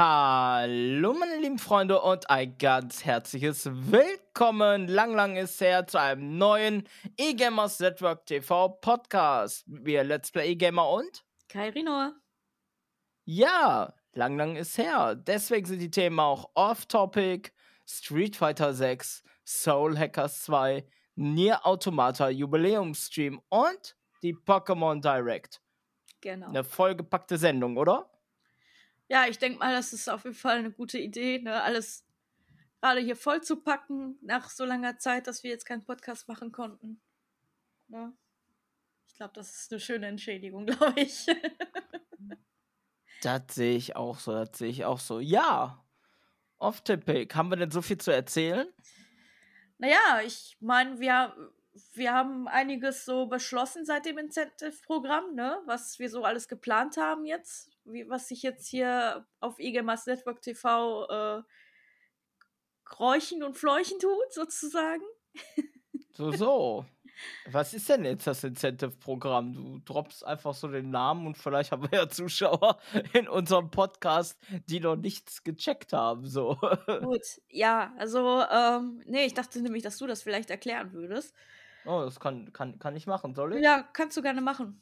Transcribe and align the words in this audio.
Hallo, 0.00 1.12
meine 1.12 1.38
lieben 1.38 1.58
Freunde, 1.58 2.00
und 2.00 2.30
ein 2.30 2.56
ganz 2.56 3.04
herzliches 3.04 3.68
Willkommen. 3.68 4.86
Lang, 4.86 5.12
lang 5.12 5.34
ist 5.34 5.60
her 5.60 5.88
zu 5.88 5.98
einem 5.98 6.38
neuen 6.38 6.88
eGamers 7.16 7.80
Network 7.80 8.24
TV 8.24 8.68
Podcast. 8.68 9.64
Wir 9.66 10.04
Let's 10.04 10.30
Play 10.30 10.52
eGamer 10.52 10.88
und 10.88 11.24
Kairino. 11.48 12.12
Ja, 13.24 13.92
lang, 14.12 14.36
lang 14.36 14.54
ist 14.54 14.78
her. 14.78 15.16
Deswegen 15.16 15.66
sind 15.66 15.80
die 15.80 15.90
Themen 15.90 16.20
auch 16.20 16.48
Off-Topic, 16.54 17.50
Street 17.84 18.36
Fighter 18.36 18.74
6, 18.74 19.24
Soul 19.44 19.98
Hackers 19.98 20.44
2, 20.44 20.86
Nier 21.16 21.66
Automata 21.66 22.28
Jubiläumsstream 22.28 23.40
und 23.48 23.96
die 24.22 24.36
Pokémon 24.36 25.00
Direct. 25.00 25.60
Genau. 26.20 26.50
Eine 26.50 26.62
vollgepackte 26.62 27.36
Sendung, 27.36 27.76
oder? 27.76 28.08
Ja, 29.08 29.26
ich 29.26 29.38
denke 29.38 29.58
mal, 29.58 29.72
das 29.72 29.92
ist 29.94 30.08
auf 30.08 30.24
jeden 30.24 30.36
Fall 30.36 30.58
eine 30.58 30.70
gute 30.70 30.98
Idee, 30.98 31.38
ne? 31.38 31.62
alles 31.62 32.04
gerade 32.80 33.00
hier 33.00 33.16
voll 33.16 33.42
zu 33.42 33.56
packen 33.56 34.18
nach 34.22 34.50
so 34.50 34.64
langer 34.64 34.98
Zeit, 34.98 35.26
dass 35.26 35.42
wir 35.42 35.50
jetzt 35.50 35.64
keinen 35.64 35.84
Podcast 35.84 36.28
machen 36.28 36.52
konnten. 36.52 37.00
Ne? 37.88 38.12
Ich 39.08 39.16
glaube, 39.16 39.32
das 39.34 39.54
ist 39.54 39.72
eine 39.72 39.80
schöne 39.80 40.06
Entschädigung, 40.06 40.66
glaube 40.66 41.00
ich. 41.00 41.26
das 43.22 43.42
sehe 43.50 43.76
ich 43.76 43.96
auch 43.96 44.18
so, 44.18 44.32
das 44.32 44.58
sehe 44.58 44.68
ich 44.68 44.84
auch 44.84 45.00
so. 45.00 45.20
Ja, 45.20 45.84
Off-Topic, 46.58 47.34
haben 47.34 47.50
wir 47.50 47.56
denn 47.56 47.70
so 47.70 47.82
viel 47.82 47.98
zu 47.98 48.12
erzählen? 48.12 48.68
Naja, 49.78 50.20
ich 50.24 50.56
meine, 50.60 51.00
wir, 51.00 51.34
wir 51.94 52.12
haben 52.12 52.46
einiges 52.46 53.04
so 53.04 53.26
beschlossen 53.26 53.86
seit 53.86 54.06
dem 54.06 54.18
Incentive-Programm, 54.18 55.34
ne? 55.34 55.62
was 55.66 55.98
wir 55.98 56.10
so 56.10 56.24
alles 56.24 56.46
geplant 56.46 56.96
haben 56.98 57.24
jetzt 57.24 57.77
wie, 57.92 58.08
was 58.08 58.28
sich 58.28 58.42
jetzt 58.42 58.68
hier 58.68 59.26
auf 59.40 59.58
EGMAS 59.58 60.06
Network 60.06 60.42
TV 60.42 61.08
äh, 61.08 61.42
kräuchen 62.84 63.42
und 63.42 63.56
fleuchen 63.56 63.98
tut, 63.98 64.32
sozusagen. 64.32 65.02
So, 66.12 66.32
so. 66.32 66.84
Was 67.50 67.74
ist 67.74 67.88
denn 67.88 68.04
jetzt 68.04 68.26
das 68.26 68.44
Incentive-Programm? 68.44 69.52
Du 69.52 69.78
droppst 69.84 70.24
einfach 70.24 70.54
so 70.54 70.68
den 70.68 70.90
Namen 70.90 71.26
und 71.26 71.36
vielleicht 71.36 71.72
haben 71.72 71.90
wir 71.90 71.98
ja 71.98 72.08
Zuschauer 72.08 72.78
in 73.12 73.28
unserem 73.28 73.70
Podcast, 73.70 74.38
die 74.66 74.80
noch 74.80 74.96
nichts 74.96 75.44
gecheckt 75.44 75.92
haben. 75.92 76.26
So. 76.26 76.56
Gut, 77.02 77.22
ja, 77.48 77.92
also, 77.98 78.42
ähm, 78.50 79.02
nee, 79.06 79.26
ich 79.26 79.34
dachte 79.34 79.60
nämlich, 79.60 79.82
dass 79.82 79.98
du 79.98 80.06
das 80.06 80.22
vielleicht 80.22 80.50
erklären 80.50 80.92
würdest. 80.92 81.34
Oh, 81.86 82.02
das 82.02 82.20
kann, 82.20 82.52
kann, 82.52 82.78
kann 82.78 82.96
ich 82.96 83.06
machen, 83.06 83.34
soll 83.34 83.54
ich? 83.54 83.62
Ja, 83.62 83.88
kannst 83.92 84.16
du 84.16 84.22
gerne 84.22 84.40
machen. 84.40 84.80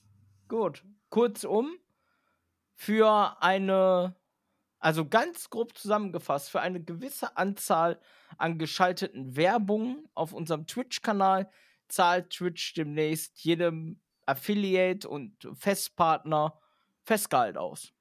Gut. 0.49 0.85
Kurzum, 1.11 1.77
für 2.77 3.43
eine, 3.43 4.15
also 4.79 5.09
ganz 5.09 5.51
grob 5.51 5.77
zusammengefasst, 5.77 6.51
für 6.51 6.61
eine 6.61 6.85
gewisse 6.85 7.37
Anzahl 7.37 7.99
an 8.37 8.59
geschalteten 8.59 9.35
Werbungen 9.35 10.09
auf 10.15 10.33
unserem 10.33 10.67
Twitch-Kanal 10.67 11.51
zahlt 11.89 12.31
Twitch 12.31 12.75
demnächst 12.75 13.43
jedem 13.43 14.01
Affiliate 14.27 15.09
und 15.09 15.49
Festpartner 15.55 16.61
Festgehalt 17.03 17.57
aus. 17.57 17.93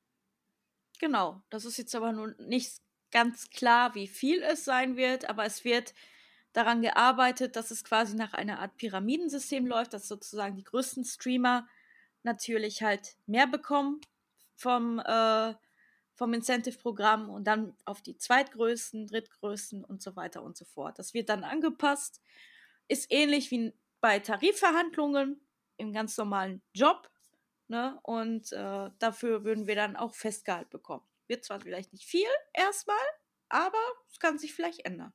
Genau, 1.00 1.42
das 1.50 1.66
ist 1.66 1.78
jetzt 1.78 1.96
aber 1.96 2.12
nun 2.12 2.36
nicht 2.40 2.82
ganz 3.12 3.50
klar, 3.50 3.96
wie 3.96 4.08
viel 4.08 4.42
es 4.44 4.66
sein 4.66 4.98
wird, 4.98 5.30
aber 5.30 5.46
es 5.46 5.64
wird 5.64 5.94
daran 6.52 6.82
gearbeitet, 6.82 7.56
dass 7.56 7.72
es 7.72 7.84
quasi 7.84 8.16
nach 8.16 8.34
einer 8.34 8.60
Art 8.60 8.76
Pyramidensystem 8.78 9.68
läuft, 9.68 9.94
dass 9.94 10.08
sozusagen 10.08 10.56
die 10.56 10.64
größten 10.64 11.06
Streamer 11.06 11.68
natürlich 12.24 12.82
halt 12.82 13.16
mehr 13.26 13.48
bekommen 13.48 14.02
vom, 14.56 15.00
äh, 15.00 15.54
vom 16.14 16.34
Incentive-Programm 16.34 17.30
und 17.30 17.46
dann 17.46 17.76
auf 17.86 18.02
die 18.02 18.18
zweitgrößten, 18.18 19.08
drittgrößten 19.08 19.84
und 19.84 20.02
so 20.02 20.16
weiter 20.16 20.44
und 20.44 20.58
so 20.58 20.66
fort. 20.66 20.98
Das 20.98 21.14
wird 21.14 21.30
dann 21.30 21.44
angepasst. 21.44 22.22
Ist 22.88 23.12
ähnlich 23.12 23.52
wie 23.52 23.74
bei 24.02 24.20
Tarifverhandlungen 24.20 25.42
im 25.78 25.92
ganz 25.92 26.18
normalen 26.18 26.62
Job. 26.74 27.10
Ne? 27.68 28.00
Und 28.04 28.52
äh, 28.52 28.90
dafür 29.00 29.44
würden 29.44 29.68
wir 29.68 29.76
dann 29.76 29.96
auch 29.96 30.14
Festgehalt 30.14 30.70
bekommen. 30.70 31.06
Wird 31.28 31.44
zwar 31.44 31.60
vielleicht 31.60 31.92
nicht 31.92 32.06
viel 32.06 32.28
erstmal, 32.54 32.98
aber 33.50 33.82
es 34.10 34.20
kann 34.20 34.38
sich 34.38 34.54
vielleicht 34.54 34.86
ändern. 34.86 35.14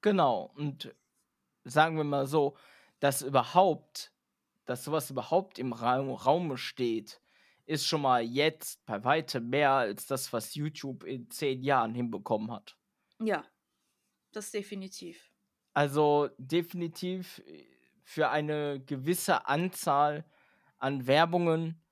Genau. 0.00 0.52
Und 0.54 0.94
sagen 1.64 1.96
wir 1.96 2.04
mal 2.04 2.26
so, 2.26 2.56
dass 3.00 3.22
überhaupt, 3.22 4.12
dass 4.64 4.84
sowas 4.84 5.10
überhaupt 5.10 5.58
im 5.58 5.72
Raum, 5.72 6.10
Raume 6.10 6.56
steht, 6.56 7.20
ist 7.66 7.86
schon 7.86 8.02
mal 8.02 8.22
jetzt 8.22 8.84
bei 8.86 9.02
weitem 9.04 9.48
mehr 9.48 9.72
als 9.72 10.06
das, 10.06 10.32
was 10.32 10.54
YouTube 10.54 11.04
in 11.04 11.28
zehn 11.30 11.62
Jahren 11.62 11.94
hinbekommen 11.94 12.50
hat. 12.52 12.76
Ja, 13.20 13.44
das 14.32 14.50
definitiv. 14.50 15.30
Also 15.74 16.30
definitiv 16.38 17.42
äh, 17.46 17.64
für 18.04 18.30
eine 18.30 18.80
gewisse 18.80 19.46
Anzahl 19.46 20.24
an 20.78 21.06
Werbungen 21.06 21.82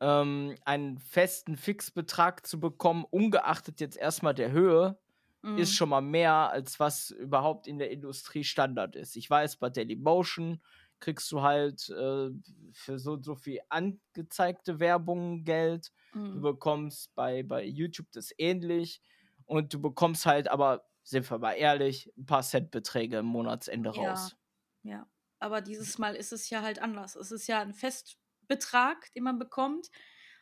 ähm, 0.00 0.54
einen 0.64 0.98
festen 0.98 1.56
Fixbetrag 1.56 2.46
zu 2.46 2.60
bekommen, 2.60 3.04
ungeachtet 3.10 3.80
jetzt 3.80 3.96
erstmal 3.96 4.34
der 4.34 4.52
Höhe, 4.52 4.98
mhm. 5.42 5.58
ist 5.58 5.74
schon 5.74 5.88
mal 5.88 6.00
mehr, 6.00 6.50
als 6.50 6.78
was 6.78 7.10
überhaupt 7.10 7.66
in 7.66 7.78
der 7.78 7.90
Industrie 7.90 8.44
Standard 8.44 8.94
ist. 8.96 9.16
Ich 9.16 9.28
weiß, 9.28 9.56
bei 9.56 9.70
Dailymotion 9.70 10.60
kriegst 11.00 11.30
du 11.32 11.42
halt 11.42 11.88
äh, 11.90 12.30
für 12.72 12.98
so 12.98 13.20
so 13.20 13.34
viel 13.36 13.60
angezeigte 13.68 14.80
Werbung 14.80 15.44
Geld. 15.44 15.92
Mhm. 16.12 16.32
Du 16.34 16.40
bekommst 16.40 17.14
bei, 17.14 17.42
bei 17.42 17.64
YouTube 17.64 18.08
das 18.12 18.32
ähnlich. 18.38 19.02
Und 19.46 19.72
du 19.72 19.80
bekommst 19.80 20.26
halt, 20.26 20.48
aber 20.48 20.84
sind 21.02 21.30
wir 21.30 21.38
mal 21.38 21.54
ehrlich, 21.54 22.12
ein 22.18 22.26
paar 22.26 22.42
Centbeträge 22.42 23.18
im 23.18 23.26
Monatsende 23.26 23.92
ja. 23.94 24.10
raus. 24.10 24.36
Ja, 24.82 25.08
aber 25.38 25.62
dieses 25.62 25.98
Mal 25.98 26.14
ist 26.14 26.32
es 26.32 26.50
ja 26.50 26.62
halt 26.62 26.80
anders. 26.80 27.16
Es 27.16 27.32
ist 27.32 27.46
ja 27.46 27.60
ein 27.60 27.72
Festbetrag, 27.72 29.10
den 29.14 29.24
man 29.24 29.38
bekommt. 29.38 29.90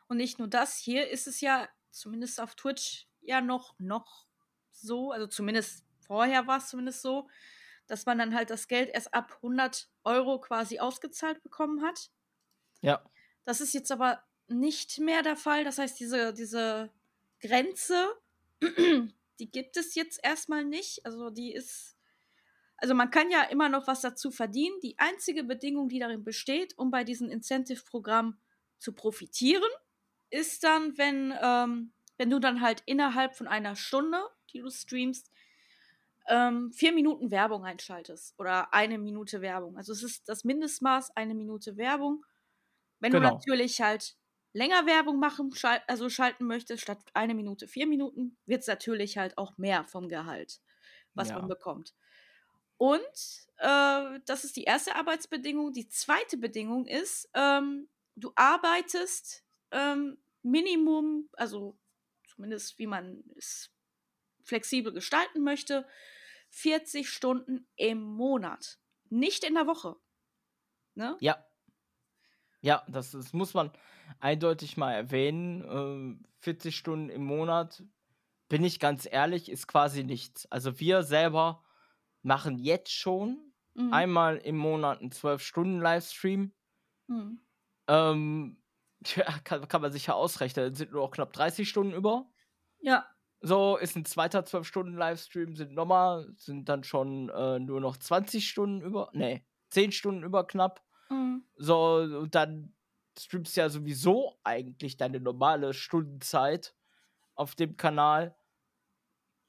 Und 0.08 0.16
nicht 0.16 0.38
nur 0.38 0.48
das, 0.48 0.76
hier 0.76 1.08
ist 1.08 1.26
es 1.26 1.40
ja, 1.40 1.68
zumindest 1.90 2.40
auf 2.40 2.54
Twitch, 2.54 3.08
ja 3.20 3.40
noch, 3.40 3.74
noch 3.78 4.26
so, 4.72 5.12
also 5.12 5.26
zumindest 5.26 5.84
vorher 6.00 6.46
war 6.46 6.58
es 6.58 6.68
zumindest 6.68 7.02
so, 7.02 7.28
dass 7.86 8.06
man 8.06 8.18
dann 8.18 8.34
halt 8.34 8.50
das 8.50 8.68
Geld 8.68 8.90
erst 8.92 9.14
ab 9.14 9.32
100 9.36 9.88
Euro 10.04 10.40
quasi 10.40 10.78
ausgezahlt 10.78 11.42
bekommen 11.42 11.82
hat. 11.82 12.10
Ja. 12.80 13.02
Das 13.44 13.60
ist 13.60 13.74
jetzt 13.74 13.92
aber 13.92 14.22
nicht 14.48 14.98
mehr 14.98 15.22
der 15.22 15.36
Fall. 15.36 15.64
Das 15.64 15.78
heißt, 15.78 15.98
diese, 15.98 16.32
diese 16.32 16.90
Grenze, 17.40 18.08
die 19.40 19.50
gibt 19.50 19.76
es 19.76 19.94
jetzt 19.94 20.20
erstmal 20.22 20.64
nicht. 20.64 21.04
Also 21.04 21.30
die 21.30 21.52
ist, 21.52 21.96
also 22.76 22.94
man 22.94 23.10
kann 23.10 23.30
ja 23.30 23.42
immer 23.42 23.68
noch 23.68 23.86
was 23.86 24.00
dazu 24.00 24.30
verdienen. 24.30 24.78
Die 24.82 24.98
einzige 24.98 25.44
Bedingung, 25.44 25.88
die 25.88 25.98
darin 25.98 26.24
besteht, 26.24 26.76
um 26.78 26.90
bei 26.90 27.04
diesem 27.04 27.30
Incentive-Programm 27.30 28.38
zu 28.78 28.92
profitieren, 28.92 29.70
ist 30.30 30.64
dann, 30.64 30.98
wenn, 30.98 31.34
ähm, 31.40 31.92
wenn 32.18 32.30
du 32.30 32.38
dann 32.38 32.60
halt 32.60 32.82
innerhalb 32.86 33.34
von 33.34 33.46
einer 33.46 33.76
Stunde, 33.76 34.20
die 34.52 34.60
du 34.60 34.70
streamst, 34.70 35.30
ähm, 36.28 36.72
vier 36.72 36.92
Minuten 36.92 37.30
Werbung 37.30 37.64
einschaltest 37.64 38.38
oder 38.38 38.72
eine 38.72 38.98
Minute 38.98 39.40
Werbung. 39.40 39.76
Also 39.76 39.92
es 39.92 40.02
ist 40.02 40.28
das 40.28 40.44
Mindestmaß 40.44 41.16
eine 41.16 41.34
Minute 41.34 41.76
Werbung. 41.76 42.24
Wenn 43.00 43.12
genau. 43.12 43.28
du 43.28 43.34
natürlich 43.34 43.80
halt 43.80 44.16
länger 44.52 44.86
Werbung 44.86 45.18
machen, 45.18 45.52
schal 45.54 45.82
also 45.86 46.08
schalten 46.08 46.46
möchtest, 46.46 46.82
statt 46.82 46.98
eine 47.14 47.34
Minute 47.34 47.68
vier 47.68 47.86
Minuten, 47.86 48.36
wird 48.46 48.62
es 48.62 48.66
natürlich 48.66 49.18
halt 49.18 49.36
auch 49.38 49.58
mehr 49.58 49.84
vom 49.84 50.08
Gehalt, 50.08 50.60
was 51.14 51.28
ja. 51.28 51.38
man 51.38 51.48
bekommt. 51.48 51.94
Und 52.78 53.00
äh, 53.58 54.18
das 54.26 54.44
ist 54.44 54.56
die 54.56 54.64
erste 54.64 54.96
Arbeitsbedingung. 54.96 55.72
Die 55.72 55.88
zweite 55.88 56.36
Bedingung 56.36 56.86
ist, 56.86 57.28
ähm, 57.34 57.88
du 58.16 58.32
arbeitest 58.34 59.44
ähm, 59.70 60.18
Minimum, 60.42 61.28
also 61.32 61.76
zumindest 62.26 62.78
wie 62.78 62.86
man 62.86 63.24
es 63.36 63.70
flexibel 64.44 64.92
gestalten 64.92 65.42
möchte, 65.42 65.86
40 66.56 67.10
Stunden 67.10 67.68
im 67.76 68.02
Monat. 68.02 68.78
Nicht 69.10 69.44
in 69.44 69.54
der 69.54 69.66
Woche. 69.66 69.96
Ne? 70.94 71.16
Ja. 71.20 71.44
Ja, 72.62 72.82
das, 72.88 73.10
das 73.10 73.34
muss 73.34 73.52
man 73.52 73.70
eindeutig 74.20 74.78
mal 74.78 74.92
erwähnen. 74.92 76.18
Äh, 76.18 76.26
40 76.40 76.74
Stunden 76.74 77.10
im 77.10 77.24
Monat, 77.24 77.84
bin 78.48 78.64
ich 78.64 78.80
ganz 78.80 79.06
ehrlich, 79.10 79.50
ist 79.50 79.66
quasi 79.66 80.02
nichts. 80.02 80.50
Also 80.50 80.80
wir 80.80 81.02
selber 81.02 81.62
machen 82.22 82.58
jetzt 82.58 82.92
schon 82.92 83.52
mhm. 83.74 83.92
einmal 83.92 84.38
im 84.38 84.56
Monat 84.56 85.00
einen 85.00 85.10
12-Stunden-Livestream. 85.10 86.54
Mhm. 87.08 87.40
Ähm, 87.86 88.62
ja, 89.14 89.26
kann, 89.44 89.68
kann 89.68 89.82
man 89.82 89.92
sich 89.92 90.06
ja 90.06 90.14
ausrechnen, 90.14 90.74
sind 90.74 90.92
nur 90.92 91.02
noch 91.02 91.10
knapp 91.10 91.34
30 91.34 91.68
Stunden 91.68 91.92
über. 91.92 92.32
Ja. 92.80 93.06
So, 93.46 93.76
ist 93.76 93.94
ein 93.94 94.04
zweiter 94.04 94.40
12-Stunden-Livestream, 94.40 95.54
sind 95.54 95.72
nochmal, 95.72 96.26
sind 96.36 96.68
dann 96.68 96.82
schon 96.82 97.28
äh, 97.28 97.60
nur 97.60 97.80
noch 97.80 97.96
20 97.96 98.48
Stunden 98.48 98.80
über, 98.80 99.08
nee, 99.12 99.44
10 99.70 99.92
Stunden 99.92 100.24
über 100.24 100.44
knapp. 100.48 100.82
Mhm. 101.10 101.44
So, 101.54 101.98
und 101.98 102.34
dann 102.34 102.74
streamst 103.16 103.56
du 103.56 103.60
ja 103.60 103.68
sowieso 103.68 104.36
eigentlich 104.42 104.96
deine 104.96 105.20
normale 105.20 105.74
Stundenzeit 105.74 106.74
auf 107.36 107.54
dem 107.54 107.76
Kanal. 107.76 108.34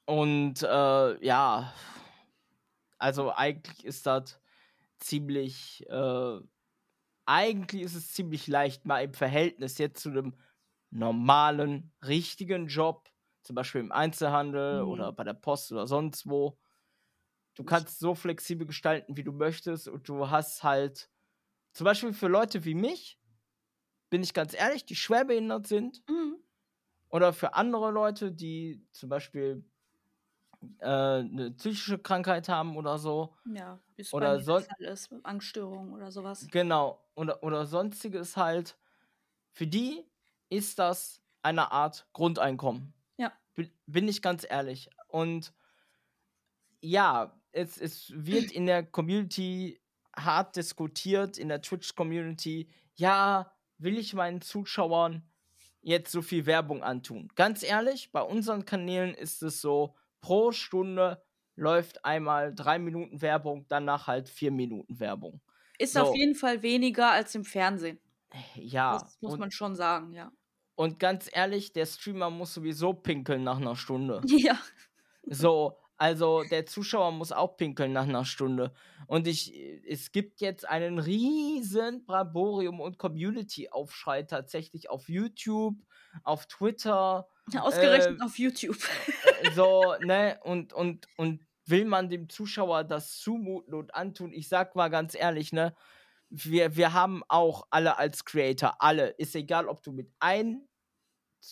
Und 0.06 0.62
äh, 0.62 1.26
ja, 1.26 1.74
also 3.00 3.34
eigentlich 3.34 3.84
ist 3.84 4.06
das 4.06 4.40
ziemlich, 5.00 5.90
äh, 5.90 6.40
eigentlich 7.26 7.82
ist 7.82 7.96
es 7.96 8.14
ziemlich 8.14 8.46
leicht, 8.46 8.86
mal 8.86 9.04
im 9.04 9.16
Verhältnis 9.16 9.80
jetzt 9.80 10.04
zu 10.04 10.10
einem 10.10 10.36
normalen, 10.92 11.92
richtigen 12.06 12.68
Job, 12.68 13.10
zum 13.48 13.56
Beispiel 13.56 13.82
im 13.82 13.92
Einzelhandel 13.94 14.84
Mhm. 14.84 14.84
oder 14.84 15.14
bei 15.14 15.24
der 15.26 15.34
Post 15.36 15.72
oder 15.72 15.88
sonst 15.88 16.30
wo. 16.30 16.60
Du 17.56 17.64
kannst 17.64 18.00
so 18.00 18.16
flexibel 18.16 18.68
gestalten, 18.68 19.18
wie 19.18 19.24
du 19.24 19.32
möchtest 19.34 19.88
und 19.88 20.08
du 20.10 20.30
hast 20.30 20.64
halt, 20.64 21.10
zum 21.74 21.86
Beispiel 21.86 22.14
für 22.14 22.28
Leute 22.30 22.66
wie 22.66 22.76
mich, 22.76 23.20
bin 24.10 24.24
ich 24.24 24.34
ganz 24.34 24.54
ehrlich, 24.56 24.86
die 24.86 24.96
schwerbehindert 24.96 25.68
sind 25.68 26.04
Mhm. 26.10 26.42
oder 27.10 27.34
für 27.34 27.54
andere 27.54 27.92
Leute, 27.92 28.32
die 28.32 28.86
zum 28.92 29.10
Beispiel 29.10 29.66
äh, 30.80 30.86
eine 30.86 31.52
psychische 31.52 32.00
Krankheit 32.00 32.50
haben 32.50 32.78
oder 32.78 32.98
so, 32.98 33.36
Ja, 33.46 33.80
wie 33.96 34.02
es 34.04 34.14
Oder 34.14 34.40
Fall 34.60 34.86
ist, 34.86 35.10
Angststörungen 35.24 35.94
oder 35.94 36.12
sowas. 36.12 36.52
Genau, 36.52 37.04
oder, 37.16 37.42
oder 37.44 37.66
sonstiges 37.66 38.38
halt, 38.38 38.78
für 39.54 39.68
die 39.68 40.06
ist 40.50 40.80
das 40.80 41.24
eine 41.44 41.72
Art 41.72 42.10
Grundeinkommen. 42.14 42.94
Bin, 43.86 44.08
ich 44.08 44.22
ganz 44.22 44.46
ehrlich. 44.48 44.90
Und 45.08 45.54
ja, 46.80 47.40
es, 47.52 47.78
es 47.78 48.12
wird 48.16 48.52
in 48.52 48.68
der 48.68 48.84
Community 48.84 49.82
hart 50.16 50.56
diskutiert, 50.56 51.38
in 51.38 51.50
der 51.50 51.62
Twitch-Community. 51.62 52.70
Ja, 52.96 53.52
will 53.78 53.98
ich 53.98 54.14
meinen 54.14 54.42
Zuschauern 54.42 55.30
jetzt 55.82 56.12
so 56.12 56.22
viel 56.22 56.46
Werbung 56.46 56.84
antun? 56.84 57.30
Ganz 57.36 57.64
ehrlich, 57.64 58.12
bei 58.12 58.22
unseren 58.22 58.66
Kanälen 58.66 59.14
ist 59.14 59.42
es 59.44 59.62
so, 59.62 59.96
pro 60.22 60.52
Stunde 60.52 61.24
läuft 61.56 62.06
einmal 62.06 62.54
drei 62.54 62.78
Minuten 62.78 63.22
Werbung, 63.22 63.66
danach 63.68 64.08
halt 64.08 64.30
vier 64.30 64.52
Minuten 64.52 65.00
Werbung. 65.00 65.42
Ist 65.80 65.94
So. 65.94 66.02
auf 66.02 66.16
jeden 66.16 66.36
Fall 66.36 66.62
weniger 66.62 67.12
als 67.12 67.34
im 67.36 67.44
Fernsehen. 67.44 68.00
Ja, 68.56 69.00
das 69.00 69.18
muss 69.22 69.38
man 69.38 69.52
schon 69.52 69.76
sagen, 69.76 70.14
ja. 70.14 70.32
Und 70.78 71.00
ganz 71.00 71.30
ehrlich, 71.34 71.74
der 71.74 71.86
Streamer 71.88 72.30
muss 72.30 72.54
sowieso 72.54 72.94
pinkeln 72.94 73.44
nach 73.44 73.58
einer 73.58 73.76
Stunde. 73.76 74.22
Ja. 74.30 74.60
So, 75.24 75.78
also 75.98 76.44
der 76.44 76.66
Zuschauer 76.68 77.12
muss 77.12 77.32
auch 77.34 77.58
pinkeln 77.58 77.92
nach 77.94 78.04
einer 78.04 78.24
Stunde. 78.26 78.74
Und 79.08 79.28
ich, 79.28 79.54
es 79.86 80.12
gibt 80.12 80.40
jetzt 80.42 80.68
einen 80.70 81.00
riesen 81.00 82.06
Braborium 82.06 82.80
und 82.80 82.98
Community-Aufschrei 83.00 84.24
tatsächlich 84.24 84.90
auf 84.90 85.10
YouTube, 85.10 85.76
auf 86.24 86.46
Twitter, 86.48 87.28
Ausgerechnet 87.58 88.22
Äh, 88.22 88.26
auf 88.26 88.38
YouTube. 88.38 88.78
äh, 89.42 89.52
so, 89.52 89.96
ne, 90.02 90.40
und, 90.44 90.74
und, 90.74 91.08
und 91.18 91.46
will 91.66 91.86
man 91.86 92.10
dem 92.10 92.30
Zuschauer 92.30 92.84
das 92.84 93.18
zumuten 93.20 93.74
und 93.74 93.96
antun? 93.96 94.34
Ich 94.34 94.48
sag 94.50 94.76
mal 94.76 94.90
ganz 94.90 95.16
ehrlich, 95.16 95.52
ne, 95.54 95.76
wir, 96.30 96.76
wir 96.76 96.94
haben 96.94 97.24
auch 97.30 97.68
alle 97.70 97.98
als 97.98 98.26
Creator, 98.26 98.76
alle, 98.80 99.10
ist 99.10 99.36
egal, 99.36 99.68
ob 99.68 99.82
du 99.84 99.92
mit 99.92 100.12
ein, 100.20 100.68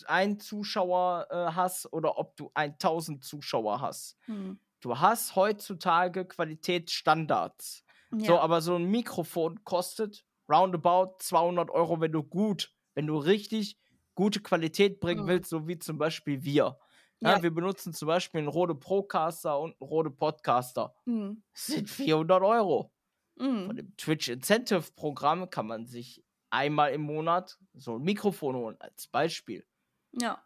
ein 0.07 0.39
Zuschauer 0.39 1.27
äh, 1.29 1.35
hast 1.53 1.91
oder 1.93 2.17
ob 2.17 2.35
du 2.35 2.51
1000 2.53 3.23
Zuschauer 3.23 3.81
hast. 3.81 4.17
Hm. 4.25 4.59
Du 4.81 4.99
hast 4.99 5.35
heutzutage 5.35 6.25
Qualitätsstandards. 6.25 7.83
Ja. 8.11 8.25
So, 8.27 8.39
aber 8.39 8.61
so 8.61 8.75
ein 8.75 8.85
Mikrofon 8.85 9.63
kostet 9.63 10.25
roundabout 10.49 11.17
200 11.19 11.69
Euro, 11.71 12.01
wenn 12.01 12.11
du 12.11 12.23
gut, 12.23 12.73
wenn 12.93 13.07
du 13.07 13.17
richtig 13.17 13.79
gute 14.15 14.41
Qualität 14.41 14.99
bringen 14.99 15.23
Mhm. 15.23 15.27
willst, 15.27 15.49
so 15.49 15.67
wie 15.67 15.79
zum 15.79 15.97
Beispiel 15.97 16.43
wir. 16.43 16.77
Ja, 17.21 17.37
Ja. 17.37 17.43
Wir 17.43 17.53
benutzen 17.53 17.93
zum 17.93 18.07
Beispiel 18.07 18.39
einen 18.39 18.47
Rode 18.49 18.75
Procaster 18.75 19.59
und 19.59 19.71
einen 19.81 19.89
Rode 19.89 20.11
Podcaster. 20.11 20.95
Hm. 21.05 21.43
Das 21.53 21.65
sind 21.67 21.89
400 21.89 22.43
Euro. 22.43 22.91
Von 23.37 23.69
Hm. 23.69 23.75
dem 23.75 23.97
Twitch 23.97 24.29
Incentive 24.29 24.91
Programm 24.95 25.49
kann 25.49 25.67
man 25.67 25.85
sich 25.85 26.23
einmal 26.49 26.93
im 26.93 27.01
Monat 27.01 27.57
so 27.73 27.97
ein 27.97 28.03
Mikrofon 28.03 28.55
holen, 28.55 28.77
als 28.79 29.07
Beispiel. 29.07 29.65
Ja. 30.13 30.41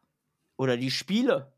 Oder 0.57 0.75
die 0.77 0.91
Spiele. 0.91 1.53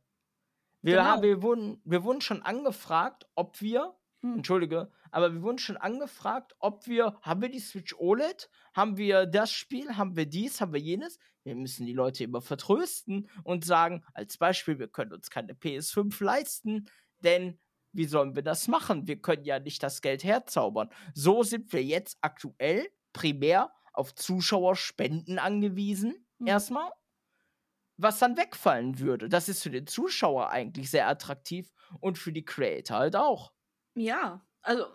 Wir, 0.82 0.98
Genau. 0.98 1.06
haben, 1.06 1.22
wir, 1.22 1.42
wurden, 1.42 1.82
wir 1.86 2.04
wurden 2.04 2.22
schon 2.22 2.42
angefragt, 2.42 3.28
ob 3.36 3.62
wir 3.62 3.96
Hm. 4.24 4.36
Entschuldige, 4.36 4.92
aber 5.10 5.34
wir 5.34 5.42
wurden 5.42 5.58
schon 5.58 5.78
angefragt, 5.78 6.54
ob 6.60 6.86
wir, 6.86 7.18
haben 7.24 7.42
wir 7.42 7.50
die 7.50 7.60
Switch 7.60 7.96
OLED? 7.98 8.52
Haben 8.76 8.98
wir 8.98 9.26
das 9.26 9.52
Spiel? 9.52 9.98
Haben 9.98 10.16
wir 10.16 10.28
dies? 10.28 10.62
Haben 10.62 10.74
wir 10.74 10.80
jenes? 10.80 11.18
Wir 11.44 11.56
müssen 11.56 11.88
die 11.88 11.94
Leute 11.94 12.24
immer 12.26 12.40
vertrösten 12.42 13.28
und 13.44 13.66
sagen, 13.66 14.04
als 14.14 14.38
Beispiel, 14.38 14.78
wir 14.78 14.90
können 14.90 15.12
uns 15.14 15.32
keine 15.32 15.54
PS5 15.54 16.24
leisten, 16.24 16.88
denn 17.24 17.60
wie 17.94 18.06
sollen 18.06 18.36
wir 18.36 18.44
das 18.44 18.68
machen? 18.68 19.08
Wir 19.08 19.22
können 19.22 19.44
ja 19.46 19.60
nicht 19.60 19.84
das 19.84 20.02
Geld 20.02 20.24
herzaubern. 20.24 20.90
So 21.14 21.44
sind 21.44 21.72
wir 21.74 21.84
jetzt 21.84 22.18
aktuell 22.22 22.88
primär 23.14 23.74
auf 23.94 24.16
Zuschauerspenden 24.16 25.40
angewiesen, 25.40 26.26
Mhm. 26.40 26.56
erstmal. 26.56 26.92
Was 27.96 28.20
dann 28.20 28.36
wegfallen 28.36 29.00
würde. 29.00 29.30
Das 29.30 29.48
ist 29.48 29.64
für 29.64 29.70
den 29.70 29.88
Zuschauer 29.88 30.50
eigentlich 30.50 30.90
sehr 30.92 31.08
attraktiv 31.08 31.72
und 32.02 32.18
für 32.18 32.34
die 32.34 32.44
Creator 32.44 32.98
halt 32.98 33.16
auch. 33.16 33.54
Ja, 33.96 34.46
also, 34.62 34.86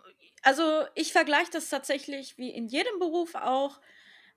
also 0.43 0.85
ich 0.95 1.11
vergleiche 1.11 1.51
das 1.51 1.69
tatsächlich 1.69 2.37
wie 2.37 2.49
in 2.49 2.67
jedem 2.67 2.99
Beruf 2.99 3.35
auch. 3.35 3.81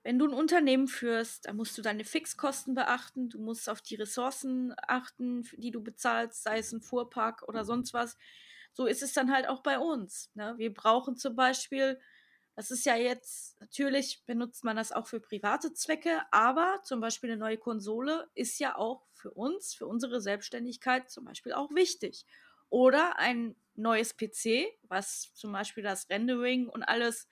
Wenn 0.03 0.17
du 0.19 0.27
ein 0.27 0.33
Unternehmen 0.33 0.87
führst, 0.87 1.45
dann 1.47 1.57
musst 1.57 1.77
du 1.77 1.81
deine 1.83 2.03
Fixkosten 2.05 2.73
beachten, 2.75 3.29
du 3.29 3.39
musst 3.39 3.69
auf 3.69 3.81
die 3.81 3.95
Ressourcen 3.95 4.73
achten, 4.87 5.43
die 5.57 5.71
du 5.71 5.81
bezahlst, 5.83 6.43
sei 6.43 6.57
es 6.59 6.71
ein 6.73 6.81
Fuhrpark 6.81 7.43
oder 7.47 7.65
sonst 7.65 7.93
was. 7.93 8.17
So 8.73 8.85
ist 8.85 9.03
es 9.03 9.13
dann 9.13 9.31
halt 9.31 9.47
auch 9.47 9.61
bei 9.61 9.79
uns. 9.79 10.29
Ne? 10.33 10.53
Wir 10.57 10.73
brauchen 10.73 11.17
zum 11.17 11.35
Beispiel, 11.35 11.99
das 12.55 12.71
ist 12.71 12.85
ja 12.85 12.95
jetzt, 12.95 13.59
natürlich 13.59 14.23
benutzt 14.25 14.63
man 14.63 14.75
das 14.75 14.91
auch 14.91 15.07
für 15.07 15.19
private 15.19 15.73
Zwecke, 15.73 16.21
aber 16.31 16.81
zum 16.83 17.01
Beispiel 17.01 17.31
eine 17.31 17.39
neue 17.39 17.57
Konsole 17.57 18.29
ist 18.33 18.59
ja 18.59 18.77
auch 18.77 19.07
für 19.13 19.31
uns, 19.31 19.73
für 19.73 19.87
unsere 19.87 20.21
Selbstständigkeit 20.21 21.09
zum 21.09 21.25
Beispiel 21.25 21.53
auch 21.53 21.73
wichtig. 21.73 22.25
Oder 22.69 23.17
ein 23.19 23.55
neues 23.75 24.15
PC, 24.15 24.67
was 24.83 25.33
zum 25.33 25.51
Beispiel 25.51 25.83
das 25.83 26.09
Rendering 26.09 26.67
und 26.69 26.83
alles 26.83 27.27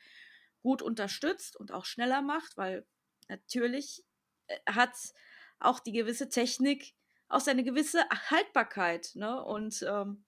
gut 0.61 0.81
unterstützt 0.81 1.55
und 1.55 1.71
auch 1.71 1.85
schneller 1.85 2.21
macht, 2.21 2.57
weil 2.57 2.85
natürlich 3.27 4.03
äh, 4.47 4.57
hat 4.67 4.95
auch 5.59 5.79
die 5.79 5.91
gewisse 5.91 6.29
Technik 6.29 6.93
auch 7.27 7.39
seine 7.39 7.63
gewisse 7.63 8.03
Haltbarkeit. 8.09 9.11
Ne? 9.13 9.43
Und 9.43 9.85
ähm, 9.87 10.25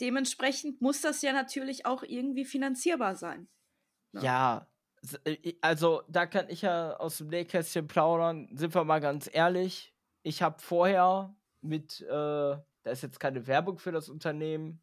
dementsprechend 0.00 0.80
muss 0.80 1.00
das 1.00 1.22
ja 1.22 1.32
natürlich 1.32 1.86
auch 1.86 2.02
irgendwie 2.02 2.44
finanzierbar 2.44 3.16
sein. 3.16 3.48
Ja. 4.12 4.22
Ja, 4.22 4.68
s- 5.02 5.20
äh, 5.24 5.54
also 5.60 6.02
da 6.08 6.26
kann 6.26 6.48
ich 6.48 6.62
ja 6.62 6.96
aus 6.96 7.18
dem 7.18 7.28
Nähkästchen 7.28 7.86
plaudern. 7.86 8.48
Sind 8.56 8.74
wir 8.74 8.84
mal 8.84 9.00
ganz 9.00 9.28
ehrlich. 9.32 9.94
Ich 10.22 10.42
habe 10.42 10.60
vorher 10.60 11.36
mit, 11.60 12.00
äh, 12.02 12.06
da 12.08 12.62
ist 12.90 13.02
jetzt 13.02 13.20
keine 13.20 13.46
Werbung 13.46 13.78
für 13.78 13.92
das 13.92 14.08
Unternehmen, 14.08 14.80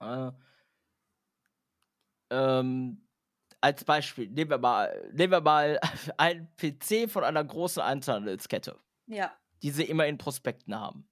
äh, 0.00 0.30
ähm, 2.30 3.02
als 3.60 3.84
Beispiel, 3.84 4.28
nehmen 4.28 4.50
wir 4.50 4.58
mal, 4.58 5.10
nehmen 5.12 5.32
wir 5.32 5.40
mal 5.40 5.80
einen 6.16 6.48
PC 6.56 7.08
von 7.10 7.24
einer 7.24 7.42
großen 7.44 7.82
Einzelhandelskette, 7.82 8.78
Ja. 9.06 9.32
die 9.62 9.70
sie 9.70 9.84
immer 9.84 10.06
in 10.06 10.18
Prospekten 10.18 10.78
haben. 10.78 11.08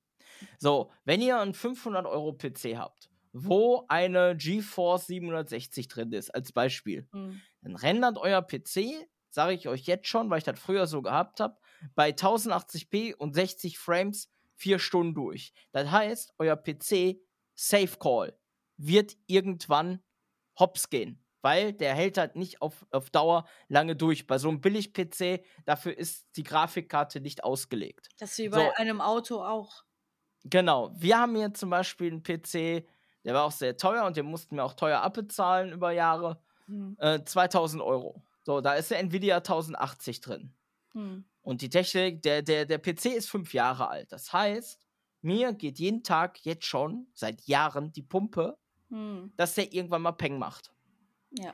So, 0.58 0.90
wenn 1.04 1.20
ihr 1.20 1.38
einen 1.40 1.54
500 1.54 2.06
Euro 2.06 2.32
PC 2.32 2.76
habt, 2.76 3.10
wo 3.32 3.84
eine 3.88 4.36
GeForce 4.36 5.06
760 5.08 5.88
drin 5.88 6.12
ist, 6.12 6.34
als 6.34 6.52
Beispiel, 6.52 7.08
Hm. 7.12 7.42
dann 7.62 7.76
rendert 7.76 8.18
euer 8.18 8.42
PC, 8.42 9.06
sage 9.28 9.52
ich 9.54 9.68
euch 9.68 9.82
jetzt 9.82 10.06
schon, 10.08 10.30
weil 10.30 10.38
ich 10.38 10.44
das 10.44 10.58
früher 10.58 10.86
so 10.86 11.02
gehabt 11.02 11.40
habe, 11.40 11.58
bei 11.94 12.12
1080p 12.12 13.14
und 13.14 13.34
60 13.34 13.78
Frames 13.78 14.30
vier 14.54 14.78
Stunden 14.78 15.14
durch. 15.14 15.52
Das 15.72 15.90
heißt, 15.90 16.32
euer 16.38 16.56
PC 16.56 17.20
Safe 17.54 17.98
Call 17.98 18.38
wird 18.78 19.16
irgendwann 19.26 20.02
hops 20.58 20.88
gehen, 20.88 21.22
weil 21.42 21.74
der 21.74 21.94
hält 21.94 22.16
halt 22.16 22.36
nicht 22.36 22.62
auf, 22.62 22.86
auf 22.90 23.10
Dauer 23.10 23.46
lange 23.68 23.94
durch. 23.96 24.26
Bei 24.26 24.38
so 24.38 24.48
einem 24.48 24.62
Billig-PC, 24.62 25.44
dafür 25.66 25.96
ist 25.96 26.28
die 26.36 26.42
Grafikkarte 26.42 27.20
nicht 27.20 27.44
ausgelegt. 27.44 28.08
Das 28.18 28.32
ist 28.32 28.38
wie 28.38 28.48
bei 28.48 28.64
So. 28.64 28.72
einem 28.76 29.02
Auto 29.02 29.42
auch. 29.44 29.84
Genau, 30.48 30.92
wir 30.96 31.18
haben 31.18 31.34
hier 31.34 31.52
zum 31.54 31.70
Beispiel 31.70 32.12
einen 32.12 32.22
PC, 32.22 32.86
der 33.24 33.34
war 33.34 33.44
auch 33.44 33.52
sehr 33.52 33.76
teuer 33.76 34.04
und 34.04 34.16
den 34.16 34.26
mussten 34.26 34.56
wir 34.56 34.64
auch 34.64 34.74
teuer 34.74 35.00
abbezahlen 35.00 35.72
über 35.72 35.90
Jahre. 35.92 36.40
Hm. 36.66 36.96
Äh, 36.98 37.24
2000 37.24 37.82
Euro. 37.82 38.22
So, 38.42 38.60
da 38.60 38.74
ist 38.74 38.90
der 38.90 39.00
Nvidia 39.00 39.36
1080 39.38 40.20
drin. 40.20 40.52
Hm. 40.92 41.24
Und 41.42 41.62
die 41.62 41.68
Technik, 41.68 42.22
der, 42.22 42.42
der, 42.42 42.64
der 42.64 42.78
PC 42.78 43.06
ist 43.06 43.28
fünf 43.28 43.54
Jahre 43.54 43.88
alt. 43.88 44.12
Das 44.12 44.32
heißt, 44.32 44.80
mir 45.22 45.52
geht 45.52 45.78
jeden 45.78 46.02
Tag 46.02 46.44
jetzt 46.44 46.64
schon 46.64 47.08
seit 47.12 47.42
Jahren 47.42 47.92
die 47.92 48.02
Pumpe, 48.02 48.56
Hm. 48.90 49.32
dass 49.36 49.54
der 49.54 49.72
irgendwann 49.72 50.02
mal 50.02 50.12
Peng 50.12 50.38
macht. 50.38 50.72
Ja. 51.32 51.52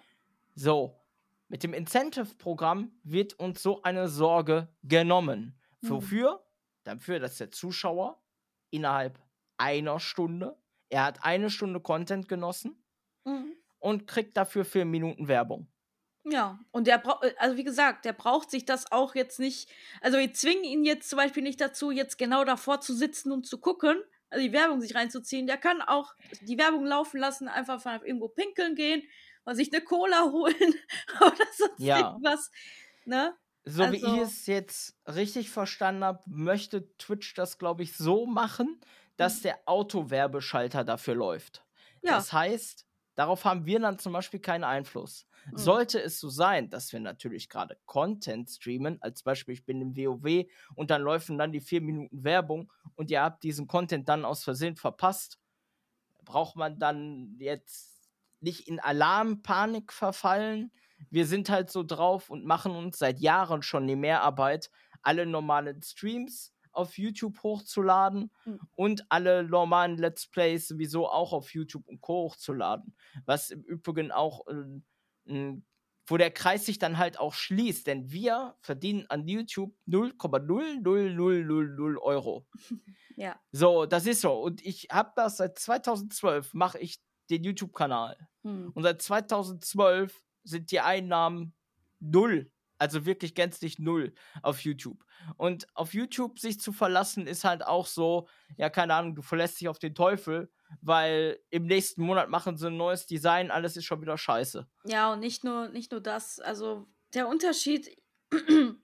So, 0.55 1.01
mit 1.49 1.63
dem 1.63 1.73
Incentive-Programm 1.73 2.93
wird 3.05 3.39
uns 3.39 3.63
so 3.63 3.83
eine 3.83 4.09
Sorge 4.09 4.69
genommen. 4.83 5.59
Mhm. 5.81 5.89
Wofür? 5.89 6.45
dafür, 6.85 7.21
dass 7.21 7.39
der 7.39 7.51
Zuschauer 7.51 8.22
innerhalb 8.73 9.21
einer 9.59 10.00
Stunde, 10.00 10.59
er 10.91 11.05
hat 11.05 11.25
eine 11.25 11.50
Stunde 11.50 11.81
Content 11.81 12.29
genossen 12.29 12.85
Mhm. 13.25 13.57
und 13.79 14.07
kriegt 14.07 14.37
dafür 14.37 14.64
vier 14.64 14.85
Minuten 14.87 15.29
Werbung. 15.29 15.69
Ja, 16.25 16.61
und 16.71 16.87
der 16.87 16.99
braucht, 16.99 17.25
also 17.38 17.57
wie 17.57 17.64
gesagt, 17.64 18.05
der 18.05 18.12
braucht 18.12 18.49
sich 18.50 18.64
das 18.64 18.93
auch 18.93 19.17
jetzt 19.17 19.41
nicht, 19.41 19.69
also 20.00 20.19
wir 20.19 20.33
zwingen 20.33 20.62
ihn 20.64 20.85
jetzt 20.85 21.09
zum 21.11 21.17
Beispiel 21.17 21.43
nicht 21.43 21.61
dazu, 21.61 21.91
jetzt 21.91 22.17
genau 22.17 22.45
davor 22.45 22.81
zu 22.81 22.95
sitzen 22.95 23.33
und 23.33 23.45
zu 23.45 23.59
gucken, 23.59 24.00
also 24.31 24.45
die 24.47 24.52
Werbung 24.52 24.81
sich 24.81 24.95
reinzuziehen. 24.95 25.49
Der 25.49 25.59
kann 25.59 25.83
auch 25.83 26.14
die 26.41 26.59
Werbung 26.59 26.87
laufen 26.87 27.19
lassen, 27.19 27.49
einfach 27.49 27.85
irgendwo 28.05 28.29
pinkeln 28.29 28.76
gehen 28.76 29.02
oder 29.45 29.57
sich 29.57 29.73
eine 29.75 29.83
Cola 29.83 30.23
holen 30.31 30.75
oder 31.21 31.47
sonst 31.57 31.81
Ja. 31.81 31.99
irgendwas. 31.99 32.50
Ne? 33.05 33.37
So 33.64 33.90
wie 33.92 33.97
ich 33.97 34.04
Also- 34.04 34.23
es 34.23 34.47
jetzt 34.47 34.97
richtig 35.07 35.50
verstanden 35.50 36.04
habe, 36.04 36.23
möchte 36.26 36.97
Twitch 36.99 37.35
das, 37.35 37.59
glaube 37.59 37.83
ich, 37.85 37.97
so 37.97 38.26
machen, 38.26 38.81
dass 39.16 39.38
Mhm. 39.38 39.42
der 39.42 39.59
Autowerbeschalter 39.66 40.85
dafür 40.85 41.14
läuft. 41.14 41.64
Ja. 42.02 42.16
Das 42.16 42.33
heißt, 42.33 42.87
darauf 43.14 43.45
haben 43.45 43.64
wir 43.66 43.78
dann 43.78 43.99
zum 43.99 44.12
Beispiel 44.12 44.40
keinen 44.40 44.64
Einfluss. 44.64 45.26
Mhm. 45.47 45.57
Sollte 45.59 46.00
es 46.02 46.19
so 46.19 46.28
sein, 46.28 46.71
dass 46.71 46.92
wir 46.92 46.99
natürlich 47.00 47.49
gerade 47.49 47.76
Content 47.87 48.50
streamen, 48.50 49.00
als 49.00 49.23
Beispiel 49.23 49.54
ich 49.54 49.64
bin 49.64 49.81
im 49.81 49.97
WoW 49.97 50.47
und 50.75 50.90
dann 50.90 51.02
laufen 51.02 51.38
dann 51.38 51.52
die 51.52 51.61
vier 51.61 51.81
Minuten 51.81 52.25
Werbung 52.25 52.73
und 52.97 53.11
ihr 53.11 53.23
habt 53.23 53.42
diesen 53.45 53.66
Content 53.69 54.09
dann 54.09 54.25
aus 54.25 54.42
Versehen 54.42 54.76
verpasst, 54.76 55.38
braucht 56.25 56.57
man 56.57 56.78
dann 56.78 57.37
jetzt 57.38 58.11
nicht 58.40 58.66
in 58.66 58.81
Alarmpanik 58.81 59.92
verfallen. 59.92 60.73
Wir 61.11 61.26
sind 61.26 61.50
halt 61.50 61.71
so 61.71 61.82
drauf 61.82 62.30
und 62.30 62.44
machen 62.44 62.73
uns 62.73 62.99
seit 62.99 63.21
Jahren 63.21 63.62
schon 63.62 63.87
die 63.87 63.97
Mehrarbeit, 63.97 64.71
alle 65.02 65.26
normalen 65.26 65.82
Streams 65.82 66.54
auf 66.73 66.97
YouTube 66.97 67.42
hochzuladen 67.42 68.30
Mhm. 68.47 68.61
und 68.76 69.04
alle 69.11 69.44
normalen 69.44 69.99
Let's 69.99 70.26
Plays 70.26 70.68
sowieso 70.68 71.06
auch 71.09 71.32
auf 71.35 71.52
YouTube 71.52 71.87
und 71.87 72.00
Co. 72.00 72.25
hochzuladen. 72.30 72.94
Was 73.26 73.50
im 73.50 73.62
Übrigen 73.62 74.11
auch, 74.11 74.47
äh, 75.26 75.52
wo 76.06 76.16
der 76.16 76.30
Kreis 76.30 76.64
sich 76.66 76.78
dann 76.78 76.97
halt 76.99 77.18
auch 77.21 77.35
schließt, 77.35 77.87
denn 77.87 78.11
wir 78.11 78.56
verdienen 78.61 79.06
an 79.09 79.28
YouTube 79.28 79.75
0,00000 79.87 81.99
Euro. 81.99 82.47
Ja. 83.16 83.38
So, 83.52 83.85
das 83.85 84.06
ist 84.06 84.23
so. 84.23 84.32
Und 84.40 84.64
ich 84.64 84.88
habe 84.90 85.12
das 85.14 85.37
seit 85.37 85.59
2012, 85.59 86.54
mache 86.54 86.78
ich 86.78 86.99
den 87.28 87.44
YouTube-Kanal. 87.44 88.16
Hm. 88.42 88.73
Und 88.75 88.82
seit 88.82 89.02
2012 89.02 90.18
sind 90.45 90.71
die 90.71 90.81
Einnahmen 90.81 91.55
null. 92.01 92.51
Also 92.79 93.07
wirklich 93.07 93.37
gänzlich 93.37 93.79
null 93.79 94.13
auf 94.43 94.61
YouTube. 94.61 95.05
Und 95.37 95.69
auf 95.77 95.95
YouTube 95.95 96.41
sich 96.41 96.59
zu 96.59 96.73
verlassen 96.73 97.29
ist 97.29 97.45
halt 97.45 97.65
auch 97.65 97.87
so, 97.87 98.27
ja, 98.57 98.71
keine 98.71 98.95
Ahnung, 98.95 99.15
du 99.15 99.23
verlässt 99.23 99.61
dich 99.61 99.69
auf 99.69 99.79
den 99.79 99.95
Teufel, 99.95 100.51
weil 100.81 101.39
im 101.51 101.67
nächsten 101.67 102.03
Monat 102.03 102.29
machen 102.29 102.57
sie 102.57 102.67
ein 102.67 102.77
neues 102.77 103.07
Design, 103.07 103.53
alles 103.53 103.77
ist 103.77 103.85
schon 103.85 104.01
wieder 104.01 104.19
scheiße. 104.19 104.67
Ja, 104.85 105.13
und 105.13 105.21
nicht 105.21 105.45
nur, 105.45 105.69
nicht 105.69 105.93
nur 105.93 106.01
das. 106.01 106.41
Also 106.41 106.89
der 107.15 107.29
Unterschied, 107.29 107.97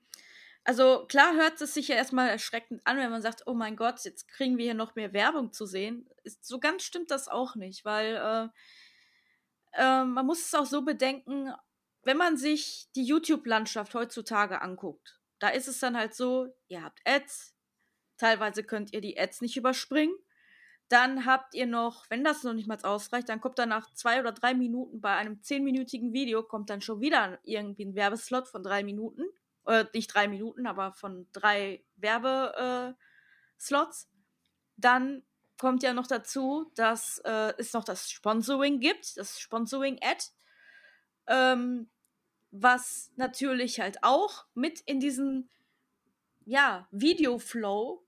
also 0.63 1.05
klar 1.07 1.35
hört 1.35 1.59
es 1.59 1.73
sich 1.73 1.89
ja 1.89 1.95
erstmal 1.95 2.29
erschreckend 2.29 2.81
an, 2.85 2.97
wenn 2.97 3.11
man 3.11 3.21
sagt, 3.21 3.47
oh 3.47 3.53
mein 3.53 3.75
Gott, 3.75 4.05
jetzt 4.05 4.27
kriegen 4.29 4.57
wir 4.57 4.65
hier 4.65 4.75
noch 4.75 4.95
mehr 4.95 5.11
Werbung 5.13 5.51
zu 5.51 5.65
sehen. 5.65 6.07
Ist, 6.23 6.45
so 6.45 6.59
ganz 6.59 6.83
stimmt 6.83 7.11
das 7.11 7.27
auch 7.27 7.55
nicht, 7.55 7.83
weil 7.85 8.15
äh, 8.15 8.47
äh, 9.79 10.03
man 10.03 10.25
muss 10.25 10.45
es 10.45 10.53
auch 10.53 10.65
so 10.65 10.81
bedenken, 10.83 11.53
wenn 12.03 12.17
man 12.17 12.37
sich 12.37 12.89
die 12.95 13.03
YouTube-Landschaft 13.03 13.93
heutzutage 13.95 14.61
anguckt, 14.61 15.19
da 15.39 15.49
ist 15.49 15.67
es 15.67 15.79
dann 15.79 15.97
halt 15.97 16.13
so, 16.13 16.53
ihr 16.67 16.83
habt 16.83 16.99
Ads, 17.05 17.55
teilweise 18.17 18.63
könnt 18.63 18.93
ihr 18.93 19.01
die 19.01 19.17
Ads 19.17 19.41
nicht 19.41 19.57
überspringen. 19.57 20.13
Dann 20.89 21.25
habt 21.25 21.53
ihr 21.53 21.67
noch, 21.67 22.09
wenn 22.09 22.23
das 22.23 22.43
noch 22.43 22.53
nicht 22.53 22.67
mal 22.67 22.79
ausreicht, 22.81 23.29
dann 23.29 23.41
kommt 23.41 23.59
dann 23.59 23.69
nach 23.69 23.93
zwei 23.93 24.19
oder 24.19 24.31
drei 24.31 24.53
Minuten 24.53 25.01
bei 25.01 25.15
einem 25.15 25.41
zehnminütigen 25.43 26.13
Video, 26.13 26.43
kommt 26.43 26.69
dann 26.69 26.81
schon 26.81 26.99
wieder 26.99 27.39
irgendwie 27.43 27.85
ein 27.85 27.95
Werbeslot 27.95 28.47
von 28.47 28.63
drei 28.63 28.83
Minuten. 28.83 29.23
Äh, 29.65 29.85
nicht 29.93 30.13
drei 30.13 30.27
Minuten, 30.27 30.65
aber 30.65 30.93
von 30.93 31.27
drei 31.31 31.85
Werbeslots. 31.97 32.95
Äh, 34.03 34.07
dann 34.77 35.23
kommt 35.59 35.83
ja 35.83 35.93
noch 35.93 36.07
dazu, 36.07 36.71
dass 36.75 37.19
äh, 37.25 37.53
es 37.57 37.73
noch 37.73 37.83
das 37.83 38.09
Sponsoring 38.09 38.79
gibt, 38.79 39.17
das 39.17 39.39
Sponsoring-Ad, 39.39 40.25
ähm, 41.27 41.89
was 42.49 43.11
natürlich 43.15 43.79
halt 43.79 44.03
auch 44.03 44.45
mit 44.55 44.79
in 44.81 44.99
diesen 44.99 45.49
ja, 46.45 46.87
Videoflow, 46.91 48.03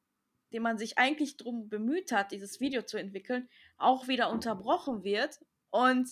den 0.51 0.63
man 0.63 0.79
sich 0.79 0.97
eigentlich 0.97 1.37
drum 1.37 1.69
bemüht 1.69 2.11
hat, 2.11 2.31
dieses 2.31 2.59
Video 2.59 2.81
zu 2.81 2.97
entwickeln, 2.97 3.47
auch 3.77 4.07
wieder 4.07 4.31
unterbrochen 4.31 5.03
wird. 5.03 5.39
Und 5.69 6.09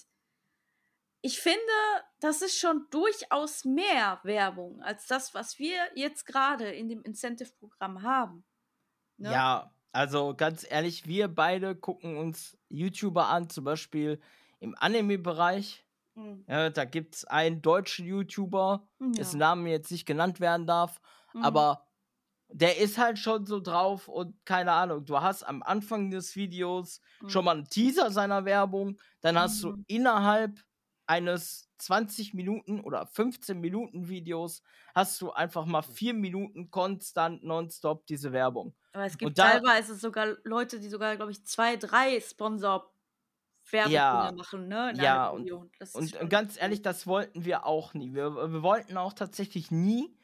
ich 1.22 1.40
finde, 1.40 1.60
das 2.20 2.42
ist 2.42 2.58
schon 2.58 2.86
durchaus 2.92 3.66
mehr 3.66 4.20
Werbung 4.24 4.82
als 4.84 5.08
das, 5.08 5.34
was 5.34 5.58
wir 5.58 5.80
jetzt 5.96 6.26
gerade 6.26 6.72
in 6.72 6.88
dem 6.88 7.02
Incentive-Programm 7.02 8.04
haben. 8.04 8.46
Ne? 9.18 9.32
Ja, 9.32 9.74
also 9.92 10.36
ganz 10.36 10.66
ehrlich, 10.70 11.08
wir 11.08 11.28
beide 11.28 11.76
gucken 11.76 12.18
uns 12.18 12.58
YouTuber 12.70 13.28
an, 13.28 13.50
zum 13.50 13.64
Beispiel 13.64 14.20
im 14.60 14.76
Anime-Bereich. 14.78 15.86
Mhm. 16.16 16.50
Ja, 16.50 16.70
da 16.72 16.86
gibt 16.86 17.16
es 17.16 17.26
einen 17.26 17.62
deutschen 17.62 18.06
YouTuber, 18.08 18.90
dessen 19.18 19.40
Name 19.40 19.70
jetzt 19.72 19.92
nicht 19.92 20.06
genannt 20.06 20.40
werden 20.42 20.68
darf, 20.68 21.02
Mhm. 21.34 21.70
aber 21.70 21.88
der 22.50 22.78
ist 22.80 22.98
halt 22.98 23.20
schon 23.20 23.46
so 23.46 23.60
drauf 23.62 24.08
und 24.10 24.46
keine 24.46 24.74
Ahnung, 24.74 25.06
du 25.06 25.22
hast 25.22 25.44
am 25.44 25.64
Anfang 25.64 26.12
des 26.12 26.36
Videos 26.36 27.02
schon 27.28 27.44
Mhm. 27.44 27.48
mal 27.48 27.58
einen 27.58 27.70
Teaser 27.70 28.12
seiner 28.12 28.46
Werbung, 28.46 29.00
dann 29.22 29.38
hast 29.40 29.64
du 29.64 29.74
Mhm. 29.74 29.84
innerhalb 29.88 30.60
eines 31.08 31.72
20 31.80 32.34
Minuten 32.34 32.82
oder 32.82 33.08
15 33.08 33.60
Minuten 33.62 34.10
Videos 34.10 34.64
hast 34.96 35.22
du 35.22 35.32
einfach 35.32 35.66
mal 35.66 35.82
vier 35.84 36.14
Minuten 36.16 36.72
konstant 36.72 37.44
nonstop 37.44 38.06
diese 38.08 38.32
Werbung. 38.34 38.76
Aber 38.92 39.06
es 39.06 39.18
gibt 39.18 39.30
Und 39.30 39.38
da- 39.38 39.52
teilweise 39.60 39.96
sogar 39.96 40.38
Leute, 40.44 40.80
die 40.80 40.90
sogar, 40.90 41.16
glaube 41.16 41.32
ich, 41.32 41.46
zwei, 41.46 41.76
drei 41.78 42.20
Sponsor 42.20 42.92
Ja. 43.86 44.32
machen, 44.36 44.68
ne? 44.68 44.94
Ja, 44.98 45.30
Und, 45.30 45.48
schon- 45.48 46.22
und 46.22 46.30
ganz 46.30 46.60
ehrlich, 46.60 46.82
das 46.82 47.06
wollten 47.06 47.46
wir 47.46 47.66
auch 47.66 47.94
nie. 47.94 48.14
Wir, 48.14 48.34
wir 48.36 48.64
wollten 48.64 48.98
auch 48.98 49.14
tatsächlich 49.14 49.70
nie 49.72 50.18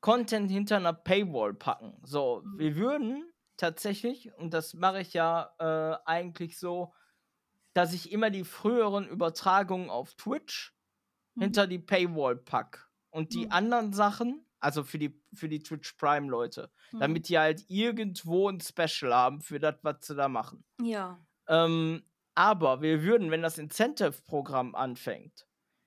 Content 0.00 0.50
hinter 0.50 0.76
einer 0.78 0.92
Paywall 0.92 1.54
packen. 1.54 2.00
So, 2.04 2.42
Mhm. 2.44 2.58
wir 2.58 2.76
würden 2.76 3.32
tatsächlich, 3.56 4.32
und 4.36 4.52
das 4.52 4.74
mache 4.74 5.00
ich 5.00 5.12
ja 5.12 5.54
äh, 5.60 5.96
eigentlich 6.06 6.58
so, 6.58 6.92
dass 7.74 7.92
ich 7.92 8.10
immer 8.10 8.30
die 8.30 8.44
früheren 8.44 9.06
Übertragungen 9.08 9.90
auf 9.90 10.14
Twitch 10.14 10.74
Mhm. 11.36 11.42
hinter 11.42 11.66
die 11.68 11.78
Paywall 11.78 12.36
pack. 12.36 12.90
Und 13.10 13.32
die 13.34 13.46
Mhm. 13.46 13.52
anderen 13.52 13.92
Sachen, 13.92 14.44
also 14.62 14.84
für 14.84 14.98
die, 14.98 15.20
für 15.34 15.48
die 15.48 15.62
Twitch 15.62 15.92
Prime-Leute, 15.94 16.70
Mhm. 16.92 17.00
damit 17.00 17.28
die 17.28 17.38
halt 17.38 17.64
irgendwo 17.68 18.48
ein 18.48 18.60
Special 18.60 19.12
haben 19.14 19.40
für 19.40 19.58
das, 19.58 19.76
was 19.82 19.96
sie 20.06 20.14
da 20.14 20.28
machen. 20.28 20.64
Ja. 20.80 21.18
Ähm, 21.48 22.02
aber 22.34 22.80
wir 22.80 23.02
würden, 23.02 23.30
wenn 23.30 23.42
das 23.42 23.58
Incentive-Programm 23.58 24.74
anfängt, 24.74 25.46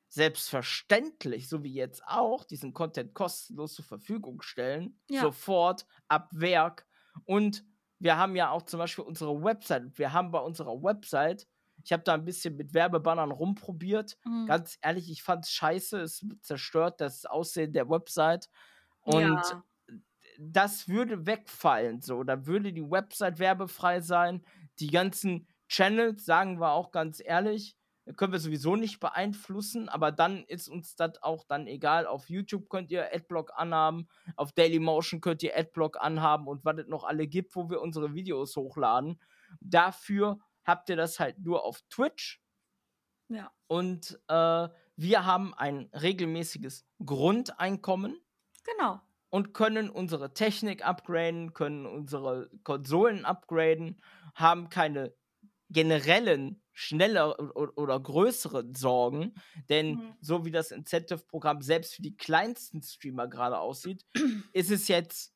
selbstverständlich, 0.10 1.48
so 1.50 1.63
wie 1.63 1.74
jetzt 1.74 2.03
auch, 2.08 2.44
diesen 2.46 2.74
Content 2.74 3.13
kostenlos 3.13 3.74
zur 3.75 3.86
Verfügung 3.86 4.41
stellen, 4.41 5.00
Ja. 5.10 5.22
sofort 5.22 5.86
ab 6.08 6.29
Werk. 6.34 6.86
Und 7.25 7.63
wir 8.00 8.17
haben 8.17 8.36
ja 8.36 8.50
auch 8.51 8.63
zum 8.63 8.77
Beispiel 8.79 9.05
unsere 9.05 9.41
Website. 9.44 9.98
Wir 9.98 10.12
haben 10.13 10.32
bei 10.32 10.39
unserer 10.39 10.82
Website, 10.84 11.48
ich 11.86 11.94
habe 11.94 12.04
da 12.04 12.15
ein 12.15 12.25
bisschen 12.25 12.56
mit 12.56 12.74
Werbebannern 12.74 13.32
rumprobiert. 13.32 14.18
Mhm. 14.25 14.48
Ganz 14.48 14.80
ehrlich, 14.82 15.10
ich 15.12 15.22
fand 15.22 15.46
es 15.46 15.51
scheiße. 15.51 16.01
Es 16.01 16.25
zerstört 16.42 17.00
das 17.00 17.27
Aussehen 17.27 17.74
der 17.74 17.89
Website. 17.89 18.50
Und 19.01 19.22
ja. 19.22 19.63
das 20.39 20.89
würde 20.89 21.27
wegfallen. 21.27 22.01
So, 22.01 22.24
da 22.24 22.48
würde 22.48 22.74
die 22.74 22.89
Website 22.89 23.38
werbefrei 23.38 24.01
sein. 24.01 24.44
Die 24.80 24.89
ganzen 24.89 25.48
Channels, 25.68 26.25
sagen 26.25 26.60
wir 26.60 26.72
auch 26.72 26.92
ganz 26.92 27.22
ehrlich, 27.24 27.77
können 28.18 28.34
wir 28.34 28.39
sowieso 28.39 28.75
nicht 28.75 29.00
beeinflussen, 29.00 29.89
aber 29.89 30.12
dann 30.12 30.44
ist 30.46 30.68
uns 30.68 30.96
das 30.96 31.22
auch 31.24 31.44
dann 31.44 31.65
egal. 31.65 32.06
Auf 32.06 32.30
YouTube 32.30 32.70
könnt 32.70 32.92
ihr 32.92 33.13
Adblock 33.13 33.51
anhaben, 33.56 34.08
auf 34.36 34.51
Dailymotion 34.51 35.22
könnt 35.22 35.42
ihr 35.42 35.58
Adblock 35.58 35.98
anhaben 36.00 36.48
und 36.48 36.65
was 36.65 36.77
es 36.77 36.88
noch 36.88 37.04
alle 37.04 37.27
gibt, 37.27 37.56
wo 37.56 37.70
wir 37.70 37.82
unsere 37.82 38.13
Videos 38.13 38.56
hochladen. 38.56 39.20
Dafür 39.60 40.39
habt 40.66 40.90
ihr 40.90 40.96
das 40.96 41.20
halt 41.20 41.40
nur 41.40 41.64
auf 41.64 41.82
Twitch 41.90 42.42
ja. 43.30 43.52
und 43.68 44.20
äh, 44.28 44.70
wir 44.98 45.26
haben 45.26 45.54
ein 45.54 45.90
regelmäßiges 45.94 46.86
Grundeinkommen 47.06 48.20
Genau. 48.64 49.02
und 49.30 49.54
können 49.54 49.90
unsere 49.90 50.34
Technik 50.34 50.86
upgraden, 50.86 51.54
können 51.54 51.86
unsere 51.86 52.50
Konsolen 52.64 53.26
upgraden, 53.26 54.02
haben 54.34 54.70
keine 54.70 55.16
generellen, 55.70 56.62
schneller 56.74 57.40
oder, 57.40 57.78
oder 57.78 58.00
größeren 58.00 58.76
Sorgen, 58.76 59.34
denn 59.70 59.96
Mhm. 59.96 60.16
so 60.22 60.46
wie 60.46 60.52
das 60.52 60.72
Incentive-Programm 60.72 61.62
selbst 61.62 61.96
für 61.96 62.02
die 62.04 62.16
kleinsten 62.18 62.82
Streamer 62.84 63.28
gerade 63.28 63.60
aussieht, 63.60 64.06
ist 64.54 64.72
es 64.72 64.88
jetzt 64.88 65.34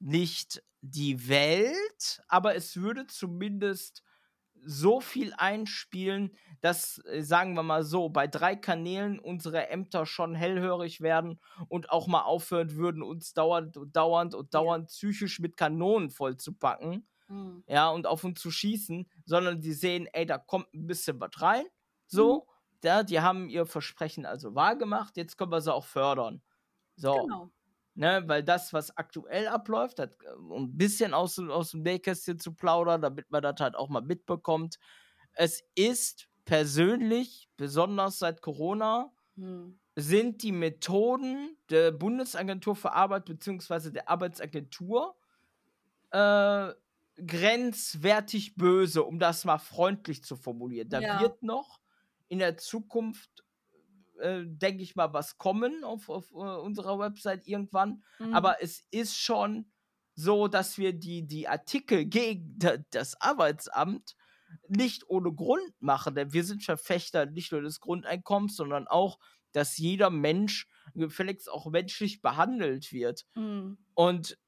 nicht 0.00 0.62
die 0.82 1.28
Welt, 1.28 2.22
aber 2.28 2.54
es 2.54 2.76
würde 2.76 3.06
zumindest 3.06 4.02
so 4.66 5.00
viel 5.00 5.32
einspielen, 5.36 6.36
dass, 6.60 6.98
äh, 7.06 7.22
sagen 7.22 7.54
wir 7.54 7.62
mal 7.62 7.84
so, 7.84 8.08
bei 8.08 8.26
drei 8.26 8.56
Kanälen 8.56 9.18
unsere 9.18 9.68
Ämter 9.68 10.06
schon 10.06 10.34
hellhörig 10.34 11.00
werden 11.00 11.40
und 11.68 11.90
auch 11.90 12.06
mal 12.08 12.22
aufhören 12.22 12.74
würden, 12.76 13.02
uns 13.02 13.34
dauernd 13.34 13.76
und 13.76 13.96
dauernd 13.96 14.34
und 14.34 14.54
dauernd 14.54 14.88
psychisch 14.88 15.38
mit 15.40 15.56
Kanonen 15.56 16.10
vollzupacken. 16.10 17.08
Mhm. 17.28 17.62
Ja, 17.68 17.88
und 17.90 18.06
auf 18.06 18.24
uns 18.24 18.40
zu 18.40 18.50
schießen, 18.50 19.10
sondern 19.24 19.60
die 19.60 19.72
sehen, 19.72 20.06
ey, 20.12 20.26
da 20.26 20.38
kommt 20.38 20.72
ein 20.74 20.86
bisschen 20.86 21.20
was 21.20 21.30
rein. 21.42 21.66
So, 22.06 22.40
Mhm. 22.40 22.46
ja, 22.84 23.02
die 23.02 23.20
haben 23.20 23.48
ihr 23.48 23.66
Versprechen 23.66 24.26
also 24.26 24.54
wahrgemacht, 24.54 25.16
jetzt 25.16 25.36
können 25.36 25.52
wir 25.52 25.60
sie 25.60 25.74
auch 25.74 25.86
fördern. 25.86 26.42
So. 26.96 27.28
Genau. 27.28 27.52
Ne, 27.98 28.24
weil 28.26 28.42
das, 28.44 28.74
was 28.74 28.94
aktuell 28.98 29.48
abläuft, 29.48 29.98
das, 29.98 30.10
äh, 30.22 30.30
um 30.32 30.64
ein 30.64 30.76
bisschen 30.76 31.14
aus, 31.14 31.36
dem- 31.36 31.50
aus 31.50 31.70
dem 31.70 31.82
Nähkästchen 31.82 32.38
zu 32.38 32.54
plaudern, 32.54 33.00
damit 33.02 33.30
man 33.30 33.42
das 33.42 33.58
halt 33.60 33.74
auch 33.74 33.88
mal 33.88 34.02
mitbekommt. 34.02 34.76
Es 35.32 35.62
ist 35.74 36.28
persönlich, 36.44 37.48
besonders 37.56 38.18
seit 38.18 38.42
Corona, 38.42 39.12
Mhm. 39.36 39.78
sind 39.96 40.42
die 40.42 40.52
Methoden 40.52 41.56
der 41.70 41.92
Bundesagentur 41.92 42.76
für 42.76 42.92
Arbeit 42.92 43.26
bzw. 43.26 43.90
der 43.92 44.08
Arbeitsagentur 44.10 45.16
äh, 46.12 46.72
grenzwertig 47.16 48.56
böse, 48.56 49.04
um 49.04 49.18
das 49.18 49.44
mal 49.44 49.58
freundlich 49.58 50.24
zu 50.24 50.36
formulieren. 50.36 50.90
Da 50.90 51.02
Ja. 51.02 51.16
wird 51.18 51.42
noch 51.42 51.80
in 52.28 52.40
der 52.40 52.58
Zukunft, 52.58 53.44
äh, 54.20 54.42
denke 54.46 54.82
ich 54.82 54.96
mal, 54.96 55.12
was 55.12 55.38
kommen 55.38 55.84
auf, 55.84 56.08
auf 56.08 56.30
äh, 56.32 56.34
unserer 56.34 56.98
Website 56.98 57.46
irgendwann. 57.46 58.02
Mhm. 58.18 58.34
Aber 58.34 58.62
es 58.62 58.86
ist 58.90 59.16
schon 59.18 59.70
so, 60.14 60.48
dass 60.48 60.78
wir 60.78 60.92
die, 60.92 61.26
die 61.26 61.48
Artikel 61.48 62.06
gegen 62.06 62.58
da- 62.58 62.78
das 62.90 63.20
Arbeitsamt 63.20 64.16
nicht 64.68 65.08
ohne 65.08 65.32
Grund 65.32 65.72
machen, 65.80 66.14
denn 66.14 66.32
wir 66.32 66.44
sind 66.44 66.62
Verfechter 66.62 67.26
nicht 67.26 67.52
nur 67.52 67.62
des 67.62 67.80
Grundeinkommens, 67.80 68.56
sondern 68.56 68.86
auch, 68.86 69.18
dass 69.52 69.76
jeder 69.76 70.10
Mensch 70.10 70.68
gefälligst 70.94 71.50
auch 71.50 71.66
menschlich 71.70 72.22
behandelt 72.22 72.92
wird. 72.92 73.26
Mhm. 73.34 73.78
Und 73.94 74.38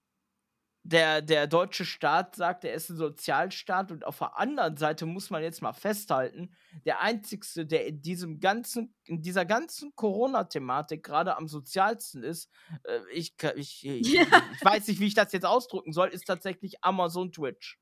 der, 0.82 1.20
der 1.22 1.46
deutsche 1.46 1.84
Staat 1.84 2.36
sagt, 2.36 2.64
er 2.64 2.72
ist 2.72 2.88
ein 2.88 2.96
Sozialstaat 2.96 3.92
und 3.92 4.04
auf 4.06 4.18
der 4.18 4.38
anderen 4.38 4.76
Seite 4.76 5.04
muss 5.06 5.28
man 5.30 5.42
jetzt 5.42 5.60
mal 5.60 5.72
festhalten, 5.74 6.54
der 6.86 7.00
einzigste, 7.00 7.66
der 7.66 7.86
in 7.86 8.00
diesem 8.00 8.40
ganzen, 8.40 8.94
in 9.04 9.20
dieser 9.20 9.44
ganzen 9.44 9.94
Corona-Thematik 9.96 11.02
gerade 11.02 11.36
am 11.36 11.46
sozialsten 11.48 12.22
ist, 12.22 12.50
äh, 12.84 13.00
ich, 13.12 13.34
ich, 13.56 13.84
ich, 13.86 14.12
Ja. 14.12 14.22
ich 14.54 14.64
weiß 14.64 14.88
nicht, 14.88 15.00
wie 15.00 15.06
ich 15.08 15.14
das 15.14 15.32
jetzt 15.32 15.44
ausdrücken 15.46 15.92
soll, 15.92 16.08
ist 16.08 16.24
tatsächlich 16.26 16.82
Amazon 16.82 17.32
Twitch. 17.32 17.78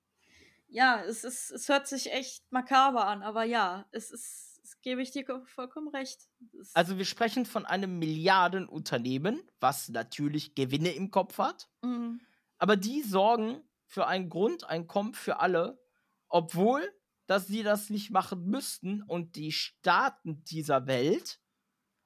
Ja, 0.69 1.01
es 1.05 1.23
ist, 1.23 1.53
es 1.53 1.69
hört 1.69 1.87
sich 1.87 2.13
echt 2.13 2.43
makaber 2.51 3.07
an, 3.07 3.23
aber 3.23 3.45
ja, 3.45 3.87
es 3.93 4.11
ist, 4.11 4.59
es 4.65 4.81
gebe 4.81 5.01
ich 5.01 5.13
dir 5.13 5.25
ko- 5.25 5.45
vollkommen 5.45 5.89
recht. 5.89 6.23
Es, 6.61 6.75
Also 6.75 6.99
wir 6.99 7.05
sprechen 7.05 7.47
von 7.47 7.65
einem 7.67 8.01
Milliardenunternehmen, 8.01 9.41
was 9.61 9.89
natürlich 9.91 10.57
Gewinne 10.57 10.91
im 10.91 11.13
Kopf 11.13 11.39
hat. 11.39 11.69
Mhm. 11.83 12.21
Aber 12.59 12.77
die 12.77 13.03
sorgen 13.03 13.63
für 13.87 14.07
ein 14.07 14.29
Grundeinkommen 14.29 15.15
für 15.15 15.41
alle, 15.41 15.81
obwohl 16.29 16.91
dass 17.27 17.47
sie 17.49 17.63
das 17.65 17.91
nicht 17.91 18.11
machen 18.11 18.47
müssten 18.47 19.03
und 19.03 19.35
die 19.37 19.51
Staaten 19.53 20.45
dieser 20.45 20.87
Welt 20.87 21.41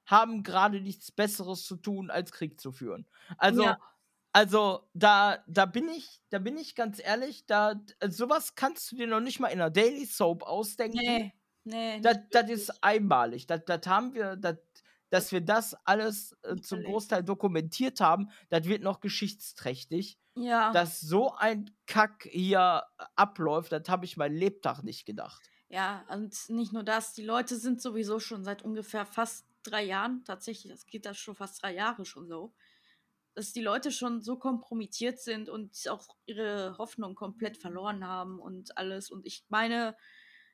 haben 0.05 0.43
gerade 0.43 0.81
nichts 0.81 1.11
Besseres 1.11 1.63
zu 1.65 1.77
tun, 1.77 2.09
als 2.09 2.31
Krieg 2.31 2.59
zu 2.59 2.71
führen. 2.71 3.07
Also, 3.37 3.63
Ja. 3.63 3.77
also 4.33 4.89
da, 4.93 5.43
da 5.47 5.65
bin 5.65 5.87
ich, 5.89 6.21
da 6.29 6.39
bin 6.39 6.57
ich 6.57 6.75
ganz 6.75 6.99
ehrlich, 6.99 7.45
da 7.45 7.75
sowas 8.09 8.55
kannst 8.55 8.91
du 8.91 8.95
dir 8.97 9.07
noch 9.07 9.19
nicht 9.21 9.39
mal 9.39 9.49
in 9.49 9.61
einer 9.61 9.69
Daily 9.69 10.05
Soap 10.05 10.43
ausdenken. 10.43 10.97
Nee, 10.97 11.33
nee. 11.63 12.01
Das, 12.01 12.17
das 12.31 12.49
ist 12.49 12.83
einmalig. 12.83 13.47
Das, 13.47 13.61
das 13.65 13.85
haben 13.85 14.13
wir, 14.13 14.35
das, 14.37 14.57
dass 15.09 15.31
wir 15.31 15.41
das 15.41 15.75
alles 15.85 16.35
äh, 16.43 16.55
zum. 16.57 16.83
Großteil 16.83 17.23
dokumentiert 17.23 17.99
haben, 18.01 18.29
das 18.49 18.65
wird 18.65 18.81
noch 18.81 19.01
geschichtsträchtig 19.01 20.17
Ja, 20.35 20.71
dass 20.71 21.01
so 21.01 21.33
ein 21.35 21.71
Kack 21.87 22.27
hier 22.31 22.83
äh, 22.97 23.03
abläuft, 23.15 23.71
das 23.71 23.89
habe 23.89 24.05
ich 24.05 24.17
mein 24.17 24.33
Lebtag 24.33 24.83
nicht 24.83 25.05
gedacht. 25.05 25.51
ja, 25.69 26.05
und 26.09 26.49
nicht 26.49 26.73
nur 26.73 26.83
das, 26.83 27.13
die 27.13 27.23
Leute 27.23 27.55
sind 27.57 27.81
sowieso 27.81 28.19
schon 28.19 28.43
seit 28.43 28.61
ungefähr 28.63 29.05
fast 29.05 29.47
drei 29.63 29.83
Jahren, 29.83 30.23
tatsächlich, 30.25 30.71
das 30.71 30.85
geht 30.85 31.05
das 31.05 31.17
schon 31.17 31.35
fast 31.35 31.61
drei 31.63 31.73
Jahre 31.73 32.05
schon 32.05 32.27
so, 32.27 32.53
dass 33.33 33.53
die 33.53 33.61
Leute 33.61 33.91
schon 33.91 34.21
so 34.21 34.37
kompromittiert 34.37 35.19
sind 35.19 35.49
und 35.49 35.87
auch 35.89 36.17
ihre 36.25 36.77
Hoffnung 36.77 37.15
komplett 37.15 37.57
verloren 37.57 38.05
haben 38.05 38.39
und 38.39 38.77
alles. 38.77 39.09
Und 39.09 39.25
ich 39.25 39.45
meine, 39.49 39.95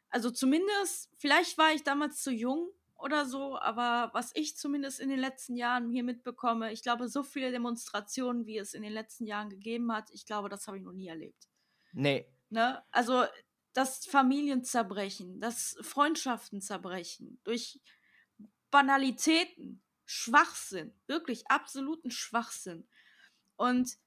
also 0.09 0.29
zumindest, 0.29 1.11
vielleicht 1.17 1.57
war 1.57 1.73
ich 1.73 1.83
damals 1.83 2.21
zu 2.21 2.31
jung 2.31 2.69
oder 2.97 3.25
so, 3.25 3.57
aber 3.59 4.09
was 4.13 4.31
ich 4.35 4.57
zumindest 4.57 4.99
in 4.99 5.09
den 5.09 5.19
letzten 5.19 5.55
Jahren 5.55 5.89
hier 5.89 6.03
mitbekomme, 6.03 6.71
ich 6.71 6.81
glaube, 6.81 7.07
so 7.07 7.23
viele 7.23 7.51
Demonstrationen, 7.51 8.45
wie 8.45 8.57
es 8.57 8.73
in 8.73 8.81
den 8.81 8.93
letzten 8.93 9.25
Jahren 9.25 9.49
gegeben 9.49 9.91
hat, 9.91 10.09
ich 10.11 10.25
glaube, 10.25 10.49
das 10.49 10.67
habe 10.67 10.77
ich 10.77 10.83
noch 10.83 10.93
nie 10.93 11.07
erlebt. 11.07 11.47
Nee. 11.93 12.27
Ne? 12.49 12.83
Also 12.91 13.25
das 13.73 14.05
Familien 14.05 14.63
zerbrechen, 14.63 15.39
das 15.39 15.77
Freundschaften 15.81 16.61
zerbrechen, 16.61 17.39
durch 17.43 17.79
Banalitäten, 18.71 19.83
Schwachsinn, 20.05 20.93
wirklich 21.05 21.47
absoluten 21.51 22.09
Schwachsinn. 22.09 22.87
Und 23.55 23.97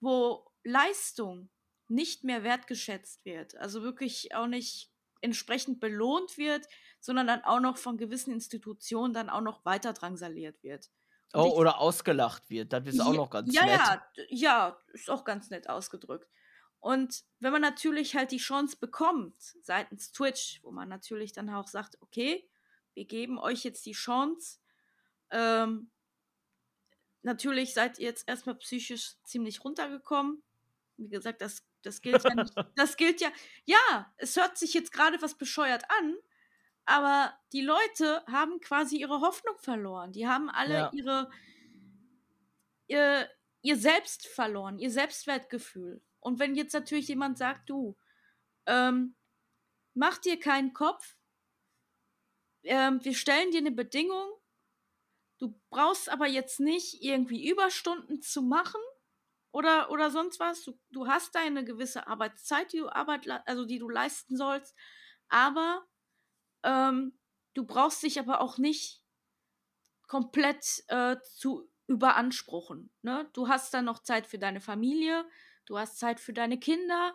wo 0.00 0.50
Leistung 0.64 1.48
nicht 1.88 2.24
mehr 2.24 2.42
wertgeschätzt 2.42 3.24
wird, 3.24 3.56
also 3.56 3.82
wirklich 3.82 4.34
auch 4.34 4.46
nicht 4.46 4.90
entsprechend 5.20 5.80
belohnt 5.80 6.36
wird, 6.36 6.66
sondern 7.04 7.26
dann 7.26 7.44
auch 7.44 7.60
noch 7.60 7.76
von 7.76 7.98
gewissen 7.98 8.32
Institutionen 8.32 9.12
dann 9.12 9.28
auch 9.28 9.42
noch 9.42 9.62
weiter 9.66 9.92
drangsaliert 9.92 10.62
wird. 10.62 10.90
Und 11.34 11.40
Oh, 11.42 11.46
ich- 11.48 11.52
oder 11.52 11.78
ausgelacht 11.78 12.48
wird. 12.48 12.72
Das 12.72 12.86
ist 12.86 12.98
auch 12.98 13.10
ja, 13.12 13.16
noch 13.18 13.28
ganz 13.28 13.54
ja, 13.54 13.66
nett. 13.66 13.78
Ja, 13.78 13.98
ja, 14.30 14.78
ist 14.94 15.10
auch 15.10 15.22
ganz 15.24 15.50
nett 15.50 15.68
ausgedrückt. 15.68 16.26
Und 16.80 17.24
wenn 17.40 17.52
man 17.52 17.60
natürlich 17.60 18.16
halt 18.16 18.30
die 18.30 18.38
Chance 18.38 18.78
bekommt, 18.80 19.34
seitens 19.60 20.12
Twitch, 20.12 20.60
wo 20.62 20.70
man 20.70 20.88
natürlich 20.88 21.32
dann 21.32 21.50
auch 21.50 21.68
sagt, 21.68 22.00
okay, 22.00 22.48
wir 22.94 23.04
geben 23.04 23.38
euch 23.38 23.64
jetzt 23.64 23.84
die 23.84 23.92
Chance, 23.92 24.60
ähm, 25.30 25.90
natürlich 27.20 27.74
seid 27.74 27.98
ihr 27.98 28.06
jetzt 28.06 28.26
erstmal 28.26 28.54
psychisch 28.54 29.16
ziemlich 29.24 29.62
runtergekommen. 29.62 30.42
Wie 30.96 31.08
gesagt, 31.10 31.42
das, 31.42 31.66
das 31.82 32.00
gilt 32.00 32.24
ja 32.24 32.34
nicht. 32.34 32.54
Das 32.76 32.96
gilt 32.96 33.20
ja. 33.20 33.28
Ja, 33.66 34.10
es 34.16 34.36
hört 34.36 34.56
sich 34.56 34.72
jetzt 34.72 34.90
gerade 34.90 35.20
was 35.20 35.34
bescheuert 35.36 35.82
an, 35.90 36.16
aber 36.86 37.38
die 37.52 37.62
Leute 37.62 38.24
haben 38.26 38.60
quasi 38.60 38.98
ihre 38.98 39.20
Hoffnung 39.20 39.56
verloren. 39.58 40.12
Die 40.12 40.26
haben 40.26 40.50
alle 40.50 40.74
Ja. 40.74 40.90
ihre, 40.92 41.30
ihr, 42.86 43.28
ihr 43.62 43.76
Selbst 43.76 44.26
verloren, 44.26 44.78
ihr 44.78 44.90
Selbstwertgefühl. 44.90 46.02
Und 46.20 46.38
wenn 46.38 46.54
jetzt 46.54 46.72
natürlich 46.72 47.08
jemand 47.08 47.38
sagt, 47.38 47.68
du, 47.70 47.96
ähm, 48.66 49.16
mach 49.94 50.18
dir 50.18 50.38
keinen 50.38 50.72
Kopf, 50.72 51.16
ähm, 52.62 53.04
wir 53.04 53.14
stellen 53.14 53.50
dir 53.50 53.58
eine 53.58 53.72
Bedingung, 53.72 54.28
du 55.38 55.60
brauchst 55.70 56.08
aber 56.08 56.26
jetzt 56.26 56.60
nicht 56.60 57.02
irgendwie 57.02 57.48
Überstunden 57.48 58.22
zu 58.22 58.42
machen 58.42 58.80
oder, 59.52 59.90
oder 59.90 60.10
sonst 60.10 60.40
was. 60.40 60.64
Du, 60.64 60.78
du 60.90 61.06
hast 61.06 61.34
deine 61.34 61.64
gewisse 61.64 62.06
Arbeitszeit, 62.06 62.72
die 62.72 62.78
du, 62.78 62.88
Arbeit, 62.88 63.28
also 63.46 63.64
die 63.66 63.78
du 63.78 63.88
leisten 63.88 64.36
sollst, 64.36 64.74
aber 65.28 65.86
ähm, 66.64 67.18
du 67.54 67.64
brauchst 67.66 68.02
dich 68.02 68.18
aber 68.20 68.40
auch 68.40 68.58
nicht 68.58 69.02
komplett 70.06 70.84
äh, 70.88 71.16
zu 71.34 71.68
überanspruchen. 71.86 72.90
Ne? 73.02 73.28
Du 73.32 73.48
hast 73.48 73.74
dann 73.74 73.84
noch 73.84 74.02
Zeit 74.02 74.26
für 74.26 74.38
deine 74.38 74.60
Familie, 74.60 75.26
du 75.66 75.78
hast 75.78 75.98
Zeit 75.98 76.20
für 76.20 76.32
deine 76.32 76.58
Kinder 76.58 77.14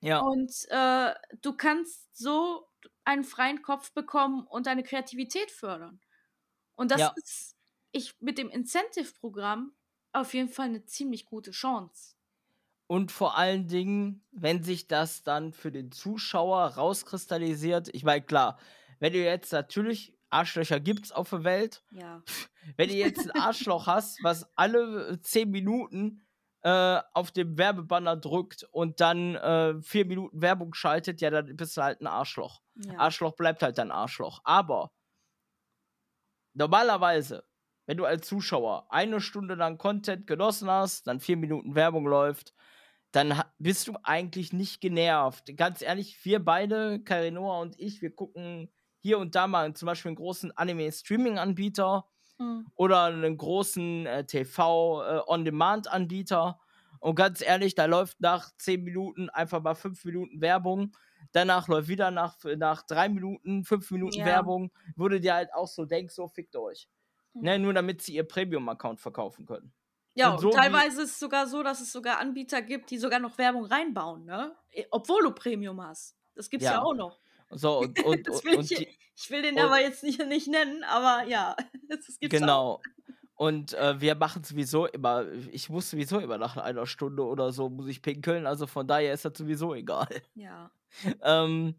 Ja. 0.00 0.28
und 0.28 0.52
äh, 0.70 1.14
du 1.42 1.54
kannst 1.56 2.16
so 2.16 2.68
einen 3.04 3.24
freien 3.24 3.62
Kopf 3.62 3.92
bekommen 3.92 4.46
und 4.46 4.66
deine 4.66 4.82
Kreativität 4.84 5.50
fördern. 5.50 6.00
Und 6.76 6.90
das 6.90 7.02
Ja. 7.02 7.14
ist 7.16 7.56
ich 7.92 8.20
mit 8.20 8.38
dem 8.38 8.50
Incentive-Programm 8.50 9.74
auf 10.12 10.34
jeden 10.34 10.48
Fall 10.50 10.66
eine 10.68 10.84
ziemlich 10.86 11.26
gute 11.26 11.52
Chance. 11.52 12.13
Und 12.86 13.12
vor 13.12 13.36
allen 13.38 13.66
Dingen, 13.66 14.24
wenn 14.30 14.62
sich 14.62 14.86
das 14.88 15.22
dann 15.22 15.52
für 15.52 15.72
den 15.72 15.90
Zuschauer 15.90 16.66
rauskristallisiert, 16.74 17.88
ich 17.94 18.04
meine, 18.04 18.22
klar, 18.22 18.58
wenn 19.00 19.12
du 19.12 19.22
jetzt 19.22 19.52
natürlich 19.52 20.16
Arschlöcher 20.30 20.80
gibt's 20.80 21.12
auf 21.12 21.30
der 21.30 21.44
Welt, 21.44 21.84
Ja. 21.92 22.22
wenn 22.76 22.88
du 22.88 22.94
jetzt 22.94 23.30
ein 23.30 23.40
Arschloch 23.40 23.86
hast, 23.86 24.22
was 24.22 24.46
alle 24.56 25.08
äh, 25.08 25.20
zehn 25.20 25.50
Minuten 25.50 26.22
äh, 26.62 27.00
auf 27.12 27.30
dem 27.30 27.56
Werbebanner 27.56 28.16
drückt 28.16 28.64
und 28.70 29.00
dann 29.00 29.34
äh, 29.36 29.80
vier 29.80 30.04
Minuten 30.06 30.42
Werbung 30.42 30.74
schaltet, 30.74 31.20
ja, 31.20 31.30
dann 31.30 31.56
bist 31.56 31.76
du 31.76 31.82
halt 31.82 32.00
ein 32.00 32.06
Arschloch. 32.06 32.60
ja. 32.74 32.98
Arschloch 32.98 33.34
bleibt 33.36 33.62
halt 33.62 33.78
ein 33.78 33.90
Arschloch. 33.90 34.40
Aber 34.44 34.92
normalerweise 36.54 37.44
wenn 37.86 37.98
du 37.98 38.04
als 38.06 38.26
Zuschauer 38.26 38.86
eine 38.90 39.20
Stunde 39.20 39.54
lang 39.54 39.78
Content 39.78 40.26
genossen 40.26 40.70
hast, 40.70 41.06
dann 41.06 41.20
vier 41.20 41.36
Minuten 41.36 41.74
Werbung 41.74 42.06
läuft, 42.06 42.54
dann 43.14 43.40
bist 43.58 43.86
du 43.86 43.94
eigentlich 44.02 44.52
nicht 44.52 44.80
genervt. 44.80 45.56
Ganz 45.56 45.82
ehrlich, 45.82 46.24
wir 46.24 46.44
beide, 46.44 46.98
Karinoa 47.00 47.60
und 47.60 47.78
ich, 47.78 48.02
wir 48.02 48.12
gucken 48.12 48.72
hier 48.98 49.18
und 49.18 49.36
da 49.36 49.46
mal 49.46 49.72
zum 49.74 49.86
Beispiel 49.86 50.08
einen 50.08 50.16
großen 50.16 50.50
Anime-Streaming-Anbieter 50.56 52.08
mhm. 52.38 52.66
oder 52.74 53.04
einen 53.04 53.36
großen 53.36 54.06
äh, 54.06 54.26
TV-On-Demand-Anbieter. 54.26 56.58
Äh, 56.58 56.64
und 56.98 57.14
ganz 57.14 57.40
ehrlich, 57.40 57.76
da 57.76 57.84
läuft 57.84 58.20
nach 58.20 58.50
zehn 58.58 58.82
Minuten 58.82 59.30
einfach 59.30 59.62
mal 59.62 59.76
fünf 59.76 60.04
Minuten 60.04 60.40
Werbung. 60.40 60.96
Danach 61.30 61.68
läuft 61.68 61.86
wieder 61.86 62.10
nach, 62.10 62.36
nach 62.56 62.82
drei 62.82 63.08
Minuten, 63.08 63.62
fünf 63.62 63.92
Minuten 63.92 64.18
ja. 64.18 64.26
Werbung. 64.26 64.72
Würde 64.96 65.20
dir 65.20 65.34
halt 65.34 65.54
auch 65.54 65.68
so 65.68 65.84
denken, 65.84 66.10
so 66.10 66.26
fickt 66.26 66.56
euch. 66.56 66.88
Mhm. 67.34 67.42
Ne, 67.42 67.60
nur 67.60 67.74
damit 67.74 68.02
sie 68.02 68.14
ihr 68.14 68.26
Premium-Account 68.26 69.00
verkaufen 69.00 69.46
können. 69.46 69.72
Ja, 70.14 70.30
und, 70.32 70.40
so 70.40 70.48
und 70.48 70.54
teilweise 70.54 71.02
ist 71.02 71.10
es 71.10 71.18
sogar 71.18 71.46
so, 71.46 71.62
dass 71.62 71.80
es 71.80 71.92
sogar 71.92 72.18
Anbieter 72.18 72.62
gibt, 72.62 72.90
die 72.90 72.98
sogar 72.98 73.18
noch 73.18 73.36
Werbung 73.36 73.64
reinbauen, 73.64 74.24
ne? 74.24 74.54
Obwohl 74.90 75.22
du 75.22 75.32
Premium 75.32 75.80
hast. 75.82 76.16
Das 76.34 76.48
gibt's 76.48 76.64
ja, 76.64 76.74
ja 76.74 76.82
auch 76.82 76.94
noch. 76.94 77.18
So, 77.50 77.80
und, 77.80 77.98
und, 78.04 78.26
will 78.44 78.56
und 78.58 78.70
ich, 78.70 78.78
die, 78.78 78.98
ich, 79.16 79.30
will 79.30 79.42
den 79.42 79.58
aber 79.58 79.80
jetzt 79.80 80.02
nicht, 80.02 80.24
nicht 80.26 80.48
nennen, 80.48 80.84
aber 80.84 81.24
ja, 81.28 81.56
das 81.88 82.18
gibt's 82.18 82.38
Genau. 82.38 82.74
Auch. 82.74 82.82
Und 83.36 83.74
äh, 83.74 84.00
wir 84.00 84.14
machen 84.14 84.44
sowieso 84.44 84.86
immer, 84.86 85.26
ich 85.50 85.68
muss 85.68 85.90
sowieso 85.90 86.20
immer 86.20 86.38
nach 86.38 86.56
einer 86.56 86.86
Stunde 86.86 87.24
oder 87.24 87.52
so, 87.52 87.68
muss 87.68 87.88
ich 87.88 88.00
pinkeln, 88.00 88.46
also 88.46 88.68
von 88.68 88.86
daher 88.86 89.12
ist 89.12 89.24
das 89.24 89.36
sowieso 89.36 89.74
egal. 89.74 90.22
Ja. 90.36 90.70
ähm, 91.22 91.74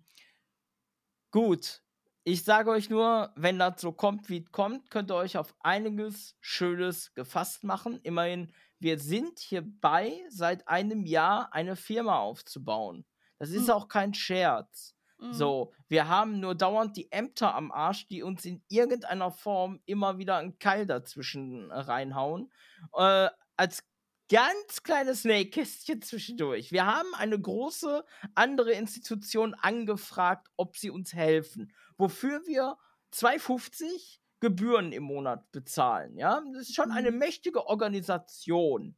gut, 1.31 1.81
ich 2.27 2.43
sage 2.43 2.71
euch 2.71 2.89
nur, 2.89 3.31
wenn 3.35 3.59
das 3.59 3.79
so 3.79 3.91
kommt, 3.91 4.29
wie 4.29 4.39
es 4.39 4.51
kommt, 4.51 4.89
könnt 4.89 5.11
ihr 5.11 5.15
euch 5.15 5.37
auf 5.37 5.55
einiges 5.59 6.35
Schönes 6.41 7.13
gefasst 7.13 7.63
machen. 7.63 7.99
Immerhin, 8.01 8.51
wir 8.79 8.97
sind 8.97 9.37
hierbei, 9.37 10.23
seit 10.29 10.67
einem 10.67 11.05
Jahr 11.05 11.53
eine 11.53 11.75
Firma 11.75 12.17
aufzubauen. 12.17 13.05
Das 13.37 13.51
ist 13.51 13.67
mhm. 13.67 13.73
auch 13.73 13.87
kein 13.87 14.15
Scherz. 14.15 14.95
Mhm. 15.19 15.33
So, 15.33 15.73
wir 15.87 16.07
haben 16.07 16.39
nur 16.39 16.55
dauernd 16.55 16.97
die 16.97 17.11
Ämter 17.11 17.53
am 17.53 17.71
Arsch, 17.71 18.07
die 18.07 18.23
uns 18.23 18.43
in 18.43 18.63
irgendeiner 18.69 19.29
Form 19.29 19.79
immer 19.85 20.17
wieder 20.17 20.37
einen 20.37 20.57
Keil 20.57 20.87
dazwischen 20.87 21.71
reinhauen. 21.71 22.51
Äh, 22.93 23.29
als 23.55 23.83
ganz 24.29 24.83
kleines 24.83 25.23
Nähkästchen 25.23 26.01
zwischendurch. 26.01 26.71
Wir 26.71 26.85
haben 26.85 27.13
eine 27.15 27.39
große 27.39 28.03
andere 28.33 28.71
Institution 28.71 29.53
angefragt, 29.53 30.47
ob 30.57 30.77
sie 30.77 30.89
uns 30.89 31.13
helfen, 31.13 31.71
wofür 31.97 32.41
wir 32.45 32.77
2,50 33.13 34.19
Gebühren 34.39 34.91
im 34.91 35.03
Monat 35.03 35.51
bezahlen. 35.51 36.17
Ja, 36.17 36.43
das 36.53 36.69
ist 36.69 36.75
schon 36.75 36.91
eine 36.91 37.11
mhm. 37.11 37.19
mächtige 37.19 37.67
Organisation. 37.67 38.95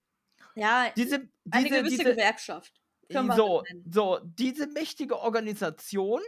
Ja, 0.56 0.92
diese, 0.96 1.20
diese 1.20 1.30
eine 1.52 1.70
gewisse 1.70 1.98
diese, 1.98 2.04
Gewerkschaft. 2.16 2.82
So, 3.10 3.64
so, 3.90 4.20
diese 4.24 4.68
mächtige 4.68 5.20
Organisation, 5.20 6.22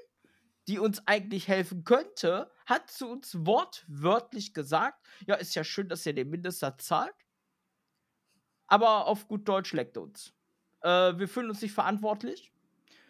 die 0.68 0.80
uns 0.80 1.06
eigentlich 1.08 1.48
helfen 1.48 1.84
könnte, 1.84 2.52
hat 2.66 2.90
zu 2.90 3.10
uns 3.10 3.36
wortwörtlich 3.46 4.54
gesagt: 4.54 5.06
Ja, 5.26 5.36
ist 5.36 5.56
ja 5.56 5.64
schön, 5.64 5.90
dass 5.90 6.06
ihr 6.06 6.14
den 6.14 6.30
Mindestsatz 6.30 6.86
zahlt 6.86 7.16
aber 8.70 9.08
auf 9.08 9.28
gut 9.28 9.48
Deutsch 9.48 9.74
leckt 9.74 9.98
uns. 9.98 10.34
Äh, 10.82 11.18
wir 11.18 11.28
fühlen 11.28 11.50
uns 11.50 11.62
nicht 11.62 11.74
verantwortlich. 11.74 12.54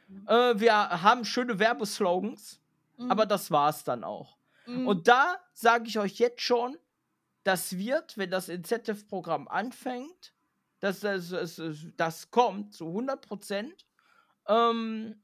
Mhm. 0.07 0.27
Äh, 0.27 0.59
wir 0.59 0.73
haben 0.73 1.25
schöne 1.25 1.59
Werbeslogans, 1.59 2.59
mhm. 2.97 3.11
aber 3.11 3.25
das 3.25 3.51
war's 3.51 3.83
dann 3.83 4.03
auch. 4.03 4.37
Mhm. 4.65 4.87
Und 4.87 5.07
da 5.07 5.37
sage 5.53 5.85
ich 5.87 5.99
euch 5.99 6.17
jetzt 6.17 6.41
schon, 6.41 6.77
das 7.43 7.77
wird, 7.77 8.17
wenn 8.17 8.31
das 8.31 8.49
Incentive-Programm 8.49 9.47
anfängt, 9.47 10.33
dass 10.79 11.01
das, 11.01 11.29
das, 11.29 11.61
das 11.97 12.31
kommt 12.31 12.73
zu 12.73 12.87
100 12.87 13.27
Prozent, 13.27 13.85
ähm, 14.47 15.21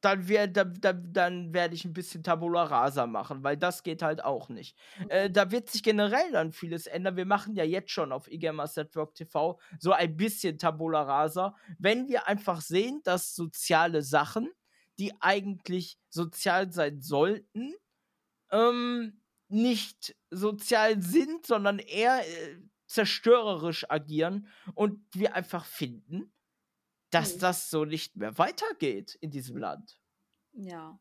dann, 0.00 0.28
wär, 0.28 0.46
da, 0.46 0.64
da, 0.64 0.92
dann 0.92 1.52
werde 1.52 1.74
ich 1.74 1.84
ein 1.84 1.92
bisschen 1.92 2.22
Tabula 2.22 2.64
Rasa 2.64 3.06
machen, 3.06 3.42
weil 3.42 3.56
das 3.56 3.82
geht 3.82 4.02
halt 4.02 4.24
auch 4.24 4.48
nicht. 4.48 4.76
Äh, 5.08 5.30
da 5.30 5.50
wird 5.50 5.70
sich 5.70 5.82
generell 5.82 6.30
dann 6.32 6.52
vieles 6.52 6.86
ändern. 6.86 7.16
Wir 7.16 7.26
machen 7.26 7.54
ja 7.54 7.64
jetzt 7.64 7.90
schon 7.90 8.12
auf 8.12 8.28
eGamers 8.28 8.76
Network 8.76 9.14
TV 9.14 9.58
so 9.78 9.92
ein 9.92 10.16
bisschen 10.16 10.58
Tabula 10.58 11.02
Rasa, 11.02 11.56
wenn 11.78 12.08
wir 12.08 12.28
einfach 12.28 12.60
sehen, 12.60 13.00
dass 13.04 13.34
soziale 13.34 14.02
Sachen, 14.02 14.50
die 14.98 15.12
eigentlich 15.20 15.98
sozial 16.08 16.72
sein 16.72 17.00
sollten, 17.00 17.74
ähm, 18.50 19.20
nicht 19.48 20.14
sozial 20.30 21.00
sind, 21.02 21.46
sondern 21.46 21.78
eher 21.78 22.20
äh, 22.20 22.58
zerstörerisch 22.86 23.90
agieren 23.90 24.48
und 24.74 25.00
wir 25.14 25.34
einfach 25.34 25.64
finden, 25.64 26.32
dass 27.10 27.36
mhm. 27.36 27.40
das 27.40 27.70
so 27.70 27.84
nicht 27.84 28.16
mehr 28.16 28.38
weitergeht 28.38 29.14
in 29.16 29.30
diesem 29.30 29.56
Land. 29.56 29.98
Ja. 30.52 30.98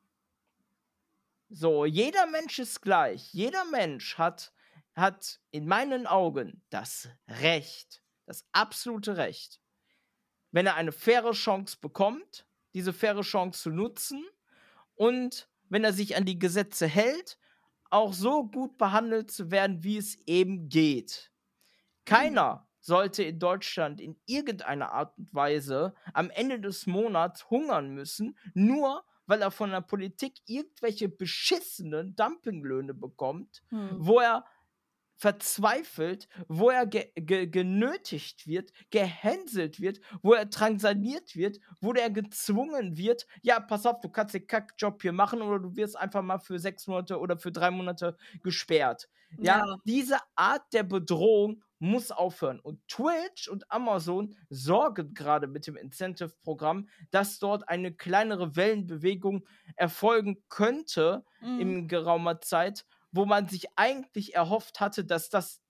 So, 1.49 1.85
jeder 1.85 2.27
Mensch 2.27 2.59
ist 2.59 2.81
gleich. 2.81 3.33
Jeder 3.33 3.63
Mensch 3.65 4.17
hat, 4.17 4.53
hat 4.95 5.39
in 5.51 5.65
meinen 5.65 6.05
Augen 6.05 6.61
das 6.69 7.09
Recht, 7.27 8.03
das 8.25 8.45
absolute 8.51 9.17
Recht, 9.17 9.61
wenn 10.51 10.65
er 10.65 10.75
eine 10.75 10.91
faire 10.91 11.31
Chance 11.31 11.77
bekommt, 11.79 12.45
diese 12.73 12.93
faire 12.93 13.21
Chance 13.21 13.61
zu 13.63 13.69
nutzen 13.69 14.25
und 14.95 15.49
wenn 15.69 15.83
er 15.83 15.93
sich 15.93 16.15
an 16.15 16.25
die 16.25 16.39
Gesetze 16.39 16.87
hält, 16.87 17.37
auch 17.89 18.13
so 18.13 18.45
gut 18.45 18.77
behandelt 18.77 19.31
zu 19.31 19.51
werden, 19.51 19.83
wie 19.83 19.97
es 19.97 20.15
eben 20.27 20.67
geht. 20.69 21.31
Keiner 22.05 22.66
sollte 22.87 23.21
in 23.21 23.37
Deutschland 23.37 23.99
in 23.99 24.17
irgendeiner 24.25 24.93
Art 24.93 25.17
und 25.17 25.33
Weise 25.33 25.93
am 26.13 26.29
Ende 26.29 26.61
des 26.61 26.87
Monats 26.87 27.49
hungern 27.49 27.89
müssen, 27.89 28.37
nur 28.53 29.03
weil 29.25 29.41
er 29.41 29.51
von 29.51 29.71
der 29.71 29.81
Politik 29.81 30.35
irgendwelche 30.45 31.09
beschissenen 31.09 32.15
Dumpinglöhne 32.15 32.93
bekommt, 32.93 33.61
hm. 33.69 33.89
wo 33.99 34.21
er 34.21 34.45
verzweifelt, 35.17 36.29
wo 36.47 36.69
er 36.69 36.85
ge 36.85 37.11
ge 37.15 37.47
genötigt 37.47 38.47
wird, 38.47 38.71
gehänselt 38.89 39.81
wird, 39.81 39.99
wo 40.21 40.33
er 40.33 40.49
transaniert 40.49 41.35
wird, 41.35 41.59
wo 41.81 41.91
er 41.91 42.09
gezwungen 42.09 42.95
wird, 42.95 43.27
ja, 43.41 43.59
pass 43.59 43.85
auf, 43.85 43.99
du 43.99 44.09
kannst 44.09 44.35
den 44.35 44.47
Kackjob 44.47 45.01
hier 45.01 45.11
machen 45.11 45.41
oder 45.41 45.59
du 45.59 45.75
wirst 45.75 45.97
einfach 45.97 46.21
mal 46.21 46.39
für 46.39 46.59
sechs 46.59 46.87
Monate 46.87 47.19
oder 47.19 47.37
für 47.37 47.51
drei 47.51 47.71
Monate 47.71 48.15
gesperrt. 48.43 49.09
Ja, 49.39 49.65
ja. 49.65 49.77
diese 49.83 50.19
Art 50.35 50.71
der 50.71 50.83
Bedrohung 50.83 51.63
muss 51.79 52.11
aufhören. 52.11 52.59
Und 52.59 52.85
Twitch 52.87 53.47
und 53.47 53.71
Amazon 53.71 54.35
sorgen 54.49 55.13
gerade 55.13 55.47
mit 55.47 55.67
dem 55.67 55.75
Incentive-Programm, 55.75 56.89
dass 57.11 57.39
dort 57.39 57.67
eine 57.69 57.93
kleinere 57.93 58.55
Wellenbewegung 58.55 59.45
erfolgen 59.75 60.43
könnte 60.49 61.23
mhm. 61.41 61.59
in 61.59 61.87
geraumer 61.87 62.41
Zeit, 62.41 62.85
wo 63.11 63.25
man 63.25 63.47
sich 63.47 63.67
eigentlich 63.75 64.35
erhofft 64.35 64.79
hatte, 64.79 65.05
dass 65.05 65.29
das 65.29 65.61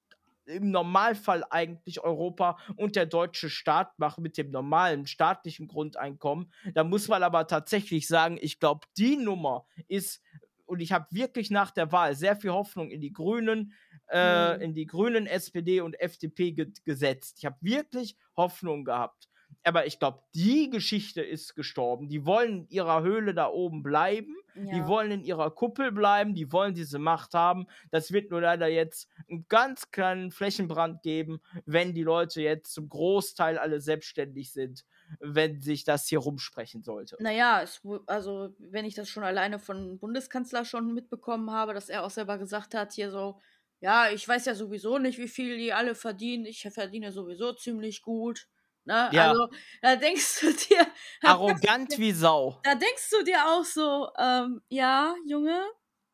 im 0.48 0.72
Normalfall 0.72 1.44
eigentlich 1.50 2.00
Europa 2.00 2.58
und 2.76 2.96
der 2.96 3.06
deutsche 3.06 3.50
Staat 3.50 4.00
machen 4.00 4.24
mit 4.24 4.38
dem 4.38 4.50
normalen 4.50 5.06
staatlichen 5.06 5.68
Grundeinkommen. 5.68 6.52
Da 6.74 6.84
muss 6.84 7.08
man 7.08 7.24
aber 7.24 7.48
tatsächlich 7.48 8.08
sagen, 8.08 8.38
ich 8.40 8.60
glaube, 8.60 8.88
die 8.98 9.18
Nummer 9.18 9.66
ist, 9.88 10.22
und 10.68 10.82
ich 10.82 10.92
habe 10.92 11.08
wirklich 11.12 11.50
nach 11.50 11.72
der 11.72 11.92
Wahl 11.92 12.16
sehr 12.16 12.36
viel 12.36 12.52
Hoffnung 12.52 12.92
in 12.92 13.02
die 13.02 13.14
Grünen, 13.14 13.74
äh, 14.10 14.56
mhm. 14.56 14.62
in 14.62 14.74
die 14.74 14.86
Grünen, 14.86 15.26
SPD 15.26 15.82
und 15.82 16.00
FDP 16.00 16.52
ge 16.52 16.72
gesetzt. 16.84 17.38
Ich 17.40 17.46
habe 17.46 17.58
wirklich 17.62 18.16
Hoffnung 18.36 18.84
gehabt. 18.84 19.30
Aber 19.64 19.86
ich 19.86 20.00
glaube, 20.00 20.24
die 20.36 20.70
Geschichte 20.70 21.22
ist 21.22 21.56
gestorben. 21.56 22.10
Die 22.10 22.26
wollen 22.26 22.64
in 22.64 22.70
ihrer 22.70 23.02
Höhle 23.02 23.34
da 23.34 23.48
oben 23.48 23.82
bleiben. 23.82 24.36
Ja. 24.56 24.74
Die 24.74 24.88
wollen 24.88 25.12
in 25.12 25.24
ihrer 25.24 25.52
Kuppel 25.52 25.92
bleiben. 25.92 26.36
Die 26.36 26.52
wollen 26.52 26.74
diese 26.74 27.00
Macht 27.00 27.34
haben. 27.34 27.68
Das 27.92 28.12
wird 28.12 28.32
nur 28.32 28.42
leider 28.42 28.68
jetzt 28.68 29.10
einen 29.30 29.46
ganz 29.48 29.92
kleinen 29.92 30.32
Flächenbrand 30.32 31.02
geben, 31.02 31.42
wenn 31.66 31.94
die 31.94 32.04
Leute 32.04 32.42
jetzt 32.42 32.74
zum 32.74 32.90
Großteil 32.90 33.58
alle 33.58 33.82
selbstständig 33.82 34.52
sind, 34.52 34.86
wenn 35.20 35.62
sich 35.62 35.84
das 35.84 36.08
hier 36.08 36.20
rumsprechen 36.20 36.84
sollte. 36.84 37.18
Naja, 37.20 37.62
es, 37.62 37.82
also 38.08 38.54
wenn 38.60 38.86
ich 38.86 38.96
das 38.96 39.10
schon 39.10 39.24
alleine 39.24 39.60
von 39.60 40.00
Bundeskanzler 40.00 40.66
schon 40.66 40.94
mitbekommen 40.94 41.52
habe, 41.52 41.74
dass 41.74 41.90
er 41.90 42.04
auch 42.04 42.10
selber 42.10 42.38
gesagt 42.38 42.74
hat, 42.74 42.94
hier 42.94 43.12
so, 43.12 43.40
ja, 43.80 44.10
ich 44.10 44.28
weiß 44.28 44.46
ja 44.46 44.56
sowieso 44.56 44.98
nicht, 44.98 45.18
wie 45.20 45.28
viel 45.28 45.58
die 45.58 45.74
alle 45.74 45.96
verdienen. 45.96 46.46
Ich 46.46 46.62
verdiene 46.62 47.12
sowieso 47.12 47.54
ziemlich 47.54 48.02
gut. 48.02 48.48
Ne? 48.86 49.10
Ja. 49.12 49.30
Also, 49.30 49.50
da 49.82 49.96
denkst 49.96 50.42
du 50.42 50.54
dir. 50.54 50.88
Arrogant 51.22 51.98
wie 51.98 52.12
Sau. 52.12 52.60
Da 52.64 52.74
denkst 52.74 53.10
du 53.12 53.24
dir 53.24 53.46
auch 53.46 53.66
so, 53.66 54.10
ähm, 54.18 54.62
ja, 54.70 55.14
Junge, 55.26 55.62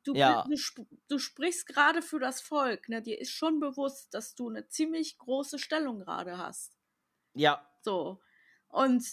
du, 0.04 0.16
ja. 0.16 0.44
du, 0.44 0.86
du 1.08 1.20
sprichst 1.20 1.68
gerade 1.68 2.02
für 2.02 2.20
das 2.20 2.42
Volk. 2.42 2.90
Ne? 2.90 3.02
Dir 3.02 3.20
ist 3.20 3.32
schon 3.32 3.60
bewusst, 3.60 4.14
dass 4.14 4.36
du 4.36 4.50
eine 4.50 4.68
ziemlich 4.68 5.18
große 5.18 5.60
Stellung 5.60 6.00
gerade 6.00 6.38
hast. 6.38 6.76
Ja. 7.34 7.66
So. 7.82 8.20
Und. 8.74 9.04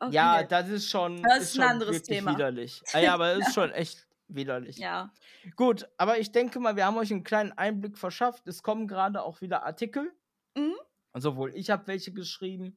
Okay. 0.00 0.14
Ja, 0.14 0.42
das 0.44 0.68
ist 0.68 0.88
schon, 0.88 1.20
das 1.22 1.42
ist, 1.42 1.54
ist 1.54 1.60
ein 1.60 1.68
anderes 1.70 2.02
Thema. 2.04 2.32
widerlich. 2.32 2.82
Ah, 2.92 3.00
ja, 3.00 3.14
aber 3.14 3.32
es 3.32 3.48
ist 3.48 3.54
schon 3.54 3.72
echt 3.72 4.06
widerlich. 4.28 4.78
Ja. 4.78 5.12
Gut, 5.56 5.88
aber 5.96 6.18
ich 6.18 6.30
denke 6.30 6.60
mal, 6.60 6.76
wir 6.76 6.86
haben 6.86 6.96
euch 6.98 7.10
einen 7.10 7.24
kleinen 7.24 7.52
Einblick 7.52 7.98
verschafft. 7.98 8.46
Es 8.46 8.62
kommen 8.62 8.86
gerade 8.86 9.22
auch 9.22 9.40
wieder 9.40 9.64
Artikel. 9.64 10.12
Mhm. 10.56 10.74
Sowohl 11.14 11.52
ich 11.56 11.70
habe 11.70 11.86
welche 11.88 12.12
geschrieben, 12.12 12.76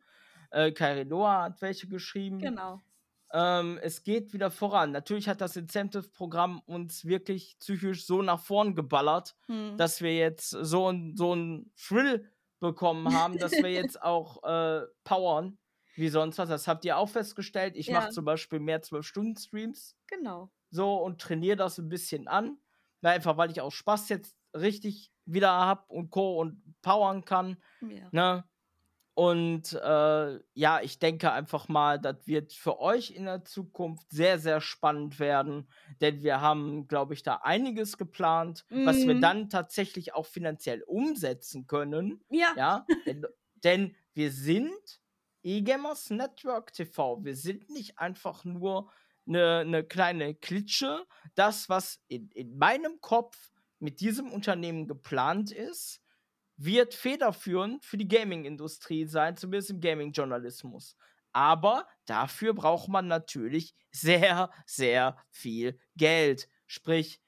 äh, 0.50 0.72
Kairidoa 0.72 1.44
hat 1.44 1.62
welche 1.62 1.88
geschrieben. 1.88 2.40
Genau. 2.40 2.82
Ähm, 3.34 3.80
es 3.84 4.04
geht 4.04 4.34
wieder 4.34 4.50
voran. 4.50 4.92
Natürlich 4.92 5.30
hat 5.30 5.42
das 5.42 5.56
Incentive-Programm 5.56 6.62
uns 6.66 7.06
wirklich 7.06 7.56
psychisch 7.60 8.06
so 8.06 8.22
nach 8.22 8.40
vorn 8.40 8.74
geballert, 8.76 9.36
Hm. 9.46 9.78
dass 9.78 10.02
wir 10.02 10.16
jetzt 10.16 10.50
so, 10.50 10.90
ein, 10.92 11.16
so 11.16 11.34
einen 11.34 11.72
Thrill 11.76 12.30
bekommen 12.62 13.14
haben, 13.14 13.38
dass 13.38 13.52
wir 13.54 13.72
jetzt 13.72 14.02
auch 14.04 14.44
äh, 14.44 14.86
powern 15.04 15.60
wie 15.96 16.08
sonst 16.10 16.38
was. 16.40 16.48
Das 16.50 16.70
habt 16.70 16.86
ihr 16.86 16.98
auch 16.98 17.10
festgestellt. 17.10 17.76
Ich 17.76 17.88
Ja. 17.88 18.00
mache 18.00 18.12
zum 18.12 18.24
Beispiel 18.26 18.62
mehr 18.62 18.82
12-Stunden-Streams 18.82 19.98
Genau. 20.08 20.50
so 20.70 20.96
und 21.04 21.20
trainiere 21.22 21.58
das 21.58 21.78
ein 21.80 21.90
bisschen 21.90 22.30
an. 22.30 22.58
Na, 23.02 23.10
einfach 23.12 23.36
weil 23.38 23.52
ich 23.52 23.60
auch 23.62 23.72
Spaß 23.74 24.08
jetzt 24.10 24.38
richtig 24.56 25.12
wieder 25.26 25.52
hab 25.52 25.90
und 25.90 26.12
Co. 26.12 26.40
und 26.40 26.64
powern 26.82 27.26
kann. 27.26 27.62
Ja. 27.82 28.08
Ne? 28.12 28.46
Und 29.22 29.74
äh, 29.74 30.40
ja, 30.56 30.82
ich 30.82 30.98
denke 30.98 31.32
einfach 31.32 31.68
mal, 31.68 32.00
das 32.00 32.26
wird 32.26 32.54
für 32.54 32.80
euch 32.80 33.12
in 33.12 33.26
der 33.26 33.46
Zukunft 33.46 34.10
sehr, 34.10 34.40
sehr 34.40 34.62
spannend 34.62 35.20
werden, 35.20 35.70
denn 36.00 36.24
wir 36.24 36.42
haben, 36.42 36.88
glaube 36.88 37.14
ich, 37.14 37.22
da 37.22 37.36
einiges 37.44 37.98
geplant, 37.98 38.66
was 38.84 39.06
wir 39.06 39.14
Mhm. 39.16 39.22
dann 39.22 39.50
tatsächlich 39.50 40.16
auch 40.16 40.26
finanziell 40.26 40.82
umsetzen 40.84 41.68
können. 41.68 42.24
Ja. 42.30 42.56
Ja, 42.56 42.88
denn, 43.06 43.24
denn 43.64 43.96
wir 44.14 44.32
sind 44.32 45.02
eGamers 45.44 46.10
Network 46.10 46.74
TV. 46.74 47.24
Wir 47.24 47.36
sind 47.36 47.70
nicht 47.70 48.00
einfach 48.00 48.44
nur 48.44 48.92
eine, 49.28 49.60
eine 49.60 49.84
kleine 49.84 50.34
Klitsche. 50.34 51.06
Das, 51.36 51.70
was 51.70 52.02
in, 52.08 52.30
in 52.32 52.58
meinem 52.58 53.02
Kopf 53.02 53.52
mit 53.78 54.00
diesem 54.00 54.32
Unternehmen 54.32 54.88
geplant 54.88 55.52
ist, 55.52 56.02
wird 56.64 56.94
federführend 56.94 57.86
für 57.86 57.98
die 57.98 58.08
Gaming-Industrie 58.08 59.06
sein, 59.06 59.38
zumindest 59.38 59.72
im 59.72 59.80
Gaming-Journalismus. 59.82 60.96
Aber 61.34 61.88
dafür 62.06 62.54
braucht 62.54 62.90
man 62.90 63.08
natürlich 63.08 63.74
sehr, 63.92 64.52
sehr 64.66 65.18
viel 65.30 65.80
Geld. 65.96 66.50
Sprich, 66.68 67.22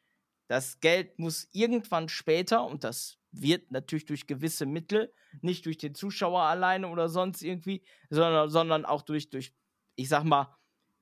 das 0.47 0.79
Geld 0.79 1.17
muss 1.19 1.47
irgendwann 1.51 2.09
später, 2.09 2.65
und 2.65 2.83
das 2.83 3.17
wird 3.31 3.71
natürlich 3.71 4.05
durch 4.05 4.27
gewisse 4.27 4.65
Mittel, 4.65 5.13
nicht 5.41 5.65
durch 5.65 5.77
den 5.77 5.95
Zuschauer 5.95 6.41
alleine 6.43 6.87
oder 6.87 7.09
sonst 7.09 7.41
irgendwie, 7.41 7.83
sondern, 8.09 8.49
sondern 8.49 8.85
auch 8.85 9.01
durch, 9.01 9.29
durch, 9.29 9.53
ich 9.95 10.09
sag 10.09 10.23
mal, 10.25 10.55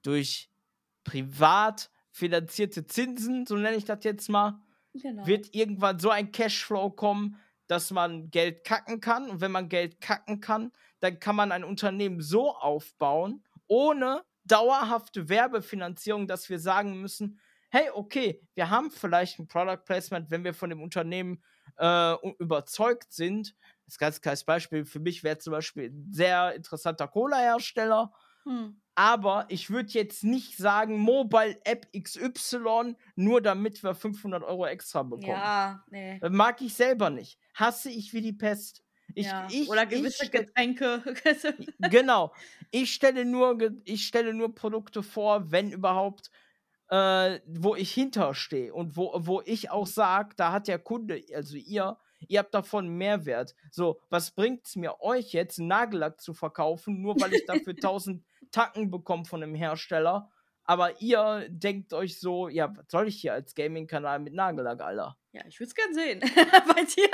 durch 0.03 0.49
privat 1.03 1.89
finanzierte 2.11 2.85
Zinsen, 2.85 3.45
so 3.45 3.55
nenne 3.55 3.77
ich 3.77 3.85
das 3.85 4.03
jetzt 4.03 4.29
mal, 4.29 4.61
Genau. 4.93 5.25
wird 5.25 5.55
irgendwann 5.55 5.99
so 5.99 6.09
ein 6.09 6.31
Cashflow 6.33 6.89
kommen, 6.91 7.37
dass 7.71 7.89
man 7.89 8.29
Geld 8.31 8.65
kacken 8.65 8.99
kann. 8.99 9.29
Und 9.29 9.39
wenn 9.39 9.51
man 9.51 9.69
Geld 9.69 10.01
kacken 10.01 10.41
kann, 10.41 10.73
dann 10.99 11.21
kann 11.21 11.37
man 11.37 11.53
ein 11.53 11.63
Unternehmen 11.63 12.19
so 12.19 12.53
aufbauen, 12.53 13.45
ohne 13.67 14.23
dauerhafte 14.43 15.29
Werbefinanzierung, 15.29 16.27
dass 16.27 16.49
wir 16.49 16.59
sagen 16.59 16.99
müssen, 16.99 17.39
hey, 17.69 17.89
okay, 17.93 18.45
wir 18.55 18.69
haben 18.69 18.91
vielleicht 18.91 19.39
ein 19.39 19.47
Product 19.47 19.85
Placement, 19.85 20.29
wenn 20.29 20.43
wir 20.43 20.53
von 20.53 20.69
dem 20.69 20.81
Unternehmen 20.81 21.41
äh, 21.77 22.15
überzeugt 22.39 23.13
sind. 23.13 23.55
Das 23.85 23.93
ist 23.93 24.01
ein 24.01 24.05
ganz 24.05 24.19
kleines 24.19 24.43
Beispiel. 24.43 24.83
Für 24.83 24.99
mich 24.99 25.23
wäre 25.23 25.37
zum 25.37 25.51
Beispiel 25.51 25.91
ein 25.91 26.11
sehr 26.11 26.53
interessanter 26.53 27.07
Cola-Hersteller. 27.07 28.11
Hm. 28.43 28.81
Aber 28.95 29.45
ich 29.47 29.69
würde 29.69 29.91
jetzt 29.91 30.25
nicht 30.25 30.57
sagen, 30.57 30.99
Mobile 30.99 31.57
App 31.63 31.87
XY, 31.97 32.97
nur 33.15 33.41
damit 33.41 33.81
wir 33.81 33.95
500 33.95 34.43
Euro 34.43 34.65
extra 34.65 35.03
bekommen. 35.03 35.29
Ja, 35.29 35.85
nee. 35.89 36.19
Mag 36.29 36.61
ich 36.61 36.73
selber 36.73 37.09
nicht. 37.09 37.39
Hasse 37.53 37.89
ich 37.89 38.13
wie 38.13 38.21
die 38.21 38.33
Pest. 38.33 38.83
Ich, 39.13 39.25
ja. 39.27 39.47
ich, 39.51 39.69
Oder 39.69 39.83
ich 39.83 39.89
gewisse 39.89 40.25
stell- 40.25 40.45
Getränke. 40.45 41.03
genau. 41.89 42.33
Ich 42.71 42.93
stelle 42.93 43.25
nur, 43.25 43.57
ich 43.83 44.07
stelle 44.07 44.33
nur 44.33 44.55
Produkte 44.55 45.03
vor, 45.03 45.51
wenn 45.51 45.71
überhaupt, 45.71 46.31
äh, 46.89 47.39
wo 47.45 47.75
ich 47.75 47.91
hinterstehe 47.93 48.73
und 48.73 48.95
wo, 48.95 49.11
wo 49.17 49.41
ich 49.45 49.69
auch 49.69 49.87
sage, 49.87 50.35
da 50.37 50.51
hat 50.53 50.67
der 50.69 50.79
Kunde, 50.79 51.21
also 51.35 51.57
ihr, 51.57 51.97
ihr 52.29 52.39
habt 52.39 52.53
davon 52.53 52.87
Mehrwert. 52.87 53.53
So, 53.69 53.99
was 54.09 54.31
bringt 54.31 54.65
es 54.65 54.75
mir 54.77 55.01
euch 55.01 55.33
jetzt, 55.33 55.59
Nagellack 55.59 56.21
zu 56.21 56.33
verkaufen, 56.33 57.01
nur 57.01 57.19
weil 57.19 57.33
ich 57.33 57.45
dafür 57.45 57.73
1000 57.75 58.23
Tacken 58.51 58.91
bekomme 58.91 59.25
von 59.25 59.43
einem 59.43 59.55
Hersteller? 59.55 60.29
Aber 60.63 61.01
ihr 61.01 61.47
denkt 61.49 61.91
euch 61.93 62.17
so, 62.19 62.47
ja, 62.47 62.73
was 62.77 62.85
soll 62.89 63.07
ich 63.09 63.19
hier 63.19 63.33
als 63.33 63.55
Gaming-Kanal 63.55 64.19
mit 64.19 64.33
Nagellack, 64.33 64.79
Alter? 64.81 65.17
ja, 65.33 65.41
ich 65.47 65.59
würde 65.59 65.69
es 65.69 65.75
gern 65.75 65.93
sehen. 65.93 66.19
Bei 66.75 66.83
dir. 66.83 67.09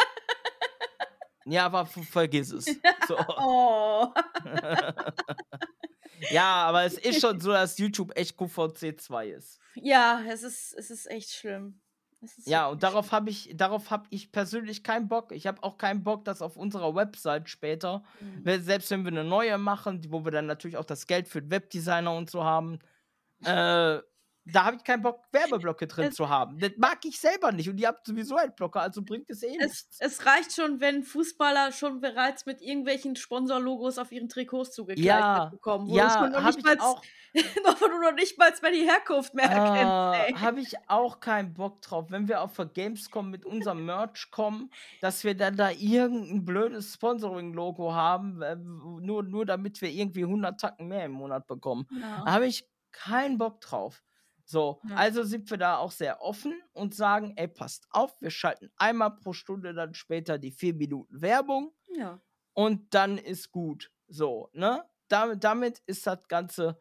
Ja, 1.50 1.66
aber 1.66 1.86
ver- 1.86 2.04
vergiss 2.04 2.52
es. 2.52 2.66
So. 3.08 3.16
Oh. 3.38 4.08
ja, 6.32 6.44
aber 6.68 6.84
es 6.84 6.98
ist 6.98 7.22
schon 7.22 7.40
so, 7.40 7.52
dass 7.52 7.78
YouTube 7.78 8.12
echt 8.18 8.38
QVC 8.38 9.00
2 9.00 9.28
ist. 9.30 9.60
Ja, 9.76 10.22
es 10.28 10.44
ist, 10.44 10.74
es 10.74 10.90
ist 10.90 11.10
echt 11.10 11.32
schlimm. 11.32 11.80
Ist 12.22 12.48
Ja, 12.48 12.68
und 12.68 12.82
darauf 12.84 13.12
habe 13.12 13.30
ich, 13.30 13.52
darauf 13.56 13.92
habe 13.92 14.08
ich 14.10 14.32
persönlich 14.32 14.84
keinen 14.84 15.08
Bock. 15.08 15.32
Ich 15.32 15.46
habe 15.46 15.62
auch 15.64 15.78
keinen 15.78 16.04
Bock, 16.04 16.26
dass 16.26 16.42
auf 16.42 16.58
unserer 16.58 16.96
Website 16.96 17.48
später, 17.50 18.04
we- 18.44 18.60
selbst 18.60 18.90
wenn 18.92 19.04
wir 19.04 19.12
eine 19.12 19.24
neue 19.24 19.58
machen, 19.58 20.02
wo 20.10 20.26
wir 20.26 20.32
dann 20.32 20.48
natürlich 20.48 20.78
auch 20.78 20.86
das 20.86 21.06
Geld 21.08 21.28
für 21.28 21.48
Webdesigner 21.50 22.14
und 22.16 22.30
so 22.30 22.44
haben, 22.44 22.80
äh, 23.46 24.00
da 24.52 24.66
habe 24.66 24.78
ich 24.78 24.84
keinen 24.84 25.02
Bock, 25.02 25.24
Werbeblöcke 25.32 25.88
drin 25.88 26.06
Es- 26.08 26.16
zu 26.16 26.30
haben. 26.30 26.58
Das 26.60 26.72
mag 26.78 27.00
ich 27.06 27.20
selber 27.20 27.52
nicht 27.52 27.70
und 27.70 27.78
ihr 27.80 27.88
habt 27.88 28.06
sowieso 28.06 28.38
Adblocker, 28.38 28.82
also 28.82 29.02
bringt 29.02 29.30
es 29.30 29.44
eh 29.44 29.58
nichts. 29.58 29.98
es 30.00 30.26
reicht 30.26 30.54
schon, 30.54 30.80
wenn 30.80 31.04
Fußballer 31.04 31.72
schon 31.72 32.00
bereits 32.02 32.46
mit 32.46 32.62
irgendwelchen 32.62 33.16
Sponsorlogos 33.16 33.98
auf 33.98 34.12
ihren 34.12 34.30
Trikots 34.30 34.72
zugekleidet 34.74 35.06
Ja, 35.06 35.46
bekommen, 35.46 35.90
wo 35.90 35.98
ja, 35.98 36.30
noch 36.30 36.44
nicht 36.46 36.60
ich 36.60 36.64
mal, 36.64 36.80
auch. 36.80 37.02
wo 37.36 37.88
du 37.88 38.00
noch 38.02 38.14
nicht 38.14 38.38
mal 38.40 38.52
mehr 38.62 38.72
die 38.72 38.88
Herkunft 38.90 39.34
mehr 39.34 39.46
erkennst. 39.46 40.42
Äh, 40.42 40.46
habe 40.46 40.60
ich 40.62 40.74
auch 40.88 41.20
keinen 41.20 41.54
Bock 41.54 41.82
drauf. 41.82 42.06
Wenn 42.10 42.28
wir 42.28 42.42
auf 42.42 42.56
der 42.56 42.66
Gamescom 42.66 43.30
mit 43.30 43.46
unserem 43.46 43.86
Merch 43.86 44.32
kommen, 44.32 44.72
dass 45.02 45.24
wir 45.24 45.36
dann 45.36 45.56
da 45.56 45.70
irgendein 45.70 46.46
blödes 46.46 46.94
Sponsoring-Logo 46.96 47.94
haben, 47.94 48.42
äh, 48.42 48.56
nur, 48.56 49.24
nur 49.24 49.46
damit 49.46 49.82
wir 49.82 49.90
irgendwie 49.90 50.24
100 50.24 50.60
Tacken 50.60 50.88
mehr 50.88 51.06
im 51.06 51.12
Monat 51.12 51.46
bekommen. 51.48 51.88
Ja. 52.02 52.24
Da 52.26 52.32
habe 52.32 52.48
ich 52.48 52.66
keinen 52.92 53.38
Bock 53.38 53.62
drauf. 53.62 54.02
So, 54.50 54.80
Ja. 54.90 54.96
also 54.96 55.24
sind 55.24 55.50
wir 55.52 55.58
da 55.58 55.78
auch 55.78 55.92
sehr 55.92 56.22
offen 56.22 56.54
und 56.72 56.96
sagen, 56.96 57.34
ey, 57.36 57.50
passt 57.50 57.86
auf, 57.92 58.16
wir 58.22 58.32
schalten 58.32 58.72
einmal 58.78 59.12
pro 59.18 59.34
Stunde 59.34 59.74
dann 59.74 59.94
später 59.94 60.38
die 60.40 60.52
vier 60.52 60.74
Minuten 60.74 61.22
Werbung 61.22 61.74
ja. 61.98 62.22
und 62.54 62.94
dann 62.94 63.18
ist 63.18 63.52
gut. 63.52 63.92
So, 64.08 64.50
ne? 64.54 64.86
Damit, 65.10 65.44
damit 65.44 65.80
ist 65.86 66.08
das 66.08 66.26
Ganze 66.30 66.80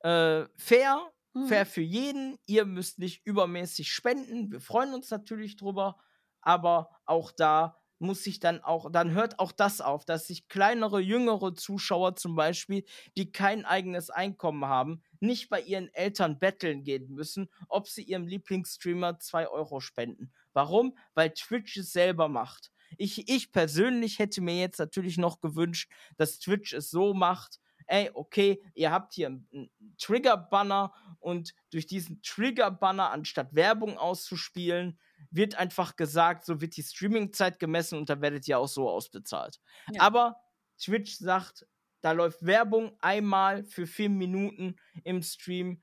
äh, 0.00 0.44
fair, 0.56 1.00
Mhm. 1.32 1.46
fair 1.46 1.64
für 1.64 1.80
jeden. 1.80 2.38
Ihr 2.46 2.64
müsst 2.66 2.98
nicht 2.98 3.24
übermäßig 3.24 3.92
spenden. 3.92 4.50
Wir 4.52 4.60
freuen 4.60 4.92
uns 4.94 5.10
natürlich 5.10 5.56
drüber, 5.56 5.96
aber 6.42 6.90
auch 7.06 7.30
da 7.32 7.79
muss 8.00 8.24
sich 8.24 8.40
dann 8.40 8.62
auch, 8.62 8.90
dann 8.90 9.12
hört 9.12 9.38
auch 9.38 9.52
das 9.52 9.80
auf, 9.80 10.04
dass 10.04 10.26
sich 10.26 10.48
kleinere, 10.48 11.00
jüngere 11.00 11.54
Zuschauer 11.54 12.16
zum 12.16 12.34
Beispiel, 12.34 12.84
die 13.16 13.30
kein 13.30 13.64
eigenes 13.64 14.10
Einkommen 14.10 14.64
haben, 14.64 15.02
nicht 15.20 15.48
bei 15.48 15.60
ihren 15.60 15.92
Eltern 15.94 16.38
betteln 16.38 16.82
gehen 16.82 17.12
müssen, 17.14 17.48
ob 17.68 17.88
sie 17.88 18.02
ihrem 18.02 18.26
Lieblingsstreamer 18.26 19.18
2 19.18 19.48
Euro 19.48 19.80
spenden. 19.80 20.32
Warum? 20.52 20.96
Weil 21.14 21.30
Twitch 21.30 21.76
es 21.76 21.92
selber 21.92 22.28
macht. 22.28 22.72
Ich, 22.96 23.28
ich 23.28 23.52
persönlich 23.52 24.18
hätte 24.18 24.40
mir 24.40 24.58
jetzt 24.58 24.78
natürlich 24.78 25.16
noch 25.16 25.40
gewünscht, 25.40 25.90
dass 26.16 26.38
Twitch 26.38 26.72
es 26.72 26.90
so 26.90 27.14
macht, 27.14 27.60
ey, 27.86 28.10
okay, 28.14 28.62
ihr 28.74 28.90
habt 28.90 29.14
hier 29.14 29.26
einen 29.26 29.70
Trigger-Banner 29.98 30.92
und 31.18 31.54
durch 31.70 31.86
diesen 31.86 32.22
Trigger-Banner, 32.22 33.10
anstatt 33.10 33.54
Werbung 33.54 33.98
auszuspielen, 33.98 34.98
wird 35.30 35.54
einfach 35.56 35.96
gesagt, 35.96 36.44
so 36.44 36.60
wird 36.60 36.76
die 36.76 36.82
Streaming-Zeit 36.82 37.58
gemessen 37.58 37.98
und 37.98 38.08
dann 38.08 38.20
werdet 38.22 38.46
ihr 38.48 38.58
auch 38.58 38.68
so 38.68 38.88
ausbezahlt. 38.88 39.60
Ja. 39.92 40.02
Aber 40.02 40.36
Twitch 40.78 41.16
sagt, 41.18 41.66
da 42.00 42.12
läuft 42.12 42.44
Werbung 42.44 42.96
einmal 43.00 43.64
für 43.64 43.86
vier 43.86 44.08
Minuten 44.10 44.76
im 45.04 45.22
Stream 45.22 45.82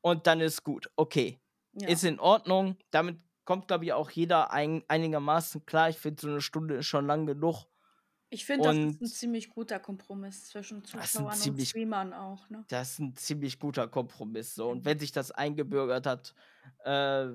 und 0.00 0.26
dann 0.26 0.40
ist 0.40 0.64
gut. 0.64 0.90
Okay, 0.96 1.40
Ja. 1.74 1.88
ist 1.88 2.02
in 2.04 2.18
Ordnung. 2.18 2.76
Damit 2.90 3.20
kommt, 3.44 3.68
glaube 3.68 3.84
ich, 3.84 3.92
auch 3.92 4.10
jeder 4.10 4.50
ein, 4.52 4.82
einigermaßen 4.88 5.64
klar. 5.66 5.88
Ich 5.88 5.98
finde, 5.98 6.20
so 6.20 6.28
eine 6.28 6.40
Stunde 6.40 6.76
ist 6.76 6.86
schon 6.86 7.06
lang 7.06 7.26
genug. 7.26 7.66
ich 8.34 8.46
finde, 8.46 8.64
das 8.68 8.76
ist 8.76 8.82
ein 8.82 8.96
und- 8.98 9.06
ziemlich 9.08 9.50
guter 9.50 9.78
Kompromiss 9.78 10.46
zwischen 10.46 10.82
Zuschauern 10.84 11.26
und 11.26 11.34
ziemlich- 11.36 11.68
Streamern 11.68 12.14
auch. 12.14 12.48
Ne? 12.48 12.64
Das 12.68 12.92
ist 12.92 12.98
ein 13.00 13.14
ziemlich 13.14 13.58
guter 13.58 13.88
Kompromiss. 13.88 14.54
So. 14.54 14.70
Und 14.70 14.78
Mhm. 14.78 14.84
wenn 14.86 14.98
sich 14.98 15.12
das 15.12 15.30
eingebürgert 15.32 16.06
hat, 16.06 16.34
äh, 16.84 17.26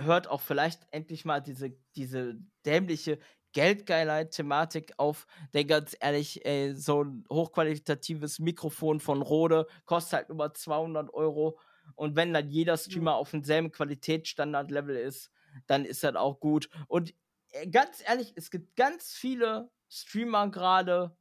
hört 0.00 0.28
auch 0.28 0.40
vielleicht 0.40 0.86
endlich 0.90 1.24
mal 1.24 1.40
diese, 1.40 1.70
diese 1.94 2.36
dämliche 2.64 3.18
Geldgeilheit-Thematik 3.52 4.94
auf. 4.98 5.26
Denn 5.54 5.66
ganz 5.66 5.96
ehrlich, 5.98 6.44
ey, 6.44 6.74
so 6.74 7.04
ein 7.04 7.24
hochqualitatives 7.30 8.38
Mikrofon 8.38 9.00
von 9.00 9.22
Rode 9.22 9.66
kostet 9.86 10.12
halt 10.12 10.28
über 10.28 10.52
200 10.52 11.12
Euro. 11.14 11.58
Und 11.94 12.16
wenn 12.16 12.34
dann 12.34 12.50
jeder 12.50 12.76
Streamer 12.76 13.14
auf 13.14 13.30
demselben 13.30 13.72
Qualitätsstandard-Level 13.72 14.96
ist, 14.96 15.30
dann 15.66 15.84
ist 15.84 16.04
das 16.04 16.16
auch 16.16 16.40
gut. 16.40 16.68
Und 16.88 17.14
äh, 17.52 17.66
ganz 17.68 18.02
ehrlich, 18.06 18.32
es 18.36 18.50
gibt 18.50 18.76
ganz 18.76 19.14
viele 19.14 19.70
Streamer 19.88 20.50
gerade, 20.50 21.16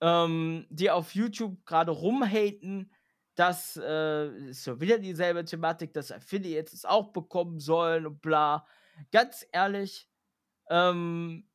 ähm, 0.00 0.66
die 0.70 0.90
auf 0.90 1.14
YouTube 1.14 1.64
gerade 1.64 1.92
rumhaten, 1.92 2.90
dass 3.34 3.76
äh, 3.76 4.48
ist 4.48 4.66
ja 4.66 4.80
wieder 4.80 4.98
dieselbe 4.98 5.44
Thematik, 5.44 5.92
dass 5.92 6.12
Affiliates 6.12 6.72
es 6.72 6.84
auch 6.84 7.12
bekommen 7.12 7.60
sollen 7.60 8.06
und 8.06 8.20
bla. 8.20 8.66
Ganz 9.10 9.46
ehrlich, 9.52 10.08
ähm, 10.68 11.48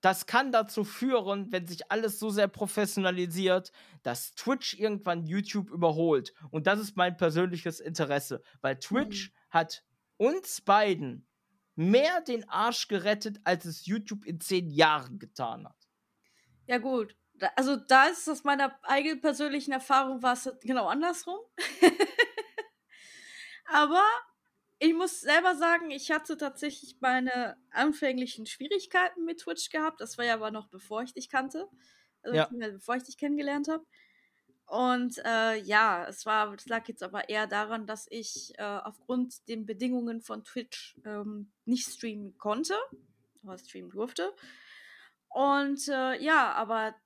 das 0.00 0.26
kann 0.26 0.52
dazu 0.52 0.84
führen, 0.84 1.50
wenn 1.52 1.66
sich 1.66 1.90
alles 1.90 2.18
so 2.18 2.30
sehr 2.30 2.48
professionalisiert, 2.48 3.72
dass 4.02 4.34
Twitch 4.34 4.74
irgendwann 4.78 5.26
YouTube 5.26 5.70
überholt. 5.70 6.32
Und 6.50 6.66
das 6.66 6.78
ist 6.78 6.96
mein 6.96 7.16
persönliches 7.16 7.80
Interesse, 7.80 8.42
weil 8.60 8.78
Twitch 8.78 9.30
mhm. 9.30 9.34
hat 9.50 9.84
uns 10.16 10.60
beiden 10.60 11.26
mehr 11.74 12.22
den 12.22 12.48
Arsch 12.48 12.88
gerettet, 12.88 13.38
als 13.44 13.66
es 13.66 13.84
YouTube 13.84 14.24
in 14.24 14.40
zehn 14.40 14.70
Jahren 14.70 15.18
getan 15.18 15.66
hat. 15.66 15.88
Ja, 16.66 16.78
gut 16.78 17.16
also 17.56 17.76
da 17.76 18.06
ist 18.06 18.22
es 18.22 18.28
aus 18.28 18.44
meiner 18.44 18.78
eigenen 18.82 19.20
persönlichen 19.20 19.72
Erfahrung 19.72 20.22
war 20.22 20.34
es 20.34 20.50
genau 20.62 20.86
andersrum. 20.86 21.38
Aber 23.66 24.04
ich 24.78 24.94
muss 24.94 25.20
selber 25.20 25.56
sagen, 25.56 25.90
ich 25.90 26.10
hatte 26.10 26.36
tatsächlich 26.36 26.96
meine 27.00 27.56
anfänglichen 27.70 28.46
Schwierigkeiten 28.46 29.24
mit 29.24 29.40
Twitch 29.40 29.70
gehabt. 29.70 30.00
Das 30.00 30.18
war 30.18 30.24
ja 30.24 30.34
aber 30.34 30.50
noch 30.50 30.68
bevor 30.68 31.02
ich 31.02 31.14
dich 31.14 31.30
kannte. 31.30 31.68
Also 32.22 32.36
ja. 32.36 32.48
bevor 32.50 32.96
ich 32.96 33.04
dich 33.04 33.16
kennengelernt 33.16 33.68
habe. 33.68 33.84
Und 34.66 35.18
äh, 35.24 35.60
ja, 35.62 36.06
es 36.08 36.26
war, 36.26 36.52
es 36.52 36.66
lag 36.66 36.88
jetzt 36.88 37.02
aber 37.02 37.28
eher 37.28 37.46
daran, 37.46 37.86
dass 37.86 38.06
ich 38.10 38.52
äh, 38.58 38.62
aufgrund 38.62 39.48
den 39.48 39.64
Bedingungen 39.64 40.22
von 40.22 40.42
Twitch 40.42 40.98
ähm, 41.04 41.52
nicht 41.64 41.88
streamen 41.88 42.36
konnte, 42.36 42.74
aber 43.44 43.56
streamen 43.58 43.90
durfte. 43.90 44.34
Und 45.28 45.86
äh, 45.88 46.20
ja, 46.20 46.52
aber 46.52 46.96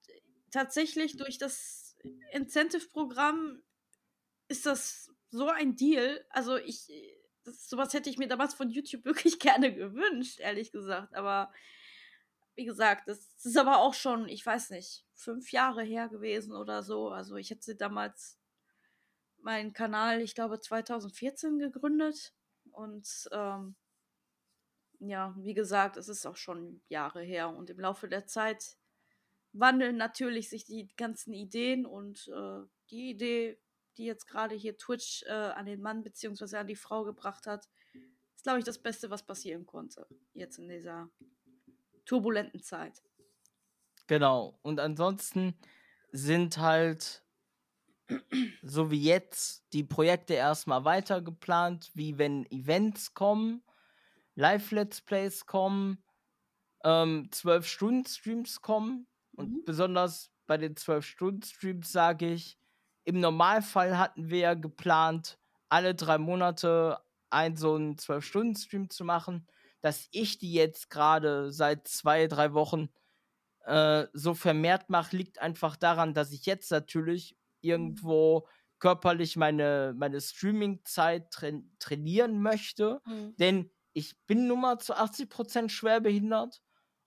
tatsächlich 0.51 1.17
durch 1.17 1.39
das 1.39 1.97
Incentive-Programm 2.33 3.63
ist 4.49 4.67
das 4.67 5.11
so 5.31 5.49
ein 5.49 5.77
Deal. 5.77 6.25
Also 6.31 6.57
ich, 6.57 6.89
das, 7.45 7.69
sowas 7.69 7.93
hätte 7.95 8.11
ich 8.11 8.19
mir 8.19 8.29
damals 8.29 8.55
von 8.55 8.71
YouTube 8.71 9.05
wirklich 9.07 9.39
gerne 9.39 9.75
gewünscht, 9.75 10.41
ehrlich 10.41 10.73
gesagt. 10.73 11.15
Aber 11.15 11.53
wie 12.57 12.65
gesagt, 12.65 13.09
das, 13.09 13.45
ist 13.45 13.57
aber 13.57 13.79
auch 13.79 13.95
schon, 13.95 14.29
ich 14.29 14.45
weiß 14.45 14.71
nicht, 14.71 15.07
fünf 15.15 15.53
Jahre 15.53 15.83
her 15.83 16.09
gewesen 16.09 16.55
oder 16.55 16.83
so. 16.83 17.09
Also 17.09 17.37
ich 17.37 17.51
hätte 17.51 17.75
damals 17.77 18.39
meinen 19.39 19.73
Kanal, 19.73 20.21
ich 20.21 20.35
glaube, 20.35 20.61
2014 20.61 21.59
gegründet. 21.59 22.35
Und 22.73 23.29
ähm, 23.33 23.77
ja, 24.99 25.35
wie 25.39 25.55
gesagt, 25.55 25.97
es 25.97 26.09
ist 26.09 26.27
auch 26.27 26.37
schon 26.37 26.83
Jahre 26.89 27.23
her. 27.23 27.49
Und 27.49 27.71
im 27.71 27.81
Laufe 27.81 28.09
der 28.09 28.27
Zeit 28.27 28.77
wandeln 29.53 29.97
natürlich 29.97 30.49
sich 30.49 30.65
die 30.65 30.89
ganzen 30.97 31.33
Ideen 31.33 31.87
und 31.87 32.29
äh, 32.29 32.61
die 32.91 33.11
Idee, 33.11 33.59
die 33.97 34.05
jetzt 34.05 34.27
gerade 34.27 34.55
hier 34.55 34.77
Twitch 34.77 35.25
äh, 35.27 35.33
an 35.33 35.67
den 35.67 35.81
Mann 35.81 36.03
bzw. 36.03 36.57
an 36.57 36.67
die 36.67 36.77
Frau 36.77 37.05
gebracht 37.05 37.47
hat, 37.47 37.69
ist, 38.37 38.45
glaube 38.45 38.61
ich, 38.61 38.65
das 38.65 38.79
Beste, 38.79 39.11
was 39.11 39.25
passieren 39.25 39.67
konnte. 39.67 40.07
Jetzt 40.33 40.59
in 40.59 40.69
dieser 40.69 41.11
turbulenten 42.05 42.63
Zeit. 42.63 43.03
Genau. 44.07 44.59
Und 44.63 44.81
ansonsten 44.81 45.55
sind 46.13 46.59
halt 46.59 47.23
so 48.63 48.91
wie 48.91 49.03
jetzt 49.03 49.65
die 49.73 49.85
Projekte 49.85 50.35
erstmal 50.35 50.85
weiter 50.85 51.21
geplant, 51.21 51.91
wie 51.95 52.19
wenn 52.19 52.51
Events 52.51 53.15
kommen, 53.15 53.63
Live-Let's 54.37 55.03
Plays 55.03 55.47
kommen, 55.47 56.03
ähm, 56.83 57.29
12-Stunden-Streams 57.31 58.63
kommen 58.63 59.07
und 59.41 59.51
mhm. 59.51 59.65
besonders 59.65 60.31
bei 60.47 60.57
den 60.57 60.75
12-Stunden-Streams 60.75 61.91
sage 61.91 62.33
ich, 62.33 62.59
im 63.05 63.21
Normalfall 63.21 63.99
hatten 63.99 64.29
wir 64.31 64.39
ja 64.39 64.55
geplant, 64.55 65.39
alle 65.69 65.95
drei 65.95 66.19
Monate 66.19 66.99
einen 67.31 67.57
so 67.57 67.75
einen 67.75 67.97
12-Stunden-Stream 67.97 68.91
zu 68.91 69.05
machen. 69.05 69.47
Dass 69.81 70.09
ich 70.11 70.39
die 70.39 70.53
jetzt 70.53 70.91
gerade 70.91 71.53
seit 71.53 71.89
zwei, 71.89 72.27
drei 72.27 72.53
Wochen 72.53 72.91
äh, 73.65 74.07
so 74.13 74.35
vermehrt 74.35 74.91
mache, 74.91 75.17
liegt 75.17 75.39
einfach 75.39 75.77
daran, 75.77 76.13
dass 76.13 76.33
ich 76.33 76.45
jetzt 76.45 76.71
natürlich 76.71 77.37
irgendwo 77.63 78.47
körperlich 78.79 79.37
meine, 79.37 79.95
meine 79.97 80.21
Streaming-Zeit 80.21 81.31
tra 81.31 81.51
trainieren 81.79 82.43
möchte. 82.43 83.01
Mhm. 83.07 83.37
Denn 83.37 83.71
ich 83.93 84.19
bin 84.27 84.47
nun 84.47 84.61
mal 84.61 84.79
zu 84.79 84.95
80% 84.95 85.69
schwerbehindert 85.69 86.61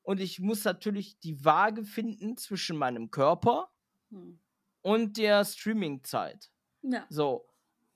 und 0.03 0.19
ich 0.19 0.39
muss 0.39 0.63
natürlich 0.63 1.19
die 1.19 1.43
Waage 1.43 1.83
finden 1.83 2.37
zwischen 2.37 2.77
meinem 2.77 3.09
Körper 3.09 3.69
hm. 4.09 4.39
und 4.81 5.17
der 5.17 5.43
Streaming-Zeit. 5.43 6.51
Ja. 6.81 7.05
So, 7.09 7.47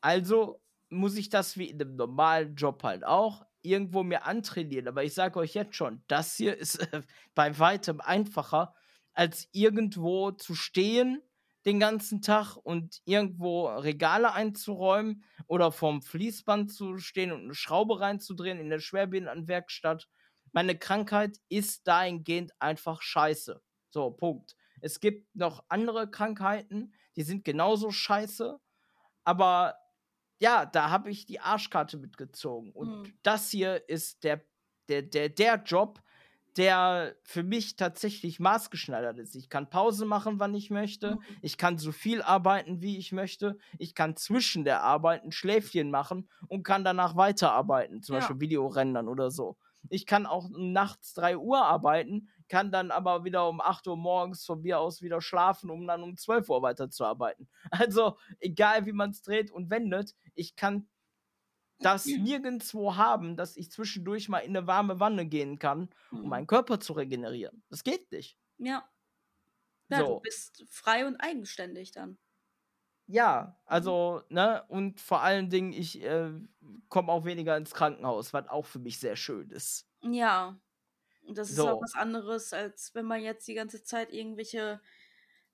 also 0.02 0.62
muss 0.89 1.17
ich 1.17 1.30
das 1.30 1.58
wie 1.58 1.70
in 1.70 1.82
einem 1.82 1.96
normalen 1.98 2.56
Job 2.56 2.84
halt 2.84 3.06
auch 3.06 3.46
irgendwo 3.62 4.04
mir 4.04 4.26
antrainieren. 4.26 4.88
Aber 4.88 5.04
ich 5.04 5.13
sage 5.13 5.39
euch 5.39 5.54
jetzt 5.54 5.76
schon, 5.76 6.02
das 6.08 6.36
hier 6.36 6.58
ist 6.58 6.76
äh, 6.93 7.04
bei 7.36 7.60
weitem 7.60 8.02
einfacher, 8.02 8.74
als 9.13 9.50
irgendwo 9.52 10.32
zu 10.32 10.56
stehen 10.56 11.22
den 11.65 11.80
ganzen 11.82 12.22
Tag 12.22 12.56
und 12.56 13.02
irgendwo 13.04 13.67
Regale 13.67 14.32
einzuräumen 14.32 15.26
oder 15.48 15.74
vorm 15.74 16.02
Fließband 16.02 16.72
zu 16.72 16.98
stehen 16.98 17.34
und 17.34 17.41
eine 17.41 17.56
Schraube 17.56 18.00
reinzudrehen 18.00 18.58
in 18.58 18.70
der 18.70 18.80
Schwerbehindertenwerkstatt 18.80 20.08
meine 20.52 20.78
Krankheit 20.78 21.38
ist 21.50 21.88
dahingehend 21.88 22.52
einfach 22.60 23.02
scheiße. 23.02 23.62
So, 23.90 24.12
Punkt. 24.12 24.56
Es 24.82 25.00
gibt 25.00 25.36
noch 25.36 25.64
andere 25.70 26.10
Krankheiten, 26.10 26.94
die 27.16 27.24
sind 27.24 27.44
genauso 27.44 27.92
scheiße, 27.92 28.60
aber 29.24 29.76
ja, 30.40 30.66
da 30.66 30.90
habe 30.90 31.10
ich 31.10 31.26
die 31.26 31.40
Arschkarte 31.40 31.98
mitgezogen. 31.98 32.72
Und 32.72 33.02
mhm. 33.02 33.14
das 33.24 33.50
hier 33.50 33.90
ist 33.90 34.24
der, 34.24 34.46
der, 34.88 35.02
der, 35.02 35.30
der 35.30 35.56
Job, 35.64 36.02
der 36.58 37.16
für 37.24 37.44
mich 37.44 37.76
tatsächlich 37.76 38.40
maßgeschneidert 38.40 39.20
ist. 39.20 39.36
Ich 39.36 39.50
kann 39.50 39.70
Pause 39.70 40.06
machen, 40.06 40.40
wann 40.40 40.56
ich 40.56 40.70
möchte. 40.70 41.16
Mhm. 41.16 41.22
Ich 41.42 41.58
kann 41.58 41.78
so 41.78 41.92
viel 41.92 42.22
arbeiten, 42.22 42.82
wie 42.82 42.98
ich 42.98 43.12
möchte. 43.12 43.58
Ich 43.78 43.94
kann 43.94 44.16
zwischen 44.16 44.64
der 44.64 44.82
Arbeit 44.84 45.24
ein 45.24 45.32
Schläfchen 45.32 45.92
machen 45.92 46.30
und 46.48 46.64
kann 46.64 46.84
danach 46.84 47.16
weiterarbeiten, 47.16 48.02
zum 48.02 48.16
ja. 48.16 48.20
Beispiel 48.20 48.40
Video 48.40 48.68
rendern 48.68 49.08
oder 49.08 49.30
so. 49.30 49.58
Ich 49.89 50.06
kann 50.06 50.26
auch 50.26 50.50
nachts 50.50 51.13
3 51.13 51.38
Uhr 51.38 51.65
arbeiten, 51.65 52.30
kann 52.50 52.71
dann 52.71 52.91
aber 52.91 53.23
wieder 53.23 53.47
um 53.47 53.62
8 53.62 53.88
Uhr 53.88 53.97
morgens 53.97 54.45
von 54.45 54.62
mir 54.62 54.80
aus 54.80 55.02
wieder 55.02 55.21
schlafen, 55.21 55.69
um 55.69 55.86
dann 55.88 56.04
um 56.04 56.17
12 56.17 56.50
Uhr 56.50 56.62
weiterzuarbeiten. 56.62 57.50
Also, 57.71 58.17
egal 58.39 58.86
wie 58.86 58.93
man 58.93 59.12
es 59.12 59.21
dreht 59.21 59.52
und 59.52 59.69
wendet, 59.69 60.15
ich 60.34 60.56
kann 60.56 60.88
das 61.80 62.06
nirgendwo 62.06 62.95
haben, 62.95 63.36
dass 63.36 63.56
ich 63.56 63.71
zwischendurch 63.71 64.30
mal 64.30 64.39
in 64.39 64.56
eine 64.56 64.67
warme 64.67 65.00
Wanne 65.00 65.26
gehen 65.28 65.60
kann, 65.60 65.89
um 66.12 66.23
mhm. 66.23 66.30
meinen 66.30 66.47
Körper 66.47 66.80
zu 66.80 66.93
regenerieren. 66.93 67.63
Das 67.69 67.84
geht 67.84 68.12
nicht. 68.12 68.38
Ja. 68.58 68.89
Ja, 69.89 70.00
so. 70.00 70.15
du 70.15 70.19
bist 70.21 70.65
frei 70.69 71.06
und 71.06 71.17
eigenständig 71.17 71.91
dann. 71.91 72.17
Ja, 73.08 73.43
mhm. 73.43 73.63
also, 73.65 74.22
ne, 74.30 74.63
und 74.67 75.00
vor 75.00 75.22
allen 75.22 75.50
Dingen, 75.50 75.74
ich 75.74 76.04
äh, 76.04 76.32
komme 76.89 77.12
auch 77.12 77.26
weniger 77.26 77.58
ins 77.58 77.74
Krankenhaus, 77.74 78.34
was 78.34 78.48
auch 78.50 78.65
für 78.65 78.80
mich 78.80 79.00
sehr 79.00 79.15
schön 79.15 79.50
ist. 79.50 79.88
Ja. 80.02 80.60
Das 81.30 81.50
ist 81.50 81.58
so. 81.58 81.67
auch 81.67 81.82
was 81.82 81.93
anderes, 81.96 82.54
als 82.54 82.96
wenn 82.96 83.06
man 83.06 83.22
jetzt 83.22 83.48
die 83.50 83.54
ganze 83.54 83.84
Zeit 83.84 84.13
irgendwelche 84.13 84.80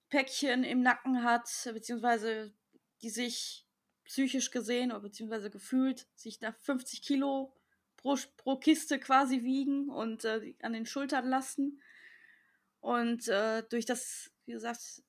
Päckchen 0.10 0.64
im 0.64 0.84
Nacken 0.84 1.24
hat, 1.24 1.50
beziehungsweise 1.74 2.54
die 3.02 3.10
sich 3.10 3.66
psychisch 4.06 4.52
gesehen 4.52 4.92
oder 4.92 5.02
beziehungsweise 5.02 5.50
gefühlt 5.50 6.08
sich 6.16 6.42
nach 6.42 6.56
50 6.60 7.02
Kilo 7.02 7.56
pro, 7.98 8.18
pro 8.38 8.58
Kiste 8.58 9.00
quasi 9.00 9.44
wiegen 9.44 9.90
und 9.90 10.26
äh, 10.26 10.54
an 10.62 10.74
den 10.74 10.86
Schultern 10.86 11.28
lassen. 11.28 11.82
Und 12.80 13.28
äh, 13.28 13.64
durch 13.70 13.86
das, 13.86 14.30
wie 14.46 14.52
gesagt, 14.52 15.02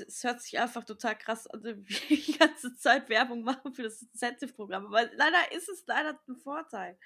es, 0.00 0.24
hört 0.24 0.40
sich 0.40 0.58
einfach 0.58 0.84
total 0.84 1.16
krass 1.16 1.46
an, 1.46 1.62
wie 1.64 2.16
die 2.16 2.38
ganze 2.38 2.74
Zeit 2.76 3.08
Werbung 3.08 3.42
machen 3.42 3.72
für 3.72 3.82
das 3.82 4.02
Incentive-Programm. 4.02 4.86
Aber 4.86 5.08
leider 5.14 5.52
ist 5.52 5.68
es 5.68 5.84
leider 5.86 6.18
ein 6.28 6.36
Vorteil. 6.36 6.98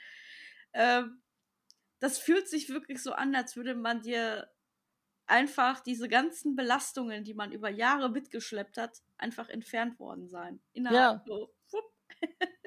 Ähm, 0.73 1.23
das 2.01 2.19
fühlt 2.19 2.49
sich 2.49 2.69
wirklich 2.69 3.03
so 3.03 3.13
an, 3.13 3.35
als 3.35 3.57
würde 3.57 3.75
man 3.75 4.03
dir 4.03 4.51
einfach 5.27 5.81
diese 5.81 6.09
ganzen 6.09 6.57
Belastungen, 6.57 7.25
die 7.25 7.35
man 7.35 7.53
über 7.53 7.71
Jahre 7.71 8.11
mitgeschleppt 8.11 8.77
hat, 8.77 9.03
einfach 9.17 9.49
entfernt 9.49 9.99
worden 9.99 10.29
sein. 10.29 10.61
Innerhalb 10.73 11.27
ja. 11.27 11.53
so. 11.67 11.83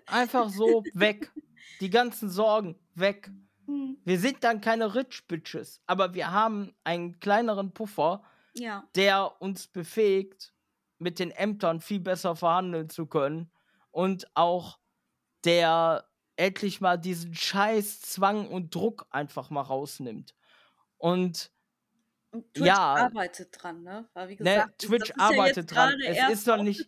einfach 0.06 0.50
so 0.50 0.84
weg. 0.94 1.32
Die 1.80 1.90
ganzen 1.90 2.30
Sorgen 2.30 2.80
weg. 2.94 3.30
Hm. 3.66 3.98
Wir 4.04 4.20
sind 4.20 4.44
dann 4.44 4.62
keine 4.62 4.96
Rich 4.96 5.28
Bitches, 5.28 5.82
aber 5.86 6.14
wir 6.14 6.32
haben 6.32 6.76
einen 6.84 7.20
kleineren 7.20 7.74
Puffer, 7.74 8.24
ja. 8.58 8.88
der 8.96 9.42
uns 9.42 9.68
befähigt, 9.68 10.54
mit 10.98 11.20
den 11.20 11.32
Ämtern 11.32 11.82
viel 11.82 12.00
besser 12.00 12.36
verhandeln 12.36 12.90
zu 12.90 13.06
können 13.06 13.52
und 13.92 14.28
auch 14.34 14.80
der 15.44 16.08
endlich 16.38 16.82
mal 16.82 16.98
diesen 16.98 17.34
Scheiß, 17.36 18.02
Zwang 18.02 18.48
und 18.50 18.74
Druck 18.76 19.06
einfach 19.10 19.50
mal 19.50 19.62
rausnimmt. 19.62 20.36
Und 20.98 21.52
Twitch 22.54 22.66
Ja. 22.68 22.96
arbeitet 22.96 23.50
dran, 23.62 23.84
ne? 23.84 24.10
Weil 24.14 24.28
wie 24.30 24.34
Ne, 24.34 24.38
gesagt, 24.38 24.82
das- 24.84 24.90
Twitch 24.90 25.10
ist 25.12 25.18
ja 25.18 25.24
arbeitet 25.24 25.58
jetzt 25.58 25.76
dran. 25.76 26.00
Es 26.02 26.30
ist 26.30 26.48
doch 26.48 26.62
nicht- 26.62 26.88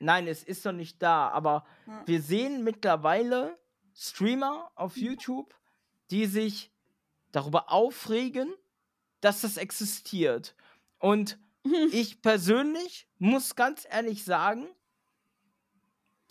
nein, 0.00 0.26
es 0.28 0.42
ist 0.42 0.64
noch 0.64 0.72
nicht 0.72 1.02
da, 1.02 1.28
aber 1.28 1.64
Ja. 1.86 2.02
wir 2.06 2.22
sehen 2.22 2.64
mittlerweile 2.64 3.58
Streamer 3.94 4.70
auf 4.74 4.96
Mhm. 4.96 5.02
YouTube, 5.02 5.54
die 6.10 6.26
sich 6.26 6.72
darüber 7.32 7.70
aufregen, 7.72 8.54
dass 9.20 9.42
das 9.42 9.56
existiert. 9.56 10.54
Und 10.98 11.38
ich 11.92 12.22
persönlich 12.22 13.08
muss 13.18 13.54
ganz 13.56 13.86
ehrlich 13.90 14.24
sagen, 14.24 14.66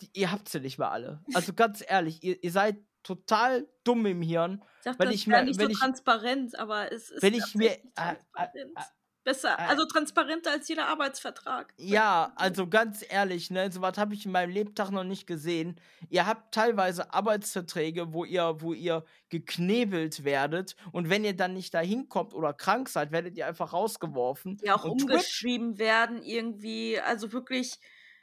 die, 0.00 0.10
ihr 0.14 0.30
habt 0.32 0.48
sie 0.48 0.60
nicht 0.60 0.78
mehr 0.78 0.90
alle. 0.90 1.22
Also 1.34 1.52
ganz 1.52 1.82
ehrlich, 1.86 2.22
ihr, 2.22 2.42
ihr 2.42 2.50
seid 2.52 2.78
total 3.02 3.68
dumm 3.84 4.06
im 4.06 4.22
Hirn. 4.22 4.62
Ich 4.78 4.84
dachte, 4.84 4.98
Wenn 5.00 5.06
das 5.08 5.14
ich 5.14 5.26
mir- 5.26 5.42
nicht 5.44 5.58
wenn 5.58 5.66
so 5.66 5.72
ich- 5.72 5.78
transparent, 5.78 6.58
aber 6.58 6.90
es 6.92 7.10
ist 7.10 7.22
wenn 7.22 7.34
ich 7.34 7.54
mir- 7.54 7.72
äh, 7.72 7.80
transparent. 7.94 8.54
äh, 8.76 8.80
Besser, 9.24 9.58
äh, 9.58 9.62
also 9.66 9.86
transparenter 9.86 10.50
als 10.52 10.68
jeder 10.68 10.86
Arbeitsvertrag. 10.86 11.74
Ja, 11.78 12.32
also 12.36 12.68
ganz 12.68 13.04
ehrlich, 13.08 13.50
ne, 13.50 13.72
sowas 13.72 13.96
habe 13.96 14.14
ich 14.14 14.26
in 14.26 14.32
meinem 14.32 14.50
Lebtag 14.50 14.90
noch 14.90 15.04
nicht 15.04 15.26
gesehen. 15.26 15.80
Ihr 16.10 16.26
habt 16.26 16.52
teilweise 16.54 17.12
Arbeitsverträge, 17.12 18.12
wo 18.12 18.24
ihr, 18.24 18.60
wo 18.60 18.74
ihr 18.74 19.04
geknebelt 19.30 20.24
werdet 20.24 20.76
und 20.92 21.08
wenn 21.08 21.24
ihr 21.24 21.34
dann 21.34 21.54
nicht 21.54 21.72
dahin 21.74 22.08
kommt 22.08 22.34
oder 22.34 22.52
krank 22.52 22.88
seid, 22.90 23.12
werdet 23.12 23.36
ihr 23.36 23.46
einfach 23.46 23.72
rausgeworfen. 23.72 24.62
Die 24.62 24.70
auch 24.70 24.84
und 24.84 24.98
Twitch, 24.98 25.34
umgeschrieben 25.42 25.78
werden 25.78 26.22
irgendwie, 26.22 27.00
also 27.00 27.32
wirklich, 27.32 27.80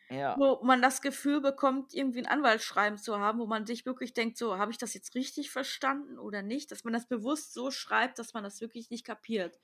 ja, 0.09 0.35
wo 0.35 0.63
man 0.63 0.81
das 0.81 1.01
Gefühl 1.01 1.41
bekommt, 1.41 1.93
irgendwie 1.93 2.19
ein 2.19 2.27
Anwaltsschreiben 2.27 2.97
zu 2.97 3.19
haben, 3.19 3.39
wo 3.39 3.47
man 3.47 3.65
sich 3.65 3.85
wirklich 3.85 4.13
denkt, 4.13 4.37
so, 4.37 4.57
habe 4.57 4.71
ich 4.71 4.77
das 4.77 4.93
jetzt 4.93 5.15
richtig 5.15 5.51
verstanden 5.51 6.19
oder 6.19 6.41
nicht? 6.41 6.71
Dass 6.71 6.83
man 6.83 6.93
das 6.93 7.07
bewusst 7.07 7.53
so 7.53 7.71
schreibt, 7.71 8.19
dass 8.19 8.33
man 8.33 8.43
das 8.43 8.61
wirklich 8.61 8.89
nicht 8.89 9.05
kapiert. 9.05 9.59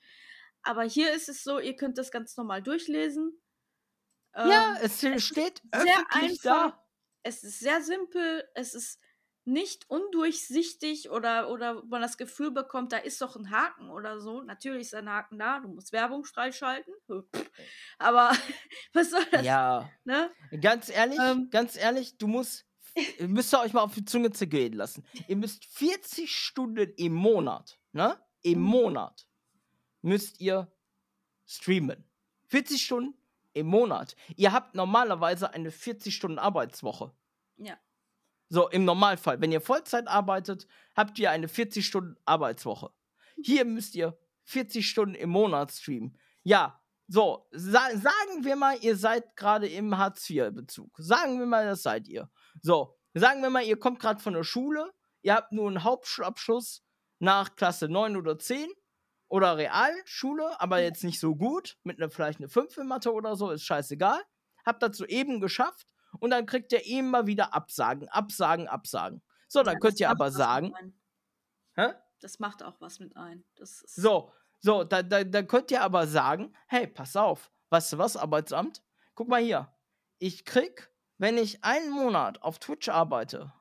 Aber 0.68 0.82
hier 0.84 1.12
ist 1.14 1.28
es 1.28 1.42
so, 1.42 1.58
ihr 1.58 1.76
könnt 1.76 1.98
das 1.98 2.10
ganz 2.10 2.36
normal 2.36 2.62
durchlesen. 2.62 3.40
ja, 4.36 4.76
Ähm, 4.76 4.78
es 4.82 5.00
steht 5.24 5.62
sehr 5.74 6.04
einfach. 6.10 6.72
da. 6.72 6.84
es 7.22 7.42
ist 7.42 7.60
sehr 7.60 7.82
simpel, 7.82 8.44
es 8.54 8.74
ist 8.74 9.00
nicht 9.44 9.88
undurchsichtig 9.88 11.08
oder, 11.10 11.48
oder 11.50 11.82
man 11.86 12.02
das 12.02 12.18
Gefühl 12.18 12.50
bekommt, 12.50 12.92
da 12.92 12.98
ist 12.98 13.22
doch 13.22 13.34
ein 13.34 13.50
Haken 13.50 13.88
oder 13.88 14.20
so. 14.20 14.42
Natürlich 14.42 14.82
ist 14.82 14.94
ein 14.94 15.08
Haken 15.08 15.38
da, 15.38 15.60
du 15.60 15.68
musst 15.68 15.92
Werbung 15.92 16.24
freischalten. 16.24 16.92
Aber 17.98 18.30
was 18.92 19.10
soll 19.10 19.24
das? 19.30 19.46
Ja, 19.46 19.90
Ne? 20.04 20.30
ganz 20.60 20.90
ehrlich, 20.90 21.18
Ähm. 21.18 21.48
ganz 21.50 21.76
ehrlich, 21.76 22.18
du 22.18 22.26
musst, 22.26 22.66
ihr 23.18 23.28
müsst 23.28 23.54
ihr 23.54 23.60
euch 23.60 23.72
mal 23.72 23.80
auf 23.82 23.94
die 23.94 24.04
Zunge 24.04 24.32
zergehen 24.32 24.74
lassen. 24.74 25.06
Ihr 25.28 25.36
müsst 25.36 25.64
40 25.64 26.30
Stunden 26.36 26.92
im 26.98 27.14
Monat, 27.14 27.78
ne, 27.92 28.20
im 28.42 28.58
Mhm. 28.58 28.64
Monat 28.66 29.27
müsst 30.02 30.40
ihr 30.40 30.70
streamen. 31.46 32.04
40 32.46 32.82
Stunden 32.82 33.14
im 33.52 33.66
Monat. 33.66 34.16
Ihr 34.36 34.52
habt 34.52 34.74
normalerweise 34.74 35.52
eine 35.52 35.70
40-Stunden-Arbeitswoche. 35.70 37.12
Ja. 37.56 37.78
So, 38.48 38.68
im 38.68 38.84
Normalfall. 38.84 39.40
Wenn 39.40 39.52
ihr 39.52 39.60
Vollzeit 39.60 40.08
arbeitet, 40.08 40.66
habt 40.96 41.18
ihr 41.18 41.30
eine 41.30 41.48
40-Stunden-Arbeitswoche. 41.48 42.90
Hier 43.42 43.64
müsst 43.64 43.94
ihr 43.94 44.18
40 44.44 44.88
Stunden 44.88 45.14
im 45.14 45.30
Monat 45.30 45.72
streamen. 45.72 46.16
Ja, 46.42 46.80
so, 47.06 47.48
sa 47.52 47.88
sagen 47.96 48.44
wir 48.44 48.56
mal, 48.56 48.78
ihr 48.82 48.96
seid 48.96 49.36
gerade 49.36 49.68
im 49.68 49.96
Hartz-IV-Bezug. 49.96 50.94
Sagen 50.98 51.38
wir 51.38 51.46
mal, 51.46 51.64
das 51.64 51.82
seid 51.82 52.06
ihr. 52.08 52.30
So, 52.60 52.98
sagen 53.14 53.42
wir 53.42 53.50
mal, 53.50 53.64
ihr 53.64 53.78
kommt 53.78 54.00
gerade 54.00 54.22
von 54.22 54.34
der 54.34 54.44
Schule, 54.44 54.92
ihr 55.22 55.34
habt 55.34 55.52
nur 55.52 55.68
einen 55.68 55.84
Hauptschulabschluss 55.84 56.84
nach 57.18 57.56
Klasse 57.56 57.88
9 57.88 58.16
oder 58.16 58.38
10 58.38 58.68
oder 59.28 59.56
Realschule, 59.56 60.60
aber 60.60 60.80
jetzt 60.80 61.04
nicht 61.04 61.20
so 61.20 61.36
gut, 61.36 61.76
mit 61.84 62.00
einer 62.00 62.10
vielleicht 62.10 62.40
eine 62.40 62.48
5 62.48 62.76
in 62.78 62.86
Mathe 62.86 63.12
oder 63.12 63.36
so, 63.36 63.50
ist 63.50 63.64
scheißegal. 63.64 64.20
Habt 64.64 64.82
das 64.82 64.96
soeben 64.98 65.40
geschafft 65.40 65.88
und 66.20 66.30
dann 66.30 66.46
kriegt 66.46 66.72
ihr 66.72 66.84
immer 66.86 67.26
wieder 67.26 67.54
Absagen, 67.54 68.08
Absagen, 68.08 68.68
Absagen. 68.68 69.22
So, 69.48 69.62
dann 69.62 69.74
Ja, 69.74 69.80
könnt 69.80 70.00
ihr 70.00 70.10
aber 70.10 70.30
sagen, 70.30 70.74
hä? 71.74 71.94
Das 72.20 72.38
macht 72.38 72.62
auch 72.62 72.80
was 72.80 72.98
mit 72.98 73.16
ein. 73.16 73.44
So, 73.86 74.32
so, 74.60 74.84
da, 74.84 75.02
da, 75.02 75.24
da 75.24 75.42
könnt 75.42 75.70
ihr 75.70 75.82
aber 75.82 76.06
sagen, 76.06 76.54
hey, 76.66 76.86
pass 76.86 77.16
auf, 77.16 77.52
weißt 77.70 77.92
du 77.92 77.98
was, 77.98 78.16
Arbeitsamt? 78.16 78.82
Guck 79.14 79.28
mal 79.28 79.40
hier, 79.42 79.72
ich 80.18 80.44
krieg, 80.44 80.90
wenn 81.18 81.38
ich 81.38 81.64
einen 81.64 81.90
Monat 81.90 82.42
auf 82.42 82.58
Twitch 82.58 82.88
arbeite, 82.88 83.52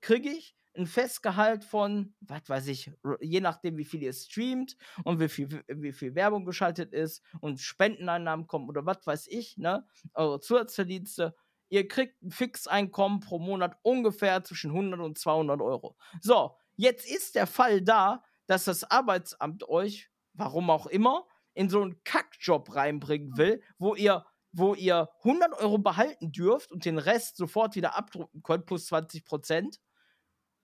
kriege 0.00 0.30
ich 0.30 0.56
ein 0.76 0.86
Festgehalt 0.86 1.64
von, 1.64 2.14
was 2.20 2.48
weiß 2.48 2.66
ich, 2.68 2.90
je 3.20 3.40
nachdem, 3.40 3.76
wie 3.76 3.84
viel 3.84 4.02
ihr 4.02 4.12
streamt 4.12 4.76
und 5.04 5.20
wie 5.20 5.28
viel, 5.28 5.64
wie 5.68 5.92
viel 5.92 6.14
Werbung 6.14 6.44
geschaltet 6.44 6.92
ist 6.92 7.22
und 7.40 7.60
Spendeneinnahmen 7.60 8.46
kommen 8.46 8.68
oder 8.68 8.84
was 8.84 9.06
weiß 9.06 9.26
ich, 9.28 9.56
ne, 9.56 9.86
eure 10.14 10.40
Zusatzverdienste, 10.40 11.34
ihr 11.68 11.88
kriegt 11.88 12.22
ein 12.22 12.30
Fixeinkommen 12.30 13.20
pro 13.20 13.38
Monat 13.38 13.76
ungefähr 13.82 14.42
zwischen 14.44 14.70
100 14.70 15.00
und 15.00 15.18
200 15.18 15.60
Euro. 15.60 15.96
So, 16.20 16.56
jetzt 16.76 17.08
ist 17.10 17.34
der 17.34 17.46
Fall 17.46 17.82
da, 17.82 18.22
dass 18.46 18.64
das 18.64 18.84
Arbeitsamt 18.90 19.68
euch, 19.68 20.10
warum 20.34 20.70
auch 20.70 20.86
immer, 20.86 21.26
in 21.54 21.68
so 21.68 21.82
einen 21.82 22.02
Kackjob 22.04 22.74
reinbringen 22.74 23.36
will, 23.36 23.62
wo 23.78 23.94
ihr, 23.94 24.24
wo 24.52 24.74
ihr 24.74 25.08
100 25.18 25.54
Euro 25.54 25.78
behalten 25.78 26.32
dürft 26.32 26.72
und 26.72 26.84
den 26.84 26.98
Rest 26.98 27.36
sofort 27.36 27.76
wieder 27.76 27.96
abdrucken 27.96 28.42
könnt, 28.42 28.66
plus 28.66 28.86
20 28.86 29.24
Prozent. 29.24 29.80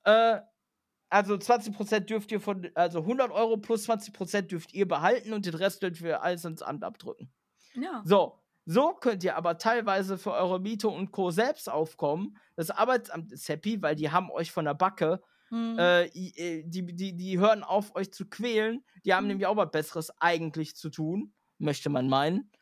Äh, 0.04 0.40
also 1.08 1.36
20 1.36 1.74
Prozent 1.74 2.08
dürft 2.10 2.30
ihr 2.32 2.40
von, 2.40 2.70
also 2.74 3.00
100 3.00 3.30
Euro 3.32 3.56
plus 3.56 3.84
20 3.84 4.12
Prozent 4.14 4.52
dürft 4.52 4.72
ihr 4.74 4.86
behalten 4.86 5.32
und 5.32 5.44
den 5.46 5.54
Rest 5.54 5.82
dürft 5.82 6.00
ihr 6.02 6.22
alles 6.22 6.44
ins 6.44 6.62
Amt 6.62 6.84
abdrücken. 6.84 7.32
ja. 7.74 8.02
So, 8.04 8.38
so 8.66 8.92
könnt 8.94 9.24
ihr 9.24 9.36
aber 9.36 9.58
teilweise 9.58 10.18
für 10.18 10.32
eure 10.32 10.60
Miete 10.60 10.88
und 10.88 11.10
Co. 11.10 11.30
selbst 11.30 11.68
aufkommen. 11.68 12.36
Das 12.54 12.70
Arbeitsamt 12.70 13.32
ist 13.32 13.48
happy, 13.48 13.82
weil 13.82 13.96
die 13.96 14.10
haben 14.10 14.30
euch 14.30 14.52
von 14.52 14.64
der 14.66 14.74
Backe. 14.74 15.20
Hm. 15.48 15.76
Äh, 15.78 16.08
die, 16.64 16.94
die, 16.94 17.16
die 17.16 17.38
hören 17.40 17.64
auf, 17.64 17.96
euch 17.96 18.12
zu 18.12 18.26
quälen. 18.28 18.84
Die 19.04 19.12
haben 19.14 19.24
Mhm. 19.24 19.28
nämlich 19.28 19.46
auch 19.48 19.56
was 19.56 19.72
Besseres 19.72 20.12
eigentlich 20.20 20.76
zu 20.76 20.90
tun, 20.90 21.32
möchte 21.58 21.90
man 21.90 22.08
meinen. 22.08 22.52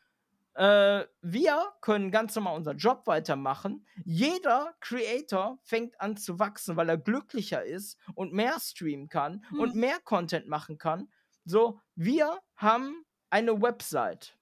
Äh, 0.59 1.05
wir 1.21 1.71
können 1.79 2.11
ganz 2.11 2.35
normal 2.35 2.57
unseren 2.57 2.77
Job 2.77 3.07
weitermachen. 3.07 3.85
Jeder 4.03 4.73
Creator 4.81 5.57
fängt 5.63 5.99
an 6.01 6.17
zu 6.17 6.37
wachsen, 6.37 6.75
weil 6.75 6.89
er 6.89 6.97
glücklicher 6.97 7.63
ist 7.63 7.97
und 8.13 8.33
mehr 8.33 8.59
streamen 8.59 9.07
kann 9.07 9.45
und 9.57 9.73
Mhm. 9.73 9.79
mehr 9.79 9.99
Content 10.03 10.47
machen 10.49 10.77
kann. 10.77 11.07
So, 11.45 11.79
wir 11.95 12.39
haben 12.57 13.05
eine 13.29 13.61
Website. 13.61 14.37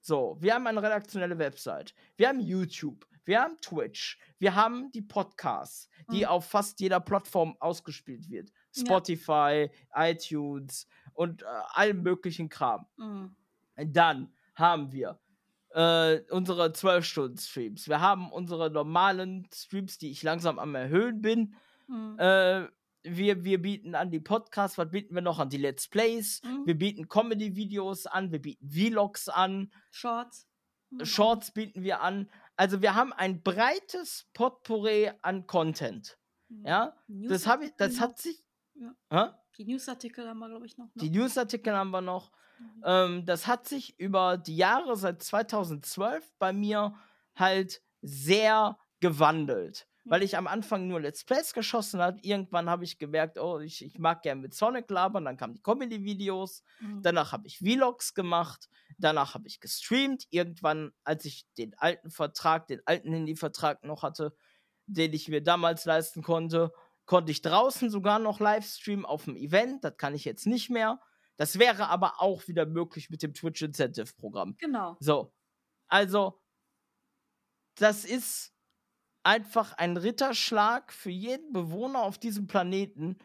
So, 0.00 0.38
wir 0.40 0.54
haben 0.54 0.66
eine 0.66 0.82
redaktionelle 0.82 1.38
Website. 1.38 1.94
Wir 2.16 2.28
haben 2.28 2.40
YouTube. 2.40 3.06
Wir 3.26 3.42
haben 3.42 3.60
Twitch. 3.60 4.18
Wir 4.38 4.54
haben 4.54 4.90
die 4.92 5.02
Podcasts, 5.02 5.90
die 6.10 6.20
Mhm. 6.20 6.28
auf 6.28 6.46
fast 6.48 6.80
jeder 6.80 7.00
Plattform 7.00 7.54
ausgespielt 7.60 8.30
wird. 8.30 8.50
Ja. 8.72 8.84
Spotify, 8.86 9.68
iTunes 9.94 10.86
und 11.12 11.42
äh, 11.42 11.46
allem 11.74 12.02
möglichen 12.02 12.48
Kram. 12.48 12.86
Hm. 12.96 13.36
Dann 13.76 14.32
haben 14.54 14.92
wir 14.92 15.20
äh, 15.78 16.24
unsere 16.30 16.66
12-Stunden-Streams. 16.66 17.88
Wir 17.88 18.00
haben 18.00 18.32
unsere 18.32 18.68
normalen 18.68 19.48
Streams, 19.54 19.96
die 19.98 20.10
ich 20.10 20.24
langsam 20.24 20.58
am 20.58 20.74
Erhöhen 20.74 21.22
bin. 21.22 21.54
Hm. 21.86 22.18
Äh, 22.18 22.66
wir, 23.04 23.44
wir 23.44 23.62
bieten 23.62 23.94
an 23.94 24.10
die 24.10 24.18
Podcasts, 24.18 24.76
was 24.76 24.90
bieten 24.90 25.14
wir 25.14 25.22
noch 25.22 25.38
an? 25.38 25.50
Die 25.50 25.56
Let's 25.56 25.86
Plays. 25.86 26.40
Hm. 26.42 26.66
Wir 26.66 26.76
bieten 26.76 27.06
Comedy-Videos 27.06 28.06
an, 28.06 28.32
wir 28.32 28.42
bieten 28.42 28.68
Vlogs 28.68 29.28
an, 29.28 29.72
Shorts. 29.92 30.48
Hm. 30.90 31.04
Shorts 31.04 31.52
bieten 31.52 31.84
wir 31.84 32.00
an. 32.00 32.28
Also 32.56 32.82
wir 32.82 32.96
haben 32.96 33.12
ein 33.12 33.44
breites 33.44 34.28
Potpourri 34.34 35.12
an 35.22 35.46
Content. 35.46 36.18
Hm. 36.48 36.66
Ja, 36.66 36.96
das, 37.06 37.46
hab 37.46 37.62
ich, 37.62 37.70
das 37.76 38.00
hat 38.00 38.18
sich. 38.18 38.42
Ja. 39.12 39.40
Die 39.56 39.64
Newsartikel 39.64 40.26
haben 40.26 40.38
wir, 40.40 40.48
glaube 40.48 40.66
ich, 40.66 40.76
noch. 40.76 40.86
ne? 40.86 41.02
Die 41.02 41.10
Newsartikel 41.10 41.72
haben 41.72 41.90
wir 41.90 42.00
noch. 42.00 42.32
Mhm. 42.58 42.82
Ähm, 42.84 43.26
das 43.26 43.46
hat 43.46 43.66
sich 43.68 43.98
über 43.98 44.36
die 44.38 44.56
Jahre 44.56 44.96
seit 44.96 45.22
2012 45.22 46.24
bei 46.38 46.52
mir 46.52 46.94
halt 47.34 47.82
sehr 48.02 48.78
gewandelt. 49.00 49.86
Weil 50.04 50.20
Mhm. 50.20 50.24
ich 50.24 50.36
am 50.38 50.46
Anfang 50.46 50.88
nur 50.88 51.00
Let's 51.00 51.24
Plays 51.24 51.52
geschossen 51.52 52.00
habe. 52.00 52.18
Irgendwann 52.22 52.70
habe 52.70 52.84
ich 52.84 52.98
gemerkt, 52.98 53.38
oh, 53.38 53.58
ich, 53.60 53.84
ich 53.84 53.98
mag 53.98 54.22
gerne 54.22 54.40
mit 54.40 54.54
Sonic 54.54 54.88
labern. 54.90 55.24
Dann 55.26 55.36
kamen 55.36 55.54
die 55.54 55.62
Comedy-Videos. 55.62 56.62
Hm. 56.78 57.02
Danach 57.02 57.32
habe 57.32 57.46
ich 57.46 57.58
Vlogs 57.58 58.14
gemacht. 58.14 58.68
Danach 58.96 59.34
habe 59.34 59.46
ich 59.46 59.60
gestreamt. 59.60 60.24
Irgendwann, 60.30 60.92
als 61.04 61.24
ich 61.26 61.44
den 61.58 61.74
alten 61.78 62.10
Vertrag, 62.10 62.66
den 62.68 62.80
alten 62.86 63.12
Handyvertrag 63.12 63.84
noch 63.84 64.02
hatte, 64.02 64.34
den 64.86 65.12
ich 65.12 65.28
mir 65.28 65.42
damals 65.42 65.84
leisten 65.84 66.22
konnte, 66.22 66.72
konnte 67.04 67.30
ich 67.32 67.42
draußen 67.42 67.90
sogar 67.90 68.18
noch 68.18 68.40
Livestreamen 68.40 69.04
auf 69.04 69.24
dem 69.26 69.36
Event. 69.36 69.84
Das 69.84 69.96
kann 69.98 70.14
ich 70.14 70.24
jetzt 70.24 70.46
nicht 70.46 70.70
mehr. 70.70 71.00
Das 71.38 71.58
wäre 71.60 71.88
aber 71.88 72.20
auch 72.20 72.48
wieder 72.48 72.66
möglich 72.66 73.10
mit 73.10 73.22
dem 73.22 73.32
Twitch 73.32 73.62
Incentive 73.62 74.12
Programm. 74.16 74.56
Genau. 74.58 74.96
So. 74.98 75.32
Also, 75.86 76.42
das 77.76 78.04
ist 78.04 78.52
einfach 79.22 79.72
ein 79.74 79.96
Ritterschlag 79.96 80.92
für 80.92 81.10
jeden 81.10 81.52
Bewohner 81.52 82.02
auf 82.02 82.18
diesem 82.18 82.48
Planeten. 82.48 83.18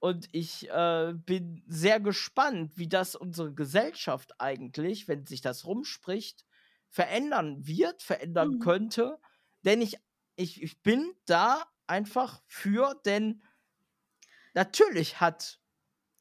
Und 0.00 0.28
ich 0.32 0.68
äh, 0.70 1.14
bin 1.14 1.62
sehr 1.68 2.00
gespannt, 2.00 2.72
wie 2.76 2.88
das 2.88 3.14
unsere 3.14 3.54
Gesellschaft 3.54 4.40
eigentlich, 4.40 5.06
wenn 5.06 5.24
sich 5.24 5.40
das 5.40 5.64
rumspricht, 5.64 6.44
verändern 6.88 7.64
wird, 7.64 8.02
verändern 8.02 8.54
mhm. 8.54 8.58
könnte. 8.58 9.18
Denn 9.64 9.80
ich, 9.80 9.98
ich, 10.34 10.60
ich 10.60 10.82
bin 10.82 11.14
da 11.26 11.64
einfach 11.86 12.42
für, 12.48 13.00
denn 13.04 13.44
natürlich 14.52 15.20
hat 15.20 15.61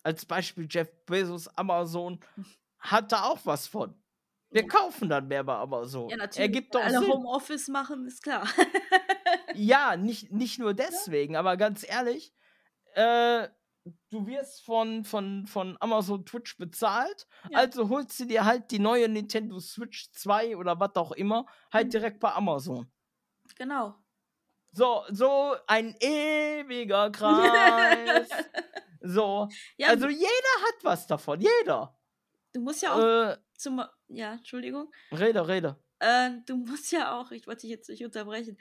als 0.03 0.25
Beispiel 0.25 0.67
Jeff 0.69 0.89
Bezos 1.05 1.47
Amazon 1.49 2.19
hat 2.79 3.11
da 3.11 3.23
auch 3.23 3.39
was 3.45 3.67
von. 3.67 3.95
Wir 4.51 4.67
kaufen 4.67 5.07
dann 5.07 5.29
mehr 5.29 5.45
bei 5.45 5.55
Amazon. 5.55 6.09
Ja, 6.09 6.17
natürlich. 6.17 6.39
Ergibt 6.39 6.75
doch 6.75 6.83
alle 6.83 6.99
Sinn. 6.99 7.07
Homeoffice 7.07 7.69
machen, 7.69 8.05
ist 8.05 8.21
klar. 8.21 8.45
ja, 9.55 9.95
nicht, 9.95 10.31
nicht 10.31 10.59
nur 10.59 10.73
deswegen, 10.73 11.35
ja. 11.35 11.39
aber 11.39 11.55
ganz 11.55 11.87
ehrlich, 11.87 12.33
äh, 12.95 13.47
du 14.09 14.27
wirst 14.27 14.63
von, 14.65 15.05
von, 15.05 15.47
von 15.47 15.77
Amazon 15.79 16.25
Twitch 16.25 16.57
bezahlt, 16.57 17.27
ja. 17.49 17.59
also 17.59 17.87
holst 17.87 18.19
du 18.19 18.25
dir 18.25 18.43
halt 18.43 18.71
die 18.71 18.79
neue 18.79 19.07
Nintendo 19.07 19.59
Switch 19.59 20.11
2 20.11 20.57
oder 20.57 20.79
was 20.79 20.95
auch 20.95 21.13
immer, 21.13 21.45
halt 21.71 21.87
mhm. 21.87 21.91
direkt 21.91 22.19
bei 22.19 22.33
Amazon. 22.33 22.91
Genau. 23.55 23.95
So, 24.73 25.03
so 25.09 25.55
ein 25.67 25.95
ewiger 25.99 27.09
Kreis. 27.11 28.29
So. 29.01 29.49
Ja, 29.77 29.89
also 29.89 30.07
jeder 30.07 30.25
hat 30.25 30.83
was 30.83 31.07
davon, 31.07 31.41
jeder. 31.41 31.97
Du 32.53 32.61
musst 32.61 32.81
ja 32.81 32.93
auch 32.93 33.31
äh, 33.31 33.37
zum. 33.53 33.83
Ja, 34.07 34.33
Entschuldigung. 34.33 34.91
Rede, 35.11 35.47
rede. 35.47 35.81
Äh, 35.99 36.31
du 36.45 36.57
musst 36.57 36.91
ja 36.91 37.17
auch, 37.17 37.31
ich 37.31 37.47
wollte 37.47 37.61
dich 37.61 37.71
jetzt 37.71 37.89
nicht 37.89 38.03
unterbrechen. 38.03 38.57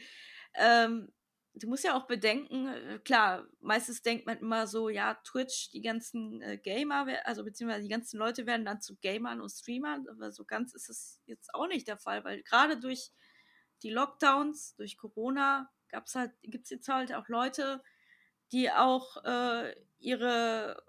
Ähm, 0.55 1.13
du 1.55 1.69
musst 1.69 1.85
ja 1.85 1.97
auch 1.97 2.07
bedenken, 2.07 2.69
äh, 2.69 2.99
klar, 3.05 3.47
meistens 3.61 4.03
denkt 4.03 4.27
man 4.27 4.39
immer 4.39 4.67
so, 4.67 4.89
ja, 4.89 5.15
Twitch, 5.25 5.71
die 5.71 5.83
ganzen 5.83 6.41
äh, 6.43 6.59
Gamer, 6.59 7.07
also 7.25 7.45
beziehungsweise 7.45 7.83
die 7.83 7.89
ganzen 7.89 8.19
Leute 8.19 8.47
werden 8.47 8.65
dann 8.65 8.81
zu 8.81 8.97
Gamern 8.97 9.41
und 9.41 9.51
Streamern, 9.51 10.07
aber 10.09 10.33
so 10.33 10.45
ganz 10.45 10.75
ist 10.75 10.89
es 10.89 11.21
jetzt 11.27 11.53
auch 11.55 11.67
nicht 11.67 11.89
der 11.89 11.99
Fall, 11.99 12.25
weil 12.25 12.43
gerade 12.43 12.79
durch 12.79 13.11
die 13.83 13.91
Lockdowns, 13.91 14.77
durch 14.77 14.97
Corona, 14.97 15.71
gab's 15.89 16.15
halt, 16.15 16.33
gibt 16.43 16.65
es 16.65 16.71
jetzt 16.71 16.89
halt 16.89 17.13
auch 17.13 17.29
Leute, 17.29 17.83
die 18.53 18.71
auch 18.71 19.25
äh, 19.25 19.75
ihre 19.99 20.83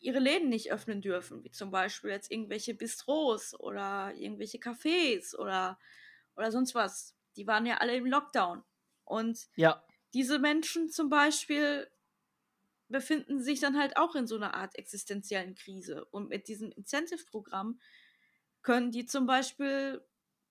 ihre 0.00 0.18
Läden 0.18 0.48
nicht 0.48 0.72
öffnen 0.72 1.02
dürfen, 1.02 1.44
wie 1.44 1.50
zum 1.50 1.70
Beispiel 1.70 2.10
jetzt 2.10 2.30
irgendwelche 2.30 2.74
Bistros 2.74 3.58
oder 3.58 4.14
irgendwelche 4.14 4.58
Cafés 4.58 5.36
oder, 5.36 5.78
oder 6.36 6.50
sonst 6.50 6.74
was. 6.74 7.14
Die 7.36 7.46
waren 7.46 7.66
ja 7.66 7.76
alle 7.76 7.94
im 7.96 8.06
Lockdown. 8.06 8.64
Und 9.04 9.48
ja. 9.56 9.84
diese 10.14 10.38
Menschen 10.38 10.88
zum 10.88 11.10
Beispiel 11.10 11.88
befinden 12.88 13.40
sich 13.40 13.60
dann 13.60 13.78
halt 13.78 13.96
auch 13.96 14.14
in 14.14 14.26
so 14.26 14.36
einer 14.36 14.54
Art 14.54 14.76
existenziellen 14.76 15.54
Krise. 15.54 16.06
Und 16.06 16.28
mit 16.30 16.48
diesem 16.48 16.72
Incentive-Programm 16.72 17.78
können 18.62 18.90
die 18.90 19.04
zum 19.04 19.26
Beispiel 19.26 20.02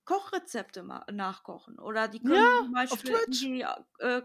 Kochrezepte 0.04 0.82
nachkochen 1.12 1.78
oder 1.78 2.08
die 2.08 2.20
können 2.20 2.34
ja, 2.34 2.62
zum 2.62 2.72
Beispiel 2.72 3.16
die, 3.28 3.60
äh, 3.98 4.22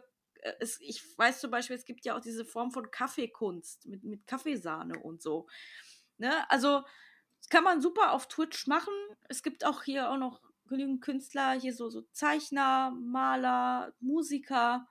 es, 0.60 0.80
ich 0.82 1.04
weiß 1.18 1.40
zum 1.40 1.52
Beispiel, 1.52 1.76
es 1.76 1.86
gibt 1.86 2.06
ja 2.06 2.16
auch 2.16 2.22
diese 2.22 2.46
Form 2.46 2.72
von 2.72 2.92
Kaffeekunst 2.92 3.86
mit, 3.86 4.04
mit 4.04 4.28
Kaffeesahne 4.28 5.00
und 5.00 5.22
so. 5.22 5.48
Ne? 6.18 6.50
Also, 6.50 6.84
das 7.40 7.50
kann 7.50 7.64
man 7.64 7.82
super 7.82 8.14
auf 8.14 8.28
Twitch 8.28 8.68
machen. 8.68 8.94
Es 9.30 9.44
gibt 9.44 9.66
auch 9.66 9.84
hier 9.84 10.10
auch 10.10 10.18
noch 10.18 10.42
genügend 10.68 11.02
Künstler, 11.02 11.54
hier 11.54 11.74
so, 11.74 11.90
so 11.90 12.02
Zeichner, 12.12 12.92
Maler, 12.92 13.94
Musiker, 14.00 14.88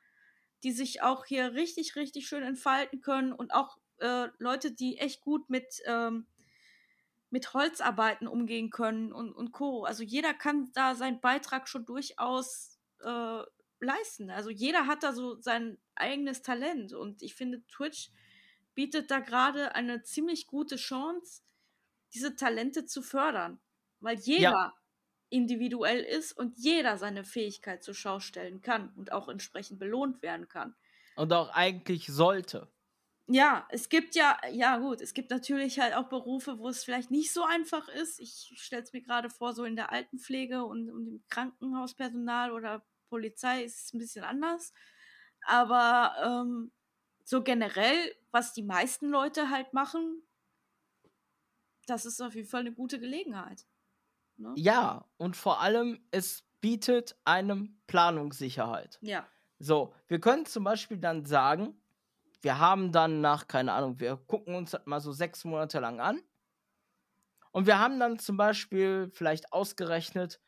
die 0.63 0.73
sich 0.73 1.03
auch 1.03 1.25
hier 1.25 1.55
richtig, 1.55 1.97
richtig 1.97 2.27
schön 2.27 2.43
entfalten 2.43 3.01
können 3.01 3.33
und 3.33 3.53
auch 3.53 3.79
äh, 3.99 4.29
Leute, 4.39 4.73
die 4.73 4.99
echt 4.99 5.21
gut 5.21 5.51
mit, 5.51 5.83
ähm, 5.87 6.27
mit 7.31 7.53
Holzarbeiten 7.55 8.29
umgehen 8.29 8.71
können 8.71 9.13
und, 9.13 9.33
und 9.33 9.53
Co. 9.53 9.85
Also 9.85 10.03
jeder 10.03 10.33
kann 10.33 10.71
da 10.75 10.95
seinen 10.95 11.21
Beitrag 11.21 11.69
schon 11.69 11.85
durchaus 11.85 12.79
äh, 13.01 13.43
leisten. 13.85 14.31
Also 14.31 14.51
jeder 14.51 14.87
hat 14.87 15.03
da 15.03 15.13
so 15.13 15.41
sein 15.41 15.79
eigenes 15.95 16.43
Talent 16.43 16.93
und 16.93 17.23
ich 17.23 17.35
finde, 17.35 17.65
Twitch 17.67 18.11
bietet 18.75 19.11
da 19.11 19.21
gerade 19.21 19.75
eine 19.75 20.03
ziemlich 20.03 20.47
gute 20.47 20.77
Chance, 20.77 21.43
diese 22.13 22.37
Talente 22.37 22.87
zu 22.87 23.03
fördern, 23.03 23.61
weil 24.01 24.19
jeder 24.19 24.43
ja. 24.43 24.75
individuell 25.31 26.01
ist 26.01 26.33
und 26.33 26.59
jeder 26.59 26.99
seine 26.99 27.25
Fähigkeit 27.25 27.83
zur 27.83 27.95
Schau 27.95 28.21
stellen 28.21 28.63
kann 28.63 28.93
und 28.97 29.13
auch 29.13 29.29
entsprechend 29.29 29.79
belohnt 29.79 30.23
werden 30.23 30.49
kann. 30.49 30.75
Und 31.17 31.33
auch 31.33 31.51
eigentlich 31.51 32.07
sollte. 32.07 32.69
Ja, 33.27 33.67
es 33.71 33.89
gibt 33.89 34.17
ja, 34.17 34.39
ja 34.53 34.77
gut, 34.77 35.01
es 35.01 35.15
gibt 35.15 35.31
natürlich 35.31 35.81
halt 35.81 35.95
auch 35.95 36.09
Berufe, 36.11 36.59
wo 36.59 36.69
es 36.69 36.85
vielleicht 36.85 37.11
nicht 37.11 37.33
so 37.33 37.43
einfach 37.43 37.89
ist. 37.89 38.21
Ich 38.21 38.53
stelle 38.57 38.83
es 38.83 38.93
mir 38.93 39.01
gerade 39.01 39.31
vor, 39.31 39.55
so 39.55 39.65
in 39.65 39.77
der 39.77 39.93
Altenpflege 39.93 40.63
und, 40.65 40.91
und 40.91 41.07
im 41.07 41.25
Krankenhauspersonal 41.31 42.53
oder 42.53 42.85
Polizei 43.09 43.65
ist 43.65 43.87
es 43.87 43.93
ein 43.93 43.99
bisschen 43.99 44.25
anders. 44.25 44.73
Aber 45.47 46.15
ähm, 46.23 46.73
so 47.25 47.43
generell, 47.43 48.15
was 48.31 48.53
die 48.53 48.63
meisten 48.63 49.09
Leute 49.09 49.51
halt 49.51 49.73
machen, 49.73 50.23
das 51.87 52.07
ist 52.07 52.21
auf 52.21 52.35
jeden 52.35 52.49
Fall 52.49 52.61
eine 52.61 52.73
gute 52.73 52.99
Gelegenheit. 52.99 53.67
Ne? 54.37 54.53
Ja, 54.57 55.07
und 55.17 55.37
vor 55.37 55.61
allem, 55.61 56.01
es 56.11 56.45
bietet 56.61 57.17
einem 57.25 57.79
Planungssicherheit. 57.87 58.99
Ja. 59.03 59.27
So, 59.59 59.95
wir 60.09 60.21
können 60.21 60.47
zum 60.47 60.65
Beispiel 60.65 60.99
dann 60.99 61.25
sagen, 61.25 61.81
wir 62.41 62.59
haben 62.59 62.93
dann 62.93 63.21
nach, 63.21 63.49
keine 63.49 63.73
Ahnung, 63.73 64.01
wir 64.01 64.17
gucken 64.17 64.55
uns 64.55 64.73
das 64.73 64.85
mal 64.87 65.01
so 65.01 65.13
sechs 65.13 65.45
Monate 65.45 65.81
lang 65.81 66.01
an. 66.01 66.23
Und 67.53 67.67
wir 67.67 67.79
haben 67.79 68.01
dann 68.01 68.19
zum 68.19 68.37
Beispiel 68.37 69.11
vielleicht 69.13 69.53
ausgerechnet, 69.53 70.41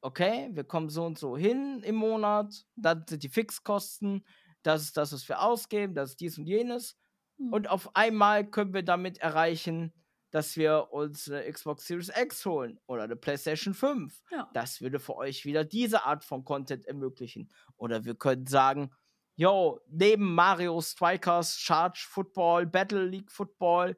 okay, 0.00 0.50
wir 0.52 0.64
kommen 0.64 0.88
so 0.88 1.04
und 1.04 1.18
so 1.18 1.36
hin 1.36 1.82
im 1.82 1.96
Monat, 1.96 2.64
dann 2.76 3.04
sind 3.08 3.22
die 3.22 3.28
Fixkosten, 3.28 4.24
das 4.62 4.82
ist 4.82 4.96
das, 4.96 5.12
was 5.12 5.28
wir 5.28 5.40
ausgeben, 5.42 5.94
das 5.94 6.10
ist 6.10 6.20
dies 6.20 6.38
und 6.38 6.46
jenes. 6.46 6.96
Mhm. 7.38 7.52
Und 7.52 7.70
auf 7.70 7.94
einmal 7.94 8.48
können 8.48 8.74
wir 8.74 8.82
damit 8.82 9.18
erreichen, 9.18 9.92
dass 10.30 10.56
wir 10.56 10.88
uns 10.90 11.30
eine 11.30 11.50
Xbox 11.50 11.86
Series 11.86 12.10
X 12.14 12.44
holen 12.44 12.78
oder 12.86 13.04
eine 13.04 13.16
PlayStation 13.16 13.74
5. 13.74 14.22
Ja. 14.30 14.50
Das 14.52 14.80
würde 14.80 14.98
für 14.98 15.16
euch 15.16 15.44
wieder 15.44 15.64
diese 15.64 16.04
Art 16.04 16.24
von 16.24 16.44
Content 16.44 16.84
ermöglichen. 16.86 17.50
Oder 17.76 18.04
wir 18.04 18.16
können 18.16 18.46
sagen, 18.46 18.90
yo, 19.36 19.80
neben 19.88 20.34
Mario 20.34 20.80
Strikers, 20.80 21.58
Charge 21.58 22.04
Football, 22.08 22.66
Battle 22.66 23.06
League 23.06 23.30
Football, 23.30 23.96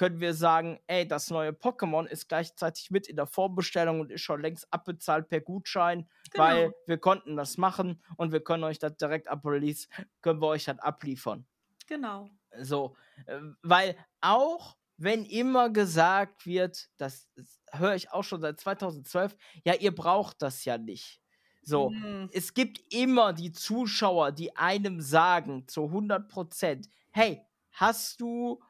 können 0.00 0.18
wir 0.18 0.32
sagen, 0.32 0.80
ey, 0.86 1.06
das 1.06 1.28
neue 1.28 1.50
Pokémon 1.50 2.06
ist 2.06 2.26
gleichzeitig 2.26 2.90
mit 2.90 3.06
in 3.06 3.16
der 3.16 3.26
Vorbestellung 3.26 4.00
und 4.00 4.10
ist 4.10 4.22
schon 4.22 4.40
längst 4.40 4.66
abbezahlt 4.70 5.28
per 5.28 5.42
Gutschein, 5.42 6.08
genau. 6.30 6.42
weil 6.42 6.74
wir 6.86 6.96
konnten 6.96 7.36
das 7.36 7.58
machen 7.58 8.02
und 8.16 8.32
wir 8.32 8.42
können 8.42 8.64
euch 8.64 8.78
das 8.78 8.96
direkt 8.96 9.28
ab 9.28 9.44
Release, 9.44 9.88
können 10.22 10.40
wir 10.40 10.46
euch 10.46 10.64
das 10.64 10.78
abliefern. 10.78 11.44
Genau. 11.86 12.30
So, 12.62 12.96
äh, 13.26 13.40
weil 13.60 13.94
auch 14.22 14.78
wenn 14.96 15.26
immer 15.26 15.68
gesagt 15.68 16.46
wird, 16.46 16.88
das, 16.96 17.28
das 17.34 17.60
höre 17.70 17.94
ich 17.94 18.10
auch 18.10 18.24
schon 18.24 18.40
seit 18.40 18.58
2012, 18.58 19.36
ja, 19.64 19.74
ihr 19.74 19.94
braucht 19.94 20.40
das 20.40 20.64
ja 20.64 20.78
nicht. 20.78 21.20
So, 21.62 21.90
mhm. 21.90 22.30
es 22.32 22.54
gibt 22.54 22.80
immer 22.90 23.34
die 23.34 23.52
Zuschauer, 23.52 24.32
die 24.32 24.56
einem 24.56 25.02
sagen 25.02 25.68
zu 25.68 25.84
100 25.84 26.26
Prozent, 26.26 26.88
hey, 27.10 27.42
hast 27.72 28.22
du 28.22 28.62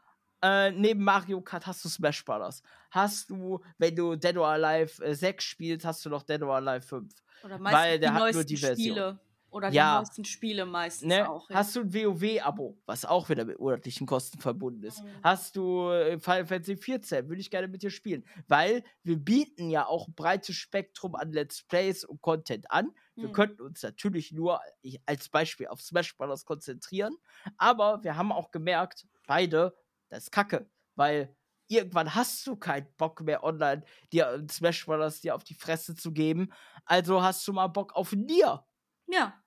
äh, 0.42 0.70
neben 0.70 1.04
Mario 1.04 1.40
Kart 1.40 1.66
hast 1.66 1.84
du 1.84 1.88
Smash 1.88 2.24
Bros. 2.24 2.62
Hast 2.90 3.30
du, 3.30 3.60
wenn 3.78 3.94
du 3.94 4.16
Dead 4.16 4.36
or 4.36 4.48
Alive 4.48 5.02
äh, 5.04 5.14
6 5.14 5.44
spielst, 5.44 5.84
hast 5.84 6.04
du 6.04 6.10
noch 6.10 6.22
Dead 6.22 6.42
or 6.42 6.56
Alive 6.56 6.82
5. 6.82 7.12
Oder 7.44 7.58
meistens 7.58 7.80
weil 7.80 7.98
der 7.98 8.14
hat 8.14 8.32
nur 8.34 8.44
die 8.44 8.56
Version. 8.56 8.96
Spiele. 8.96 9.20
Oder 9.52 9.70
die 9.70 9.76
ja. 9.76 9.98
neuesten 9.98 10.24
Spiele 10.24 10.64
meistens 10.64 11.08
ne? 11.08 11.28
auch. 11.28 11.50
Ja. 11.50 11.56
Hast 11.56 11.74
du 11.74 11.80
ein 11.80 11.92
WoW-Abo, 11.92 12.78
was 12.86 13.04
auch 13.04 13.28
wieder 13.28 13.44
mit 13.44 13.58
monatlichen 13.58 14.06
Kosten 14.06 14.38
verbunden 14.38 14.84
ist. 14.84 15.02
Mhm. 15.02 15.08
Hast 15.24 15.56
du 15.56 15.90
äh, 15.90 16.20
Final 16.20 16.46
Fantasy 16.46 16.76
14, 16.76 17.28
würde 17.28 17.40
ich 17.40 17.50
gerne 17.50 17.66
mit 17.66 17.82
dir 17.82 17.90
spielen. 17.90 18.24
Weil 18.46 18.84
wir 19.02 19.16
bieten 19.16 19.68
ja 19.68 19.86
auch 19.86 20.06
ein 20.06 20.14
breites 20.14 20.54
Spektrum 20.54 21.16
an 21.16 21.32
Let's 21.32 21.64
Plays 21.64 22.04
und 22.04 22.22
Content 22.22 22.70
an. 22.70 22.92
Wir 23.16 23.28
mhm. 23.28 23.32
könnten 23.32 23.62
uns 23.62 23.82
natürlich 23.82 24.30
nur 24.30 24.60
als 25.06 25.28
Beispiel 25.28 25.66
auf 25.66 25.80
Smash 25.80 26.16
Bros. 26.16 26.44
konzentrieren. 26.44 27.16
Aber 27.56 28.04
wir 28.04 28.16
haben 28.16 28.30
auch 28.30 28.52
gemerkt, 28.52 29.06
beide, 29.26 29.74
das 30.10 30.24
ist 30.24 30.32
kacke, 30.32 30.70
weil 30.96 31.34
irgendwann 31.68 32.14
hast 32.14 32.46
du 32.46 32.56
keinen 32.56 32.92
Bock 32.96 33.20
mehr 33.22 33.44
online 33.44 33.84
dir 34.12 34.44
Smash 34.50 34.84
Bros. 34.84 35.20
dir 35.20 35.34
auf 35.34 35.44
die 35.44 35.54
Fresse 35.54 35.94
zu 35.94 36.12
geben. 36.12 36.52
Also 36.84 37.22
hast 37.22 37.46
du 37.46 37.52
mal 37.52 37.68
Bock 37.68 37.94
auf 37.94 38.12
Nier. 38.12 38.66
Ja. 39.06 39.42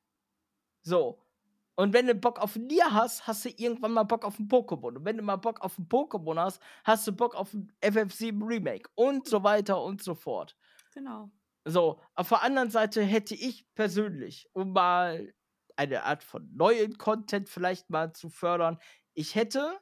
So. 0.82 1.20
Und 1.76 1.93
wenn 1.93 2.07
du 2.07 2.16
Bock 2.16 2.39
auf 2.39 2.55
Nier 2.55 2.93
hast, 2.93 3.28
hast 3.28 3.45
du 3.45 3.49
irgendwann 3.49 3.91
mal 3.91 4.03
Bock 4.03 4.26
auf 4.26 4.39
ein 4.39 4.47
Pokémon. 4.47 4.95
Und 4.97 5.05
wenn 5.05 5.18
du 5.18 5.24
mal 5.24 5.38
Bock 5.38 5.61
auf 5.61 5.78
ein 5.78 5.88
Pokémon 5.88 6.39
hast, 6.39 6.61
hast 6.84 7.07
du 7.07 7.11
Bock 7.11 7.36
auf 7.36 7.53
ein 7.53 7.72
FF7 7.82 8.47
Remake 8.47 8.89
und 8.95 9.28
so 9.28 9.43
weiter 9.43 9.82
und 9.82 10.01
so 10.01 10.16
fort. 10.16 10.55
Genau. 10.93 11.32
So, 11.66 11.99
auf 12.14 12.30
der 12.30 12.43
anderen 12.43 12.70
Seite 12.70 13.01
hätte 13.01 13.36
ich 13.36 13.66
persönlich, 13.74 14.49
um 14.53 14.74
mal 14.74 15.34
eine 15.76 16.03
Art 16.03 16.24
von 16.24 16.47
neuen 16.53 16.97
Content 16.97 17.49
vielleicht 17.49 17.89
mal 17.89 18.14
zu 18.14 18.30
fördern. 18.30 18.78
Ich 19.14 19.36
hätte 19.36 19.80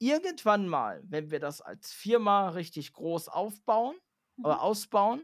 irgendwann 0.00 0.66
mal, 0.66 1.02
wenn 1.04 1.30
wir 1.30 1.38
das 1.38 1.60
als 1.60 1.92
Firma 1.92 2.48
richtig 2.48 2.92
groß 2.92 3.28
aufbauen 3.28 3.96
mhm. 4.36 4.46
oder 4.46 4.62
ausbauen, 4.62 5.22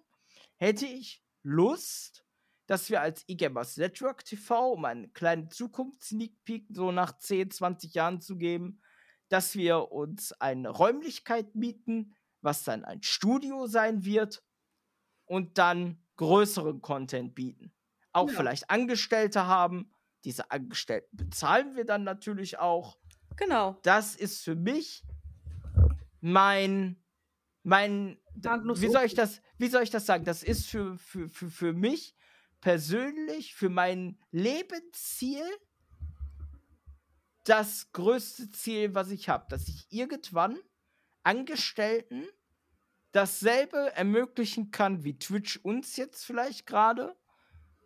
hätte 0.57 0.87
ich 0.87 1.25
Lust, 1.43 2.25
dass 2.67 2.91
wir 2.91 3.01
als 3.01 3.29
eGamers 3.29 3.77
Network 3.77 4.25
TV, 4.25 4.73
um 4.73 4.85
einen 4.85 5.13
kleinen 5.13 5.51
Zukunftssneak 5.51 6.45
Peek 6.45 6.67
so 6.71 6.93
nach 6.93 7.19
10, 7.19 7.51
20 7.51 7.95
Jahren 7.95 8.21
zu 8.21 8.37
geben, 8.37 8.81
dass 9.29 9.55
wir 9.55 9.93
uns 9.93 10.33
eine 10.33 10.69
Räumlichkeit 10.71 11.55
mieten, 11.55 12.15
was 12.43 12.65
dann 12.65 12.85
ein 12.85 13.03
Studio 13.03 13.67
sein 13.67 14.05
wird 14.05 14.45
und 15.25 15.59
dann 15.59 16.03
größeren 16.17 16.81
Content 16.81 17.35
bieten. 17.35 17.73
Auch 18.13 18.29
ja. 18.31 18.37
vielleicht 18.37 18.71
Angestellte 18.71 19.47
haben. 19.47 19.93
Diese 20.25 20.51
Angestellten 20.51 21.17
bezahlen 21.17 21.77
wir 21.77 21.85
dann 21.85 22.05
natürlich 22.05 22.59
auch. 22.59 22.99
Genau. 23.37 23.79
Das 23.83 24.17
ist 24.17 24.43
für 24.45 24.55
mich 24.55 25.05
mein 26.21 26.97
mein 27.63 28.19
wie 28.35 28.89
soll 28.89 29.05
ich 29.05 29.15
das 29.15 29.41
wie 29.59 29.69
soll 29.69 29.83
ich 29.83 29.91
das 29.91 30.07
sagen? 30.07 30.25
Das 30.25 30.43
ist 30.43 30.67
für 30.67 30.97
für 30.99 31.29
für, 31.29 31.51
für 31.51 31.73
mich 31.73 32.15
persönlich 32.61 33.55
für 33.55 33.69
mein 33.69 34.19
Lebensziel 34.31 35.45
das 37.45 37.93
größte 37.93 38.51
Ziel, 38.51 38.95
was 38.95 39.11
ich 39.11 39.29
habe, 39.29 39.47
dass 39.49 39.69
ich 39.69 39.87
irgendwann 39.91 40.59
Angestellten 41.23 42.27
dasselbe 43.13 43.93
ermöglichen 43.95 44.71
kann 44.71 45.05
wie 45.05 45.19
Twitch 45.19 45.59
uns 45.63 45.97
jetzt 45.97 46.25
vielleicht 46.25 46.67
gerade. 46.67 47.17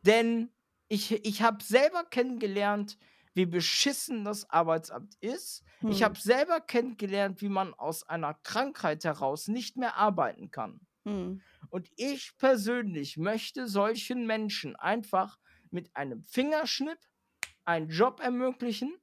Denn 0.03 0.51
ich, 0.89 1.13
ich 1.25 1.43
habe 1.43 1.63
selber 1.63 2.05
kennengelernt, 2.05 2.99
wie 3.35 3.47
beschissen 3.47 4.25
das 4.25 4.49
Arbeitsamt 4.51 5.15
ist. 5.21 5.63
Hm. 5.81 5.91
Ich 5.91 6.03
habe 6.03 6.19
selber 6.19 6.61
kennengelernt, 6.61 7.41
wie 7.41 7.49
man 7.49 7.75
aus 7.75 8.03
einer 8.09 8.35
Krankheit 8.35 9.05
heraus 9.05 9.49
nicht 9.49 9.77
mehr 9.77 9.97
arbeiten 9.97 10.51
kann. 10.51 10.81
Hm. 11.05 11.41
Und 11.71 11.91
ich 11.97 12.37
persönlich 12.39 13.17
möchte 13.17 13.69
solchen 13.69 14.27
Menschen 14.27 14.77
einfach 14.77 15.39
mit 15.71 15.95
einem 15.97 16.23
Fingerschnipp 16.25 16.99
einen 17.65 17.89
Job 17.89 18.21
ermöglichen, 18.21 18.95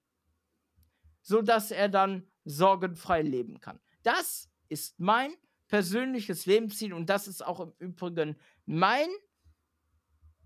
sodass 1.22 1.72
er 1.72 1.90
dann 1.90 2.28
sorgenfrei 2.44 3.22
leben 3.22 3.60
kann. 3.60 3.80
Das 4.04 4.50
ist 4.70 5.00
mein 5.00 5.34
persönliches 5.68 6.46
Lebensziel 6.46 6.94
und 6.94 7.10
das 7.10 7.28
ist 7.28 7.46
auch 7.46 7.60
im 7.60 7.74
Übrigen 7.80 8.38
mein, 8.66 9.08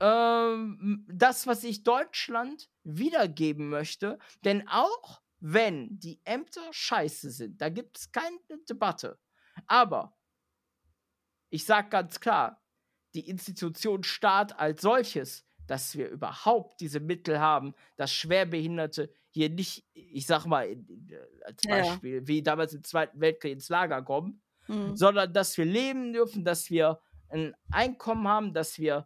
ähm, 0.02 1.06
das, 1.08 1.45
was 1.47 1.64
ich 1.64 1.84
Deutschland 1.84 2.70
wiedergeben 2.84 3.70
möchte. 3.70 4.18
Denn 4.43 4.68
auch 4.68 5.22
wenn 5.39 5.99
die 5.99 6.20
Ämter 6.26 6.62
scheiße 6.72 7.30
sind, 7.30 7.62
da 7.62 7.70
gibt 7.70 7.97
es 7.97 8.12
keine 8.12 8.38
Debatte. 8.68 9.20
Aber 9.68 10.18
ich 11.49 11.66
sage 11.66 11.89
ganz 11.89 12.20
klar, 12.20 12.64
die 13.14 13.30
Institution 13.30 14.04
Staat 14.04 14.58
als 14.58 14.82
solches, 14.82 15.45
dass 15.68 15.95
wir 15.95 16.10
überhaupt 16.10 16.82
diese 16.82 16.99
Mittel 16.99 17.39
haben, 17.39 17.76
dass 17.95 18.12
Schwerbehinderte 18.12 19.14
hier 19.30 19.49
nicht, 19.49 19.86
ich 19.93 20.26
sag 20.26 20.45
mal, 20.45 20.68
in, 20.68 21.10
als 21.45 21.62
Beispiel, 21.62 22.16
ja. 22.16 22.28
wie 22.28 22.41
damals 22.41 22.74
im 22.74 22.84
Zweiten 22.84 23.20
Weltkrieg 23.22 23.54
ins 23.54 23.70
Lager 23.70 24.02
kommen, 24.02 24.41
mhm. 24.68 24.95
sondern 24.95 25.32
dass 25.32 25.58
wir 25.58 25.66
leben 25.66 26.12
dürfen, 26.14 26.43
dass 26.43 26.70
wir 26.70 26.99
ein 27.30 27.56
Einkommen 27.72 28.28
haben, 28.28 28.54
dass 28.54 28.80
wir 28.80 29.06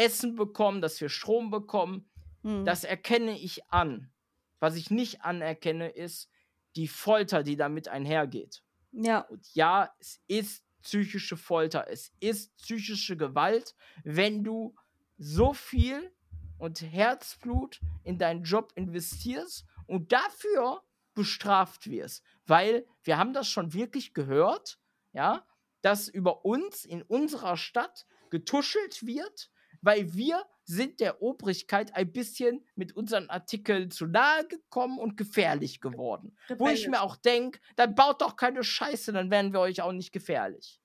Essen 0.00 0.34
bekommen, 0.34 0.80
dass 0.80 1.00
wir 1.00 1.10
Strom 1.10 1.50
bekommen. 1.50 2.08
Mhm. 2.42 2.64
Das 2.64 2.84
erkenne 2.84 3.38
ich 3.38 3.66
an. 3.68 4.10
Was 4.58 4.76
ich 4.76 4.90
nicht 4.90 5.22
anerkenne, 5.22 5.90
ist 5.90 6.30
die 6.76 6.88
Folter, 6.88 7.42
die 7.42 7.56
damit 7.56 7.88
einhergeht. 7.88 8.62
Ja. 8.92 9.20
Und 9.20 9.54
ja, 9.54 9.94
es 9.98 10.20
ist 10.26 10.64
psychische 10.82 11.36
Folter, 11.36 11.86
es 11.88 12.12
ist 12.20 12.56
psychische 12.56 13.16
Gewalt, 13.16 13.74
wenn 14.02 14.42
du 14.42 14.74
so 15.18 15.52
viel 15.52 16.10
und 16.56 16.80
Herzblut 16.80 17.80
in 18.02 18.18
deinen 18.18 18.44
Job 18.44 18.72
investierst 18.76 19.66
und 19.86 20.12
dafür 20.12 20.82
bestraft 21.14 21.90
wirst. 21.90 22.24
Weil 22.46 22.86
wir 23.02 23.18
haben 23.18 23.34
das 23.34 23.48
schon 23.48 23.74
wirklich 23.74 24.14
gehört, 24.14 24.78
ja, 25.12 25.44
dass 25.82 26.08
über 26.08 26.44
uns 26.46 26.84
in 26.86 27.02
unserer 27.02 27.58
Stadt 27.58 28.06
getuschelt 28.30 29.04
wird, 29.06 29.50
weil 29.82 30.12
wir 30.14 30.44
sind 30.64 31.00
der 31.00 31.20
Obrigkeit 31.20 31.94
ein 31.96 32.12
bisschen 32.12 32.64
mit 32.76 32.94
unseren 32.94 33.28
Artikeln 33.28 33.90
zu 33.90 34.06
nahe 34.06 34.46
gekommen 34.46 34.98
und 34.98 35.16
gefährlich 35.16 35.80
geworden. 35.80 36.36
Wo 36.58 36.68
ich 36.68 36.86
mir 36.86 37.02
auch 37.02 37.16
denke, 37.16 37.60
dann 37.76 37.94
baut 37.94 38.22
doch 38.22 38.36
keine 38.36 38.62
Scheiße, 38.62 39.12
dann 39.12 39.30
werden 39.30 39.52
wir 39.52 39.60
euch 39.60 39.82
auch 39.82 39.92
nicht 39.92 40.12
gefährlich. 40.12 40.80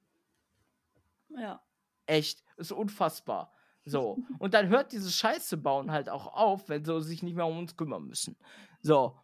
Ja. 1.30 1.62
Echt, 2.08 2.43
ist 2.58 2.72
unfassbar. 2.72 3.52
So. 3.86 4.18
Und 4.39 4.54
dann 4.54 4.70
hört 4.70 4.91
dieses 4.91 5.16
Scheiße 5.16 5.58
bauen 5.58 5.91
halt 5.91 6.10
auch 6.10 6.34
auf, 6.34 6.70
wenn 6.70 6.84
sie 6.84 7.02
sich 7.02 7.22
nicht 7.24 7.36
mehr 7.36 7.46
um 7.46 7.60
uns 7.60 7.78
kümmern 7.78 8.06
müssen. 8.06 8.36
So. 8.82 9.20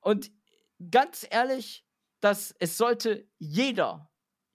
Und 0.00 0.30
ganz 0.90 1.26
ehrlich, 1.28 1.84
dass 2.20 2.54
es 2.58 2.76
sollte 2.76 3.26
jeder, 3.38 4.10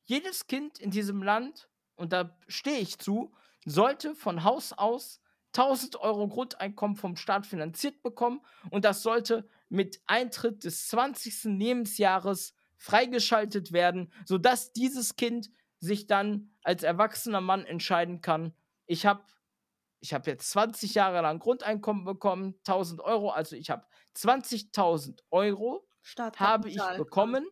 jedes 0.06 0.48
Kind 0.48 0.80
in 0.80 0.92
diesem 0.92 1.24
Land, 1.24 1.70
und 1.96 2.14
da 2.14 2.38
stehe 2.48 2.80
ich 2.80 3.00
zu, 3.00 3.34
sollte 3.66 4.16
von 4.16 4.44
Haus 4.44 4.74
aus 4.74 5.22
1000 5.56 5.98
Euro 5.98 6.28
Grundeinkommen 6.28 6.96
vom 6.96 7.16
Staat 7.16 7.46
finanziert 7.46 8.02
bekommen 8.02 8.42
und 8.72 8.86
das 8.86 9.04
sollte 9.04 9.48
mit 9.70 10.02
Eintritt 10.08 10.64
des 10.64 10.88
20. 10.88 11.44
Lebensjahres 11.46 12.56
freigeschaltet 12.78 13.72
werden, 13.72 14.12
sodass 14.26 14.74
dieses 14.74 15.16
Kind 15.16 15.52
sich 15.80 16.08
dann 16.08 16.52
als 16.64 16.84
erwachsener 16.84 17.42
Mann 17.42 17.66
entscheiden 17.66 18.22
kann, 18.22 18.54
ich 18.86 19.06
habe 19.06 19.24
ich 20.00 20.14
hab 20.14 20.28
jetzt 20.28 20.50
20 20.52 20.96
Jahre 20.96 21.22
lang 21.22 21.40
Grundeinkommen 21.40 22.04
bekommen, 22.04 22.56
1000 22.68 23.00
Euro, 23.02 23.30
also 23.30 23.56
ich 23.56 23.70
habe 23.70 23.86
20.000 24.18 25.20
Euro 25.32 25.88
habe 26.36 26.70
ich 26.70 26.82
bekommen, 26.98 27.48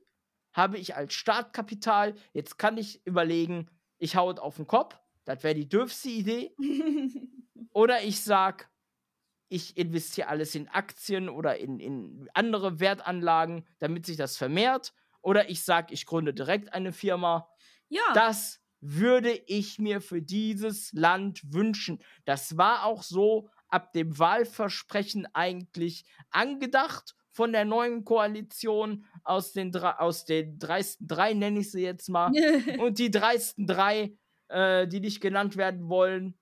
habe 0.52 0.78
ich 0.78 0.96
als 0.96 1.14
Startkapital. 1.14 2.14
Jetzt 2.34 2.58
kann 2.58 2.78
ich 2.78 3.06
überlegen, 3.06 3.70
ich 3.98 4.18
hau 4.18 4.30
es 4.32 4.40
auf 4.40 4.58
den 4.58 4.68
Kopf, 4.68 5.00
das 5.36 5.44
wäre 5.44 5.56
die 5.56 5.70
dürfste 5.70 6.10
Idee. 6.10 6.54
oder 7.74 8.04
ich 8.04 8.22
sag, 8.22 8.70
ich 9.48 9.78
investiere 9.78 10.28
alles 10.28 10.56
in 10.56 10.68
Aktien 10.68 11.30
oder 11.30 11.58
in, 11.58 11.80
in 11.80 12.30
andere 12.34 12.80
Wertanlagen, 12.80 13.66
damit 13.80 14.06
sich 14.06 14.18
das 14.18 14.38
vermehrt. 14.38 14.94
Oder 15.22 15.50
ich 15.50 15.64
sag, 15.64 15.92
ich 15.92 16.06
gründe 16.06 16.34
direkt 16.34 16.74
eine 16.74 16.92
Firma. 16.92 17.50
Ja. 17.90 18.02
Das 18.14 18.60
würde 18.82 19.32
ich 19.48 19.78
mir 19.80 20.02
für 20.02 20.22
dieses 20.22 20.92
Land 20.94 21.42
wünschen. 21.54 22.02
Das 22.26 22.58
war 22.58 22.86
auch 22.86 23.04
so 23.04 23.50
ab 23.68 23.94
dem 23.94 24.18
Wahlversprechen 24.18 25.28
eigentlich 25.34 26.04
angedacht 26.30 27.16
von 27.32 27.54
der 27.54 27.66
neuen 27.66 28.04
Koalition 28.04 29.06
aus 29.24 29.54
den, 29.54 29.76
aus 29.76 30.26
den 30.26 30.60
dreisten 30.60 31.08
drei, 31.08 31.34
nenne 31.34 31.62
ich 31.62 31.72
sie 31.72 31.82
jetzt 31.82 32.10
mal. 32.10 32.32
und 32.80 33.00
die 33.00 33.10
dreisten 33.10 33.66
drei, 33.66 34.18
äh, 34.52 34.88
die 34.88 35.00
nicht 35.00 35.22
genannt 35.22 35.58
werden 35.58 35.90
wollen, 35.90 36.38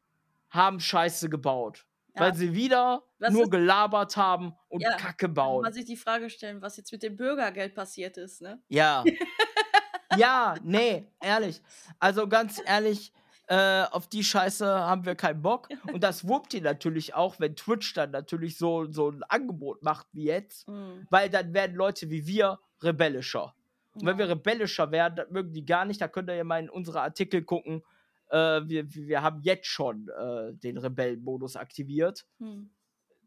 haben 0.50 0.80
Scheiße 0.80 1.30
gebaut. 1.30 1.86
Ja. 2.16 2.22
Weil 2.22 2.36
sie 2.36 2.54
wieder 2.54 3.04
was 3.20 3.32
nur 3.32 3.50
gelabert 3.50 4.18
haben 4.18 4.54
und 4.68 4.82
ja, 4.82 4.96
Kacke 4.96 5.30
bauen. 5.30 5.62
Man 5.62 5.74
sich 5.74 5.86
die 5.86 5.96
Frage 5.96 6.30
stellen, 6.30 6.62
was 6.62 6.78
jetzt 6.78 6.92
mit 6.92 7.04
dem 7.04 7.16
Bürgergeld 7.16 7.76
passiert 7.76 8.18
ist, 8.18 8.42
ne? 8.42 8.62
Ja. 8.68 9.04
ja, 10.18 10.56
nee, 10.64 11.08
ehrlich. 11.22 11.62
Also 12.00 12.28
ganz 12.28 12.62
ehrlich, 12.66 13.14
äh, 13.50 13.84
auf 13.92 14.08
die 14.08 14.24
Scheiße 14.24 14.66
haben 14.68 15.06
wir 15.06 15.16
keinen 15.16 15.42
Bock. 15.42 15.70
Und 15.92 16.04
das 16.04 16.28
wuppt 16.28 16.54
ihr 16.54 16.62
natürlich 16.62 17.16
auch, 17.16 17.40
wenn 17.40 17.56
Twitch 17.56 17.94
dann 17.94 18.12
natürlich 18.12 18.58
so, 18.58 18.86
so 18.92 19.10
ein 19.10 19.24
Angebot 19.24 19.82
macht 19.82 20.08
wie 20.14 20.26
jetzt. 20.26 20.68
Mhm. 20.68 21.08
Weil 21.10 21.30
dann 21.30 21.54
werden 21.54 21.76
Leute 21.76 22.10
wie 22.10 22.28
wir 22.28 22.60
rebellischer. 22.82 23.56
Und 23.96 24.06
wenn 24.06 24.18
wir 24.18 24.30
rebellischer 24.30 24.92
werden, 24.92 25.16
das 25.16 25.30
mögen 25.30 25.52
die 25.52 25.66
gar 25.66 25.86
nicht. 25.86 26.00
Da 26.00 26.08
könnt 26.08 26.30
ihr 26.30 26.36
ja 26.36 26.44
mal 26.44 26.60
in 26.60 26.70
unsere 26.70 27.02
Artikel 27.02 27.44
gucken. 27.44 27.84
Äh, 28.30 28.68
wir, 28.68 28.94
wir 28.94 29.22
haben 29.22 29.42
jetzt 29.42 29.68
schon 29.68 30.10
äh, 30.10 30.54
den 30.54 30.78
Rebellenmodus 30.78 31.56
aktiviert. 31.56 32.26
Mhm. 32.40 32.72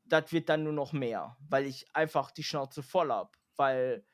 Das 0.04 0.32
wird 0.32 0.48
dann 0.48 0.64
nur 0.64 0.72
noch 0.72 0.92
mehr, 0.92 1.36
weil 1.48 1.66
ich 1.66 1.86
einfach 1.94 2.30
die 2.30 2.42
Schnauze 2.42 2.82
voll 2.82 3.10
habe. 3.10 3.30
Weil 3.56 4.04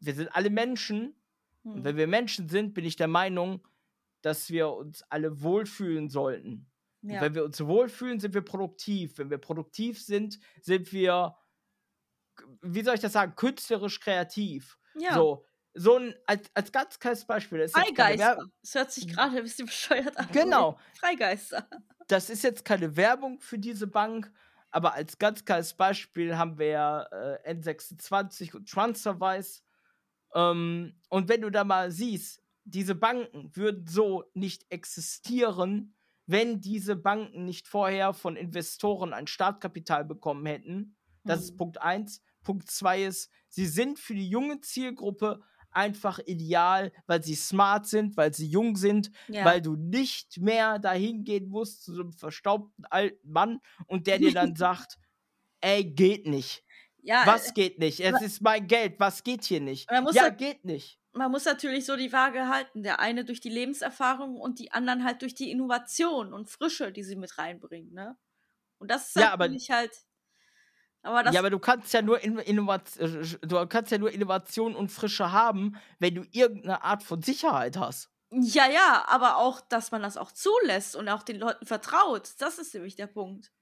wir 0.00 0.14
sind 0.14 0.34
alle 0.34 0.50
Menschen 0.50 1.14
hm. 1.64 1.72
Und 1.72 1.84
wenn 1.84 1.96
wir 1.96 2.06
Menschen 2.06 2.48
sind, 2.48 2.74
bin 2.74 2.84
ich 2.84 2.96
der 2.96 3.08
Meinung, 3.08 3.66
dass 4.22 4.50
wir 4.50 4.70
uns 4.70 5.02
alle 5.10 5.42
wohlfühlen 5.42 6.08
sollten. 6.08 6.70
Ja. 7.06 7.20
wenn 7.20 7.34
wir 7.34 7.44
uns 7.44 7.60
wohlfühlen, 7.60 8.18
sind 8.18 8.32
wir 8.32 8.40
produktiv. 8.40 9.18
Wenn 9.18 9.28
wir 9.28 9.36
produktiv 9.36 10.02
sind, 10.02 10.38
sind 10.62 10.90
wir, 10.90 11.36
wie 12.62 12.82
soll 12.82 12.94
ich 12.94 13.02
das 13.02 13.12
sagen, 13.12 13.36
künstlerisch 13.36 14.00
kreativ. 14.00 14.78
Ja. 14.98 15.12
So, 15.12 15.44
so 15.74 15.98
ein, 15.98 16.14
als, 16.26 16.48
als 16.54 16.72
ganz 16.72 16.98
kleines 16.98 17.24
Beispiel. 17.24 17.68
Freigeister. 17.68 18.46
Das 18.62 18.74
hört 18.74 18.92
sich 18.92 19.08
gerade 19.08 19.36
ein 19.36 19.42
bisschen 19.42 19.66
bescheuert 19.66 20.16
an. 20.16 20.28
Genau. 20.32 20.78
Freigeister. 20.98 21.68
Das 22.06 22.30
ist 22.30 22.44
jetzt 22.44 22.64
keine 22.64 22.96
Werbung 22.96 23.40
für 23.40 23.58
diese 23.58 23.86
Bank, 23.86 24.30
aber 24.70 24.94
als 24.94 25.18
ganz 25.18 25.44
kleines 25.44 25.74
Beispiel 25.74 26.36
haben 26.36 26.58
wir 26.58 26.66
ja 26.66 27.02
äh, 27.02 27.52
N26 27.52 28.54
und 28.54 28.68
Transferwise. 28.68 29.62
Ähm, 30.34 31.00
und 31.08 31.28
wenn 31.28 31.42
du 31.42 31.50
da 31.50 31.64
mal 31.64 31.90
siehst, 31.90 32.42
diese 32.64 32.94
Banken 32.94 33.50
würden 33.54 33.86
so 33.86 34.24
nicht 34.34 34.66
existieren, 34.70 35.94
wenn 36.26 36.60
diese 36.60 36.96
Banken 36.96 37.44
nicht 37.44 37.68
vorher 37.68 38.14
von 38.14 38.36
Investoren 38.36 39.12
ein 39.12 39.26
Startkapital 39.26 40.04
bekommen 40.04 40.46
hätten. 40.46 40.96
Das 41.24 41.40
mhm. 41.40 41.44
ist 41.44 41.56
Punkt 41.56 41.82
1. 41.82 42.22
Punkt 42.42 42.70
2 42.70 43.04
ist, 43.04 43.30
sie 43.48 43.66
sind 43.66 43.98
für 43.98 44.14
die 44.14 44.28
junge 44.28 44.60
Zielgruppe 44.60 45.42
einfach 45.74 46.18
ideal, 46.26 46.92
weil 47.06 47.22
sie 47.22 47.34
smart 47.34 47.86
sind, 47.86 48.16
weil 48.16 48.32
sie 48.32 48.46
jung 48.46 48.76
sind, 48.76 49.10
ja. 49.28 49.44
weil 49.44 49.60
du 49.60 49.76
nicht 49.76 50.40
mehr 50.40 50.78
dahin 50.78 51.24
gehen 51.24 51.48
musst 51.48 51.84
zu 51.84 51.94
so 51.94 52.02
einem 52.02 52.12
verstaubten 52.12 52.84
alten 52.86 53.30
Mann 53.30 53.60
und 53.86 54.06
der 54.06 54.18
dir 54.18 54.32
dann 54.32 54.56
sagt, 54.56 54.98
ey, 55.60 55.84
geht 55.84 56.26
nicht. 56.26 56.64
Ja, 57.02 57.22
was 57.26 57.50
äh, 57.50 57.52
geht 57.52 57.78
nicht? 57.78 58.00
Es 58.00 58.22
ist 58.22 58.40
mein 58.40 58.66
Geld, 58.66 58.98
was 58.98 59.22
geht 59.22 59.44
hier 59.44 59.60
nicht? 59.60 59.90
ja, 59.90 60.04
halt, 60.22 60.38
geht 60.38 60.64
nicht. 60.64 60.98
Man 61.12 61.30
muss 61.30 61.44
natürlich 61.44 61.84
so 61.84 61.96
die 61.96 62.12
Waage 62.12 62.48
halten. 62.48 62.82
Der 62.82 62.98
eine 62.98 63.24
durch 63.24 63.40
die 63.40 63.50
Lebenserfahrung 63.50 64.40
und 64.40 64.58
die 64.58 64.72
anderen 64.72 65.04
halt 65.04 65.22
durch 65.22 65.34
die 65.34 65.50
Innovation 65.50 66.32
und 66.32 66.48
Frische, 66.48 66.92
die 66.92 67.04
sie 67.04 67.16
mit 67.16 67.36
reinbringen, 67.38 67.92
ne? 67.92 68.16
Und 68.78 68.90
das 68.90 69.08
ist 69.08 69.16
ja, 69.16 69.32
aber, 69.32 69.48
halt 69.48 69.92
aber 71.04 71.30
ja, 71.30 71.40
aber 71.40 71.50
du 71.50 71.58
kannst 71.58 71.92
ja 71.92 72.02
nur 72.02 72.20
Innovation, 72.20 73.22
äh, 73.22 73.46
du 73.46 73.66
kannst 73.66 73.92
ja 73.92 73.98
nur 73.98 74.10
Innovation 74.10 74.74
und 74.74 74.90
Frische 74.90 75.32
haben, 75.32 75.76
wenn 75.98 76.14
du 76.14 76.24
irgendeine 76.32 76.82
Art 76.82 77.02
von 77.02 77.22
Sicherheit 77.22 77.76
hast. 77.76 78.10
Ja, 78.30 78.66
ja, 78.68 79.04
aber 79.06 79.36
auch, 79.36 79.60
dass 79.60 79.92
man 79.92 80.02
das 80.02 80.16
auch 80.16 80.32
zulässt 80.32 80.96
und 80.96 81.08
auch 81.08 81.22
den 81.22 81.38
Leuten 81.38 81.66
vertraut. 81.66 82.32
Das 82.38 82.58
ist 82.58 82.74
nämlich 82.74 82.96
der 82.96 83.06
Punkt. 83.06 83.52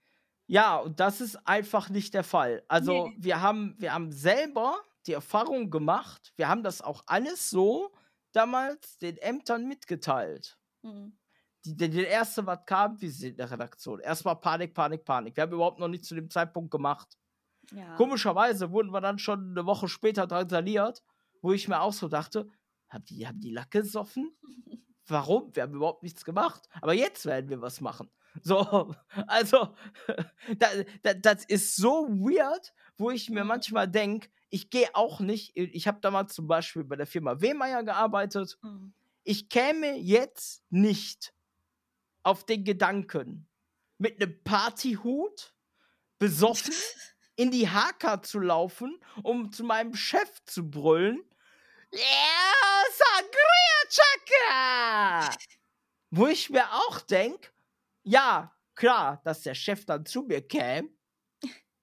Ja, 0.47 0.77
und 0.77 1.01
das 1.01 1.21
ist 1.21 1.37
einfach 1.47 1.91
nicht 1.91 2.15
der 2.15 2.25
Fall. 2.25 2.63
Also, 2.69 3.09
nee. 3.09 3.17
wir 3.19 3.43
haben, 3.43 3.75
wir 3.79 3.93
haben 3.93 4.13
selber 4.13 4.81
die 5.07 5.13
Erfahrung 5.13 5.71
gemacht, 5.71 6.33
wir 6.37 6.49
haben 6.49 6.63
das 6.63 6.81
auch 6.81 7.03
alles 7.07 7.51
so 7.51 7.93
damals 8.33 8.99
den 8.99 9.19
Ämtern 9.19 9.67
mitgeteilt. 9.67 10.59
Mhm. 10.83 11.19
Die, 11.65 11.77
der, 11.77 11.89
der 11.89 12.09
erste, 12.09 12.47
was 12.47 12.65
kam, 12.67 13.01
wie 13.01 13.09
sie 13.09 13.29
in 13.29 13.37
der 13.37 13.51
Redaktion. 13.51 14.01
Erstmal 14.01 14.37
Panik, 14.37 14.75
Panik, 14.75 15.05
Panik. 15.05 15.37
Wir 15.37 15.43
haben 15.43 15.53
überhaupt 15.53 15.79
noch 15.79 15.89
nicht 15.89 16.05
zu 16.05 16.15
dem 16.15 16.31
Zeitpunkt 16.31 16.71
gemacht. 16.71 17.17
Ja. 17.75 17.95
Komischerweise 17.97 18.71
wurden 18.71 18.93
wir 18.93 19.01
dann 19.01 19.19
schon 19.19 19.51
eine 19.51 19.67
Woche 19.67 19.89
später 19.89 20.27
drangsaliert, 20.27 21.03
wo 21.41 21.53
ich 21.53 21.69
mir 21.69 21.81
auch 21.81 21.93
so 21.93 22.09
dachte, 22.09 22.49
haben 22.89 23.05
die, 23.05 23.27
haben 23.27 23.41
die 23.41 23.51
Lacke 23.51 23.81
gesoffen? 23.81 24.33
Warum? 25.07 25.55
Wir 25.55 25.65
haben 25.65 25.75
überhaupt 25.75 26.03
nichts 26.03 26.25
gemacht. 26.25 26.69
Aber 26.81 26.93
jetzt 26.93 27.27
werden 27.27 27.51
wir 27.51 27.61
was 27.61 27.81
machen. 27.81 28.11
So, 28.43 28.95
also, 29.27 29.75
da, 30.59 30.69
da, 31.03 31.15
das 31.15 31.45
ist 31.45 31.77
so 31.77 32.09
weird, 32.09 32.73
wo 32.97 33.11
ich 33.11 33.31
mir 33.31 33.45
manchmal 33.45 33.89
denke, 33.89 34.29
ich 34.49 34.71
gehe 34.71 34.95
auch 34.95 35.21
nicht, 35.21 35.57
ich 35.57 35.89
habe 35.89 36.01
damals 36.01 36.35
zum 36.35 36.47
Beispiel 36.47 36.85
bei 36.85 36.97
der 36.97 37.07
Firma 37.07 37.41
Wehmeier 37.41 37.83
gearbeitet. 37.83 38.59
Mhm. 38.63 38.93
Ich 39.25 39.49
käme 39.49 39.97
jetzt 39.97 40.63
nicht 40.69 41.33
auf 42.23 42.45
den 42.45 42.65
Gedanken, 42.65 43.49
mit 43.99 44.21
einem 44.21 44.43
Partyhut 44.43 45.55
besoffen 46.19 46.75
in 47.43 47.51
die 47.51 47.69
HK 47.69 48.23
zu 48.23 48.39
laufen, 48.39 49.01
um 49.25 49.51
zu 49.51 49.65
meinem 49.65 49.97
Chef 49.97 50.31
zu 50.45 50.71
brüllen. 50.71 51.21
Sangria 52.93 53.89
Chaka! 53.89 55.37
Wo 56.11 56.29
ich 56.29 56.51
mir 56.51 56.73
auch 56.73 57.01
denke, 57.01 57.51
ja, 58.05 58.55
klar, 58.77 59.21
dass 59.25 59.43
der 59.43 59.55
Chef 59.57 59.85
dann 59.87 60.07
zu 60.07 60.23
mir 60.23 60.47
käme, 60.47 60.89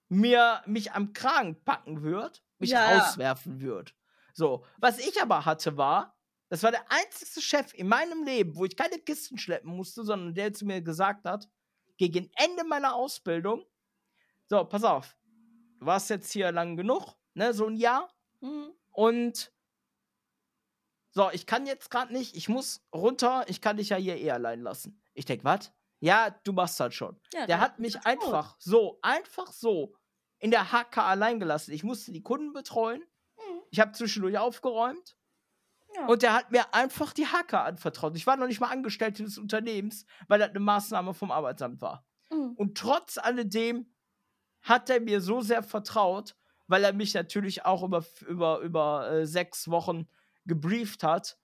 mir 0.07 0.63
mich 0.65 0.93
am 0.93 1.11
Kragen 1.11 1.61
packen 1.65 2.03
wird, 2.03 2.41
mich 2.57 2.69
ja, 2.69 2.97
rauswerfen 2.97 3.59
ja. 3.59 3.65
wird. 3.65 3.93
So, 4.33 4.65
was 4.77 4.97
ich 4.99 5.21
aber 5.21 5.43
hatte 5.43 5.75
war, 5.75 6.17
das 6.47 6.63
war 6.63 6.71
der 6.71 6.89
einzige 6.89 7.41
Chef 7.41 7.73
in 7.73 7.89
meinem 7.89 8.23
Leben, 8.23 8.55
wo 8.55 8.63
ich 8.63 8.77
keine 8.77 8.99
Kisten 8.99 9.37
schleppen 9.37 9.75
musste, 9.75 10.05
sondern 10.05 10.33
der 10.33 10.53
zu 10.53 10.65
mir 10.65 10.81
gesagt 10.81 11.25
hat, 11.25 11.49
gegen 11.97 12.31
Ende 12.35 12.63
meiner 12.63 12.95
Ausbildung, 12.95 13.65
so, 14.47 14.63
pass 14.63 14.85
auf, 14.85 15.18
du 15.79 15.85
warst 15.85 16.09
jetzt 16.09 16.31
hier 16.31 16.51
lang 16.51 16.75
genug, 16.77 17.15
ne, 17.33 17.53
so 17.53 17.67
ein 17.67 17.75
Jahr. 17.75 18.09
Mhm. 18.41 18.71
Und 18.91 19.51
so, 21.11 21.29
ich 21.31 21.45
kann 21.45 21.65
jetzt 21.65 21.89
gerade 21.89 22.13
nicht, 22.13 22.35
ich 22.35 22.49
muss 22.49 22.85
runter, 22.93 23.45
ich 23.47 23.61
kann 23.61 23.77
dich 23.77 23.89
ja 23.89 23.97
hier 23.97 24.17
eh 24.17 24.31
allein 24.31 24.61
lassen. 24.61 25.01
Ich 25.13 25.25
denk, 25.25 25.43
was? 25.43 25.73
Ja, 25.99 26.29
du 26.29 26.53
machst 26.53 26.79
das 26.79 26.93
schon. 26.93 27.19
Ja, 27.33 27.45
der 27.45 27.59
hat 27.59 27.79
mich 27.79 28.05
einfach 28.05 28.53
gut. 28.53 28.63
so, 28.63 28.99
einfach 29.01 29.51
so 29.51 29.95
in 30.37 30.51
der 30.51 30.71
HK 30.71 30.97
allein 30.99 31.39
gelassen. 31.39 31.73
Ich 31.73 31.83
musste 31.83 32.11
die 32.11 32.23
Kunden 32.23 32.53
betreuen. 32.53 33.01
Mhm. 33.37 33.61
Ich 33.71 33.79
habe 33.79 33.91
zwischendurch 33.91 34.37
aufgeräumt. 34.37 35.17
Ja. 35.95 36.05
Und 36.05 36.21
der 36.21 36.33
hat 36.33 36.51
mir 36.51 36.73
einfach 36.73 37.13
die 37.13 37.25
HK 37.25 37.53
anvertraut. 37.65 38.15
Ich 38.15 38.27
war 38.27 38.37
noch 38.37 38.47
nicht 38.47 38.59
mal 38.59 38.69
Angestellte 38.69 39.23
des 39.23 39.37
Unternehmens, 39.37 40.05
weil 40.27 40.39
das 40.39 40.49
eine 40.49 40.59
Maßnahme 40.59 41.13
vom 41.13 41.31
Arbeitsamt 41.31 41.81
war. 41.81 42.05
Mhm. 42.31 42.53
Und 42.55 42.77
trotz 42.77 43.17
alledem 43.17 43.91
hat 44.61 44.89
er 44.89 44.99
mir 44.99 45.21
so 45.21 45.41
sehr 45.41 45.63
vertraut, 45.63 46.35
weil 46.67 46.83
er 46.83 46.93
mich 46.93 47.13
natürlich 47.13 47.65
auch 47.65 47.83
über, 47.83 48.05
über, 48.27 48.59
über 48.59 49.11
äh, 49.11 49.25
sechs 49.25 49.69
Wochen 49.69 50.07
gebrieft 50.45 51.03
hat. 51.03 51.37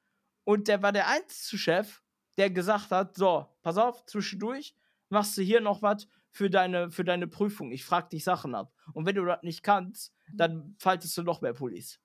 Und 0.44 0.68
der 0.68 0.82
war 0.82 0.92
der 0.92 1.08
einzige 1.08 1.58
Chef, 1.58 2.02
der 2.38 2.50
gesagt 2.50 2.92
hat: 2.92 3.16
So, 3.16 3.48
pass 3.62 3.78
auf, 3.78 4.06
zwischendurch 4.06 4.76
machst 5.10 5.38
du 5.38 5.42
hier 5.42 5.62
noch 5.62 5.82
was 5.82 6.08
für 6.32 6.50
deine, 6.50 6.92
für 6.92 7.04
deine 7.04 7.28
Prüfung. 7.28 7.72
Ich 7.72 7.86
frag 7.86 8.10
dich 8.10 8.24
Sachen 8.24 8.56
ab. 8.56 8.74
Und 8.94 9.06
wenn 9.06 9.16
du 9.16 9.26
das 9.26 9.42
nicht 9.42 9.64
kannst, 9.64 10.14
dann 10.34 10.76
faltest 10.80 11.18
du 11.18 11.24
noch 11.24 11.42
mehr 11.42 11.54
Pullis. 11.54 12.00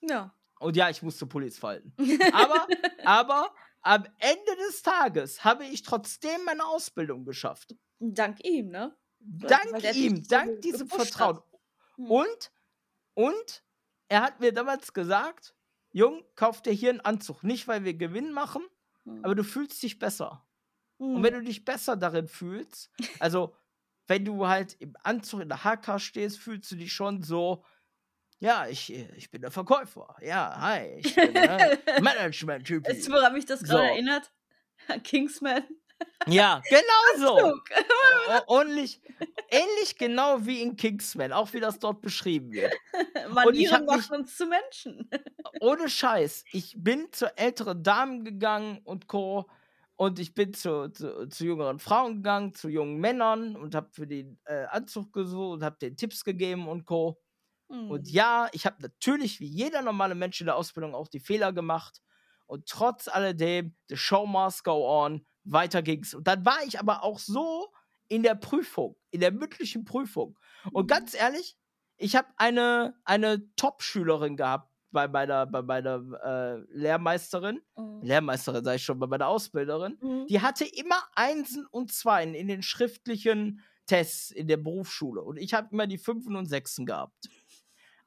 Ja. 0.00 0.34
Und 0.58 0.76
ja, 0.76 0.90
ich 0.90 1.02
musste 1.02 1.26
Pullis 1.26 1.58
falten. 1.58 1.94
aber, 2.32 2.66
aber 3.04 3.54
am 3.82 4.04
Ende 4.18 4.56
des 4.68 4.82
Tages 4.82 5.44
habe 5.44 5.64
ich 5.64 5.82
trotzdem 5.82 6.44
meine 6.44 6.64
Ausbildung 6.64 7.24
geschafft. 7.24 7.76
Dank 7.98 8.44
ihm, 8.44 8.70
ne? 8.70 8.96
Dank 9.20 9.94
ihm, 9.94 10.26
dank 10.26 10.62
diesem 10.62 10.88
Vertrauen. 10.88 11.40
Hm. 11.96 12.10
Und, 12.10 12.52
und 13.14 13.62
er 14.08 14.22
hat 14.22 14.40
mir 14.40 14.52
damals 14.52 14.92
gesagt, 14.92 15.54
Jung, 15.92 16.24
kauf 16.36 16.62
dir 16.62 16.72
hier 16.72 16.90
einen 16.90 17.00
Anzug. 17.00 17.42
Nicht, 17.42 17.68
weil 17.68 17.84
wir 17.84 17.94
Gewinn 17.94 18.32
machen, 18.32 18.62
hm. 19.04 19.24
aber 19.24 19.34
du 19.34 19.44
fühlst 19.44 19.82
dich 19.82 19.98
besser. 19.98 20.46
Hm. 20.98 21.16
Und 21.16 21.22
wenn 21.22 21.34
du 21.34 21.42
dich 21.42 21.64
besser 21.64 21.96
darin 21.96 22.28
fühlst, 22.28 22.90
also 23.18 23.54
wenn 24.06 24.24
du 24.24 24.46
halt 24.46 24.74
im 24.80 24.96
Anzug 25.02 25.40
in 25.40 25.48
der 25.48 25.64
HK 25.64 26.00
stehst, 26.00 26.38
fühlst 26.38 26.70
du 26.72 26.76
dich 26.76 26.92
schon 26.92 27.22
so, 27.22 27.64
ja, 28.40 28.66
ich, 28.66 28.92
ich 28.92 29.30
bin 29.30 29.42
der 29.42 29.50
Verkäufer. 29.50 30.16
Ja, 30.22 30.58
hi, 30.58 30.98
ich 30.98 31.14
bin 31.14 31.34
der 31.34 31.78
Management-Typ. 32.00 32.88
Weißt 32.88 33.06
du, 33.06 33.12
woran 33.12 33.34
mich 33.34 33.44
das 33.44 33.62
gerade 33.62 33.86
so. 33.86 33.92
erinnert? 33.92 34.32
Kingsman. 35.04 35.62
Ja, 36.26 36.62
genau 36.68 37.38
so. 37.38 37.60
ähnlich, 38.60 39.00
ähnlich 39.50 39.96
genau 39.96 40.44
wie 40.44 40.62
in 40.62 40.76
Kingsman, 40.76 41.32
auch 41.32 41.52
wie 41.52 41.60
das 41.60 41.78
dort 41.78 42.00
beschrieben 42.00 42.52
wird. 42.52 42.74
Manieren 43.32 43.86
machen 43.86 44.16
uns 44.20 44.36
zu 44.36 44.46
Menschen. 44.46 45.08
ohne 45.60 45.88
Scheiß. 45.88 46.44
Ich 46.52 46.74
bin 46.76 47.08
zu 47.12 47.36
älteren 47.36 47.82
Damen 47.82 48.24
gegangen 48.24 48.80
und 48.84 49.06
Co. 49.06 49.48
Und 49.96 50.18
ich 50.18 50.34
bin 50.34 50.54
zu, 50.54 50.90
zu, 50.90 51.28
zu 51.28 51.44
jüngeren 51.44 51.78
Frauen 51.78 52.16
gegangen, 52.16 52.54
zu 52.54 52.68
jungen 52.68 52.98
Männern 53.00 53.54
und 53.56 53.74
habe 53.74 53.90
für 53.92 54.06
den 54.06 54.38
äh, 54.44 54.64
Anzug 54.70 55.12
gesucht 55.12 55.54
und 55.54 55.62
habe 55.62 55.76
den 55.78 55.96
Tipps 55.96 56.24
gegeben 56.24 56.68
und 56.68 56.86
Co. 56.86 57.20
Mhm. 57.68 57.90
Und 57.90 58.08
ja, 58.08 58.48
ich 58.52 58.64
habe 58.64 58.76
natürlich 58.80 59.40
wie 59.40 59.46
jeder 59.46 59.82
normale 59.82 60.14
Mensch 60.14 60.40
in 60.40 60.46
der 60.46 60.56
Ausbildung 60.56 60.94
auch 60.94 61.08
die 61.08 61.20
Fehler 61.20 61.52
gemacht. 61.52 62.00
Und 62.46 62.66
trotz 62.66 63.08
alledem, 63.08 63.76
the 63.88 63.96
show 63.96 64.26
must 64.26 64.64
go 64.64 64.88
on 64.88 65.24
weiter 65.50 65.82
ging's. 65.82 66.14
Und 66.14 66.26
dann 66.26 66.44
war 66.44 66.58
ich 66.66 66.78
aber 66.78 67.02
auch 67.02 67.18
so 67.18 67.72
in 68.08 68.22
der 68.22 68.34
Prüfung, 68.34 68.96
in 69.10 69.20
der 69.20 69.32
mündlichen 69.32 69.84
Prüfung. 69.84 70.38
Und 70.72 70.84
mhm. 70.84 70.88
ganz 70.88 71.14
ehrlich, 71.14 71.56
ich 71.96 72.16
habe 72.16 72.28
eine, 72.36 72.94
eine 73.04 73.54
Top-Schülerin 73.56 74.36
gehabt 74.36 74.70
bei 74.90 75.06
meiner, 75.06 75.46
bei 75.46 75.62
meiner 75.62 76.02
äh, 76.24 76.56
Lehrmeisterin. 76.76 77.60
Mhm. 77.76 78.02
Lehrmeisterin, 78.02 78.64
sage 78.64 78.76
ich 78.76 78.84
schon, 78.84 78.98
bei 78.98 79.06
meiner 79.06 79.28
Ausbilderin. 79.28 79.98
Mhm. 80.00 80.26
Die 80.26 80.40
hatte 80.40 80.64
immer 80.64 81.00
Einsen 81.14 81.66
und 81.66 81.92
Zweien 81.92 82.34
in 82.34 82.48
den 82.48 82.62
schriftlichen 82.62 83.62
Tests 83.86 84.30
in 84.30 84.48
der 84.48 84.56
Berufsschule. 84.56 85.22
Und 85.22 85.36
ich 85.36 85.54
habe 85.54 85.68
immer 85.72 85.86
die 85.86 85.98
Fünfen 85.98 86.36
und 86.36 86.46
Sechsen 86.46 86.86
gehabt. 86.86 87.28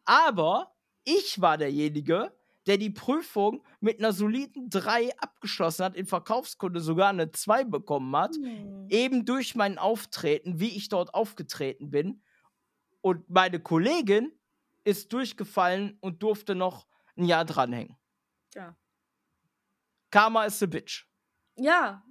Aber 0.05 0.75
ich 1.03 1.39
war 1.39 1.57
derjenige, 1.57 2.33
der 2.65 2.77
die 2.77 2.89
Prüfung 2.89 3.63
mit 3.79 3.99
einer 3.99 4.13
soliden 4.13 4.69
3 4.69 5.17
abgeschlossen 5.17 5.85
hat, 5.85 5.95
in 5.95 6.05
Verkaufskunde 6.05 6.79
sogar 6.79 7.09
eine 7.09 7.31
2 7.31 7.65
bekommen 7.65 8.15
hat, 8.15 8.35
mhm. 8.37 8.87
eben 8.89 9.25
durch 9.25 9.55
mein 9.55 9.77
Auftreten, 9.77 10.59
wie 10.59 10.75
ich 10.75 10.89
dort 10.89 11.13
aufgetreten 11.13 11.91
bin. 11.91 12.23
Und 13.01 13.29
meine 13.29 13.59
Kollegin 13.59 14.31
ist 14.83 15.11
durchgefallen 15.11 15.97
und 15.99 16.23
durfte 16.23 16.55
noch 16.55 16.87
ein 17.17 17.25
Jahr 17.25 17.45
dranhängen. 17.45 17.97
Ja. 18.55 18.77
Karma 20.09 20.45
is 20.45 20.61
a 20.63 20.65
bitch. 20.65 21.05
Ja. 21.55 22.03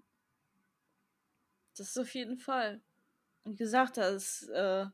Das 1.77 1.89
ist 1.89 1.99
auf 1.99 2.15
jeden 2.15 2.37
Fall. 2.37 2.83
gesagt 3.45 3.99
hast, 3.99 4.49
äh, 4.51 4.87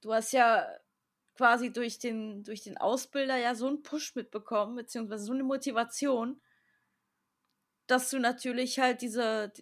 du 0.00 0.12
hast 0.12 0.32
ja 0.32 0.66
quasi 1.36 1.72
durch 1.72 1.98
den, 1.98 2.44
durch 2.44 2.62
den 2.62 2.78
Ausbilder 2.78 3.36
ja 3.36 3.54
so 3.54 3.66
einen 3.66 3.82
Push 3.82 4.14
mitbekommen, 4.14 4.76
beziehungsweise 4.76 5.24
so 5.24 5.32
eine 5.32 5.44
Motivation, 5.44 6.40
dass 7.86 8.10
du 8.10 8.18
natürlich 8.18 8.78
halt 8.78 9.02
diese, 9.02 9.52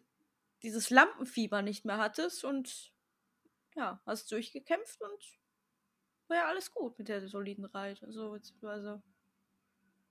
dieses 0.63 0.91
Lampenfieber 0.91 1.63
nicht 1.63 1.85
mehr 1.85 1.99
hattest 1.99 2.45
und 2.45 2.93
ja, 3.75 4.01
hast 4.07 4.31
durchgekämpft 4.33 5.01
und 5.01 5.39
war 6.29 6.37
ja 6.37 6.47
alles 6.47 6.73
gut 6.73 6.99
mit 6.99 7.09
der 7.09 7.27
soliden 7.27 7.65
Reit. 7.65 8.03
Also, 8.03 8.33
beziehungsweise. 8.33 9.03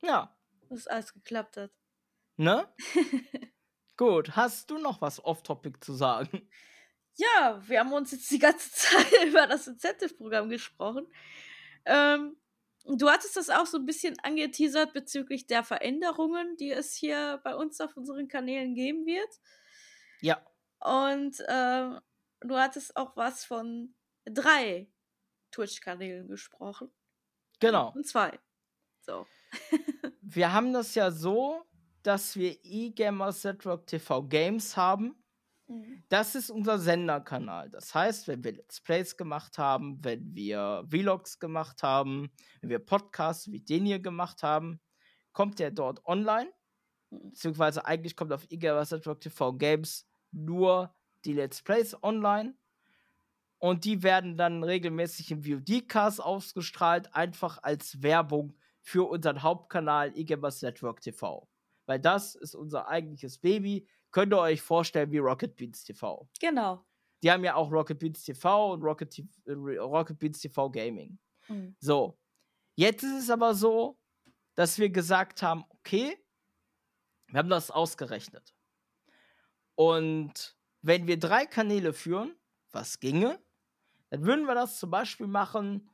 Ja. 0.01 0.35
Dass 0.69 0.87
alles 0.87 1.13
geklappt 1.13 1.57
hat. 1.57 1.71
Ne? 2.37 2.67
gut, 3.97 4.35
hast 4.35 4.69
du 4.69 4.77
noch 4.77 5.01
was 5.01 5.23
off-topic 5.23 5.83
zu 5.83 5.93
sagen? 5.93 6.49
Ja, 7.15 7.61
wir 7.67 7.79
haben 7.79 7.93
uns 7.93 8.11
jetzt 8.11 8.29
die 8.29 8.39
ganze 8.39 8.71
Zeit 8.73 9.25
über 9.25 9.47
das 9.47 9.67
Incentive-Programm 9.67 10.49
gesprochen. 10.49 11.07
Ähm, 11.87 12.37
du 12.85 13.09
hattest 13.09 13.35
das 13.37 13.49
auch 13.49 13.65
so 13.65 13.77
ein 13.77 13.85
bisschen 13.85 14.17
angeteasert 14.23 14.93
bezüglich 14.93 15.47
der 15.47 15.63
Veränderungen, 15.63 16.55
die 16.57 16.71
es 16.71 16.93
hier 16.93 17.39
bei 17.43 17.55
uns 17.55 17.81
auf 17.81 17.95
unseren 17.97 18.27
Kanälen 18.27 18.75
geben 18.75 19.05
wird. 19.05 19.39
Ja. 20.21 20.45
Und 20.79 21.39
äh, 21.41 21.99
du 22.41 22.57
hattest 22.57 22.95
auch 22.95 23.15
was 23.15 23.45
von 23.45 23.95
drei 24.25 24.91
Twitch-Kanälen 25.51 26.27
gesprochen. 26.27 26.91
Genau. 27.59 27.91
Und 27.93 28.05
zwei. 28.05 28.39
So. 29.01 29.25
wir 30.21 30.53
haben 30.53 30.73
das 30.73 30.93
ja 30.95 31.11
so, 31.11 31.65
dass 32.03 32.35
wir 32.35 32.57
eGamers 32.63 33.43
Network 33.43 33.87
TV 33.87 34.23
Games 34.23 34.77
haben. 34.77 35.23
Mhm. 35.67 36.03
Das 36.09 36.35
ist 36.35 36.49
unser 36.49 36.79
Senderkanal. 36.79 37.69
Das 37.69 37.93
heißt, 37.93 38.27
wenn 38.27 38.43
wir 38.43 38.53
Let's 38.53 38.81
Plays 38.81 39.17
gemacht 39.17 39.57
haben, 39.57 40.03
wenn 40.03 40.33
wir 40.33 40.85
Vlogs 40.89 41.39
gemacht 41.39 41.83
haben, 41.83 42.31
wenn 42.61 42.69
wir 42.69 42.79
Podcasts 42.79 43.51
wie 43.51 43.59
den 43.59 43.85
hier 43.85 43.99
gemacht 43.99 44.43
haben, 44.43 44.79
kommt 45.33 45.59
der 45.59 45.71
dort 45.71 46.05
online. 46.05 46.51
Mhm. 47.09 47.31
Beziehungsweise 47.31 47.85
eigentlich 47.85 48.15
kommt 48.15 48.31
auf 48.31 48.49
eGamers 48.49 48.91
Network 48.91 49.21
TV 49.21 49.53
Games 49.53 50.07
nur 50.31 50.93
die 51.25 51.33
Let's 51.33 51.61
Plays 51.61 52.01
online. 52.03 52.55
Und 53.59 53.85
die 53.85 54.03
werden 54.03 54.37
dann 54.37 54.63
regelmäßig 54.63 55.31
im 55.31 55.43
VOD-Cast 55.43 56.21
ausgestrahlt, 56.21 57.13
einfach 57.15 57.63
als 57.63 58.03
Werbung 58.03 58.55
für 58.81 59.09
unseren 59.09 59.41
Hauptkanal 59.41 60.15
eGamers 60.15 60.61
Network 60.61 61.01
TV. 61.01 61.47
Weil 61.87 61.99
das 61.99 62.35
ist 62.35 62.55
unser 62.55 62.87
eigentliches 62.87 63.39
Baby. 63.39 63.87
Könnt 64.11 64.33
ihr 64.33 64.39
euch 64.39 64.61
vorstellen 64.61 65.11
wie 65.11 65.17
Rocket 65.17 65.55
Beans 65.55 65.83
TV. 65.83 66.27
Genau. 66.39 66.85
Die 67.23 67.31
haben 67.31 67.43
ja 67.43 67.55
auch 67.55 67.71
Rocket 67.71 67.99
Beans 67.99 68.23
TV 68.23 68.73
und 68.73 68.83
Rocket, 68.83 69.17
äh, 69.45 69.51
Rocket 69.51 70.19
Beans 70.19 70.39
TV 70.39 70.69
Gaming. 70.69 71.17
Mhm. 71.47 71.75
So. 71.79 72.17
Jetzt 72.75 73.03
ist 73.03 73.23
es 73.23 73.29
aber 73.29 73.55
so, 73.55 73.97
dass 74.55 74.77
wir 74.77 74.89
gesagt 74.89 75.41
haben, 75.41 75.63
okay, 75.69 76.17
wir 77.27 77.39
haben 77.39 77.49
das 77.49 77.71
ausgerechnet. 77.71 78.53
Und 79.75 80.57
wenn 80.81 81.07
wir 81.07 81.19
drei 81.19 81.45
Kanäle 81.45 81.93
führen, 81.93 82.35
was 82.71 82.99
ginge, 82.99 83.39
dann 84.09 84.25
würden 84.25 84.45
wir 84.45 84.55
das 84.55 84.79
zum 84.79 84.89
Beispiel 84.89 85.27
machen 85.27 85.89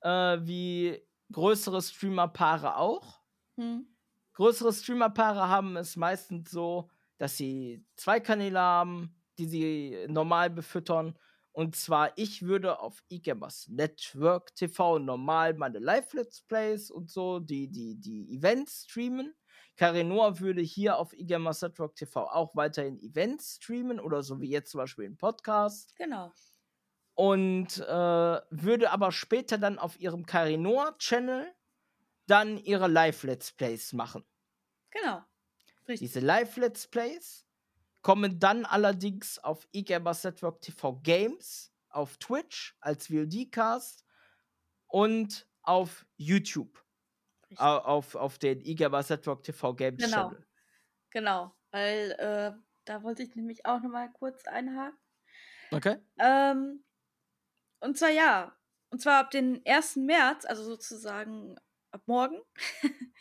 äh, 0.00 0.38
wie 0.42 1.00
größere 1.30 1.80
Streamerpaare 1.80 2.76
auch. 2.76 3.20
Hm. 3.56 3.86
Größere 4.34 4.72
Streamerpaare 4.72 5.48
haben 5.48 5.76
es 5.76 5.96
meistens 5.96 6.50
so, 6.50 6.90
dass 7.18 7.36
sie 7.36 7.84
zwei 7.96 8.20
Kanäle 8.20 8.58
haben, 8.58 9.14
die 9.38 9.46
sie 9.46 10.06
normal 10.08 10.50
befüttern. 10.50 11.18
Und 11.52 11.76
zwar, 11.76 12.16
ich 12.16 12.42
würde 12.42 12.80
auf 12.80 13.02
eGamers 13.10 13.68
Network 13.68 14.54
TV 14.54 14.98
normal 14.98 15.54
meine 15.54 15.78
Live-Let's 15.78 16.42
Plays 16.42 16.90
und 16.90 17.10
so, 17.10 17.40
die, 17.40 17.70
die, 17.70 18.00
die 18.00 18.34
Events 18.34 18.86
streamen. 18.88 19.34
Karinor 19.76 20.40
würde 20.40 20.62
hier 20.62 20.96
auf 20.98 21.12
eGamers 21.12 21.62
Network 21.62 21.94
TV 21.96 22.26
auch 22.26 22.54
weiterhin 22.54 22.98
Events 22.98 23.56
streamen 23.56 24.00
oder 24.00 24.22
so 24.22 24.40
wie 24.40 24.50
jetzt 24.50 24.70
zum 24.70 24.78
Beispiel 24.78 25.06
ein 25.06 25.18
Podcast. 25.18 25.94
Genau. 25.96 26.32
Und 27.14 27.78
äh, 27.78 28.40
würde 28.50 28.90
aber 28.90 29.12
später 29.12 29.58
dann 29.58 29.78
auf 29.78 30.00
ihrem 30.00 30.24
Karinor-Channel 30.24 31.52
dann 32.26 32.56
ihre 32.58 32.88
Live-Let's 32.88 33.52
Plays 33.52 33.92
machen. 33.92 34.24
Genau. 34.90 35.22
Richtig. 35.92 36.08
Diese 36.08 36.20
Live-Let's 36.20 36.88
Plays 36.88 37.46
kommen 38.02 38.38
dann 38.38 38.64
allerdings 38.64 39.38
auf 39.38 39.66
eGamers 39.72 40.24
Network 40.24 40.60
TV 40.60 41.00
Games, 41.02 41.72
auf 41.88 42.16
Twitch 42.18 42.76
als 42.80 43.08
VOD-Cast 43.08 44.04
und 44.88 45.46
auf 45.62 46.06
YouTube 46.16 46.82
auf, 47.56 48.14
auf 48.14 48.38
den 48.38 48.60
IGABA 48.60 49.02
Network 49.08 49.42
TV 49.42 49.74
Games 49.74 50.02
genau. 50.02 50.30
Channel. 50.30 50.46
Genau, 51.10 51.54
weil 51.70 52.10
äh, 52.12 52.52
da 52.84 53.02
wollte 53.02 53.22
ich 53.22 53.34
nämlich 53.36 53.66
auch 53.66 53.80
nochmal 53.80 54.10
kurz 54.12 54.46
einhaken. 54.46 54.98
Okay. 55.70 55.98
Ähm, 56.18 56.84
und 57.80 57.98
zwar 57.98 58.10
ja, 58.10 58.56
und 58.90 59.00
zwar 59.00 59.20
ab 59.20 59.30
den 59.30 59.62
1. 59.66 59.96
März, 59.96 60.44
also 60.44 60.64
sozusagen 60.64 61.56
ab 61.90 62.02
morgen, 62.06 62.40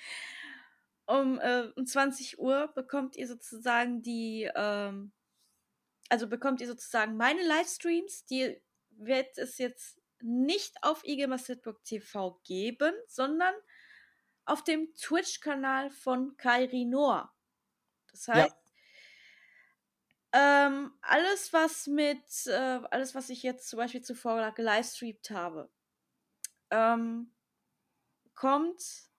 um, 1.12 1.39
äh, 1.39 1.70
um 1.76 1.86
20 1.86 2.39
Uhr 2.39 2.72
bekommt 2.74 3.16
ihr 3.18 3.28
sozusagen 3.28 4.01
die, 4.01 4.49
ähm, 4.55 5.12
also 6.09 6.28
bekommt 6.28 6.62
ihr 6.62 6.68
sozusagen 6.68 7.18
meine 7.18 7.43
Livestreams, 7.43 8.26
die 8.26 8.62
wird 8.91 9.38
es 9.38 9.57
jetzt 9.57 10.01
nicht 10.22 10.76
auf 10.84 11.03
IG 11.03 11.28
TV 11.84 12.39
geben, 12.43 12.93
sondern 13.07 13.53
auf 14.45 14.64
dem 14.64 14.93
Twitch-Kanal 14.95 15.89
von 15.89 16.38
Kairi 16.38 16.86
Noah. 16.86 17.34
Das 18.12 18.28
heißt, 18.28 18.55
ja. 20.34 20.68
ähm, 20.68 20.93
alles, 21.01 21.51
was 21.51 21.88
mit, 21.88 22.24
äh, 22.47 22.80
alles, 22.89 23.16
was 23.16 23.30
ich 23.30 23.43
jetzt 23.43 23.70
zum 23.70 23.78
Beispiel 23.78 24.01
zuvor 24.01 24.51
gelivestreamt 24.51 25.30
habe, 25.32 25.70
ähm, 26.70 27.34
kommt 28.36 29.11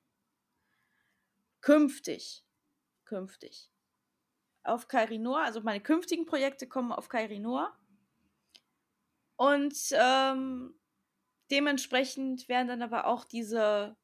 künftig, 1.62 2.44
künftig 3.06 3.72
auf 4.64 4.88
Kairi 4.88 5.18
Noah. 5.18 5.44
Also 5.44 5.60
meine 5.62 5.80
künftigen 5.80 6.26
Projekte 6.26 6.68
kommen 6.68 6.92
auf 6.92 7.08
Kairi 7.08 7.38
Noah. 7.38 7.76
Und 9.36 9.74
ähm, 9.92 10.74
dementsprechend 11.50 12.48
werden 12.48 12.68
dann 12.68 12.82
aber 12.82 13.06
auch 13.06 13.24
diese 13.24 13.96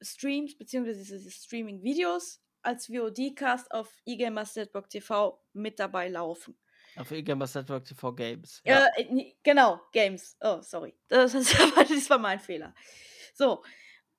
Streams 0.00 0.56
beziehungsweise 0.56 0.98
diese 0.98 1.30
Streaming-Videos 1.30 2.42
als 2.62 2.88
VOD-Cast 2.88 3.72
auf 3.72 3.96
eGamers 4.04 4.54
Network 4.56 4.90
TV 4.90 5.42
mit 5.52 5.78
dabei 5.78 6.08
laufen. 6.08 6.58
Auf 6.96 7.10
eGamers 7.10 7.54
Network 7.54 7.84
TV 7.84 8.12
Games. 8.12 8.60
Ja. 8.64 8.86
Äh, 8.96 9.34
genau, 9.42 9.80
Games. 9.92 10.36
Oh, 10.40 10.60
sorry. 10.62 10.94
Das, 11.08 11.32
das 11.32 12.10
war 12.10 12.18
mein 12.18 12.40
Fehler. 12.40 12.74
So. 13.34 13.62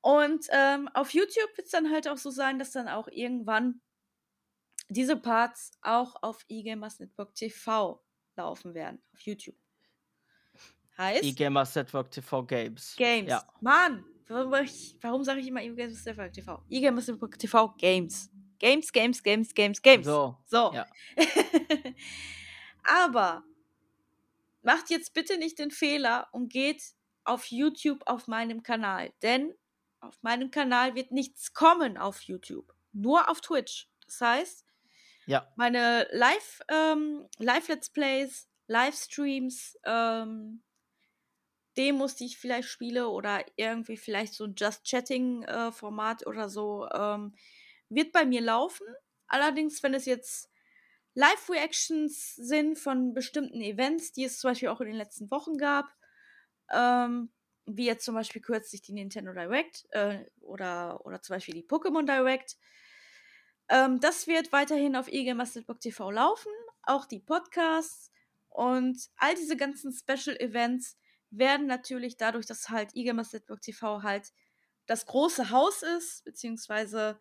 Und 0.01 0.47
ähm, 0.51 0.87
auf 0.93 1.13
YouTube 1.13 1.49
wird 1.57 1.65
es 1.65 1.71
dann 1.71 1.91
halt 1.91 2.07
auch 2.07 2.17
so 2.17 2.29
sein, 2.29 2.59
dass 2.59 2.71
dann 2.71 2.87
auch 2.87 3.07
irgendwann 3.07 3.81
diese 4.89 5.17
Parts 5.17 5.71
auch 5.81 6.15
auf 6.21 6.45
eGamers 6.47 6.99
Network 6.99 7.35
TV 7.35 8.01
laufen 8.35 8.73
werden. 8.73 9.01
Auf 9.13 9.21
YouTube. 9.21 9.55
Heißt? 10.97 11.23
eGamers 11.23 11.75
Network 11.75 12.11
TV 12.11 12.43
Games. 12.43 12.95
Games. 12.95 13.29
Ja. 13.29 13.43
Mann, 13.61 14.05
Warum, 14.27 14.51
warum 15.01 15.23
sage 15.23 15.39
ich 15.39 15.47
immer 15.47 15.61
E-Games 15.61 16.05
Network 16.05 16.33
TV? 16.33 16.61
E-Games 16.69 17.07
Network 17.07 17.39
TV 17.39 17.69
Games. 17.77 18.29
Games, 18.59 18.91
Games, 18.91 19.23
Games, 19.23 19.53
Games, 19.53 19.81
Games. 19.81 20.05
So. 20.05 20.37
So. 20.47 20.73
Ja. 20.73 20.85
Aber 22.83 23.43
macht 24.63 24.89
jetzt 24.89 25.13
bitte 25.13 25.37
nicht 25.37 25.59
den 25.59 25.71
Fehler 25.71 26.27
und 26.31 26.51
geht 26.51 26.83
auf 27.23 27.45
YouTube 27.45 28.01
auf 28.05 28.27
meinem 28.27 28.63
Kanal. 28.63 29.13
Denn 29.21 29.53
auf 29.99 30.21
meinem 30.21 30.51
Kanal 30.51 30.95
wird 30.95 31.11
nichts 31.11 31.53
kommen 31.53 31.97
auf 31.97 32.21
YouTube. 32.21 32.73
Nur 32.93 33.29
auf 33.29 33.41
Twitch. 33.41 33.89
Das 34.05 34.21
heißt, 34.21 34.65
ja. 35.25 35.51
meine 35.55 36.07
Live, 36.11 36.61
ähm, 36.69 37.27
Live-Let's 37.37 37.89
Plays, 37.89 38.47
Livestreams, 38.67 39.77
ähm, 39.85 40.63
Demos, 41.77 42.15
die 42.15 42.25
ich 42.25 42.37
vielleicht 42.37 42.69
spiele 42.69 43.09
oder 43.09 43.45
irgendwie 43.55 43.97
vielleicht 43.97 44.33
so 44.33 44.45
ein 44.45 44.55
Just 44.57 44.83
Chatting-Format 44.83 46.23
äh, 46.23 46.25
oder 46.25 46.49
so, 46.49 46.87
ähm, 46.89 47.35
wird 47.89 48.11
bei 48.11 48.25
mir 48.25 48.41
laufen. 48.41 48.87
Allerdings, 49.27 49.83
wenn 49.83 49.93
es 49.93 50.05
jetzt 50.05 50.49
Live-Reactions 51.13 52.35
sind 52.35 52.79
von 52.79 53.13
bestimmten 53.13 53.61
Events, 53.61 54.11
die 54.11 54.23
es 54.23 54.39
zum 54.39 54.51
Beispiel 54.51 54.69
auch 54.69 54.81
in 54.81 54.87
den 54.87 54.95
letzten 54.95 55.29
Wochen 55.29 55.57
gab, 55.57 55.85
ähm, 56.71 57.29
wie 57.67 57.85
jetzt 57.85 58.05
zum 58.05 58.15
Beispiel 58.15 58.41
kürzlich 58.41 58.81
die 58.81 58.93
Nintendo 58.93 59.33
Direct 59.33 59.85
äh, 59.91 60.25
oder, 60.41 61.05
oder 61.05 61.21
zum 61.21 61.35
Beispiel 61.35 61.53
die 61.53 61.67
Pokémon 61.67 62.05
Direct. 62.05 62.57
Ähm, 63.69 63.99
das 63.99 64.27
wird 64.27 64.51
weiterhin 64.51 64.95
auf 64.95 65.07
eGamers 65.09 65.53
TV 65.53 66.11
laufen, 66.11 66.51
auch 66.83 67.05
die 67.05 67.19
Podcasts 67.19 68.11
Und 68.49 69.09
all 69.17 69.35
diese 69.35 69.57
ganzen 69.57 69.91
Special 69.91 70.37
Events 70.39 70.97
werden 71.29 71.67
natürlich 71.67 72.17
dadurch, 72.17 72.45
dass 72.45 72.69
halt 72.69 72.95
eGamers 72.95 73.31
TV 73.61 74.01
halt 74.01 74.31
das 74.85 75.05
große 75.05 75.49
Haus 75.49 75.83
ist, 75.83 76.23
beziehungsweise 76.23 77.19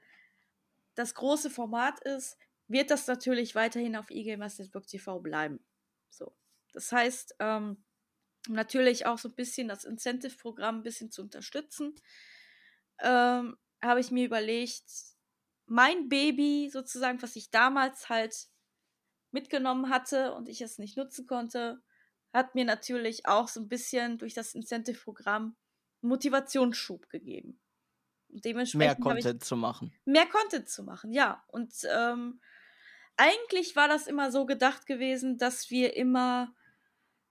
das 0.94 1.14
große 1.14 1.51
Format 1.51 2.01
ist, 2.01 2.38
wird 2.68 2.90
das 2.90 3.07
natürlich 3.09 3.55
weiterhin 3.57 3.97
auf 3.97 4.11
eGamers 4.11 4.57
TV 4.57 5.18
bleiben. 5.18 5.64
So. 6.11 6.32
Das 6.72 6.92
heißt, 6.92 7.36
ähm, 7.40 7.84
natürlich 8.55 9.07
auch 9.07 9.18
so 9.18 9.28
ein 9.28 9.34
bisschen 9.34 9.68
das 9.68 9.84
Incentive-Programm 9.84 10.78
ein 10.78 10.82
bisschen 10.82 11.11
zu 11.11 11.22
unterstützen, 11.22 11.94
ähm, 13.01 13.57
habe 13.82 14.01
ich 14.01 14.11
mir 14.11 14.24
überlegt, 14.24 14.84
mein 15.66 16.09
Baby 16.09 16.70
sozusagen, 16.72 17.20
was 17.22 17.36
ich 17.36 17.51
damals 17.51 18.09
halt 18.09 18.49
mitgenommen 19.32 19.90
hatte 19.90 20.34
und 20.34 20.49
ich 20.49 20.61
es 20.61 20.78
nicht 20.78 20.97
nutzen 20.97 21.26
konnte, 21.26 21.82
hat 22.32 22.55
mir 22.55 22.64
natürlich 22.64 23.26
auch 23.26 23.49
so 23.49 23.61
ein 23.61 23.68
bisschen 23.68 24.18
durch 24.18 24.34
das 24.34 24.55
Incentive-Programm 24.55 25.57
Motivationsschub 26.03 27.09
gegeben. 27.09 27.61
Und 28.28 28.44
dementsprechend 28.44 29.05
mehr 29.05 29.14
Content 29.14 29.44
zu 29.44 29.57
machen. 29.57 29.92
Mehr 30.05 30.26
Content 30.26 30.68
zu 30.68 30.82
machen, 30.82 31.12
ja. 31.12 31.44
Und 31.49 31.72
ähm, 31.90 32.40
eigentlich 33.16 33.76
war 33.76 33.88
das 33.88 34.07
immer 34.07 34.30
so 34.30 34.47
gedacht 34.47 34.86
gewesen, 34.86 35.38
dass 35.38 35.70
wir 35.70 35.97
immer 35.97 36.55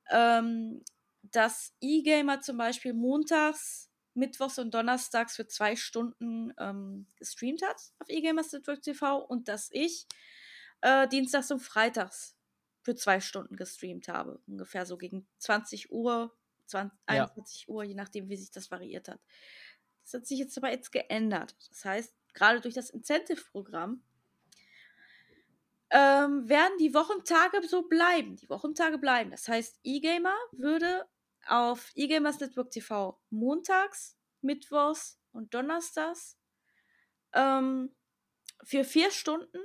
ähm, 0.09 0.83
dass 1.31 1.73
E-Gamer 1.81 2.41
zum 2.41 2.57
Beispiel 2.57 2.93
montags, 2.93 3.89
mittwochs 4.13 4.59
und 4.59 4.73
donnerstags 4.73 5.35
für 5.35 5.47
zwei 5.47 5.75
Stunden 5.75 6.53
ähm, 6.57 7.07
gestreamt 7.17 7.61
hat 7.63 7.81
auf 7.99 8.09
E-Gamers 8.09 8.51
Network 8.51 8.81
TV 8.81 9.17
und 9.17 9.47
dass 9.47 9.69
ich 9.71 10.07
äh, 10.81 11.07
dienstags 11.07 11.51
und 11.51 11.59
freitags 11.59 12.35
für 12.81 12.95
zwei 12.95 13.19
Stunden 13.19 13.55
gestreamt 13.55 14.07
habe. 14.07 14.39
Ungefähr 14.47 14.85
so 14.85 14.97
gegen 14.97 15.27
20 15.39 15.91
Uhr, 15.91 16.35
20, 16.67 16.97
ja. 17.09 17.23
21 17.23 17.67
Uhr, 17.67 17.83
je 17.83 17.95
nachdem, 17.95 18.29
wie 18.29 18.37
sich 18.37 18.51
das 18.51 18.71
variiert 18.71 19.07
hat. 19.07 19.19
Das 20.03 20.13
hat 20.13 20.27
sich 20.27 20.39
jetzt 20.39 20.57
aber 20.57 20.71
jetzt 20.71 20.91
geändert. 20.91 21.55
Das 21.69 21.83
heißt, 21.83 22.15
gerade 22.33 22.61
durch 22.61 22.75
das 22.75 22.91
Incentive-Programm 22.91 24.03
ähm, 25.89 26.47
werden 26.47 26.77
die 26.79 26.93
Wochentage 26.93 27.67
so 27.67 27.83
bleiben. 27.83 28.35
Die 28.35 28.49
Wochentage 28.49 28.97
bleiben. 28.97 29.31
Das 29.31 29.47
heißt, 29.47 29.79
eGamer 29.83 30.35
würde 30.51 31.05
auf 31.45 31.91
eGamers 31.95 32.39
Network 32.39 32.71
TV 32.71 33.19
montags, 33.29 34.17
mittwochs 34.41 35.19
und 35.31 35.53
donnerstags 35.53 36.37
ähm, 37.33 37.95
für 38.63 38.83
vier 38.83 39.11
Stunden 39.11 39.59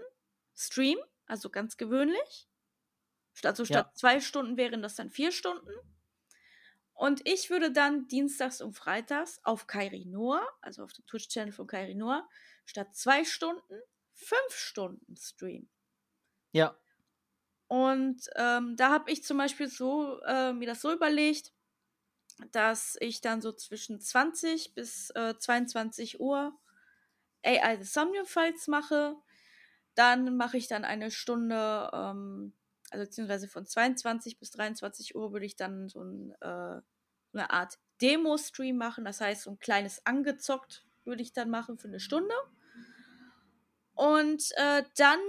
Stream, 0.54 0.98
also 1.26 1.50
ganz 1.50 1.76
gewöhnlich. 1.76 2.48
Also 3.42 3.64
statt 3.64 3.86
ja. 3.86 3.94
zwei 3.94 4.20
Stunden 4.20 4.56
wären 4.56 4.82
das 4.82 4.96
dann 4.96 5.10
vier 5.10 5.32
Stunden. 5.32 5.70
Und 6.92 7.26
ich 7.26 7.48
würde 7.48 7.72
dann 7.72 8.08
dienstags 8.08 8.60
und 8.60 8.74
freitags 8.74 9.40
auf 9.42 9.66
Kairi 9.66 10.04
Noah, 10.04 10.46
also 10.60 10.84
auf 10.84 10.92
dem 10.92 11.06
Twitch-Channel 11.06 11.52
von 11.52 11.66
Kairi 11.66 11.94
Noah, 11.94 12.28
statt 12.66 12.94
zwei 12.94 13.24
Stunden 13.24 13.82
fünf 14.12 14.54
Stunden 14.54 15.16
streamen. 15.16 15.70
Ja. 16.52 16.76
Und 17.68 18.28
ähm, 18.36 18.76
da 18.76 18.90
habe 18.90 19.10
ich 19.10 19.24
zum 19.24 19.38
Beispiel 19.38 19.68
so 19.68 20.20
äh, 20.22 20.52
mir 20.52 20.66
das 20.66 20.82
so 20.82 20.92
überlegt, 20.92 21.54
dass 22.52 22.96
ich 23.00 23.20
dann 23.20 23.40
so 23.40 23.52
zwischen 23.52 24.00
20 24.00 24.74
bis 24.74 25.10
äh, 25.10 25.36
22 25.38 26.20
Uhr 26.20 26.58
AI 27.44 27.76
The 27.78 27.84
Somnium 27.84 28.26
Files 28.26 28.66
mache. 28.66 29.16
Dann 29.94 30.36
mache 30.36 30.56
ich 30.56 30.68
dann 30.68 30.84
eine 30.84 31.10
Stunde, 31.10 31.90
ähm, 31.92 32.54
also 32.90 33.04
beziehungsweise 33.04 33.48
von 33.48 33.66
22 33.66 34.38
bis 34.38 34.50
23 34.52 35.14
Uhr 35.14 35.32
würde 35.32 35.46
ich 35.46 35.56
dann 35.56 35.88
so 35.88 36.02
ein, 36.02 36.32
äh, 36.40 36.80
eine 37.32 37.50
Art 37.50 37.78
Demo-Stream 38.00 38.76
machen. 38.76 39.04
Das 39.04 39.20
heißt, 39.20 39.42
so 39.42 39.50
ein 39.50 39.58
kleines 39.58 40.04
angezockt 40.06 40.84
würde 41.04 41.22
ich 41.22 41.32
dann 41.32 41.50
machen 41.50 41.78
für 41.78 41.88
eine 41.88 42.00
Stunde. 42.00 42.34
Und 43.94 44.44
äh, 44.56 44.84
dann 44.96 45.20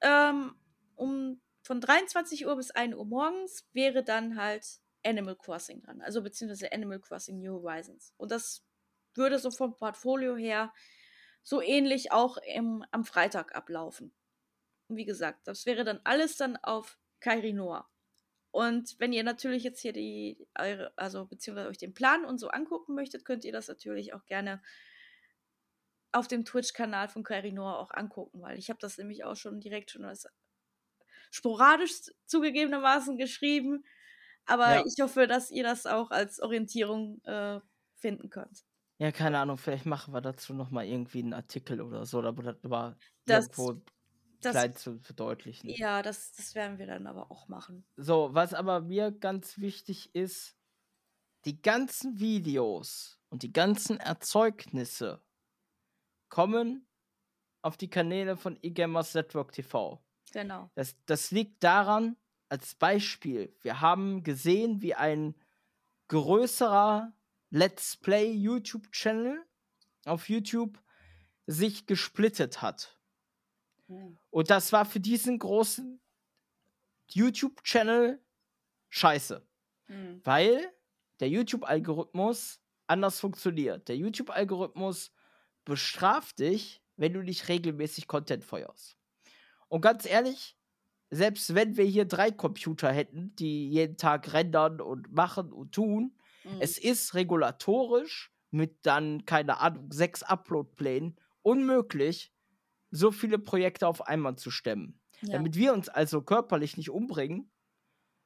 ähm, 0.00 0.54
um 0.96 1.40
von 1.62 1.80
23 1.80 2.46
Uhr 2.46 2.56
bis 2.56 2.70
1 2.70 2.94
Uhr 2.96 3.04
morgens 3.04 3.66
wäre 3.72 4.02
dann 4.02 4.36
halt 4.36 4.66
Animal 5.04 5.36
Crossing 5.36 5.82
dran, 5.82 6.00
also 6.00 6.22
beziehungsweise 6.22 6.72
Animal 6.72 7.00
Crossing 7.00 7.40
New 7.40 7.62
Horizons. 7.62 8.12
Und 8.16 8.30
das 8.30 8.64
würde 9.14 9.38
so 9.38 9.50
vom 9.50 9.76
Portfolio 9.76 10.36
her 10.36 10.72
so 11.42 11.62
ähnlich 11.62 12.12
auch 12.12 12.36
im, 12.38 12.84
am 12.90 13.04
Freitag 13.04 13.54
ablaufen. 13.54 14.12
Und 14.88 14.96
wie 14.96 15.04
gesagt, 15.04 15.46
das 15.46 15.66
wäre 15.66 15.84
dann 15.84 16.00
alles 16.04 16.36
dann 16.36 16.56
auf 16.56 16.98
Kairi 17.20 17.52
Noah. 17.52 17.88
Und 18.50 18.98
wenn 18.98 19.12
ihr 19.12 19.22
natürlich 19.22 19.62
jetzt 19.62 19.80
hier 19.80 19.92
die, 19.92 20.48
also 20.96 21.26
beziehungsweise 21.26 21.68
euch 21.68 21.78
den 21.78 21.94
Plan 21.94 22.24
und 22.24 22.38
so 22.38 22.48
angucken 22.48 22.94
möchtet, 22.94 23.24
könnt 23.24 23.44
ihr 23.44 23.52
das 23.52 23.68
natürlich 23.68 24.12
auch 24.12 24.26
gerne 24.26 24.60
auf 26.12 26.26
dem 26.26 26.44
Twitch-Kanal 26.44 27.08
von 27.08 27.22
Kairi 27.22 27.52
Noah 27.52 27.78
auch 27.78 27.92
angucken, 27.92 28.42
weil 28.42 28.58
ich 28.58 28.68
habe 28.68 28.80
das 28.80 28.98
nämlich 28.98 29.22
auch 29.24 29.36
schon 29.36 29.60
direkt 29.60 29.92
schon 29.92 30.04
als 30.04 30.28
sporadisch 31.30 32.10
zugegebenermaßen 32.26 33.16
geschrieben. 33.16 33.84
Aber 34.50 34.74
ja. 34.74 34.84
ich 34.84 35.00
hoffe, 35.00 35.28
dass 35.28 35.50
ihr 35.52 35.62
das 35.62 35.86
auch 35.86 36.10
als 36.10 36.40
Orientierung 36.40 37.22
äh, 37.24 37.60
finden 37.94 38.30
könnt. 38.30 38.64
Ja, 38.98 39.12
keine 39.12 39.38
Ahnung, 39.38 39.58
vielleicht 39.58 39.86
machen 39.86 40.12
wir 40.12 40.20
dazu 40.20 40.52
nochmal 40.52 40.86
irgendwie 40.86 41.20
einen 41.20 41.32
Artikel 41.32 41.80
oder 41.80 42.04
so, 42.04 42.20
aber 42.20 42.42
das 42.42 42.56
war 42.62 42.96
das, 43.26 43.44
irgendwo 43.46 43.80
das, 44.40 44.52
klein 44.52 44.74
zu 44.74 44.98
verdeutlichen. 44.98 45.70
Ja, 45.70 46.02
das, 46.02 46.32
das 46.32 46.56
werden 46.56 46.78
wir 46.78 46.86
dann 46.86 47.06
aber 47.06 47.30
auch 47.30 47.46
machen. 47.46 47.84
So, 47.96 48.30
was 48.32 48.52
aber 48.52 48.80
mir 48.80 49.12
ganz 49.12 49.58
wichtig 49.58 50.14
ist, 50.16 50.56
die 51.44 51.62
ganzen 51.62 52.18
Videos 52.18 53.20
und 53.30 53.44
die 53.44 53.52
ganzen 53.52 54.00
Erzeugnisse 54.00 55.22
kommen 56.28 56.86
auf 57.62 57.76
die 57.76 57.88
Kanäle 57.88 58.36
von 58.36 58.58
eGamers 58.62 59.14
Network 59.14 59.52
TV. 59.52 60.02
Genau. 60.32 60.70
Das, 60.74 60.96
das 61.06 61.30
liegt 61.30 61.62
daran, 61.62 62.16
als 62.50 62.74
Beispiel, 62.74 63.54
wir 63.62 63.80
haben 63.80 64.22
gesehen, 64.24 64.82
wie 64.82 64.94
ein 64.94 65.34
größerer 66.08 67.12
Let's 67.50 67.96
Play 67.96 68.32
YouTube-Channel 68.32 69.44
auf 70.04 70.28
YouTube 70.28 70.82
sich 71.46 71.86
gesplittet 71.86 72.60
hat. 72.60 72.98
Mhm. 73.86 74.18
Und 74.30 74.50
das 74.50 74.72
war 74.72 74.84
für 74.84 75.00
diesen 75.00 75.38
großen 75.38 76.00
YouTube-Channel 77.06 78.20
scheiße. 78.88 79.46
Mhm. 79.86 80.20
Weil 80.24 80.72
der 81.20 81.28
YouTube-Algorithmus 81.28 82.60
anders 82.86 83.20
funktioniert. 83.20 83.88
Der 83.88 83.96
YouTube-Algorithmus 83.96 85.12
bestraft 85.64 86.40
dich, 86.40 86.82
wenn 86.96 87.12
du 87.12 87.22
nicht 87.22 87.48
regelmäßig 87.48 88.08
Content 88.08 88.44
feuerst. 88.44 88.96
Und 89.68 89.82
ganz 89.82 90.04
ehrlich, 90.06 90.56
selbst 91.10 91.54
wenn 91.54 91.76
wir 91.76 91.84
hier 91.84 92.04
drei 92.04 92.30
Computer 92.30 92.92
hätten, 92.92 93.34
die 93.36 93.68
jeden 93.68 93.96
Tag 93.96 94.32
rendern 94.32 94.80
und 94.80 95.12
machen 95.12 95.52
und 95.52 95.72
tun, 95.72 96.16
mhm. 96.44 96.60
es 96.60 96.78
ist 96.78 97.14
regulatorisch 97.14 98.32
mit 98.50 98.86
dann, 98.86 99.24
keine 99.26 99.58
Ahnung, 99.58 99.90
sechs 99.92 100.22
Upload-Plänen 100.22 101.16
unmöglich, 101.42 102.32
so 102.90 103.10
viele 103.10 103.38
Projekte 103.38 103.86
auf 103.86 104.06
einmal 104.06 104.36
zu 104.36 104.50
stemmen. 104.50 105.00
Ja. 105.22 105.34
Damit 105.34 105.56
wir 105.56 105.72
uns 105.72 105.88
also 105.88 106.22
körperlich 106.22 106.76
nicht 106.76 106.90
umbringen, 106.90 107.50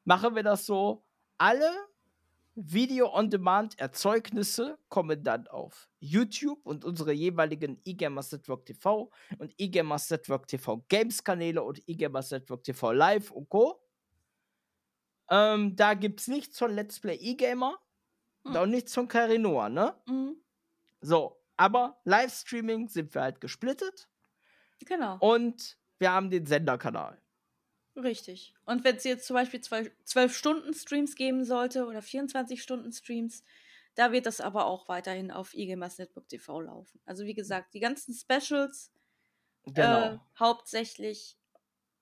machen 0.05 0.35
wir 0.35 0.43
das 0.43 0.67
so, 0.67 1.07
alle 1.39 1.71
Video-on-Demand-Erzeugnisse 2.57 4.79
kommen 4.89 5.23
dann 5.25 5.47
auf 5.49 5.89
YouTube 5.99 6.65
und 6.65 6.85
unsere 6.85 7.13
jeweiligen 7.13 7.81
eGamers 7.85 8.31
Network 8.33 8.67
TV 8.67 9.11
und 9.39 9.53
eGamers 9.59 10.09
Network 10.11 10.47
TV 10.47 10.85
Games-Kanäle 10.89 11.61
und 11.63 11.83
eGamers 11.89 12.31
Network 12.31 12.63
TV 12.63 12.93
Live 12.93 13.33
und 13.33 13.49
Co. 13.49 13.81
Ähm, 15.31 15.75
da 15.75 15.95
gibt's 15.95 16.29
nichts 16.29 16.59
von 16.59 16.75
Let's 16.75 17.01
Play 17.01 17.17
eGamer 17.17 17.79
mhm. 18.45 18.57
und 18.57 18.71
nichts 18.71 18.95
von 18.95 19.09
Karinoa, 19.09 19.69
ne? 19.69 19.95
Mhm. 20.07 20.37
So, 21.01 21.41
aber 21.57 22.01
Livestreaming 22.05 22.89
sind 22.89 23.13
wir 23.15 23.23
halt 23.23 23.41
gesplittet. 23.41 24.09
Genau. 24.87 25.17
Und 25.19 25.77
wir 25.99 26.13
haben 26.13 26.31
den 26.31 26.47
Senderkanal. 26.47 27.21
Richtig. 27.97 28.55
Und 28.65 28.85
wenn 28.85 28.97
es 28.97 29.05
jetzt 29.05 29.27
zum 29.27 29.35
Beispiel 29.35 29.61
zwölf 29.61 30.37
Stunden 30.37 30.75
Streams 30.75 31.15
geben 31.15 31.45
sollte 31.45 31.87
oder 31.87 32.03
24 32.03 32.63
Stunden 32.63 32.93
Streams, 32.93 33.45
da 33.95 34.11
wird 34.11 34.27
das 34.27 34.41
aber 34.41 34.67
auch 34.67 34.89
weiterhin 34.89 35.31
auf 35.31 35.55
eGamers 35.55 35.99
Network 35.99 36.29
TV 36.29 36.61
laufen. 36.61 37.01
Also 37.07 37.25
wie 37.25 37.35
gesagt, 37.35 37.75
die 37.75 37.81
ganzen 37.81 38.15
Specials 38.15 38.93
genau. 39.65 40.15
äh, 40.15 40.19
hauptsächlich 40.39 41.39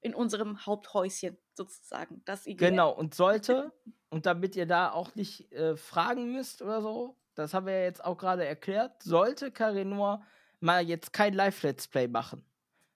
in 0.01 0.15
unserem 0.15 0.65
Haupthäuschen 0.65 1.37
sozusagen. 1.55 2.23
Das 2.25 2.47
IGM. 2.47 2.57
Genau, 2.57 2.91
und 2.91 3.15
sollte, 3.15 3.73
und 4.11 4.27
damit 4.27 4.57
ihr 4.57 4.67
da 4.67 4.91
auch 4.91 5.15
nicht 5.15 5.53
äh, 5.53 5.77
fragen 5.77 6.33
müsst 6.33 6.63
oder 6.63 6.81
so, 6.81 7.17
das 7.35 7.55
haben 7.55 7.67
wir 7.67 7.75
ja 7.75 7.85
jetzt 7.85 8.05
auch 8.05 8.17
gerade 8.17 8.45
erklärt, 8.45 9.03
sollte 9.03 9.51
Karinor 9.51 10.25
mal 10.61 10.87
jetzt 10.87 11.13
kein 11.13 11.35
Live-Let's 11.35 11.89
Play 11.89 12.09
machen, 12.09 12.45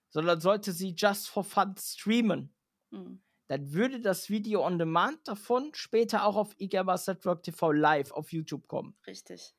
sondern 0.09 0.41
sollte 0.41 0.71
sie 0.71 0.93
just 0.95 1.29
for 1.29 1.43
fun 1.43 1.75
streamen, 1.77 2.53
Mhm. 2.91 3.21
dann 3.47 3.73
würde 3.73 4.01
das 4.01 4.29
Video 4.29 4.65
on 4.65 4.77
Demand 4.77 5.27
davon 5.27 5.71
später 5.73 6.25
auch 6.25 6.35
auf 6.35 6.55
eGamers 6.59 7.07
Network 7.07 7.43
TV 7.43 7.71
live 7.71 8.11
auf 8.11 8.31
YouTube 8.31 8.67
kommen. 8.67 8.95
Richtig. 9.05 9.53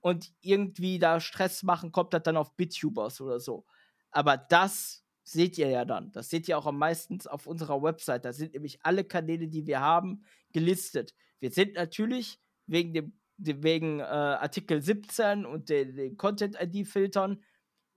und 0.00 0.32
irgendwie 0.40 0.98
da 0.98 1.20
Stress 1.20 1.62
machen, 1.62 1.92
kommt 1.92 2.14
das 2.14 2.22
dann 2.22 2.36
auf 2.36 2.56
BitTubers 2.56 3.20
oder 3.20 3.40
so. 3.40 3.66
Aber 4.10 4.36
das 4.36 5.02
seht 5.24 5.58
ihr 5.58 5.68
ja 5.68 5.84
dann. 5.84 6.12
Das 6.12 6.28
seht 6.28 6.48
ihr 6.48 6.58
auch 6.58 6.66
am 6.66 6.78
meisten 6.78 7.18
auf 7.28 7.46
unserer 7.46 7.82
Website. 7.82 8.24
Da 8.24 8.32
sind 8.32 8.54
nämlich 8.54 8.78
alle 8.82 9.04
Kanäle, 9.04 9.48
die 9.48 9.66
wir 9.66 9.80
haben, 9.80 10.24
gelistet. 10.52 11.14
Wir 11.38 11.50
sind 11.50 11.74
natürlich 11.74 12.40
wegen 12.66 12.92
dem, 12.92 13.20
wegen 13.36 14.00
äh, 14.00 14.02
Artikel 14.02 14.82
17 14.82 15.44
und 15.44 15.68
den, 15.68 15.96
den 15.96 16.16
Content-ID-Filtern 16.16 17.42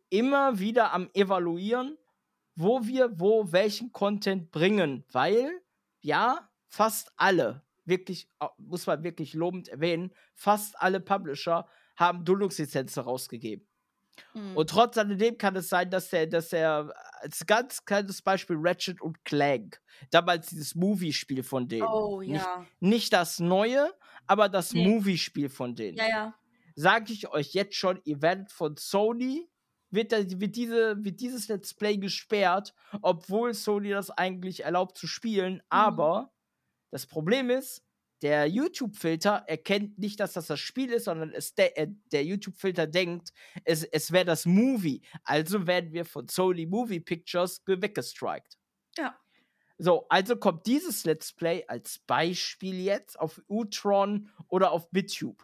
immer 0.10 0.60
wieder 0.60 0.94
am 0.94 1.10
Evaluieren, 1.14 1.98
wo 2.56 2.86
wir 2.86 3.20
wo 3.20 3.52
welchen 3.52 3.92
Content 3.92 4.52
bringen, 4.52 5.04
weil 5.12 5.52
ja, 6.02 6.50
fast 6.68 7.12
alle, 7.18 7.64
wirklich, 7.86 8.30
muss 8.58 8.86
man 8.86 9.04
wirklich 9.04 9.34
lobend 9.34 9.68
erwähnen, 9.70 10.12
fast 10.34 10.80
alle 10.80 11.00
Publisher 11.00 11.68
haben 11.96 12.26
Duldungslizenzen 12.26 13.04
rausgegeben. 13.04 13.68
Mhm. 14.34 14.56
Und 14.56 14.70
trotz 14.70 14.98
alledem 14.98 15.38
kann 15.38 15.56
es 15.56 15.70
sein, 15.70 15.90
dass 15.90 16.10
der, 16.10 16.28
dass 16.28 16.50
der, 16.50 16.94
als 17.22 17.46
ganz 17.46 17.86
kleines 17.86 18.22
Beispiel 18.22 18.58
Ratchet 18.60 19.02
und 19.02 19.24
Clank, 19.26 19.82
damals 20.12 20.48
dieses 20.48 20.76
Movie-Spiel 20.76 21.44
von 21.44 21.68
denen. 21.68 21.88
Oh, 21.88 22.22
ja. 22.22 22.34
Nicht, 22.34 22.82
nicht 22.82 23.14
das 23.14 23.40
neue, 23.40 23.92
aber 24.28 24.50
das 24.50 24.74
nee. 24.74 24.88
Movie-Spiel 24.88 25.50
von 25.50 25.76
denen. 25.76 25.98
Ja, 25.98 26.08
ja. 26.08 26.36
Sage 26.76 27.14
ich 27.14 27.28
euch 27.30 27.54
jetzt 27.54 27.76
schon, 27.76 28.02
ihr 28.04 28.22
werdet 28.22 28.52
von 28.52 28.76
Sony, 28.78 29.50
wird, 29.92 30.12
wird, 30.12 30.56
diese, 30.56 31.04
wird 31.04 31.22
dieses 31.22 31.48
Let's 31.48 31.74
Play 31.74 31.98
gesperrt, 31.98 32.74
obwohl 33.02 33.54
Sony 33.54 33.90
das 33.90 34.12
eigentlich 34.12 34.64
erlaubt 34.66 34.98
zu 34.98 35.08
spielen. 35.08 35.56
Mhm. 35.56 35.62
Aber 35.70 36.34
das 36.92 37.06
Problem 37.08 37.50
ist, 37.50 37.86
der 38.22 38.48
YouTube-Filter 38.48 39.44
erkennt 39.48 40.00
nicht, 40.00 40.20
dass 40.20 40.34
das 40.34 40.48
das 40.48 40.60
Spiel 40.60 40.92
ist, 40.92 41.06
sondern 41.06 41.32
es 41.32 41.54
de 41.54 41.72
äh, 41.76 41.88
der 42.12 42.24
YouTube-Filter 42.24 42.88
denkt, 42.88 43.32
es, 43.66 43.84
es 43.84 44.12
wäre 44.12 44.26
das 44.26 44.46
Movie. 44.46 45.02
Also 45.24 45.68
werden 45.68 45.92
wir 45.92 46.06
von 46.06 46.28
Sony 46.28 46.66
Movie 46.66 47.02
Pictures 47.02 47.62
weggestrikt. 47.68 48.58
Ja. 48.98 49.18
So, 49.78 50.06
also 50.08 50.38
kommt 50.38 50.66
dieses 50.68 51.04
Let's 51.04 51.34
Play 51.34 51.66
als 51.68 52.00
Beispiel 52.00 52.80
jetzt 52.80 53.20
auf 53.20 53.42
Utron 53.50 54.30
oder 54.48 54.72
auf 54.72 54.90
BitTube. 54.90 55.44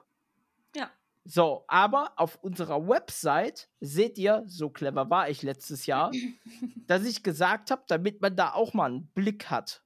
Ja. 0.75 0.89
So, 1.25 1.65
aber 1.67 2.13
auf 2.15 2.37
unserer 2.41 2.87
Website 2.87 3.69
seht 3.81 4.17
ihr, 4.17 4.43
so 4.47 4.69
clever 4.69 5.09
war 5.09 5.29
ich 5.29 5.43
letztes 5.43 5.85
Jahr, 5.85 6.11
dass 6.87 7.03
ich 7.03 7.23
gesagt 7.23 7.71
habe, 7.71 7.83
damit 7.87 8.21
man 8.21 8.35
da 8.35 8.53
auch 8.53 8.73
mal 8.73 8.91
einen 8.91 9.07
Blick 9.07 9.49
hat, 9.49 9.83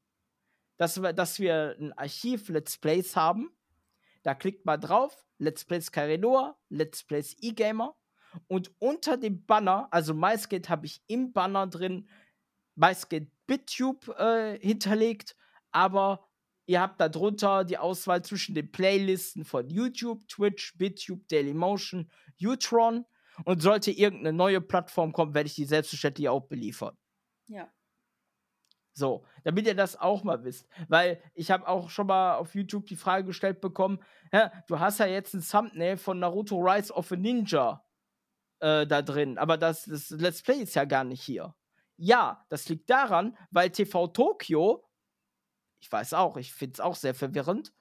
dass 0.78 1.02
wir, 1.02 1.14
dass 1.14 1.40
wir 1.40 1.76
ein 1.80 1.94
Archiv 1.94 2.50
Let's 2.50 2.78
Plays 2.78 3.16
haben. 3.16 3.52
Da 4.22 4.36
klickt 4.36 4.66
man 4.66 4.80
drauf, 4.80 5.26
Let's 5.40 5.66
Plays 5.66 5.92
Karenor, 5.92 6.58
Let's 6.70 7.04
Plays 7.04 7.36
eGamer. 7.42 7.96
Und 8.48 8.72
unter 8.80 9.18
dem 9.18 9.46
Banner, 9.46 9.88
also 9.92 10.14
MySkate 10.14 10.70
habe 10.70 10.86
ich 10.86 11.02
im 11.08 11.32
Banner 11.32 11.68
drin 11.68 12.08
MySkate 12.76 13.28
BitTube 13.48 14.08
äh, 14.18 14.60
hinterlegt, 14.60 15.36
aber 15.72 16.28
ihr 16.66 16.82
habt 16.82 17.00
da 17.00 17.10
drunter 17.10 17.64
die 17.64 17.78
Auswahl 17.78 18.24
zwischen 18.24 18.56
den 18.56 18.72
Playlisten 18.72 19.46
von 19.46 19.70
YouTube, 19.70 20.28
Twitch, 20.28 20.78
BitTube, 20.78 21.28
Dailymotion, 21.28 22.10
Utron. 22.42 23.06
Und 23.44 23.62
sollte 23.62 23.92
irgendeine 23.92 24.32
neue 24.32 24.62
Plattform 24.62 25.12
kommen, 25.12 25.34
werde 25.34 25.48
ich 25.48 25.56
die 25.56 25.66
selbstverständlich 25.66 26.30
auch 26.30 26.48
beliefern. 26.48 26.98
Ja. 27.48 27.70
So, 28.94 29.26
damit 29.44 29.68
ihr 29.68 29.76
das 29.76 30.00
auch 30.00 30.24
mal 30.24 30.46
wisst. 30.46 30.70
Weil 30.88 31.22
ich 31.34 31.52
habe 31.52 31.68
auch 31.68 31.90
schon 31.90 32.08
mal 32.08 32.38
auf 32.38 32.56
YouTube 32.56 32.86
die 32.86 32.96
Frage 32.96 33.26
gestellt 33.26 33.60
bekommen, 33.60 34.00
ja, 34.32 34.54
du 34.68 34.80
hast 34.80 35.00
ja 35.00 35.06
jetzt 35.06 35.34
ein 35.34 35.42
Thumbnail 35.42 35.98
von 35.98 36.20
Naruto 36.20 36.58
Rise 36.58 36.94
of 36.94 37.12
a 37.12 37.18
Ninja 37.18 37.84
äh, 38.62 38.88
da 38.88 39.02
drin, 39.02 39.38
aber 39.38 39.58
das, 39.58 39.84
das 39.84 40.12
Let's 40.12 40.42
Play 40.42 40.60
ist 40.60 40.76
ja 40.76 40.86
gar 40.86 41.04
nicht 41.04 41.22
hier. 41.22 41.54
Ja, 41.98 42.46
das 42.50 42.68
liegt 42.70 42.90
daran, 42.90 43.38
weil 43.52 43.70
TV 43.70 44.08
Tokyo, 44.08 44.84
ich 45.80 45.92
weiß 45.92 46.14
auch, 46.14 46.38
ich 46.38 46.54
finde 46.54 46.74
es 46.74 46.80
auch 46.80 46.96
sehr 46.96 47.16
verwirrend, 47.16 47.74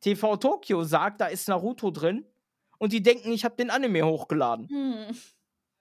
TV 0.00 0.36
Tokyo 0.36 0.82
sagt, 0.84 1.20
da 1.20 1.26
ist 1.26 1.48
Naruto 1.48 1.90
drin 1.90 2.26
und 2.78 2.92
die 2.92 3.02
denken, 3.02 3.32
ich 3.32 3.44
habe 3.44 3.56
den 3.56 3.70
Anime 3.70 4.04
hochgeladen. 4.04 4.68
Hm. 4.68 5.16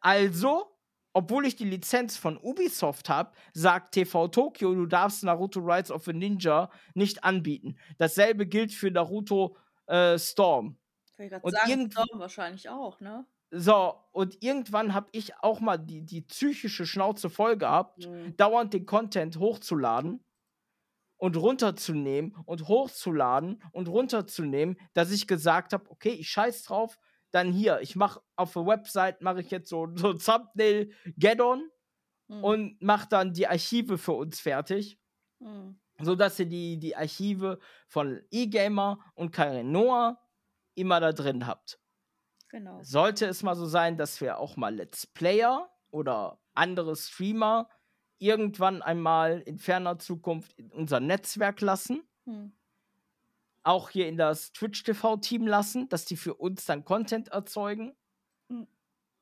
Also 0.01 0.79
obwohl 1.13 1.45
ich 1.45 1.55
die 1.55 1.65
Lizenz 1.65 2.17
von 2.17 2.37
Ubisoft 2.37 3.09
habe, 3.09 3.31
sagt 3.53 3.93
TV 3.93 4.27
Tokyo, 4.27 4.73
du 4.75 4.85
darfst 4.85 5.23
Naruto 5.23 5.59
Rise 5.59 5.93
of 5.93 6.07
a 6.07 6.13
Ninja 6.13 6.69
nicht 6.93 7.23
anbieten. 7.23 7.77
Dasselbe 7.97 8.45
gilt 8.45 8.71
für 8.71 8.91
Naruto 8.91 9.57
äh, 9.87 10.19
Storm. 10.19 10.77
Ich 11.17 11.31
und 11.41 11.51
sagen, 11.51 11.91
Storm 11.91 12.19
wahrscheinlich 12.19 12.69
auch, 12.69 12.99
ne? 13.01 13.25
So, 13.51 13.95
und 14.11 14.43
irgendwann 14.43 14.93
habe 14.93 15.09
ich 15.11 15.35
auch 15.37 15.59
mal 15.59 15.77
die, 15.77 16.05
die 16.05 16.21
psychische 16.21 16.85
Schnauze 16.85 17.29
voll 17.29 17.57
gehabt, 17.57 18.05
mhm. 18.05 18.35
dauernd 18.37 18.73
den 18.73 18.85
Content 18.85 19.39
hochzuladen 19.39 20.23
und 21.17 21.35
runterzunehmen 21.35 22.35
und 22.45 22.67
hochzuladen 22.67 23.63
und 23.71 23.87
runterzunehmen, 23.87 24.77
dass 24.93 25.11
ich 25.11 25.27
gesagt 25.27 25.73
habe, 25.73 25.89
okay, 25.89 26.11
ich 26.11 26.29
scheiß 26.29 26.63
drauf, 26.63 26.99
dann 27.31 27.51
hier, 27.51 27.81
ich 27.81 27.95
mache 27.95 28.21
auf 28.35 28.53
der 28.53 28.65
Website, 28.65 29.21
mache 29.21 29.41
ich 29.41 29.51
jetzt 29.51 29.69
so, 29.69 29.87
so 29.95 30.13
Thumbnail 30.13 30.91
Gaddon 31.19 31.69
mhm. 32.27 32.43
und 32.43 32.81
mache 32.81 33.07
dann 33.09 33.33
die 33.33 33.47
Archive 33.47 33.97
für 33.97 34.13
uns 34.13 34.39
fertig. 34.39 34.99
Mhm. 35.39 35.79
So 36.01 36.15
dass 36.15 36.39
ihr 36.39 36.45
die, 36.45 36.79
die 36.79 36.95
Archive 36.95 37.59
von 37.87 38.21
eGamer 38.31 38.99
und 39.15 39.31
Karen 39.31 39.71
Noah 39.71 40.17
immer 40.75 40.99
da 41.01 41.11
drin 41.11 41.45
habt. 41.45 41.79
Genau. 42.49 42.79
Sollte 42.81 43.25
es 43.25 43.43
mal 43.43 43.55
so 43.55 43.65
sein, 43.65 43.97
dass 43.97 44.21
wir 44.21 44.39
auch 44.39 44.57
mal 44.57 44.75
Let's 44.75 45.07
Player 45.07 45.69
oder 45.91 46.39
andere 46.53 46.95
Streamer 46.95 47.69
irgendwann 48.17 48.81
einmal 48.81 49.39
in 49.41 49.57
ferner 49.57 49.97
Zukunft 49.97 50.53
in 50.53 50.71
unser 50.71 50.99
Netzwerk 50.99 51.61
lassen, 51.61 52.03
hm 52.25 52.51
auch 53.63 53.89
hier 53.89 54.07
in 54.07 54.17
das 54.17 54.51
Twitch-TV-Team 54.53 55.45
lassen, 55.45 55.89
dass 55.89 56.05
die 56.05 56.17
für 56.17 56.33
uns 56.33 56.65
dann 56.65 56.85
Content 56.85 57.29
erzeugen. 57.29 57.95
Mhm. 58.47 58.67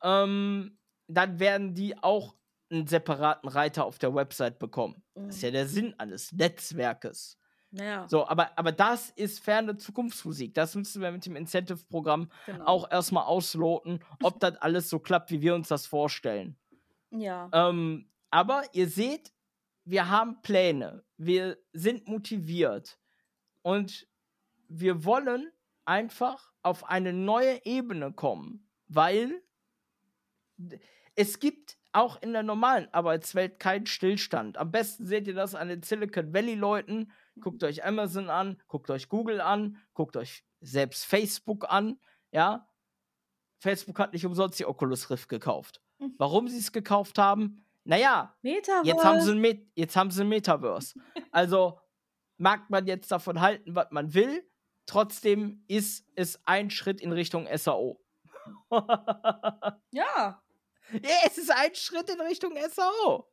Ähm, 0.01 0.77
dann 1.07 1.39
werden 1.39 1.73
die 1.73 2.01
auch 2.01 2.35
einen 2.69 2.87
separaten 2.87 3.49
Reiter 3.49 3.85
auf 3.85 3.97
der 3.97 4.13
Website 4.13 4.59
bekommen. 4.59 5.03
Mhm. 5.15 5.27
Das 5.27 5.37
ist 5.37 5.41
ja 5.41 5.51
der 5.51 5.67
Sinn 5.67 5.95
eines 5.97 6.31
Netzwerkes. 6.31 7.37
Ja. 7.71 8.07
So, 8.07 8.27
aber, 8.27 8.57
aber 8.57 8.71
das 8.71 9.09
ist 9.11 9.43
ferne 9.43 9.77
Zukunftsmusik. 9.77 10.53
Das 10.53 10.75
müssen 10.75 11.01
wir 11.01 11.11
mit 11.11 11.25
dem 11.25 11.35
Incentive-Programm 11.35 12.29
genau. 12.45 12.65
auch 12.65 12.91
erstmal 12.91 13.25
ausloten, 13.25 13.99
ob 14.23 14.39
das 14.39 14.55
alles 14.57 14.89
so 14.89 14.99
klappt, 14.99 15.31
wie 15.31 15.41
wir 15.41 15.53
uns 15.53 15.67
das 15.67 15.85
vorstellen. 15.85 16.57
Ja. 17.11 17.49
Ähm, 17.53 18.09
aber 18.29 18.63
ihr 18.73 18.87
seht, 18.87 19.33
wir 19.85 20.09
haben 20.09 20.41
Pläne. 20.41 21.03
Wir 21.17 21.57
sind 21.73 22.07
motiviert. 22.07 22.99
Und 23.61 24.07
wir 24.69 25.05
wollen 25.05 25.51
einfach 25.85 26.51
auf 26.61 26.89
eine 26.89 27.13
neue 27.13 27.65
Ebene 27.65 28.11
kommen, 28.11 28.67
weil 28.87 29.41
es 31.15 31.39
gibt 31.39 31.77
auch 31.93 32.21
in 32.21 32.33
der 32.33 32.43
normalen 32.43 32.93
Arbeitswelt 32.93 33.59
keinen 33.59 33.87
Stillstand. 33.87 34.57
Am 34.57 34.71
besten 34.71 35.05
seht 35.05 35.27
ihr 35.27 35.33
das 35.33 35.55
an 35.55 35.69
den 35.69 35.81
Silicon 35.81 36.33
Valley-Leuten. 36.33 37.11
Guckt 37.41 37.63
euch 37.63 37.83
Amazon 37.85 38.29
an, 38.29 38.61
guckt 38.67 38.89
euch 38.89 39.09
Google 39.09 39.41
an, 39.41 39.77
guckt 39.93 40.17
euch 40.17 40.43
selbst 40.61 41.05
Facebook 41.05 41.69
an. 41.69 41.99
Ja, 42.31 42.67
Facebook 43.59 43.99
hat 43.99 44.13
nicht 44.13 44.25
umsonst 44.25 44.59
die 44.59 44.65
Oculus 44.65 45.09
Rift 45.09 45.29
gekauft. 45.29 45.81
Mhm. 45.99 46.13
Warum 46.17 46.47
sie 46.47 46.57
es 46.57 46.71
gekauft 46.71 47.17
haben? 47.17 47.65
Naja, 47.83 48.35
Metaverse. 48.41 48.87
Jetzt, 48.87 49.03
haben 49.03 49.21
sie 49.21 49.31
ein 49.31 49.39
Met 49.39 49.67
jetzt 49.75 49.95
haben 49.95 50.11
sie 50.11 50.21
ein 50.21 50.29
Metaverse. 50.29 50.99
also 51.31 51.79
mag 52.37 52.69
man 52.69 52.85
jetzt 52.85 53.11
davon 53.11 53.41
halten, 53.41 53.75
was 53.75 53.87
man 53.91 54.13
will. 54.13 54.47
Trotzdem 54.85 55.63
ist 55.67 56.05
es 56.15 56.39
ein 56.45 56.69
Schritt 56.69 57.01
in 57.01 57.11
Richtung 57.11 57.47
SAO. 57.55 57.99
ja. 59.91 60.41
Ja, 60.91 61.15
es 61.25 61.37
ist 61.37 61.51
ein 61.51 61.75
Schritt 61.75 62.09
in 62.09 62.21
Richtung 62.21 62.57
SAO. 62.69 63.27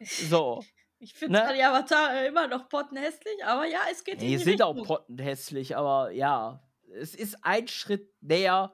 So. 0.00 0.64
Ich 1.00 1.14
finde 1.14 1.38
ne? 1.38 1.54
die 1.54 1.62
Avatare 1.62 2.26
immer 2.26 2.48
noch 2.48 2.68
pottenhässlich, 2.68 3.44
aber 3.44 3.66
ja, 3.66 3.80
es 3.90 4.04
geht 4.04 4.14
in 4.14 4.20
die, 4.20 4.26
die 4.28 4.38
sind 4.38 4.54
Richtung. 4.54 4.80
auch 4.80 4.86
pottenhässlich, 4.86 5.76
aber 5.76 6.10
ja, 6.10 6.60
es 6.92 7.14
ist 7.14 7.36
ein 7.42 7.68
Schritt 7.68 8.10
näher 8.20 8.72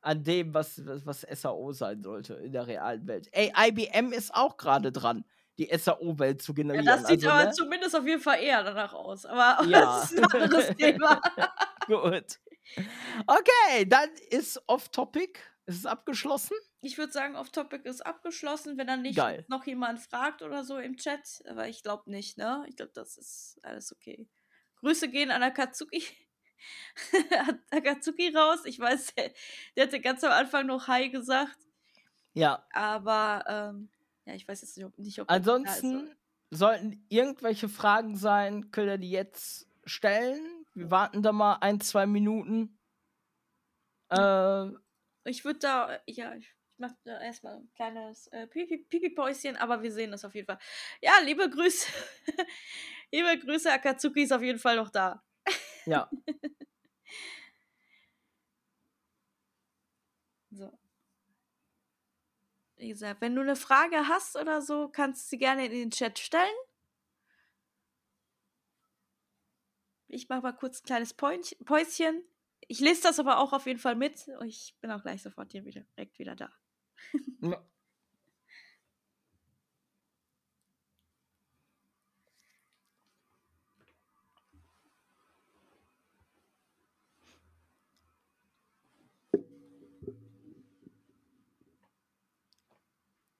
an 0.00 0.24
dem, 0.24 0.54
was, 0.54 0.84
was, 0.86 1.06
was 1.06 1.26
SAO 1.40 1.72
sein 1.72 2.02
sollte 2.02 2.34
in 2.34 2.52
der 2.52 2.66
realen 2.66 3.06
Welt. 3.06 3.28
Ey, 3.32 3.52
IBM 3.56 4.12
ist 4.12 4.34
auch 4.34 4.56
gerade 4.56 4.90
dran 4.92 5.24
die 5.60 5.68
SAO-Welt 5.76 6.40
zu 6.40 6.54
generieren. 6.54 6.86
Ja, 6.86 6.96
das 6.96 7.06
sieht 7.06 7.18
also, 7.18 7.30
aber 7.30 7.44
ne? 7.44 7.52
zumindest 7.52 7.94
auf 7.94 8.06
jeden 8.06 8.22
Fall 8.22 8.42
eher 8.42 8.64
danach 8.64 8.94
aus. 8.94 9.26
Aber 9.26 9.62
ja. 9.68 9.80
das 9.80 10.12
ist 10.12 10.18
ein 10.18 10.42
anderes 10.42 10.68
Thema. 10.76 11.20
Gut. 11.86 12.40
Okay, 13.26 13.86
dann 13.86 14.08
ist 14.30 14.62
off-topic. 14.66 15.38
Ist 15.70 15.78
es 15.78 15.86
abgeschlossen? 15.86 16.56
Ich 16.80 16.98
würde 16.98 17.12
sagen, 17.12 17.36
Off-Topic 17.36 17.88
ist 17.88 18.04
abgeschlossen, 18.04 18.76
wenn 18.76 18.88
dann 18.88 19.02
nicht 19.02 19.14
Geil. 19.14 19.44
noch 19.46 19.64
jemand 19.66 20.00
fragt 20.00 20.42
oder 20.42 20.64
so 20.64 20.78
im 20.78 20.96
Chat. 20.96 21.44
Aber 21.48 21.68
ich 21.68 21.84
glaube 21.84 22.10
nicht, 22.10 22.38
ne? 22.38 22.64
Ich 22.66 22.74
glaube, 22.74 22.90
das 22.92 23.16
ist 23.16 23.60
alles 23.62 23.92
okay. 23.92 24.28
Grüße 24.80 25.08
gehen 25.08 25.30
an 25.30 25.44
Akatsuki. 25.44 26.02
Akatsuki 27.70 28.34
raus. 28.34 28.64
Ich 28.64 28.80
weiß, 28.80 29.14
der 29.76 29.84
hatte 29.84 30.00
ganz 30.00 30.24
am 30.24 30.32
Anfang 30.32 30.66
noch 30.66 30.88
Hi 30.88 31.08
gesagt. 31.08 31.56
Ja. 32.32 32.66
Aber 32.72 33.44
ähm, 33.46 33.88
ja, 34.24 34.34
ich 34.34 34.48
weiß 34.48 34.62
jetzt 34.62 34.76
nicht, 34.76 34.86
ob, 34.86 34.98
nicht, 34.98 35.20
ob 35.20 35.30
Ansonsten 35.30 36.10
sollten 36.50 37.06
irgendwelche 37.10 37.68
Fragen 37.68 38.16
sein, 38.16 38.72
könnt 38.72 38.88
ihr 38.88 38.98
die 38.98 39.12
jetzt 39.12 39.68
stellen. 39.84 40.66
Wir 40.74 40.90
warten 40.90 41.22
da 41.22 41.30
mal 41.30 41.58
ein, 41.60 41.80
zwei 41.80 42.06
Minuten. 42.06 42.76
Äh, 44.08 44.70
ich 45.30 45.44
würde 45.44 45.60
da, 45.60 46.00
ja, 46.06 46.34
ich 46.34 46.54
mache 46.76 46.96
da 47.04 47.20
erstmal 47.20 47.56
ein 47.56 47.70
kleines 47.74 48.26
äh, 48.28 48.46
Pipi-Päuschen, 48.46 49.56
aber 49.56 49.82
wir 49.82 49.92
sehen 49.92 50.10
das 50.10 50.24
auf 50.24 50.34
jeden 50.34 50.46
Fall. 50.46 50.58
Ja, 51.00 51.12
liebe 51.22 51.48
Grüße. 51.48 51.88
liebe 53.12 53.38
Grüße, 53.38 53.72
Akatsuki 53.72 54.22
ist 54.22 54.32
auf 54.32 54.42
jeden 54.42 54.58
Fall 54.58 54.76
noch 54.76 54.90
da. 54.90 55.24
Ja. 55.86 56.10
so. 60.50 60.78
Wie 62.76 62.88
gesagt, 62.88 63.20
wenn 63.20 63.34
du 63.34 63.42
eine 63.42 63.56
Frage 63.56 64.08
hast 64.08 64.36
oder 64.36 64.62
so, 64.62 64.88
kannst 64.88 65.26
du 65.26 65.28
sie 65.30 65.38
gerne 65.38 65.66
in 65.66 65.72
den 65.72 65.90
Chat 65.90 66.18
stellen. 66.18 66.48
Ich 70.08 70.28
mache 70.28 70.40
mal 70.40 70.52
kurz 70.52 70.80
ein 70.80 70.86
kleines 70.86 71.14
Päuschen. 71.14 72.24
Ich 72.70 72.78
lese 72.78 73.02
das 73.02 73.18
aber 73.18 73.38
auch 73.40 73.52
auf 73.52 73.66
jeden 73.66 73.80
Fall 73.80 73.96
mit. 73.96 74.30
Ich 74.46 74.76
bin 74.80 74.92
auch 74.92 75.02
gleich 75.02 75.22
sofort 75.22 75.50
hier 75.50 75.64
wieder, 75.64 75.80
direkt 75.96 76.20
wieder 76.20 76.36
da. 76.36 76.52
ja. 77.42 77.60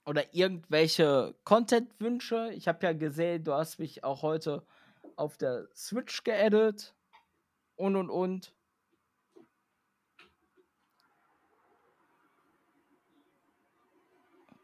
oder 0.07 0.35
irgendwelche 0.35 1.37
Content-Wünsche. 1.45 2.51
Ich 2.55 2.67
habe 2.67 2.85
ja 2.85 2.93
gesehen, 2.95 3.45
du 3.45 3.53
hast 3.55 3.79
mich 3.79 4.03
auch 4.03 4.23
heute 4.23 4.67
auf 5.15 5.37
der 5.37 5.69
Switch 5.77 6.25
geaddet 6.25 6.97
und 7.77 7.95
und 7.95 8.11
und. 8.11 8.53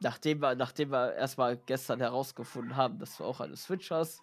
Nachdem 0.01 0.43
wir, 0.43 0.55
nachdem 0.55 0.91
wir 0.91 1.15
erstmal 1.15 1.57
gestern 1.57 2.01
herausgefunden 2.01 2.77
haben, 2.77 2.99
dass 2.99 3.17
du 3.17 3.25
auch 3.25 3.41
eine 3.41 3.57
Switch 3.57 3.91
hast. 3.91 4.23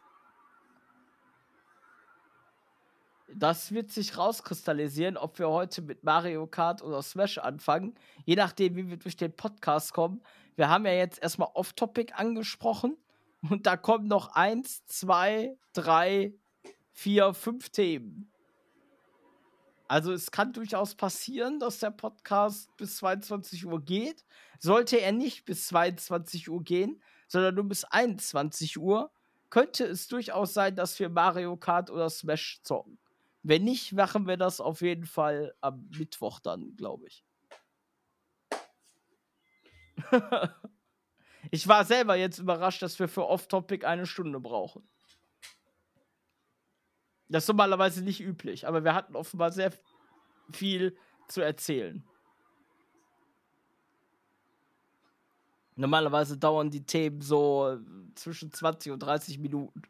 Das 3.35 3.71
wird 3.71 3.91
sich 3.91 4.17
rauskristallisieren, 4.17 5.17
ob 5.17 5.39
wir 5.39 5.49
heute 5.49 5.81
mit 5.81 6.03
Mario 6.03 6.45
Kart 6.45 6.83
oder 6.83 7.01
Smash 7.01 7.39
anfangen. 7.39 7.95
Je 8.25 8.35
nachdem, 8.35 8.75
wie 8.75 8.89
wir 8.89 8.97
durch 8.97 9.17
den 9.17 9.35
Podcast 9.35 9.93
kommen. 9.93 10.21
Wir 10.55 10.69
haben 10.69 10.85
ja 10.85 10.93
jetzt 10.93 11.21
erstmal 11.21 11.49
Off-Topic 11.53 12.13
angesprochen. 12.13 12.95
Und 13.49 13.65
da 13.65 13.75
kommen 13.75 14.07
noch 14.07 14.35
eins, 14.35 14.85
zwei, 14.85 15.57
drei, 15.73 16.33
vier, 16.91 17.33
fünf 17.33 17.69
Themen. 17.69 18.32
Also 19.93 20.11
es 20.11 20.31
kann 20.31 20.53
durchaus 20.53 20.95
passieren, 20.95 21.59
dass 21.59 21.77
der 21.77 21.91
Podcast 21.91 22.75
bis 22.77 22.97
22 22.97 23.63
Uhr 23.67 23.79
geht. 23.79 24.25
Sollte 24.57 24.99
er 24.99 25.11
nicht 25.11 25.45
bis 25.45 25.67
22 25.67 26.49
Uhr 26.49 26.63
gehen, 26.63 26.99
sondern 27.27 27.53
nur 27.53 27.65
bis 27.65 27.83
21 27.83 28.79
Uhr, 28.79 29.11
könnte 29.51 29.85
es 29.85 30.07
durchaus 30.07 30.55
sein, 30.55 30.75
dass 30.75 30.99
wir 30.99 31.09
Mario 31.09 31.57
Kart 31.57 31.91
oder 31.91 32.09
Smash 32.09 32.59
zocken. 32.63 32.97
Wenn 33.43 33.65
nicht, 33.65 33.93
machen 33.93 34.25
wir 34.25 34.35
das 34.35 34.59
auf 34.59 34.81
jeden 34.81 35.05
Fall 35.05 35.53
am 35.61 35.87
Mittwoch 35.95 36.39
dann, 36.39 36.75
glaube 36.75 37.05
ich. 37.05 37.23
ich 41.51 41.67
war 41.67 41.85
selber 41.85 42.15
jetzt 42.15 42.39
überrascht, 42.39 42.81
dass 42.81 42.97
wir 42.97 43.07
für 43.07 43.27
Off-Topic 43.27 43.85
eine 43.85 44.07
Stunde 44.07 44.39
brauchen. 44.39 44.89
Das 47.34 47.45
ist 47.45 47.47
normalerweise 47.47 48.03
nicht 48.03 48.22
üblich, 48.22 48.68
aber 48.68 48.84
wir 48.84 48.93
hatten 48.93 49.15
offenbar 49.15 49.51
sehr 49.51 49.73
viel 50.51 50.95
zu 51.27 51.41
erzählen. 51.41 52.03
Normalerweise 55.76 56.38
dauern 56.38 56.69
die 56.69 56.85
Themen 56.85 57.22
so 57.22 57.80
zwischen 58.14 58.53
20 58.53 58.91
und 58.91 58.99
30 58.99 59.39
Minuten. 59.39 59.81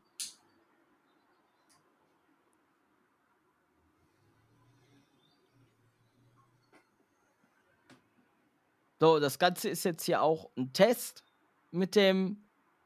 So, 9.01 9.19
das 9.19 9.37
Ganze 9.37 9.67
ist 9.67 9.83
jetzt 9.83 10.05
hier 10.05 10.21
auch 10.21 10.49
ein 10.55 10.71
Test 10.71 11.25
mit 11.71 11.97
dem, 11.97 12.41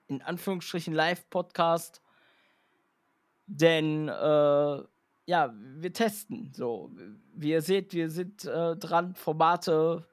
in 0.07 0.23
Anführungsstrichen, 0.23 0.95
Live-Podcast. 0.95 2.01
Denn, 3.47 4.09
äh, 4.09 4.83
ja, 5.25 5.53
wir 5.55 5.93
testen. 5.93 6.51
So, 6.53 6.91
wie 7.33 7.51
ihr 7.51 7.61
seht, 7.61 7.93
wir 7.93 8.09
sind 8.09 8.45
äh, 8.45 8.75
dran, 8.75 9.15
Formate 9.15 10.05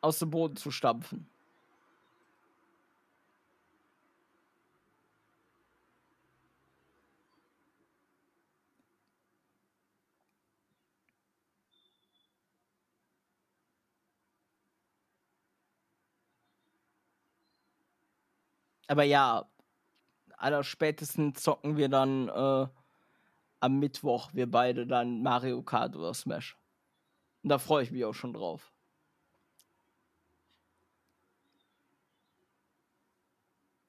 aus 0.00 0.18
dem 0.18 0.30
Boden 0.30 0.56
zu 0.56 0.70
stampfen. 0.70 1.26
Aber 18.88 19.04
ja, 19.04 19.48
aller 20.42 20.64
spätestens 20.64 21.42
zocken 21.42 21.76
wir 21.76 21.88
dann 21.88 22.28
äh, 22.28 22.66
am 23.60 23.78
Mittwoch, 23.78 24.30
wir 24.34 24.50
beide 24.50 24.86
dann 24.86 25.22
Mario 25.22 25.62
Kart 25.62 25.96
oder 25.96 26.14
Smash. 26.14 26.56
Und 27.42 27.50
da 27.50 27.58
freue 27.58 27.84
ich 27.84 27.90
mich 27.90 28.04
auch 28.04 28.14
schon 28.14 28.32
drauf. 28.32 28.72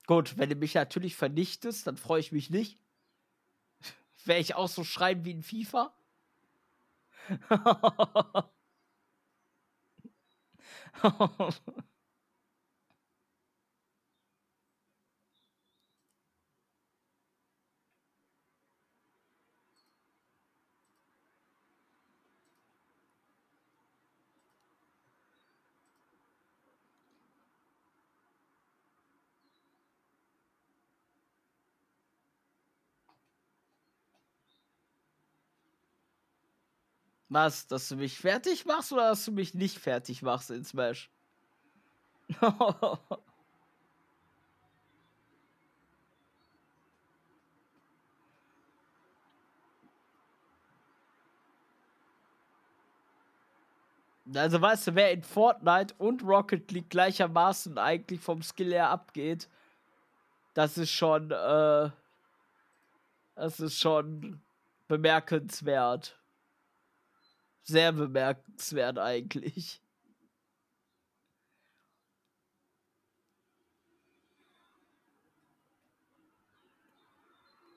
Gut, 0.06 0.38
wenn 0.38 0.50
du 0.50 0.56
mich 0.56 0.76
natürlich 0.76 1.16
vernichtest, 1.16 1.88
dann 1.88 1.98
freue 1.98 2.20
ich 2.20 2.32
mich 2.32 2.50
nicht. 2.50 2.78
Wäre 4.26 4.40
ich 4.40 4.56
auch 4.56 4.68
so 4.68 4.84
schreiben 4.84 5.26
wie 5.26 5.32
in 5.32 5.44
FIFA? 5.44 5.94
Was, 37.34 37.65
dass 37.65 37.89
du 37.89 37.95
mich 37.95 38.19
fertig 38.19 38.65
machst 38.65 38.93
oder 38.93 39.10
dass 39.10 39.26
du 39.26 39.31
mich 39.31 39.55
nicht 39.55 39.80
fertig 39.80 40.22
machst 40.22 40.51
in 40.51 40.64
Smash? 40.64 41.10
Also 54.35 54.61
weißt 54.61 54.88
du, 54.88 54.95
wer 54.95 55.11
in 55.11 55.22
Fortnite 55.22 55.93
und 55.97 56.23
Rocket 56.23 56.72
League 56.72 56.89
gleichermaßen 56.89 57.77
eigentlich 57.77 58.19
vom 58.22 58.41
Skill 58.41 58.72
her 58.72 58.89
abgeht, 58.89 59.47
das 60.55 60.77
ist 60.77 60.91
schon, 60.91 61.30
äh, 61.30 61.89
das 63.35 63.60
ist 63.60 63.77
schon 63.77 64.41
bemerkenswert 64.88 66.18
sehr 67.64 67.91
bemerkenswert 67.94 68.99
eigentlich. 68.99 69.81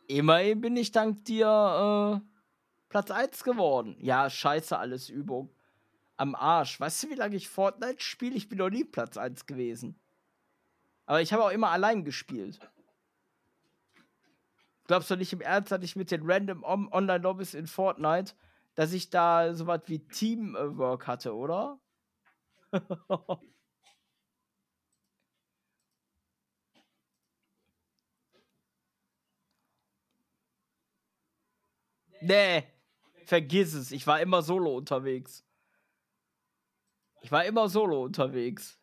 Immerhin 0.08 0.60
bin 0.60 0.76
ich 0.76 0.92
dank 0.92 1.24
dir 1.24 2.22
äh, 2.22 2.26
Platz 2.88 3.10
1 3.10 3.42
geworden. 3.42 3.96
Ja, 4.00 4.30
scheiße, 4.30 4.78
alles 4.78 5.08
Übung. 5.08 5.50
am 6.16 6.34
Arsch. 6.34 6.80
Weißt 6.80 7.02
du, 7.02 7.10
wie 7.10 7.14
lange 7.14 7.36
ich 7.36 7.48
Fortnite 7.48 8.00
spiele? 8.00 8.36
Ich 8.36 8.48
bin 8.48 8.58
noch 8.58 8.70
nie 8.70 8.84
Platz 8.84 9.16
1 9.16 9.46
gewesen. 9.46 9.98
Aber 11.04 11.20
ich 11.20 11.32
habe 11.32 11.44
auch 11.44 11.50
immer 11.50 11.70
allein 11.70 12.04
gespielt. 12.04 12.58
Glaubst 14.86 15.10
du 15.10 15.16
nicht 15.16 15.32
im 15.32 15.40
Ernst, 15.40 15.72
dass 15.72 15.82
ich 15.82 15.96
mit 15.96 16.10
den 16.10 16.22
random 16.24 16.62
Online-Lobbys 16.64 17.54
in 17.54 17.66
Fortnite, 17.66 18.34
dass 18.76 18.92
ich 18.92 19.10
da 19.10 19.54
sowas 19.54 19.82
wie 19.86 20.06
Teamwork 20.06 21.06
hatte, 21.08 21.34
oder? 21.34 21.80
nee, 32.20 32.64
vergiss 33.24 33.72
es. 33.74 33.90
Ich 33.92 34.06
war 34.06 34.20
immer 34.20 34.42
solo 34.42 34.76
unterwegs. 34.76 35.44
Ich 37.22 37.32
war 37.32 37.44
immer 37.46 37.68
solo 37.68 38.04
unterwegs. 38.04 38.78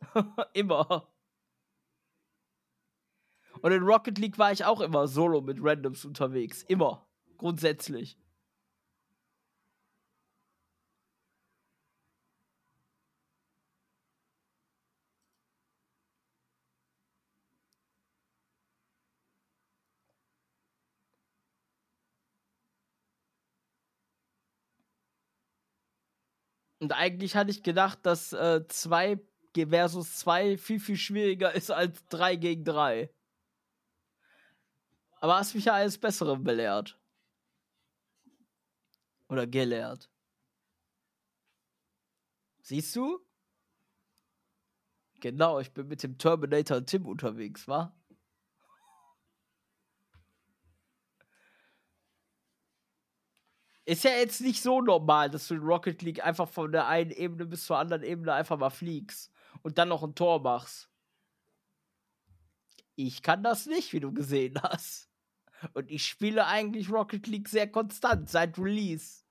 immer. 0.54 1.08
Und 3.62 3.72
in 3.72 3.82
Rocket 3.84 4.18
League 4.18 4.38
war 4.38 4.50
ich 4.50 4.64
auch 4.64 4.80
immer 4.80 5.06
solo 5.06 5.40
mit 5.40 5.58
Randoms 5.60 6.04
unterwegs. 6.04 6.64
Immer. 6.64 7.08
Grundsätzlich. 7.38 8.18
Und 26.84 26.92
eigentlich 26.92 27.34
hatte 27.34 27.50
ich 27.50 27.62
gedacht, 27.62 28.00
dass 28.02 28.28
2 28.28 29.18
äh, 29.56 29.66
versus 29.66 30.16
2 30.16 30.58
viel, 30.58 30.78
viel 30.78 30.98
schwieriger 30.98 31.50
ist 31.54 31.70
als 31.70 32.04
3 32.08 32.36
gegen 32.36 32.62
3. 32.62 33.10
Aber 35.16 35.36
hast 35.36 35.54
mich 35.54 35.64
ja 35.64 35.72
alles 35.72 35.96
Bessere 35.96 36.36
belehrt. 36.36 37.00
Oder 39.30 39.46
gelehrt. 39.46 40.10
Siehst 42.60 42.94
du? 42.96 43.18
Genau, 45.20 45.60
ich 45.60 45.72
bin 45.72 45.88
mit 45.88 46.02
dem 46.02 46.18
Terminator 46.18 46.84
Tim 46.84 47.06
unterwegs, 47.06 47.66
wa? 47.66 47.96
Ist 53.86 54.04
ja 54.04 54.12
jetzt 54.12 54.40
nicht 54.40 54.62
so 54.62 54.80
normal, 54.80 55.28
dass 55.28 55.48
du 55.48 55.54
in 55.54 55.60
Rocket 55.60 56.00
League 56.02 56.24
einfach 56.24 56.48
von 56.48 56.72
der 56.72 56.86
einen 56.88 57.10
Ebene 57.10 57.44
bis 57.44 57.66
zur 57.66 57.78
anderen 57.78 58.02
Ebene 58.02 58.32
einfach 58.32 58.56
mal 58.58 58.70
fliegst 58.70 59.30
und 59.62 59.76
dann 59.76 59.88
noch 59.88 60.02
ein 60.02 60.14
Tor 60.14 60.40
machst. 60.40 60.88
Ich 62.96 63.22
kann 63.22 63.42
das 63.42 63.66
nicht, 63.66 63.92
wie 63.92 64.00
du 64.00 64.12
gesehen 64.12 64.58
hast. 64.62 65.10
Und 65.74 65.90
ich 65.90 66.06
spiele 66.06 66.46
eigentlich 66.46 66.90
Rocket 66.90 67.26
League 67.26 67.48
sehr 67.48 67.70
konstant 67.70 68.30
seit 68.30 68.58
Release. 68.58 69.24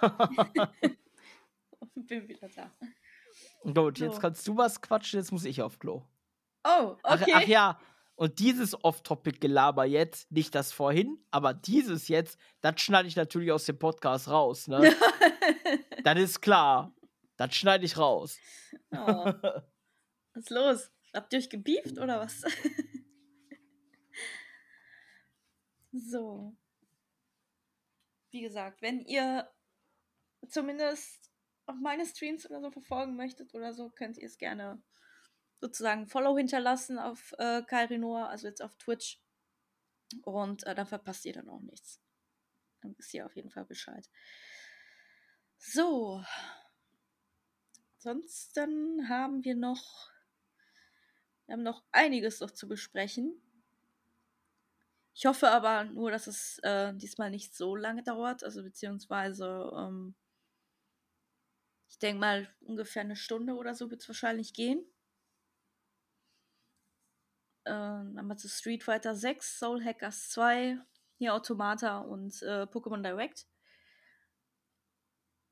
Bin 1.94 2.28
wieder 2.28 2.48
da. 2.48 2.70
Gut, 3.72 3.98
jetzt 3.98 4.20
kannst 4.20 4.46
du 4.46 4.56
was 4.56 4.80
quatschen, 4.80 5.20
jetzt 5.20 5.32
muss 5.32 5.44
ich 5.44 5.62
auf 5.62 5.78
Klo. 5.78 6.02
Oh, 6.64 6.96
okay. 7.02 7.32
Ach, 7.34 7.40
ach 7.42 7.46
ja, 7.46 7.78
und 8.16 8.38
dieses 8.38 8.82
Off-Topic-Gelaber 8.84 9.84
jetzt, 9.84 10.30
nicht 10.30 10.54
das 10.54 10.72
vorhin, 10.72 11.18
aber 11.30 11.52
dieses 11.52 12.08
jetzt, 12.08 12.38
das 12.60 12.80
schneide 12.80 13.08
ich 13.08 13.16
natürlich 13.16 13.50
aus 13.50 13.64
dem 13.64 13.78
Podcast 13.78 14.28
raus, 14.28 14.68
ne? 14.68 14.80
das 16.04 16.18
ist 16.18 16.40
klar. 16.40 16.94
Das 17.36 17.54
schneide 17.54 17.84
ich 17.84 17.98
raus. 17.98 18.38
Oh. 18.92 19.32
Was 20.34 20.36
ist 20.44 20.50
los? 20.50 20.92
Habt 21.12 21.32
ihr 21.32 21.40
euch 21.40 21.50
gebieft 21.50 21.98
oder 21.98 22.20
was? 22.20 22.42
so. 25.92 26.56
Wie 28.30 28.40
gesagt, 28.40 28.82
wenn 28.82 29.00
ihr 29.00 29.50
zumindest 30.48 31.32
auch 31.66 31.74
meine 31.74 32.06
Streams 32.06 32.48
oder 32.48 32.60
so 32.60 32.70
verfolgen 32.70 33.16
möchtet 33.16 33.54
oder 33.54 33.72
so, 33.72 33.90
könnt 33.90 34.18
ihr 34.18 34.26
es 34.26 34.38
gerne 34.38 34.80
sozusagen 35.64 36.06
Follow 36.06 36.36
hinterlassen 36.36 36.98
auf 36.98 37.32
äh, 37.38 37.62
Kairinoa, 37.62 38.26
also 38.26 38.46
jetzt 38.48 38.60
auf 38.60 38.76
Twitch. 38.76 39.18
Und 40.22 40.62
äh, 40.66 40.74
dann 40.74 40.86
verpasst 40.86 41.24
ihr 41.24 41.32
dann 41.32 41.48
auch 41.48 41.62
nichts. 41.62 42.02
Dann 42.82 42.94
wisst 42.98 43.14
ihr 43.14 43.24
auf 43.24 43.34
jeden 43.34 43.50
Fall 43.50 43.64
Bescheid. 43.64 44.06
So. 45.56 46.22
Ansonsten 47.96 49.08
haben 49.08 49.42
wir 49.42 49.54
noch. 49.56 50.10
Wir 51.46 51.54
haben 51.54 51.62
noch 51.62 51.82
einiges 51.92 52.40
noch 52.40 52.50
zu 52.50 52.68
besprechen. 52.68 53.40
Ich 55.14 55.24
hoffe 55.24 55.50
aber 55.50 55.84
nur, 55.84 56.10
dass 56.10 56.26
es 56.26 56.58
äh, 56.58 56.92
diesmal 56.92 57.30
nicht 57.30 57.56
so 57.56 57.74
lange 57.74 58.02
dauert. 58.02 58.44
Also 58.44 58.62
beziehungsweise, 58.62 59.72
ähm, 59.74 60.14
ich 61.88 61.98
denke 61.98 62.20
mal, 62.20 62.54
ungefähr 62.60 63.00
eine 63.00 63.16
Stunde 63.16 63.54
oder 63.54 63.74
so 63.74 63.90
wird 63.90 64.02
es 64.02 64.08
wahrscheinlich 64.08 64.52
gehen. 64.52 64.84
Äh, 67.64 67.70
dann 67.70 68.26
wir 68.26 68.36
zu 68.36 68.48
Street 68.48 68.82
Fighter 68.82 69.14
6, 69.14 69.58
Soul 69.58 69.84
Hackers 69.84 70.30
2, 70.30 70.78
hier 71.18 71.34
Automata 71.34 71.98
und 71.98 72.42
äh, 72.42 72.64
Pokémon 72.64 73.02
Direct. 73.02 73.46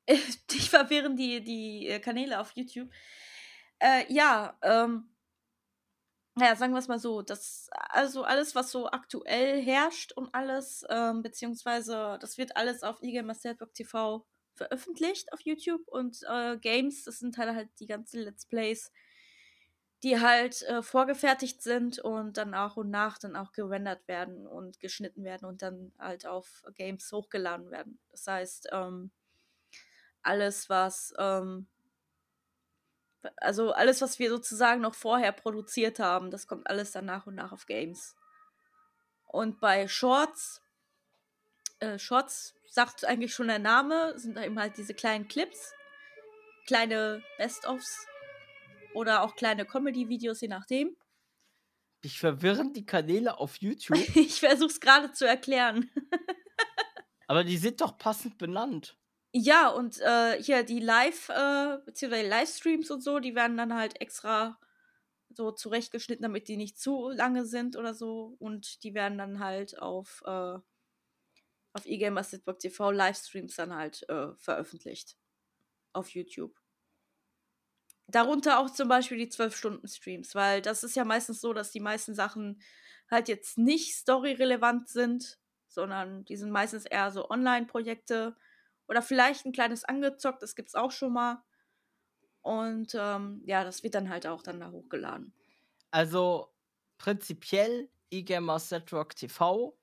Ich 0.51 0.69
verwirren 0.69 1.15
die, 1.15 1.43
die 1.43 1.87
äh, 1.87 1.99
Kanäle 1.99 2.39
auf 2.39 2.51
YouTube. 2.55 2.89
Äh, 3.79 4.05
ja, 4.13 4.57
ähm, 4.61 5.13
naja, 6.35 6.55
sagen 6.55 6.73
wir 6.73 6.79
es 6.79 6.87
mal 6.87 6.99
so, 6.99 7.21
das, 7.21 7.69
also 7.71 8.23
alles, 8.23 8.55
was 8.55 8.71
so 8.71 8.87
aktuell 8.89 9.61
herrscht 9.61 10.13
und 10.13 10.33
alles, 10.33 10.83
ähm, 10.89 11.21
beziehungsweise 11.21 12.17
das 12.19 12.37
wird 12.37 12.57
alles 12.57 12.81
auf 12.83 13.01
eGamer 13.03 13.35
Network 13.43 13.73
TV 13.73 14.25
veröffentlicht 14.55 15.31
auf 15.33 15.41
YouTube 15.41 15.87
und 15.87 16.23
äh, 16.27 16.57
Games, 16.57 17.03
das 17.03 17.19
sind 17.19 17.37
halt, 17.37 17.55
halt 17.55 17.69
die 17.79 17.87
ganzen 17.87 18.21
Let's 18.21 18.45
Plays, 18.45 18.91
die 20.03 20.19
halt 20.19 20.61
äh, 20.63 20.81
vorgefertigt 20.81 21.63
sind 21.63 21.97
und 21.97 22.35
dann 22.35 22.53
auch 22.53 22.75
und 22.75 22.89
nach 22.89 23.17
dann 23.17 23.37
auch 23.37 23.53
gerendert 23.53 24.05
werden 24.09 24.45
und 24.45 24.81
geschnitten 24.81 25.23
werden 25.23 25.45
und 25.45 25.61
dann 25.61 25.93
halt 25.97 26.27
auf 26.27 26.63
Games 26.75 27.09
hochgeladen 27.11 27.71
werden. 27.71 27.99
Das 28.11 28.27
heißt, 28.27 28.67
ähm, 28.73 29.11
alles, 30.21 30.69
was, 30.69 31.13
ähm, 31.17 31.67
also 33.37 33.71
alles, 33.71 34.01
was 34.01 34.19
wir 34.19 34.29
sozusagen 34.29 34.81
noch 34.81 34.95
vorher 34.95 35.31
produziert 35.31 35.99
haben, 35.99 36.31
das 36.31 36.47
kommt 36.47 36.69
alles 36.69 36.91
dann 36.91 37.05
nach 37.05 37.25
und 37.25 37.35
nach 37.35 37.53
auf 37.53 37.65
Games. 37.65 38.17
Und 39.25 39.61
bei 39.61 39.87
Shorts, 39.87 40.61
äh, 41.79 41.97
Shorts 41.97 42.55
sagt 42.69 43.05
eigentlich 43.05 43.33
schon 43.33 43.47
der 43.47 43.59
Name, 43.59 44.19
sind 44.19 44.37
eben 44.37 44.59
halt 44.59 44.75
diese 44.75 44.93
kleinen 44.93 45.29
Clips, 45.29 45.73
kleine 46.65 47.23
Best-ofs 47.37 48.05
oder 48.93 49.23
auch 49.23 49.35
kleine 49.35 49.65
Comedy-Videos, 49.65 50.41
je 50.41 50.47
nachdem. 50.47 50.95
Ich 52.01 52.19
verwirren 52.19 52.73
die 52.73 52.85
Kanäle 52.85 53.37
auf 53.37 53.57
YouTube. 53.57 53.97
ich 54.15 54.39
versuche 54.39 54.67
es 54.67 54.79
gerade 54.81 55.13
zu 55.13 55.25
erklären. 55.25 55.89
Aber 57.27 57.43
die 57.43 57.57
sind 57.57 57.79
doch 57.81 57.97
passend 57.97 58.37
benannt. 58.37 58.97
Ja, 59.35 59.69
und 59.69 59.99
äh, 60.01 60.41
hier 60.43 60.63
die 60.63 60.79
Live, 60.79 61.29
äh, 61.29 61.77
beziehungsweise 61.85 62.27
Livestreams 62.27 62.91
und 62.91 63.01
so, 63.01 63.19
die 63.19 63.33
werden 63.33 63.57
dann 63.57 63.73
halt 63.73 63.99
extra 63.99 64.59
so 65.29 65.51
zurechtgeschnitten, 65.51 66.21
damit 66.21 66.47
die 66.47 66.57
nicht 66.57 66.77
zu 66.77 67.09
lange 67.09 67.45
sind 67.45 67.75
oder 67.75 67.93
so. 67.93 68.35
Und 68.39 68.83
die 68.83 68.93
werden 68.93 69.17
dann 69.17 69.39
halt 69.39 69.79
auf, 69.81 70.21
äh, 70.25 70.59
auf 71.73 71.85
eGamersNetwork.tv 71.85 72.91
Livestreams 72.91 73.55
dann 73.55 73.73
halt 73.73 74.07
äh, 74.09 74.35
veröffentlicht. 74.35 75.17
Auf 75.93 76.09
YouTube. 76.09 76.62
Darunter 78.07 78.59
auch 78.59 78.69
zum 78.69 78.89
Beispiel 78.89 79.17
die 79.17 79.29
12-Stunden-Streams, 79.29 80.35
weil 80.35 80.61
das 80.61 80.83
ist 80.83 80.95
ja 80.95 81.05
meistens 81.05 81.41
so, 81.41 81.53
dass 81.53 81.71
die 81.71 81.79
meisten 81.79 82.13
Sachen 82.13 82.61
halt 83.09 83.27
jetzt 83.27 83.57
nicht 83.57 83.95
storyrelevant 83.95 84.89
sind, 84.89 85.39
sondern 85.67 86.25
die 86.25 86.35
sind 86.35 86.51
meistens 86.51 86.85
eher 86.85 87.11
so 87.11 87.29
Online-Projekte 87.29 88.35
oder 88.87 89.01
vielleicht 89.01 89.45
ein 89.45 89.53
kleines 89.53 89.83
angezockt, 89.85 90.43
das 90.43 90.55
gibt's 90.55 90.75
auch 90.75 90.91
schon 90.91 91.13
mal. 91.13 91.43
Und 92.41 92.93
ähm, 92.93 93.41
ja, 93.45 93.63
das 93.63 93.83
wird 93.83 93.95
dann 93.95 94.09
halt 94.09 94.27
auch 94.27 94.43
dann 94.43 94.59
da 94.59 94.69
hochgeladen. 94.69 95.33
Also 95.91 96.53
prinzipiell 96.97 97.89
eGamers 98.11 98.69
Network 98.71 99.15
TV. 99.15 99.77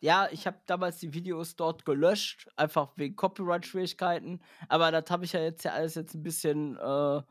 Ja, 0.00 0.28
ich 0.32 0.46
habe 0.46 0.60
damals 0.66 0.98
die 0.98 1.14
Videos 1.14 1.54
dort 1.54 1.84
gelöscht, 1.84 2.48
einfach 2.56 2.92
wegen 2.96 3.14
Copyright-Schwierigkeiten. 3.14 4.40
Aber 4.68 4.90
das 4.90 5.10
habe 5.10 5.24
ich 5.24 5.32
ja 5.34 5.40
jetzt 5.40 5.64
ja 5.64 5.72
alles 5.72 5.94
jetzt 5.94 6.14
ein 6.14 6.22
bisschen 6.22 6.76
äh, 6.76 7.22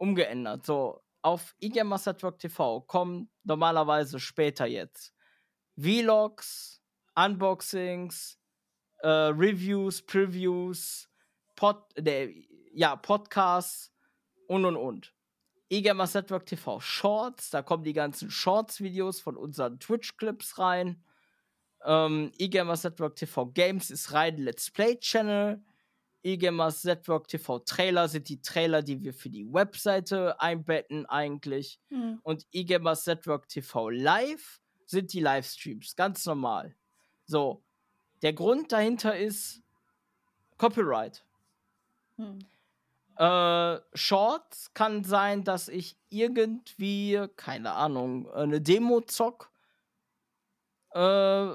umgeändert. 0.00 0.66
So, 0.66 1.02
auf 1.22 1.54
eGamers 1.60 2.06
Network 2.06 2.38
TV 2.38 2.80
kommen 2.82 3.30
normalerweise 3.44 4.18
später 4.18 4.66
jetzt 4.66 5.12
Vlogs, 5.76 6.80
Unboxings, 7.14 8.38
äh, 9.02 9.08
Reviews, 9.08 10.02
Previews, 10.02 11.08
Pod, 11.54 11.84
der, 11.96 12.30
ja, 12.72 12.96
Podcasts 12.96 13.92
und 14.48 14.64
und 14.64 14.76
und. 14.76 15.14
eGamers 15.68 16.12
TV 16.12 16.80
Shorts, 16.80 17.50
da 17.50 17.62
kommen 17.62 17.84
die 17.84 17.92
ganzen 17.92 18.30
Shorts-Videos 18.30 19.20
von 19.20 19.36
unseren 19.36 19.78
Twitch-Clips 19.78 20.58
rein. 20.58 21.04
Ähm, 21.84 22.32
eGamers 22.38 22.82
TV 22.82 23.46
Games 23.46 23.90
ist 23.90 24.12
rein 24.12 24.38
Let's 24.38 24.70
Play-Channel. 24.70 25.62
eGamers 26.22 26.84
Network 26.84 27.28
TV 27.28 27.58
Trailer 27.60 28.08
sind 28.08 28.28
die 28.28 28.40
Trailer, 28.40 28.82
die 28.82 29.02
wir 29.02 29.14
für 29.14 29.30
die 29.30 29.50
Webseite 29.52 30.40
einbetten 30.40 31.06
eigentlich. 31.06 31.80
Hm. 31.88 32.20
Und 32.22 32.46
eGamers 32.52 33.06
Network 33.06 33.48
TV 33.48 33.90
Live 33.90 34.60
sind 34.86 35.12
die 35.12 35.20
Livestreams, 35.20 35.96
ganz 35.96 36.26
normal. 36.26 36.74
So, 37.26 37.62
der 38.22 38.32
Grund 38.32 38.72
dahinter 38.72 39.16
ist 39.16 39.62
Copyright. 40.58 41.24
Hm. 42.16 42.38
Äh, 43.16 43.80
Shorts 43.94 44.72
kann 44.74 45.04
sein, 45.04 45.44
dass 45.44 45.68
ich 45.68 45.96
irgendwie, 46.08 47.26
keine 47.36 47.72
Ahnung, 47.72 48.30
eine 48.32 48.60
Demo 48.60 49.00
zock. 49.02 49.50
Äh, 50.92 51.54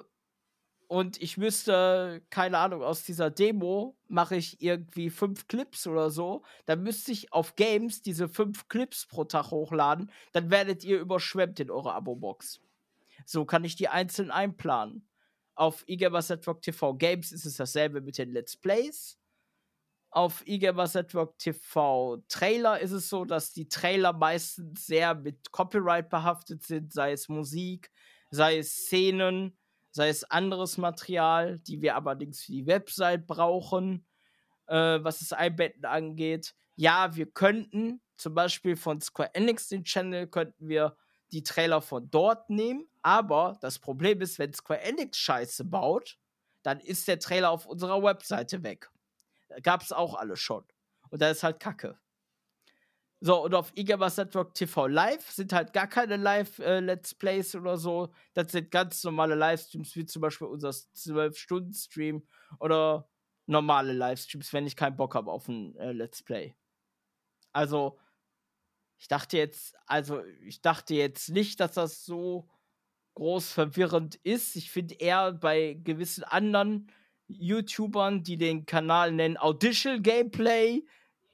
und 0.87 1.21
ich 1.21 1.37
müsste, 1.37 2.21
keine 2.29 2.57
Ahnung, 2.59 2.83
aus 2.83 3.03
dieser 3.03 3.29
Demo 3.29 3.97
mache 4.07 4.35
ich 4.35 4.61
irgendwie 4.61 5.09
fünf 5.09 5.47
Clips 5.47 5.87
oder 5.87 6.09
so. 6.09 6.43
Dann 6.65 6.83
müsste 6.83 7.11
ich 7.11 7.33
auf 7.33 7.55
Games 7.55 8.01
diese 8.01 8.29
fünf 8.29 8.67
Clips 8.67 9.05
pro 9.07 9.23
Tag 9.23 9.51
hochladen. 9.51 10.11
Dann 10.31 10.51
werdet 10.51 10.83
ihr 10.83 10.99
überschwemmt 10.99 11.59
in 11.59 11.71
eurer 11.71 11.95
Abo-Box. 11.95 12.61
So 13.25 13.45
kann 13.45 13.63
ich 13.63 13.75
die 13.75 13.87
einzeln 13.87 14.31
einplanen. 14.31 15.07
Auf 15.55 15.83
eGamers 15.87 16.29
Network 16.29 16.61
TV 16.61 16.93
Games 16.95 17.31
ist 17.31 17.45
es 17.45 17.57
dasselbe 17.57 18.01
mit 18.01 18.17
den 18.17 18.31
Let's 18.31 18.55
Plays. 18.55 19.17
Auf 20.11 20.43
eGamers 20.45 20.93
Network 20.93 21.37
TV 21.39 22.23
Trailer 22.27 22.79
ist 22.79 22.91
es 22.91 23.09
so, 23.09 23.25
dass 23.25 23.53
die 23.53 23.67
Trailer 23.67 24.13
meistens 24.13 24.85
sehr 24.85 25.15
mit 25.15 25.51
Copyright 25.51 26.09
behaftet 26.09 26.63
sind, 26.63 26.93
sei 26.93 27.13
es 27.13 27.27
Musik, 27.27 27.91
sei 28.29 28.59
es 28.59 28.71
Szenen, 28.71 29.57
sei 29.95 30.09
es 30.09 30.26
anderes 30.26 30.77
Material, 30.77 31.59
die 31.59 31.81
wir 31.81 31.95
allerdings 31.95 32.43
für 32.43 32.51
die 32.51 32.67
Website 32.67 33.26
brauchen, 33.26 34.05
äh, 34.67 34.99
was 35.01 35.19
das 35.19 35.31
Einbetten 35.31 35.85
angeht. 35.85 36.53
Ja, 36.76 37.15
wir 37.15 37.31
könnten 37.31 38.01
zum 38.17 38.34
Beispiel 38.34 38.76
von 38.76 38.99
Square 38.99 39.34
Enix 39.34 39.69
den 39.69 39.85
Channel, 39.85 40.27
könnten 40.27 40.67
wir 40.67 40.97
die 41.31 41.43
Trailer 41.43 41.80
von 41.80 42.11
dort 42.11 42.49
nehmen, 42.49 42.89
aber 43.03 43.57
das 43.61 43.80
Problem 43.80 44.19
ist, 44.19 44.38
wenn 44.38 44.53
Square 44.53 44.81
Enix 44.81 45.17
Scheiße 45.17 45.63
baut, 45.63 46.17
dann 46.61 46.81
ist 46.81 47.07
der 47.07 47.19
Trailer 47.19 47.49
auf 47.49 47.65
unserer 47.65 48.03
Webseite 48.03 48.63
weg. 48.63 48.89
Gab 49.63 49.81
es 49.81 49.93
auch 49.93 50.15
alle 50.15 50.35
schon. 50.35 50.65
Und 51.09 51.22
da 51.22 51.30
ist 51.30 51.43
halt 51.43 51.61
Kacke. 51.61 51.97
So, 53.26 53.43
und 53.43 53.56
auf 53.56 53.72
eGamers 53.76 54.18
Network 54.18 54.53
TV 54.53 54.85
Live 54.85 55.31
sind 55.31 55.52
halt 55.52 55.73
gar 55.73 55.88
keine 55.88 56.15
Live-Let's 56.15 57.14
äh, 57.14 57.15
Plays 57.15 57.56
oder 57.56 57.76
so. 57.76 58.14
Das 58.35 58.52
sind 58.52 58.69
ganz 58.69 59.03
normale 59.03 59.34
Livestreams, 59.34 59.95
wie 59.95 60.06
zum 60.06 60.22
Beispiel 60.22 60.45
unser 60.45 60.69
12-Stunden-Stream 60.69 62.22
oder 62.60 63.10
normale 63.47 63.93
Livestreams, 63.93 64.53
wenn 64.53 64.68
ich 64.68 64.76
keinen 64.76 64.95
Bock 64.95 65.15
habe 65.15 65.31
auf 65.31 65.47
ein 65.47 65.76
äh, 65.77 65.91
Let's 65.91 66.22
Play. 66.22 66.56
Also, 67.52 67.97
ich 68.99 69.07
dachte 69.07 69.38
jetzt, 69.38 69.73
also, 69.88 70.23
ich 70.43 70.61
dachte 70.61 70.93
jetzt 70.93 71.30
nicht, 71.30 71.60
dass 71.60 71.72
das 71.72 72.06
so 72.06 72.47
groß 73.15 73.52
verwirrend 73.52 74.18
ist. 74.18 74.56
Ich 74.56 74.69
finde 74.69 74.93
eher 74.99 75.31
bei 75.31 75.80
gewissen 75.84 76.26
anderen 76.26 76.91
YouTubern, 77.27 78.22
die 78.22 78.38
den 78.38 78.68
Kanal 78.68 79.11
nennen 79.11 79.38
Audition 79.38 80.03
Gameplay, 80.03 80.84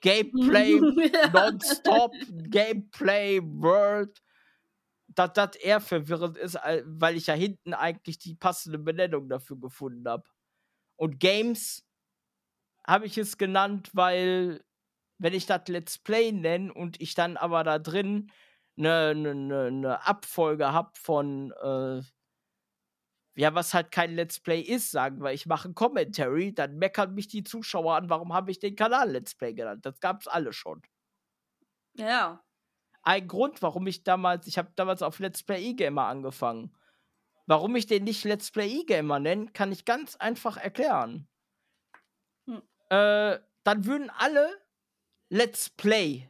Gameplay 0.02 0.80
Nonstop, 1.34 2.14
Gameplay 2.50 3.40
World, 3.42 4.22
dass 5.08 5.34
das 5.34 5.56
eher 5.56 5.80
verwirrend 5.80 6.38
ist, 6.38 6.56
weil 6.86 7.16
ich 7.16 7.28
ja 7.28 7.34
hinten 7.34 7.74
eigentlich 7.74 8.18
die 8.20 8.36
passende 8.36 8.80
Benennung 8.80 9.30
dafür 9.30 9.60
gefunden 9.60 10.08
habe. 10.08 10.24
Und 10.98 11.20
Games 11.20 11.86
habe 12.86 13.06
ich 13.06 13.18
es 13.18 13.38
genannt, 13.38 13.90
weil 13.94 14.64
wenn 15.18 15.34
ich 15.34 15.46
das 15.46 15.68
Let's 15.68 16.00
Play 16.00 16.32
nenne 16.32 16.74
und 16.74 17.00
ich 17.00 17.14
dann 17.14 17.38
aber 17.38 17.64
da 17.64 17.78
drin 17.80 18.32
eine, 18.78 19.10
eine, 19.10 19.66
eine 19.68 20.08
Abfolge 20.08 20.72
habe 20.72 20.92
von 20.96 21.52
äh, 21.62 22.02
ja, 23.36 23.56
was 23.56 23.74
halt 23.74 23.92
kein 23.92 24.16
Let's 24.16 24.40
Play 24.40 24.62
ist, 24.62 24.92
sagen 24.92 25.24
wir, 25.24 25.32
ich 25.32 25.46
mache 25.46 25.70
ein 25.70 25.76
Commentary, 25.76 26.54
dann 26.54 26.78
meckern 26.78 27.14
mich 27.14 27.28
die 27.28 27.44
Zuschauer 27.44 27.96
an, 27.96 28.10
warum 28.10 28.34
habe 28.34 28.52
ich 28.52 28.60
den 28.60 28.76
Kanal 28.76 29.12
Let's 29.12 29.36
Play 29.36 29.54
genannt? 29.54 29.86
Das 29.86 30.00
gab 30.00 30.22
es 30.22 30.28
alle 30.28 30.54
schon. 30.54 30.82
Ja. 31.94 32.44
Ein 33.04 33.28
Grund, 33.28 33.62
warum 33.62 33.88
ich 33.88 34.04
damals, 34.04 34.48
ich 34.48 34.58
habe 34.58 34.72
damals 34.76 35.02
auf 35.02 35.20
Let's 35.20 35.44
Play 35.44 35.64
E-Gamer 35.70 36.06
angefangen. 36.06 36.76
Warum 37.48 37.76
ich 37.76 37.88
den 37.88 38.04
nicht 38.04 38.24
Let's 38.24 38.52
Play 38.52 38.82
E-Gamer 38.82 39.20
nenne, 39.20 39.48
kann 39.48 39.72
ich 39.72 39.86
ganz 39.86 40.16
einfach 40.18 40.58
erklären. 40.58 41.28
Hm. 42.48 42.62
Äh, 42.90 43.40
dann 43.64 43.86
würden 43.86 44.10
alle 44.10 44.50
Let's 45.30 45.70
Play 45.70 46.28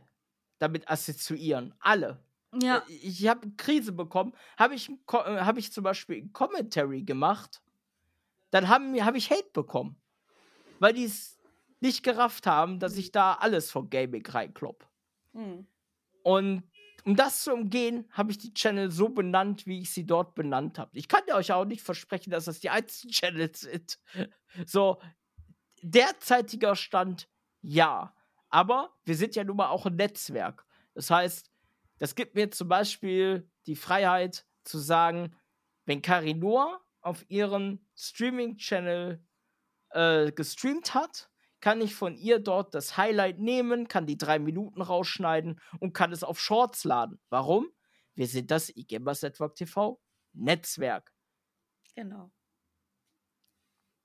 damit 0.59 0.87
assoziieren. 0.89 1.73
Alle. 1.79 2.23
Ja. 2.53 2.79
Äh, 2.87 2.93
ich 2.93 3.27
habe 3.27 3.51
Krise 3.57 3.91
bekommen. 3.91 4.33
Habe 4.57 4.75
ich, 4.75 4.89
äh, 4.89 4.93
hab 5.13 5.57
ich 5.57 5.71
zum 5.71 5.83
Beispiel 5.83 6.17
ein 6.17 6.33
Commentary 6.33 7.03
gemacht, 7.03 7.61
dann 8.49 8.67
habe 8.67 9.03
hab 9.03 9.15
ich 9.15 9.31
Hate 9.31 9.49
bekommen. 9.53 10.01
Weil 10.79 10.93
die 10.93 11.05
es 11.05 11.39
nicht 11.79 12.03
gerafft 12.03 12.47
haben, 12.47 12.79
dass 12.79 12.97
ich 12.97 13.11
da 13.11 13.33
alles 13.33 13.71
von 13.71 13.89
Gaming 13.89 14.25
reinklopp. 14.25 14.87
Mhm. 15.33 15.67
Und 16.23 16.63
um 17.03 17.15
das 17.15 17.43
zu 17.43 17.53
umgehen, 17.53 18.07
habe 18.11 18.31
ich 18.31 18.37
die 18.37 18.53
Channel 18.53 18.91
so 18.91 19.09
benannt, 19.09 19.65
wie 19.65 19.81
ich 19.81 19.91
sie 19.91 20.05
dort 20.05 20.35
benannt 20.35 20.77
habe. 20.77 20.91
Ich 20.93 21.07
kann 21.07 21.23
euch 21.33 21.51
auch 21.51 21.65
nicht 21.65 21.81
versprechen, 21.81 22.29
dass 22.29 22.45
das 22.45 22.59
die 22.59 22.69
einzigen 22.69 23.11
Channels 23.11 23.61
sind. 23.61 23.99
So, 24.65 25.01
derzeitiger 25.81 26.75
Stand, 26.75 27.27
ja. 27.61 28.13
Aber 28.49 28.93
wir 29.03 29.15
sind 29.15 29.35
ja 29.35 29.43
nun 29.43 29.57
mal 29.57 29.69
auch 29.69 29.85
ein 29.85 29.95
Netzwerk. 29.95 30.65
Das 30.93 31.09
heißt, 31.09 31.50
das 32.01 32.15
gibt 32.15 32.33
mir 32.33 32.49
zum 32.49 32.67
Beispiel 32.67 33.47
die 33.67 33.75
Freiheit 33.75 34.47
zu 34.63 34.79
sagen, 34.79 35.35
wenn 35.85 36.01
Karinor 36.01 36.83
auf 37.01 37.23
ihren 37.29 37.87
Streaming-Channel 37.95 39.23
äh, 39.91 40.31
gestreamt 40.31 40.95
hat, 40.95 41.29
kann 41.59 41.79
ich 41.79 41.93
von 41.93 42.15
ihr 42.15 42.39
dort 42.39 42.73
das 42.73 42.97
Highlight 42.97 43.37
nehmen, 43.37 43.87
kann 43.87 44.07
die 44.07 44.17
drei 44.17 44.39
Minuten 44.39 44.81
rausschneiden 44.81 45.61
und 45.79 45.93
kann 45.93 46.11
es 46.11 46.23
auf 46.23 46.39
Shorts 46.39 46.85
laden. 46.85 47.21
Warum? 47.29 47.69
Wir 48.15 48.25
sind 48.25 48.49
das 48.49 48.75
eGamers 48.75 49.21
Network 49.21 49.53
TV 49.53 50.01
Netzwerk. 50.33 51.13
Genau. 51.93 52.31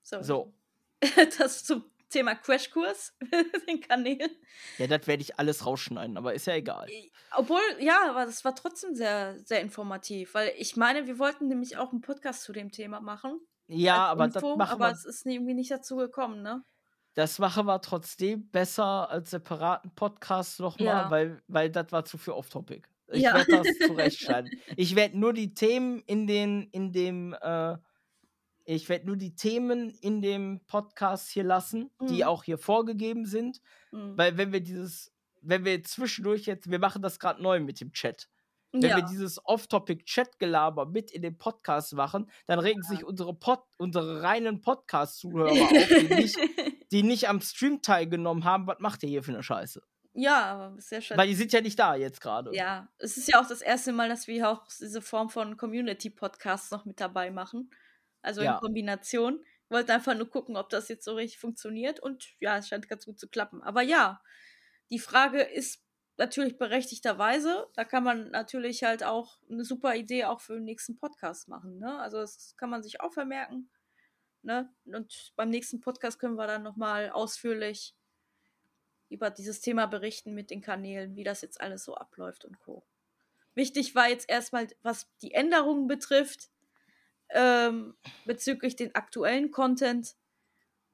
So. 0.02 0.22
so. 0.22 0.54
das 1.38 1.64
zum 1.64 1.90
Thema 2.16 2.34
Crashkurs, 2.34 3.14
den 3.68 3.82
Kanälen. 3.82 4.30
Ja, 4.78 4.86
das 4.86 5.06
werde 5.06 5.22
ich 5.22 5.38
alles 5.38 5.66
rausschneiden, 5.66 6.16
aber 6.16 6.32
ist 6.32 6.46
ja 6.46 6.54
egal. 6.54 6.88
Obwohl, 7.36 7.60
ja, 7.78 8.08
aber 8.08 8.24
das 8.24 8.42
war 8.42 8.54
trotzdem 8.54 8.94
sehr, 8.94 9.38
sehr 9.44 9.60
informativ, 9.60 10.32
weil 10.32 10.50
ich 10.56 10.76
meine, 10.76 11.06
wir 11.06 11.18
wollten 11.18 11.48
nämlich 11.48 11.76
auch 11.76 11.92
einen 11.92 12.00
Podcast 12.00 12.44
zu 12.44 12.54
dem 12.54 12.72
Thema 12.72 13.00
machen. 13.00 13.38
Ja, 13.66 14.06
aber 14.06 14.24
Info, 14.24 14.40
das 14.40 14.56
machen 14.56 14.72
aber 14.72 14.86
wir, 14.86 14.92
es 14.92 15.04
ist 15.04 15.26
irgendwie 15.26 15.52
nicht 15.52 15.70
dazu 15.70 15.96
gekommen, 15.96 16.40
ne? 16.40 16.62
Das 17.12 17.38
machen 17.38 17.66
wir 17.66 17.82
trotzdem 17.82 18.48
besser 18.50 19.10
als 19.10 19.30
separaten 19.30 19.94
Podcast 19.94 20.58
nochmal, 20.60 20.86
ja. 20.86 21.10
weil, 21.10 21.42
weil 21.48 21.70
das 21.70 21.92
war 21.92 22.06
zu 22.06 22.16
viel 22.16 22.32
off-topic. 22.32 22.88
Ich 23.08 23.24
ja. 23.24 23.34
werde 23.34 23.62
das 23.62 23.88
zurechtschneiden. 23.88 24.50
ich 24.76 24.96
werde 24.96 25.18
nur 25.18 25.34
die 25.34 25.52
Themen 25.52 26.00
in 26.06 26.26
den, 26.26 26.68
in 26.70 26.92
dem, 26.92 27.34
äh, 27.34 27.76
ich 28.66 28.88
werde 28.88 29.06
nur 29.06 29.16
die 29.16 29.34
Themen 29.34 29.90
in 30.00 30.20
dem 30.20 30.60
Podcast 30.66 31.30
hier 31.30 31.44
lassen, 31.44 31.90
mhm. 32.00 32.06
die 32.08 32.24
auch 32.24 32.44
hier 32.44 32.58
vorgegeben 32.58 33.24
sind. 33.24 33.60
Mhm. 33.92 34.18
Weil 34.18 34.36
wenn 34.36 34.52
wir 34.52 34.60
dieses, 34.60 35.12
wenn 35.40 35.64
wir 35.64 35.82
zwischendurch 35.84 36.46
jetzt, 36.46 36.70
wir 36.70 36.80
machen 36.80 37.00
das 37.00 37.18
gerade 37.18 37.42
neu 37.42 37.60
mit 37.60 37.80
dem 37.80 37.92
Chat. 37.92 38.28
Wenn 38.72 38.90
ja. 38.90 38.96
wir 38.96 39.04
dieses 39.04 39.42
Off-Topic-Chat-Gelaber 39.44 40.86
mit 40.86 41.10
in 41.12 41.22
den 41.22 41.38
Podcast 41.38 41.94
machen, 41.94 42.28
dann 42.46 42.58
regen 42.58 42.82
ja. 42.82 42.88
sich 42.88 43.04
unsere, 43.04 43.32
Pod, 43.34 43.60
unsere 43.78 44.22
reinen 44.22 44.60
Podcast-Zuhörer 44.62 45.52
auf, 45.52 45.70
die 45.88 46.14
nicht, 46.14 46.36
die 46.90 47.02
nicht 47.04 47.28
am 47.28 47.40
Stream 47.40 47.80
teilgenommen 47.80 48.44
haben. 48.44 48.66
Was 48.66 48.80
macht 48.80 49.04
ihr 49.04 49.08
hier 49.08 49.22
für 49.22 49.32
eine 49.32 49.44
Scheiße? 49.44 49.80
Ja, 50.12 50.44
aber 50.46 50.80
sehr 50.80 51.00
schön. 51.00 51.16
Weil 51.16 51.28
die 51.28 51.34
sind 51.34 51.52
ja 51.52 51.60
nicht 51.60 51.78
da 51.78 51.94
jetzt 51.94 52.20
gerade. 52.20 52.54
Ja, 52.54 52.88
es 52.98 53.16
ist 53.16 53.28
ja 53.28 53.40
auch 53.40 53.46
das 53.46 53.60
erste 53.60 53.92
Mal, 53.92 54.08
dass 54.08 54.26
wir 54.26 54.50
auch 54.50 54.66
diese 54.80 55.02
Form 55.02 55.30
von 55.30 55.56
Community-Podcasts 55.56 56.70
noch 56.70 56.84
mit 56.84 57.00
dabei 57.00 57.30
machen. 57.30 57.70
Also 58.22 58.42
ja. 58.42 58.54
in 58.54 58.60
Kombination. 58.60 59.44
Ich 59.64 59.70
wollte 59.70 59.92
einfach 59.92 60.14
nur 60.14 60.30
gucken, 60.30 60.56
ob 60.56 60.68
das 60.70 60.88
jetzt 60.88 61.04
so 61.04 61.14
richtig 61.14 61.38
funktioniert. 61.38 62.00
Und 62.00 62.26
ja, 62.40 62.58
es 62.58 62.68
scheint 62.68 62.88
ganz 62.88 63.04
gut 63.06 63.18
zu 63.18 63.28
klappen. 63.28 63.62
Aber 63.62 63.82
ja, 63.82 64.20
die 64.90 64.98
Frage 64.98 65.42
ist 65.42 65.82
natürlich 66.16 66.58
berechtigterweise. 66.58 67.66
Da 67.74 67.84
kann 67.84 68.04
man 68.04 68.30
natürlich 68.30 68.84
halt 68.84 69.04
auch 69.04 69.38
eine 69.50 69.64
super 69.64 69.94
Idee 69.96 70.24
auch 70.24 70.40
für 70.40 70.54
den 70.54 70.64
nächsten 70.64 70.96
Podcast 70.96 71.48
machen. 71.48 71.78
Ne? 71.78 71.98
Also 72.00 72.18
das 72.18 72.54
kann 72.56 72.70
man 72.70 72.82
sich 72.82 73.00
auch 73.00 73.12
vermerken. 73.12 73.68
Ne? 74.42 74.72
Und 74.84 75.32
beim 75.36 75.50
nächsten 75.50 75.80
Podcast 75.80 76.18
können 76.18 76.36
wir 76.36 76.46
dann 76.46 76.62
nochmal 76.62 77.10
ausführlich 77.10 77.96
über 79.08 79.30
dieses 79.30 79.60
Thema 79.60 79.86
berichten 79.86 80.34
mit 80.34 80.50
den 80.50 80.60
Kanälen, 80.60 81.16
wie 81.16 81.24
das 81.24 81.42
jetzt 81.42 81.60
alles 81.60 81.84
so 81.84 81.94
abläuft 81.94 82.44
und 82.44 82.58
Co. 82.60 82.84
Wichtig 83.54 83.94
war 83.94 84.08
jetzt 84.08 84.28
erstmal, 84.28 84.68
was 84.82 85.08
die 85.22 85.32
Änderungen 85.32 85.86
betrifft, 85.86 86.50
ähm, 87.30 87.94
bezüglich 88.24 88.76
den 88.76 88.94
aktuellen 88.94 89.50
Content, 89.50 90.14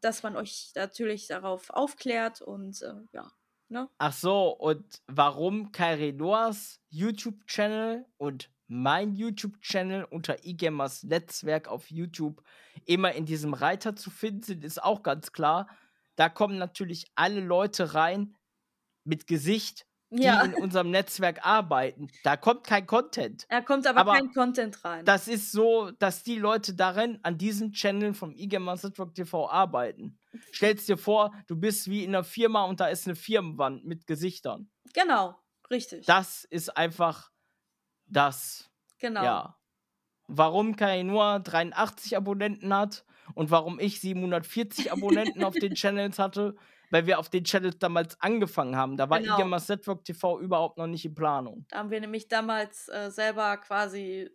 dass 0.01 0.23
man 0.23 0.37
euch 0.37 0.73
natürlich 0.75 1.27
darauf 1.29 1.71
aufklärt 1.71 2.41
und 2.43 2.83
äh, 2.83 2.95
ja. 3.13 3.33
Ne? 3.69 3.89
Ach 3.97 4.13
so, 4.13 4.51
und 4.51 5.01
warum 5.07 5.73
Kairi 5.73 6.13
Noahs 6.13 6.81
YouTube-Channel 6.91 8.05
und 8.19 8.51
mein 8.67 9.15
YouTube-Channel 9.15 10.05
unter 10.05 10.45
eGamers 10.45 11.05
Netzwerk 11.05 11.69
auf 11.69 11.91
YouTube 11.91 12.43
immer 12.85 13.13
in 13.13 13.25
diesem 13.25 13.55
Reiter 13.55 13.97
zu 13.97 14.11
finden 14.11 14.43
sind, 14.43 14.65
ist 14.65 14.83
auch 14.83 15.03
ganz 15.03 15.33
klar. 15.33 15.69
Da 16.17 16.29
kommen 16.29 16.59
natürlich 16.59 17.07
alle 17.15 17.41
Leute 17.41 17.95
rein 17.95 18.37
mit 19.05 19.27
Gesicht, 19.27 19.87
die 20.17 20.25
ja. 20.25 20.43
in 20.43 20.55
unserem 20.55 20.91
Netzwerk 20.91 21.45
arbeiten. 21.45 22.09
Da 22.23 22.37
kommt 22.37 22.65
kein 22.65 22.87
Content. 22.87 23.47
Da 23.49 23.61
kommt 23.61 23.87
aber, 23.87 24.01
aber, 24.01 24.13
kein 24.13 24.33
Content 24.33 24.85
rein. 24.85 25.05
Das 25.05 25.27
ist 25.27 25.53
so, 25.53 25.91
dass 25.99 26.23
die 26.23 26.39
Leute 26.39 26.75
darin 26.75 27.19
an 27.23 27.39
diesen 27.39 27.73
Channel 27.73 28.13
vom 28.15 28.35
eGamers 28.35 28.83
Network 28.83 29.15
TV 29.15 29.49
arbeiten. 29.49 30.19
Stellst 30.53 30.89
dir 30.89 30.99
vor, 30.99 31.33
du 31.47 31.57
bist 31.57 31.89
wie 31.89 32.05
in 32.05 32.11
einer 32.11 32.25
Firma 32.25 32.65
und 32.65 32.81
da 32.81 32.89
ist 32.89 33.07
eine 33.07 33.17
Firmenwand 33.17 33.85
mit 33.85 34.07
Gesichtern. 34.07 34.71
Genau, 34.93 35.35
richtig. 35.71 36.05
Das 36.07 36.45
ist 36.45 36.77
einfach 36.77 37.31
das. 38.07 38.71
Genau. 38.99 39.25
Ja. 39.25 39.59
Warum 40.29 40.77
Kai 40.77 41.03
nur 41.03 41.41
83 41.41 42.17
Abonnenten 42.17 42.75
hat 42.75 43.05
und 43.35 43.51
warum 43.51 43.79
ich 43.81 44.01
740 44.01 44.93
Abonnenten 44.93 45.45
auf 45.45 45.55
den 45.55 45.75
Channels 45.75 46.19
hatte, 46.19 46.55
weil 46.93 47.07
wir 47.07 47.19
auf 47.19 47.31
den 47.31 47.43
Channels 47.45 47.79
damals 47.79 48.21
angefangen 48.21 48.77
haben. 48.77 48.99
Da 48.99 49.09
war 49.09 49.19
genau. 49.19 49.39
IGMAS 49.39 49.67
Network 49.71 50.05
TV 50.05 50.39
überhaupt 50.41 50.77
noch 50.77 50.87
nicht 50.87 51.07
in 51.07 51.15
Planung. 51.15 51.65
Da 51.71 51.79
haben 51.79 51.91
wir 51.91 52.01
nämlich 52.01 52.29
damals 52.29 52.89
äh, 52.89 53.11
selber 53.11 53.57
quasi 53.57 54.31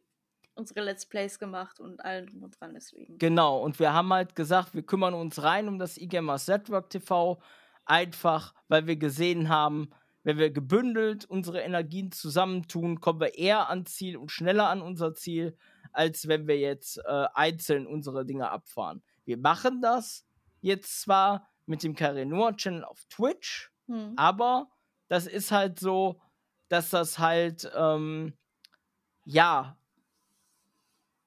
unsere 0.55 0.81
Let's 0.81 1.05
Plays 1.05 1.37
gemacht 1.37 1.79
und 1.79 2.03
allen 2.03 2.25
drum 2.25 2.43
und 2.43 2.59
dran 2.59 2.73
deswegen. 2.73 3.19
Genau, 3.19 3.59
und 3.59 3.77
wir 3.77 3.93
haben 3.93 4.11
halt 4.11 4.35
gesagt, 4.35 4.73
wir 4.73 4.81
kümmern 4.81 5.13
uns 5.13 5.43
rein 5.43 5.67
um 5.67 5.77
das 5.77 5.97
IGMAS 5.97 6.47
Network 6.47 6.89
TV, 6.89 7.39
einfach 7.85 8.55
weil 8.67 8.87
wir 8.87 8.95
gesehen 8.95 9.49
haben, 9.49 9.91
wenn 10.23 10.39
wir 10.39 10.49
gebündelt 10.49 11.25
unsere 11.25 11.61
Energien 11.61 12.11
zusammentun, 12.11 12.99
kommen 12.99 13.19
wir 13.19 13.37
eher 13.37 13.69
ans 13.69 13.93
Ziel 13.93 14.17
und 14.17 14.31
schneller 14.31 14.67
an 14.67 14.81
unser 14.81 15.13
Ziel, 15.13 15.55
als 15.93 16.27
wenn 16.27 16.47
wir 16.47 16.57
jetzt 16.57 16.97
äh, 17.05 17.27
einzeln 17.35 17.85
unsere 17.85 18.25
Dinge 18.25 18.49
abfahren. 18.49 19.03
Wir 19.25 19.37
machen 19.37 19.79
das 19.79 20.25
jetzt 20.61 21.01
zwar 21.01 21.47
mit 21.67 21.83
dem 21.83 21.95
Karenor 21.95 22.55
Channel 22.55 22.83
auf 22.83 23.05
Twitch, 23.09 23.71
hm. 23.87 24.13
aber 24.15 24.69
das 25.07 25.27
ist 25.27 25.51
halt 25.51 25.79
so, 25.79 26.19
dass 26.69 26.89
das 26.89 27.19
halt, 27.19 27.69
ähm, 27.75 28.33
ja, 29.25 29.77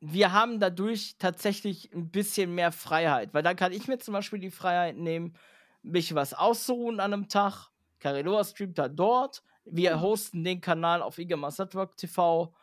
wir 0.00 0.32
haben 0.32 0.60
dadurch 0.60 1.16
tatsächlich 1.18 1.92
ein 1.92 2.10
bisschen 2.10 2.54
mehr 2.54 2.72
Freiheit, 2.72 3.34
weil 3.34 3.42
dann 3.42 3.56
kann 3.56 3.72
ich 3.72 3.86
mir 3.86 3.98
zum 3.98 4.12
Beispiel 4.12 4.38
die 4.38 4.50
Freiheit 4.50 4.96
nehmen, 4.96 5.34
mich 5.82 6.14
was 6.14 6.34
auszuruhen 6.34 7.00
an 7.00 7.12
einem 7.12 7.28
Tag 7.28 7.68
Cariloa 8.00 8.44
streamt 8.44 8.78
da 8.78 8.88
dort. 8.88 9.42
Wir 9.64 9.96
mhm. 9.96 10.00
hosten 10.00 10.44
den 10.44 10.60
Kanal 10.60 11.02
auf 11.02 11.18
Network 11.18 11.96
TV 11.96 12.54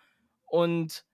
und 0.46 1.06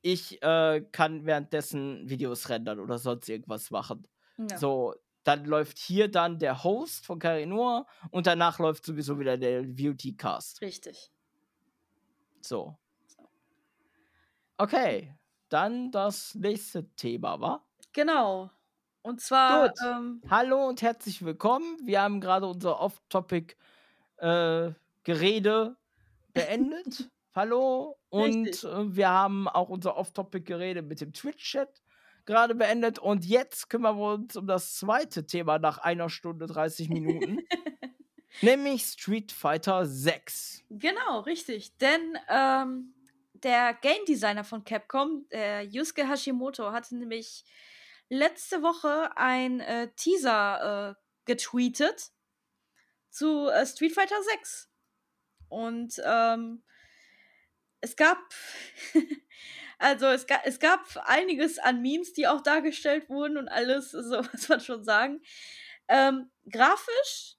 ich 0.00 0.42
äh, 0.42 0.80
kann 0.92 1.26
währenddessen 1.26 2.08
Videos 2.08 2.48
rendern 2.48 2.80
oder 2.80 2.98
sonst 2.98 3.28
irgendwas 3.28 3.70
machen. 3.70 4.06
Ja. 4.38 4.56
So, 4.56 4.94
dann 5.28 5.44
läuft 5.44 5.78
hier 5.78 6.10
dann 6.10 6.38
der 6.38 6.64
Host 6.64 7.04
von 7.04 7.18
Carinoa 7.18 7.86
und 8.10 8.26
danach 8.26 8.58
läuft 8.58 8.86
sowieso 8.86 9.20
wieder 9.20 9.36
der 9.36 9.62
VT-Cast. 9.62 10.62
Richtig. 10.62 11.12
So. 12.40 12.78
Okay, 14.56 15.14
dann 15.50 15.92
das 15.92 16.34
nächste 16.34 16.88
Thema, 16.96 17.38
wa? 17.42 17.62
Genau. 17.92 18.50
Und 19.02 19.20
zwar. 19.20 19.68
Gut. 19.68 19.78
Ähm, 19.86 20.22
Hallo 20.30 20.66
und 20.66 20.80
herzlich 20.80 21.22
willkommen. 21.22 21.76
Wir 21.84 22.00
haben 22.00 22.22
gerade 22.22 22.46
unser 22.46 22.80
Off-Topic-Gerede 22.80 25.76
äh, 25.76 26.32
beendet. 26.32 27.10
Hallo. 27.34 27.98
Und 28.08 28.64
äh, 28.64 28.96
wir 28.96 29.10
haben 29.10 29.46
auch 29.46 29.68
unser 29.68 29.98
Off-Topic-Gerede 29.98 30.80
mit 30.80 31.02
dem 31.02 31.12
Twitch-Chat 31.12 31.82
gerade 32.28 32.54
beendet. 32.54 33.00
Und 33.00 33.24
jetzt 33.24 33.68
kümmern 33.68 33.98
wir 33.98 34.14
uns 34.14 34.36
um 34.36 34.46
das 34.46 34.74
zweite 34.74 35.26
Thema 35.26 35.58
nach 35.58 35.78
einer 35.78 36.08
Stunde 36.08 36.46
30 36.46 36.90
Minuten. 36.90 37.40
nämlich 38.42 38.84
Street 38.84 39.32
Fighter 39.32 39.86
6. 39.86 40.62
Genau, 40.70 41.20
richtig. 41.20 41.76
Denn 41.78 42.18
ähm, 42.28 42.94
der 43.32 43.74
Game 43.74 44.04
Designer 44.06 44.44
von 44.44 44.64
Capcom, 44.64 45.26
der 45.30 45.64
Yusuke 45.64 46.08
Hashimoto, 46.08 46.70
hatte 46.72 46.96
nämlich 46.96 47.44
letzte 48.08 48.62
Woche 48.62 49.10
ein 49.16 49.60
äh, 49.60 49.88
Teaser 49.96 50.90
äh, 50.90 50.94
getweetet 51.24 52.12
zu 53.10 53.48
äh, 53.48 53.66
Street 53.66 53.92
Fighter 53.92 54.22
6. 54.22 54.68
Und 55.48 56.00
ähm, 56.04 56.62
es 57.80 57.96
gab, 57.96 58.18
also 59.78 60.06
es, 60.06 60.26
ga, 60.26 60.36
es 60.44 60.58
gab 60.58 60.80
einiges 61.04 61.58
an 61.58 61.82
Memes, 61.82 62.12
die 62.12 62.26
auch 62.26 62.40
dargestellt 62.40 63.08
wurden 63.08 63.36
und 63.36 63.48
alles, 63.48 63.90
so 63.92 64.18
was 64.32 64.48
man 64.48 64.60
schon 64.60 64.84
sagen. 64.84 65.20
Ähm, 65.88 66.30
grafisch 66.50 67.36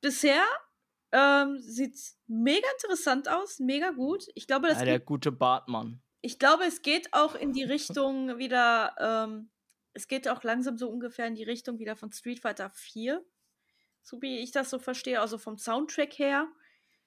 bisher 0.00 0.44
ähm, 1.12 1.58
sieht 1.60 1.96
mega 2.26 2.66
interessant 2.80 3.28
aus, 3.28 3.60
mega 3.60 3.90
gut. 3.90 4.24
Ich 4.34 4.46
glaube, 4.46 4.68
das 4.68 4.80
ja, 4.80 4.84
der 4.84 4.98
geht, 4.98 5.06
gute 5.06 5.30
Bartmann. 5.30 6.02
Ich 6.20 6.38
glaube, 6.38 6.64
es 6.64 6.82
geht 6.82 7.12
auch 7.12 7.34
in 7.34 7.52
die 7.52 7.64
Richtung 7.64 8.38
wieder 8.38 8.94
ähm, 8.98 9.50
es 9.94 10.08
geht 10.08 10.28
auch 10.28 10.42
langsam 10.42 10.76
so 10.76 10.90
ungefähr 10.90 11.26
in 11.26 11.36
die 11.36 11.44
Richtung 11.44 11.78
wieder 11.78 11.96
von 11.96 12.12
Street 12.12 12.40
Fighter 12.40 12.68
4. 12.68 13.24
So 14.02 14.20
wie 14.20 14.40
ich 14.40 14.50
das 14.50 14.68
so 14.68 14.78
verstehe, 14.78 15.20
also 15.20 15.38
vom 15.38 15.56
Soundtrack 15.56 16.18
her. 16.18 16.48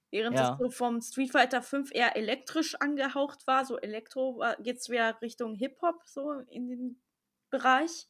Während 0.10 0.38
ja. 0.38 0.54
es 0.54 0.60
so 0.60 0.70
vom 0.70 1.02
Street 1.02 1.32
Fighter 1.32 1.62
5 1.62 1.92
eher 1.94 2.16
elektrisch 2.16 2.76
angehaucht 2.76 3.46
war, 3.46 3.66
so 3.66 3.78
Elektro, 3.78 4.44
geht 4.60 4.78
es 4.78 4.90
wieder 4.90 5.22
Richtung 5.22 5.56
Hip-Hop, 5.56 6.02
so 6.06 6.32
in 6.50 6.68
den 6.70 7.02
Bereich. 7.50 8.08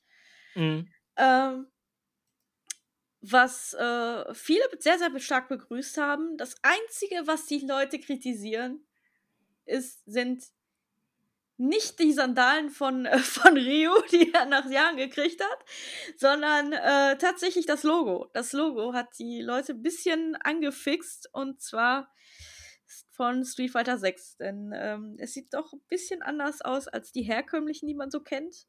Mhm. 0.55 0.87
Ähm, 1.15 1.67
was 3.21 3.73
äh, 3.73 4.33
viele 4.33 4.63
sehr, 4.79 4.99
sehr 4.99 5.19
stark 5.19 5.49
begrüßt 5.49 5.97
haben. 5.97 6.37
Das 6.37 6.55
Einzige, 6.61 7.25
was 7.25 7.47
die 7.47 7.65
Leute 7.65 7.99
kritisieren, 7.99 8.85
ist, 9.65 10.03
sind 10.05 10.43
nicht 11.57 11.99
die 11.99 12.13
Sandalen 12.13 12.69
von, 12.69 13.05
äh, 13.05 13.19
von 13.19 13.57
Rio, 13.57 13.93
die 14.11 14.33
er 14.33 14.45
nach 14.45 14.69
Jahren 14.69 14.97
gekriegt 14.97 15.43
hat, 15.43 15.65
sondern 16.17 16.73
äh, 16.73 17.17
tatsächlich 17.17 17.65
das 17.65 17.83
Logo. 17.83 18.29
Das 18.33 18.53
Logo 18.53 18.93
hat 18.93 19.07
die 19.19 19.41
Leute 19.41 19.73
ein 19.73 19.81
bisschen 19.81 20.35
angefixt 20.37 21.29
und 21.33 21.61
zwar 21.61 22.11
von 23.11 23.43
Street 23.43 23.71
Fighter 23.71 23.97
6, 23.97 24.37
denn 24.37 24.71
ähm, 24.75 25.15
es 25.17 25.33
sieht 25.33 25.53
doch 25.53 25.73
ein 25.73 25.81
bisschen 25.89 26.21
anders 26.21 26.61
aus 26.61 26.87
als 26.87 27.11
die 27.11 27.23
herkömmlichen, 27.23 27.87
die 27.87 27.95
man 27.95 28.11
so 28.11 28.21
kennt. 28.21 28.67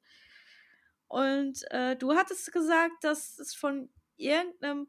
Und 1.06 1.60
äh, 1.70 1.96
du 1.96 2.14
hattest 2.14 2.50
gesagt, 2.52 3.04
dass 3.04 3.38
es 3.38 3.54
von 3.54 3.90
irgendeinem 4.16 4.88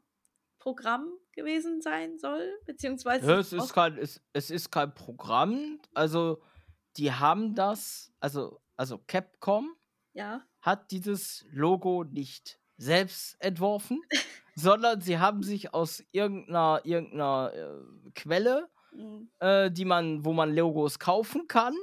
Programm 0.58 1.12
gewesen 1.32 1.80
sein 1.80 2.18
soll, 2.18 2.58
beziehungsweise. 2.66 3.26
Ja, 3.30 3.38
es, 3.38 3.52
ist 3.52 3.72
kein, 3.72 3.96
es, 3.96 4.22
es 4.32 4.50
ist 4.50 4.70
kein 4.70 4.94
Programm, 4.94 5.80
also 5.94 6.42
die 6.96 7.12
haben 7.12 7.54
das, 7.54 8.12
also, 8.20 8.60
also 8.76 8.98
Capcom 9.06 9.74
ja. 10.12 10.42
hat 10.60 10.90
dieses 10.90 11.46
Logo 11.50 12.04
nicht 12.04 12.58
selbst 12.76 13.36
entworfen, 13.40 14.00
sondern 14.54 15.00
sie 15.00 15.18
haben 15.18 15.42
sich 15.42 15.74
aus 15.74 16.02
irgendeiner, 16.12 16.80
irgendeiner 16.84 17.52
äh, 17.54 18.10
Quelle, 18.14 18.68
mhm. 18.92 19.30
äh, 19.38 19.70
die 19.70 19.84
man, 19.84 20.24
wo 20.24 20.32
man 20.32 20.54
Logos 20.54 20.98
kaufen 20.98 21.46
kann. 21.46 21.74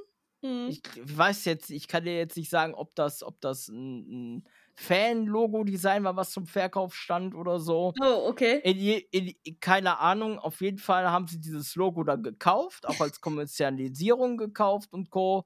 Mhm. 0.42 0.68
Ich, 0.70 0.82
ich, 0.96 1.18
weiß 1.18 1.46
jetzt, 1.46 1.70
ich 1.70 1.88
kann 1.88 2.04
dir 2.04 2.18
jetzt 2.18 2.38
nicht 2.38 2.50
sagen, 2.50 2.74
ob 2.74 2.96
das, 2.96 3.24
ob 3.24 3.40
das 3.42 3.68
ein, 3.70 4.38
ein 4.38 4.50
Fan-Logo-Design 4.80 6.04
war, 6.04 6.16
was 6.16 6.32
zum 6.32 6.46
Verkauf 6.46 6.94
stand 6.94 7.34
oder 7.34 7.60
so. 7.60 7.94
Oh, 8.00 8.28
okay. 8.30 8.62
In, 8.64 8.78
in, 9.12 9.34
in, 9.44 9.60
keine 9.60 10.00
Ahnung, 10.00 10.38
auf 10.38 10.62
jeden 10.62 10.78
Fall 10.78 11.10
haben 11.10 11.28
sie 11.28 11.42
dieses 11.42 11.76
Logo 11.76 12.04
dann 12.04 12.22
gekauft, 12.22 12.88
auch 12.88 13.00
als 13.02 13.20
Kommerzialisierung 13.20 14.38
gekauft 14.38 14.94
und 14.94 15.10
Co. 15.10 15.46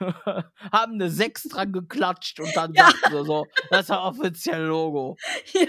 haben 0.72 0.94
eine 0.94 1.08
6 1.08 1.44
dran 1.44 1.72
geklatscht 1.72 2.40
und 2.40 2.54
dann 2.56 2.74
ja. 2.74 2.90
sagten 2.90 3.12
sie 3.12 3.24
so, 3.24 3.46
das 3.70 3.82
ist 3.82 3.90
ein 3.92 3.98
offizielles 3.98 4.68
Logo. 4.68 5.16
Ja. 5.54 5.68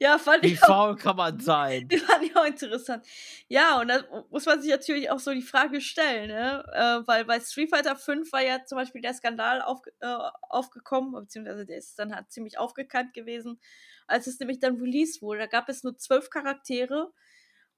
Ja, 0.00 0.18
fand 0.18 0.44
Wie 0.44 0.52
ich 0.52 0.62
auch, 0.62 0.66
faul 0.66 0.96
kann 0.96 1.16
man 1.16 1.38
sein? 1.40 1.88
die 1.88 1.98
fand 1.98 2.24
ich 2.24 2.36
auch 2.36 2.44
interessant. 2.44 3.06
Ja, 3.48 3.80
und 3.80 3.88
da 3.88 4.02
muss 4.30 4.46
man 4.46 4.60
sich 4.60 4.70
natürlich 4.70 5.10
auch 5.10 5.18
so 5.18 5.32
die 5.32 5.42
Frage 5.42 5.80
stellen, 5.80 6.28
ne? 6.28 6.64
Äh, 6.72 7.06
weil 7.06 7.24
bei 7.24 7.40
Street 7.40 7.70
Fighter 7.70 7.96
5 7.96 8.32
war 8.32 8.42
ja 8.42 8.64
zum 8.64 8.76
Beispiel 8.78 9.02
der 9.02 9.14
Skandal 9.14 9.62
auf, 9.62 9.80
äh, 10.00 10.06
aufgekommen, 10.42 11.12
beziehungsweise 11.12 11.66
der 11.66 11.78
ist 11.78 11.98
dann 11.98 12.14
halt 12.14 12.30
ziemlich 12.32 12.58
aufgekeimt 12.58 13.14
gewesen, 13.14 13.60
als 14.06 14.26
es 14.26 14.38
nämlich 14.40 14.60
dann 14.60 14.76
released 14.80 15.22
wurde. 15.22 15.40
Da 15.40 15.46
gab 15.46 15.68
es 15.68 15.82
nur 15.84 15.96
zwölf 15.98 16.30
Charaktere 16.30 17.12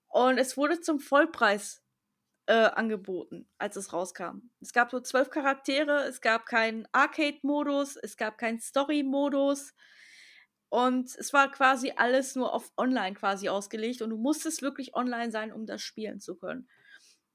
und 0.08 0.38
es 0.38 0.56
wurde 0.56 0.80
zum 0.80 1.00
Vollpreis 1.00 1.82
äh, 2.46 2.52
angeboten, 2.52 3.48
als 3.58 3.76
es 3.76 3.92
rauskam. 3.92 4.50
Es 4.60 4.72
gab 4.72 4.92
nur 4.92 5.02
zwölf 5.02 5.30
Charaktere, 5.30 6.04
es 6.04 6.20
gab 6.20 6.46
keinen 6.46 6.86
Arcade-Modus, 6.92 7.96
es 7.96 8.16
gab 8.16 8.38
keinen 8.38 8.60
Story-Modus. 8.60 9.74
Und 10.74 11.14
es 11.14 11.32
war 11.32 11.52
quasi 11.52 11.92
alles 11.94 12.34
nur 12.34 12.52
auf 12.52 12.72
online 12.76 13.14
quasi 13.14 13.48
ausgelegt 13.48 14.02
und 14.02 14.10
du 14.10 14.16
musstest 14.16 14.60
wirklich 14.60 14.96
online 14.96 15.30
sein, 15.30 15.52
um 15.52 15.66
das 15.66 15.80
spielen 15.82 16.18
zu 16.18 16.34
können. 16.34 16.68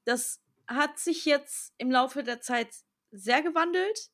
Das 0.04 0.42
hat 0.66 0.98
sich 0.98 1.24
jetzt 1.24 1.72
im 1.78 1.90
Laufe 1.90 2.22
der 2.22 2.42
Zeit 2.42 2.68
sehr 3.10 3.40
gewandelt, 3.40 4.10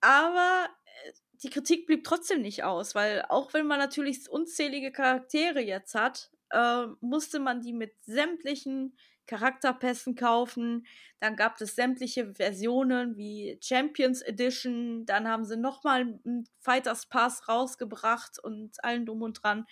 aber 0.00 0.68
äh, 1.04 1.12
die 1.34 1.50
Kritik 1.50 1.86
blieb 1.86 2.02
trotzdem 2.02 2.42
nicht 2.42 2.64
aus, 2.64 2.96
weil 2.96 3.24
auch 3.28 3.54
wenn 3.54 3.64
man 3.64 3.78
natürlich 3.78 4.28
unzählige 4.28 4.90
Charaktere 4.90 5.60
jetzt 5.60 5.94
hat, 5.94 6.32
äh, 6.50 6.86
musste 7.00 7.38
man 7.38 7.60
die 7.60 7.72
mit 7.72 7.94
sämtlichen 8.06 8.98
Charakterpässen 9.28 10.16
kaufen. 10.16 10.86
Dann 11.20 11.36
gab 11.36 11.60
es 11.60 11.76
sämtliche 11.76 12.34
Versionen 12.34 13.16
wie 13.16 13.58
Champions 13.62 14.22
Edition. 14.22 15.06
Dann 15.06 15.28
haben 15.28 15.44
sie 15.44 15.56
nochmal 15.56 16.00
einen 16.00 16.48
Fighters 16.58 17.06
Pass 17.06 17.46
rausgebracht 17.46 18.42
und 18.42 18.82
allen 18.82 19.06
drum 19.06 19.22
und 19.22 19.42
dran. 19.42 19.66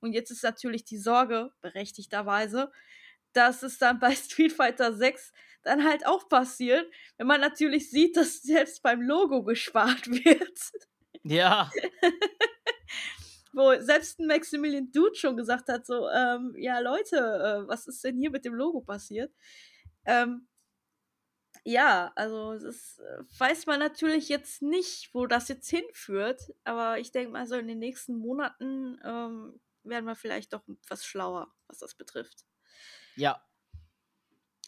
Und 0.00 0.14
jetzt 0.14 0.32
ist 0.32 0.42
natürlich 0.42 0.84
die 0.84 0.98
Sorge, 0.98 1.52
berechtigterweise, 1.60 2.72
dass 3.32 3.62
es 3.62 3.78
dann 3.78 4.00
bei 4.00 4.14
Street 4.16 4.52
Fighter 4.52 4.92
6 4.94 5.32
dann 5.62 5.84
halt 5.84 6.04
auch 6.06 6.28
passiert, 6.28 6.90
wenn 7.18 7.28
man 7.28 7.40
natürlich 7.40 7.88
sieht, 7.90 8.16
dass 8.16 8.42
selbst 8.42 8.82
beim 8.82 9.00
Logo 9.00 9.44
gespart 9.44 10.06
wird. 10.08 10.58
Ja. 11.22 11.70
Wo 13.52 13.78
selbst 13.80 14.18
ein 14.18 14.26
Maximilian 14.26 14.90
Dude 14.92 15.14
schon 15.14 15.36
gesagt 15.36 15.68
hat, 15.68 15.86
so, 15.86 16.08
ähm, 16.08 16.54
ja 16.56 16.78
Leute, 16.80 17.16
äh, 17.16 17.68
was 17.68 17.86
ist 17.86 18.02
denn 18.04 18.16
hier 18.16 18.30
mit 18.30 18.44
dem 18.44 18.54
Logo 18.54 18.80
passiert? 18.80 19.32
Ähm, 20.04 20.48
ja, 21.64 22.12
also 22.16 22.58
das 22.58 22.98
äh, 22.98 23.22
weiß 23.38 23.66
man 23.66 23.78
natürlich 23.78 24.28
jetzt 24.28 24.62
nicht, 24.62 25.14
wo 25.14 25.26
das 25.26 25.48
jetzt 25.48 25.68
hinführt, 25.68 26.52
aber 26.64 26.98
ich 26.98 27.12
denke 27.12 27.32
mal 27.32 27.46
so 27.46 27.56
in 27.56 27.68
den 27.68 27.78
nächsten 27.78 28.16
Monaten 28.16 28.98
ähm, 29.04 29.60
werden 29.84 30.06
wir 30.06 30.16
vielleicht 30.16 30.52
doch 30.52 30.66
etwas 30.68 31.04
schlauer, 31.04 31.52
was 31.68 31.78
das 31.78 31.94
betrifft. 31.94 32.44
Ja. 33.16 33.44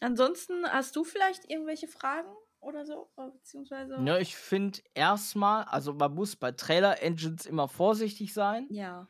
Ansonsten 0.01 0.65
hast 0.71 0.95
du 0.95 1.03
vielleicht 1.03 1.49
irgendwelche 1.49 1.87
Fragen 1.87 2.31
oder 2.65 2.85
so, 2.85 3.11
Äh, 3.17 3.29
beziehungsweise 3.31 3.95
Ja, 3.97 4.17
ich 4.19 4.35
finde 4.37 4.79
erstmal, 4.93 5.63
also 5.65 5.93
man 5.93 6.13
muss 6.15 6.35
bei 6.37 6.51
Trailer-Engines 6.51 7.45
immer 7.45 7.67
vorsichtig 7.67 8.33
sein. 8.33 8.69
ja, 8.69 9.07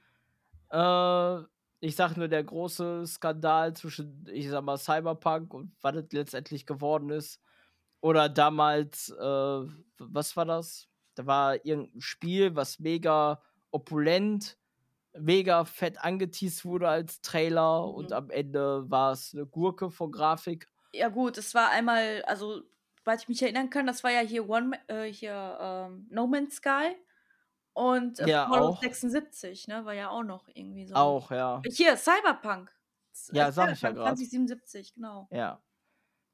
Äh, 0.69 1.41
ich 1.81 1.95
sag 1.95 2.15
nur 2.17 2.27
der 2.27 2.43
große 2.43 3.05
Skandal 3.05 3.75
zwischen, 3.75 4.25
ich 4.31 4.49
sag 4.49 4.63
mal, 4.63 4.77
Cyberpunk 4.77 5.53
und 5.53 5.75
was 5.81 5.95
es 5.95 6.11
letztendlich 6.11 6.65
geworden 6.65 7.09
ist. 7.09 7.41
Oder 8.01 8.29
damals, 8.29 9.09
äh, 9.09 9.65
was 9.99 10.35
war 10.37 10.45
das? 10.45 10.87
Da 11.15 11.25
war 11.25 11.65
irgendein 11.65 12.01
Spiel, 12.01 12.55
was 12.55 12.79
mega 12.79 13.41
opulent, 13.71 14.57
mega 15.17 15.65
fett 15.65 16.03
angeteased 16.03 16.65
wurde 16.65 16.89
als 16.89 17.21
Trailer 17.21 17.89
und 17.93 18.11
Mhm. 18.11 18.13
am 18.13 18.29
Ende 18.31 18.89
war 18.89 19.13
es 19.13 19.33
eine 19.33 19.47
Gurke 19.47 19.91
von 19.91 20.11
Grafik. 20.11 20.69
ja 20.93 21.09
gut, 21.09 21.37
es 21.37 21.53
war 21.53 21.69
einmal, 21.71 22.23
also 22.23 22.63
soweit 23.05 23.21
ich 23.21 23.29
mich 23.29 23.41
erinnern 23.41 23.69
kann, 23.69 23.85
das 23.85 24.03
war 24.03 24.11
ja 24.11 24.21
hier 24.21 24.49
One, 24.49 24.79
äh, 24.87 25.05
hier 25.05 25.57
ähm, 25.61 26.07
No 26.09 26.25
Man's 26.25 26.55
Sky 26.55 26.95
und 27.73 28.19
äh, 28.19 28.27
Ja, 28.27 28.47
Fallout 28.49 28.77
auch. 28.77 28.81
76, 28.81 29.67
ne, 29.67 29.85
war 29.85 29.93
ja 29.93 30.09
auch 30.09 30.23
noch 30.23 30.47
irgendwie 30.53 30.87
so. 30.87 30.95
Auch, 30.95 31.29
ja. 31.29 31.61
Hier, 31.67 31.97
Cyberpunk. 31.97 32.71
Ja, 33.31 33.49
äh, 33.49 33.51
sag 33.51 33.73
ich 33.73 33.81
ja 33.81 33.91
grad. 33.91 34.17
2077, 34.17 34.95
genau. 34.95 35.27
Ja. 35.31 35.61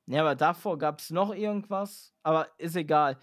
Ja, 0.07 0.22
aber 0.22 0.35
davor 0.35 0.77
gab 0.77 0.99
es 0.99 1.10
noch 1.10 1.34
irgendwas, 1.34 2.14
aber 2.23 2.48
ist 2.57 2.76
egal. 2.76 3.18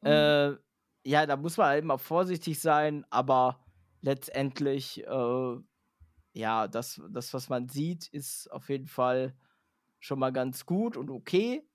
Mhm. 0.00 0.08
Äh, 0.08 0.56
ja, 1.04 1.26
da 1.26 1.36
muss 1.36 1.56
man 1.56 1.66
halt 1.66 1.82
immer 1.82 1.98
vorsichtig 1.98 2.60
sein, 2.60 3.04
aber 3.10 3.64
letztendlich, 4.00 5.04
äh, 5.04 5.56
ja, 6.34 6.68
das, 6.68 7.02
das, 7.10 7.34
was 7.34 7.48
man 7.48 7.68
sieht, 7.68 8.06
ist 8.08 8.50
auf 8.50 8.68
jeden 8.68 8.86
Fall 8.86 9.34
schon 9.98 10.18
mal 10.20 10.32
ganz 10.32 10.64
gut 10.66 10.96
und 10.96 11.10
okay. 11.10 11.68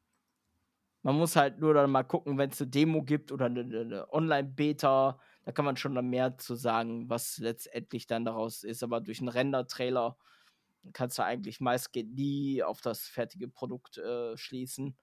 Man 1.07 1.15
muss 1.15 1.37
halt 1.37 1.59
nur 1.59 1.73
dann 1.73 1.89
mal 1.89 2.03
gucken, 2.03 2.37
wenn 2.37 2.49
es 2.49 2.59
eine 2.61 2.69
Demo 2.69 3.01
gibt 3.01 3.31
oder 3.31 3.45
eine, 3.45 3.61
eine- 3.61 3.79
eine 3.79 4.13
Online-Beta, 4.13 5.17
da 5.45 5.51
kann 5.53 5.63
man 5.63 5.77
schon 5.77 5.95
dann 5.95 6.09
mehr 6.09 6.37
zu 6.37 6.55
sagen, 6.55 7.09
was 7.09 7.37
letztendlich 7.37 8.07
dann 8.07 8.25
daraus 8.25 8.63
ist. 8.63 8.83
Aber 8.83 8.99
durch 8.99 9.19
einen 9.19 9.29
Render-Trailer 9.29 10.17
kannst 10.91 11.17
du 11.17 11.23
eigentlich 11.23 11.61
meistgehend 11.61 12.15
nie 12.15 12.61
auf 12.61 12.81
das 12.81 13.07
fertige 13.07 13.47
Produkt 13.47 13.97
äh, 13.99 14.35
schließen. 14.35 14.97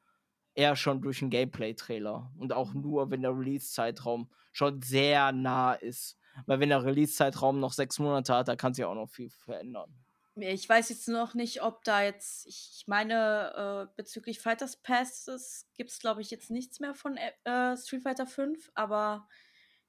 Eher 0.54 0.76
schon 0.76 1.00
durch 1.00 1.22
einen 1.22 1.30
Gameplay-Trailer. 1.30 2.32
Und 2.36 2.52
auch 2.52 2.74
nur, 2.74 3.10
wenn 3.10 3.22
der 3.22 3.38
Release-Zeitraum 3.38 4.30
schon 4.52 4.82
sehr 4.82 5.32
nah 5.32 5.72
ist. 5.72 6.18
Weil 6.44 6.60
wenn 6.60 6.68
der 6.68 6.84
Release-Zeitraum 6.84 7.60
noch 7.60 7.72
sechs 7.72 7.98
Monate 7.98 8.34
hat, 8.34 8.48
da 8.48 8.56
kann 8.56 8.74
sich 8.74 8.84
auch 8.84 8.94
noch 8.94 9.08
viel 9.08 9.30
verändern. 9.30 10.03
Ja, 10.36 10.48
Ich 10.50 10.68
weiß 10.68 10.88
jetzt 10.88 11.08
noch 11.08 11.34
nicht, 11.34 11.62
ob 11.62 11.84
da 11.84 12.02
jetzt, 12.02 12.46
ich 12.46 12.84
meine, 12.86 13.88
äh, 13.92 13.94
bezüglich 13.96 14.40
Fighters 14.40 14.76
Passes 14.82 15.68
gibt 15.74 15.90
es, 15.90 16.00
glaube 16.00 16.22
ich, 16.22 16.30
jetzt 16.30 16.50
nichts 16.50 16.80
mehr 16.80 16.94
von 16.94 17.16
äh, 17.16 17.76
Street 17.76 18.02
Fighter 18.02 18.26
5, 18.26 18.70
aber 18.74 19.28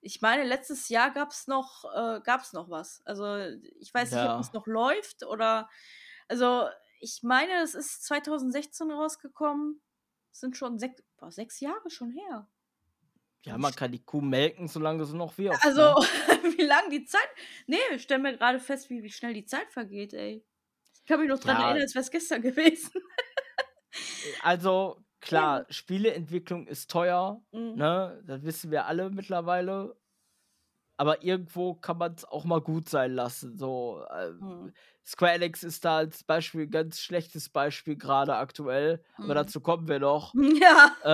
ich 0.01 0.21
meine, 0.21 0.43
letztes 0.43 0.89
Jahr 0.89 1.11
gab 1.11 1.31
es 1.31 1.47
noch, 1.47 1.83
äh, 1.95 2.21
gab's 2.23 2.53
noch 2.53 2.69
was. 2.69 3.01
Also 3.05 3.37
ich 3.79 3.91
weiß 3.93 4.13
nicht, 4.13 4.27
ob 4.27 4.33
Ja. 4.33 4.39
es 4.39 4.53
noch 4.53 4.67
läuft 4.67 5.23
oder, 5.25 5.67
also 6.27 6.69
ich 6.99 7.23
meine, 7.23 7.61
es 7.63 7.73
ist 7.75 8.03
2016 8.05 8.91
rausgekommen. 8.91 9.81
Sind 10.31 10.57
schon 10.57 10.77
sechs, 10.79 11.01
boah, 11.17 11.31
sechs 11.31 11.59
Jahre 11.59 11.89
schon 11.89 12.11
her. 12.11 12.47
Ja, 13.45 13.57
man 13.59 13.75
kann 13.75 13.91
die 13.91 14.03
Kuh 14.03 14.21
melken, 14.21 14.67
solange 14.67 15.05
sie 15.05 15.15
noch 15.15 15.37
wirft. 15.37 15.61
Also, 15.63 15.81
ne? 15.81 15.95
wie 16.57 16.63
lang 16.63 16.89
die 16.89 17.05
Zeit. 17.05 17.27
Nee, 17.67 17.77
ich 17.93 18.01
stelle 18.03 18.21
mir 18.23 18.37
gerade 18.37 18.59
fest, 18.59 18.89
wie, 18.89 19.03
wie 19.03 19.11
schnell 19.11 19.33
die 19.33 19.45
Zeit 19.45 19.71
vergeht, 19.71 20.13
ey. 20.13 20.43
Ich 20.95 21.05
kann 21.05 21.19
mich 21.19 21.29
noch 21.29 21.39
dran 21.39 21.59
Ja. 21.59 21.65
erinnern, 21.65 21.81
als 21.83 21.93
wäre 21.95 22.03
es 22.03 22.11
gestern 22.11 22.41
gewesen. 22.41 22.91
Also, 24.39 25.03
klar, 25.21 25.65
Spieleentwicklung 25.69 26.67
ist 26.67 26.89
teuer, 26.91 27.41
Mhm. 27.51 27.75
ne? 27.75 28.21
Das 28.25 28.43
wissen 28.43 28.71
wir 28.71 28.85
alle 28.85 29.09
mittlerweile. 29.09 29.97
Aber 30.97 31.23
irgendwo 31.23 31.75
kann 31.75 31.97
man 31.97 32.13
es 32.15 32.25
auch 32.25 32.45
mal 32.45 32.61
gut 32.61 32.89
sein 32.89 33.13
lassen. 33.13 33.57
So, 33.57 34.03
äh, 34.09 34.31
Mhm. 34.41 34.75
Square 35.05 35.33
Enix 35.33 35.63
ist 35.63 35.85
da 35.85 35.97
als 35.97 36.23
Beispiel 36.23 36.63
ein 36.63 36.71
ganz 36.71 36.99
schlechtes 37.01 37.49
Beispiel 37.49 37.97
gerade 37.97 38.35
aktuell. 38.37 39.03
Aber 39.23 39.35
Mhm. 39.35 39.35
dazu 39.35 39.61
kommen 39.61 39.87
wir 39.87 39.99
noch. 39.99 40.35
Ja, 40.61 40.95
äh, 41.01 41.07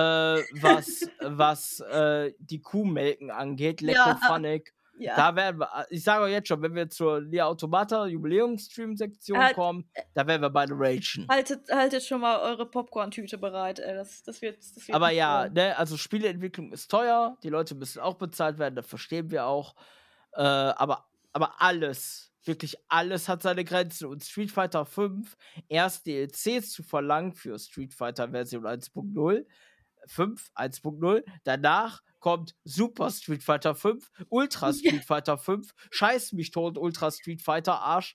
was 0.50 1.10
was 1.20 1.80
äh, 1.80 2.32
die 2.38 2.62
Kuhmelken 2.62 3.30
angeht, 3.30 3.80
Ja. 3.86 4.18
Leckophonic. 4.20 4.72
Ja. 5.02 5.16
Da 5.16 5.34
werden 5.36 5.60
wir, 5.60 5.86
ich 5.90 6.02
sage 6.02 6.24
euch 6.24 6.32
jetzt 6.32 6.48
schon, 6.48 6.62
wenn 6.62 6.74
wir 6.74 6.88
zur 6.88 7.20
Lia 7.20 7.46
Automata 7.46 8.06
Jubiläumsstream-Sektion 8.06 9.38
Halt, 9.38 9.54
kommen, 9.54 9.88
da 10.14 10.26
werden 10.26 10.42
wir 10.42 10.50
beide 10.50 10.74
ragen. 10.74 11.26
haltet, 11.28 11.70
haltet 11.70 12.02
schon 12.02 12.20
mal 12.20 12.40
eure 12.40 12.66
Popcorn-Tüte 12.66 13.38
bereit, 13.38 13.78
ey. 13.78 13.94
Das, 13.94 14.22
das 14.22 14.42
wird, 14.42 14.58
das 14.58 14.88
wird 14.88 14.94
Aber 14.94 15.10
ja, 15.10 15.48
ne, 15.48 15.76
also 15.76 15.96
Spieleentwicklung 15.96 16.72
ist 16.72 16.90
teuer, 16.90 17.36
die 17.42 17.48
Leute 17.48 17.74
müssen 17.74 18.00
auch 18.00 18.14
bezahlt 18.14 18.58
werden, 18.58 18.76
das 18.76 18.86
verstehen 18.86 19.30
wir 19.30 19.46
auch. 19.46 19.74
Äh, 20.34 20.42
aber, 20.42 21.06
aber 21.32 21.60
alles, 21.60 22.32
wirklich 22.44 22.76
alles 22.88 23.28
hat 23.28 23.42
seine 23.42 23.64
Grenzen. 23.64 24.06
Und 24.06 24.24
Street 24.24 24.50
Fighter 24.50 24.84
5 24.84 25.36
erst 25.68 26.06
DLCs 26.06 26.70
zu 26.70 26.82
verlangen 26.82 27.32
für 27.32 27.58
Street 27.58 27.94
Fighter 27.94 28.30
Version 28.30 28.64
1.0, 28.64 29.44
5, 30.06 30.50
1.0, 30.54 31.24
danach 31.44 32.02
kommt 32.20 32.54
Super 32.64 33.10
Street 33.10 33.42
Fighter 33.42 33.74
5, 33.74 34.08
Ultra 34.28 34.72
Street 34.72 35.04
Fighter 35.04 35.36
5, 35.38 35.72
Scheiß 35.90 36.32
mich 36.32 36.50
tot, 36.52 36.78
Ultra 36.78 37.10
Street 37.10 37.42
Fighter 37.42 37.80
Arsch. 37.80 38.14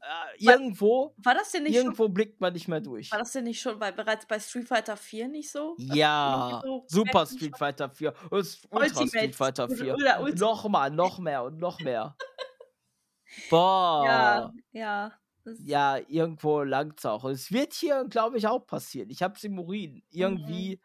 Äh, 0.00 0.04
irgendwo, 0.44 1.12
War 1.16 1.34
das 1.34 1.50
denn 1.50 1.64
nicht 1.64 1.74
schon, 1.74 1.86
irgendwo 1.86 2.08
blickt 2.08 2.40
man 2.40 2.52
nicht 2.52 2.68
mehr 2.68 2.80
durch. 2.80 3.10
war 3.10 3.18
das 3.18 3.32
denn 3.32 3.42
nicht 3.42 3.60
schon 3.60 3.80
bei, 3.80 3.90
bereits 3.90 4.26
bei 4.26 4.38
Street 4.38 4.68
Fighter 4.68 4.96
4 4.96 5.26
nicht 5.26 5.50
so? 5.50 5.74
Ja, 5.78 6.62
irgendwie 6.64 6.68
so 6.68 6.84
Super 6.86 7.26
Street 7.26 7.58
Fighter 7.58 7.90
4 7.90 8.14
und 8.30 8.32
Ultra 8.32 8.60
Ultimate 8.70 9.08
Street 9.08 9.34
Fighter 9.34 9.68
4. 9.68 9.94
oder 9.94 10.20
Ultra- 10.20 10.38
Nochmal, 10.38 10.90
noch 10.92 11.18
mehr 11.18 11.42
und 11.42 11.58
noch 11.58 11.80
mehr. 11.80 12.16
Boah. 13.50 14.04
Ja, 14.04 14.52
Ja, 14.72 15.12
ja. 15.60 15.98
Irgendwo 16.08 16.62
langt's 16.62 17.04
auch. 17.04 17.24
Und 17.24 17.32
es 17.32 17.50
wird 17.52 17.74
hier, 17.74 18.04
glaube 18.08 18.38
ich, 18.38 18.46
auch 18.46 18.60
passieren. 18.66 19.10
Ich 19.10 19.22
hab's 19.22 19.44
im 19.44 19.58
Urin. 19.58 20.02
Mhm. 20.12 20.78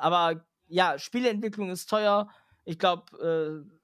Aber 0.00 0.44
ja, 0.66 0.98
Spieleentwicklung 0.98 1.70
ist 1.70 1.88
teuer. 1.88 2.28
Ich 2.64 2.78
glaube, 2.78 3.64
äh, 3.66 3.80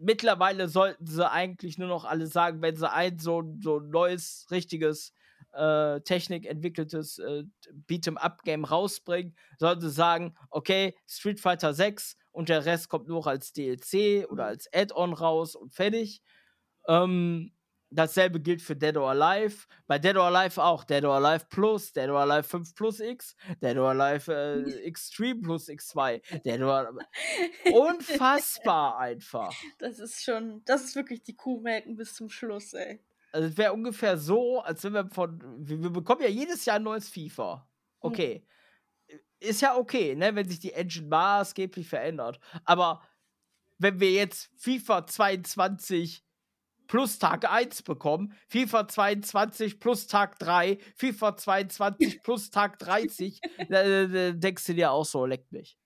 mittlerweile 0.00 0.68
sollten 0.68 1.06
sie 1.06 1.28
eigentlich 1.28 1.78
nur 1.78 1.88
noch 1.88 2.04
alle 2.04 2.26
sagen, 2.26 2.62
wenn 2.62 2.76
sie 2.76 2.90
ein 2.90 3.18
so, 3.18 3.42
so 3.60 3.80
neues, 3.80 4.46
richtiges 4.50 5.12
äh, 5.52 6.00
Technik 6.02 6.46
entwickeltes 6.46 7.18
äh, 7.18 7.44
Beat'em-up-Game 7.88 8.64
rausbringen, 8.64 9.36
sollten 9.58 9.80
sie 9.80 9.90
sagen, 9.90 10.36
okay, 10.50 10.94
Street 11.06 11.40
Fighter 11.40 11.74
6 11.74 12.16
und 12.32 12.48
der 12.48 12.64
Rest 12.64 12.88
kommt 12.88 13.08
nur 13.08 13.26
als 13.26 13.52
DLC 13.52 14.30
oder 14.30 14.46
als 14.46 14.72
Add-on 14.72 15.12
raus 15.12 15.56
und 15.56 15.72
fertig. 15.72 16.22
Ähm, 16.86 17.52
Dasselbe 17.90 18.40
gilt 18.40 18.60
für 18.60 18.76
Dead 18.76 18.96
or 18.96 19.10
Alive. 19.10 19.66
Bei 19.86 19.98
Dead 19.98 20.16
or 20.16 20.24
Alive 20.24 20.62
auch. 20.62 20.84
Dead 20.84 21.04
or 21.04 21.14
Alive 21.14 21.46
Plus, 21.48 21.92
Dead 21.92 22.10
or 22.10 22.20
Alive 22.20 22.46
5 22.46 22.74
Plus 22.74 23.00
X, 23.00 23.34
Dead 23.62 23.76
or 23.78 23.90
Alive 23.90 24.30
äh, 24.30 24.62
Extreme 24.84 25.40
Plus 25.40 25.68
X2. 25.68 26.20
Dead 26.44 26.60
or 26.60 26.98
Unfassbar 27.72 28.98
einfach. 28.98 29.54
Das 29.78 29.98
ist 29.98 30.22
schon, 30.22 30.62
das 30.66 30.84
ist 30.84 30.96
wirklich 30.96 31.22
die 31.22 31.34
Kuhmelken 31.34 31.96
bis 31.96 32.14
zum 32.14 32.28
Schluss, 32.28 32.74
ey. 32.74 33.00
Also 33.32 33.48
es 33.48 33.56
wäre 33.56 33.72
ungefähr 33.72 34.16
so, 34.16 34.60
als 34.60 34.84
wenn 34.84 34.94
wir 34.94 35.08
von. 35.10 35.40
Wir, 35.58 35.82
wir, 35.82 35.90
bekommen 35.90 36.22
ja 36.22 36.28
jedes 36.28 36.64
Jahr 36.64 36.76
ein 36.76 36.82
neues 36.82 37.08
FIFA. 37.08 37.68
Okay. 38.00 38.46
Hm. 39.08 39.18
Ist 39.40 39.62
ja 39.62 39.76
okay, 39.76 40.16
ne, 40.16 40.34
wenn 40.34 40.48
sich 40.48 40.58
die 40.58 40.72
Engine 40.72 41.06
maßgeblich 41.06 41.88
verändert. 41.88 42.40
Aber 42.64 43.02
wenn 43.78 44.00
wir 44.00 44.10
jetzt 44.10 44.50
FIFA 44.56 45.06
22 45.06 46.24
plus 46.88 47.18
Tag 47.20 47.48
1 47.48 47.82
bekommen, 47.82 48.34
FIFA 48.48 48.88
22 48.88 49.78
plus 49.78 50.08
Tag 50.08 50.38
3, 50.40 50.78
FIFA 50.96 51.36
22 51.36 52.22
plus 52.24 52.50
Tag 52.50 52.80
30, 52.80 53.40
da, 53.68 54.06
da, 54.06 54.32
denkst 54.32 54.66
du 54.66 54.74
dir 54.74 54.90
auch 54.90 55.04
so, 55.04 55.24
leckt 55.24 55.52
mich. 55.52 55.78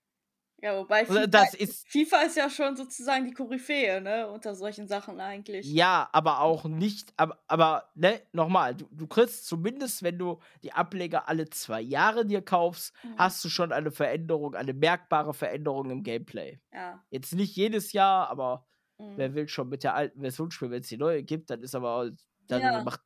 Ja, 0.63 0.77
wobei 0.77 1.05
FIFA, 1.05 1.27
das 1.27 1.53
ist, 1.55 1.85
FIFA 1.89 2.21
ist 2.21 2.37
ja 2.37 2.49
schon 2.49 2.77
sozusagen 2.77 3.25
die 3.25 3.33
Koryphäe, 3.33 3.99
ne, 3.99 4.29
unter 4.29 4.55
solchen 4.55 4.87
Sachen 4.87 5.19
eigentlich. 5.19 5.65
Ja, 5.65 6.07
aber 6.13 6.39
auch 6.39 6.63
nicht, 6.63 7.13
aber, 7.17 7.43
aber 7.47 7.89
ne, 7.95 8.21
nochmal, 8.31 8.73
du, 8.73 8.87
du 8.89 9.05
kriegst 9.05 9.45
zumindest, 9.45 10.03
wenn 10.03 10.17
du 10.17 10.39
die 10.63 10.71
Ableger 10.71 11.27
alle 11.27 11.49
zwei 11.49 11.81
Jahre 11.81 12.25
dir 12.25 12.41
kaufst, 12.41 12.93
mhm. 13.03 13.17
hast 13.17 13.43
du 13.43 13.49
schon 13.49 13.73
eine 13.73 13.91
Veränderung, 13.91 14.55
eine 14.55 14.73
merkbare 14.73 15.33
Veränderung 15.33 15.89
im 15.89 16.01
Gameplay. 16.01 16.61
Ja. 16.71 17.03
Jetzt 17.09 17.35
nicht 17.35 17.57
jedes 17.57 17.91
Jahr, 17.91 18.29
aber 18.29 18.65
Mhm. 18.97 19.13
Wer 19.17 19.33
will 19.35 19.47
schon 19.47 19.69
mit 19.69 19.83
der 19.83 19.95
alten 19.95 20.21
Version 20.21 20.51
spielen, 20.51 20.71
wenn 20.71 20.81
es 20.81 20.87
die 20.87 20.97
neue 20.97 21.23
gibt, 21.23 21.49
dann 21.49 21.61
ist 21.61 21.75
aber 21.75 22.11
dann 22.47 22.61
ja. 22.61 22.83
macht 22.83 23.01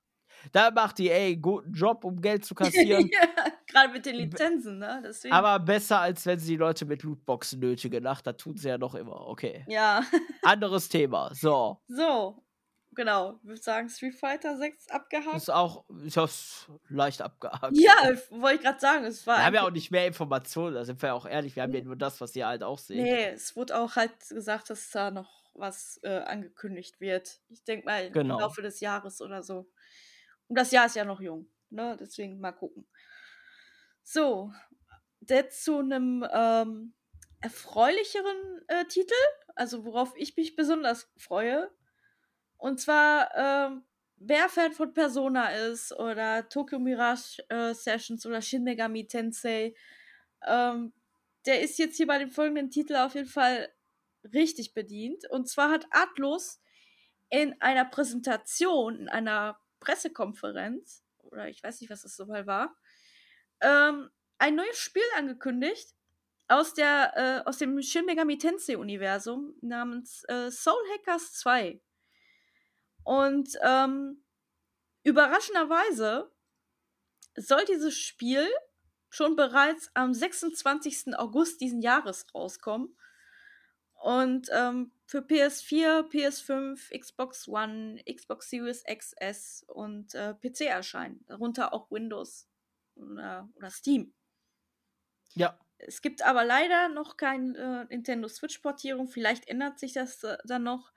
da 0.51 0.71
macht 0.71 0.97
die 0.97 1.09
ey 1.09 1.35
guten 1.37 1.73
Job, 1.73 2.03
um 2.03 2.21
Geld 2.21 2.45
zu 2.45 2.55
kassieren. 2.55 3.09
ja, 3.11 3.51
gerade 3.67 3.93
mit 3.93 4.05
den 4.05 4.15
Lizenzen, 4.15 4.79
ne? 4.79 5.01
Deswegen. 5.05 5.33
Aber 5.33 5.59
besser 5.59 5.99
als 5.99 6.25
wenn 6.25 6.39
sie 6.39 6.53
die 6.53 6.57
Leute 6.57 6.85
mit 6.85 7.03
Lootboxen 7.03 7.59
nötigen. 7.59 8.05
Ach, 8.07 8.21
da 8.21 8.33
tun 8.33 8.57
sie 8.57 8.69
ja 8.69 8.77
noch 8.77 8.95
immer. 8.95 9.27
Okay. 9.27 9.65
Ja. 9.67 10.03
Anderes 10.43 10.89
Thema. 10.89 11.31
So. 11.33 11.81
So. 11.87 12.43
Genau. 12.95 13.37
Ich 13.43 13.47
würde 13.47 13.61
sagen, 13.61 13.89
Street 13.89 14.15
Fighter 14.15 14.57
6 14.57 14.89
abgehakt. 14.89 15.37
Ist 15.37 15.51
auch, 15.51 15.85
ich 16.03 16.17
hab's 16.17 16.67
leicht 16.89 17.21
abgehakt. 17.21 17.77
Ja, 17.77 17.93
wollte 18.31 18.55
ich 18.55 18.61
gerade 18.63 18.79
sagen. 18.79 19.05
Es 19.05 19.27
war 19.27 19.37
wir 19.37 19.45
haben 19.45 19.53
ja 19.53 19.63
auch 19.63 19.71
nicht 19.71 19.91
mehr 19.91 20.07
Informationen, 20.07 20.73
da 20.73 20.83
sind 20.83 20.99
wir 20.99 21.09
ja 21.09 21.13
auch 21.13 21.27
ehrlich. 21.27 21.55
Wir 21.55 21.61
haben 21.61 21.73
ja 21.73 21.83
nur 21.83 21.95
das, 21.95 22.19
was 22.21 22.35
ihr 22.35 22.47
halt 22.47 22.63
auch 22.63 22.79
seht. 22.79 22.97
Nee, 22.97 23.27
es 23.27 23.55
wurde 23.55 23.77
auch 23.77 23.95
halt 23.95 24.13
gesagt, 24.27 24.71
dass 24.71 24.89
da 24.89 25.11
noch 25.11 25.36
was 25.57 25.99
äh, 26.03 26.19
angekündigt 26.19 26.99
wird. 26.99 27.41
Ich 27.49 27.63
denke 27.63 27.85
mal 27.85 28.11
genau. 28.11 28.35
im 28.35 28.41
Laufe 28.41 28.61
des 28.61 28.79
Jahres 28.79 29.21
oder 29.21 29.43
so. 29.43 29.69
Und 30.47 30.57
das 30.57 30.71
Jahr 30.71 30.85
ist 30.85 30.95
ja 30.95 31.05
noch 31.05 31.19
jung, 31.19 31.49
ne? 31.69 31.97
Deswegen 31.99 32.39
mal 32.39 32.51
gucken. 32.53 32.87
So, 34.03 34.51
jetzt 35.19 35.63
zu 35.63 35.79
einem 35.79 36.25
ähm, 36.31 36.93
erfreulicheren 37.41 38.61
äh, 38.67 38.85
Titel, 38.85 39.13
also 39.55 39.85
worauf 39.85 40.13
ich 40.15 40.35
mich 40.37 40.55
besonders 40.55 41.11
freue. 41.17 41.69
Und 42.57 42.79
zwar, 42.79 43.29
ähm, 43.35 43.83
wer 44.17 44.49
Fan 44.49 44.71
von 44.71 44.93
Persona 44.93 45.49
ist 45.49 45.91
oder 45.93 46.47
Tokyo 46.49 46.79
Mirage 46.79 47.43
äh, 47.49 47.73
Sessions 47.73 48.25
oder 48.25 48.41
Shin 48.41 48.63
Megami 48.63 49.07
Tensei, 49.07 49.75
ähm, 50.45 50.93
der 51.45 51.61
ist 51.61 51.77
jetzt 51.77 51.97
hier 51.97 52.07
bei 52.07 52.17
dem 52.17 52.31
folgenden 52.31 52.69
Titel 52.69 52.95
auf 52.95 53.15
jeden 53.15 53.27
Fall 53.27 53.69
richtig 54.33 54.73
bedient. 54.73 55.29
Und 55.29 55.47
zwar 55.47 55.71
hat 55.71 55.87
Atlus 55.91 56.61
in 57.29 57.59
einer 57.61 57.85
Präsentation, 57.85 58.99
in 58.99 59.09
einer 59.09 59.59
Pressekonferenz, 59.79 61.03
oder 61.19 61.49
ich 61.49 61.61
weiß 61.61 61.81
nicht, 61.81 61.89
was 61.89 62.03
das 62.03 62.15
so 62.15 62.25
mal 62.25 62.47
war, 62.47 62.75
ähm, 63.61 64.09
ein 64.37 64.55
neues 64.55 64.77
Spiel 64.77 65.03
angekündigt 65.17 65.93
aus, 66.47 66.73
der, 66.73 67.13
äh, 67.15 67.49
aus 67.49 67.57
dem 67.57 67.81
Shin 67.81 68.05
Megami 68.05 68.37
Tensei-Universum 68.37 69.55
namens 69.61 70.23
äh, 70.25 70.49
Soul 70.51 70.81
Hackers 70.93 71.33
2. 71.33 71.81
Und 73.03 73.57
ähm, 73.61 74.23
überraschenderweise 75.03 76.31
soll 77.35 77.63
dieses 77.65 77.97
Spiel 77.97 78.47
schon 79.09 79.35
bereits 79.35 79.89
am 79.93 80.13
26. 80.13 81.17
August 81.17 81.61
diesen 81.61 81.81
Jahres 81.81 82.25
rauskommen 82.33 82.97
und 84.01 84.49
ähm, 84.51 84.91
für 85.05 85.19
PS4, 85.19 86.09
PS5, 86.09 86.97
Xbox 86.97 87.47
One, 87.47 88.01
Xbox 88.03 88.49
Series 88.49 88.83
XS 88.83 89.65
und 89.67 90.13
äh, 90.13 90.33
PC 90.35 90.61
erscheinen. 90.61 91.23
Darunter 91.27 91.73
auch 91.73 91.89
Windows 91.89 92.47
oder, 92.95 93.49
oder 93.55 93.69
Steam. 93.69 94.13
Ja. 95.33 95.57
Es 95.79 96.01
gibt 96.01 96.23
aber 96.23 96.43
leider 96.43 96.89
noch 96.89 97.17
keine 97.17 97.87
äh, 97.89 97.93
Nintendo 97.93 98.27
Switch-Portierung. 98.27 99.07
Vielleicht 99.07 99.47
ändert 99.47 99.79
sich 99.79 99.93
das 99.93 100.23
äh, 100.23 100.37
dann 100.45 100.63
noch. 100.63 100.91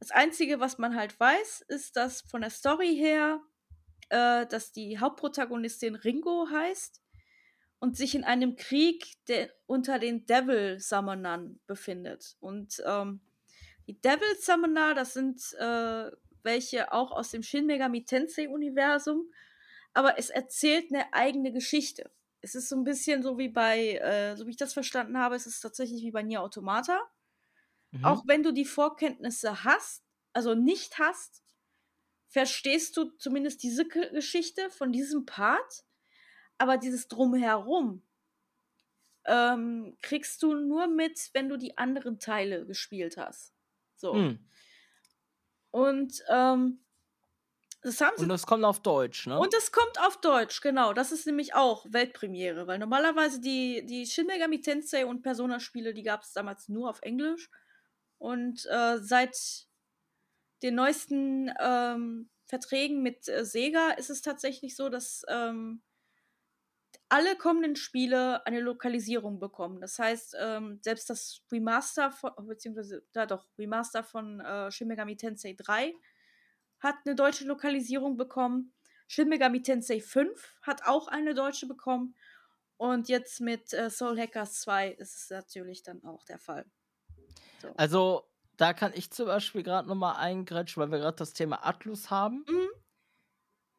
Das 0.00 0.10
Einzige, 0.10 0.58
was 0.60 0.78
man 0.78 0.96
halt 0.96 1.18
weiß, 1.18 1.62
ist, 1.68 1.96
dass 1.96 2.22
von 2.22 2.40
der 2.40 2.50
Story 2.50 2.96
her, 2.96 3.40
äh, 4.08 4.46
dass 4.46 4.72
die 4.72 4.98
Hauptprotagonistin 4.98 5.94
Ringo 5.94 6.48
heißt 6.50 7.03
und 7.78 7.96
sich 7.96 8.14
in 8.14 8.24
einem 8.24 8.56
Krieg 8.56 9.14
der, 9.28 9.50
unter 9.66 9.98
den 9.98 10.26
Devil 10.26 10.78
Summonern 10.80 11.60
befindet. 11.66 12.36
Und 12.40 12.82
ähm, 12.86 13.20
die 13.86 14.00
Devil 14.00 14.36
Summoner, 14.40 14.94
das 14.94 15.14
sind 15.14 15.40
äh, 15.58 16.10
welche 16.42 16.92
auch 16.92 17.12
aus 17.12 17.30
dem 17.30 17.42
Shin 17.42 17.66
Megami 17.66 18.04
Tensei 18.04 18.48
Universum, 18.48 19.30
aber 19.92 20.18
es 20.18 20.30
erzählt 20.30 20.92
eine 20.92 21.12
eigene 21.12 21.52
Geschichte. 21.52 22.10
Es 22.40 22.54
ist 22.54 22.68
so 22.68 22.76
ein 22.76 22.84
bisschen 22.84 23.22
so 23.22 23.38
wie 23.38 23.48
bei, 23.48 23.94
äh, 23.96 24.36
so 24.36 24.46
wie 24.46 24.50
ich 24.50 24.56
das 24.56 24.74
verstanden 24.74 25.18
habe, 25.18 25.34
es 25.34 25.46
ist 25.46 25.60
tatsächlich 25.60 26.02
wie 26.02 26.10
bei 26.10 26.22
Nier 26.22 26.42
Automata. 26.42 27.00
Mhm. 27.90 28.04
Auch 28.04 28.24
wenn 28.26 28.42
du 28.42 28.52
die 28.52 28.64
Vorkenntnisse 28.64 29.64
hast, 29.64 30.04
also 30.32 30.54
nicht 30.54 30.98
hast, 30.98 31.42
verstehst 32.28 32.96
du 32.96 33.04
zumindest 33.16 33.62
diese 33.62 33.86
Geschichte 33.86 34.68
von 34.70 34.92
diesem 34.92 35.24
Part 35.24 35.84
aber 36.58 36.76
dieses 36.76 37.08
Drumherum 37.08 38.02
ähm, 39.26 39.96
kriegst 40.02 40.42
du 40.42 40.54
nur 40.54 40.86
mit, 40.86 41.30
wenn 41.32 41.48
du 41.48 41.56
die 41.56 41.78
anderen 41.78 42.18
Teile 42.18 42.66
gespielt 42.66 43.16
hast. 43.16 43.54
So. 43.96 44.14
Hm. 44.14 44.38
Und 45.70 46.22
ähm, 46.28 46.84
das 47.82 48.00
haben 48.00 48.16
sie. 48.16 48.22
Und 48.22 48.28
das 48.30 48.46
kommt 48.46 48.64
auf 48.64 48.80
Deutsch, 48.80 49.26
ne? 49.26 49.38
Und 49.38 49.52
das 49.52 49.70
kommt 49.70 50.00
auf 50.00 50.18
Deutsch, 50.20 50.60
genau. 50.62 50.94
Das 50.94 51.12
ist 51.12 51.26
nämlich 51.26 51.54
auch 51.54 51.84
Weltpremiere, 51.90 52.66
weil 52.66 52.78
normalerweise 52.78 53.40
die, 53.40 53.84
die 53.84 54.06
Shin 54.06 54.26
Megami 54.26 54.62
Tensei 54.62 55.04
und 55.04 55.22
Persona-Spiele, 55.22 55.92
die 55.92 56.02
gab 56.02 56.22
es 56.22 56.32
damals 56.32 56.68
nur 56.68 56.88
auf 56.88 57.02
Englisch. 57.02 57.50
Und 58.16 58.64
äh, 58.70 58.98
seit 59.00 59.66
den 60.62 60.76
neuesten 60.76 61.52
ähm, 61.60 62.30
Verträgen 62.46 63.02
mit 63.02 63.28
äh, 63.28 63.44
Sega 63.44 63.90
ist 63.90 64.08
es 64.08 64.22
tatsächlich 64.22 64.76
so, 64.76 64.88
dass 64.88 65.22
ähm, 65.28 65.82
alle 67.08 67.36
kommenden 67.36 67.76
Spiele 67.76 68.44
eine 68.46 68.60
Lokalisierung 68.60 69.38
bekommen. 69.38 69.80
Das 69.80 69.98
heißt, 69.98 70.36
ähm, 70.40 70.80
selbst 70.82 71.10
das 71.10 71.42
Remaster 71.52 72.10
von, 72.10 72.32
beziehungsweise, 72.46 73.04
da 73.12 73.26
doch, 73.26 73.46
Remaster 73.58 74.02
von 74.02 74.40
äh, 74.40 74.70
Shin 74.70 74.88
Megami 74.88 75.16
Tensei 75.16 75.54
3 75.56 75.94
hat 76.80 76.96
eine 77.04 77.14
deutsche 77.14 77.44
Lokalisierung 77.44 78.16
bekommen. 78.16 78.72
Shin 79.06 79.28
Megami 79.28 79.62
Tensei 79.62 80.00
5 80.00 80.58
hat 80.62 80.86
auch 80.86 81.08
eine 81.08 81.34
deutsche 81.34 81.66
bekommen. 81.66 82.14
Und 82.76 83.08
jetzt 83.08 83.40
mit 83.40 83.72
äh, 83.72 83.90
Soul 83.90 84.18
Hackers 84.18 84.60
2 84.62 84.90
ist 84.92 85.16
es 85.16 85.30
natürlich 85.30 85.82
dann 85.82 86.02
auch 86.04 86.24
der 86.24 86.38
Fall. 86.38 86.66
So. 87.62 87.72
Also, 87.76 88.28
da 88.56 88.72
kann 88.72 88.92
ich 88.94 89.10
zum 89.10 89.26
Beispiel 89.26 89.62
gerade 89.62 89.88
nochmal 89.88 90.16
eingrätschen, 90.16 90.82
weil 90.82 90.90
wir 90.90 90.98
gerade 90.98 91.16
das 91.16 91.32
Thema 91.32 91.64
Atlus 91.64 92.10
haben. 92.10 92.44
Mhm. 92.48 92.68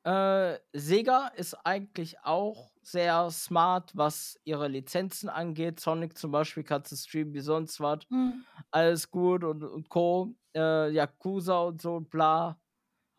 Äh, 0.05 0.59
Sega 0.73 1.29
ist 1.29 1.55
eigentlich 1.65 2.19
auch 2.19 2.71
sehr 2.83 3.31
smart, 3.31 3.91
was 3.95 4.39
ihre 4.43 4.67
Lizenzen 4.67 5.29
angeht. 5.29 5.79
Sonic 5.79 6.15
zum 6.15 6.31
Beispiel 6.31 6.63
kannst 6.63 6.91
du 6.91 6.95
streamen 6.95 7.33
wie 7.33 7.39
sonst 7.39 7.79
was. 7.79 7.99
Mhm. 8.09 8.45
Alles 8.69 9.09
gut 9.09 9.43
und, 9.43 9.63
und 9.63 9.89
Co. 9.89 10.35
Äh, 10.55 10.91
Yakuza 10.91 11.59
und 11.63 11.81
so 11.81 11.95
und 11.95 12.11
bla. 12.11 12.61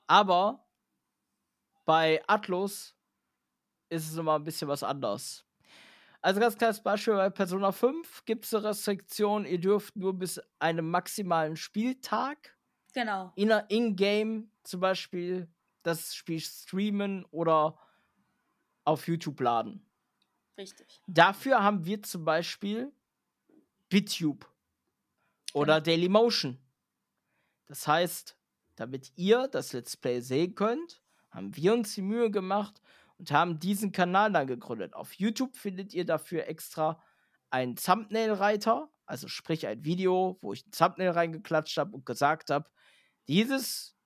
Aber 0.06 0.64
bei 1.84 2.22
Atlus 2.28 2.94
ist 3.88 4.10
es 4.10 4.16
immer 4.16 4.36
ein 4.36 4.44
bisschen 4.44 4.68
was 4.68 4.84
anders. 4.84 5.44
Also 6.22 6.40
ganz 6.40 6.56
klares 6.56 6.82
Beispiel 6.82 7.14
bei 7.14 7.30
Persona 7.30 7.72
5 7.72 8.24
gibt 8.24 8.44
es 8.44 8.54
eine 8.54 8.64
Restriktion, 8.64 9.44
ihr 9.44 9.60
dürft 9.60 9.96
nur 9.96 10.14
bis 10.14 10.40
einem 10.58 10.90
maximalen 10.90 11.56
Spieltag 11.56 12.56
Genau. 12.94 13.32
in 13.36 13.50
in-game 13.68 14.50
zum 14.62 14.80
Beispiel 14.80 15.48
das 15.86 16.14
Spiel 16.14 16.40
streamen 16.40 17.24
oder 17.26 17.78
auf 18.84 19.06
YouTube 19.06 19.40
laden. 19.40 19.86
Richtig. 20.58 21.00
Dafür 21.06 21.62
haben 21.62 21.84
wir 21.84 22.02
zum 22.02 22.24
Beispiel 22.24 22.92
BitTube 23.88 24.46
oder 25.52 25.80
Dailymotion. 25.80 26.58
Das 27.66 27.86
heißt, 27.86 28.36
damit 28.76 29.12
ihr 29.16 29.48
das 29.48 29.72
Let's 29.72 29.96
Play 29.96 30.20
sehen 30.20 30.54
könnt, 30.54 31.02
haben 31.30 31.54
wir 31.56 31.72
uns 31.72 31.94
die 31.94 32.02
Mühe 32.02 32.30
gemacht 32.30 32.80
und 33.18 33.30
haben 33.30 33.58
diesen 33.58 33.92
Kanal 33.92 34.32
dann 34.32 34.46
gegründet. 34.46 34.94
Auf 34.94 35.12
YouTube 35.14 35.56
findet 35.56 35.94
ihr 35.94 36.04
dafür 36.04 36.46
extra 36.46 37.02
einen 37.50 37.76
Thumbnail-Reiter, 37.76 38.90
also 39.04 39.28
sprich 39.28 39.66
ein 39.66 39.84
Video, 39.84 40.38
wo 40.40 40.52
ich 40.52 40.66
ein 40.66 40.72
Thumbnail 40.72 41.10
reingeklatscht 41.10 41.76
habe 41.76 41.94
und 41.94 42.06
gesagt 42.06 42.50
habe, 42.50 42.68
dieses 43.28 43.96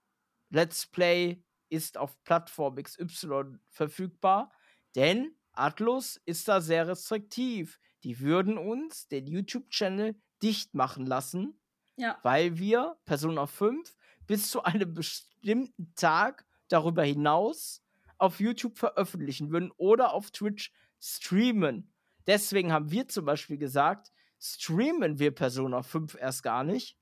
Let's 0.51 0.87
Play 0.87 1.43
ist 1.71 1.97
auf 1.99 2.23
Plattform 2.25 2.77
XY 2.77 3.59
verfügbar, 3.69 4.53
denn 4.95 5.35
Atlus 5.53 6.17
ist 6.27 6.49
da 6.49 6.61
sehr 6.61 6.87
restriktiv. 6.89 7.79
Die 8.05 8.21
würden 8.21 8.59
uns 8.59 9.09
den 9.09 9.27
YouTube-Channel 9.27 10.15
dicht 10.43 10.75
machen 10.75 11.07
lassen, 11.07 11.61
Ja. 11.97 12.19
weil 12.23 12.59
wir 12.59 12.97
Persona 13.05 13.47
5 13.47 13.97
bis 14.27 14.51
zu 14.51 14.63
einem 14.63 14.95
bestimmten 14.95 15.93
Tag 15.97 16.47
darüber 16.69 17.03
hinaus 17.05 17.83
auf 18.19 18.41
YouTube 18.41 18.79
veröffentlichen 18.79 19.51
würden 19.51 19.71
oder 19.77 20.13
auf 20.13 20.31
Twitch 20.31 20.73
streamen. 21.01 21.93
Deswegen 22.27 22.73
haben 22.73 22.91
wir 22.91 23.09
zum 23.09 23.25
Beispiel 23.25 23.59
gesagt, 23.59 24.13
streamen 24.39 25.19
wir 25.19 25.35
Persona 25.35 25.83
5 25.83 26.15
erst 26.15 26.43
gar 26.43 26.65
nicht, 26.65 26.97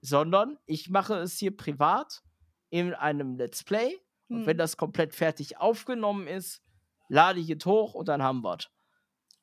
sondern 0.00 0.58
ich 0.66 0.90
mache 0.90 1.14
es 1.16 1.38
hier 1.38 1.56
privat 1.56 2.22
in 2.76 2.94
einem 2.94 3.36
Let's 3.36 3.64
Play. 3.64 3.98
Und 4.28 4.40
Hm. 4.40 4.46
wenn 4.46 4.58
das 4.58 4.76
komplett 4.76 5.14
fertig 5.14 5.58
aufgenommen 5.58 6.26
ist, 6.26 6.62
lade 7.08 7.38
ich 7.40 7.48
es 7.50 7.64
hoch 7.64 7.94
und 7.94 8.08
dann 8.08 8.22
haben 8.22 8.42
wir 8.42 8.56
es. 8.58 8.68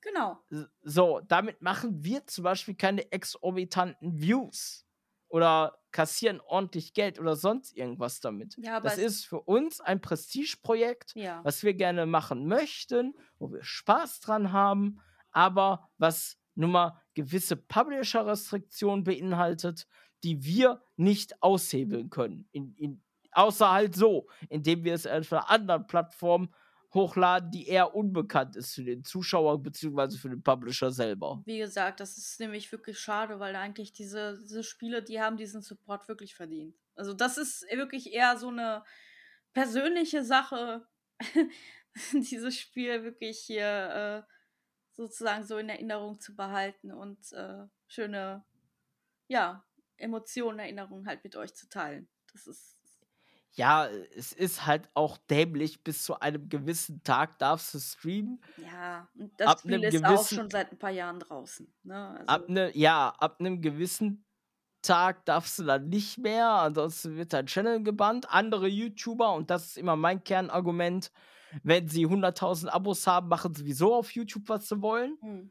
Genau. 0.01 0.37
So, 0.81 1.21
damit 1.27 1.61
machen 1.61 2.03
wir 2.03 2.27
zum 2.27 2.43
Beispiel 2.43 2.75
keine 2.75 3.09
exorbitanten 3.11 4.19
Views 4.19 4.85
oder 5.29 5.79
kassieren 5.91 6.41
ordentlich 6.41 6.93
Geld 6.93 7.17
oder 7.19 7.35
sonst 7.37 7.75
irgendwas 7.77 8.19
damit. 8.19 8.55
Ja, 8.57 8.77
aber 8.77 8.89
Das 8.89 8.97
ist 8.97 9.25
für 9.25 9.39
uns 9.41 9.79
ein 9.79 10.01
Prestigeprojekt, 10.01 11.15
Ja. 11.15 11.39
was 11.45 11.63
wir 11.63 11.73
gerne 11.73 12.05
machen 12.05 12.45
möchten, 12.47 13.13
wo 13.39 13.51
wir 13.51 13.63
Spaß 13.63 14.19
dran 14.19 14.51
haben, 14.51 14.99
aber 15.31 15.89
was 15.97 16.37
nun 16.55 16.71
mal 16.71 17.01
gewisse 17.13 17.55
Publisher-Restriktionen 17.55 19.03
beinhaltet, 19.05 19.87
die 20.23 20.43
wir 20.43 20.83
nicht 20.97 21.41
aushebeln 21.41 22.09
können. 22.09 22.47
In, 22.51 22.75
in, 22.75 23.03
außer 23.35 23.71
halt 23.71 23.95
so, 23.95 24.27
indem 24.49 24.83
wir 24.83 24.93
es 24.93 25.07
auf 25.07 25.31
einer 25.31 25.49
anderen 25.49 25.87
Plattform 25.87 26.53
hochladen, 26.93 27.49
die 27.51 27.67
eher 27.67 27.95
unbekannt 27.95 28.55
ist 28.55 28.75
für 28.75 28.83
den 28.83 29.03
Zuschauer 29.03 29.61
bzw. 29.61 30.17
für 30.17 30.29
den 30.29 30.43
Publisher 30.43 30.91
selber. 30.91 31.41
Wie 31.45 31.57
gesagt, 31.57 31.99
das 31.99 32.17
ist 32.17 32.39
nämlich 32.39 32.71
wirklich 32.71 32.99
schade, 32.99 33.39
weil 33.39 33.55
eigentlich 33.55 33.93
diese, 33.93 34.39
diese 34.41 34.63
Spiele, 34.63 35.01
die 35.01 35.19
haben 35.19 35.37
diesen 35.37 35.61
Support 35.61 36.07
wirklich 36.07 36.35
verdient. 36.35 36.75
Also 36.95 37.13
das 37.13 37.37
ist 37.37 37.65
wirklich 37.71 38.13
eher 38.13 38.37
so 38.37 38.49
eine 38.49 38.83
persönliche 39.53 40.23
Sache, 40.23 40.85
dieses 42.13 42.59
Spiel 42.59 43.03
wirklich 43.03 43.39
hier 43.39 44.25
äh, 44.27 44.33
sozusagen 44.93 45.43
so 45.43 45.57
in 45.57 45.69
Erinnerung 45.69 46.19
zu 46.19 46.35
behalten 46.35 46.91
und 46.91 47.31
äh, 47.33 47.65
schöne, 47.87 48.43
ja, 49.27 49.65
Emotionen, 49.97 50.59
Erinnerungen 50.59 51.07
halt 51.07 51.23
mit 51.23 51.35
euch 51.35 51.55
zu 51.55 51.69
teilen. 51.69 52.07
Das 52.31 52.47
ist, 52.47 52.77
Ja, 53.55 53.87
es 53.87 54.33
ist 54.33 54.65
halt 54.65 54.89
auch 54.95 55.17
dämlich, 55.29 55.83
bis 55.83 56.03
zu 56.03 56.19
einem 56.19 56.49
gewissen 56.49 57.03
Tag 57.03 57.37
darfst 57.39 57.73
du 57.73 57.79
streamen. 57.79 58.41
ja, 58.57 59.07
und 59.15 59.39
das 59.39 59.51
Ab 59.51 59.59
Spiel 59.59 59.83
ist 59.83 60.03
auch 60.05 60.27
schon 60.27 60.49
seit 60.49 60.71
ein 60.71 60.79
paar 60.79 60.89
Jahren 60.91 61.19
draußen. 61.19 61.71
Ne? 61.83 62.09
Also, 62.09 62.25
Ab 62.25 62.49
ne, 62.49 62.71
ja, 62.77 63.09
ab 63.19 63.39
einem 63.39 63.61
gewissen 63.61 64.25
Tag 64.81 65.25
darfst 65.25 65.59
du 65.59 65.63
dann 65.63 65.89
nicht 65.89 66.17
mehr, 66.17 66.49
ansonsten 66.49 67.15
wird 67.17 67.33
dein 67.33 67.47
Channel 67.47 67.83
gebannt. 67.83 68.29
Andere 68.29 68.67
YouTuber, 68.67 69.33
und 69.33 69.49
das 69.49 69.67
ist 69.67 69.77
immer 69.77 69.95
mein 69.95 70.23
Kernargument, 70.23 71.11
wenn 71.63 71.87
sie 71.87 72.07
100.000 72.07 72.69
Abos 72.69 73.07
haben, 73.07 73.27
machen 73.29 73.53
sowieso 73.53 73.95
auf 73.95 74.11
YouTube, 74.11 74.49
was 74.49 74.67
sie 74.69 74.81
wollen. 74.81 75.17
hm, 75.21 75.49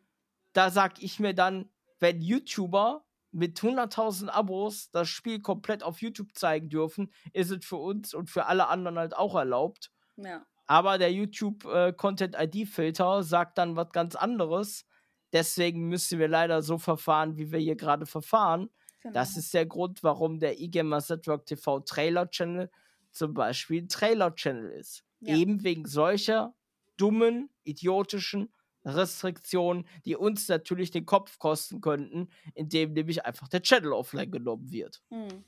Da 0.53 0.71
sag 0.71 1.03
ich 1.03 1.21
mir 1.21 1.35
dann, 1.35 1.71
wenn 2.01 2.21
YouTuber 2.21 3.05
mit 3.33 3.59
100.000 3.59 4.29
Abos 4.29 4.91
das 4.91 5.09
Spiel 5.09 5.41
komplett 5.41 5.83
auf 5.83 6.01
YouTube 6.01 6.35
zeigen 6.35 6.69
dürfen, 6.69 7.13
ist 7.33 7.51
es 7.51 7.65
für 7.65 7.77
uns 7.77 8.15
und 8.15 8.31
für 8.31 8.47
alle 8.47 8.69
anderen 8.69 8.99
halt 8.99 9.17
auch 9.17 9.35
erlaubt. 9.35 9.91
ja. 10.17 10.47
Aber 10.67 10.97
der 10.97 11.13
YouTube 11.13 11.67
äh, 11.67 11.93
Content 11.93 12.37
ID 12.39 12.67
Filter 12.69 13.23
sagt 13.23 13.59
dann 13.59 13.77
was 13.77 13.91
ganz 13.91 14.15
anderes. 14.15 14.87
Deswegen 15.33 15.89
müssen 15.89 16.19
wir 16.19 16.29
leider 16.29 16.63
so 16.63 16.79
verfahren, 16.79 17.37
wie 17.37 17.53
wir 17.53 17.59
hier 17.59 17.77
gerade 17.77 18.07
verfahren. 18.07 18.71
Genau. 19.03 19.13
Das 19.13 19.37
ist 19.37 19.53
der 19.53 19.67
Grund, 19.67 20.03
warum 20.03 20.39
der 20.39 20.61
eGamers 20.61 21.09
Network 21.09 21.47
TV 21.47 21.81
Trailer 21.81 22.31
Channel 22.31 22.71
zum 23.11 23.35
Beispiel 23.35 23.83
ein 23.83 23.89
Trailer 23.89 24.35
Channel 24.35 24.71
ist. 24.71 25.05
Ja. 25.21 25.37
Eben 25.37 25.63
wegen 25.63 25.85
solcher 25.85 26.55
dummen, 26.97 27.51
idiotischen 27.65 28.53
Restriktionen, 28.85 29.87
die 30.05 30.17
uns 30.17 30.49
natürlich 30.49 30.91
den 30.91 31.07
Kopf 31.07 31.39
kosten 31.39 31.81
könnten, 31.81 32.29
indem 32.55 32.93
nämlich 32.93 33.25
einfach 33.25 33.49
der 33.49 33.63
Channel 33.63 33.93
offline 33.93 34.31
genommen 34.31 34.71
wird. 34.73 35.03
Hm, 35.11 35.45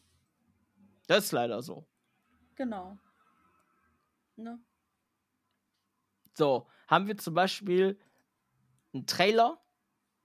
Das 1.06 1.24
ist 1.26 1.32
leider 1.32 1.62
so. 1.62 1.86
genau. 2.54 2.98
Ne? 4.36 4.58
So, 6.36 6.68
haben 6.88 7.06
wir 7.06 7.16
zum 7.16 7.34
Beispiel 7.34 7.98
einen 8.92 9.06
Trailer, 9.06 9.60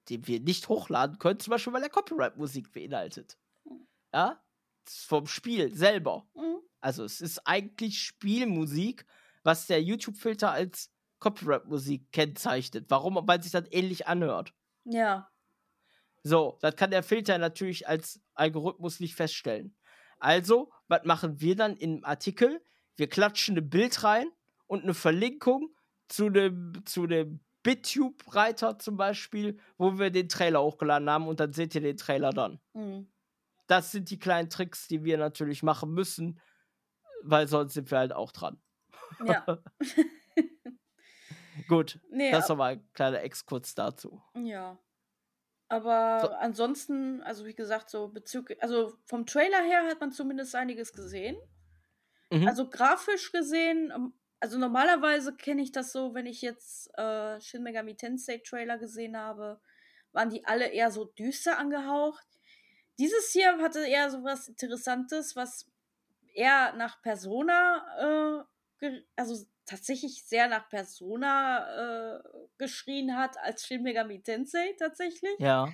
den 0.09 0.25
wir 0.27 0.39
nicht 0.39 0.67
hochladen 0.69 1.19
können, 1.19 1.39
zum 1.39 1.51
Beispiel, 1.51 1.73
weil 1.73 1.83
er 1.83 1.89
Copyright-Musik 1.89 2.71
beinhaltet. 2.71 3.37
Ja? 4.13 4.41
Das 4.85 4.93
ist 4.95 5.05
vom 5.05 5.27
Spiel 5.27 5.75
selber. 5.75 6.27
Mhm. 6.35 6.61
Also, 6.81 7.03
es 7.03 7.21
ist 7.21 7.39
eigentlich 7.45 8.01
Spielmusik, 8.01 9.05
was 9.43 9.67
der 9.67 9.83
YouTube-Filter 9.83 10.51
als 10.51 10.91
Copyright-Musik 11.19 12.11
kennzeichnet. 12.11 12.85
Warum? 12.89 13.19
Weil 13.27 13.41
sich 13.41 13.51
das 13.51 13.65
ähnlich 13.71 14.07
anhört. 14.07 14.53
Ja. 14.85 15.29
So, 16.23 16.57
das 16.61 16.75
kann 16.75 16.91
der 16.91 17.03
Filter 17.03 17.37
natürlich 17.37 17.87
als 17.87 18.21
Algorithmus 18.33 18.99
nicht 18.99 19.15
feststellen. 19.15 19.75
Also, 20.19 20.71
was 20.87 21.05
machen 21.05 21.39
wir 21.39 21.55
dann 21.55 21.77
im 21.77 22.03
Artikel? 22.03 22.61
Wir 22.95 23.07
klatschen 23.07 23.57
ein 23.57 23.69
Bild 23.69 24.03
rein 24.03 24.27
und 24.67 24.83
eine 24.83 24.93
Verlinkung 24.93 25.69
zu 26.09 26.29
dem, 26.29 26.73
zu 26.85 27.07
dem 27.07 27.39
BitTube-Reiter 27.63 28.79
zum 28.79 28.97
Beispiel, 28.97 29.59
wo 29.77 29.97
wir 29.97 30.09
den 30.09 30.27
Trailer 30.27 30.61
hochgeladen 30.61 31.09
haben 31.09 31.27
und 31.27 31.39
dann 31.39 31.53
seht 31.53 31.75
ihr 31.75 31.81
den 31.81 31.97
Trailer 31.97 32.31
dann. 32.31 32.59
Mhm. 32.73 33.09
Das 33.67 33.91
sind 33.91 34.09
die 34.09 34.19
kleinen 34.19 34.49
Tricks, 34.49 34.87
die 34.87 35.03
wir 35.03 35.17
natürlich 35.17 35.63
machen 35.63 35.93
müssen, 35.93 36.39
weil 37.23 37.47
sonst 37.47 37.73
sind 37.73 37.91
wir 37.91 37.99
halt 37.99 38.13
auch 38.13 38.31
dran. 38.31 38.59
Ja. 39.25 39.45
Gut, 41.67 41.99
Nee, 42.09 42.31
das 42.31 42.49
war 42.49 42.55
mal 42.55 42.73
ein 42.73 42.89
kleiner 42.93 43.21
Exkurs 43.21 43.75
dazu. 43.75 44.21
Ja. 44.35 44.77
Aber 45.67 46.19
So. 46.21 46.29
ansonsten, 46.31 47.21
also 47.21 47.45
wie 47.45 47.53
gesagt, 47.53 47.89
so 47.89 48.07
bezüglich, 48.09 48.61
also 48.61 48.95
vom 49.05 49.25
Trailer 49.25 49.61
her 49.63 49.85
hat 49.85 49.99
man 49.99 50.11
zumindest 50.11 50.55
einiges 50.55 50.93
gesehen. 50.93 51.37
Mhm. 52.31 52.47
Also 52.47 52.69
grafisch 52.69 53.31
gesehen, 53.31 53.91
ähm, 53.95 54.13
also 54.39 54.57
normalerweise 54.57 55.35
kenne 55.35 55.61
ich 55.61 55.71
das 55.71 55.91
so, 55.91 56.13
wenn 56.13 56.25
ich 56.25 56.41
jetzt 56.41 56.89
äh, 56.97 57.39
Shin 57.41 57.63
Megami 57.63 57.95
Tensei 57.95 58.37
Trailer 58.39 58.77
gesehen 58.77 59.17
habe, 59.17 59.59
waren 60.11 60.29
die 60.29 60.45
alle 60.45 60.67
eher 60.69 60.91
so 60.91 61.05
düster 61.05 61.57
angehaucht. 61.59 62.25
Dieses 62.97 63.31
hier 63.31 63.57
hatte 63.59 63.85
eher 63.85 64.09
so 64.09 64.23
was 64.23 64.47
Interessantes, 64.47 65.35
was 65.35 65.69
eher 66.33 66.73
nach 66.73 67.01
Persona, 67.01 68.45
äh, 68.81 69.01
also 69.15 69.45
tatsächlich 69.69 70.25
sehr 70.25 70.47
nach 70.47 70.67
Persona 70.67 72.17
äh, 72.17 72.23
geschrien 72.57 73.15
hat, 73.15 73.37
als 73.37 73.65
Shin 73.65 73.83
Megami 73.83 74.21
Tensei 74.21 74.75
tatsächlich. 74.79 75.35
Ja. 75.37 75.71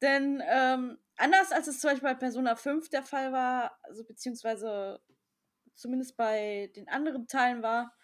Denn 0.00 0.42
ähm, 0.46 0.98
anders 1.16 1.50
als 1.50 1.66
es 1.66 1.80
zum 1.80 1.90
Beispiel 1.90 2.10
bei 2.10 2.14
Persona 2.14 2.54
5 2.54 2.88
der 2.90 3.02
Fall 3.02 3.32
war, 3.32 3.78
also 3.82 4.04
beziehungsweise 4.04 5.00
zumindest 5.74 6.16
bei 6.16 6.70
den 6.76 6.88
anderen 6.88 7.26
Teilen 7.26 7.62
war, 7.62 7.96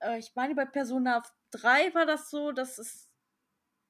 äh, 0.00 0.18
ich 0.18 0.34
meine 0.34 0.54
bei 0.54 0.66
Persona 0.66 1.22
3 1.52 1.94
war 1.94 2.04
das 2.04 2.30
so, 2.30 2.52
dass 2.52 2.78
es, 2.78 3.08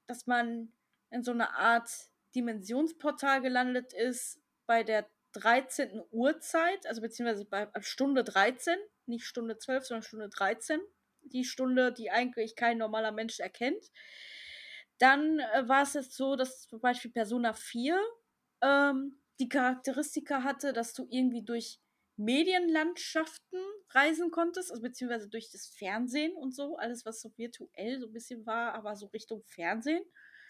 dass 0.07 0.27
man 0.27 0.73
in 1.11 1.25
so 1.25 1.33
einer 1.33 1.57
Art 1.57 1.91
Dimensionsportal 2.35 3.41
gelandet 3.41 3.93
ist 3.93 4.41
bei 4.67 4.85
der 4.85 5.09
13. 5.33 6.03
Uhrzeit, 6.11 6.87
also 6.87 7.01
beziehungsweise 7.01 7.45
bei 7.45 7.69
Stunde 7.81 8.23
13, 8.23 8.77
nicht 9.09 9.25
Stunde 9.25 9.59
12, 9.59 9.87
sondern 9.87 10.03
Stunde 10.03 10.29
13. 10.29 10.81
Die 11.23 11.45
Stunde, 11.45 11.93
die 11.93 12.11
eigentlich 12.11 12.57
kein 12.57 12.79
normaler 12.79 13.13
Mensch 13.13 13.41
erkennt. 13.41 13.91
Dann 14.99 15.39
äh, 15.39 15.69
war 15.69 15.83
es 15.83 15.95
jetzt 15.95 16.17
so, 16.17 16.37
dass 16.37 16.69
zum 16.69 16.81
Beispiel 16.81 17.11
Persona 17.11 17.53
4 17.53 18.01
ähm, 18.63 19.21
die 19.41 19.49
Charakteristika 19.49 20.43
hatte, 20.45 20.73
dass 20.73 20.95
du 20.95 21.07
irgendwie 21.11 21.45
durch 21.45 21.81
Medienlandschaften 22.17 23.59
reisen 23.91 24.31
konntest, 24.31 24.71
also 24.71 24.83
beziehungsweise 24.83 25.29
durch 25.29 25.51
das 25.51 25.67
Fernsehen 25.67 26.33
und 26.37 26.55
so, 26.55 26.77
alles, 26.77 27.05
was 27.05 27.21
so 27.21 27.33
virtuell 27.37 27.99
so 27.99 28.07
ein 28.07 28.13
bisschen 28.13 28.47
war, 28.47 28.75
aber 28.75 28.95
so 28.95 29.07
Richtung 29.07 29.43
Fernsehen. 29.47 30.05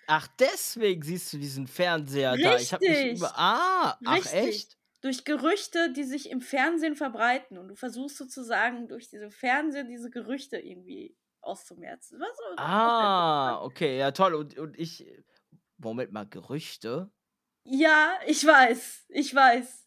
Ach, 0.06 0.28
deswegen 0.38 1.02
siehst 1.02 1.32
du 1.32 1.38
diesen 1.38 1.66
Fernseher 1.66 2.32
Richtig. 2.32 2.44
da. 2.44 2.58
Ich 2.58 2.72
habe 2.74 2.86
mich 2.86 3.04
über. 3.04 3.32
Ah, 3.38 3.98
Richtig. 4.00 4.04
ach 4.04 4.32
echt? 4.32 4.78
Durch 5.04 5.24
Gerüchte, 5.24 5.92
die 5.92 6.04
sich 6.04 6.30
im 6.30 6.40
Fernsehen 6.40 6.96
verbreiten. 6.96 7.58
Und 7.58 7.68
du 7.68 7.74
versuchst 7.74 8.16
sozusagen 8.16 8.88
durch 8.88 9.10
diese 9.10 9.30
Fernsehen 9.30 9.86
diese 9.86 10.08
Gerüchte 10.08 10.56
irgendwie 10.56 11.14
auszumerzen. 11.42 12.18
Was, 12.18 12.30
was 12.30 12.58
ah, 12.58 13.62
okay, 13.62 13.98
ja 13.98 14.12
toll. 14.12 14.32
Und, 14.32 14.58
und 14.58 14.78
ich. 14.78 15.06
Moment 15.76 16.12
mal, 16.12 16.26
Gerüchte? 16.26 17.10
Ja, 17.64 18.14
ich 18.26 18.46
weiß. 18.46 19.04
Ich 19.10 19.34
weiß. 19.34 19.84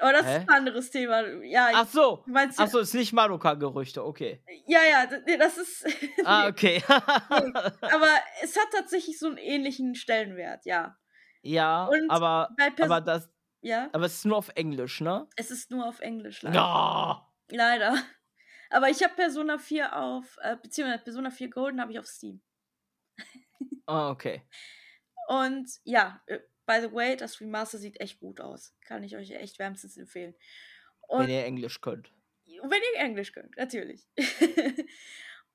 Aber 0.00 0.12
das 0.12 0.26
Hä? 0.26 0.36
ist 0.36 0.42
ein 0.42 0.48
anderes 0.50 0.90
Thema. 0.90 1.26
Ja, 1.42 1.70
Ach 1.72 1.88
so. 1.88 2.22
Meinst, 2.26 2.60
Ach 2.60 2.68
so, 2.68 2.80
ist 2.80 2.94
nicht 2.94 3.14
Madoka-Gerüchte, 3.14 4.04
okay. 4.04 4.42
Ja, 4.66 4.80
ja, 4.88 5.06
das 5.38 5.56
ist. 5.56 5.86
ah, 6.26 6.48
okay. 6.48 6.82
aber 6.88 8.10
es 8.42 8.56
hat 8.56 8.68
tatsächlich 8.72 9.18
so 9.18 9.28
einen 9.28 9.38
ähnlichen 9.38 9.94
Stellenwert, 9.94 10.66
ja. 10.66 10.96
Ja, 11.42 11.86
Und 11.86 12.10
aber, 12.10 12.50
aber 12.80 13.00
das. 13.00 13.30
Ja. 13.60 13.90
Aber 13.92 14.06
es 14.06 14.16
ist 14.16 14.24
nur 14.24 14.36
auf 14.36 14.50
Englisch, 14.54 15.00
ne? 15.00 15.28
Es 15.36 15.50
ist 15.50 15.70
nur 15.70 15.86
auf 15.86 16.00
Englisch, 16.00 16.42
leider. 16.42 16.60
No. 17.48 17.56
Leider. 17.56 17.96
Aber 18.70 18.90
ich 18.90 19.02
habe 19.02 19.14
Persona 19.14 19.58
4 19.58 19.96
auf, 19.96 20.36
äh, 20.42 20.56
beziehungsweise 20.56 21.02
Persona 21.02 21.30
4 21.30 21.48
Golden 21.50 21.80
habe 21.80 21.92
ich 21.92 21.98
auf 21.98 22.06
Steam. 22.06 22.42
Ah, 23.86 24.10
okay. 24.10 24.42
Und 25.28 25.68
ja, 25.84 26.22
äh, 26.26 26.40
By 26.68 26.82
the 26.82 26.92
way, 26.92 27.16
das 27.16 27.40
Remaster 27.40 27.78
sieht 27.78 27.98
echt 27.98 28.20
gut 28.20 28.42
aus. 28.42 28.76
Kann 28.82 29.02
ich 29.02 29.16
euch 29.16 29.30
echt 29.30 29.58
wärmstens 29.58 29.96
empfehlen. 29.96 30.34
Und 31.08 31.20
wenn 31.20 31.30
ihr 31.30 31.46
Englisch 31.46 31.80
könnt. 31.80 32.12
Wenn 32.44 32.82
ihr 32.92 33.00
Englisch 33.00 33.32
könnt, 33.32 33.56
natürlich. 33.56 34.06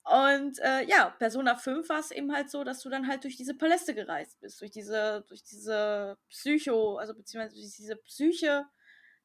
Und 0.06 0.60
äh, 0.60 0.84
ja, 0.84 1.12
Persona 1.18 1.56
5 1.56 1.88
war 1.88 2.00
es 2.00 2.12
eben 2.12 2.34
halt 2.34 2.50
so, 2.50 2.64
dass 2.64 2.82
du 2.82 2.90
dann 2.90 3.08
halt 3.08 3.24
durch 3.24 3.38
diese 3.38 3.56
Paläste 3.56 3.96
gereist 3.96 4.40
bist, 4.42 4.60
durch 4.60 4.72
diese, 4.72 5.24
durch 5.30 5.44
diese 5.44 6.18
Psycho, 6.30 6.98
also 6.98 7.14
beziehungsweise 7.14 7.56
durch 7.56 7.74
diese 7.76 7.96
Psyche 7.96 8.66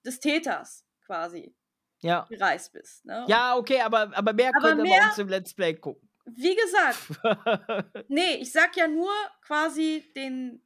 des 0.05 0.21
Täters 0.21 0.87
quasi 1.05 1.57
ja. 2.01 2.27
gereist 2.29 2.73
bist. 2.73 3.05
Ne? 3.05 3.25
Ja, 3.29 3.57
okay, 3.57 3.81
aber, 3.81 4.17
aber 4.17 4.33
mehr 4.33 4.53
aber 4.55 4.69
könnt 4.69 4.87
ihr 4.87 4.97
bei 4.97 5.07
uns 5.07 5.19
im 5.19 5.29
Let's 5.29 5.55
Play 5.55 5.75
gucken. 5.75 6.09
Wie 6.27 6.55
gesagt, 6.55 8.05
nee, 8.09 8.37
ich 8.37 8.53
sag 8.53 8.77
ja 8.77 8.87
nur 8.87 9.11
quasi 9.43 10.13
den, 10.15 10.63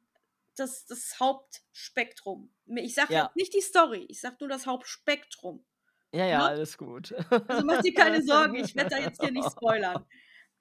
das, 0.55 0.85
das 0.85 1.19
Hauptspektrum. 1.19 2.53
Ich 2.75 2.93
sage 2.93 3.13
ja. 3.13 3.31
nicht 3.35 3.53
die 3.53 3.61
Story, 3.61 4.05
ich 4.09 4.21
sage 4.21 4.37
nur 4.41 4.49
das 4.49 4.67
Hauptspektrum. 4.67 5.65
Ja, 6.13 6.25
ja, 6.25 6.37
ne? 6.37 6.43
alles 6.45 6.77
gut. 6.77 7.13
Also 7.47 7.65
mach 7.65 7.81
dir 7.81 7.93
keine 7.93 8.21
Sorgen, 8.23 8.55
ich 8.55 8.75
werde 8.75 8.91
da 8.91 8.97
jetzt 8.99 9.21
hier 9.21 9.31
nicht 9.31 9.49
spoilern. 9.49 10.05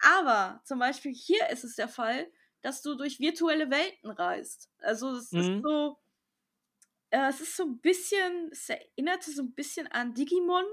Aber 0.01 0.61
zum 0.65 0.79
Beispiel 0.79 1.13
hier 1.13 1.49
ist 1.51 1.63
es 1.63 1.77
der 1.77 1.89
Fall, 1.89 2.27
dass 2.63 2.81
du 2.83 2.95
durch 2.95 3.21
virtuelle 3.21 3.71
Welten 3.71 4.11
reist. 4.11 4.71
Also 4.79 5.11
es 5.15 5.31
mhm. 5.31 5.41
ist 5.41 5.63
so, 5.63 5.99
äh, 7.11 7.29
es 7.29 7.41
ist 7.41 7.57
so 7.57 7.65
ein 7.65 7.79
bisschen, 7.81 8.49
es 8.51 8.69
erinnerte 8.69 9.31
so 9.31 9.43
ein 9.43 9.53
bisschen 9.53 9.87
an 9.89 10.15
Digimon. 10.15 10.65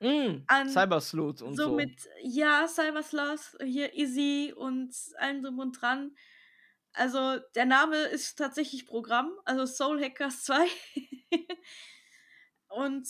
Mm, 0.00 0.42
an 0.46 0.68
Cybersleuth 0.68 1.40
und 1.40 1.56
so. 1.56 1.64
So 1.64 1.74
mit, 1.74 2.06
ja, 2.20 2.68
Cybersleuth, 2.68 3.56
hier 3.64 3.94
Easy 3.94 4.52
und 4.54 4.94
allem 5.16 5.42
drum 5.42 5.58
und 5.58 5.80
dran. 5.80 6.14
Also 6.92 7.38
der 7.54 7.64
Name 7.64 7.96
ist 7.96 8.36
tatsächlich 8.36 8.86
Programm, 8.86 9.32
also 9.46 9.64
Soul 9.64 10.02
Hackers 10.02 10.44
2. 10.44 10.66
und 12.68 13.06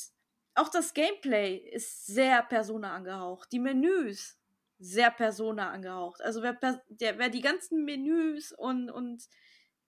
auch 0.57 0.69
das 0.69 0.95
Gameplay 0.95 1.57
ist 1.57 2.07
sehr 2.07 2.43
Persona 2.43 2.95
angehaucht. 2.95 3.51
Die 3.53 3.59
Menüs 3.59 4.39
sehr 4.79 5.11
Persona 5.11 5.71
angehaucht. 5.71 6.21
Also 6.23 6.43
wer, 6.43 6.59
der, 6.89 7.19
wer 7.19 7.29
die 7.29 7.41
ganzen 7.41 7.85
Menüs 7.85 8.53
und, 8.53 8.91
und 8.91 9.29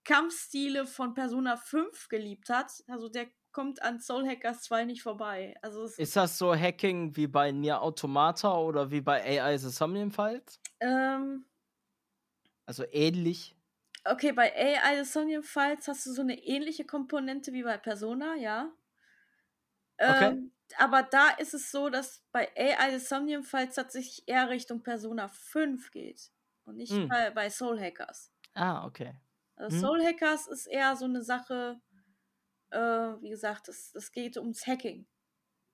Kampfstile 0.03 0.85
von 0.85 1.13
Persona 1.13 1.57
5 1.57 2.09
geliebt 2.09 2.49
hat, 2.49 2.71
also 2.87 3.09
der 3.09 3.27
kommt 3.51 3.81
an 3.81 3.99
Soul 3.99 4.27
Hackers 4.27 4.61
2 4.63 4.85
nicht 4.85 5.01
vorbei. 5.01 5.55
Also 5.61 5.85
ist 5.85 6.15
das 6.15 6.37
so 6.37 6.55
Hacking 6.55 7.15
wie 7.15 7.27
bei 7.27 7.51
Nier 7.51 7.81
Automata 7.81 8.57
oder 8.57 8.89
wie 8.91 9.01
bei 9.01 9.41
AI 9.41 9.57
The 9.57 9.69
Somnium 9.69 10.11
Files? 10.11 10.59
Ähm, 10.79 11.45
also 12.65 12.85
ähnlich? 12.91 13.55
Okay, 14.05 14.31
bei 14.31 14.53
AI 14.55 15.03
The 15.03 15.11
Somnium 15.11 15.43
Files 15.43 15.87
hast 15.87 16.05
du 16.05 16.11
so 16.13 16.21
eine 16.21 16.37
ähnliche 16.43 16.85
Komponente 16.85 17.51
wie 17.53 17.63
bei 17.63 17.77
Persona, 17.77 18.35
ja. 18.35 18.71
Okay. 19.99 20.27
Ähm, 20.27 20.51
aber 20.77 21.03
da 21.03 21.29
ist 21.31 21.53
es 21.53 21.71
so, 21.71 21.89
dass 21.89 22.23
bei 22.31 22.49
AI 22.55 22.97
The 22.97 23.05
Somnium 23.05 23.43
Files 23.43 23.75
tatsächlich 23.75 24.23
eher 24.27 24.49
Richtung 24.49 24.81
Persona 24.81 25.27
5 25.27 25.91
geht. 25.91 26.31
Und 26.65 26.77
nicht 26.77 26.91
mm. 26.91 27.07
bei, 27.07 27.31
bei 27.31 27.49
Soul 27.49 27.79
Hackers. 27.79 28.31
Ah, 28.53 28.85
okay. 28.85 29.15
Also 29.55 29.75
hm. 29.75 29.81
Soul 29.81 30.05
Hackers 30.05 30.47
ist 30.47 30.67
eher 30.67 30.95
so 30.95 31.05
eine 31.05 31.21
Sache, 31.21 31.81
äh, 32.69 32.79
wie 32.79 33.29
gesagt, 33.29 33.67
das, 33.67 33.91
das 33.91 34.11
geht 34.11 34.37
ums 34.37 34.65
Hacking. 34.65 35.05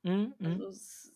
Mm, 0.04 0.28
also 0.44 0.68
es, 0.68 1.12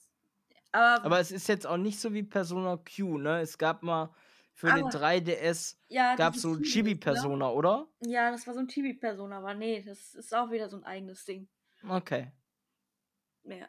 aber, 0.71 1.05
aber 1.05 1.19
es 1.19 1.31
ist 1.31 1.47
jetzt 1.47 1.65
auch 1.65 1.77
nicht 1.77 1.99
so 1.99 2.13
wie 2.13 2.23
Persona 2.23 2.77
Q, 2.77 3.17
ne? 3.17 3.41
Es 3.41 3.57
gab 3.57 3.81
mal 3.81 4.13
für 4.53 4.71
aber, 4.71 4.81
den 4.81 4.89
3DS 4.89 5.77
ja, 5.87 6.15
gab 6.15 6.35
es 6.35 6.41
so 6.41 6.53
ein 6.53 6.61
Chibi-Persona, 6.61 7.47
ne? 7.47 7.53
oder? 7.53 7.87
Ja, 8.01 8.29
das 8.29 8.45
war 8.45 8.53
so 8.53 8.59
ein 8.59 8.67
Chibi-Persona, 8.67 9.37
aber 9.37 9.53
nee, 9.53 9.81
das 9.81 10.13
ist 10.13 10.35
auch 10.35 10.51
wieder 10.51 10.69
so 10.69 10.77
ein 10.77 10.83
eigenes 10.83 11.25
Ding. 11.25 11.47
Okay. 11.87 12.31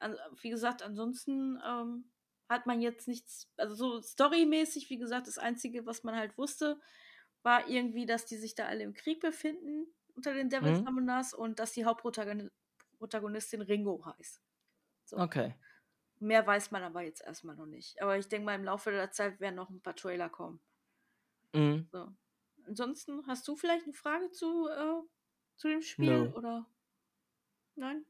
Also, 0.01 0.19
wie 0.41 0.51
gesagt, 0.51 0.83
ansonsten 0.83 1.59
ähm, 1.65 2.11
hat 2.49 2.67
man 2.67 2.81
jetzt 2.81 3.09
nichts, 3.09 3.49
also 3.57 3.75
so 3.75 4.03
storymäßig, 4.03 4.91
wie 4.91 4.99
gesagt, 4.99 5.27
das 5.29 5.39
Einzige, 5.39 5.87
was 5.87 6.03
man 6.03 6.17
halt 6.17 6.37
wusste, 6.37 6.81
war 7.43 7.69
irgendwie, 7.69 8.07
dass 8.07 8.27
die 8.27 8.37
sich 8.37 8.55
da 8.55 8.67
alle 8.67 8.83
im 8.83 8.93
Krieg 8.95 9.21
befinden 9.21 9.87
unter 10.15 10.35
den 10.35 10.51
Devil 10.51 10.77
Summoners 10.77 11.33
mhm. 11.33 11.39
und 11.39 11.59
dass 11.59 11.73
die 11.73 11.85
Hauptprotagonistin 11.85 13.63
Ringo 13.63 14.05
heißt. 14.05 14.43
So. 15.05 15.17
Okay. 15.17 15.55
Mehr 16.19 16.47
weiß 16.47 16.71
man 16.71 16.83
aber 16.83 17.03
jetzt 17.03 17.23
erstmal 17.23 17.57
noch 17.57 17.67
nicht. 17.67 18.03
Aber 18.03 18.19
ich 18.19 18.29
denke 18.29 18.45
mal, 18.45 18.55
im 18.55 18.65
Laufe 18.65 18.91
der 18.91 19.11
Zeit 19.11 19.41
werden 19.41 19.55
noch 19.55 19.71
ein 19.71 19.81
paar 19.81 19.97
Trailer 19.97 20.29
kommen. 20.29 20.61
Mhm. 21.55 21.89
So. 21.91 22.13
Ansonsten, 22.67 23.27
hast 23.27 23.49
du 23.49 23.57
vielleicht 23.57 23.85
eine 23.85 23.95
Frage 23.95 24.31
zu, 24.31 24.69
äh, 24.69 25.01
zu 25.57 25.69
dem 25.69 25.81
Spiel? 25.83 26.25
No. 26.25 26.37
Oder? 26.37 26.67
Nein? 27.77 28.05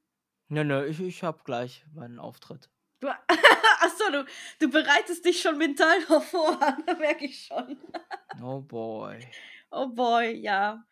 Nö, 0.53 0.65
nö, 0.65 0.85
ich, 0.85 1.01
ich 1.01 1.23
habe 1.23 1.41
gleich 1.45 1.85
meinen 1.95 2.19
Auftritt. 2.19 2.69
Du, 2.99 3.09
achso, 3.81 4.11
du, 4.11 4.27
du 4.59 4.69
bereitest 4.69 5.25
dich 5.25 5.41
schon 5.41 5.57
mental 5.57 6.03
darauf 6.03 6.29
vor, 6.29 6.59
da 6.87 6.95
merke 6.95 7.27
ich 7.27 7.47
schon. 7.47 7.79
oh 8.43 8.61
boy. 8.61 9.21
Oh 9.71 9.87
boy, 9.87 10.33
ja. 10.33 10.85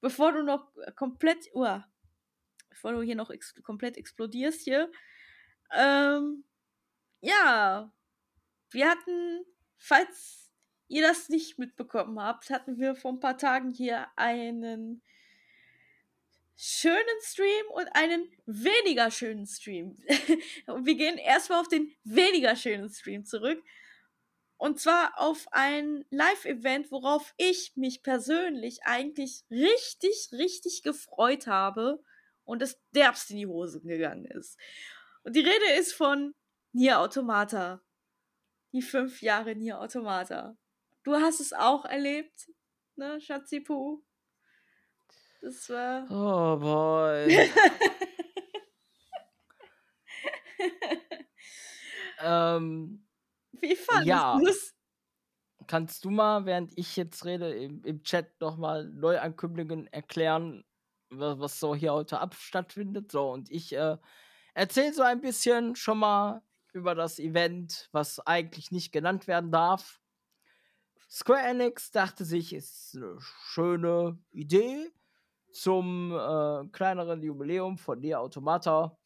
Bevor 0.00 0.32
du 0.32 0.42
noch 0.42 0.72
komplett, 0.96 1.50
uh, 1.54 1.80
bevor 2.70 2.92
du 2.92 3.02
hier 3.02 3.14
noch 3.14 3.28
ex 3.28 3.54
komplett 3.62 3.98
explodierst 3.98 4.62
hier, 4.62 4.90
ähm, 5.70 6.44
ja, 7.20 7.92
wir 8.70 8.88
hatten, 8.88 9.44
falls 9.76 10.50
ihr 10.88 11.02
das 11.02 11.28
nicht 11.28 11.58
mitbekommen 11.58 12.18
habt, 12.18 12.48
hatten 12.48 12.78
wir 12.78 12.96
vor 12.96 13.12
ein 13.12 13.20
paar 13.20 13.36
Tagen 13.36 13.70
hier 13.70 14.08
einen 14.16 15.02
schönen 16.56 17.20
Stream 17.22 17.66
und 17.72 17.88
einen 17.94 18.30
weniger 18.46 19.10
schönen 19.10 19.46
Stream. 19.46 19.96
und 20.66 20.86
wir 20.86 20.94
gehen 20.94 21.18
erstmal 21.18 21.60
auf 21.60 21.68
den 21.68 21.92
weniger 22.04 22.56
schönen 22.56 22.88
Stream 22.88 23.24
zurück. 23.24 23.62
Und 24.56 24.80
zwar 24.80 25.18
auf 25.18 25.46
ein 25.50 26.04
Live-Event, 26.10 26.90
worauf 26.90 27.34
ich 27.36 27.72
mich 27.74 28.02
persönlich 28.02 28.84
eigentlich 28.84 29.44
richtig, 29.50 30.28
richtig 30.32 30.82
gefreut 30.82 31.46
habe 31.46 32.02
und 32.44 32.62
es 32.62 32.80
derbst 32.92 33.30
in 33.30 33.38
die 33.38 33.46
Hosen 33.46 33.86
gegangen 33.86 34.24
ist. 34.24 34.58
Und 35.22 35.34
die 35.34 35.40
Rede 35.40 35.78
ist 35.78 35.92
von 35.92 36.34
Nier 36.72 37.00
Automata. 37.00 37.82
Die 38.72 38.82
fünf 38.82 39.22
Jahre 39.22 39.54
Nier 39.54 39.80
Automata. 39.80 40.56
Du 41.02 41.14
hast 41.14 41.40
es 41.40 41.52
auch 41.52 41.84
erlebt, 41.84 42.50
ne, 42.96 43.20
Schatzipu? 43.20 44.02
Das 45.44 45.68
war. 45.68 46.06
Oh 46.10 46.56
boy. 46.58 47.28
ähm, 52.22 53.06
Wie 53.52 53.76
fandest 53.76 54.06
ja. 54.08 54.38
du's? 54.38 54.74
Kannst 55.66 56.02
du 56.06 56.10
mal, 56.10 56.46
während 56.46 56.72
ich 56.78 56.96
jetzt 56.96 57.26
rede, 57.26 57.52
im, 57.52 57.84
im 57.84 58.02
Chat 58.02 58.40
nochmal 58.40 58.86
Neuankömmlingen 58.86 59.86
erklären, 59.88 60.64
was, 61.10 61.38
was, 61.38 61.60
so 61.60 61.74
hier 61.74 61.92
heute 61.92 62.20
ab 62.20 62.34
stattfindet? 62.34 63.12
So, 63.12 63.30
und 63.30 63.50
ich 63.50 63.74
äh, 63.74 63.98
erzähle 64.54 64.94
so 64.94 65.02
ein 65.02 65.20
bisschen 65.20 65.76
schon 65.76 65.98
mal 65.98 66.40
über 66.72 66.94
das 66.94 67.18
Event, 67.18 67.90
was 67.92 68.18
eigentlich 68.20 68.70
nicht 68.70 68.92
genannt 68.92 69.26
werden 69.26 69.52
darf. 69.52 70.00
Square 71.10 71.42
Enix 71.42 71.90
dachte 71.90 72.24
sich, 72.24 72.54
ist 72.54 72.96
eine 72.96 73.18
schöne 73.20 74.18
Idee 74.30 74.90
zum 75.54 76.12
äh, 76.12 76.66
kleineren 76.72 77.22
Jubiläum 77.22 77.78
von 77.78 78.00
Nier 78.00 78.20
Automata. 78.20 78.98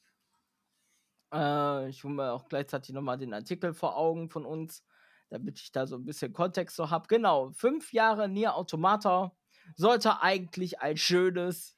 Äh, 1.33 1.91
ich 1.91 2.03
hole 2.03 2.15
mir 2.15 2.33
auch 2.33 2.49
gleichzeitig 2.49 2.95
nochmal 2.95 3.19
den 3.19 3.35
Artikel 3.35 3.75
vor 3.75 3.97
Augen 3.97 4.31
von 4.31 4.47
uns, 4.47 4.83
damit 5.29 5.61
ich 5.61 5.73
da 5.73 5.87
so 5.87 5.97
ein 5.97 6.07
bisschen 6.07 6.33
Kontext 6.33 6.77
so 6.77 6.91
habe. 6.91 7.07
Genau, 7.07 7.51
fünf 7.51 7.93
Jahre 7.93 8.29
Nier 8.29 8.57
Automata 8.57 9.37
sollte 9.77 10.23
eigentlich 10.23 10.81
ein 10.81 10.97
schönes 10.97 11.77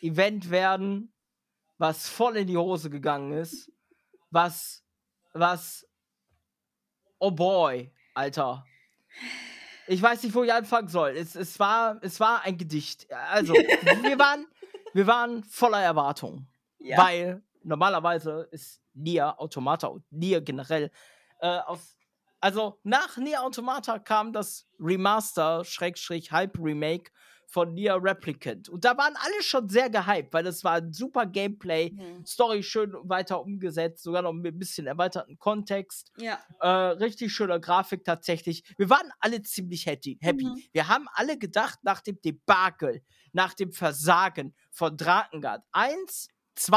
Event 0.00 0.50
werden, 0.50 1.14
was 1.78 2.08
voll 2.08 2.36
in 2.36 2.48
die 2.48 2.56
Hose 2.56 2.90
gegangen 2.90 3.32
ist. 3.32 3.72
Was, 4.30 4.84
was, 5.32 5.88
oh 7.20 7.30
boy, 7.30 7.92
Alter. 8.14 8.66
Ich 9.86 10.00
weiß 10.00 10.22
nicht, 10.22 10.34
wo 10.34 10.42
ich 10.42 10.52
anfangen 10.52 10.88
soll. 10.88 11.10
Es, 11.10 11.34
es, 11.34 11.58
war, 11.58 11.98
es 12.02 12.20
war 12.20 12.42
ein 12.42 12.56
Gedicht. 12.56 13.06
Also, 13.30 13.52
wir 14.02 14.18
waren, 14.18 14.46
wir 14.92 15.06
waren 15.06 15.44
voller 15.44 15.82
Erwartung. 15.82 16.46
Ja. 16.78 16.98
Weil 16.98 17.42
normalerweise 17.62 18.48
ist 18.50 18.80
Nier 18.94 19.38
Automata 19.40 19.88
und 19.88 20.04
Nier 20.10 20.40
generell 20.40 20.90
äh, 21.40 21.58
aus. 21.58 21.96
Also 22.40 22.78
nach 22.82 23.16
Nier 23.16 23.42
Automata 23.42 23.98
kam 23.98 24.32
das 24.32 24.66
Remaster, 24.78 25.64
Schrägstrich, 25.64 26.30
Hype 26.30 26.58
Remake 26.58 27.10
von 27.54 27.72
Nier 27.72 28.00
Replicant. 28.02 28.68
Und 28.68 28.84
da 28.84 28.98
waren 28.98 29.14
alle 29.14 29.42
schon 29.44 29.68
sehr 29.68 29.88
gehypt, 29.88 30.32
weil 30.32 30.42
das 30.42 30.64
war 30.64 30.72
ein 30.72 30.92
super 30.92 31.24
Gameplay, 31.24 31.92
mhm. 31.92 32.26
Story 32.26 32.64
schön 32.64 32.92
weiter 33.04 33.40
umgesetzt, 33.40 34.02
sogar 34.02 34.22
noch 34.22 34.32
mit 34.32 34.56
ein 34.56 34.58
bisschen 34.58 34.88
erweiterten 34.88 35.38
Kontext. 35.38 36.10
Ja. 36.16 36.40
Äh, 36.58 36.66
richtig 36.66 37.32
schöne 37.32 37.60
Grafik 37.60 38.04
tatsächlich. 38.04 38.64
Wir 38.76 38.90
waren 38.90 39.08
alle 39.20 39.40
ziemlich 39.42 39.86
happy. 39.86 40.18
happy. 40.20 40.46
Mhm. 40.46 40.62
Wir 40.72 40.88
haben 40.88 41.06
alle 41.14 41.38
gedacht, 41.38 41.78
nach 41.84 42.00
dem 42.00 42.20
Debakel, 42.20 43.02
nach 43.32 43.54
dem 43.54 43.70
Versagen 43.70 44.52
von 44.72 44.96
Drakengard 44.96 45.62
1, 45.70 46.30
2, 46.56 46.76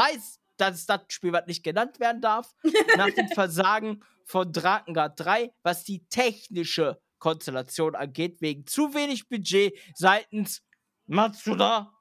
das 0.58 0.76
ist 0.76 0.88
das 0.88 1.00
Spiel, 1.08 1.32
was 1.32 1.46
nicht 1.48 1.64
genannt 1.64 1.98
werden 1.98 2.20
darf, 2.20 2.54
nach 2.96 3.10
dem 3.10 3.26
Versagen 3.30 4.04
von 4.24 4.52
Drakengard 4.52 5.18
3, 5.18 5.50
was 5.64 5.82
die 5.82 6.06
technische 6.08 7.00
Konstellation 7.18 7.96
angeht, 7.96 8.40
wegen 8.40 8.64
zu 8.64 8.94
wenig 8.94 9.28
Budget 9.28 9.76
seitens 9.94 10.62
Matsuda 11.08 11.92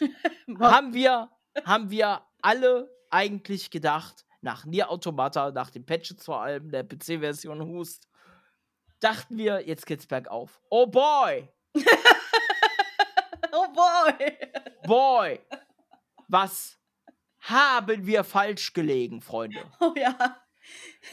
haben 0.60 0.92
wir, 0.92 1.30
haben 1.64 1.90
wir 1.90 2.22
alle 2.42 2.90
eigentlich 3.10 3.70
gedacht, 3.70 4.26
nach 4.40 4.64
Nier 4.64 4.90
Automata, 4.90 5.50
nach 5.52 5.70
den 5.70 5.86
Patches 5.86 6.24
vor 6.24 6.42
allem, 6.42 6.70
der 6.70 6.82
PC-Version 6.82 7.62
Hust, 7.62 8.08
dachten 9.00 9.38
wir, 9.38 9.66
jetzt 9.66 9.86
geht's 9.86 10.06
bergauf. 10.06 10.60
Oh 10.70 10.86
boy! 10.86 11.48
oh 13.52 13.66
boy! 13.72 14.38
Boy! 14.86 15.40
Was 16.28 16.76
haben 17.40 18.06
wir 18.06 18.24
falsch 18.24 18.72
gelegen, 18.72 19.20
Freunde? 19.20 19.64
Oh 19.80 19.94
ja. 19.96 20.43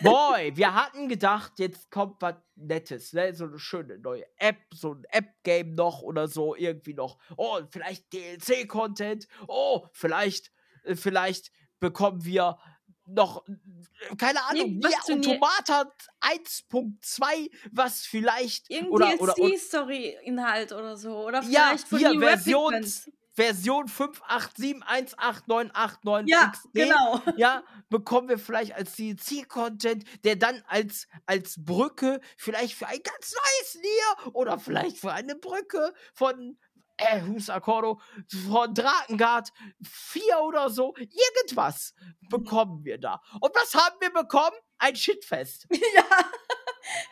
Boy, 0.02 0.56
wir 0.56 0.74
hatten 0.74 1.10
gedacht, 1.10 1.54
jetzt 1.58 1.92
kommt 1.92 2.22
was 2.22 2.36
Nettes, 2.56 3.14
ne? 3.14 3.34
So 3.34 3.46
eine 3.46 3.60
schöne 3.60 3.98
neue 4.00 4.26
App, 4.38 4.58
so 4.74 4.94
ein 4.94 5.04
App-Game 5.10 5.76
noch 5.76 6.02
oder 6.02 6.28
so, 6.28 6.56
irgendwie 6.56 6.94
noch. 6.94 7.18
Oh, 7.38 7.62
vielleicht 7.70 8.12
DLC-Content. 8.14 9.28
Oh, 9.48 9.88
vielleicht, 9.92 10.52
äh, 10.84 10.96
vielleicht 10.96 11.52
bekommen 11.80 12.24
wir 12.24 12.58
noch, 13.06 13.46
äh, 13.48 14.16
keine 14.16 14.44
Ahnung, 14.46 14.80
nee, 14.80 14.88
wie 14.88 15.14
Automata 15.14 15.92
1.2, 16.22 17.50
was 17.72 18.06
vielleicht. 18.06 18.70
Irgendwie 18.70 19.18
DLC-Story-Inhalt 19.18 20.72
oder 20.72 20.96
so. 20.98 21.26
Oder 21.26 21.44
vielleicht 21.44 21.54
ja, 21.54 21.88
von 21.88 22.00
hier, 22.00 22.20
Versions. 22.20 23.12
Version 23.42 23.88
587189898 23.88 26.28
ja, 26.28 26.52
XD, 26.52 26.74
genau. 26.74 27.22
ja, 27.38 27.64
bekommen 27.90 28.30
wir 28.30 28.38
vielleicht 28.38 28.76
als 28.76 28.96
DLC-Content, 28.96 30.06
der 30.24 30.36
dann 30.36 30.64
als, 30.68 31.08
als 31.26 31.56
Brücke 31.58 32.22
vielleicht 32.38 32.76
für 32.76 32.86
ein 32.86 33.00
ganz 33.02 33.34
neues 33.34 33.80
Nier 33.82 34.34
oder 34.34 34.60
vielleicht 34.60 35.00
für 35.00 35.12
eine 35.12 35.34
Brücke 35.36 35.92
von 36.14 36.60
äh, 36.98 37.24
Hus 37.24 37.50
Accordo, 37.50 38.00
von 38.48 38.76
Drakengard 38.76 39.52
4 39.84 40.42
oder 40.42 40.70
so, 40.70 40.94
irgendwas 40.98 41.96
bekommen 42.30 42.86
wir 42.86 43.00
da. 43.00 43.24
Und 43.40 43.56
was 43.56 43.74
haben 43.74 43.96
wir 44.02 44.14
bekommen? 44.14 44.56
Ein 44.78 44.96
Shitfest. 44.96 45.66
Ja. 45.96 46.06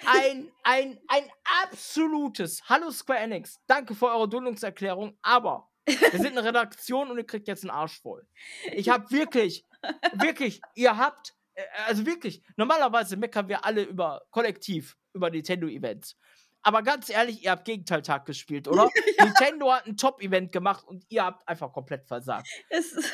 Ein, 0.05 0.51
ein, 0.63 0.99
ein 1.07 1.31
absolutes 1.63 2.61
Hallo 2.67 2.91
Square 2.91 3.19
Enix. 3.19 3.61
Danke 3.67 3.95
für 3.95 4.07
eure 4.07 4.27
Duldungserklärung, 4.27 5.17
aber 5.21 5.69
wir 5.89 6.19
sind 6.19 6.37
eine 6.37 6.43
Redaktion 6.43 7.09
und 7.09 7.17
ihr 7.17 7.25
kriegt 7.25 7.47
jetzt 7.47 7.63
einen 7.63 7.71
Arsch 7.71 7.99
voll. 8.01 8.27
Ich 8.73 8.89
hab 8.89 9.11
wirklich, 9.11 9.65
wirklich, 10.13 10.61
ihr 10.75 10.97
habt, 10.97 11.35
äh, 11.55 11.63
also 11.87 12.05
wirklich, 12.05 12.41
normalerweise 12.55 13.17
meckern 13.17 13.47
wir 13.47 13.65
alle 13.65 13.83
über 13.83 14.21
kollektiv, 14.31 14.97
über 15.13 15.29
Nintendo-Events. 15.29 16.17
Aber 16.61 16.83
ganz 16.83 17.09
ehrlich, 17.09 17.43
ihr 17.43 17.51
habt 17.51 17.65
Gegenteiltag 17.65 18.25
gespielt, 18.25 18.67
oder? 18.67 18.89
ja. 19.17 19.25
Nintendo 19.25 19.71
hat 19.71 19.87
ein 19.87 19.97
Top-Event 19.97 20.51
gemacht 20.51 20.85
und 20.85 21.05
ihr 21.09 21.23
habt 21.23 21.47
einfach 21.47 21.71
komplett 21.71 22.05
versagt. 22.05 22.47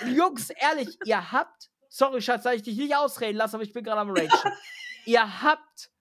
Jungs, 0.08 0.50
ehrlich, 0.50 0.98
ihr 1.06 1.32
habt, 1.32 1.70
sorry 1.90 2.22
Schatz, 2.22 2.44
dass 2.44 2.56
ich 2.56 2.64
dich 2.64 2.78
nicht 2.78 2.96
ausreden 2.96 3.38
lasse, 3.38 3.56
aber 3.56 3.64
ich 3.64 3.74
bin 3.74 3.84
gerade 3.84 4.02
am 4.02 4.10
Rage. 4.10 4.30
ihr 5.06 5.42
habt, 5.44 5.92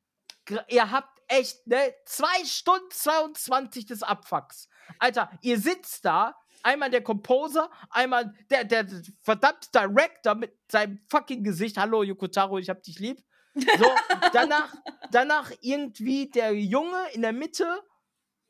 ihr 0.69 0.91
habt 0.91 1.21
echt, 1.29 1.67
ne, 1.67 1.95
2 2.07 2.27
Stunden 2.45 2.91
22 2.91 3.87
des 3.87 4.03
Abfucks. 4.03 4.69
Alter, 4.99 5.31
ihr 5.43 5.59
sitzt 5.59 6.05
da, 6.05 6.37
Einmal 6.65 6.89
der 6.89 7.03
Composer, 7.03 7.70
einmal 7.91 8.32
der, 8.49 8.65
der 8.65 8.86
verdammt 9.20 9.69
Director 9.74 10.35
mit 10.35 10.57
seinem 10.73 10.99
fucking 11.11 11.45
Gesicht. 11.45 11.77
Hallo, 11.77 12.03
Yokotaro, 12.03 12.57
ich 12.57 12.70
hab 12.70 12.82
dich 12.82 12.99
lieb. 12.99 13.23
So, 13.55 13.55
danach, 14.32 14.74
danach 15.11 15.53
irgendwie 15.61 16.31
der 16.31 16.55
Junge 16.55 16.97
in 17.12 17.20
der 17.20 17.35
Mitte, 17.35 17.66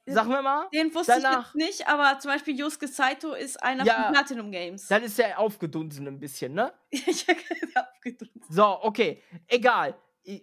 Sag 0.06 0.28
mir 0.28 0.42
mal. 0.42 0.68
Den 0.72 0.94
wusste 0.94 1.18
danach, 1.20 1.52
ich 1.54 1.60
jetzt 1.60 1.78
nicht, 1.78 1.88
aber 1.88 2.20
zum 2.20 2.30
Beispiel 2.30 2.56
Yosuke 2.58 2.86
Saito 2.86 3.32
ist 3.32 3.60
einer 3.62 3.86
ja, 3.86 4.04
von 4.04 4.12
Platinum 4.12 4.52
Games. 4.52 4.86
Dann 4.86 5.02
ist 5.02 5.18
er 5.18 5.38
aufgedunsen 5.38 6.06
ein 6.06 6.20
bisschen, 6.20 6.52
ne? 6.52 6.74
ja, 6.92 7.88
aufgedunsen. 7.90 8.42
So, 8.48 8.82
okay. 8.82 9.22
Egal. 9.48 9.96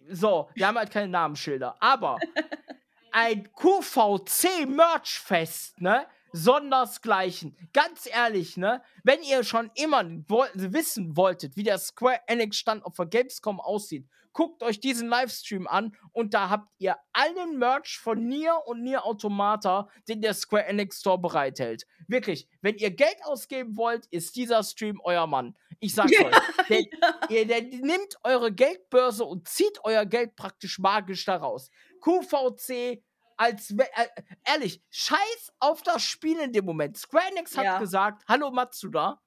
So, 0.09 0.49
wir 0.55 0.67
haben 0.67 0.77
halt 0.77 0.91
keine 0.91 1.07
Namensschilder. 1.07 1.77
Aber 1.79 2.19
ein 3.11 3.47
QVC-Merchfest, 3.53 5.79
ne? 5.79 6.05
Sondersgleichen. 6.31 7.55
Ganz 7.73 8.07
ehrlich, 8.11 8.57
ne? 8.57 8.81
Wenn 9.03 9.21
ihr 9.23 9.43
schon 9.43 9.71
immer 9.75 10.03
wissen 10.03 11.15
wolltet, 11.17 11.55
wie 11.55 11.63
der 11.63 11.77
Square 11.77 12.21
Enix 12.27 12.57
Stand 12.57 12.85
auf 12.85 12.95
der 12.95 13.07
Gamescom 13.07 13.59
aussieht, 13.59 14.07
guckt 14.33 14.63
euch 14.63 14.79
diesen 14.79 15.09
Livestream 15.09 15.67
an 15.67 15.95
und 16.13 16.33
da 16.33 16.49
habt 16.49 16.69
ihr 16.77 16.95
allen 17.13 17.57
Merch 17.57 17.99
von 17.99 18.25
Nier 18.25 18.61
und 18.65 18.83
Nier 18.83 19.05
Automata, 19.05 19.89
den 20.07 20.21
der 20.21 20.33
Square 20.33 20.65
Enix 20.65 20.99
Store 20.99 21.19
bereithält. 21.19 21.85
Wirklich, 22.07 22.47
wenn 22.61 22.75
ihr 22.77 22.91
Geld 22.91 23.17
ausgeben 23.23 23.77
wollt, 23.77 24.05
ist 24.07 24.35
dieser 24.35 24.63
Stream 24.63 24.99
euer 25.03 25.27
Mann. 25.27 25.55
Ich 25.79 25.95
sag's 25.95 26.11
ja, 26.11 26.25
euch. 26.25 26.35
Der, 26.69 26.81
ja. 26.81 26.87
ihr, 27.29 27.47
der 27.47 27.61
nimmt 27.63 28.15
eure 28.23 28.51
Geldbörse 28.51 29.25
und 29.25 29.47
zieht 29.47 29.79
euer 29.83 30.05
Geld 30.05 30.35
praktisch 30.35 30.79
magisch 30.79 31.25
daraus. 31.25 31.69
QVC 32.01 33.03
als 33.41 33.71
äh, 33.71 34.07
ehrlich, 34.45 34.83
scheiß 34.91 35.53
auf 35.59 35.81
das 35.81 36.03
Spiel 36.03 36.39
in 36.39 36.53
dem 36.53 36.63
Moment. 36.63 36.95
Square 36.95 37.25
Enix 37.31 37.57
hat 37.57 37.65
ja. 37.65 37.79
gesagt, 37.79 38.23
hallo 38.27 38.51
Matsuda. 38.51 39.19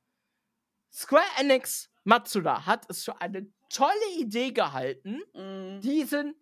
Square 0.93 1.25
Enix 1.41 1.91
Matsuda 2.05 2.65
hat 2.65 2.89
es 2.89 3.03
für 3.03 3.21
eine 3.21 3.51
tolle 3.71 4.11
Idee 4.17 4.53
gehalten, 4.53 5.21
mhm. 5.35 5.81
diesen 5.81 6.37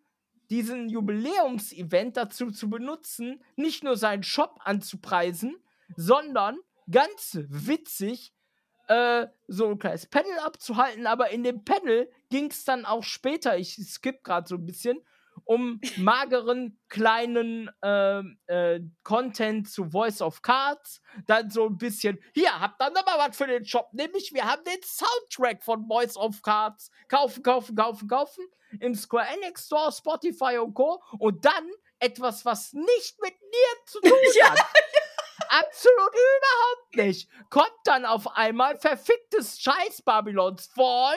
diesen 0.51 0.91
Jubiläumsevent 0.91 2.19
dazu 2.19 2.51
zu 2.51 2.69
benutzen, 2.69 3.43
nicht 3.57 3.85
nur 3.85 3.97
seinen 3.97 4.23
Shop 4.23 4.59
anzupreisen, 4.63 5.57
sondern 5.97 6.59
ganz 6.91 7.39
witzig 7.49 8.35
äh, 8.89 9.29
so 9.49 9.69
ein 9.69 9.79
kleines 9.79 10.07
Panel 10.09 10.39
abzuhalten. 10.41 11.07
Aber 11.07 11.31
in 11.31 11.43
dem 11.43 11.65
Panel 11.65 12.11
ging 12.29 12.51
es 12.51 12.67
dann 12.67 12.85
auch 12.85 13.03
später, 13.03 13.57
ich 13.57 13.77
skippe 13.77 14.21
gerade 14.23 14.47
so 14.47 14.57
ein 14.57 14.67
bisschen, 14.67 15.01
um 15.45 15.81
mageren 15.97 16.79
kleinen 16.89 17.71
äh, 17.83 18.21
äh, 18.47 18.81
Content 19.03 19.71
zu 19.71 19.91
Voice 19.91 20.21
of 20.23 20.43
Cards. 20.43 21.01
Dann 21.27 21.51
so 21.51 21.67
ein 21.67 21.79
bisschen, 21.79 22.19
hier, 22.35 22.61
habt 22.61 22.81
ihr 22.81 22.91
nochmal 22.91 23.19
was 23.19 23.37
für 23.37 23.47
den 23.47 23.65
Shop. 23.65 23.89
Nämlich, 23.93 24.33
wir 24.33 24.45
haben 24.45 24.63
den 24.65 24.81
Soundtrack 24.83 25.63
von 25.63 25.87
Voice 25.87 26.17
of 26.17 26.43
Cards. 26.43 26.91
Kaufen, 27.09 27.43
kaufen, 27.43 27.77
kaufen, 27.77 28.09
kaufen. 28.09 28.45
Im 28.81 28.95
Square 28.95 29.27
Enix 29.35 29.67
Store, 29.67 29.93
Spotify 29.93 30.59
und 30.59 30.75
Co. 30.75 31.03
Und 31.19 31.45
dann 31.45 31.71
etwas, 31.99 32.45
was 32.45 32.73
nicht 32.73 33.21
mit 33.23 33.41
mir 33.41 33.87
zu 33.87 34.01
tun 34.01 34.13
hat. 34.43 34.57
ja. 34.57 34.67
Absolut 35.49 36.13
überhaupt 36.15 36.97
nicht. 36.97 37.29
Kommt 37.51 37.73
dann 37.85 38.07
auf 38.07 38.37
einmal 38.37 38.79
verficktes 38.79 39.61
Scheiß 39.61 40.03
Babylons 40.03 40.67
Fall, 40.75 41.17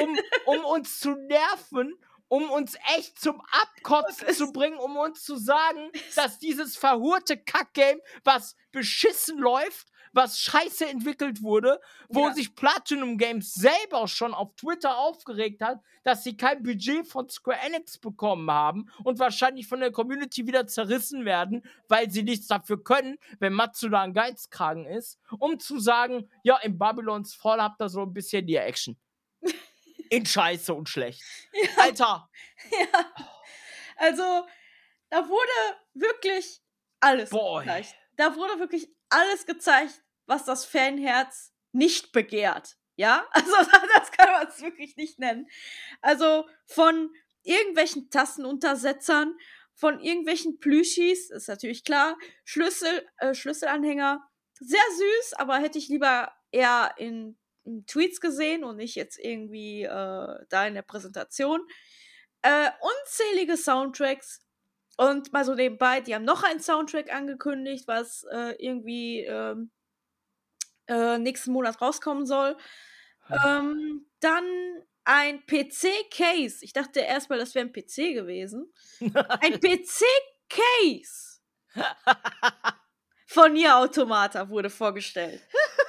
um, 0.00 0.18
um 0.46 0.64
uns 0.64 0.98
zu 0.98 1.10
nerven 1.10 1.98
um 2.28 2.50
uns 2.50 2.76
echt 2.96 3.18
zum 3.20 3.40
Abkotzen 3.50 4.32
zu 4.34 4.52
bringen, 4.52 4.78
um 4.78 4.96
uns 4.96 5.22
zu 5.22 5.36
sagen, 5.36 5.90
dass 6.16 6.38
dieses 6.38 6.76
verhurte 6.76 7.36
Kackgame, 7.36 8.00
was 8.24 8.56
beschissen 8.72 9.38
läuft, 9.38 9.88
was 10.12 10.40
scheiße 10.40 10.86
entwickelt 10.86 11.42
wurde, 11.42 11.78
wo 12.08 12.28
Ja. 12.28 12.32
sich 12.32 12.54
Platinum 12.56 13.18
Games 13.18 13.52
selber 13.52 14.08
schon 14.08 14.32
auf 14.32 14.54
Twitter 14.56 14.96
aufgeregt 14.96 15.60
hat, 15.60 15.80
dass 16.04 16.24
sie 16.24 16.36
kein 16.38 16.62
Budget 16.62 17.06
von 17.06 17.28
Square 17.28 17.58
Enix 17.60 17.98
bekommen 17.98 18.50
haben 18.50 18.86
und 19.04 19.18
wahrscheinlich 19.18 19.66
von 19.68 19.80
der 19.80 19.92
Community 19.92 20.46
wieder 20.46 20.66
zerrissen 20.66 21.26
werden, 21.26 21.62
weil 21.88 22.10
sie 22.10 22.22
nichts 22.22 22.46
dafür 22.46 22.82
können, 22.82 23.18
wenn 23.40 23.52
Matsuda 23.52 24.00
ein 24.00 24.14
Geizkragen 24.14 24.86
ist, 24.86 25.18
um 25.38 25.60
zu 25.60 25.78
sagen, 25.78 26.30
ja, 26.42 26.56
in 26.58 26.78
Babylons 26.78 27.34
Fall 27.34 27.60
habt 27.62 27.82
ihr 27.82 27.90
so 27.90 28.00
ein 28.00 28.14
bisschen 28.14 28.46
die 28.46 28.56
Action. 28.56 28.96
In 30.10 30.26
Scheiße 30.26 30.72
und 30.74 30.88
schlecht. 30.88 31.22
Ja, 31.52 31.82
Alter, 31.82 32.30
ja. 32.70 33.14
Also, 33.96 34.46
da 35.08 35.28
wurde 35.28 35.78
wirklich 35.94 36.60
alles 37.00 37.30
Boy. 37.30 37.64
gezeigt. 37.64 37.94
Da 38.16 38.36
wurde 38.36 38.58
wirklich 38.58 38.88
alles 39.08 39.46
gezeigt, 39.46 40.02
was 40.26 40.44
das 40.44 40.64
Fanherz 40.64 41.52
nicht 41.72 42.12
begehrt. 42.12 42.76
Ja, 42.96 43.26
also 43.32 43.52
das 43.94 44.10
kann 44.12 44.32
man 44.32 44.46
es 44.48 44.60
wirklich 44.60 44.96
nicht 44.96 45.18
nennen. 45.18 45.46
Also 46.00 46.48
von 46.64 47.10
irgendwelchen 47.42 48.10
Tassenuntersetzern, 48.10 49.36
von 49.74 50.00
irgendwelchen 50.00 50.58
Plüschis, 50.58 51.30
ist 51.30 51.48
natürlich 51.48 51.84
klar, 51.84 52.16
Schlüssel, 52.44 53.06
äh, 53.18 53.34
Schlüsselanhänger, 53.34 54.26
sehr 54.58 54.80
süß, 54.96 55.34
aber 55.34 55.58
hätte 55.58 55.78
ich 55.78 55.88
lieber 55.88 56.32
eher 56.50 56.94
in, 56.96 57.38
in 57.45 57.45
Tweets 57.86 58.20
gesehen 58.20 58.64
und 58.64 58.76
nicht 58.76 58.94
jetzt 58.94 59.18
irgendwie 59.18 59.84
äh, 59.84 60.44
da 60.48 60.66
in 60.66 60.74
der 60.74 60.82
Präsentation. 60.82 61.60
Äh, 62.42 62.70
unzählige 62.80 63.56
Soundtracks. 63.56 64.42
Und 64.96 65.32
mal 65.32 65.44
so 65.44 65.54
nebenbei, 65.54 66.00
die 66.00 66.14
haben 66.14 66.24
noch 66.24 66.42
einen 66.42 66.60
Soundtrack 66.60 67.12
angekündigt, 67.12 67.86
was 67.86 68.24
äh, 68.32 68.54
irgendwie 68.58 69.24
ähm, 69.24 69.70
äh, 70.88 71.18
nächsten 71.18 71.52
Monat 71.52 71.82
rauskommen 71.82 72.24
soll. 72.24 72.56
Ähm, 73.30 74.06
dann 74.20 74.44
ein 75.04 75.44
PC-Case. 75.46 76.64
Ich 76.64 76.72
dachte 76.72 77.00
erstmal, 77.00 77.38
das 77.38 77.54
wäre 77.54 77.66
ein 77.66 77.72
PC 77.72 78.14
gewesen. 78.14 78.72
Ein 79.00 79.10
PC-Case 79.60 81.40
von 83.26 83.52
Nier 83.52 83.76
Automata 83.76 84.48
wurde 84.48 84.70
vorgestellt. 84.70 85.42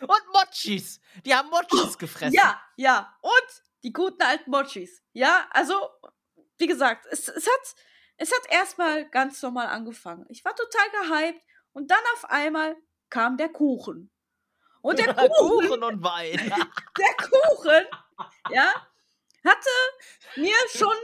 und 0.00 0.22
Mochis. 0.32 1.00
Die 1.24 1.34
haben 1.34 1.50
Mochis 1.50 1.98
gefressen. 1.98 2.34
Ja, 2.34 2.60
ja. 2.76 3.16
Und 3.20 3.62
die 3.82 3.92
guten 3.92 4.22
alten 4.22 4.50
Mochis. 4.50 5.02
Ja, 5.12 5.46
also, 5.50 5.74
wie 6.58 6.66
gesagt, 6.66 7.06
es, 7.10 7.28
es 7.28 7.46
hat, 7.46 7.74
es 8.16 8.32
hat 8.32 8.50
erstmal 8.50 9.08
ganz 9.10 9.42
normal 9.42 9.66
angefangen. 9.66 10.26
Ich 10.28 10.44
war 10.44 10.54
total 10.54 10.90
gehypt 10.90 11.42
und 11.72 11.90
dann 11.90 12.02
auf 12.14 12.24
einmal 12.30 12.76
kam 13.10 13.36
der 13.36 13.48
Kuchen. 13.48 14.10
Und 14.80 14.98
der 14.98 15.14
Kuchen, 15.14 15.68
Kuchen 15.68 15.82
und 15.82 16.02
Wein. 16.02 16.36
der 16.98 17.14
Kuchen, 17.16 17.86
ja, 18.50 18.72
hatte 19.44 19.68
mir 20.36 20.54
schon 20.68 20.96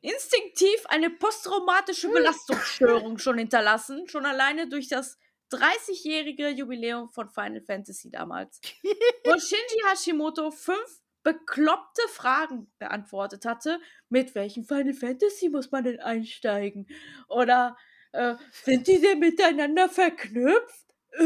instinktiv 0.00 0.84
eine 0.86 1.10
posttraumatische 1.10 2.08
Belastungsstörung 2.12 3.18
schon 3.18 3.38
hinterlassen, 3.38 4.08
schon 4.08 4.26
alleine 4.26 4.68
durch 4.68 4.88
das 4.88 5.18
30-jährige 5.50 6.48
Jubiläum 6.48 7.08
von 7.10 7.28
Final 7.28 7.62
Fantasy 7.62 8.10
damals, 8.10 8.60
wo 9.24 9.38
Shinji 9.38 9.82
Hashimoto 9.86 10.50
fünf 10.50 11.00
bekloppte 11.22 12.02
Fragen 12.08 12.72
beantwortet 12.78 13.44
hatte. 13.44 13.80
Mit 14.08 14.34
welchem 14.34 14.64
Final 14.64 14.94
Fantasy 14.94 15.48
muss 15.48 15.70
man 15.70 15.84
denn 15.84 16.00
einsteigen? 16.00 16.86
Oder 17.28 17.76
äh, 18.12 18.34
sind 18.64 18.86
die 18.86 19.00
denn 19.00 19.18
miteinander 19.18 19.88
verknüpft? 19.88 20.86
Äh? 21.12 21.22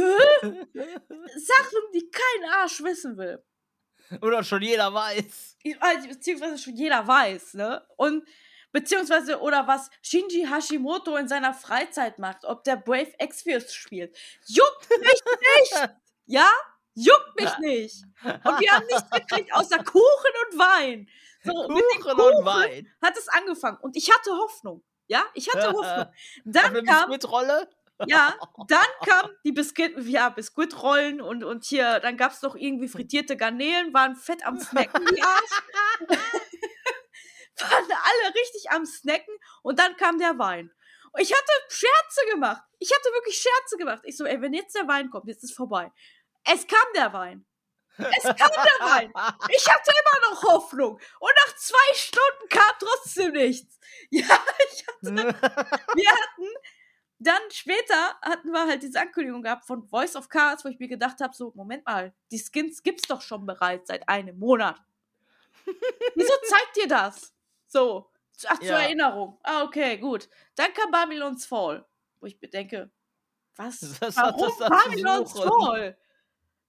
Sachen, 0.72 1.78
die 1.94 2.10
kein 2.10 2.50
Arsch 2.50 2.82
wissen 2.82 3.16
will. 3.16 3.42
Oder 4.20 4.44
schon 4.44 4.62
jeder 4.62 4.92
weiß. 4.92 5.56
Also, 5.80 6.08
beziehungsweise 6.08 6.58
schon 6.58 6.74
jeder 6.74 7.06
weiß, 7.06 7.54
ne? 7.54 7.86
Und 7.96 8.26
beziehungsweise 8.72 9.40
oder 9.40 9.66
was 9.66 9.90
Shinji 10.02 10.46
Hashimoto 10.46 11.16
in 11.16 11.28
seiner 11.28 11.54
Freizeit 11.54 12.18
macht, 12.18 12.44
ob 12.44 12.64
der 12.64 12.76
Brave 12.76 13.12
Exvius 13.18 13.72
spielt. 13.72 14.16
Juckt 14.46 14.90
mich 14.90 15.22
nicht! 15.70 15.90
Ja? 16.24 16.48
Juckt 16.94 17.38
mich 17.38 17.58
nicht! 17.58 18.04
Und 18.22 18.60
wir 18.60 18.70
haben 18.70 18.86
nichts 18.86 19.10
gekriegt 19.10 19.52
außer 19.52 19.82
Kuchen 19.82 20.32
und 20.46 20.58
Wein. 20.58 21.08
So, 21.42 21.68
mit 21.68 21.82
dem 21.94 22.00
Kuchen 22.00 22.20
und 22.20 22.44
Wein. 22.44 22.88
hat 23.02 23.16
es 23.16 23.28
angefangen. 23.28 23.78
Und 23.80 23.96
ich 23.96 24.10
hatte 24.10 24.30
Hoffnung. 24.30 24.84
Ja, 25.08 25.24
ich 25.34 25.52
hatte 25.52 25.72
Hoffnung. 25.72 26.06
Dann 26.44 26.84
kam, 26.84 27.10
Biskuitrolle. 27.10 27.68
ja, 28.06 28.34
dann 28.68 28.86
kam 29.06 29.30
die 29.44 29.52
Biskuit, 29.52 29.94
ja, 30.06 30.28
Biskuitrollen 30.28 31.20
und, 31.20 31.44
und 31.44 31.64
hier, 31.64 32.00
dann 32.00 32.16
gab 32.16 32.32
es 32.32 32.42
noch 32.42 32.56
irgendwie 32.56 32.88
frittierte 32.88 33.36
Garnelen, 33.36 33.92
waren 33.92 34.16
fett 34.16 34.44
am 34.46 34.58
Snacken, 34.58 35.04
die 35.06 35.22
Arsch. 35.22 36.18
Waren 37.70 37.84
alle 37.84 38.34
richtig 38.34 38.70
am 38.70 38.86
Snacken 38.86 39.34
und 39.62 39.78
dann 39.78 39.96
kam 39.96 40.18
der 40.18 40.38
Wein. 40.38 40.70
Und 41.12 41.20
ich 41.20 41.32
hatte 41.32 41.52
Scherze 41.68 42.30
gemacht. 42.30 42.62
Ich 42.78 42.90
hatte 42.90 43.10
wirklich 43.12 43.36
Scherze 43.36 43.76
gemacht. 43.76 44.02
Ich 44.04 44.16
so, 44.16 44.24
ey, 44.24 44.40
wenn 44.40 44.54
jetzt 44.54 44.74
der 44.74 44.88
Wein 44.88 45.10
kommt, 45.10 45.28
jetzt 45.28 45.44
ist 45.44 45.54
vorbei. 45.54 45.92
Es 46.44 46.66
kam 46.66 46.86
der 46.96 47.12
Wein. 47.12 47.44
Es 47.98 48.24
kam 48.24 48.34
der 48.36 48.86
Wein. 48.86 49.12
Ich 49.54 49.68
hatte 49.68 49.90
immer 49.90 50.30
noch 50.30 50.42
Hoffnung. 50.42 50.94
Und 51.18 51.32
nach 51.46 51.56
zwei 51.56 51.94
Stunden 51.94 52.48
kam 52.48 52.72
trotzdem 52.78 53.32
nichts. 53.32 53.78
Ja, 54.10 54.24
ich 54.72 54.86
hatte, 54.86 55.14
wir 55.14 56.10
hatten 56.10 56.48
dann 57.22 57.40
später 57.50 58.16
hatten 58.20 58.50
wir 58.50 58.66
halt 58.66 58.82
diese 58.82 59.00
Ankündigung 59.00 59.42
gehabt 59.42 59.64
von 59.64 59.86
Voice 59.86 60.16
of 60.16 60.28
Cards, 60.28 60.64
wo 60.64 60.68
ich 60.68 60.78
mir 60.78 60.88
gedacht 60.88 61.20
habe, 61.20 61.34
so, 61.34 61.52
Moment 61.54 61.86
mal, 61.86 62.12
die 62.30 62.38
Skins 62.38 62.82
gibt's 62.82 63.06
doch 63.06 63.20
schon 63.20 63.46
bereits 63.46 63.88
seit 63.88 64.08
einem 64.08 64.38
Monat. 64.38 64.80
Wieso 66.14 66.32
zeigt 66.48 66.76
ihr 66.78 66.88
das? 66.88 67.32
So, 67.72 68.10
ach, 68.46 68.58
zur 68.58 68.66
Ja. 68.68 68.80
Erinnerung. 68.80 69.38
Ah, 69.42 69.62
okay, 69.62 69.96
gut. 69.96 70.28
Dann 70.56 70.72
kam 70.74 70.90
Babylon's 70.90 71.46
Fall, 71.46 71.86
wo 72.20 72.26
ich 72.26 72.38
mir 72.40 72.48
denke, 72.48 72.90
was? 73.56 73.80
Was 74.00 74.16
Warum 74.16 74.52
das 74.58 74.68
Babylon's? 74.68 75.32
Fall? 75.32 75.98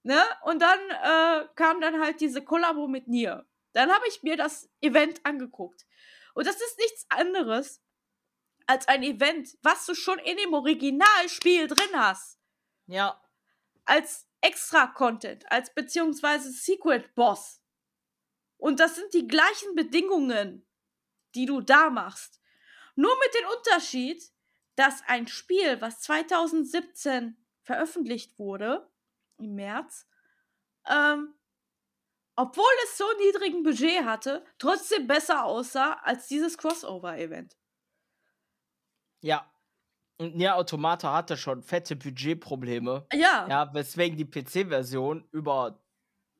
Ne? 0.02 0.22
Und 0.44 0.60
dann 0.60 0.78
äh, 0.90 1.48
kam 1.54 1.80
dann 1.80 2.00
halt 2.00 2.20
diese 2.20 2.42
Kollabo 2.42 2.88
mit 2.88 3.08
Nier. 3.08 3.46
Dann 3.72 3.90
habe 3.92 4.06
ich 4.08 4.22
mir 4.22 4.36
das 4.36 4.70
Event 4.80 5.20
angeguckt. 5.24 5.86
Und 6.34 6.46
das 6.46 6.56
ist 6.56 6.78
nichts 6.78 7.06
anderes 7.10 7.82
als 8.66 8.88
ein 8.88 9.02
Event, 9.02 9.56
was 9.62 9.84
du 9.86 9.94
schon 9.94 10.18
in 10.20 10.36
dem 10.38 10.54
Originalspiel 10.54 11.68
drin 11.68 11.94
hast. 11.94 12.38
ja. 12.86 13.20
Als 13.86 14.26
Extra-Content, 14.40 15.50
als 15.52 15.74
beziehungsweise 15.74 16.50
Secret-Boss. 16.50 17.60
Und 18.56 18.80
das 18.80 18.94
sind 18.96 19.12
die 19.12 19.26
gleichen 19.28 19.74
Bedingungen, 19.74 20.66
die 21.34 21.46
du 21.46 21.60
da 21.60 21.90
machst. 21.90 22.40
Nur 22.96 23.12
mit 23.24 23.34
dem 23.34 23.48
Unterschied, 23.58 24.22
dass 24.76 25.02
ein 25.06 25.26
Spiel, 25.26 25.80
was 25.80 26.00
2017 26.00 27.36
veröffentlicht 27.62 28.38
wurde, 28.38 28.88
im 29.38 29.54
März, 29.54 30.06
ähm, 30.88 31.34
obwohl 32.36 32.64
es 32.84 32.98
so 32.98 33.04
niedrigen 33.18 33.62
Budget 33.62 34.04
hatte, 34.04 34.44
trotzdem 34.58 35.06
besser 35.06 35.44
aussah 35.44 35.94
als 36.02 36.26
dieses 36.26 36.58
Crossover-Event. 36.58 37.56
Ja. 39.20 39.50
Und 40.16 40.36
Nier 40.36 40.56
Automata 40.56 41.12
hatte 41.12 41.36
schon 41.36 41.62
fette 41.62 41.96
Budgetprobleme. 41.96 43.06
Ja, 43.12 43.46
Ja, 43.48 43.74
weswegen 43.74 44.16
die 44.16 44.24
PC-Version 44.24 45.28
über 45.32 45.80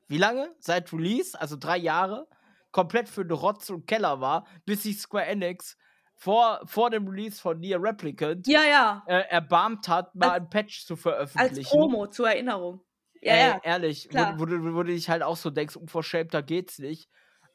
wie 0.06 0.18
lange? 0.18 0.54
Seit 0.58 0.92
Release, 0.92 1.40
also 1.40 1.56
drei 1.56 1.78
Jahre, 1.78 2.28
komplett 2.74 3.08
für 3.08 3.24
den 3.24 3.36
Rotz 3.36 3.70
und 3.70 3.86
Keller 3.86 4.20
war, 4.20 4.46
bis 4.66 4.82
sich 4.82 4.98
Square 4.98 5.26
Enix 5.26 5.78
vor, 6.16 6.60
vor 6.64 6.90
dem 6.90 7.06
Release 7.06 7.40
von 7.40 7.60
Nier 7.60 7.80
Replicant 7.80 8.46
ja, 8.48 8.62
ja. 8.64 9.02
äh, 9.06 9.20
erbarmt 9.30 9.86
hat, 9.88 10.12
mal 10.16 10.30
Als- 10.30 10.40
ein 10.42 10.50
Patch 10.50 10.84
zu 10.84 10.94
Als 10.94 11.02
veröffentlichen. 11.02 11.68
Promo 11.70 12.08
zur 12.08 12.28
Erinnerung. 12.30 12.80
Ja, 13.22 13.32
Ey, 13.32 13.48
ja. 13.48 13.60
ehrlich, 13.62 14.06
wo, 14.06 14.10
klar. 14.10 14.34
wo, 14.38 14.44
du- 14.44 14.62
wo 14.74 14.82
du 14.82 14.92
dich 14.92 15.08
halt 15.08 15.22
auch 15.22 15.36
so 15.36 15.50
denkst, 15.50 15.76
unverschämter 15.76 16.42
geht's 16.42 16.78
nicht. 16.80 17.08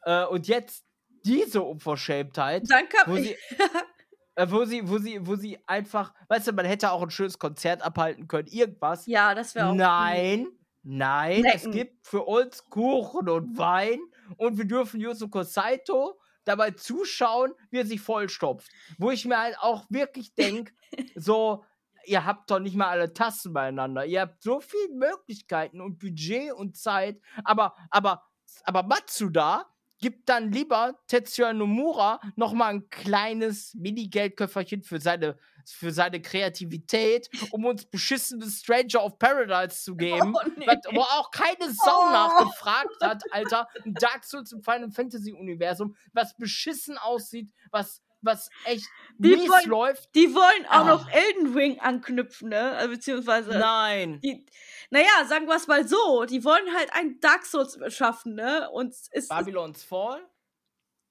Äh, 0.03 0.23
und 0.25 0.47
jetzt 0.47 0.85
diese 1.25 1.61
Unverschämtheit, 1.63 2.63
Dann 2.69 2.87
kam 2.87 3.11
wo 3.13 3.17
sie, 3.17 3.35
äh, 4.35 4.47
wo 4.49 4.63
sie, 4.63 4.87
wo 4.89 4.97
sie, 4.99 5.27
wo 5.27 5.35
sie 5.35 5.59
einfach, 5.67 6.13
weißt 6.29 6.47
du, 6.47 6.51
man 6.53 6.65
hätte 6.65 6.91
auch 6.91 7.03
ein 7.03 7.09
schönes 7.11 7.37
Konzert 7.39 7.81
abhalten 7.81 8.27
können, 8.29 8.47
irgendwas. 8.47 9.05
Ja, 9.05 9.35
das 9.35 9.53
wäre 9.53 9.67
auch. 9.67 9.73
Nein, 9.75 10.47
nein, 10.83 11.43
es 11.45 11.63
Necken. 11.65 11.71
gibt 11.71 12.07
für 12.07 12.23
uns 12.23 12.63
Kuchen 12.69 13.27
und 13.27 13.57
Wein 13.57 13.99
und 14.37 14.57
wir 14.57 14.65
dürfen 14.65 14.99
Yusuko 14.99 15.43
Saito 15.43 16.19
dabei 16.45 16.71
zuschauen, 16.71 17.53
wie 17.69 17.77
er 17.77 17.85
sich 17.85 18.01
vollstopft. 18.01 18.69
Wo 18.97 19.11
ich 19.11 19.25
mir 19.25 19.39
halt 19.39 19.57
auch 19.59 19.85
wirklich 19.89 20.33
denke, 20.35 20.73
so, 21.15 21.63
ihr 22.05 22.25
habt 22.25 22.49
doch 22.49 22.59
nicht 22.59 22.75
mal 22.75 22.87
alle 22.87 23.13
Tasten 23.13 23.53
beieinander. 23.53 24.05
Ihr 24.05 24.21
habt 24.21 24.41
so 24.41 24.59
viele 24.59 24.93
Möglichkeiten 24.93 25.81
und 25.81 25.99
Budget 25.99 26.53
und 26.53 26.77
Zeit, 26.77 27.21
aber, 27.43 27.75
aber, 27.89 28.23
aber 28.63 28.83
Matsuda 28.83 29.65
gibt 29.99 30.29
dann 30.29 30.51
lieber 30.51 30.97
Tetsuya 31.07 31.53
Nomura 31.53 32.19
nochmal 32.35 32.73
ein 32.73 32.89
kleines 32.89 33.73
Mini-Geldköfferchen 33.75 34.81
für 34.83 34.99
seine, 34.99 35.37
für 35.65 35.91
seine 35.91 36.21
Kreativität, 36.21 37.29
um 37.51 37.65
uns 37.65 37.85
beschissenes 37.85 38.59
Stranger 38.61 39.03
of 39.03 39.19
Paradise 39.19 39.83
zu 39.83 39.95
geben, 39.95 40.33
Oh, 40.35 40.49
nee. 40.57 40.65
was- 40.65 40.77
wo 40.93 41.01
auch 41.01 41.31
keine 41.31 41.71
Sau 41.73 42.07
Oh. 42.07 42.11
nachgefragt 42.11 42.95
hat, 43.01 43.21
Alter. 43.31 43.67
Ein 43.85 43.93
Dark 43.93 44.23
Souls 44.23 44.51
im 44.51 44.63
Final 44.63 44.91
Fantasy 44.91 45.33
Universum, 45.33 45.95
was 46.13 46.35
beschissen 46.37 46.97
aussieht, 46.97 47.51
was, 47.71 48.01
was 48.21 48.49
echt 48.65 48.85
Die 49.17 49.35
mies 49.35 49.49
wollen- 49.49 49.69
läuft. 49.69 50.13
Die 50.15 50.33
wollen 50.35 50.65
auch 50.67 50.71
Ah. 50.71 50.83
noch 50.83 51.09
Elden 51.11 51.53
Ring 51.53 51.79
anknüpfen, 51.79 52.49
ne? 52.49 52.71
Also, 52.77 52.89
Beziehungsweise. 52.91 53.51
Nein. 53.57 54.19
Die, 54.21 54.45
naja, 54.89 55.25
sagen 55.27 55.47
wir 55.47 55.55
es 55.55 55.67
mal 55.67 55.87
so, 55.87 56.25
die 56.25 56.43
wollen 56.43 56.73
halt 56.75 56.89
ein 56.93 57.19
Dark 57.19 57.45
Souls 57.45 57.77
schaffen, 57.95 58.35
ne? 58.35 58.69
Und 58.71 58.93
ist 59.11 59.29
Babylon's 59.29 59.83
Fall? 59.83 60.21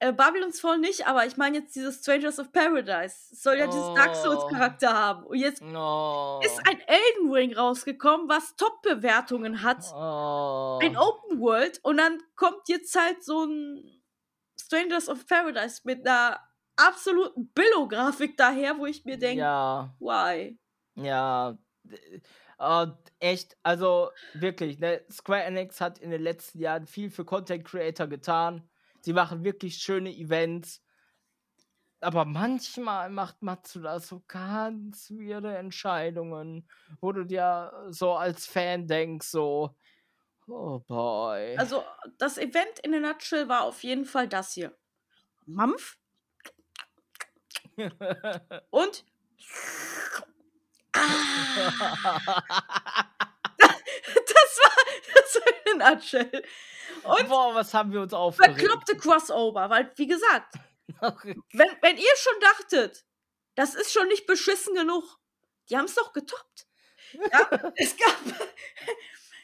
äh, 0.01 0.13
Babylon's 0.13 0.61
Fall 0.61 0.79
nicht, 0.79 1.09
aber 1.09 1.27
ich 1.27 1.37
meine 1.37 1.59
jetzt 1.59 1.75
dieses 1.75 1.99
Strangers 2.03 2.39
of 2.39 2.53
Paradise. 2.53 3.33
Es 3.33 3.43
soll 3.43 3.57
ja 3.59 3.67
dieses 3.67 3.95
Dark 3.95 4.11
Oh. 4.13 4.23
Souls 4.23 4.53
Charakter 4.53 4.93
haben. 4.93 5.25
Und 5.27 5.39
jetzt 5.39 5.61
No. 5.61 6.41
ist 6.45 6.61
ein 6.69 6.81
Elden 6.87 7.33
Ring 7.33 7.53
rausgekommen, 7.53 8.29
was 8.29 8.55
Top-Bewertungen 8.55 9.63
hat. 9.65 9.85
oh. 9.93 10.79
Ein 10.81 10.97
Open 10.97 11.41
World. 11.41 11.81
Und 11.83 11.97
dann 11.97 12.23
kommt 12.37 12.69
jetzt 12.69 12.95
halt 12.95 13.25
so 13.25 13.45
ein 13.45 14.01
Strangers 14.61 15.09
of 15.09 15.27
Paradise 15.27 15.81
mit 15.85 16.07
einer 16.07 16.39
absoluten 16.79 17.51
Billo-Grafik 17.55 18.37
daher, 18.37 18.79
wo 18.79 18.87
ich 18.87 19.05
mir 19.05 19.19
denke, 19.19 19.51
Ja. 19.51 19.95
why? 19.99 20.59
Ja, 20.97 21.59
äh, 22.59 22.87
echt, 23.21 23.57
also 23.63 24.11
wirklich, 24.33 24.79
ne, 24.79 25.05
Square 25.11 25.45
Enix 25.45 25.81
hat 25.81 25.99
in 25.99 26.11
den 26.11 26.23
letzten 26.23 26.59
Jahren 26.61 26.87
viel 26.87 27.11
für 27.11 27.25
Content 27.25 27.65
Creator 27.65 28.07
getan. 28.09 28.69
Sie 29.01 29.13
machen 29.13 29.45
wirklich 29.45 29.77
schöne 29.77 30.11
Events. 30.15 30.83
Aber 32.01 32.25
manchmal 32.25 33.11
macht 33.11 33.43
Matsuda 33.43 33.99
so 34.01 34.23
ganz 34.29 35.11
weirde 35.11 35.57
Entscheidungen, 35.57 36.69
wo 37.01 37.11
du 37.13 37.25
dir 37.25 37.73
so 37.91 38.13
als 38.15 38.47
Fan 38.47 38.87
denkst, 38.87 39.27
so, 39.29 39.77
oh 40.49 40.81
boy. 40.89 41.59
Also, 41.59 41.85
das 42.19 42.39
Event 42.39 42.79
in 42.83 42.93
der 42.93 43.01
Nutshell 43.01 43.49
war 43.49 43.65
auf 43.65 43.83
jeden 43.83 44.07
Fall 44.07 44.29
das 44.29 44.53
hier. 44.55 44.79
Mampf 45.47 45.99
und. 48.71 49.05
Ah, 50.93 51.01
das 53.59 54.59
war 54.63 54.73
das 55.15 55.35
war 55.35 55.73
in 55.73 55.79
Nutshell. 55.79 56.45
Und 57.05 57.29
Boah, 57.29 57.55
was 57.55 57.73
haben 57.75 57.93
wir 57.93 58.01
uns 58.01 58.13
aufgeregt. 58.13 58.59
bekloppte 58.59 58.97
Crossover, 58.97 59.71
weil, 59.71 59.93
wie 59.97 60.07
gesagt, 60.07 60.55
wenn, 61.01 61.77
wenn 61.83 61.97
ihr 61.97 62.17
schon 62.17 62.41
dachtet, 62.41 63.05
das 63.55 63.75
ist 63.75 63.93
schon 63.93 64.09
nicht 64.09 64.27
beschissen 64.27 64.75
genug, 64.75 65.19
die 65.69 65.77
haben 65.77 65.85
es 65.85 65.95
doch 65.95 66.13
getoppt. 66.13 66.67
Ja, 67.13 67.49
es 67.77 67.97
gab, 67.97 68.17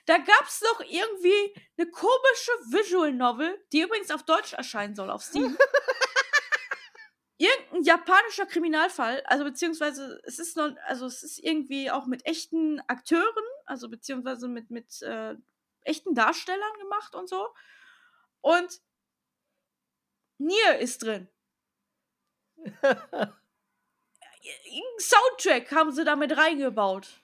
da 0.06 0.18
gab 0.18 0.46
es 0.46 0.60
noch 0.62 0.80
irgendwie 0.80 1.54
eine 1.78 1.90
komische 1.90 2.52
Visual 2.70 3.12
Novel, 3.12 3.62
die 3.72 3.82
übrigens 3.82 4.10
auf 4.10 4.24
Deutsch 4.24 4.52
erscheinen 4.52 4.94
soll, 4.94 5.10
auf 5.10 5.22
Steam. 5.22 5.56
Irgendein 7.44 7.82
japanischer 7.82 8.46
Kriminalfall, 8.46 9.22
also 9.26 9.44
beziehungsweise 9.44 10.20
es 10.24 10.38
ist 10.38 10.56
noch, 10.56 10.74
also 10.86 11.06
es 11.06 11.22
ist 11.22 11.38
irgendwie 11.38 11.90
auch 11.90 12.06
mit 12.06 12.24
echten 12.26 12.80
Akteuren, 12.86 13.44
also 13.66 13.88
beziehungsweise 13.88 14.48
mit, 14.48 14.70
mit 14.70 15.02
äh, 15.02 15.34
echten 15.82 16.14
Darstellern 16.14 16.78
gemacht 16.78 17.14
und 17.14 17.28
so. 17.28 17.48
Und 18.40 18.80
Nier 20.38 20.78
ist 20.78 21.02
drin. 21.02 21.28
Soundtrack 24.98 25.70
haben 25.72 25.92
sie 25.92 26.04
damit 26.04 26.36
reingebaut. 26.36 27.22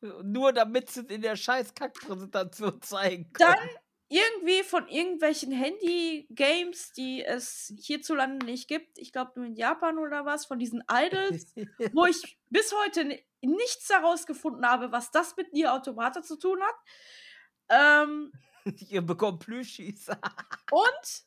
Nur 0.00 0.52
damit 0.52 0.90
sie 0.90 1.00
es 1.00 1.06
in 1.06 1.22
der 1.22 1.36
scheiß 1.36 1.74
Kackpräsentation 1.74 2.82
zeigen 2.82 3.32
können. 3.32 3.54
Dann 3.54 3.68
irgendwie 4.14 4.62
von 4.62 4.86
irgendwelchen 4.88 5.50
Handy-Games, 5.50 6.92
die 6.92 7.24
es 7.24 7.72
hierzulande 7.80 8.46
nicht 8.46 8.68
gibt, 8.68 8.96
ich 8.98 9.12
glaube 9.12 9.32
nur 9.34 9.46
in 9.46 9.56
Japan 9.56 9.98
oder 9.98 10.24
was, 10.24 10.46
von 10.46 10.58
diesen 10.58 10.84
Idols, 10.90 11.52
wo 11.92 12.04
ich 12.06 12.38
bis 12.48 12.72
heute 12.84 13.04
ni- 13.04 13.24
nichts 13.42 13.90
herausgefunden 13.90 14.64
habe, 14.66 14.92
was 14.92 15.10
das 15.10 15.36
mit 15.36 15.52
Nier 15.52 15.72
Automata 15.72 16.22
zu 16.22 16.38
tun 16.38 16.60
hat. 16.62 16.74
Ähm, 17.68 18.32
Ihr 18.88 19.02
bekommt 19.02 19.40
Plüschis. 19.40 20.06
und 20.70 21.24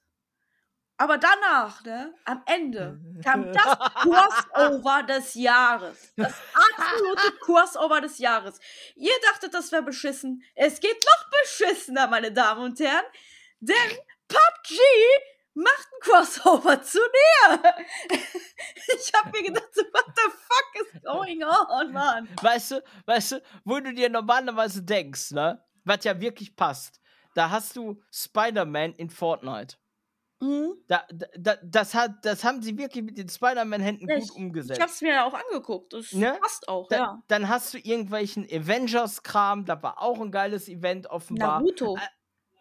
aber 0.98 1.18
danach, 1.18 1.84
ne, 1.84 2.14
am 2.26 2.42
Ende, 2.46 3.00
kam 3.24 3.54
das 3.54 3.78
Crossover 3.96 5.04
des 5.04 5.36
Jahres. 5.36 6.14
Das 6.16 6.34
absolute 6.54 7.38
Crossover 7.42 8.02
des 8.02 8.18
Jahres. 8.18 8.60
Ihr 8.96 9.14
dachtet, 9.32 9.54
das 9.54 9.72
wäre 9.72 9.84
beschissen. 9.84 10.44
Es 10.56 10.80
geht 10.80 11.06
noch 11.06 11.42
beschissener, 11.42 12.08
meine 12.08 12.32
Damen 12.32 12.64
und 12.64 12.80
Herren. 12.80 13.06
Denn 13.60 13.98
PUBG 14.28 14.80
macht 15.54 15.88
ein 15.92 16.00
Crossover 16.02 16.82
zu 16.84 17.00
Nier. 17.00 17.76
Ich 18.10 19.12
hab 19.14 19.32
mir 19.32 19.44
gedacht, 19.44 19.70
so, 19.74 19.82
what 19.94 20.06
the 20.16 20.32
fuck 20.32 20.96
is 20.96 21.02
going 21.04 21.44
on, 21.44 21.92
Mann? 21.92 22.30
Weißt 22.42 22.72
du, 22.72 22.84
weißt 23.06 23.34
du, 23.34 23.44
wo 23.64 23.80
du 23.80 23.94
dir 23.94 24.10
normalerweise 24.10 24.84
denkst, 24.84 25.32
ne? 25.32 25.64
Was 25.84 26.04
ja 26.04 26.20
wirklich 26.20 26.56
passt. 26.56 27.00
Da 27.34 27.50
hast 27.50 27.76
du 27.76 28.02
Spider-Man 28.12 28.94
in 28.94 29.10
Fortnite. 29.10 29.78
Mhm. 30.40 30.74
Da, 30.88 31.04
da, 31.12 31.26
da, 31.38 31.56
das, 31.64 31.94
hat, 31.96 32.24
das 32.24 32.44
haben 32.44 32.62
sie 32.62 32.78
wirklich 32.78 33.04
mit 33.04 33.18
den 33.18 33.28
Spider-Man-Händen 33.28 34.08
Ja, 34.08 34.20
gut 34.20 34.32
umgesetzt. 34.32 34.78
Ich 34.78 34.84
hab's 34.84 35.02
mir 35.02 35.14
ja 35.14 35.26
auch 35.26 35.34
angeguckt. 35.34 35.94
Das 35.94 36.12
Ne? 36.14 36.38
passt 36.40 36.68
auch, 36.70 36.88
Da, 36.90 36.96
ja. 36.98 37.24
Dann 37.28 37.50
hast 37.50 37.74
du 37.74 37.80
irgendwelchen 37.80 38.46
Avengers-Kram, 38.46 39.66
da 39.66 39.82
war 39.82 40.02
auch 40.02 40.22
ein 40.22 40.32
geiles 40.32 40.70
Event 40.70 41.08
offenbar. 41.08 41.60
Naruto. 41.62 41.96
Äh, 41.98 42.00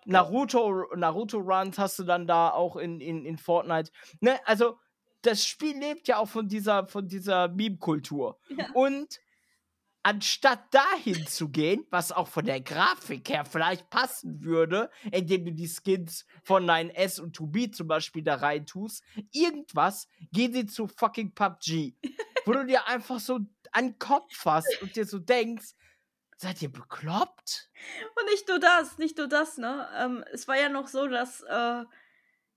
Naruto, 0.07 0.87
Naruto 0.95 1.39
Runs 1.39 1.79
hast 1.79 1.99
du 1.99 2.05
dann 2.05 2.27
da 2.27 2.51
auch 2.51 2.77
in, 2.77 3.01
in, 3.01 3.25
in 3.27 3.39
Fortnite. 3.39 3.91
Ne, 4.21 4.39
also 4.47 4.79
das 5.23 5.45
Spiel 5.45 5.77
lebt 5.77 6.07
ja 6.09 6.19
auch 6.19 6.29
von 6.29 6.47
dieser, 6.49 6.87
von 6.87 7.09
dieser 7.09 7.49
Meme-Kultur. 7.49 8.39
Ja. 8.49 8.67
Und 8.75 9.19
anstatt 10.07 10.73
dahin 10.73 11.27
zu 11.27 11.49
gehen, 11.49 11.85
was 11.91 12.13
auch 12.13 12.29
von 12.29 12.45
der 12.45 12.61
Grafik 12.61 13.29
her 13.29 13.45
vielleicht 13.45 13.91
passen 13.91 14.45
würde, 14.45 14.89
indem 15.11 15.47
du 15.47 15.53
die 15.53 15.67
Skins 15.67 16.27
von 16.45 16.65
9S 16.65 17.21
und 17.21 17.37
2B 17.37 17.73
zum 17.73 17.89
Beispiel 17.89 18.23
da 18.23 18.37
rein 18.37 18.67
tust, 18.67 19.03
irgendwas, 19.33 20.07
gehen 20.31 20.53
sie 20.53 20.67
zu 20.67 20.87
fucking 20.87 21.35
PUBG. 21.35 21.97
wo 22.45 22.53
du 22.53 22.65
dir 22.65 22.87
einfach 22.87 23.19
so 23.19 23.41
an 23.73 23.87
den 23.89 23.99
Kopf 23.99 24.33
fasst 24.33 24.81
und 24.81 24.95
dir 24.95 25.07
so 25.07 25.19
denkst, 25.19 25.75
seid 26.37 26.63
ihr 26.63 26.71
bekloppt? 26.71 27.69
Und 28.15 28.27
nicht 28.31 28.47
nur 28.47 28.61
das, 28.61 28.99
nicht 28.99 29.19
nur 29.19 29.27
das, 29.27 29.59
ne? 29.59 29.89
Ähm, 29.97 30.25
es 30.31 30.47
war 30.47 30.57
ja 30.57 30.69
noch 30.69 30.87
so, 30.87 31.09
dass 31.09 31.41
äh, 31.41 31.83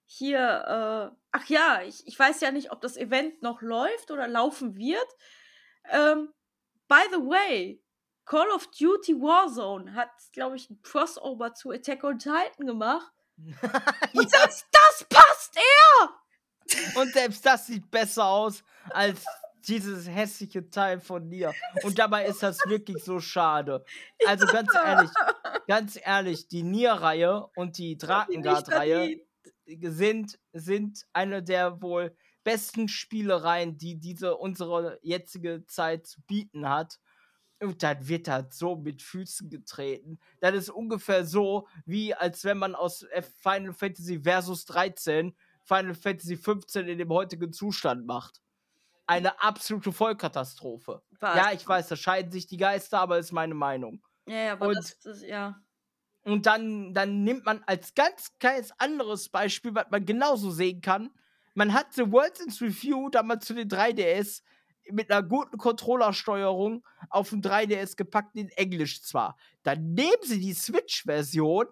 hier, 0.06 0.40
äh, 0.40 1.18
ach 1.32 1.46
ja, 1.48 1.82
ich, 1.82 2.06
ich 2.06 2.20
weiß 2.20 2.42
ja 2.42 2.52
nicht, 2.52 2.72
ob 2.72 2.82
das 2.82 2.96
Event 2.96 3.42
noch 3.42 3.64
läuft 3.64 4.12
oder 4.12 4.28
laufen 4.28 4.78
wird. 4.78 5.08
Ähm, 5.90 6.32
by 6.90 7.08
the 7.12 7.20
way, 7.20 7.80
Call 8.26 8.52
of 8.54 8.68
Duty 8.72 9.14
Warzone 9.14 9.94
hat, 9.94 10.10
glaube 10.34 10.58
ich, 10.58 10.70
ein 10.70 10.82
Crossover 10.82 11.54
zu 11.54 11.72
Attack 11.72 12.04
on 12.04 12.20
Titan 12.20 12.66
gemacht. 12.66 13.14
Und 14.14 14.30
selbst 14.30 14.66
das 14.72 15.06
passt 15.10 15.56
eher! 15.56 16.20
und 16.96 17.12
selbst 17.14 17.46
das 17.46 17.68
sieht 17.68 17.90
besser 17.90 18.26
aus 18.26 18.64
als 18.92 19.26
dieses 19.68 20.08
hässliche 20.08 20.70
Teil 20.70 21.00
von 21.00 21.30
dir. 21.30 21.54
Und 21.84 22.00
dabei 22.00 22.26
ist 22.26 22.42
das 22.44 22.60
wirklich 22.66 23.04
so 23.04 23.20
schade. 23.20 23.84
Also 24.26 24.46
ganz 24.48 24.74
ehrlich, 24.74 25.12
ganz 25.68 26.00
ehrlich, 26.02 26.48
die 26.48 26.64
Nier-Reihe 26.64 27.48
und 27.56 27.78
die 27.78 27.98
Drakengard-Reihe 27.98 29.20
sind, 29.66 30.40
sind 30.54 31.06
eine 31.14 31.44
der 31.44 31.82
wohl 31.82 32.16
besten 32.52 32.88
Spielereien, 32.88 33.78
die 33.78 34.00
diese 34.00 34.36
unsere 34.36 35.00
jetzige 35.02 35.66
Zeit 35.68 36.08
zu 36.08 36.22
bieten 36.22 36.68
hat. 36.70 37.00
Und 37.62 37.84
dann 37.84 38.08
wird 38.08 38.28
das 38.28 38.58
so 38.58 38.78
mit 38.78 39.02
Füßen 39.02 39.50
getreten. 39.50 40.18
Das 40.40 40.56
ist 40.56 40.70
ungefähr 40.70 41.26
so, 41.26 41.68
wie 41.86 42.14
als 42.14 42.44
wenn 42.46 42.58
man 42.58 42.74
aus 42.74 43.04
F- 43.12 43.34
Final 43.42 43.74
Fantasy 43.74 44.22
Versus 44.22 44.64
13 44.66 45.36
Final 45.66 45.94
Fantasy 45.94 46.38
15 46.38 46.88
in 46.88 46.98
dem 46.98 47.10
heutigen 47.10 47.52
Zustand 47.52 48.06
macht. 48.06 48.42
Eine 49.06 49.42
absolute 49.42 49.92
Vollkatastrophe. 49.92 51.02
Was? 51.20 51.36
Ja, 51.36 51.52
ich 51.52 51.68
weiß, 51.68 51.90
da 51.90 51.96
scheiden 51.96 52.32
sich 52.32 52.48
die 52.48 52.58
Geister, 52.58 53.00
aber 53.00 53.18
ist 53.20 53.32
meine 53.34 53.56
Meinung. 53.56 54.02
Ja, 54.28 54.36
ja, 54.36 54.52
aber 54.54 54.68
Und- 54.70 54.78
das, 54.78 54.98
das, 55.00 55.22
ja. 55.24 55.60
Und 56.24 56.46
dann, 56.46 56.94
dann 56.94 57.24
nimmt 57.24 57.46
man 57.46 57.64
als 57.66 57.94
ganz 57.96 58.38
kleines 58.40 58.72
anderes 58.80 59.30
Beispiel, 59.30 59.74
was 59.76 59.88
man 59.90 60.06
genauso 60.06 60.52
sehen 60.52 60.80
kann, 60.82 61.10
man 61.56 61.74
hat 61.74 61.94
The 61.94 62.12
Worlds 62.12 62.40
in 62.42 62.52
Review 62.68 63.10
damals 63.10 63.46
zu 63.46 63.54
den 63.54 63.70
3DS 63.70 64.42
mit 64.92 65.12
einer 65.12 65.22
guten 65.28 65.58
Controllersteuerung 65.58 66.84
auf 67.10 67.30
dem 67.30 67.42
3DS 67.42 67.96
gepackt, 67.96 68.36
in 68.36 68.50
Englisch 68.50 69.02
zwar. 69.04 69.38
Dann 69.64 69.94
nehmen 69.94 70.24
sie 70.24 70.40
die 70.40 70.54
Switch-Version 70.54 71.68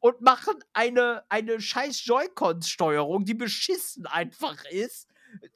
und 0.00 0.20
machen 0.20 0.54
eine, 0.72 1.24
eine 1.28 1.60
scheiß 1.60 2.04
Joy-Con-Steuerung, 2.04 3.24
die 3.24 3.34
beschissen 3.34 4.06
einfach 4.06 4.64
ist, 4.66 5.08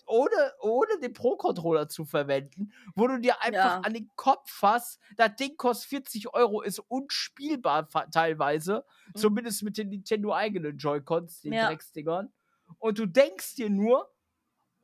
ohne, 0.06 0.30
ohne 0.60 0.98
den 1.02 1.12
Pro-Controller 1.12 1.88
zu 1.88 2.06
verwenden, 2.06 2.72
wo 2.94 3.08
du 3.08 3.18
dir 3.20 3.42
einfach 3.42 3.54
Ja. 3.76 3.80
an 3.80 3.92
den 3.92 4.08
Kopf 4.16 4.50
fasst, 4.50 5.00
das 5.16 5.36
Ding 5.36 5.56
kostet 5.58 5.88
40 5.90 6.32
Euro, 6.32 6.62
ist 6.62 6.78
unspielbar 6.78 7.88
teilweise, 8.10 8.84
Mhm. 9.14 9.18
zumindest 9.18 9.62
mit 9.64 9.76
den 9.76 9.90
Nintendo-eigenen 9.90 10.78
Joy-Cons, 10.78 11.42
den 11.42 11.52
Ja. 11.52 11.66
Drecksdingern. 11.66 12.32
Und 12.78 12.98
du 12.98 13.06
denkst 13.06 13.54
dir 13.56 13.70
nur, 13.70 14.10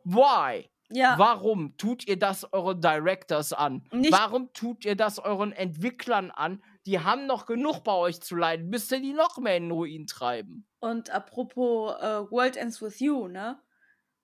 why? 0.04 0.68
Ja, 0.94 1.18
Warum 1.18 1.76
tut 1.78 2.06
ihr 2.06 2.18
das 2.18 2.52
euren 2.52 2.80
Directors 2.80 3.54
an? 3.54 3.82
Nicht- 3.92 4.12
Warum 4.12 4.52
tut 4.52 4.84
ihr 4.84 4.94
das 4.94 5.18
euren 5.18 5.52
Entwicklern 5.52 6.30
an? 6.30 6.62
Die 6.84 7.00
haben 7.00 7.26
noch 7.26 7.46
genug 7.46 7.82
bei 7.82 7.94
euch 7.94 8.20
zu 8.20 8.36
leiden. 8.36 8.68
Müsst 8.68 8.92
ihr 8.92 9.00
die 9.00 9.14
noch 9.14 9.38
mehr 9.38 9.56
in 9.56 9.64
den 9.64 9.72
Ruin 9.72 10.06
treiben? 10.06 10.66
und 10.82 11.10
apropos 11.10 11.94
äh, 12.00 12.30
World 12.30 12.56
Ends 12.56 12.82
With 12.82 12.98
You, 12.98 13.28
ne? 13.28 13.60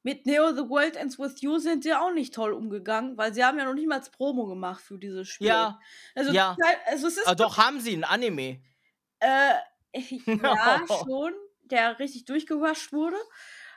Mit 0.03 0.27
Neo 0.27 0.53
The 0.53 0.69
World 0.69 0.97
Ends 0.97 1.19
With 1.19 1.41
You 1.41 1.59
sind 1.59 1.85
sie 1.85 1.95
auch 1.95 2.13
nicht 2.13 2.35
toll 2.35 2.53
umgegangen, 2.53 3.17
weil 3.17 3.33
sie 3.33 3.45
haben 3.45 3.59
ja 3.59 3.65
noch 3.65 3.75
nicht 3.75 3.89
mal 3.89 4.01
Promo 4.01 4.47
gemacht 4.47 4.81
für 4.81 4.99
dieses 4.99 5.29
Spiel. 5.29 5.49
Ja, 5.49 5.79
also, 6.15 6.33
ja. 6.33 6.57
also 6.87 7.07
es 7.07 7.17
ist 7.17 7.29
ah, 7.29 7.35
doch 7.35 7.59
haben 7.59 7.81
sie 7.81 7.95
ein 7.95 8.05
Anime. 8.05 8.61
Äh, 9.21 9.55
ja, 9.95 10.85
schon, 11.05 11.33
der 11.69 11.99
richtig 11.99 12.25
durchgewascht 12.25 12.93
wurde. 12.93 13.17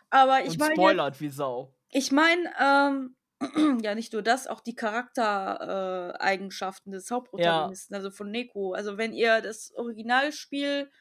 Aber 0.09 0.43
ich 0.43 0.57
meine, 0.57 0.73
spoilert 0.73 1.21
wie 1.21 1.29
Sau. 1.29 1.73
ich 1.89 2.11
meine, 2.11 2.51
ähm, 2.59 3.15
ja, 3.81 3.95
nicht 3.95 4.13
nur 4.13 4.21
das, 4.21 4.47
auch 4.47 4.59
die 4.59 4.75
Charaktereigenschaften 4.75 6.21
Eigenschaften 6.21 6.91
des 6.91 7.09
Hauptprotagonisten, 7.09 7.95
also 7.95 8.11
von 8.11 8.29
Neko. 8.29 8.73
Also 8.73 8.97
wenn 8.97 9.13
ihr 9.13 9.41
das 9.41 9.73
Originalspiel 9.75 10.91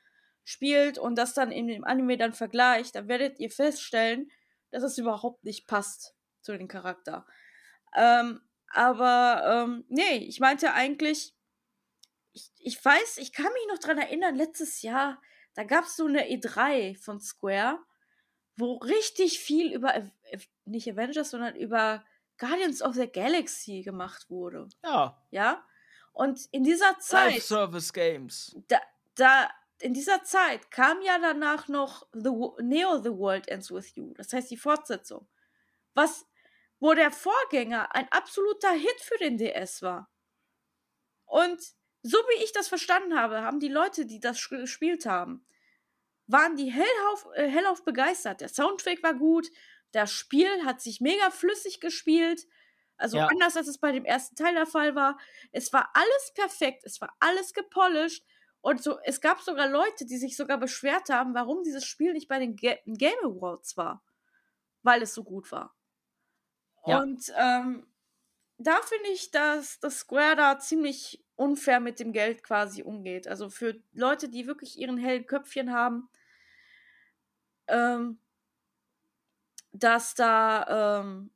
spielt 0.44 0.98
und 0.98 1.16
das 1.16 1.34
dann 1.34 1.52
in 1.52 1.66
dem 1.66 1.84
Anime 1.84 2.16
dann 2.16 2.32
vergleicht, 2.32 2.94
dann 2.94 3.08
werdet 3.08 3.38
ihr 3.38 3.50
feststellen, 3.50 4.30
dass 4.70 4.82
es 4.82 4.98
überhaupt 4.98 5.44
nicht 5.44 5.66
passt 5.66 6.14
zu 6.40 6.56
dem 6.56 6.68
Charakter. 6.68 7.26
Ähm, 7.96 8.40
aber 8.72 9.66
ähm, 9.66 9.84
nee, 9.88 10.18
ich 10.18 10.40
meinte 10.40 10.72
eigentlich, 10.72 11.34
ich, 12.32 12.50
ich 12.58 12.84
weiß, 12.84 13.18
ich 13.18 13.32
kann 13.32 13.52
mich 13.52 13.66
noch 13.68 13.78
dran 13.78 13.98
erinnern, 13.98 14.36
letztes 14.36 14.82
Jahr, 14.82 15.20
da 15.54 15.64
gab 15.64 15.84
es 15.84 15.96
so 15.96 16.06
eine 16.06 16.28
E3 16.30 16.96
von 16.96 17.20
Square, 17.20 17.78
wo 18.56 18.76
richtig 18.76 19.40
viel 19.40 19.72
über, 19.72 20.10
nicht 20.64 20.90
Avengers, 20.90 21.30
sondern 21.30 21.56
über 21.56 22.04
Guardians 22.38 22.82
of 22.82 22.94
the 22.94 23.10
Galaxy 23.10 23.82
gemacht 23.82 24.28
wurde. 24.30 24.68
Ja, 24.82 25.22
Ja? 25.30 25.64
Und 26.12 26.48
in 26.52 26.64
dieser 26.64 26.92
Live 26.92 26.98
Zeit, 26.98 27.42
Service 27.42 27.92
Games. 27.92 28.56
da, 28.68 28.80
da, 29.14 29.50
in 29.80 29.94
dieser 29.94 30.22
Zeit 30.24 30.70
kam 30.70 31.00
ja 31.02 31.18
danach 31.18 31.68
noch 31.68 32.06
the, 32.12 32.30
Neo 32.62 33.00
The 33.00 33.10
World 33.10 33.48
Ends 33.48 33.70
With 33.70 33.94
You. 33.94 34.12
Das 34.14 34.32
heißt 34.32 34.50
die 34.50 34.56
Fortsetzung. 34.56 35.28
Was, 35.94 36.26
wo 36.78 36.94
der 36.94 37.10
Vorgänger 37.10 37.94
ein 37.94 38.08
absoluter 38.10 38.72
Hit 38.72 39.00
für 39.00 39.18
den 39.18 39.38
DS 39.38 39.82
war. 39.82 40.10
Und 41.26 41.60
so 42.02 42.18
wie 42.18 42.44
ich 42.44 42.52
das 42.52 42.68
verstanden 42.68 43.18
habe, 43.18 43.42
haben 43.42 43.60
die 43.60 43.68
Leute, 43.68 44.06
die 44.06 44.20
das 44.20 44.48
gespielt 44.48 45.06
haben, 45.06 45.44
waren 46.26 46.56
die 46.56 46.70
hellauf, 46.72 47.26
äh, 47.34 47.48
hellauf 47.48 47.84
begeistert. 47.84 48.40
Der 48.40 48.48
Soundtrack 48.48 49.02
war 49.02 49.14
gut, 49.14 49.48
das 49.92 50.12
Spiel 50.12 50.64
hat 50.64 50.80
sich 50.80 51.00
mega 51.00 51.30
flüssig 51.30 51.80
gespielt. 51.80 52.46
Also 52.96 53.18
Ja. 53.18 53.26
anders 53.30 53.56
als 53.56 53.68
es 53.68 53.78
bei 53.78 53.92
dem 53.92 54.04
ersten 54.04 54.36
Teil 54.36 54.54
der 54.54 54.66
Fall 54.66 54.94
war. 54.94 55.18
Es 55.52 55.72
war 55.72 55.90
alles 55.94 56.32
perfekt, 56.34 56.82
es 56.84 57.00
war 57.00 57.14
alles 57.20 57.54
gepolished. 57.54 58.24
Und 58.62 58.82
so, 58.82 58.98
es 59.04 59.20
gab 59.22 59.40
sogar 59.40 59.68
Leute, 59.68 60.06
die 60.06 60.18
sich 60.18 60.36
sogar 60.36 60.58
beschwert 60.58 61.08
haben, 61.10 61.34
warum 61.34 61.62
dieses 61.64 61.84
Spiel 61.86 62.12
nicht 62.12 62.28
bei 62.28 62.38
den 62.38 62.56
Ga 62.56 62.76
Game 62.86 63.18
Awards 63.24 63.76
war. 63.76 64.04
Weil 64.82 65.02
es 65.02 65.14
so 65.14 65.24
gut 65.24 65.52
war. 65.52 65.74
Ja. 66.86 66.98
Und 67.02 67.32
ähm, 67.36 67.86
da 68.58 68.80
finde 68.82 69.10
ich, 69.10 69.30
dass 69.30 69.80
das 69.80 70.00
Square 70.00 70.36
da 70.36 70.58
ziemlich 70.58 71.24
unfair 71.40 71.80
mit 71.80 71.98
dem 71.98 72.12
Geld 72.12 72.42
quasi 72.42 72.82
umgeht. 72.82 73.26
Also 73.26 73.48
für 73.48 73.80
Leute, 73.94 74.28
die 74.28 74.46
wirklich 74.46 74.78
ihren 74.78 74.98
hellen 74.98 75.26
Köpfchen 75.26 75.72
haben, 75.72 76.10
ähm, 77.66 78.18
dass 79.72 80.14
da 80.14 81.00
ähm, 81.00 81.30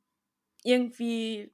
irgendwie, 0.63 1.51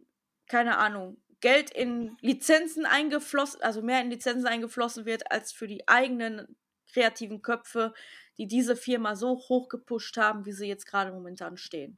keine 0.47 0.77
Ahnung, 0.77 1.15
Geld 1.39 1.71
in 1.71 2.17
Lizenzen 2.19 2.85
eingeflossen, 2.85 3.61
also 3.61 3.81
mehr 3.81 4.01
in 4.01 4.09
Lizenzen 4.09 4.47
eingeflossen 4.47 5.05
wird, 5.05 5.31
als 5.31 5.53
für 5.53 5.67
die 5.67 5.87
eigenen 5.87 6.57
kreativen 6.91 7.41
Köpfe, 7.41 7.93
die 8.37 8.47
diese 8.47 8.75
Firma 8.75 9.15
so 9.15 9.37
hoch 9.47 9.69
gepusht 9.69 10.17
haben, 10.17 10.45
wie 10.45 10.51
sie 10.51 10.67
jetzt 10.67 10.85
gerade 10.85 11.13
momentan 11.13 11.55
stehen. 11.55 11.97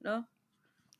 Ne? 0.00 0.26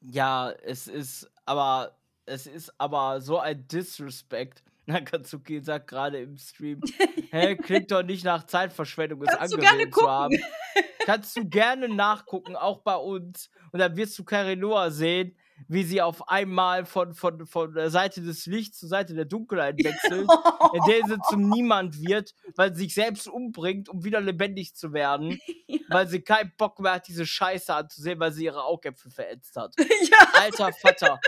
Ja, 0.00 0.52
es 0.52 0.86
ist 0.86 1.28
aber 1.44 1.96
es 2.24 2.46
ist 2.46 2.72
aber 2.78 3.20
so 3.20 3.40
ein 3.40 3.66
Disrespect. 3.66 4.62
Nakatsuki 4.86 5.60
sagt 5.60 5.88
gerade 5.88 6.20
im 6.20 6.36
Stream, 6.36 6.80
hä, 7.30 7.56
klingt 7.56 7.90
doch 7.90 8.02
nicht 8.02 8.24
nach 8.24 8.46
Zeitverschwendung, 8.46 9.20
gerne 9.20 9.40
angesehen 9.40 9.92
zu 9.92 10.10
haben. 10.10 10.38
Kannst 11.04 11.36
du 11.36 11.48
gerne 11.48 11.88
nachgucken, 11.88 12.56
auch 12.56 12.78
bei 12.78 12.96
uns. 12.96 13.50
Und 13.72 13.80
dann 13.80 13.96
wirst 13.96 14.18
du 14.18 14.24
Karinoa 14.24 14.90
sehen, 14.90 15.36
wie 15.68 15.84
sie 15.84 16.02
auf 16.02 16.28
einmal 16.28 16.84
von, 16.84 17.14
von, 17.14 17.46
von 17.46 17.74
der 17.74 17.90
Seite 17.90 18.22
des 18.22 18.46
Lichts 18.46 18.78
zur 18.78 18.88
Seite 18.88 19.14
der 19.14 19.24
Dunkelheit 19.24 19.76
wechselt, 19.78 20.28
in 20.74 20.80
der 20.88 21.06
sie 21.06 21.20
zum 21.28 21.48
Niemand 21.48 22.00
wird, 22.00 22.34
weil 22.56 22.74
sie 22.74 22.84
sich 22.84 22.94
selbst 22.94 23.28
umbringt, 23.28 23.88
um 23.88 24.04
wieder 24.04 24.20
lebendig 24.20 24.74
zu 24.74 24.92
werden, 24.92 25.38
weil 25.88 26.08
sie 26.08 26.20
keinen 26.20 26.52
Bock 26.56 26.78
mehr 26.80 26.92
hat, 26.94 27.08
diese 27.08 27.26
Scheiße 27.26 27.74
anzusehen, 27.74 28.18
weil 28.20 28.32
sie 28.32 28.44
ihre 28.44 28.64
Augäpfel 28.64 29.10
verätzt 29.10 29.56
hat. 29.56 29.74
ja, 29.78 30.28
Alter 30.34 30.72
Vater. 30.72 31.20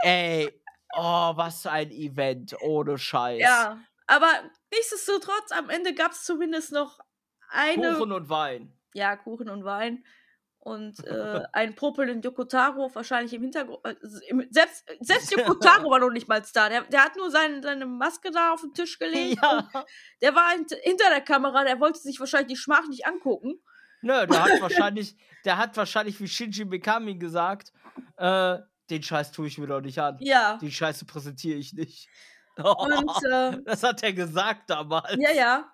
Ey, 0.00 0.48
oh, 0.94 1.32
was 1.36 1.66
ein 1.66 1.90
Event, 1.90 2.54
ohne 2.60 2.98
Scheiß. 2.98 3.40
ja. 3.40 3.78
Aber 4.10 4.30
nichtsdestotrotz, 4.72 5.52
am 5.52 5.68
Ende 5.68 5.92
gab 5.94 6.12
es 6.12 6.24
zumindest 6.24 6.72
noch 6.72 6.98
eine. 7.50 7.92
Kuchen 7.92 8.12
und 8.12 8.30
Wein. 8.30 8.72
Ja, 8.94 9.16
Kuchen 9.16 9.50
und 9.50 9.64
Wein. 9.64 10.02
Und 10.60 11.04
äh, 11.04 11.42
einen 11.52 11.74
popelnden 11.74 12.22
Yokotaro 12.22 12.90
wahrscheinlich 12.94 13.34
im 13.34 13.42
Hintergrund. 13.42 13.84
Äh, 13.84 13.96
im- 14.28 14.46
selbst, 14.50 14.86
selbst 15.00 15.30
Yokotaro 15.36 15.90
war 15.90 15.98
noch 15.98 16.08
nicht 16.10 16.26
mal 16.26 16.42
da. 16.54 16.70
Der, 16.70 16.84
der 16.84 17.04
hat 17.04 17.16
nur 17.16 17.30
sein, 17.30 17.62
seine 17.62 17.84
Maske 17.84 18.30
da 18.30 18.52
auf 18.54 18.62
den 18.62 18.72
Tisch 18.72 18.98
gelegt. 18.98 19.42
Ja. 19.42 19.68
Der 20.22 20.34
war 20.34 20.52
hint 20.52 20.72
hinter 20.82 21.10
der 21.10 21.20
Kamera, 21.20 21.64
der 21.64 21.78
wollte 21.78 21.98
sich 21.98 22.18
wahrscheinlich 22.18 22.48
die 22.54 22.56
Schmach 22.56 22.88
nicht 22.88 23.06
angucken. 23.06 23.60
Nö, 24.00 24.26
der 24.26 24.42
hat 24.42 24.60
wahrscheinlich, 24.62 25.16
der 25.44 25.58
hat 25.58 25.76
wahrscheinlich 25.76 26.18
wie 26.18 26.28
Shinji 26.28 26.64
Mikami 26.64 27.16
gesagt, 27.16 27.72
äh, 28.16 28.58
den 28.90 29.02
Scheiß 29.02 29.32
tue 29.32 29.46
ich 29.48 29.58
mir 29.58 29.66
doch 29.66 29.80
nicht 29.80 29.98
an. 29.98 30.16
Ja. 30.20 30.58
Die 30.60 30.72
Scheiße 30.72 31.04
präsentiere 31.04 31.58
ich 31.58 31.72
nicht. 31.72 32.08
Und 32.56 33.24
äh, 33.24 33.58
das 33.64 33.82
hat 33.82 34.02
er 34.02 34.12
gesagt 34.12 34.70
damals. 34.70 35.16
ja, 35.18 35.30
ja. 35.32 35.72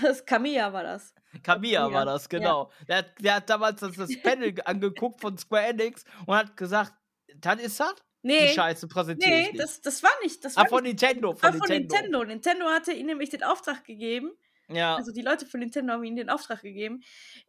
Das 0.00 0.24
Kamiya 0.26 0.72
war 0.72 0.82
das. 0.82 1.14
Kamiya 1.44 1.86
Ja, 1.86 1.92
war 1.92 2.04
das, 2.04 2.28
genau. 2.28 2.70
Der, 2.88 2.98
hat, 2.98 3.12
der 3.20 3.34
hat 3.36 3.48
damals 3.48 3.80
das, 3.80 3.94
das 3.96 4.10
Panel 4.22 4.54
angeguckt 4.64 5.20
von 5.20 5.38
Square 5.38 5.66
Enix 5.68 6.04
und 6.26 6.34
hat 6.34 6.56
gesagt, 6.56 6.92
das 7.36 7.60
ist 7.60 7.78
das? 7.80 7.94
Die 7.94 8.28
Nee, 8.28 8.54
Scheiße 8.54 8.88
präsentiere 8.88 9.30
ich 9.38 9.46
nee, 9.46 9.52
nicht. 9.52 9.62
das, 9.62 9.80
das 9.82 10.02
war 10.02 10.10
nicht. 10.22 10.42
Das 10.44 10.56
ah, 10.56 10.62
war 10.62 10.68
von 10.68 10.82
nicht, 10.82 11.00
Nintendo, 11.00 11.32
das 11.32 11.40
von 11.42 11.60
war 11.60 11.66
von 11.66 11.76
Nintendo. 11.76 12.18
Nintendo. 12.20 12.24
Nintendo 12.24 12.66
hatte 12.70 12.92
ihm 12.92 13.06
nämlich 13.06 13.30
den 13.30 13.42
Auftrag 13.42 13.84
gegeben, 13.84 14.32
Ja. 14.68 14.96
also 14.96 15.12
die 15.12 15.20
Leute 15.22 15.46
von 15.46 15.60
Nintendo 15.60 15.92
haben 15.92 16.04
ihm 16.04 16.16
den 16.16 16.30
Auftrag 16.30 16.62
gegeben, 16.62 17.02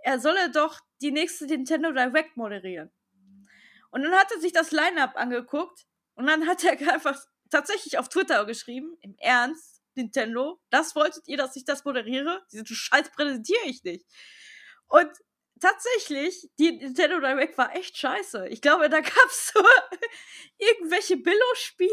er 0.04 0.20
solle 0.20 0.52
doch 0.52 0.80
die 1.02 1.12
nächste 1.12 1.46
Nintendo 1.46 1.92
Direct 1.94 2.36
moderieren. 2.38 2.92
Und 3.96 4.04
dann 4.04 4.12
hat 4.12 4.30
er 4.30 4.42
sich 4.42 4.52
das 4.52 4.72
Line-Up 4.72 5.16
angeguckt 5.16 5.86
und 6.16 6.28
dann 6.28 6.48
hat 6.48 6.66
er 6.66 6.72
einfach 6.94 7.18
tatsächlich 7.50 7.98
auf 7.98 8.10
Twitter 8.10 8.46
geschrieben, 8.46 8.98
im 9.00 9.16
Ernst, 9.20 9.82
Nintendo, 9.94 10.60
das 10.70 10.98
wolltet 10.98 11.26
ihr, 11.30 11.38
dass 11.38 11.56
ich 11.56 11.64
das 11.64 11.86
moderiere? 11.86 12.46
Diese 12.52 12.66
Scheiß 12.68 13.12
präsentiere 13.12 13.64
ich 13.64 13.86
nicht. 13.86 14.06
Und 14.88 15.10
tatsächlich, 15.62 16.50
die 16.60 16.74
Nintendo 16.74 17.22
Direct 17.22 17.58
war 17.58 17.74
echt 17.74 17.98
scheiße. 17.98 18.50
Ich 18.50 18.62
glaube, 18.62 18.90
da 18.90 19.00
gab 19.00 19.26
es 19.30 19.54
so 19.54 19.64
irgendwelche 20.58 21.16
Billo-Spiele. 21.16 21.90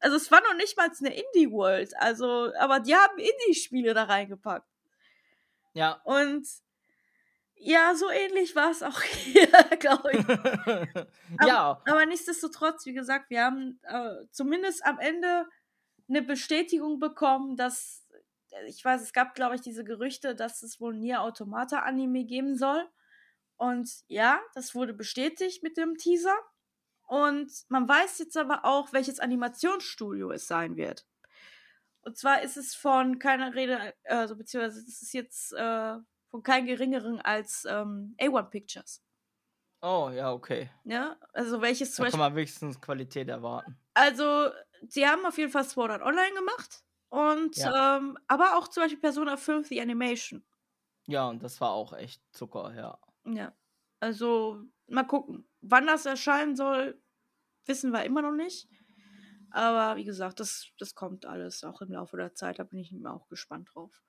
Also 0.00 0.16
es 0.16 0.32
war 0.32 0.40
noch 0.40 0.54
nicht 0.54 0.76
mal 0.76 0.90
eine 0.98 1.14
Indie-World. 1.14 1.92
Also, 1.98 2.52
aber 2.58 2.80
die 2.80 2.96
haben 2.96 3.16
Indie-Spiele 3.16 3.94
da 3.94 4.02
reingepackt. 4.02 4.68
Ja. 5.74 6.00
Und 6.02 6.48
ja, 7.60 7.94
so 7.94 8.10
ähnlich 8.10 8.54
war 8.56 8.70
es 8.70 8.82
auch 8.82 9.00
hier, 9.02 9.46
glaube 9.78 10.12
ich. 10.12 11.46
ja. 11.46 11.82
Aber 11.86 12.06
nichtsdestotrotz, 12.06 12.86
wie 12.86 12.94
gesagt, 12.94 13.30
wir 13.30 13.44
haben 13.44 13.80
äh, 13.82 14.26
zumindest 14.30 14.84
am 14.84 14.98
Ende 14.98 15.46
eine 16.08 16.22
Bestätigung 16.22 16.98
bekommen, 16.98 17.56
dass 17.56 18.06
ich 18.66 18.84
weiß, 18.84 19.02
es 19.02 19.12
gab, 19.12 19.34
glaube 19.34 19.56
ich, 19.56 19.60
diese 19.60 19.84
Gerüchte, 19.84 20.34
dass 20.34 20.62
es 20.62 20.80
wohl 20.80 20.94
Nier 20.94 21.22
Automata 21.22 21.80
Anime 21.80 22.24
geben 22.24 22.56
soll. 22.56 22.88
Und 23.56 23.90
ja, 24.06 24.40
das 24.54 24.74
wurde 24.74 24.94
bestätigt 24.94 25.62
mit 25.62 25.76
dem 25.76 25.96
Teaser. 25.96 26.36
Und 27.06 27.50
man 27.68 27.88
weiß 27.88 28.18
jetzt 28.18 28.36
aber 28.36 28.64
auch, 28.64 28.92
welches 28.92 29.20
Animationsstudio 29.20 30.30
es 30.30 30.46
sein 30.46 30.76
wird. 30.76 31.06
Und 32.02 32.16
zwar 32.16 32.42
ist 32.42 32.56
es 32.56 32.74
von 32.74 33.18
keiner 33.18 33.54
Rede, 33.54 33.94
also 34.04 34.36
beziehungsweise 34.36 34.80
es 34.80 35.02
ist 35.02 35.12
jetzt 35.12 35.52
äh, 35.52 35.96
von 36.30 36.42
keinem 36.42 36.66
geringeren 36.66 37.20
als 37.20 37.64
ähm, 37.68 38.14
A1 38.18 38.50
Pictures. 38.50 39.02
Oh, 39.82 40.10
ja, 40.10 40.32
okay. 40.32 40.70
Ja, 40.84 41.16
also 41.32 41.60
welches 41.60 41.94
zum 41.94 42.02
Da 42.02 42.06
kann 42.06 42.18
Beispiel. 42.18 42.20
man 42.20 42.34
wenigstens 42.34 42.80
Qualität 42.80 43.28
erwarten. 43.28 43.78
Also, 43.94 44.50
sie 44.88 45.06
haben 45.06 45.26
auf 45.26 45.38
jeden 45.38 45.50
Fall 45.50 45.64
Sword 45.64 45.90
Art 45.90 46.02
Online 46.02 46.34
gemacht. 46.34 46.84
Und, 47.10 47.56
Ja. 47.56 47.72
ähm, 47.74 48.18
aber 48.26 48.56
auch 48.58 48.68
zum 48.68 48.82
Beispiel 48.82 49.00
Persona 49.00 49.36
5 49.36 49.68
The 49.68 49.80
Animation. 49.80 50.44
Ja, 51.08 51.28
und 51.28 51.42
das 51.42 51.60
war 51.60 51.70
auch 51.72 51.92
echt 51.92 52.22
Zucker, 52.32 52.72
ja. 52.74 53.00
Ja. 53.24 53.56
Also, 54.00 54.64
mal 54.86 55.04
gucken. 55.04 55.48
Wann 55.60 55.86
das 55.86 56.06
erscheinen 56.06 56.56
soll, 56.56 57.02
wissen 57.66 57.92
wir 57.92 58.04
immer 58.04 58.22
noch 58.22 58.32
nicht. 58.32 58.68
Aber 59.50 59.96
wie 59.96 60.04
gesagt, 60.04 60.40
das, 60.40 60.68
das 60.78 60.94
kommt 60.94 61.26
alles 61.26 61.64
auch 61.64 61.82
im 61.82 61.92
Laufe 61.92 62.16
der 62.16 62.34
Zeit. 62.34 62.58
Da 62.58 62.64
bin 62.64 62.78
ich 62.80 62.92
mir 62.92 63.12
auch 63.12 63.28
gespannt 63.28 63.70
drauf. 63.74 64.02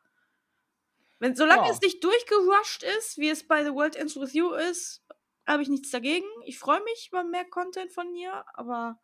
Wenn, 1.20 1.36
solange 1.36 1.68
Ja. 1.68 1.72
es 1.72 1.82
nicht 1.82 2.04
durchgerusht 2.04 2.84
ist, 2.84 3.18
wie 3.18 3.30
es 3.30 3.48
bei 3.48 3.64
The 3.64 3.72
World 3.74 3.96
Ends 3.96 4.20
With 4.20 4.34
You 4.34 4.52
ist, 4.54 5.04
habe 5.48 5.62
ich 5.64 5.70
nichts 5.70 5.92
dagegen. 5.92 6.28
Ich 6.46 6.60
freue 6.60 6.82
mich 6.84 7.10
über 7.12 7.24
mehr 7.24 7.46
Content 7.46 7.92
von 7.92 8.14
ihr, 8.16 8.46
aber 8.54 9.00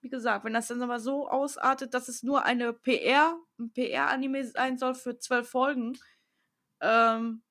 wie 0.00 0.08
gesagt, 0.10 0.44
wenn 0.44 0.52
das 0.54 0.68
dann 0.68 0.82
aber 0.82 1.00
so 1.00 1.28
ausartet, 1.28 1.94
dass 1.94 2.08
es 2.08 2.22
nur 2.22 2.44
eine 2.44 2.72
PR, 2.72 3.38
ein 3.58 3.72
PR-Anime 3.72 4.44
sein 4.46 4.78
soll 4.78 4.94
für 4.94 5.18
zwölf 5.18 5.48
Folgen, 5.48 5.98
ähm, 6.80 7.42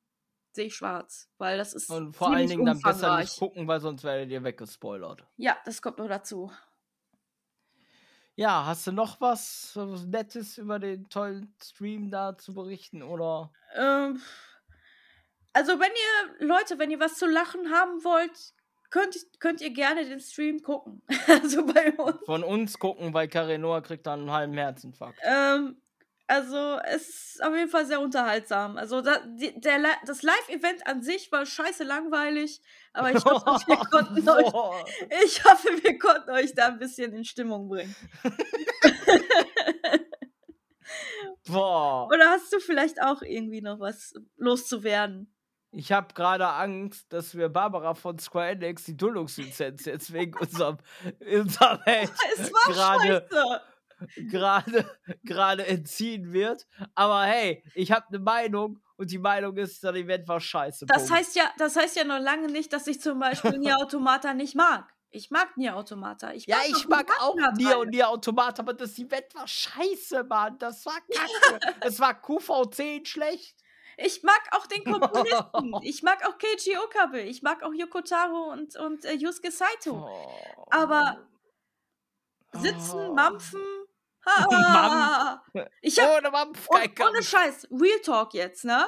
sehe 0.53 0.65
ich 0.67 0.75
schwarz, 0.75 1.29
weil 1.37 1.57
das 1.57 1.73
ist 1.73 1.89
Und 1.89 2.15
vor 2.15 2.31
allen 2.33 2.49
Dingen 2.49 2.65
dann 2.65 2.81
besser 2.81 3.17
nicht 3.19 3.37
gucken, 3.37 3.67
weil 3.67 3.81
sonst 3.81 4.03
werdet 4.03 4.31
ihr 4.31 4.43
weggespoilert. 4.43 5.27
Ja, 5.37 5.57
das 5.65 5.81
kommt 5.81 5.97
noch 5.97 6.07
dazu. 6.07 6.51
Ja, 8.35 8.65
hast 8.65 8.85
du 8.85 8.91
noch 8.91 9.21
was, 9.21 9.71
was 9.75 10.05
Nettes 10.05 10.57
über 10.57 10.77
den 10.77 11.07
tollen 11.09 11.53
Stream 11.63 12.11
da 12.11 12.37
zu 12.37 12.53
berichten? 12.53 13.01
Oder 13.01 13.51
Ähm, 13.75 14.21
also 15.53 15.79
wenn 15.79 15.91
ihr, 15.91 16.47
Leute, 16.47 16.77
wenn 16.79 16.91
ihr 16.91 16.99
was 16.99 17.15
zu 17.15 17.27
lachen 17.27 17.71
haben 17.71 18.03
wollt, 18.03 18.53
könnt, 18.89 19.15
könnt 19.39 19.61
ihr 19.61 19.71
gerne 19.71 20.05
den 20.05 20.19
Stream 20.19 20.61
gucken. 20.61 21.01
also 21.27 21.65
bei 21.65 21.93
uns. 21.93 22.25
von 22.25 22.43
uns 22.43 22.77
gucken, 22.77 23.13
weil 23.13 23.29
Karenoa 23.29 23.79
kriegt 23.79 24.05
dann 24.05 24.21
einen 24.21 24.31
halben 24.31 24.53
Herzinfarkt. 24.53 25.17
Ähm, 25.23 25.81
also 26.27 26.79
es 26.85 27.35
ist 27.35 27.43
auf 27.43 27.55
jeden 27.55 27.69
Fall 27.69 27.85
sehr 27.85 27.99
unterhaltsam. 27.99 28.77
Also 28.77 29.01
da, 29.01 29.19
die, 29.25 29.59
der, 29.59 29.79
das 30.05 30.23
Live-Event 30.23 30.87
an 30.87 31.01
sich 31.03 31.31
war 31.31 31.45
scheiße 31.45 31.83
langweilig, 31.83 32.61
aber 32.93 33.11
ich 33.11 33.23
hoffe, 33.23 33.45
wir 33.67 33.77
konnten 33.77 34.27
euch, 34.27 34.51
ich 35.23 35.43
hoffe, 35.45 35.69
wir 35.83 35.99
konnten 35.99 36.31
euch 36.31 36.55
da 36.55 36.67
ein 36.67 36.79
bisschen 36.79 37.13
in 37.13 37.25
Stimmung 37.25 37.67
bringen. 37.67 37.95
Boah. 41.47 42.07
Oder 42.07 42.31
hast 42.31 42.51
du 42.53 42.59
vielleicht 42.59 43.01
auch 43.01 43.21
irgendwie 43.21 43.61
noch 43.61 43.79
was 43.79 44.15
loszuwerden? 44.37 45.31
Ich 45.71 45.91
habe 45.91 46.13
gerade 46.13 46.47
Angst, 46.47 47.11
dass 47.11 47.35
wir 47.35 47.49
Barbara 47.49 47.93
von 47.93 48.17
Square 48.17 48.51
Enix 48.51 48.85
die 48.85 48.95
Duldungslizenz 48.95 49.85
jetzt 49.85 50.13
wegen 50.13 50.33
unserem, 50.37 50.77
war 51.19 52.73
gerade 52.73 53.27
scheiße. 53.29 53.61
Gerade 54.15 54.85
gerade 55.23 55.65
entziehen 55.65 56.31
wird. 56.33 56.65
Aber 56.95 57.23
hey, 57.23 57.63
ich 57.73 57.91
habe 57.91 58.07
eine 58.09 58.19
Meinung 58.19 58.81
und 58.97 59.11
die 59.11 59.17
Meinung 59.17 59.55
ist, 59.57 59.83
das 59.83 59.95
Event 59.95 60.27
war 60.27 60.39
scheiße. 60.39 60.85
Das 60.85 61.03
Punkt. 61.03 61.13
heißt 61.19 61.35
ja, 61.35 61.51
das 61.57 61.75
heißt 61.75 61.95
ja 61.95 62.03
noch 62.03 62.19
lange 62.19 62.47
nicht, 62.47 62.71
dass 62.73 62.87
ich 62.87 63.01
zum 63.01 63.19
Beispiel 63.19 63.57
Nier 63.57 63.77
Automata 63.81 64.33
nicht 64.33 64.55
mag. 64.55 64.89
Ich 65.11 65.31
mag 65.31 65.55
Nier 65.55 65.77
Automata. 65.77 66.33
Ich 66.33 66.45
ja, 66.45 66.57
ich 66.67 66.87
mag 66.89 67.09
auch. 67.21 67.35
Nier 67.55 67.77
und 67.79 67.89
Nier 67.89 68.09
Automat, 68.09 68.59
aber 68.59 68.73
das 68.73 68.97
Event 68.99 69.33
war 69.33 69.47
scheiße, 69.47 70.23
Mann. 70.25 70.57
Das 70.59 70.85
war 70.85 70.97
kacke. 71.09 71.75
Es 71.81 71.99
war 72.01 72.11
QV10 72.21 73.05
schlecht. 73.05 73.57
Ich 73.97 74.23
mag 74.23 74.41
auch 74.51 74.67
den 74.67 74.83
Komponisten. 74.83 75.73
ich 75.83 76.03
mag 76.03 76.25
auch 76.27 76.37
Keiji 76.37 76.77
Okabe. 76.77 77.21
Ich 77.21 77.41
mag 77.41 77.63
auch 77.63 77.73
Yoko 77.73 78.01
Taro 78.01 78.51
und, 78.51 78.75
und 78.75 79.05
äh, 79.05 79.13
Yusuke 79.13 79.51
Saito. 79.51 80.05
Oh. 80.05 80.65
Aber 80.69 81.25
Sitzen, 82.51 82.99
Oh. 82.99 83.13
mampfen. 83.13 83.61
Ha, 84.25 85.43
ich 85.81 85.99
hab, 85.99 86.17
Ohne 86.17 86.31
Mampf, 86.31 86.67
und, 86.67 86.99
ohne. 86.99 87.23
Scheiß, 87.23 87.67
Real 87.71 87.99
Talk 88.03 88.33
jetzt, 88.33 88.65
ne? 88.65 88.87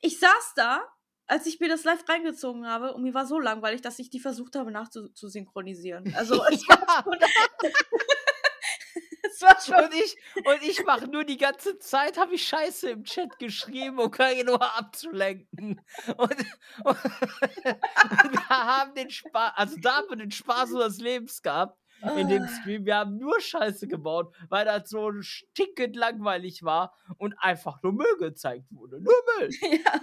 Ich 0.00 0.18
saß 0.20 0.52
da, 0.54 0.82
als 1.26 1.46
ich 1.46 1.60
mir 1.60 1.68
das 1.68 1.84
live 1.84 2.08
reingezogen 2.08 2.66
habe 2.66 2.94
und 2.94 3.02
mir 3.02 3.12
war 3.14 3.26
so 3.26 3.38
langweilig, 3.38 3.82
dass 3.82 3.98
ich 3.98 4.10
die 4.10 4.20
versucht 4.20 4.56
habe 4.56 4.70
nachzusynchronisieren. 4.70 6.14
Also 6.16 6.42
es 6.50 6.66
war 6.68 6.78
Ja. 6.78 7.02
schon, 7.02 7.18
es 9.22 9.42
war 9.42 9.60
schon 9.60 9.84
Und 9.84 9.94
ich, 9.94 10.16
und 10.44 10.62
ich 10.62 10.84
mache 10.84 11.06
nur 11.06 11.24
die 11.24 11.36
ganze 11.36 11.78
Zeit, 11.78 12.18
habe 12.18 12.34
ich 12.34 12.46
Scheiße 12.48 12.90
im 12.90 13.04
Chat 13.04 13.38
geschrieben, 13.38 13.98
um 13.98 14.10
Karinoa 14.10 14.78
abzulenken. 14.78 15.80
Und, 16.16 16.36
und, 16.84 16.84
und 16.84 18.32
wir 18.32 18.48
haben 18.48 18.94
den 18.94 19.10
Spaß, 19.10 19.52
also 19.56 19.76
da 19.80 19.96
haben 19.96 20.08
wir 20.10 20.16
den 20.16 20.30
Spaß 20.30 20.72
unseres 20.72 20.98
Lebens 20.98 21.42
gehabt 21.42 21.77
in 22.16 22.28
dem 22.28 22.42
Ah. 22.42 22.48
Stream. 22.48 22.84
Wir 22.84 22.96
haben 22.96 23.18
nur 23.18 23.40
Scheiße 23.40 23.88
gebaut, 23.88 24.34
weil 24.48 24.64
das 24.64 24.90
so 24.90 25.10
stinkend 25.20 25.96
langweilig 25.96 26.62
war 26.62 26.94
und 27.16 27.34
einfach 27.38 27.82
nur 27.82 27.92
Müll 27.92 28.16
gezeigt 28.18 28.66
wurde. 28.70 29.00
Nur 29.00 29.14
Müll. 29.38 29.50
ja, 29.84 30.00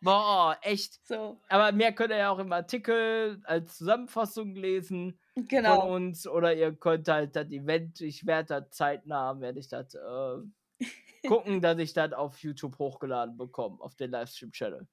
Boah, 0.00 0.56
echt. 0.62 1.04
so, 1.06 1.40
Aber 1.48 1.72
mehr 1.72 1.92
könnt 1.92 2.10
ihr 2.10 2.18
ja 2.18 2.30
auch 2.30 2.38
im 2.38 2.52
Artikel 2.52 3.40
als 3.44 3.76
Zusammenfassung 3.78 4.54
lesen 4.54 5.18
von 5.34 5.48
genau. 5.48 5.92
uns 5.92 6.26
oder 6.26 6.54
ihr 6.54 6.72
könnt 6.74 7.08
halt 7.08 7.34
das 7.34 7.50
Event, 7.50 8.00
ich 8.00 8.24
werde 8.26 8.60
das 8.60 8.70
zeitnah, 8.70 9.40
werde 9.40 9.58
ich 9.58 9.68
das 9.68 9.94
äh, 9.94 10.38
gucken, 11.26 11.60
dass 11.60 11.78
ich 11.78 11.92
das 11.94 12.12
auf 12.12 12.38
YouTube 12.38 12.78
hochgeladen 12.78 13.36
bekomme, 13.36 13.80
auf 13.80 13.96
den 13.96 14.12
Livestream-Channel. 14.12 14.86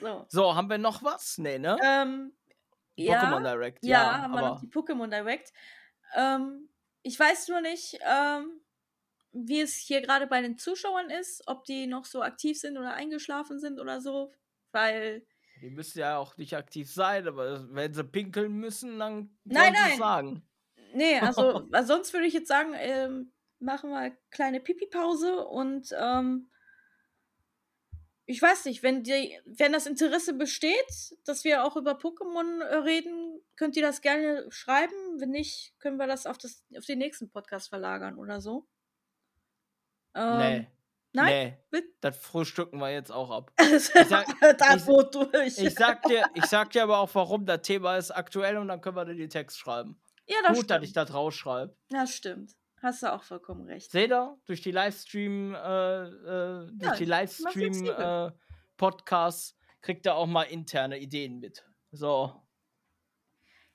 So. 0.00 0.26
So, 0.28 0.54
haben 0.54 0.68
wir 0.68 0.78
noch 0.78 1.02
was? 1.02 1.38
Nee, 1.38 1.58
ne? 1.58 1.78
Ähm, 1.82 2.32
Pokémon 2.96 3.44
ja, 3.44 3.54
Direct, 3.54 3.84
ja, 3.84 3.90
ja. 3.90 4.22
haben 4.22 4.32
wir 4.32 4.38
aber 4.38 4.48
noch 4.48 4.60
die 4.60 4.68
Pokémon 4.68 5.08
Direct. 5.08 5.52
Ähm, 6.14 6.68
ich 7.02 7.18
weiß 7.18 7.48
nur 7.48 7.60
nicht, 7.60 7.98
ähm, 8.06 8.60
wie 9.32 9.60
es 9.60 9.76
hier 9.76 10.00
gerade 10.00 10.26
bei 10.26 10.40
den 10.40 10.56
Zuschauern 10.56 11.10
ist, 11.10 11.42
ob 11.46 11.64
die 11.64 11.86
noch 11.86 12.04
so 12.04 12.22
aktiv 12.22 12.58
sind 12.58 12.78
oder 12.78 12.94
eingeschlafen 12.94 13.58
sind 13.60 13.80
oder 13.80 14.00
so, 14.00 14.32
weil 14.72 15.26
die 15.62 15.70
müssen 15.70 16.00
ja 16.00 16.18
auch 16.18 16.36
nicht 16.36 16.54
aktiv 16.54 16.92
sein, 16.92 17.26
aber 17.26 17.66
wenn 17.74 17.94
sie 17.94 18.04
pinkeln 18.04 18.52
müssen, 18.52 18.98
dann 18.98 19.36
Nein, 19.44 19.72
nein. 19.72 19.98
sagen. 19.98 20.42
Nee, 20.92 21.18
also 21.18 21.66
weil 21.70 21.84
sonst 21.86 22.12
würde 22.12 22.26
ich 22.26 22.34
jetzt 22.34 22.48
sagen, 22.48 22.74
ähm, 22.76 23.32
machen 23.58 23.90
wir 23.90 23.98
eine 23.98 24.18
kleine 24.30 24.60
Pipi-Pause 24.60 25.46
und 25.46 25.94
ähm, 25.98 26.50
ich 28.28 28.42
weiß 28.42 28.64
nicht, 28.64 28.82
wenn, 28.82 29.02
die, 29.04 29.38
wenn 29.44 29.72
das 29.72 29.86
Interesse 29.86 30.34
besteht, 30.34 31.16
dass 31.24 31.44
wir 31.44 31.64
auch 31.64 31.76
über 31.76 31.92
Pokémon 31.92 32.60
äh, 32.62 32.74
reden, 32.76 33.40
könnt 33.56 33.76
ihr 33.76 33.82
das 33.82 34.00
gerne 34.02 34.44
schreiben. 34.50 34.94
Wenn 35.20 35.30
nicht, 35.30 35.74
können 35.78 35.96
wir 35.96 36.06
das 36.08 36.26
auf, 36.26 36.36
das, 36.38 36.64
auf 36.76 36.84
den 36.84 36.98
nächsten 36.98 37.30
Podcast 37.30 37.68
verlagern 37.68 38.18
oder 38.18 38.40
so. 38.40 38.66
Ähm, 40.14 40.38
nee. 40.38 40.66
Nein? 41.12 41.56
Nee. 41.72 41.82
Das 42.00 42.16
frühstücken 42.18 42.78
wir 42.78 42.90
jetzt 42.92 43.10
auch 43.12 43.30
ab. 43.30 43.52
Ich 43.60 43.84
sag- 43.84 44.26
da 44.58 44.74
ich- 44.76 44.84
durch. 45.10 45.58
Ich 45.58 45.74
sag 45.74 46.02
dir, 46.02 46.24
ich 46.34 46.44
sag 46.46 46.70
dir 46.72 46.82
aber 46.82 46.98
auch, 46.98 47.14
warum 47.14 47.46
das 47.46 47.62
Thema 47.62 47.96
ist 47.96 48.10
aktuell 48.10 48.58
und 48.58 48.68
dann 48.68 48.80
können 48.80 48.96
wir 48.96 49.04
dir 49.06 49.14
die 49.14 49.28
Text 49.28 49.58
schreiben. 49.58 50.00
ja, 50.26 50.36
das 50.42 50.58
Gut, 50.58 50.68
dass 50.70 50.76
stimmt. 50.76 50.84
ich 50.84 50.92
das 50.92 51.14
rausschreibe. 51.14 51.76
Das 51.90 52.12
stimmt. 52.14 52.52
Hast 52.82 53.02
du 53.02 53.12
auch 53.12 53.22
vollkommen 53.22 53.64
recht. 53.64 53.90
Seht 53.90 54.10
ihr, 54.12 54.38
durch 54.44 54.60
die 54.60 54.70
Livestream, 54.70 55.54
äh, 55.54 55.58
äh, 55.58 56.66
durch 56.72 56.82
Ja, 56.82 56.94
die 56.96 57.06
flexibel. 57.06 57.92
Livestream-Podcasts 57.94 59.56
kriegt 59.80 60.06
ihr 60.06 60.14
auch 60.14 60.26
mal 60.26 60.42
interne 60.44 60.98
Ideen 60.98 61.38
mit. 61.40 61.64
So. 61.90 62.42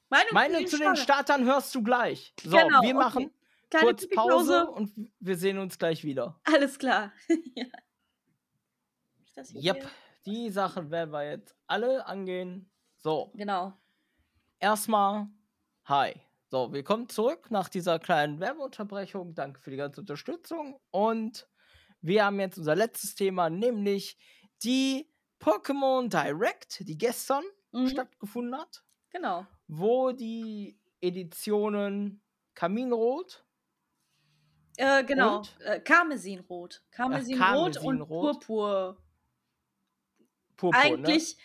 Meine, 0.09 0.29
Meine 0.33 0.65
zu 0.65 0.77
den 0.77 0.95
Startern 0.95 1.45
hörst 1.45 1.73
du 1.73 1.81
gleich. 1.83 2.33
So, 2.43 2.51
Genau, 2.51 2.81
wir 2.81 2.89
okay. 2.89 2.93
machen 2.93 3.33
Kleine 3.69 3.85
kurz. 3.87 4.07
Pause 4.09 4.67
und 4.69 4.91
wir 5.19 5.37
sehen 5.37 5.57
uns 5.57 5.77
gleich 5.79 6.03
wieder. 6.03 6.39
Alles 6.43 6.77
klar. 6.77 7.11
ja. 7.55 7.65
Yep, 9.55 9.89
die 10.25 10.49
Sachen 10.49 10.91
werden 10.91 11.11
wir 11.11 11.23
jetzt 11.29 11.55
alle 11.65 12.05
angehen. 12.05 12.69
So, 12.97 13.31
Genau. 13.35 13.73
erstmal, 14.59 15.27
hi. 15.85 16.13
So, 16.53 16.73
willkommen 16.73 17.07
zurück 17.07 17.49
nach 17.49 17.69
dieser 17.69 17.97
kleinen 17.97 18.41
Werbeunterbrechung. 18.41 19.33
Danke 19.35 19.61
für 19.61 19.71
die 19.71 19.77
ganze 19.77 20.01
Unterstützung. 20.01 20.81
Und 20.91 21.47
wir 22.01 22.25
haben 22.25 22.41
jetzt 22.41 22.57
unser 22.57 22.75
letztes 22.75 23.15
Thema, 23.15 23.49
nämlich 23.49 24.17
die 24.61 25.09
Pokémon 25.39 26.09
Direct, 26.09 26.85
die 26.89 26.97
gestern 26.97 27.45
Mhm. 27.71 27.87
stattgefunden 27.87 28.59
hat, 28.59 28.83
Genau. 29.11 29.47
wo 29.69 30.11
die 30.11 30.77
Editionen 30.99 32.21
Kaminrot, 32.53 33.45
Äh, 34.75 35.05
genau. 35.05 35.37
Und? 35.37 35.57
Äh, 35.61 35.79
Karmesinrot. 35.79 36.83
Karmesinrot 36.91 37.77
und 37.77 37.99
Karmesinrot. 37.99 38.39
Purpur. 38.41 38.97
Purpur, 40.57 40.97
ne? 40.97 41.07
Eigentlich, 41.07 41.37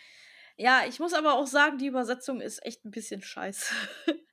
ja, 0.57 0.81
ich 0.85 0.99
muss 0.99 1.13
aber 1.13 1.35
auch 1.35 1.47
sagen, 1.47 1.77
die 1.77 1.87
Übersetzung 1.87 2.41
ist 2.41 2.61
echt 2.65 2.83
ein 2.83 2.91
bisschen 2.91 3.21
scheiße. 3.21 3.73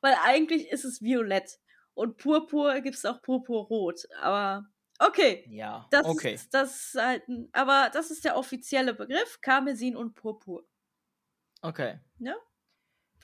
Weil 0.00 0.14
eigentlich 0.24 0.68
ist 0.70 0.84
es 0.84 1.02
violett. 1.02 1.58
Und 1.94 2.16
Purpur 2.16 2.80
gibt 2.80 2.96
es 2.96 3.04
auch 3.04 3.20
Purpurrot. 3.22 4.06
Aber 4.20 4.66
okay. 4.98 5.44
Ja, 5.48 5.86
Das 5.90 6.06
okay. 6.06 6.34
ist 6.34 6.54
das 6.54 6.94
ist 6.94 7.02
halt 7.02 7.28
ein, 7.28 7.48
aber 7.52 7.90
das 7.92 8.10
ist 8.10 8.24
der 8.24 8.36
offizielle 8.36 8.94
Begriff, 8.94 9.40
Karmesin 9.40 9.96
und 9.96 10.14
Purpur. 10.14 10.64
Okay. 11.62 11.98
Ne? 12.18 12.36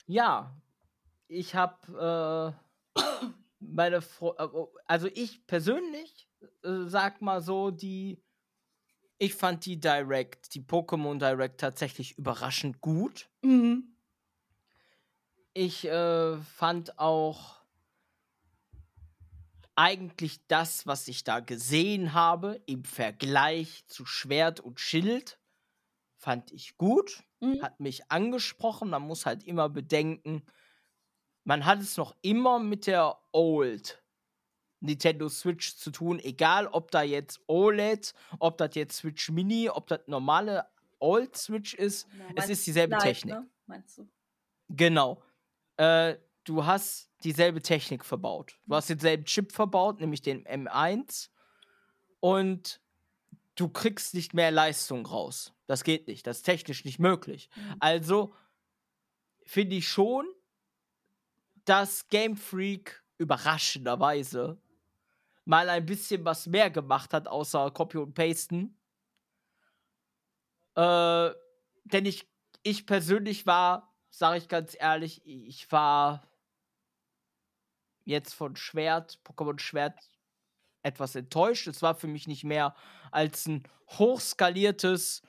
Ja, 0.07 0.55
ich 1.27 1.55
habe 1.55 2.55
äh, 2.95 3.01
meine 3.59 4.01
Fro 4.01 4.35
äh, 4.37 4.43
oh, 4.43 4.73
also 4.85 5.07
ich 5.07 5.45
persönlich 5.47 6.29
äh, 6.63 6.85
sag 6.85 7.21
mal 7.21 7.41
so, 7.41 7.71
die 7.71 8.23
ich 9.19 9.33
fand 9.33 9.65
die 9.65 9.79
Direct, 9.79 10.53
die 10.53 10.61
Pokémon 10.61 11.17
Direct 11.17 11.59
tatsächlich 11.59 12.17
überraschend 12.17 12.81
gut. 12.81 13.29
Mhm. 13.43 13.96
Ich 15.59 15.85
äh, 15.85 16.37
fand 16.37 16.99
auch 16.99 17.55
eigentlich 19.73 20.45
das, 20.45 20.85
was 20.85 21.07
ich 21.07 21.23
da 21.23 21.39
gesehen 21.39 22.13
habe, 22.13 22.61
im 22.67 22.83
Vergleich 22.83 23.83
zu 23.87 24.05
Schwert 24.05 24.59
und 24.59 24.79
Schild, 24.79 25.39
fand 26.15 26.51
ich 26.51 26.77
gut. 26.77 27.23
Mhm. 27.39 27.63
Hat 27.63 27.79
mich 27.79 28.11
angesprochen. 28.11 28.91
Man 28.91 29.01
muss 29.01 29.25
halt 29.25 29.43
immer 29.45 29.67
bedenken, 29.67 30.43
man 31.43 31.65
hat 31.65 31.81
es 31.81 31.97
noch 31.97 32.15
immer 32.21 32.59
mit 32.59 32.85
der 32.85 33.17
Old 33.31 34.03
Nintendo 34.79 35.27
Switch 35.27 35.75
zu 35.77 35.89
tun, 35.89 36.19
egal 36.19 36.67
ob 36.67 36.91
da 36.91 37.01
jetzt 37.01 37.41
OLED, 37.47 38.13
ob 38.37 38.59
das 38.59 38.75
jetzt 38.75 38.97
Switch 38.97 39.31
Mini, 39.31 39.71
ob 39.71 39.87
das 39.87 40.01
normale 40.05 40.67
Old 40.99 41.35
Switch 41.35 41.73
ist. 41.73 42.07
Ja, 42.11 42.25
Es 42.29 42.35
meinst 42.35 42.49
ist 42.51 42.67
dieselbe 42.67 42.91
Light, 42.91 43.01
Technik. 43.01 43.33
Ne? 43.33 43.49
Meinst 43.65 43.97
du? 43.97 44.07
Genau. 44.69 45.23
Äh, 45.77 46.17
du 46.43 46.65
hast 46.65 47.09
dieselbe 47.23 47.61
Technik 47.61 48.05
verbaut. 48.05 48.57
Du 48.65 48.75
hast 48.75 48.89
denselben 48.89 49.25
Chip 49.25 49.51
verbaut, 49.51 49.99
nämlich 49.99 50.21
den 50.21 50.45
M1. 50.45 51.29
Und 52.19 52.81
du 53.55 53.69
kriegst 53.69 54.13
nicht 54.13 54.33
mehr 54.33 54.51
Leistung 54.51 55.05
raus. 55.05 55.53
Das 55.65 55.83
geht 55.83 56.07
nicht. 56.07 56.25
Das 56.27 56.37
ist 56.37 56.43
technisch 56.43 56.85
nicht 56.85 56.99
möglich. 56.99 57.49
Mhm. 57.55 57.75
Also 57.79 58.33
finde 59.45 59.75
ich 59.75 59.87
schon, 59.87 60.25
dass 61.65 62.07
Game 62.09 62.35
Freak 62.35 63.03
überraschenderweise 63.17 64.57
mal 65.45 65.69
ein 65.69 65.85
bisschen 65.85 66.25
was 66.25 66.45
mehr 66.47 66.69
gemacht 66.69 67.13
hat, 67.13 67.27
außer 67.27 67.71
Copy 67.71 67.97
und 67.97 68.13
Pasten. 68.13 68.77
Äh, 70.75 71.31
denn 71.85 72.05
ich, 72.05 72.27
ich 72.63 72.85
persönlich 72.85 73.45
war, 73.45 73.93
sage 74.17 74.39
ich 74.39 74.47
ganz 74.47 74.75
ehrlich, 74.79 75.21
ich 75.25 75.71
war 75.71 76.27
jetzt 78.03 78.33
von 78.33 78.55
Schwert, 78.55 79.19
Pokémon 79.23 79.59
Schwert, 79.59 79.99
etwas 80.81 81.15
enttäuscht. 81.15 81.67
Es 81.67 81.83
war 81.83 81.93
für 81.93 82.07
mich 82.07 82.27
nicht 82.27 82.43
mehr 82.43 82.75
als 83.11 83.45
ein 83.45 83.67
hochskaliertes 83.89 85.21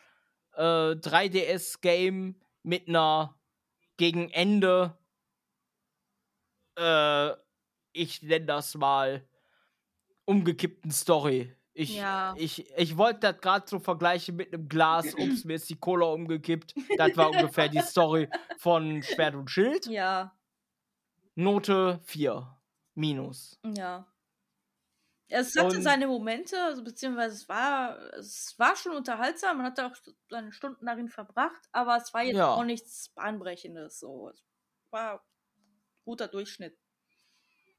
äh, 0.55 0.63
3DS-Game 0.95 2.41
mit 2.63 2.89
einer 2.89 3.39
gegen 3.99 4.31
Ende, 4.31 4.97
äh, 6.79 7.33
ich 7.93 8.23
nenne 8.23 8.47
das 8.47 8.75
mal, 8.75 9.29
umgekippten 10.25 10.93
Story. 10.93 11.55
Ich, 11.81 11.95
Ja. 11.95 12.35
ich, 12.37 12.69
ich 12.77 12.97
wollte 12.99 13.21
das 13.21 13.41
gerade 13.41 13.65
so 13.69 13.79
vergleichen 13.79 14.35
mit 14.35 14.53
einem 14.53 14.69
Glas, 14.69 15.15
ups, 15.19 15.45
mir 15.45 15.55
ist 15.55 15.71
die 15.71 15.77
Cola 15.79 16.07
umgekippt. 16.07 16.75
Das 16.97 17.17
war 17.17 17.31
ungefähr 17.31 17.69
die 17.69 17.81
Story 17.81 18.29
von 18.59 19.01
Schwert 19.05 19.37
und 19.37 19.49
Schild. 19.49 19.87
Ja, 19.87 20.35
Note 21.37 22.01
4. 22.05 22.55
Minus. 22.95 23.61
ja. 23.63 24.07
Es 25.31 25.55
hatte 25.57 25.77
Und- 25.77 25.83
seine 25.83 26.07
Momente, 26.09 26.57
also 26.65 26.83
beziehungsweise 26.83 27.35
es 27.37 27.49
war, 27.51 27.99
es 28.15 28.59
war 28.59 28.75
schon 28.77 28.97
unterhaltsam, 28.97 29.59
man 29.59 29.67
hat 29.67 29.79
auch 29.79 29.95
seine 30.31 30.51
Stunden 30.53 30.87
darin 30.87 31.09
verbracht, 31.11 31.61
aber 31.71 31.97
es 31.99 32.13
war 32.15 32.23
jetzt 32.23 32.37
Ja. 32.39 32.55
auch 32.55 32.65
nichts 32.65 33.11
Bahnbrechendes. 33.11 34.01
So. 34.01 34.31
Es 34.31 34.43
war 34.91 35.23
guter 36.07 36.29
Durchschnitt. 36.29 36.77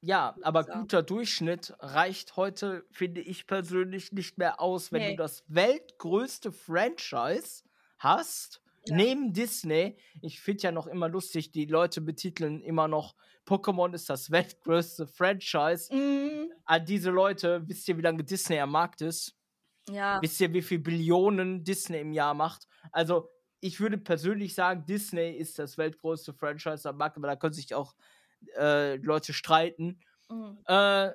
Ja, 0.01 0.35
aber 0.43 0.63
guter 0.63 1.03
Durchschnitt 1.03 1.73
reicht 1.79 2.37
heute, 2.37 2.85
finde 2.91 3.19
ich 3.21 3.47
persönlich, 3.47 4.13
nicht 4.13 4.37
mehr 4.37 4.61
aus, 4.61 4.91
wenn 4.91 5.01
Nee. 5.01 5.11
du 5.11 5.17
das 5.17 5.43
weltgrößte 5.47 6.51
Franchise 6.53 7.63
hast, 7.97 8.61
Ja. 8.85 8.95
neben 8.95 9.33
Disney. 9.33 9.97
Ich 10.21 10.39
finde 10.39 10.63
ja 10.63 10.71
noch 10.71 10.87
immer 10.87 11.09
lustig, 11.09 11.51
die 11.51 11.65
Leute 11.65 11.99
betiteln 11.99 12.61
immer 12.61 12.87
noch, 12.87 13.15
Pokémon 13.45 13.93
ist 13.93 14.09
das 14.09 14.31
weltgrößte 14.31 15.05
Franchise. 15.05 15.93
Mhm. 15.93 16.51
An 16.63 16.85
diese 16.85 17.09
Leute, 17.09 17.67
wisst 17.67 17.87
ihr, 17.89 17.97
wie 17.97 18.01
lange 18.01 18.23
Disney 18.23 18.59
am 18.59 18.71
Markt 18.71 19.01
ist? 19.01 19.35
Ja, 19.89 20.21
Wisst 20.21 20.39
ihr, 20.39 20.53
wie 20.53 20.61
viel 20.61 20.79
Billionen 20.79 21.63
Disney 21.63 21.99
im 21.99 22.13
Jahr 22.13 22.33
macht? 22.35 22.67
Also, 22.91 23.29
ich 23.59 23.79
würde 23.81 23.97
persönlich 23.97 24.53
sagen, 24.55 24.85
Disney 24.85 25.31
ist 25.31 25.59
das 25.59 25.77
weltgrößte 25.77 26.33
Franchise 26.33 26.87
am 26.87 26.97
Markt, 26.97 27.17
aber 27.17 27.27
da 27.27 27.35
können 27.35 27.53
sich 27.53 27.73
auch 27.73 27.95
äh, 28.55 28.95
Leute 28.95 29.33
streiten. 29.33 29.99
mhm. 30.29 30.59
Äh, 30.65 31.11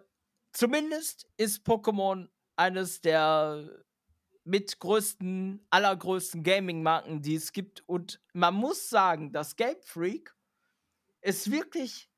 zumindest 0.52 1.28
ist 1.36 1.66
Pokémon 1.66 2.28
eines 2.56 3.00
der 3.00 3.84
mit 4.44 4.78
größten, 4.78 5.66
allergrößten 5.70 6.42
Gaming-Marken, 6.42 7.22
die 7.22 7.34
es 7.34 7.52
gibt. 7.52 7.82
Und 7.88 8.20
man 8.34 8.54
muss 8.54 8.90
sagen, 8.90 9.32
dass 9.32 9.56
Game 9.56 9.80
Freak 9.82 10.36
es 11.22 11.50
wirklich 11.50 12.10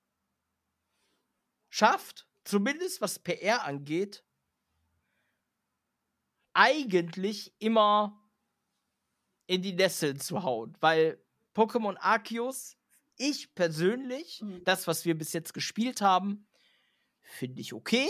schafft, 1.70 2.26
zumindest 2.44 3.00
was 3.00 3.20
PR 3.20 3.64
angeht, 3.64 4.24
eigentlich 6.52 7.54
immer 7.58 8.20
in 9.46 9.62
die 9.62 9.74
Nesseln 9.74 10.18
zu 10.18 10.42
hauen. 10.42 10.76
Weil 10.80 11.22
Pokémon 11.54 11.96
Arceus, 11.98 12.75
ich 13.18 13.54
persönlich, 13.54 14.40
Mhm. 14.42 14.64
das, 14.64 14.86
was 14.86 15.04
wir 15.04 15.16
bis 15.16 15.32
jetzt 15.32 15.54
gespielt 15.54 16.00
haben, 16.00 16.48
finde 17.22 17.60
ich 17.62 17.74
okay. 17.74 18.08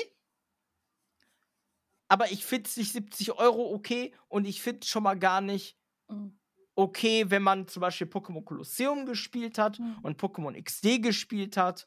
Aber 2.08 2.30
ich 2.30 2.44
finde 2.44 2.68
es 2.68 2.76
nicht 2.76 2.92
70 2.92 3.32
Euro 3.32 3.72
okay 3.74 4.14
und 4.28 4.44
ich 4.44 4.62
finde 4.62 4.86
schon 4.86 5.02
mal 5.02 5.18
gar 5.18 5.40
nicht 5.40 5.76
Mhm. 6.08 6.36
okay, 6.74 7.30
wenn 7.30 7.42
man 7.42 7.68
zum 7.68 7.80
Beispiel 7.80 8.06
Pokémon 8.06 8.44
Colosseum 8.44 9.06
gespielt 9.06 9.58
hat 9.58 9.78
Mhm. 9.78 9.98
und 10.02 10.20
Pokémon 10.20 10.54
XD 10.56 10.98
gespielt 10.98 11.56
hat. 11.56 11.86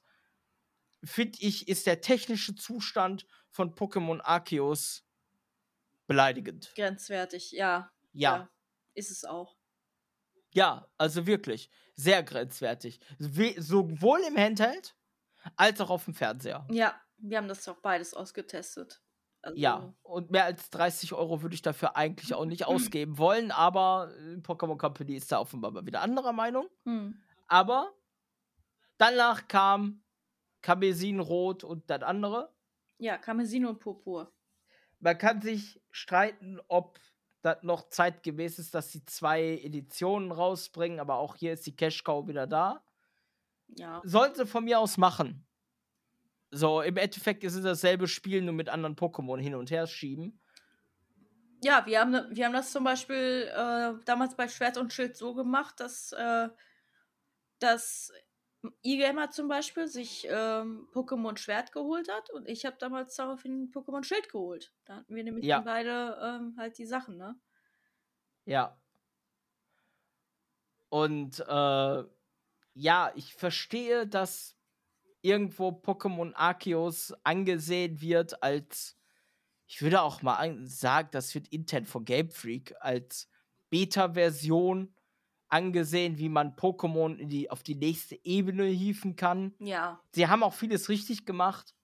Finde 1.03 1.39
ich, 1.41 1.67
ist 1.69 1.85
der 1.87 2.01
technische 2.01 2.55
Zustand 2.55 3.25
von 3.49 3.73
Pokémon 3.73 4.19
Arceus 4.21 5.01
beleidigend. 6.09 6.75
grenzwertig, 6.75 7.51
ja. 7.51 7.91
Ja, 8.13 8.49
Ist 8.95 9.11
es 9.11 9.23
auch. 9.25 9.58
Ja, 10.51 10.87
also 10.97 11.25
wirklich 11.27 11.69
sehr 11.95 12.23
grenzwertig. 12.23 12.99
Wie, 13.17 13.59
sowohl 13.59 14.19
im 14.27 14.37
Handheld 14.37 14.95
als 15.55 15.79
auch 15.81 15.89
auf 15.89 16.05
dem 16.05 16.13
Fernseher. 16.13 16.67
Ja, 16.71 16.99
wir 17.17 17.37
haben 17.37 17.47
das 17.47 17.67
auch 17.67 17.77
beides 17.77 18.13
ausgetestet. 18.13 19.01
Also, 19.41 19.57
Ja, 19.57 19.93
und 20.01 20.31
mehr 20.31 20.45
als 20.45 20.69
30 20.69 21.13
Euro 21.13 21.41
würde 21.41 21.55
ich 21.55 21.61
dafür 21.61 21.95
eigentlich 21.95 22.33
auch 22.33 22.45
nicht 22.45 22.65
ausgeben 22.67 23.17
wollen, 23.17 23.51
aber 23.51 24.11
äh, 24.17 24.35
Pokémon 24.35 24.77
Company 24.77 25.15
ist 25.15 25.31
da 25.31 25.39
offenbar 25.39 25.71
mal 25.71 25.85
wieder 25.85 26.01
anderer 26.01 26.33
Meinung. 26.33 26.67
Hm. 26.85 27.21
Aber 27.47 27.91
danach 28.97 29.47
kam 29.47 30.03
Karmesin 30.61 31.19
Rot 31.19 31.63
und 31.63 31.89
das 31.89 32.01
andere. 32.03 32.53
Ja, 32.97 33.17
Karmesin 33.17 33.65
und 33.65 33.79
Purpur. 33.79 34.33
Man 34.99 35.17
kann 35.17 35.41
sich 35.41 35.81
streiten, 35.91 36.59
ob 36.67 36.99
noch 37.61 37.89
zeitgemäß 37.89 38.59
ist, 38.59 38.73
dass 38.75 38.91
sie 38.91 39.05
zwei 39.05 39.59
Editionen 39.63 40.31
rausbringen, 40.31 40.99
aber 40.99 41.15
auch 41.15 41.35
hier 41.35 41.53
ist 41.53 41.65
die 41.65 41.75
Cash 41.75 42.03
Cow 42.03 42.27
wieder 42.27 42.47
da. 42.47 42.83
Ja. 43.75 44.01
Sollen 44.03 44.35
sie 44.35 44.45
von 44.45 44.63
mir 44.63 44.79
aus 44.79 44.97
machen. 44.97 45.45
So, 46.51 46.81
im 46.81 46.97
Endeffekt 46.97 47.43
ist 47.43 47.55
es 47.55 47.63
dasselbe 47.63 48.07
Spiel, 48.07 48.41
nur 48.41 48.53
mit 48.53 48.69
anderen 48.69 48.95
Pokémon 48.95 49.39
hin 49.39 49.55
und 49.55 49.69
her 49.69 49.85
schieben. 49.85 50.41
Ja, 51.61 51.85
wir 51.85 51.99
haben, 51.99 52.35
wir 52.35 52.45
haben 52.45 52.53
das 52.53 52.71
zum 52.71 52.83
Beispiel 52.83 53.51
äh, 53.53 53.93
damals 54.05 54.35
bei 54.35 54.47
Schwert 54.47 54.77
und 54.77 54.93
Schild 54.93 55.17
so 55.17 55.35
gemacht, 55.35 55.79
dass, 55.79 56.13
äh, 56.13 56.49
dass 57.59 58.11
E-Gamer 58.83 59.29
zum 59.31 59.47
Beispiel 59.47 59.87
sich 59.87 60.27
ähm, 60.29 60.89
Pokémon 60.91 61.37
Schwert 61.37 61.71
geholt 61.71 62.09
hat 62.11 62.29
und 62.29 62.47
ich 62.47 62.65
habe 62.65 62.75
damals 62.79 63.15
daraufhin 63.15 63.71
Pokémon 63.71 64.03
Schild 64.03 64.29
geholt. 64.29 64.73
Da 64.85 64.97
hatten 64.97 65.15
wir 65.15 65.23
nämlich 65.23 65.45
Ja. 65.45 65.63
beide 65.63 66.17
ähm, 66.21 66.55
halt 66.57 66.77
die 66.77 66.85
Sachen, 66.85 67.17
ne? 67.17 67.39
Ja. 68.45 68.79
Und 70.89 71.39
äh, 71.47 72.03
ja, 72.73 73.11
ich 73.15 73.33
verstehe, 73.35 74.07
dass 74.07 74.57
irgendwo 75.21 75.69
Pokémon 75.69 76.33
Arceus 76.35 77.13
angesehen 77.23 78.01
wird 78.01 78.43
als, 78.43 78.97
ich 79.67 79.81
würde 79.81 80.01
auch 80.03 80.21
mal 80.23 80.65
sagen, 80.67 81.09
das 81.11 81.35
wird 81.35 81.49
Intent 81.49 81.87
von 81.89 82.05
Game 82.05 82.31
Freak 82.31 82.75
als 82.81 83.29
Beta-Version 83.69 84.95
angesehen, 85.49 86.17
wie 86.17 86.29
man 86.29 86.55
Pokémon 86.55 87.25
die, 87.25 87.49
auf 87.49 87.63
die 87.63 87.75
nächste 87.75 88.19
Ebene 88.23 88.65
hieven 88.65 89.15
kann. 89.15 89.53
Ja. 89.59 89.99
Sie 90.13 90.27
haben 90.27 90.43
auch 90.43 90.53
vieles 90.53 90.89
richtig 90.89 91.25
gemacht. 91.25 91.75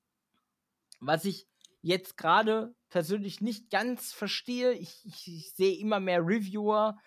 Was 0.99 1.25
ich 1.25 1.47
jetzt 1.81 2.17
gerade 2.17 2.73
persönlich 2.89 3.41
nicht 3.41 3.69
ganz 3.69 4.13
verstehe, 4.13 4.73
ich, 4.73 5.05
ich, 5.05 5.27
ich 5.27 5.53
sehe 5.53 5.77
immer 5.77 5.99
mehr 5.99 6.21
Reviewer, 6.21 6.97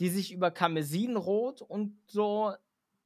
die 0.00 0.08
sich 0.08 0.32
über 0.32 0.50
Karmesinrot 0.50 1.62
und 1.62 1.98
so, 2.06 2.54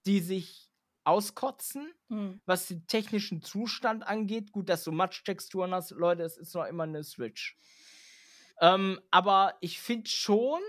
die 0.07 0.21
sich 0.21 0.71
auskotzen, 1.05 1.93
Hm. 2.09 2.41
was 2.47 2.67
den 2.69 2.87
technischen 2.87 3.43
Zustand 3.43 4.07
angeht. 4.07 4.53
Gut, 4.53 4.69
dass 4.69 4.85
du 4.85 4.93
Matsch-Texturen 4.93 5.73
hast, 5.73 5.91
Leute, 5.93 6.23
es 6.23 6.37
ist 6.37 6.55
noch 6.55 6.65
immer 6.65 6.85
eine 6.85 7.05
Switch. 7.05 7.57
Ähm, 8.61 9.01
aber 9.11 9.57
ich 9.61 9.81
finde 9.81 10.09
schon, 10.09 10.61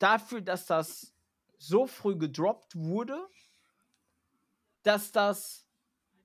dafür, 0.00 0.40
dass 0.40 0.66
das 0.66 1.14
so 1.60 1.86
früh 1.86 2.16
gedroppt 2.16 2.74
wurde, 2.76 3.28
dass 4.82 5.12
das 5.12 5.66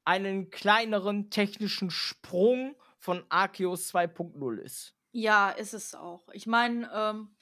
einen 0.05 0.49
kleineren 0.51 1.29
technischen 1.31 1.91
Sprung 1.91 2.75
von 2.99 3.25
Arceus 3.29 3.87
2.0 3.89 4.59
ist. 4.59 4.95
Ja, 5.11 5.49
ist 5.51 5.73
es 5.73 5.95
auch. 5.95 6.27
Ich 6.33 6.45
meine, 6.45 6.89
ähm, 6.93 7.35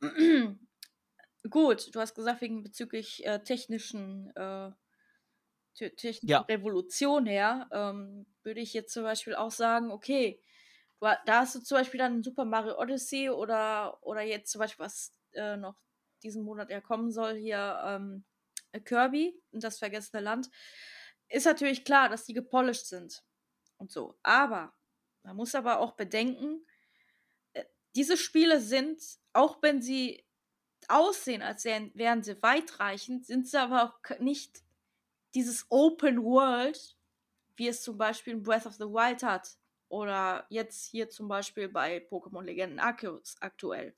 gut, 1.50 1.94
du 1.94 2.00
hast 2.00 2.14
gesagt, 2.14 2.40
wegen 2.42 2.62
bezüglich 2.62 3.26
äh, 3.26 3.42
technischen, 3.42 4.34
äh, 4.36 4.72
te- 5.74 5.94
technischen 5.96 6.42
Ja. 6.42 6.48
Revolution 6.48 7.26
her, 7.26 7.68
ähm, 7.72 8.26
würde 8.42 8.60
ich 8.60 8.72
jetzt 8.74 8.92
zum 8.92 9.02
Beispiel 9.04 9.34
auch 9.34 9.50
sagen, 9.50 9.90
okay, 9.90 10.42
du, 11.00 11.20
da 11.26 11.40
hast 11.40 11.54
du 11.54 11.60
zum 11.60 11.78
Beispiel 11.78 11.98
dann 11.98 12.22
Super 12.22 12.44
Mario 12.44 12.78
Odyssey 12.80 13.30
oder, 13.30 13.98
oder 14.02 14.22
jetzt 14.22 14.50
zum 14.52 14.60
Beispiel, 14.60 14.84
was 14.84 15.14
äh, 15.32 15.56
noch 15.56 15.76
diesen 16.20 16.44
Monat 16.44 16.70
ja 16.70 16.80
kommen 16.80 17.10
soll, 17.10 17.34
hier 17.34 17.80
ähm, 17.84 18.24
Kirby 18.84 19.40
und 19.52 19.64
das 19.64 19.78
vergessene 19.78 20.22
Land. 20.22 20.50
Ist 21.28 21.46
natürlich 21.46 21.84
klar, 21.84 22.08
dass 22.08 22.24
die 22.24 22.34
gepolished 22.34 22.86
sind 22.86 23.22
und 23.78 23.90
so. 23.90 24.18
Aber 24.22 24.74
man 25.22 25.36
muss 25.36 25.54
aber 25.54 25.80
auch 25.80 25.92
bedenken, 25.92 26.66
äh, 27.52 27.64
diese 27.94 28.16
Spiele 28.16 28.60
sind, 28.60 29.00
auch 29.32 29.62
wenn 29.62 29.82
sie 29.82 30.24
aussehen, 30.88 31.42
als 31.42 31.64
wären, 31.64 32.22
sie 32.22 32.42
weitreichend, 32.42 33.26
sind 33.26 33.46
sie 33.48 33.60
aber 33.60 33.84
auch 33.84 34.18
nicht 34.18 34.62
dieses 35.34 35.66
Open 35.68 36.22
World, 36.24 36.96
wie 37.56 37.68
es 37.68 37.82
zum 37.82 37.98
Beispiel 37.98 38.34
in 38.34 38.42
Breath 38.42 38.66
of 38.66 38.74
the 38.74 38.84
Wild 38.84 39.22
hat. 39.22 39.56
Oder 39.88 40.46
jetzt 40.50 40.86
hier 40.86 41.10
zum 41.10 41.28
Beispiel 41.28 41.68
bei 41.68 41.98
Pokémon 41.98 42.42
Legenden 42.42 42.78
Arceus 42.78 43.36
aktuell. 43.40 43.94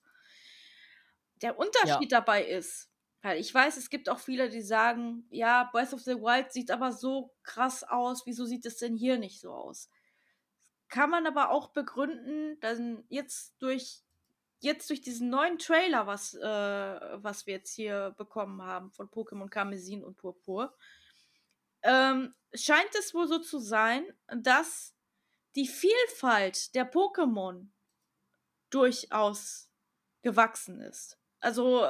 Der 1.43 1.59
Unterschied 1.59 2.13
dabei 2.13 2.45
ist, 2.45 2.91
weil 3.23 3.39
ich 3.39 3.53
weiß, 3.53 3.77
es 3.77 3.91
gibt 3.91 4.09
auch 4.09 4.19
viele, 4.19 4.49
die 4.49 4.63
sagen, 4.63 5.27
ja, 5.31 5.69
Breath 5.73 5.93
of 5.93 6.01
the 6.01 6.17
Wild 6.17 6.53
sieht 6.53 6.71
aber 6.71 6.93
so 6.93 7.35
krass 7.43 7.85
aus, 7.85 8.27
wieso 8.27 8.45
sieht 8.45 8.65
es 8.67 8.79
denn 8.79 8.97
hier 8.97 9.19
nicht 9.19 9.41
so 9.41 9.53
aus? 9.53 9.91
Kann 10.89 11.11
man 11.11 11.27
aber 11.27 11.51
auch 11.51 11.69
begründen, 11.69 12.59
dann 12.61 13.05
jetzt 13.09 13.55
durch 13.61 14.03
jetzt 14.63 14.89
durch 14.91 15.01
diesen 15.01 15.29
neuen 15.29 15.59
Trailer, 15.59 16.07
was, 16.07 16.35
äh, 16.35 16.41
was 16.41 17.47
wir 17.47 17.55
jetzt 17.55 17.75
hier 17.75 18.15
bekommen 18.17 18.63
haben 18.63 18.93
von 18.93 19.11
Pokémon 19.11 19.49
Karmesin 19.49 20.05
und 20.05 20.17
Purpur, 20.17 20.73
ähm, 21.83 22.33
scheint 22.55 22.95
es 22.97 23.13
wohl 23.13 23.27
so 23.27 23.41
zu 23.41 23.59
sein, 23.59 24.07
dass 24.29 24.95
die 25.57 25.67
Vielfalt 25.67 26.75
der 26.77 26.91
Pokémon 26.91 27.67
durchaus 28.71 29.69
gewachsen 30.23 30.81
ist. 30.81 31.19
Also, 31.43 31.87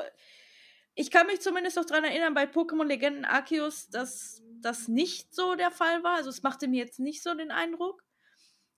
ich 0.94 1.10
kann 1.10 1.26
mich 1.26 1.40
zumindest 1.40 1.76
noch 1.76 1.84
daran 1.84 2.04
erinnern, 2.04 2.34
bei 2.34 2.44
Pokémon 2.44 2.84
Legenden 2.84 3.24
Arceus, 3.24 3.88
dass 3.88 4.42
das 4.60 4.88
nicht 4.88 5.34
so 5.34 5.54
der 5.54 5.70
Fall 5.70 6.02
war. 6.02 6.16
Also, 6.16 6.30
es 6.30 6.42
machte 6.42 6.68
mir 6.68 6.82
jetzt 6.84 6.98
nicht 6.98 7.22
so 7.22 7.34
den 7.34 7.50
Eindruck. 7.50 8.02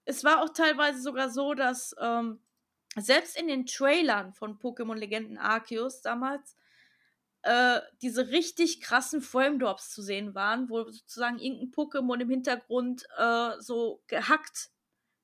Es 0.05 0.25
war 0.25 0.43
auch 0.43 0.51
teilweise 0.51 1.01
sogar 1.01 1.31
so, 1.31 1.55
dass 1.55 1.95
ähm, 2.01 2.41
selbst 2.97 3.39
in 3.39 3.49
den 3.49 3.67
Trailern 3.67 4.33
von 4.33 4.59
Pokémon 4.59 4.97
Legenden 4.97 5.39
Arceus 5.39 6.03
damals 6.03 6.57
äh, 7.43 7.81
diese 8.03 8.29
richtig 8.29 8.81
krassen 8.81 9.21
Frame-Drops 9.21 9.91
zu 9.91 10.03
sehen 10.03 10.35
waren, 10.35 10.69
wo 10.71 10.91
sozusagen 10.91 11.39
irgendein 11.39 11.73
Pokémon 11.73 12.21
im 12.21 12.31
Hintergrund 12.31 13.07
äh, 13.19 13.61
so 13.61 14.03
gehackt 14.07 14.71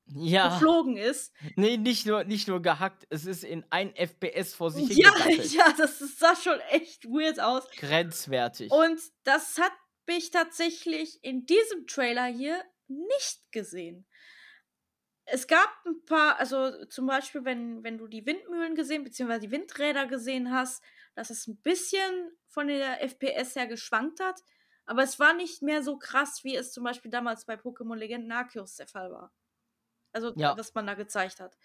Ja, 0.06 0.48
geflogen 0.48 0.96
ist. 0.96 1.32
nee, 1.54 1.76
nicht 1.76 2.04
nur, 2.06 2.24
nicht 2.24 2.48
nur 2.48 2.60
gehackt, 2.60 3.06
es 3.10 3.26
ist 3.26 3.44
in 3.44 3.64
ein 3.70 3.94
FPS 3.94 4.54
vor 4.54 4.70
sich 4.70 4.88
Ja, 4.96 5.12
ja, 5.28 5.72
das 5.76 5.98
sah 6.18 6.34
schon 6.34 6.58
echt 6.70 7.04
weird 7.04 7.38
aus. 7.38 7.68
Grenzwertig. 7.76 8.72
Und 8.72 9.00
das 9.22 9.58
hat 9.58 9.72
mich 10.06 10.30
tatsächlich 10.32 11.22
in 11.22 11.46
diesem 11.46 11.86
Trailer 11.86 12.26
hier 12.26 12.60
nicht 12.88 13.40
gesehen. 13.52 14.06
Es 15.24 15.46
gab 15.46 15.68
ein 15.86 16.04
paar, 16.04 16.40
also 16.40 16.84
zum 16.86 17.06
Beispiel, 17.06 17.44
wenn, 17.44 17.84
wenn 17.84 17.98
du 17.98 18.08
die 18.08 18.26
Windmühlen 18.26 18.74
gesehen, 18.74 19.04
beziehungsweise 19.04 19.46
die 19.46 19.52
Windräder 19.52 20.06
gesehen 20.06 20.50
hast, 20.50 20.82
dass 21.14 21.30
es 21.30 21.46
ein 21.46 21.56
bisschen 21.58 22.32
von 22.48 22.66
der 22.66 23.00
FPS 23.00 23.54
her 23.54 23.68
geschwankt 23.68 24.18
hat, 24.18 24.40
aber 24.86 25.04
es 25.04 25.20
war 25.20 25.34
nicht 25.34 25.62
mehr 25.62 25.84
so 25.84 25.98
krass, 25.98 26.42
wie 26.42 26.56
es 26.56 26.72
zum 26.72 26.82
Beispiel 26.82 27.12
damals 27.12 27.46
bei 27.46 27.54
Pokémon 27.54 27.94
Legenden 27.94 28.32
Arceus 28.32 28.74
der 28.74 28.88
Fall 28.88 29.12
war. 29.12 29.32
Also, 30.12 30.34
Ja. 30.34 30.56
was 30.56 30.74
man 30.74 30.86
da 30.86 30.94
gezeigt 30.94 31.40
hat. 31.40 31.56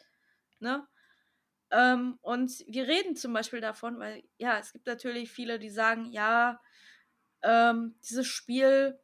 Ne? 0.59 0.87
Ähm, 1.71 2.19
und 2.21 2.51
wir 2.67 2.87
reden 2.87 3.15
zum 3.15 3.33
Beispiel 3.33 3.61
davon, 3.61 3.99
weil 3.99 4.23
ja, 4.37 4.59
es 4.59 4.73
gibt 4.73 4.87
natürlich 4.87 5.31
viele, 5.31 5.59
die 5.59 5.69
sagen, 5.71 6.11
ja, 6.11 6.61
ähm, 7.43 7.97
dieses 8.03 8.27
Spiel 8.27 8.99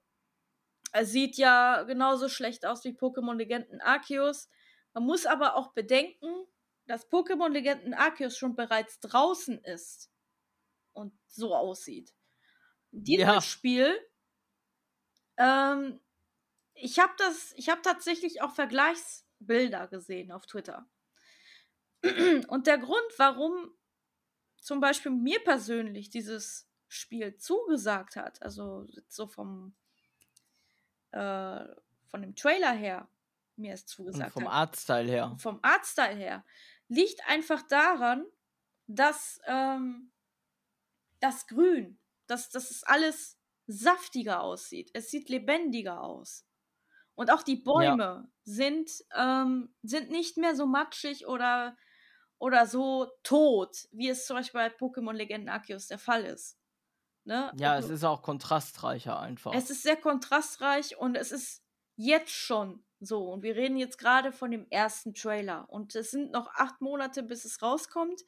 äh, 0.93 1.05
sieht 1.05 1.37
ja 1.37 1.83
genauso 1.83 2.29
schlecht 2.29 2.65
aus 2.65 2.83
wie 2.83 2.91
Pokémon 2.93 3.35
Legenden 3.35 3.81
Arceus. 3.81 4.49
Man 4.93 5.05
muss 5.05 5.25
aber 5.25 5.55
auch 5.55 5.73
bedenken, 5.73 6.45
dass 6.87 7.09
Pokémon 7.09 7.49
Legenden 7.49 7.93
Arceus 7.93 8.37
schon 8.37 8.55
bereits 8.55 8.99
draußen 8.99 9.59
ist 9.63 10.11
und 10.93 11.13
so 11.27 11.55
aussieht. 11.55 12.13
Dieses 12.91 13.17
Ja. 13.17 13.41
Spiel, 13.45 13.97
ähm, 15.37 15.99
ich 16.75 16.99
habe 16.99 17.13
das, 17.17 17.53
ich 17.57 17.69
habe 17.69 17.81
tatsächlich 17.81 18.41
auch 18.41 18.51
Vergleichsbilder 19.41 19.87
gesehen 19.87 20.31
auf 20.31 20.45
Twitter. 20.45 20.87
Und 22.47 22.67
der 22.67 22.77
Grund, 22.77 23.11
warum 23.17 23.71
zum 24.59 24.79
Beispiel 24.79 25.11
mir 25.11 25.39
persönlich 25.43 26.09
dieses 26.09 26.67
Spiel 26.87 27.35
zugesagt 27.37 28.15
hat, 28.15 28.41
also 28.41 28.87
so 29.07 29.27
vom 29.27 29.75
äh, 31.11 31.65
von 32.07 32.21
dem 32.21 32.35
Trailer 32.35 32.73
her 32.73 33.07
mir 33.55 33.73
es 33.73 33.81
Und 33.81 33.87
zugesagt 33.87 34.33
vom 34.33 34.45
hat, 34.45 34.53
Artstyle 34.53 35.09
her. 35.09 35.35
vom 35.37 35.59
Artstyle 35.61 36.15
her, 36.15 36.45
liegt 36.87 37.21
einfach 37.27 37.61
daran, 37.63 38.25
dass 38.87 39.39
ähm, 39.45 40.11
das 41.19 41.47
Grün, 41.47 41.99
dass, 42.27 42.49
dass 42.49 42.71
es 42.71 42.83
alles 42.83 43.37
saftiger 43.67 44.41
aussieht. 44.41 44.89
Es 44.93 45.11
sieht 45.11 45.29
lebendiger 45.29 46.01
aus. 46.01 46.45
Und 47.21 47.29
auch 47.31 47.43
die 47.43 47.55
Bäume 47.57 48.27
sind, 48.45 48.89
ähm, 49.15 49.71
sind 49.83 50.09
nicht 50.09 50.37
mehr 50.37 50.55
so 50.55 50.65
matschig 50.65 51.27
oder, 51.27 51.77
oder 52.39 52.65
so 52.65 53.11
tot, 53.21 53.87
wie 53.91 54.09
es 54.09 54.25
zum 54.25 54.37
Beispiel 54.37 54.59
bei 54.59 54.67
Pokémon 54.75 55.13
Legenden 55.13 55.47
Arceus 55.49 55.85
der 55.85 55.99
Fall 55.99 56.25
ist. 56.25 56.57
Ne? 57.23 57.51
Ja, 57.59 57.73
Also- 57.73 57.89
es 57.89 57.99
ist 57.99 58.03
auch 58.05 58.23
kontrastreicher 58.23 59.19
einfach. 59.19 59.53
es 59.53 59.69
ist 59.69 59.83
sehr 59.83 59.97
kontrastreich 59.97 60.97
und 60.97 61.13
es 61.15 61.31
ist 61.31 61.63
jetzt 61.95 62.31
schon 62.31 62.83
so. 62.99 63.29
Und 63.31 63.43
wir 63.43 63.55
reden 63.55 63.77
jetzt 63.77 63.99
gerade 63.99 64.31
von 64.31 64.49
dem 64.49 64.65
ersten 64.71 65.13
Trailer. 65.13 65.69
Und 65.69 65.93
es 65.93 66.09
sind 66.09 66.31
noch 66.31 66.47
acht 66.55 66.81
Monate, 66.81 67.21
bis 67.21 67.45
es 67.45 67.61
rauskommt. 67.61 68.19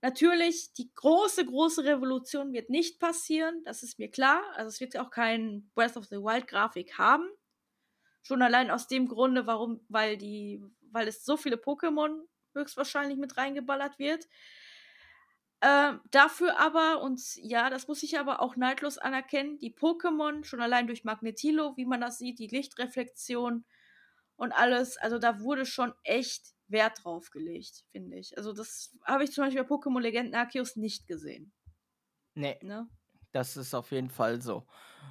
Natürlich, 0.00 0.72
die 0.72 0.92
große, 0.92 1.46
große 1.46 1.84
Revolution 1.84 2.52
wird 2.52 2.70
nicht 2.70 2.98
passieren. 2.98 3.62
Das 3.64 3.84
ist 3.84 4.00
mir 4.00 4.10
klar. 4.10 4.42
Also 4.56 4.66
es 4.70 4.80
wird 4.80 4.96
auch 4.98 5.10
kein 5.10 5.70
Breath 5.76 5.96
of 5.96 6.06
the 6.06 6.16
Wild 6.16 6.48
Grafik 6.48 6.98
haben. 6.98 7.28
Schon 8.24 8.42
allein 8.42 8.72
aus 8.72 8.88
dem 8.88 9.08
Grunde, 9.08 9.46
warum, 9.46 9.84
weil 9.88 10.18
die, 10.18 10.64
weil 10.90 11.08
es 11.08 11.24
so 11.24 11.36
viele 11.36 11.56
Pokémon 11.56 12.22
höchstwahrscheinlich 12.54 13.18
mit 13.18 13.36
reingeballert 13.36 13.98
wird. 14.00 14.26
Ähm, 15.62 16.00
dafür 16.10 16.58
aber, 16.60 17.00
und 17.02 17.20
ja, 17.36 17.70
das 17.70 17.88
muss 17.88 18.02
ich 18.02 18.18
aber 18.18 18.40
auch 18.42 18.56
neidlos 18.56 18.98
anerkennen, 18.98 19.58
die 19.58 19.74
Pokémon, 19.74 20.44
schon 20.44 20.60
allein 20.60 20.86
durch 20.86 21.04
Magnetilo, 21.04 21.76
wie 21.76 21.86
man 21.86 22.00
das 22.02 22.18
sieht, 22.18 22.38
die 22.38 22.48
Lichtreflexion 22.48 23.64
und 24.36 24.52
alles, 24.52 24.98
also 24.98 25.18
da 25.18 25.40
wurde 25.40 25.64
schon 25.66 25.94
echt 26.04 26.54
Wert 26.68 27.04
drauf 27.04 27.30
gelegt, 27.30 27.84
finde 27.92 28.18
ich. 28.18 28.36
Also 28.36 28.52
das 28.52 28.96
habe 29.04 29.24
ich 29.24 29.32
zum 29.32 29.44
Beispiel 29.44 29.64
bei 29.64 29.68
Pokémon 29.74 30.00
Legenden 30.00 30.34
Arceus 30.34 30.76
nicht 30.76 31.06
gesehen. 31.06 31.52
nee, 32.34 32.60
Ne? 32.60 32.88
das 33.32 33.56
ist 33.56 33.74
auf 33.74 33.92
jeden 33.92 34.10
Fall 34.10 34.42
so. 34.42 34.66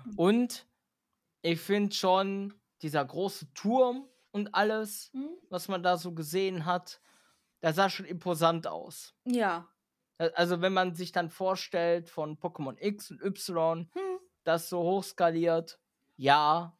Mhm. 0.06 0.18
Und 0.18 0.68
ich 1.44 1.62
finde 1.62 1.96
schon, 1.96 2.56
dieser 2.84 3.04
große 3.06 3.54
Turm 3.54 4.08
und 4.32 4.54
alles, 4.54 5.10
Hm? 5.14 5.30
was 5.50 5.68
man 5.68 5.82
da 5.84 5.98
so 5.98 6.14
gesehen 6.14 6.66
hat, 6.66 7.02
das 7.62 7.76
sah 7.78 7.90
schon 7.90 8.06
imposant 8.06 8.68
aus. 8.68 9.16
Ja. 9.26 9.70
Also 10.18 10.62
wenn 10.62 10.74
man 10.74 10.94
sich 10.96 11.12
dann 11.12 11.30
vorstellt 11.30 12.10
von 12.10 12.38
Pokémon 12.38 12.78
X 12.80 13.10
und 13.12 13.22
Y, 13.22 13.90
Hm. 13.94 14.20
das 14.44 14.70
so 14.70 14.82
hochskaliert, 14.82 15.80
ja, 16.18 16.78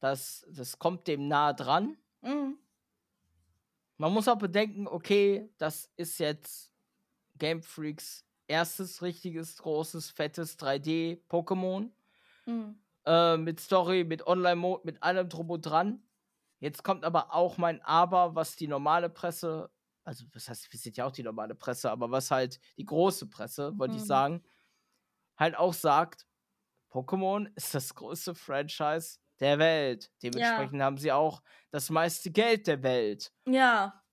das, 0.00 0.46
das 0.50 0.78
kommt 0.78 1.06
dem 1.06 1.28
nahe 1.28 1.54
dran. 1.54 1.96
Mhm. 2.20 2.58
Man 3.96 4.12
muss 4.12 4.28
auch 4.28 4.38
bedenken, 4.38 4.86
okay, 4.86 5.50
das 5.58 5.90
ist 5.96 6.18
jetzt 6.18 6.70
Game 7.36 7.62
Freaks 7.62 8.24
erstes 8.46 9.02
richtiges, 9.02 9.56
großes, 9.58 10.10
fettes 10.10 10.58
3D-Pokémon. 10.58 11.90
Mhm. 12.46 12.80
Äh, 13.08 13.38
mit 13.38 13.60
Story, 13.60 14.04
mit 14.04 14.26
Online-Mode, 14.26 14.82
mit 14.84 15.02
allem 15.02 15.30
drum 15.30 15.50
und 15.50 15.62
dran. 15.62 16.02
Jetzt 16.60 16.84
kommt 16.84 17.04
aber 17.06 17.34
auch 17.34 17.56
mein 17.56 17.80
Aber, 17.82 18.34
was 18.34 18.56
die 18.56 18.68
normale 18.68 19.08
Presse, 19.10 19.70
also 20.04 20.26
was 20.34 20.48
heißt, 20.50 20.70
wir 20.72 20.78
sind 20.78 20.96
ja 20.98 21.06
auch 21.06 21.12
die 21.12 21.22
normale 21.22 21.54
Presse, 21.54 21.90
aber 21.90 22.10
was 22.10 22.30
halt 22.30 22.60
die 22.76 22.84
große 22.84 23.28
Presse, 23.30 23.78
wollte 23.78 23.96
ich 23.96 24.02
Mhm. 24.02 24.06
sagen, 24.06 24.44
halt 25.38 25.56
auch 25.56 25.74
sagt, 25.74 26.26
Pokémon 26.92 27.50
ist 27.56 27.74
das 27.74 27.94
größte 27.94 28.34
Franchise 28.34 29.18
der 29.40 29.58
Welt. 29.58 30.12
Dementsprechend 30.22 30.82
haben 30.82 30.98
sie 30.98 31.12
auch 31.12 31.42
das 31.70 31.90
meiste 31.90 32.30
Geld 32.30 32.66
der 32.66 32.82
Welt. 32.82 33.32
Ja. 33.46 34.04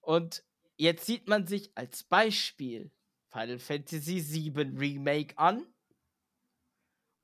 Und 0.00 0.44
jetzt 0.76 1.06
sieht 1.06 1.28
man 1.28 1.46
sich 1.46 1.76
als 1.76 2.04
Beispiel 2.04 2.92
Final 3.32 3.58
Fantasy 3.58 4.20
VII 4.22 4.76
Remake 4.78 5.36
an 5.38 5.73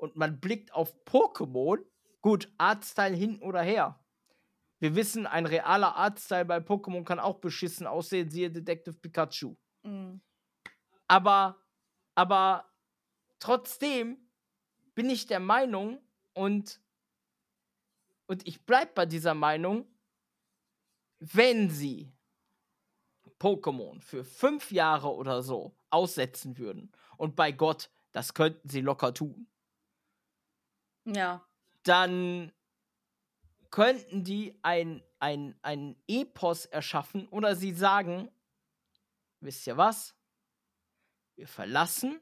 und 0.00 0.16
man 0.16 0.40
blickt 0.40 0.72
auf 0.72 0.94
Pokémon. 1.04 1.78
Gut, 2.20 2.52
Artstyle 2.58 3.14
hin 3.14 3.40
oder 3.40 3.62
her. 3.62 4.02
Wir 4.78 4.94
wissen, 4.94 5.26
ein 5.26 5.46
realer 5.46 5.94
Artstyle 5.96 6.44
bei 6.44 6.58
Pokémon 6.58 7.04
kann 7.04 7.20
auch 7.20 7.38
beschissen 7.38 7.86
aussehen, 7.86 8.30
siehe 8.30 8.50
Detective 8.50 8.94
Pikachu. 8.94 9.56
Mhm. 9.82 10.20
Aber, 11.06 11.58
aber 12.14 12.70
trotzdem 13.38 14.30
bin 14.94 15.10
ich 15.10 15.26
der 15.26 15.40
Meinung 15.40 16.00
und, 16.34 16.80
und 18.26 18.46
ich 18.46 18.64
bleib 18.64 18.94
bei 18.94 19.06
dieser 19.06 19.34
Meinung, 19.34 19.86
wenn 21.18 21.68
sie 21.68 22.12
Pokémon 23.38 24.00
für 24.00 24.24
fünf 24.24 24.70
Jahre 24.72 25.14
oder 25.14 25.42
so 25.42 25.76
aussetzen 25.90 26.56
würden, 26.58 26.92
und 27.16 27.36
bei 27.36 27.52
Gott, 27.52 27.90
das 28.12 28.32
könnten 28.32 28.66
sie 28.68 28.80
locker 28.80 29.12
tun, 29.12 29.46
Ja. 31.04 31.44
dann 31.82 32.52
könnten 33.70 34.24
die 34.24 34.58
ein, 34.62 35.02
ein, 35.20 35.58
ein 35.62 35.96
Epos 36.08 36.66
erschaffen 36.66 37.28
oder 37.28 37.54
sie 37.56 37.72
sagen, 37.72 38.30
wisst 39.40 39.66
ihr 39.66 39.76
was? 39.76 40.14
Wir 41.36 41.46
verlassen 41.48 42.20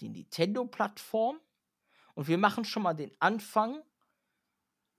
die 0.00 0.08
Nintendo-Plattform 0.08 1.40
und 2.14 2.28
wir 2.28 2.36
machen 2.38 2.64
schon 2.64 2.82
mal 2.82 2.94
den 2.94 3.14
Anfang 3.20 3.82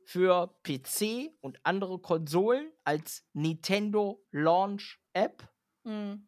für 0.05 0.47
PC 0.63 1.33
und 1.41 1.59
andere 1.65 1.99
Konsolen 1.99 2.71
als 2.83 3.25
Nintendo 3.33 4.25
Launch 4.31 4.99
App 5.13 5.47
Mhm. 5.85 6.25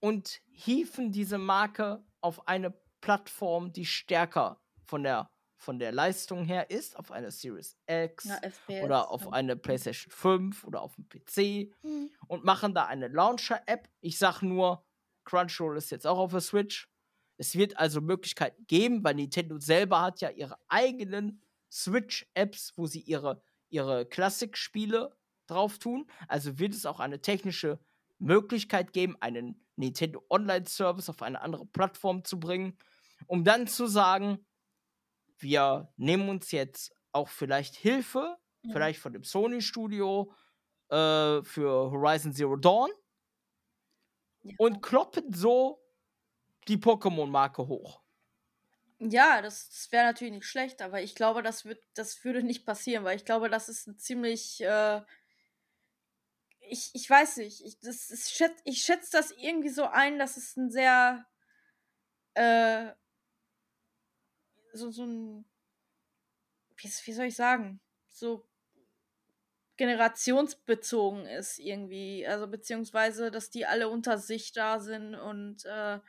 und 0.00 0.40
hieven 0.50 1.12
diese 1.12 1.36
Marke 1.36 2.02
auf 2.22 2.48
eine 2.48 2.70
Plattform, 3.00 3.72
die 3.72 3.86
stärker 3.86 4.60
von 4.84 5.02
der, 5.02 5.30
von 5.56 5.78
der 5.78 5.92
Leistung 5.92 6.44
her 6.44 6.70
ist, 6.70 6.96
auf 6.96 7.10
eine 7.10 7.30
Series 7.30 7.76
X 7.86 8.24
Ja, 8.24 8.84
oder 8.84 9.10
auf 9.10 9.32
eine 9.32 9.56
PlayStation 9.56 10.10
5 10.10 10.64
oder 10.64 10.82
auf 10.82 10.94
dem 10.96 11.08
PC 11.08 11.72
Mhm. 11.82 12.10
und 12.26 12.44
machen 12.44 12.74
da 12.74 12.86
eine 12.86 13.08
Launcher-App. 13.08 13.88
Ich 14.00 14.18
sag 14.18 14.42
nur, 14.42 14.84
Crunchyroll 15.24 15.76
ist 15.76 15.90
jetzt 15.90 16.06
auch 16.06 16.18
auf 16.18 16.30
der 16.30 16.40
Switch. 16.40 16.88
Es 17.36 17.54
wird 17.54 17.76
also 17.76 18.00
Möglichkeiten 18.00 18.66
geben, 18.66 19.04
weil 19.04 19.14
Nintendo 19.14 19.58
selber 19.58 20.00
hat 20.02 20.20
ja 20.20 20.30
ihre 20.30 20.56
eigenen 20.68 21.42
Switch-Apps, 21.70 22.72
wo 22.76 22.86
sie 22.86 23.00
ihre, 23.00 23.42
ihre 23.68 24.06
Klassikspiele 24.06 25.16
drauf 25.46 25.78
tun. 25.78 26.06
Also 26.28 26.58
wird 26.58 26.74
es 26.74 26.86
auch 26.86 27.00
eine 27.00 27.20
technische 27.20 27.78
Möglichkeit 28.18 28.92
geben, 28.92 29.16
einen 29.20 29.64
Nintendo 29.76 30.24
Online-Service 30.30 31.08
auf 31.08 31.22
eine 31.22 31.40
andere 31.40 31.66
Plattform 31.66 32.24
zu 32.24 32.40
bringen, 32.40 32.76
um 33.26 33.44
dann 33.44 33.66
zu 33.66 33.86
sagen, 33.86 34.46
wir 35.38 35.92
nehmen 35.96 36.28
uns 36.28 36.52
jetzt 36.52 36.94
auch 37.12 37.28
vielleicht 37.28 37.76
Hilfe, 37.76 38.36
Mhm. 38.64 38.72
vielleicht 38.72 39.00
von 39.00 39.12
dem 39.12 39.24
Sony-Studio 39.24 40.32
äh, 40.90 41.42
für 41.44 41.90
Horizon 41.92 42.32
Zero 42.32 42.56
Dawn 42.56 42.90
Ja. 44.42 44.54
und 44.56 44.82
kloppen 44.82 45.32
so 45.32 45.80
die 46.68 46.78
Pokémon-Marke 46.78 47.68
hoch. 47.68 48.02
Ja, 49.00 49.42
das, 49.42 49.68
das 49.70 49.92
wäre 49.92 50.06
natürlich 50.06 50.32
nicht 50.34 50.46
schlecht, 50.46 50.82
aber 50.82 51.00
ich 51.02 51.14
glaube, 51.14 51.42
das 51.42 51.64
wird, 51.64 51.80
das 51.94 52.24
würde 52.24 52.42
nicht 52.42 52.66
passieren, 52.66 53.04
weil 53.04 53.16
ich 53.16 53.24
glaube, 53.24 53.48
das 53.48 53.68
ist 53.68 53.86
ein 53.86 53.96
ziemlich, 53.98 54.60
äh, 54.60 55.02
ich, 56.60 56.90
ich 56.94 57.08
weiß 57.08 57.38
nicht, 57.38 57.64
ich, 57.64 57.78
das, 57.80 58.10
ist, 58.10 58.32
schätz, 58.32 58.60
ich 58.64 58.82
schätze 58.82 59.10
das 59.12 59.30
irgendwie 59.32 59.70
so 59.70 59.84
ein, 59.84 60.18
dass 60.18 60.36
es 60.36 60.56
ein 60.56 60.70
sehr, 60.70 61.26
äh, 62.34 62.92
so, 64.78 64.90
so 64.90 65.04
ein, 65.04 65.44
wie, 66.78 66.88
wie 66.88 67.12
soll 67.12 67.26
ich 67.26 67.36
sagen, 67.36 67.80
so 68.08 68.46
generationsbezogen 69.76 71.26
ist 71.26 71.58
irgendwie, 71.58 72.26
also 72.26 72.48
beziehungsweise, 72.48 73.30
dass 73.30 73.50
die 73.50 73.66
alle 73.66 73.88
unter 73.88 74.18
sich 74.18 74.52
da 74.52 74.80
sind 74.80 75.14
und, 75.14 75.64
äh, 75.66 76.00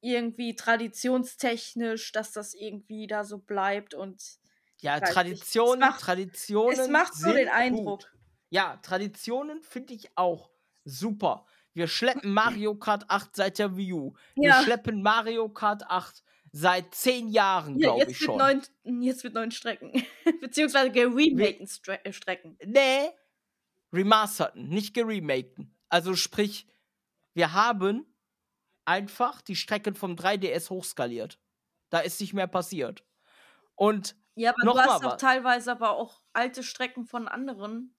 irgendwie 0.00 0.54
traditionstechnisch, 0.54 2.12
dass 2.12 2.32
das 2.32 2.54
irgendwie 2.54 3.06
da 3.06 3.24
so 3.24 3.38
bleibt 3.38 3.94
und 3.94 4.22
Ja. 4.80 5.00
Traditionen, 5.00 5.80
macht- 5.80 6.00
Traditionen. 6.02 6.78
es 6.78 6.88
macht 6.88 7.14
so 7.14 7.32
den 7.32 7.48
Eindruck. 7.48 8.02
Gut. 8.02 8.12
Ja, 8.50 8.76
Traditionen 8.76 9.60
finde 9.62 9.94
ich 9.94 10.10
auch 10.16 10.50
super. 10.84 11.46
Wir 11.74 11.88
schleppen 11.88 12.32
Mario 12.62 12.76
Kart 12.76 13.10
8 13.10 13.34
seit 13.34 13.58
der 13.58 13.76
Wii 13.76 13.92
U. 13.94 14.14
Wir 14.36 14.50
Ja. 14.50 14.62
schleppen 14.62 15.02
Mario 15.02 15.48
Kart 15.48 15.82
8 15.90 16.22
seit 16.52 16.94
zehn 16.94 17.28
Jahren, 17.28 17.78
Ja, 17.78 17.94
glaube 17.94 18.10
ich 18.10 18.18
schon. 18.18 18.38
neuen, 18.38 18.62
jetzt 19.02 19.24
mit 19.24 19.34
neuen 19.34 19.50
Strecken. 19.50 19.92
Beziehungsweise 20.40 20.90
geremaken 20.90 21.66
Stre 21.66 22.04
äh, 22.04 22.12
Strecken. 22.12 22.56
Nee, 22.64 23.10
remasterten, 23.92 24.68
nicht 24.68 24.94
geremaken. 24.94 25.74
Also 25.88 26.14
sprich, 26.14 26.66
wir 27.34 27.52
haben 27.52 28.06
einfach 28.84 29.40
die 29.42 29.56
Strecken 29.56 29.94
vom 29.94 30.14
3DS 30.14 30.70
hochskaliert. 30.70 31.38
Da 31.90 32.00
ist 32.00 32.20
nicht 32.20 32.34
mehr 32.34 32.46
passiert. 32.46 33.04
Und 33.74 34.16
Ja, 34.34 34.50
aber 34.50 34.64
Noch 34.64 34.74
du 34.74 34.78
hast 34.80 34.86
mal 35.02 35.08
auch 35.08 35.12
was. 35.14 35.20
teilweise 35.20 35.70
aber 35.72 35.90
auch 35.96 36.20
alte 36.32 36.62
Strecken 36.62 37.04
von 37.04 37.28
anderen. 37.28 37.94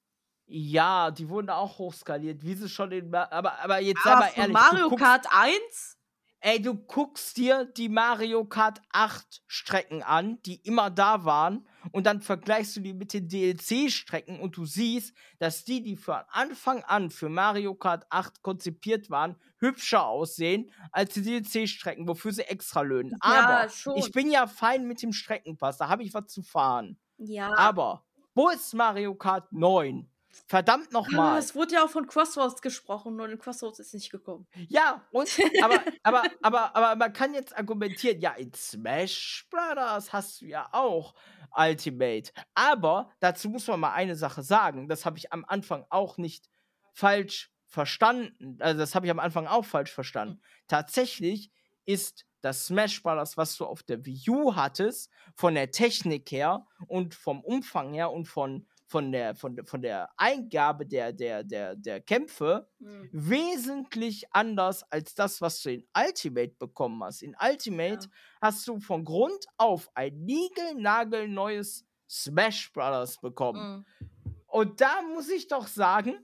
ja, 0.46 1.12
die 1.12 1.30
wurden 1.30 1.50
auch 1.50 1.78
hochskaliert, 1.80 2.44
wie 2.44 2.56
sie 2.56 2.70
schon 2.70 2.92
in. 2.92 3.10
Ma- 3.12 3.28
Aber, 3.32 3.60
aber 3.60 3.80
jetzt 3.80 4.04
sei 4.04 4.12
Aber 4.12 4.20
mal 4.22 4.30
von 4.32 4.42
ehrlich. 4.42 4.54
Mario 4.54 4.96
Kart 4.96 5.26
1? 5.32 5.99
Ey, 6.42 6.62
du 6.62 6.74
guckst 6.76 7.36
dir 7.36 7.66
die 7.66 7.90
Mario 7.90 8.46
Kart 8.46 8.82
8 8.92 9.44
Strecken 9.46 10.04
an, 10.04 10.42
die 10.44 10.56
immer 10.66 10.90
da 10.90 11.26
waren, 11.26 11.68
und 11.92 12.06
dann 12.06 12.22
vergleichst 12.22 12.78
du 12.78 12.80
die 12.80 12.94
mit 12.94 13.14
den 13.14 13.28
DLC-Strecken 13.28 14.40
und 14.40 14.56
du 14.56 14.66
siehst, 14.66 15.14
dass 15.40 15.66
die, 15.66 15.82
die 15.82 15.98
von 15.98 16.22
Anfang 16.30 16.84
an 16.84 17.10
für 17.10 17.28
Mario 17.28 17.76
Kart 17.76 18.06
8 18.10 18.42
konzipiert 18.42 19.10
waren, 19.10 19.36
hübscher 19.58 20.06
aussehen 20.06 20.72
als 20.94 21.14
die 21.14 21.24
DLC-Strecken, 21.24 22.08
wofür 22.08 22.32
sie 22.32 22.44
extra 22.44 22.82
löhnen. 22.82 23.18
Aber 23.20 23.68
schon. 23.70 23.98
ich 23.98 24.12
bin 24.14 24.32
ja 24.32 24.48
fein 24.48 24.88
mit 24.88 25.02
dem 25.02 25.12
Streckenpass, 25.12 25.78
da 25.78 25.90
habe 25.90 26.04
ich 26.04 26.14
was 26.14 26.28
zu 26.28 26.42
fahren. 26.42 26.98
Ja. 27.18 27.54
Aber 27.58 28.06
wo 28.34 28.48
ist 28.48 28.74
Mario 28.74 29.14
Kart 29.16 29.52
9? 29.52 30.09
Verdammt 30.48 30.88
Ah, 30.90 30.94
nochmal. 30.94 31.40
es 31.40 31.56
wurde 31.56 31.76
ja 31.76 31.84
auch 31.86 31.90
von 31.90 32.08
Crossroads 32.08 32.62
gesprochen, 32.62 33.16
nur 33.16 33.30
in 33.30 33.38
Crossroads 33.40 33.80
ist 33.80 33.94
nicht 33.94 34.12
gekommen. 34.12 34.48
Ja, 34.68 35.06
und 35.12 35.30
aber, 35.62 35.80
aber, 36.04 36.24
aber, 36.42 36.76
aber 36.76 36.96
man 36.96 37.14
kann 37.14 37.34
jetzt 37.34 37.56
argumentieren, 37.58 38.20
ja, 38.22 38.32
in 38.34 38.54
Smash 38.54 39.48
Brothers 39.50 40.14
hast 40.14 40.42
du 40.42 40.46
ja 40.46 40.68
auch 40.72 41.14
Ultimate. 41.56 42.32
Aber 42.54 43.12
dazu 43.20 43.50
muss 43.50 43.68
man 43.68 43.80
mal 43.80 43.94
eine 43.94 44.16
Sache 44.16 44.44
sagen, 44.44 44.88
das 44.88 45.06
habe 45.06 45.18
ich 45.18 45.32
am 45.34 45.46
Anfang 45.46 45.86
auch 45.90 46.18
nicht 46.18 46.50
falsch 46.94 47.52
verstanden. 47.66 48.58
Also 48.62 48.80
das 48.80 48.96
habe 48.96 49.06
ich 49.06 49.12
am 49.12 49.20
Anfang 49.20 49.48
auch 49.48 49.66
falsch 49.66 49.92
verstanden. 49.92 50.42
Tatsächlich 50.68 51.52
ist 51.86 52.26
das 52.42 52.68
Smash 52.68 53.02
Brothers, 53.04 53.36
was 53.36 53.56
du 53.58 53.66
auf 53.66 53.84
der 53.84 54.06
Wii 54.06 54.30
U 54.30 54.56
hattest, 54.56 55.12
von 55.36 55.56
der 55.56 55.72
Technik 55.72 56.32
her 56.32 56.66
und 56.88 57.14
vom 57.16 57.42
Umfang 57.44 57.94
her 57.94 58.12
und 58.12 58.26
von, 58.28 58.68
von, 58.90 59.12
der, 59.12 59.36
von, 59.36 59.56
von 59.66 59.82
der 59.82 60.10
Eingabe 60.18 60.86
der, 60.86 61.14
der, 61.14 61.44
der, 61.44 61.76
der 61.76 62.02
Kämpfe 62.02 62.68
Hm. 62.80 63.10
wesentlich 63.14 64.26
anders 64.34 64.84
als 64.92 65.14
das, 65.14 65.40
was 65.42 65.62
du 65.62 65.72
in 65.74 65.88
Ultimate 65.96 66.56
bekommen 66.58 67.04
hast. 67.04 67.22
In 67.22 67.36
Ultimate 67.40 68.06
Ja. 68.08 68.12
hast 68.42 68.68
du 68.68 68.80
von 68.80 69.06
Grund 69.06 69.46
auf 69.58 69.90
ein 69.96 70.20
niegelnagelneues 70.26 71.86
Smash 72.10 72.72
Brothers 72.74 73.20
bekommen. 73.22 73.86
Hm. 74.00 74.10
Und 74.48 74.82
da 74.82 75.02
muss 75.14 75.30
ich 75.30 75.48
doch 75.48 75.68
sagen, 75.68 76.16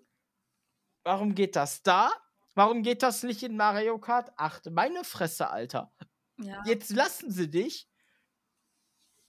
warum 1.04 1.36
geht 1.36 1.56
das 1.56 1.84
da? 1.84 2.10
Warum 2.56 2.82
geht 2.82 3.04
das 3.04 3.22
nicht 3.22 3.44
in 3.44 3.56
Mario 3.58 4.00
Kart 4.00 4.32
8? 4.38 4.72
Meine 4.72 5.04
Fresse, 5.04 5.50
Alter. 5.50 5.94
Ja. 6.38 6.64
Jetzt 6.66 6.90
lassen 6.92 7.30
sie 7.30 7.50
dich 7.50 7.88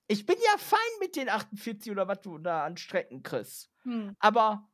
Ich 0.09 0.25
bin 0.25 0.37
ja 0.37 0.59
fein 0.59 0.79
mit 1.01 1.17
den 1.17 1.29
48 1.29 1.91
oder 1.91 2.07
was 2.07 2.21
du 2.21 2.39
da 2.39 2.65
an 2.65 2.77
Strecken 2.77 3.23
kriegst. 3.23 3.71
Hm. 3.83 4.17
Aber 4.21 4.69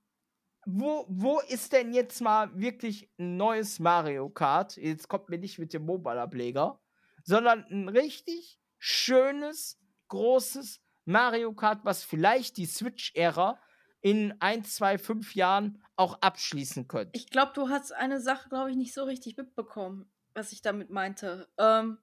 wo, 0.65 1.07
wo 1.09 1.41
ist 1.41 1.73
denn 1.73 1.93
jetzt 1.93 2.21
mal 2.21 2.51
wirklich 2.59 3.11
ein 3.19 3.37
neues 3.37 3.79
Mario 3.81 4.29
Kart? 4.29 4.77
Jetzt 4.77 5.09
kommt 5.09 5.29
mir 5.29 5.39
nicht 5.39 5.59
mit 5.59 5.73
dem 5.73 5.87
Mobile-Ableger, 5.87 6.81
sondern 7.25 7.65
ein 7.71 7.89
richtig 7.89 8.61
schönes, 8.79 9.81
großes 10.09 10.81
Mario 11.05 11.53
Kart, 11.53 11.85
was 11.85 12.05
vielleicht 12.05 12.57
die 12.59 12.67
Switch-Ära 12.67 13.59
in 14.03 14.35
1, 14.41 14.75
2, 14.75 14.99
5 14.99 15.35
Jahren 15.35 15.83
auch 15.97 16.21
abschließen 16.21 16.89
könnte. 16.89 17.13
Ich 17.15 17.31
glaube, 17.31 17.53
du 17.55 17.69
hast 17.69 17.93
eine 17.93 18.21
Sache, 18.21 18.49
glaube 18.49 18.71
ich, 18.71 18.77
nicht 18.77 18.95
so 18.95 19.05
richtig 19.05 19.37
mitbekommen, 19.37 20.11
was 20.35 20.53
ich 20.53 20.63
damit 20.63 20.91
meinte. 20.91 21.49
Ähm, 21.59 21.99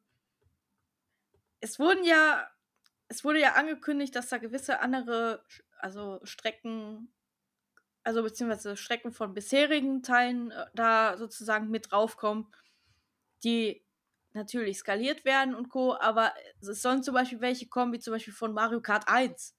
es 1.60 1.80
wurden 1.80 2.04
ja, 2.04 2.48
es 3.10 3.24
wurde 3.24 3.42
ja 3.42 3.56
angekündigt, 3.56 4.16
dass 4.16 4.30
da 4.30 4.38
gewisse 4.38 4.80
andere, 4.80 5.44
also 5.80 6.20
Strecken, 6.24 7.12
also 8.04 8.24
beziehungsweise 8.24 8.78
Strecken 8.78 9.12
von 9.12 9.34
bisherigen 9.34 10.04
Teilen 10.04 10.52
äh, 10.52 10.66
da 10.76 11.18
sozusagen 11.18 11.70
mit 11.70 11.92
draufkommen, 11.92 12.54
die 13.44 13.84
natürlich 14.34 14.78
skaliert 14.78 15.26
werden 15.26 15.56
und 15.56 15.70
Co., 15.70 15.96
aber 16.00 16.34
es 16.62 16.82
sollen 16.82 17.04
zum 17.04 17.16
Beispiel 17.16 17.42
welche 17.42 17.68
kommen, 17.68 17.92
wie 17.94 18.00
zum 18.00 18.14
Beispiel 18.14 18.34
von 18.34 18.54
Mario 18.54 18.80
Kart 18.80 19.08
1. 19.08 19.56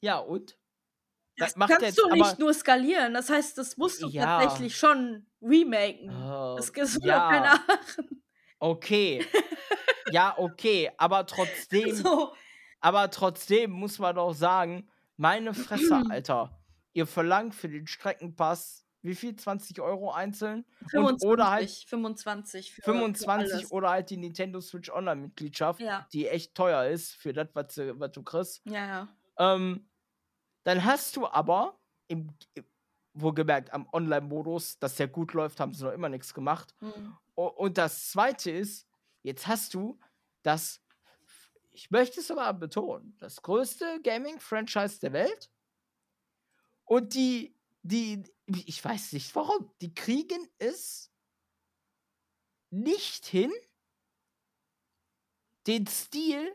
Ja, 0.00 0.18
und? 0.18 0.58
Das, 1.36 1.54
das 1.54 1.68
kannst 1.68 1.82
jetzt, 1.82 1.98
du 1.98 2.08
nicht 2.10 2.38
nur 2.38 2.54
skalieren. 2.54 3.12
Das 3.12 3.28
heißt, 3.28 3.58
das 3.58 3.76
musst 3.76 4.02
du 4.02 4.08
ja. 4.08 4.40
tatsächlich 4.40 4.76
schon 4.76 5.26
remaken. 5.42 6.10
Oh, 6.10 6.54
das 6.56 6.70
ist 6.70 7.04
ja. 7.04 7.28
keine 7.28 7.50
Ahnung. 7.68 8.23
Okay. 8.64 9.26
ja, 10.10 10.34
okay. 10.38 10.90
Aber 10.96 11.26
trotzdem. 11.26 11.94
So. 11.94 12.32
Aber 12.80 13.10
trotzdem 13.10 13.70
muss 13.70 13.98
man 13.98 14.16
doch 14.16 14.32
sagen, 14.32 14.88
meine 15.16 15.52
Fresse, 15.52 16.02
Alter. 16.10 16.58
Ihr 16.94 17.06
verlangt 17.06 17.54
für 17.54 17.68
den 17.68 17.86
Streckenpass 17.86 18.84
wie 19.02 19.14
viel? 19.14 19.36
20 19.36 19.82
Euro 19.82 20.12
einzeln? 20.12 20.64
25, 20.88 21.28
und, 21.28 21.30
oder 21.30 21.50
halt 21.50 21.70
25. 21.70 22.72
Für, 22.72 22.82
25 22.82 23.66
für 23.66 23.74
oder 23.74 23.90
halt 23.90 24.08
die 24.08 24.16
Nintendo 24.16 24.62
Switch 24.62 24.90
Online-Mitgliedschaft, 24.90 25.82
ja. 25.82 26.06
die 26.14 26.26
echt 26.26 26.54
teuer 26.54 26.86
ist 26.86 27.12
für 27.12 27.34
das, 27.34 27.48
was, 27.52 27.76
was 27.76 28.12
du 28.12 28.22
kriegst. 28.22 28.62
Ja, 28.64 28.86
ja. 28.86 29.08
Ähm, 29.36 29.90
dann 30.62 30.86
hast 30.86 31.16
du 31.16 31.26
aber, 31.26 31.78
im, 32.08 32.32
wohlgemerkt 33.12 33.74
am 33.74 33.86
Online-Modus, 33.92 34.78
dass 34.78 34.96
der 34.96 35.08
gut 35.08 35.34
läuft, 35.34 35.60
haben 35.60 35.74
sie 35.74 35.84
noch 35.84 35.92
immer 35.92 36.08
nichts 36.08 36.32
gemacht. 36.32 36.74
Mhm. 36.80 37.14
Und 37.34 37.78
das 37.78 38.10
zweite 38.10 38.50
ist, 38.50 38.86
jetzt 39.22 39.46
hast 39.46 39.74
du 39.74 39.98
das, 40.42 40.80
ich 41.72 41.90
möchte 41.90 42.20
es 42.20 42.30
aber 42.30 42.52
betonen, 42.52 43.16
das 43.18 43.42
größte 43.42 44.00
Gaming-Franchise 44.02 45.00
der 45.00 45.12
Welt. 45.12 45.50
Und 46.84 47.14
die, 47.14 47.56
die, 47.82 48.22
ich 48.46 48.84
weiß 48.84 49.12
nicht 49.14 49.34
warum, 49.34 49.70
die 49.80 49.94
kriegen 49.94 50.48
es 50.58 51.10
nicht 52.70 53.26
hin, 53.26 53.52
den 55.66 55.86
Stil, 55.86 56.54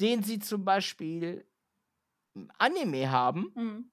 den 0.00 0.22
sie 0.22 0.38
zum 0.38 0.64
Beispiel 0.64 1.46
Anime 2.58 3.10
haben, 3.10 3.52
mhm. 3.54 3.90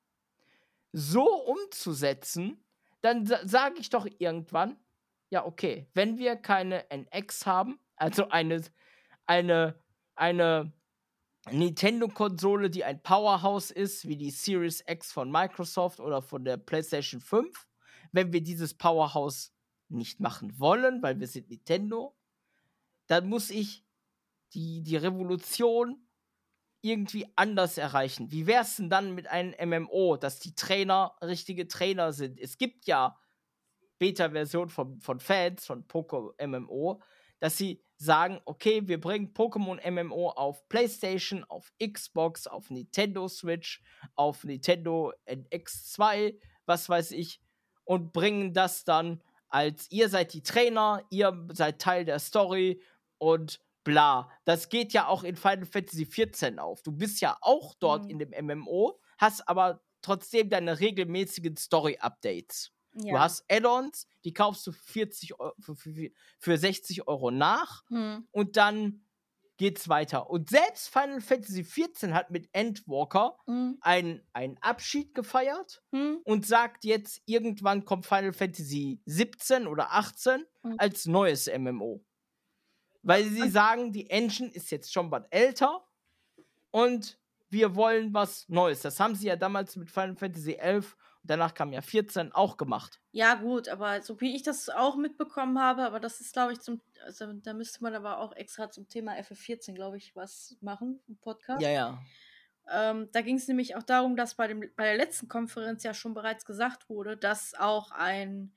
so 0.92 1.26
umzusetzen, 1.46 2.64
dann 3.02 3.26
sa 3.26 3.48
sage 3.48 3.80
ich 3.80 3.90
doch 3.90 4.08
irgendwann, 4.18 4.78
ja, 5.30 5.46
okay, 5.46 5.88
wenn 5.94 6.18
wir 6.18 6.36
keine 6.36 6.90
NX 6.90 7.46
haben, 7.46 7.80
also 7.96 8.30
eine, 8.30 8.62
eine, 9.26 9.80
eine 10.16 10.74
Nintendo-Konsole, 11.52 12.70
die 12.70 12.84
ein 12.84 13.02
Powerhouse 13.02 13.72
ist, 13.72 14.08
wie 14.08 14.18
die 14.18 14.32
Series 14.32 14.84
X 14.88 15.12
von 15.12 15.32
Microsoft 15.32 16.00
oder 16.00 16.22
von 16.22 16.44
der 16.44 16.58
PlayStation 16.58 17.22
5, 17.22 17.68
wenn 18.12 18.34
wir 18.34 18.42
dieses 18.42 18.74
Powerhouse 18.74 19.54
nicht 19.90 20.20
machen 20.20 20.60
wollen, 20.60 21.04
weil 21.04 21.20
wir 21.20 21.28
sind 21.28 21.50
Nintendo, 21.50 22.16
dann 23.08 23.28
muss 23.28 23.50
ich 23.50 23.86
die, 24.54 24.82
die 24.82 24.96
Revolution 24.96 26.08
irgendwie 26.82 27.28
anders 27.36 27.78
erreichen. 27.78 28.32
Wie 28.32 28.48
wäre 28.48 28.64
es 28.64 28.76
denn 28.78 28.90
dann 28.90 29.16
mit 29.16 29.28
einem 29.28 29.54
MMO, 29.70 30.18
dass 30.18 30.40
die 30.40 30.56
Trainer 30.56 31.16
richtige 31.22 31.68
Trainer 31.68 32.14
sind? 32.14 32.40
Es 32.40 32.58
gibt 32.58 32.86
ja 32.86 33.20
Beta-Version 34.00 34.70
von, 34.70 35.00
von 35.00 35.20
Fans 35.20 35.66
von 35.66 35.88
Poco 35.88 36.34
MMO, 36.44 37.02
dass 37.40 37.58
sie 37.58 37.82
sagen, 37.98 38.40
okay, 38.46 38.88
wir 38.88 39.00
bringen 39.00 39.34
Pokémon 39.34 39.80
MMO 39.90 40.30
auf 40.30 40.68
PlayStation, 40.68 41.44
auf 41.46 41.72
Xbox, 41.82 42.48
auf 42.48 42.70
Nintendo 42.70 43.28
Switch, 43.28 43.82
auf 44.16 44.44
Nintendo 44.44 45.14
NX2, 45.28 46.38
was 46.66 46.90
weiß 46.90 47.12
ich, 47.12 47.42
und 47.84 48.12
bringen 48.14 48.54
das 48.54 48.84
dann 48.84 49.22
als 49.56 49.90
ihr 49.90 50.10
seid 50.10 50.34
die 50.34 50.44
Trainer, 50.44 51.02
ihr 51.10 51.48
seid 51.54 51.80
Teil 51.80 52.04
der 52.04 52.20
Story 52.20 52.82
und 53.18 53.62
bla. 53.86 54.30
Das 54.44 54.68
geht 54.68 54.92
ja 54.92 55.08
auch 55.08 55.24
in 55.24 55.38
Final 55.38 55.66
Fantasy 55.66 56.06
XIV 56.06 56.58
auf. 56.58 56.82
Du 56.82 56.92
bist 56.92 57.22
ja 57.22 57.38
auch 57.40 57.74
dort 57.76 58.04
mhm. 58.04 58.10
in 58.10 58.20
dem 58.20 58.46
MMO, 58.48 59.00
hast 59.18 59.48
aber 59.48 59.82
trotzdem 60.02 60.50
deine 60.50 60.82
regelmäßigen 60.82 61.56
Story-Updates. 61.56 62.74
Ja. 62.96 63.14
Du 63.14 63.20
hast 63.20 63.46
Add-ons, 63.52 64.08
die 64.24 64.34
kaufst 64.34 64.66
du 64.68 64.72
40 64.72 65.34
für, 65.60 65.76
für, 65.76 66.12
für 66.40 66.58
60 66.58 67.08
Euro 67.08 67.30
nach 67.32 67.84
mhm. 67.90 68.28
und 68.32 68.58
dann 68.58 69.06
geht's 69.58 69.88
weiter. 69.88 70.30
Und 70.30 70.50
selbst 70.50 70.90
Final 70.90 71.22
Fantasy 71.22 71.64
XIV 71.64 72.14
hat 72.14 72.32
mit 72.32 72.50
Endwalker 72.52 73.38
mhm. 73.46 73.78
einen, 73.82 74.22
einen 74.34 74.58
Abschied 74.62 75.14
gefeiert 75.14 75.82
mhm. 75.92 76.20
und 76.24 76.46
sagt 76.46 76.84
jetzt, 76.84 77.22
irgendwann 77.26 77.86
kommt 77.86 78.06
Final 78.06 78.34
Fantasy 78.34 79.02
17 79.06 79.68
oder 79.68 79.94
18 79.94 80.46
mhm. 80.64 80.76
als 80.78 81.06
neues 81.06 81.48
MMO. 81.48 82.04
Weil 83.02 83.26
sie 83.26 83.50
sagen, 83.50 83.94
die 83.94 84.10
Engine 84.10 84.50
ist 84.50 84.72
jetzt 84.72 84.92
schon 84.92 85.12
was 85.12 85.24
älter 85.30 85.86
und 86.72 87.20
wir 87.50 87.76
wollen 87.76 88.14
was 88.14 88.50
Neues. 88.50 88.82
Das 88.82 89.00
haben 89.00 89.16
sie 89.16 89.28
ja 89.28 89.36
damals 89.36 89.76
mit 89.76 89.92
Final 89.92 90.16
Fantasy 90.16 90.54
11 90.54 90.98
und 90.98 91.05
danach 91.26 91.54
kam 91.54 91.74
ja 91.74 91.82
14 91.82 92.32
auch 92.32 92.58
gemacht. 92.58 93.02
Ja, 93.12 93.36
gut, 93.36 93.70
aber 93.70 94.02
so 94.02 94.20
wie 94.22 94.36
ich 94.36 94.44
das 94.44 94.70
auch 94.70 94.96
mitbekommen 94.96 95.60
habe, 95.60 95.84
aber 95.84 96.00
das 96.00 96.22
ist, 96.22 96.34
glaube 96.34 96.54
ich, 96.54 96.62
zum, 96.62 96.82
also 97.04 97.34
da 97.34 97.54
müsste 97.54 97.84
man 97.84 97.96
aber 97.96 98.20
auch 98.20 98.34
extra 98.36 98.70
zum 98.70 98.88
Thema 98.88 99.14
FF14, 99.14 99.74
glaube 99.74 99.98
ich, 99.98 100.16
was 100.16 100.58
machen, 100.62 101.00
im 101.08 101.18
Podcast. 101.18 101.62
Ja, 101.62 101.70
ja. 101.70 102.02
Ähm, 102.68 103.10
da 103.12 103.22
ging 103.22 103.38
es 103.38 103.48
nämlich 103.48 103.76
auch 103.76 103.84
darum, 103.84 104.16
dass 104.16 104.36
bei, 104.36 104.48
dem, 104.48 104.62
bei 104.76 104.86
der 104.86 104.98
letzten 104.98 105.28
Konferenz 105.28 105.84
ja 105.84 105.94
schon 105.94 106.14
bereits 106.14 106.46
gesagt 106.46 106.90
wurde, 106.90 107.16
dass 107.16 107.54
auch 107.54 107.92
ein 107.92 108.54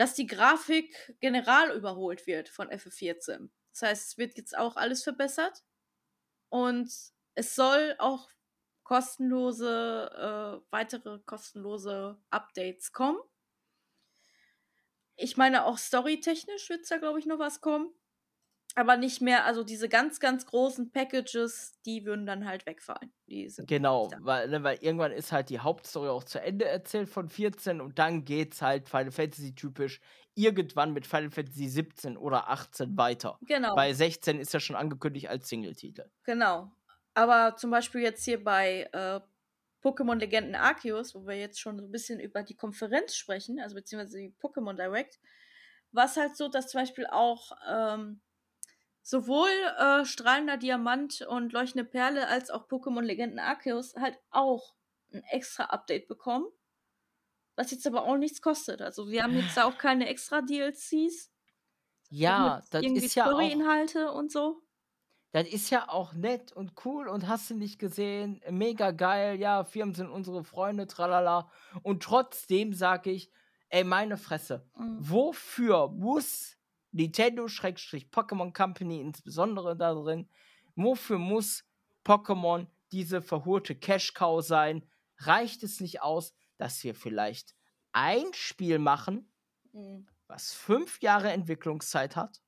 dass 0.00 0.14
die 0.14 0.26
Grafik 0.26 1.14
general 1.20 1.76
überholt 1.76 2.26
wird 2.26 2.48
von 2.48 2.70
FF14. 2.70 3.50
Das 3.72 3.82
heißt, 3.82 4.08
es 4.08 4.16
wird 4.16 4.38
jetzt 4.38 4.56
auch 4.56 4.76
alles 4.76 5.02
verbessert 5.02 5.62
und 6.48 6.90
es 7.34 7.54
soll 7.54 7.96
auch 7.98 8.30
kostenlose, 8.90 10.10
äh, 10.66 10.72
weitere 10.72 11.20
kostenlose 11.20 12.18
Updates 12.30 12.92
kommen. 12.92 13.20
Ich 15.14 15.36
meine, 15.36 15.64
auch 15.64 15.78
storytechnisch 15.78 16.68
wird 16.70 16.90
da, 16.90 16.96
glaube 16.96 17.20
ich, 17.20 17.26
noch 17.26 17.38
was 17.38 17.60
kommen 17.60 17.94
aber 18.74 18.96
nicht 18.96 19.20
mehr, 19.20 19.44
also 19.44 19.64
diese 19.64 19.88
ganz, 19.88 20.20
ganz 20.20 20.46
großen 20.46 20.92
Packages, 20.92 21.72
die 21.84 22.04
würden 22.04 22.26
dann 22.26 22.46
halt 22.46 22.66
wegfallen. 22.66 23.12
genau, 23.66 24.10
weil, 24.20 24.48
ne, 24.48 24.62
weil 24.62 24.78
irgendwann 24.80 25.12
ist 25.12 25.32
halt 25.32 25.50
die 25.50 25.58
Hauptstory 25.58 26.08
auch 26.08 26.24
zu 26.24 26.40
Ende 26.40 26.66
erzählt 26.66 27.08
von 27.08 27.28
14 27.28 27.80
und 27.80 27.98
dann 27.98 28.24
geht's 28.24 28.62
halt 28.62 28.88
Final 28.88 29.10
Fantasy 29.10 29.54
typisch 29.54 30.00
irgendwann 30.34 30.92
mit 30.92 31.06
Final 31.06 31.30
Fantasy 31.30 31.68
17 31.68 32.16
oder 32.16 32.48
18 32.48 32.96
weiter. 32.96 33.38
Genau. 33.42 33.74
Bei 33.74 33.92
16 33.92 34.38
ist 34.38 34.54
ja 34.54 34.60
schon 34.60 34.76
angekündigt 34.76 35.28
als 35.28 35.48
Single-Titel. 35.48 36.04
Genau. 36.24 36.70
Aber 37.14 37.56
zum 37.56 37.70
Beispiel 37.70 38.02
jetzt 38.02 38.24
hier 38.24 38.42
bei 38.42 38.88
äh, 38.92 39.20
Pokémon 39.82 40.16
Legenden 40.16 40.54
Arceus, 40.54 41.14
wo 41.14 41.26
wir 41.26 41.36
jetzt 41.36 41.60
schon 41.60 41.78
so 41.78 41.84
ein 41.84 41.90
bisschen 41.90 42.20
über 42.20 42.42
die 42.42 42.56
Konferenz 42.56 43.16
sprechen, 43.16 43.60
also 43.60 43.74
beziehungsweise 43.74 44.18
die 44.18 44.34
Pokémon 44.40 44.74
Direct, 44.74 45.18
war 45.92 46.04
es 46.04 46.16
halt 46.16 46.36
so, 46.36 46.48
dass 46.48 46.68
zum 46.68 46.80
Beispiel 46.80 47.06
auch 47.06 47.52
ähm, 47.68 48.20
sowohl 49.02 49.50
äh, 49.78 50.04
strahlender 50.04 50.56
Diamant 50.56 51.22
und 51.22 51.52
leuchtende 51.52 51.84
Perle 51.84 52.28
als 52.28 52.50
auch 52.50 52.68
Pokémon 52.68 53.02
Legenden 53.02 53.38
Arceus 53.38 53.94
halt 53.96 54.18
auch 54.30 54.74
ein 55.12 55.24
extra 55.24 55.64
Update 55.64 56.06
bekommen. 56.06 56.46
Was 57.56 57.72
jetzt 57.72 57.86
aber 57.86 58.04
auch 58.04 58.16
nichts 58.16 58.40
kostet. 58.40 58.80
Also 58.80 59.10
wir 59.10 59.22
haben 59.22 59.36
jetzt 59.36 59.56
da 59.56 59.64
auch 59.64 59.76
keine 59.76 60.08
extra 60.08 60.40
DLCs. 60.40 61.30
Ja, 62.10 62.62
das 62.70 62.84
ist 62.84 63.14
ja 63.14 63.32
auch 63.32 63.40
Inhalte 63.40 64.12
und 64.12 64.30
so. 64.30 64.62
Das 65.32 65.46
ist 65.46 65.70
ja 65.70 65.88
auch 65.88 66.12
nett 66.12 66.52
und 66.52 66.72
cool 66.84 67.08
und 67.08 67.28
hast 67.28 67.50
du 67.50 67.54
nicht 67.54 67.78
gesehen, 67.78 68.40
mega 68.50 68.90
geil, 68.90 69.38
ja, 69.38 69.64
Firmen 69.64 69.94
sind 69.94 70.08
unsere 70.10 70.42
Freunde, 70.42 70.86
tralala. 70.86 71.50
Und 71.82 72.02
trotzdem 72.02 72.74
sage 72.74 73.10
ich, 73.10 73.30
ey, 73.68 73.84
meine 73.84 74.16
Fresse, 74.16 74.66
mhm. 74.76 74.96
wofür 74.98 75.88
muss 75.88 76.56
Nintendo-Pokémon 76.92 78.52
Company 78.52 79.00
insbesondere 79.00 79.76
darin, 79.76 80.28
Wofür 80.76 81.18
muss 81.18 81.64
Pokémon 82.04 82.66
diese 82.92 83.20
verholte 83.22 83.74
Cash-Cow 83.74 84.42
sein? 84.42 84.88
Reicht 85.18 85.62
es 85.62 85.80
nicht 85.80 86.02
aus, 86.02 86.34
dass 86.56 86.82
wir 86.84 86.94
vielleicht 86.94 87.54
ein 87.92 88.32
Spiel 88.32 88.78
machen, 88.78 89.30
Mhm. 89.72 90.06
was 90.26 90.52
fünf 90.52 91.00
Jahre 91.02 91.30
Entwicklungszeit 91.32 92.16
hat? 92.16 92.40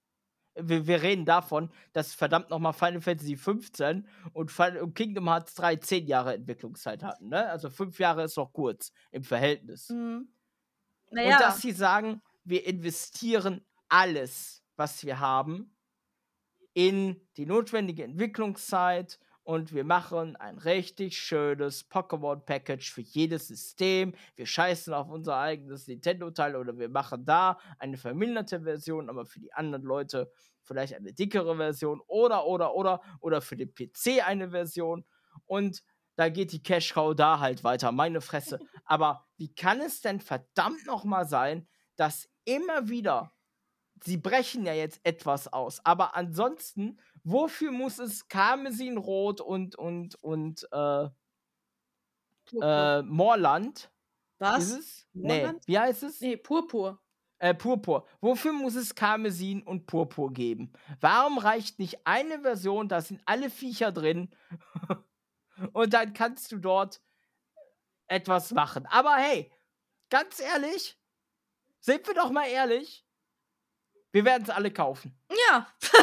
Wir, 0.55 0.87
wir 0.87 1.03
reden 1.03 1.25
davon, 1.25 1.71
dass 1.93 2.15
verdammt 2.15 2.51
nochmal 2.51 2.73
Final 2.73 3.01
Fantasy 3.01 3.37
15 3.37 4.07
und, 4.33 4.59
und 4.59 4.95
Kingdom 4.95 5.29
Hearts 5.29 5.55
3 5.55 5.77
zehn 5.77 6.07
Jahre 6.07 6.35
Entwicklungszeit 6.35 7.03
hatten. 7.03 7.29
Ne? 7.29 7.49
Also 7.49 7.71
fünf 7.71 7.99
Jahre 7.99 8.25
ist 8.25 8.37
noch 8.37 8.53
kurz 8.53 8.93
im 9.11 9.25
Verhältnis. 9.25 9.89
Mhm. 9.89 10.29
Und 11.07 11.17
Naja, 11.17 11.39
dass 11.39 11.61
sie 11.61 11.73
sagen, 11.73 12.23
wir 12.45 12.67
investieren 12.67 13.65
alles, 13.89 14.63
was 14.77 15.05
wir 15.05 15.21
haben, 15.21 15.75
in 16.75 17.21
die 17.37 17.47
notwendige 17.47 18.05
Entwicklungszeit 18.05 19.19
und 19.45 19.75
wir 19.75 19.85
machen 19.85 20.37
ein 20.37 20.59
richtig 20.59 21.19
schönes 21.19 21.91
Pokémon-Package 21.91 22.93
für 22.93 23.01
jedes 23.01 23.49
System. 23.49 24.15
Wir 24.37 24.47
scheißen 24.47 24.95
auf 24.95 25.09
unser 25.09 25.37
eigenes 25.37 25.87
Nintendo-Teil 25.89 26.57
oder 26.57 26.79
wir 26.79 26.89
machen 26.89 27.25
da 27.25 27.59
eine 27.79 27.97
verminderte 27.97 28.63
Version, 28.63 29.11
aber 29.11 29.27
für 29.27 29.41
die 29.41 29.53
anderen 29.53 29.85
Leute 29.85 30.31
vielleicht 30.63 30.95
eine 30.95 31.13
dickere 31.13 31.57
Version 31.57 32.01
oder, 32.07 32.47
oder, 32.47 32.75
oder, 32.75 33.01
oder 33.21 33.41
für 33.41 33.57
den 33.57 33.75
PC 33.75 34.27
eine 34.27 34.51
Version. 34.51 35.05
Und 35.47 35.83
da 36.17 36.29
geht 36.29 36.53
die 36.53 36.63
Cash-Cow 36.63 37.15
da 37.15 37.41
halt 37.41 37.65
weiter, 37.65 37.91
meine 37.91 38.21
Fresse. 38.21 38.59
Aber 38.85 39.25
wie 39.37 39.53
kann 39.55 39.81
es 39.81 40.01
denn 40.01 40.21
verdammt 40.21 40.87
nochmal 40.87 41.27
sein, 41.27 41.67
dass 41.97 42.29
immer 42.45 42.89
wieder, 42.89 43.33
sie 44.05 44.17
brechen 44.17 44.67
ja 44.67 44.75
jetzt 44.75 45.01
etwas 45.05 45.53
aus, 45.53 45.85
aber 45.85 46.17
ansonsten, 46.17 46.99
wofür 47.25 47.73
muss 47.73 47.99
es 47.99 48.29
Karmesinrot 48.29 49.41
und, 49.41 49.77
und, 49.77 50.15
und, 50.17 50.69
äh, 50.73 51.09
äh, 52.61 53.03
Moorland? 53.03 53.91
Was? 54.39 54.65
Ist 54.65 54.79
es? 54.79 55.07
Nee, 55.13 55.49
wie 55.67 55.79
heißt 55.79 56.03
es? 56.03 56.21
Nee, 56.21 56.37
Purpur. 56.37 57.01
Äh, 57.39 57.55
Purpur. 57.55 58.07
Wofür 58.21 58.53
muss 58.53 58.75
es 58.75 58.95
Karmesin 58.95 59.63
und 59.63 59.87
Purpur 59.87 60.33
geben? 60.33 60.73
Warum 61.01 61.39
reicht 61.39 61.79
nicht 61.79 62.07
eine 62.07 62.41
Version, 62.41 62.89
da 62.89 63.01
sind 63.01 63.21
alle 63.25 63.51
Viecher 63.51 63.93
drin 63.93 64.35
und 65.73 65.93
dann 65.93 66.13
kannst 66.13 66.53
du 66.53 66.59
dort 66.59 67.01
etwas 68.07 68.53
machen. 68.53 68.87
Aber 68.87 69.17
hey, 69.17 69.51
ganz 70.11 70.39
ehrlich, 70.41 70.99
sind 71.81 72.07
wir 72.07 72.15
doch 72.15 72.31
mal 72.31 72.47
ehrlich, 72.47 73.05
wir 74.13 74.25
werden 74.25 74.45
es 74.45 74.51
alle 74.51 74.73
kaufen. 74.73 75.15
Ja, 75.49 75.67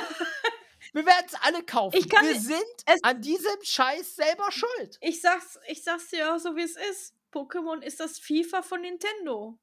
Wir 0.91 1.05
werden 1.05 1.25
es 1.27 1.35
alle 1.35 1.61
kaufen. 1.63 2.09
Kann 2.09 2.25
wir 2.25 2.39
sind 2.39 2.63
es- 2.87 3.03
an 3.03 3.21
diesem 3.21 3.61
Scheiß 3.61 4.15
selber 4.15 4.51
schuld. 4.51 4.97
ich 5.01 5.21
sag's, 5.21 5.59
ich 5.67 5.83
sag's 5.83 6.07
dir 6.09 6.33
auch 6.33 6.39
so, 6.39 6.55
wie 6.55 6.63
es 6.63 6.75
ist. 6.75 7.13
Pokémon 7.31 7.79
ist 7.83 7.99
das 7.99 8.17
FIFA 8.17 8.63
von 8.63 8.81
Nintendo. 8.81 9.59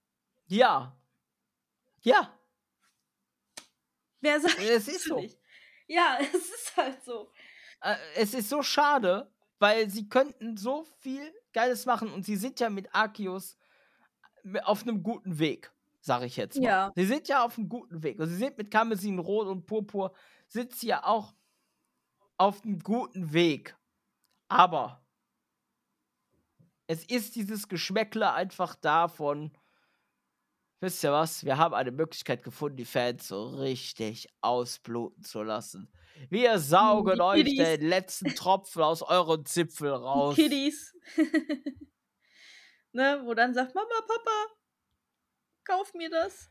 Ja. 0.47 0.97
Ja, 2.03 2.33
Wer 4.21 4.41
sagt 4.41 4.59
es 4.61 4.87
ist 4.89 5.05
so. 5.05 5.17
nicht? 5.17 5.37
Ja, 5.89 6.19
es 6.21 6.35
ist 6.49 6.77
halt 6.77 7.03
so. 7.05 7.33
äh, 7.81 7.97
es 8.15 8.33
ist 8.35 8.49
so 8.49 8.63
schade, 8.63 9.29
weil 9.59 9.91
sie 9.91 10.09
könnten 10.09 10.57
so 10.57 10.85
viel 11.01 11.35
Geiles 11.53 11.87
machen 11.87 12.13
und 12.13 12.25
sie 12.25 12.37
sind 12.37 12.61
ja 12.61 12.71
mit 12.71 12.95
Arceus 12.95 13.57
äh, 14.45 14.61
auf 14.61 14.83
einem 14.83 15.03
guten 15.03 15.39
Weg, 15.41 15.73
sage 16.07 16.27
ich 16.27 16.37
jetzt 16.37 16.57
mal. 16.59 16.65
Ja. 16.65 16.93
Sie 16.95 17.05
sind 17.05 17.29
ja 17.29 17.45
auf 17.45 17.59
einem 17.59 17.69
guten 17.69 18.03
Weg 18.03 18.19
und 18.21 18.29
sie 18.29 18.37
sind 18.37 18.57
mit 18.57 18.71
Karmesin 18.71 19.19
Rot 19.19 19.49
und 19.49 19.67
Purpur 19.67 20.15
sind 20.47 20.73
sie 20.75 20.87
ja 20.87 21.05
auch 21.05 21.35
auf 22.39 22.65
einem 22.65 22.79
guten 22.79 23.33
Weg. 23.33 23.77
Aber 24.49 25.05
es 26.87 27.05
ist 27.05 27.35
dieses 27.35 27.69
Geschmäckle 27.69 28.33
einfach 28.33 28.77
davon, 28.77 29.51
wisst 30.81 31.03
ihr 31.03 31.11
was, 31.11 31.45
wir 31.45 31.57
haben 31.59 31.75
eine 31.75 31.91
Möglichkeit 31.91 32.45
gefunden, 32.45 32.77
die 32.77 32.85
Fans 32.85 33.27
so 33.27 33.49
richtig 33.49 34.29
ausbluten 34.41 35.25
zu 35.25 35.43
lassen. 35.43 35.91
Wir 36.31 36.61
saugen 36.61 37.17
die 37.17 37.21
euch 37.21 37.45
Kiddies. 37.45 37.59
den 37.59 37.89
letzten 37.89 38.35
Tropfen 38.37 38.83
aus 38.83 39.03
euren 39.03 39.45
Zipfel 39.45 39.91
raus. 39.91 40.37
Kiddies. 40.37 40.95
ne, 42.93 43.23
wo 43.25 43.35
dann 43.35 43.53
sagt, 43.55 43.75
Mama, 43.75 44.01
Papa, 44.07 44.56
kauf 45.67 45.93
mir 45.95 46.11
das. 46.11 46.51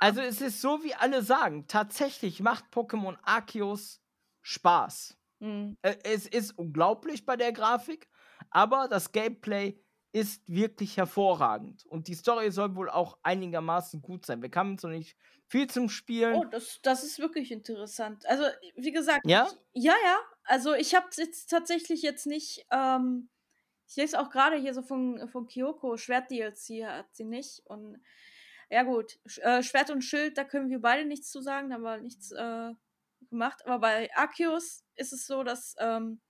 Also 0.00 0.20
es 0.20 0.40
ist 0.40 0.60
so, 0.60 0.82
wie 0.82 0.94
alle 0.94 1.22
sagen, 1.22 1.66
tatsächlich 1.68 2.40
macht 2.40 2.64
Pokémon 2.72 3.16
Arceus 3.22 4.00
Spaß. 4.42 5.16
Hm. 5.40 5.76
Äh, 5.82 5.96
Es 6.02 6.26
ist 6.26 6.52
unglaublich 6.58 7.26
bei 7.26 7.36
der 7.36 7.52
Grafik, 7.52 8.08
aber 8.50 8.88
das 8.88 9.12
Gameplay 9.12 9.78
ist 10.12 10.48
wirklich 10.48 10.96
hervorragend. 10.96 11.84
Und 11.86 12.08
die 12.08 12.14
Story 12.14 12.50
soll 12.50 12.74
wohl 12.74 12.88
auch 12.88 13.18
einigermaßen 13.22 14.00
gut 14.00 14.24
sein. 14.24 14.40
Wir 14.40 14.50
kamen 14.50 14.78
so 14.78 14.88
nicht 14.88 15.16
viel 15.46 15.68
zum 15.68 15.88
Spielen. 15.90 16.34
Oh, 16.34 16.44
das, 16.44 16.80
das 16.82 17.04
ist 17.04 17.18
wirklich 17.18 17.52
interessant. 17.52 18.24
Also, 18.26 18.44
wie 18.76 18.92
gesagt, 18.92 19.26
Ja? 19.26 19.46
ich, 19.74 19.84
ja, 19.84 19.94
ja. 20.04 20.18
Also, 20.44 20.72
ich 20.74 20.94
habe 20.94 21.06
jetzt 21.16 21.48
tatsächlich 21.50 22.02
jetzt 22.02 22.26
nicht. 22.26 22.64
Ähm, 22.72 23.28
ich 23.88 23.96
lese 23.96 24.18
auch 24.18 24.30
gerade 24.30 24.56
hier 24.56 24.74
so 24.74 24.82
von, 24.82 25.28
von 25.28 25.46
Kyoko, 25.46 25.96
Schwert-DLC 25.96 26.84
hat 26.86 27.14
sie 27.14 27.24
nicht. 27.24 27.60
Und 27.66 28.02
ja, 28.70 28.82
gut, 28.82 29.18
Sch- 29.26 29.40
äh, 29.40 29.62
Schwert 29.62 29.90
und 29.90 30.02
Schild, 30.02 30.38
da 30.38 30.44
können 30.44 30.68
wir 30.70 30.80
beide 30.80 31.04
nichts 31.06 31.30
zu 31.30 31.40
sagen, 31.40 31.68
da 31.70 31.76
haben 31.76 31.82
wir 31.82 31.98
nichts 31.98 32.32
äh, 32.32 32.72
gemacht. 33.30 33.64
Aber 33.66 33.78
bei 33.80 34.10
Arceus 34.16 34.84
ist 34.96 35.12
es 35.12 35.26
so, 35.26 35.42
dass. 35.44 35.74
Ähm, 35.78 36.20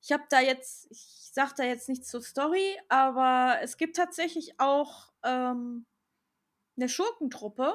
ich 0.00 0.12
habe 0.12 0.24
da 0.30 0.40
jetzt, 0.40 0.86
ich 0.90 1.30
sag 1.32 1.54
da 1.56 1.64
jetzt 1.64 1.88
nichts 1.88 2.08
zur 2.08 2.22
Story, 2.22 2.78
aber 2.88 3.58
es 3.62 3.76
gibt 3.76 3.96
tatsächlich 3.96 4.60
auch 4.60 5.12
ähm, 5.24 5.86
eine 6.76 6.88
Schurkentruppe, 6.88 7.74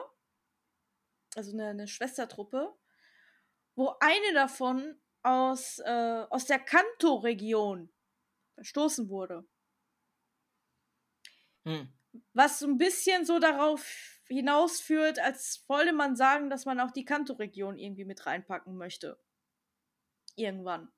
also 1.36 1.52
eine, 1.52 1.68
eine 1.68 1.88
Schwestertruppe, 1.88 2.74
wo 3.76 3.94
eine 4.00 4.34
davon 4.34 5.02
aus, 5.22 5.80
äh, 5.80 6.26
aus 6.30 6.45
der 6.45 6.60
Kanto-Region 6.60 7.92
verstoßen 8.56 9.10
wurde. 9.10 9.45
Hm. 11.66 11.88
Was 12.33 12.59
so 12.59 12.67
ein 12.67 12.77
bisschen 12.77 13.25
so 13.25 13.40
darauf 13.40 14.19
hinausführt, 14.27 15.19
als 15.19 15.64
wollte 15.67 15.93
man 15.93 16.16
sagen, 16.16 16.50
dass 16.50 16.66
man 16.66 16.80
auch 16.80 16.92
die 16.92 17.06
Kanto-Region 17.06 17.77
irgendwie 17.77 18.06
mit 18.06 18.25
reinpacken 18.25 18.77
möchte. 18.77 19.19
Irgendwann. 20.35 20.92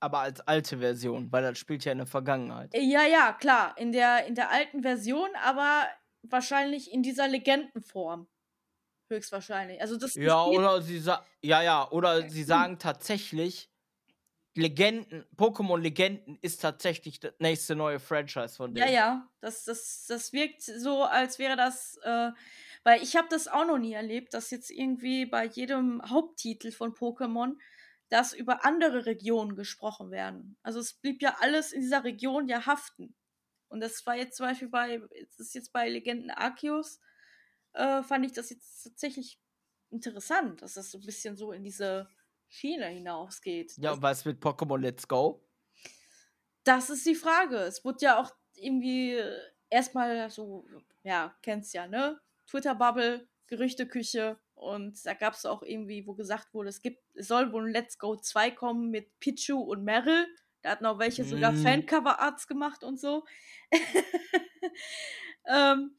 Aber 0.00 0.20
als 0.20 0.40
alte 0.40 0.78
Version, 0.78 1.30
weil 1.30 1.42
das 1.42 1.58
spielt 1.58 1.84
ja 1.84 1.92
in 1.92 1.98
der 1.98 2.06
Vergangenheit. 2.06 2.74
Äh, 2.74 2.80
Ja, 2.80 3.04
ja, 3.04 3.32
klar. 3.32 3.76
In 3.78 3.92
der, 3.92 4.26
in 4.26 4.34
der 4.34 4.50
alten 4.50 4.82
Version, 4.82 5.30
aber 5.44 5.86
wahrscheinlich 6.22 6.92
in 6.92 7.02
dieser 7.02 7.28
Legendenform. 7.28 8.28
Höchstwahrscheinlich. 9.08 9.80
Also 9.80 9.96
das 9.96 10.14
Ja, 10.14 10.44
oder 10.44 10.80
sie 10.80 10.98
sa 10.98 11.24
ja, 11.42 11.62
ja, 11.62 11.90
oder 11.90 12.28
sie 12.28 12.44
sagen 12.44 12.78
tatsächlich, 12.78 13.68
Legenden, 14.54 15.24
Pokémon 15.36 15.78
Legenden 15.80 16.38
ist 16.42 16.60
tatsächlich 16.62 17.20
das 17.20 17.34
nächste 17.38 17.74
neue 17.76 18.00
Franchise 18.00 18.56
von 18.56 18.74
Ja, 18.74 18.86
denen. 18.86 18.88
ja, 18.88 19.30
das, 19.40 19.64
das, 19.64 20.06
das 20.08 20.32
wirkt 20.32 20.62
so, 20.62 21.02
als 21.04 21.38
wäre 21.38 21.56
das, 21.56 21.98
äh, 22.04 22.30
weil 22.84 23.02
ich 23.02 23.16
habe 23.16 23.28
das 23.28 23.46
auch 23.48 23.66
noch 23.66 23.78
nie 23.78 23.92
erlebt, 23.92 24.32
dass 24.34 24.50
jetzt 24.50 24.70
irgendwie 24.70 25.26
bei 25.26 25.44
jedem 25.46 26.00
Haupttitel 26.08 26.72
von 26.72 26.94
Pokémon, 26.94 27.56
dass 28.08 28.32
über 28.32 28.64
andere 28.64 29.04
Regionen 29.06 29.56
gesprochen 29.56 30.10
werden. 30.10 30.56
Also 30.62 30.80
es 30.80 30.94
blieb 30.94 31.20
ja 31.22 31.36
alles 31.40 31.72
in 31.72 31.82
dieser 31.82 32.04
Region 32.04 32.48
ja 32.48 32.64
haften. 32.66 33.14
Und 33.68 33.80
das 33.80 34.04
war 34.06 34.16
jetzt 34.16 34.36
zum 34.36 34.46
Beispiel 34.46 34.68
bei, 34.68 34.98
das 34.98 35.38
ist 35.38 35.54
jetzt 35.54 35.72
bei 35.72 35.88
Legenden 35.88 36.30
Arceus, 36.30 37.00
äh, 37.74 38.02
fand 38.02 38.24
ich 38.26 38.32
das 38.32 38.50
jetzt 38.50 38.82
tatsächlich 38.84 39.40
interessant, 39.90 40.62
dass 40.62 40.74
das 40.74 40.90
so 40.90 40.98
ein 40.98 41.06
bisschen 41.06 41.36
so 41.36 41.52
in 41.52 41.64
diese 41.64 42.08
Schiene 42.52 42.86
hinausgeht. 42.88 43.72
Ja, 43.78 43.92
und 43.92 44.02
was 44.02 44.26
mit 44.26 44.42
Pokémon 44.42 44.78
Let's 44.78 45.08
Go? 45.08 45.42
Das 46.64 46.90
ist 46.90 47.06
die 47.06 47.14
Frage. 47.14 47.56
Es 47.56 47.82
wurde 47.82 47.98
ja 48.02 48.20
auch 48.20 48.30
irgendwie 48.54 49.18
erstmal 49.70 50.28
so, 50.30 50.66
ja, 51.02 51.34
kennst 51.40 51.72
ja, 51.72 51.86
ne? 51.86 52.20
Twitter-Bubble, 52.46 53.26
Gerüchteküche 53.46 54.38
und 54.54 55.04
da 55.06 55.14
gab 55.14 55.32
es 55.32 55.46
auch 55.46 55.62
irgendwie, 55.62 56.06
wo 56.06 56.14
gesagt 56.14 56.52
wurde, 56.52 56.68
es 56.68 56.82
gibt, 56.82 57.02
es 57.14 57.28
soll 57.28 57.52
wohl 57.52 57.66
ein 57.66 57.72
Let's 57.72 57.98
Go 57.98 58.16
2 58.16 58.50
kommen 58.50 58.90
mit 58.90 59.18
Pichu 59.18 59.58
und 59.58 59.82
Meryl. 59.82 60.26
Da 60.60 60.70
hatten 60.70 60.84
auch 60.86 60.98
welche 60.98 61.24
sogar 61.24 61.52
Mm. 61.52 61.62
Fancover-Arts 61.62 62.46
gemacht 62.46 62.84
und 62.84 63.00
so. 63.00 63.24
ähm, 65.46 65.96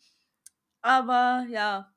aber 0.81 1.47
ja. 1.49 1.92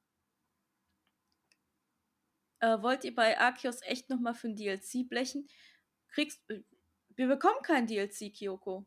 Äh, 2.61 2.81
wollt 2.83 3.05
ihr 3.05 3.15
bei 3.15 3.39
Arceus 3.39 3.81
echt 3.83 4.09
nochmal 4.11 4.35
für 4.35 4.49
ein 4.49 4.57
DLC 4.57 5.09
blechen? 5.09 5.49
Kriegst. 6.09 6.41
äh, 6.51 6.63
Wir 7.11 7.29
bekommen 7.29 7.63
kein 7.63 7.87
DLC, 7.87 8.31
Kyoko. 8.33 8.87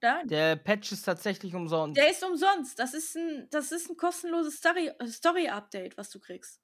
Da, 0.00 0.22
Der 0.24 0.56
Patch 0.56 0.92
ist 0.92 1.02
tatsächlich 1.02 1.54
umsonst. 1.54 1.98
der 1.98 2.10
ist 2.10 2.24
umsonst. 2.24 2.78
Das 2.78 2.94
ist 2.94 3.16
ein, 3.16 3.48
das 3.50 3.70
ist 3.70 3.90
ein 3.90 3.96
kostenloses 3.98 4.56
Story- 4.56 4.92
äh, 4.98 5.06
Story-Update, 5.06 5.96
was 5.98 6.08
du 6.10 6.18
kriegst. 6.20 6.60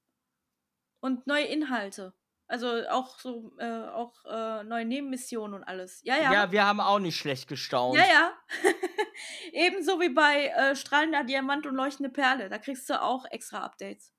Und 1.00 1.26
neue 1.26 1.44
Inhalte. 1.44 2.14
Also 2.48 2.86
auch 2.88 3.18
so, 3.18 3.52
äh, 3.58 3.64
auch 3.88 4.24
äh, 4.24 4.62
neue 4.64 4.84
Nebenmissionen 4.86 5.54
und 5.54 5.64
alles. 5.64 6.00
Ja, 6.04 6.16
ja. 6.16 6.32
Ja, 6.32 6.52
wir 6.52 6.64
haben 6.64 6.80
auch 6.80 6.98
nicht 7.00 7.16
schlecht 7.18 7.48
gestaunt. 7.48 7.98
Ja, 7.98 8.06
ja. 8.06 8.32
Ebenso 9.52 10.00
wie 10.00 10.08
bei 10.10 10.46
äh, 10.48 10.76
Strahlender 10.76 11.24
Diamant 11.24 11.66
und 11.66 11.74
Leuchtende 11.74 12.08
Perle. 12.10 12.48
Da 12.48 12.58
kriegst 12.58 12.88
du 12.88 13.00
auch 13.02 13.24
extra 13.30 13.62
Updates. 13.64 14.12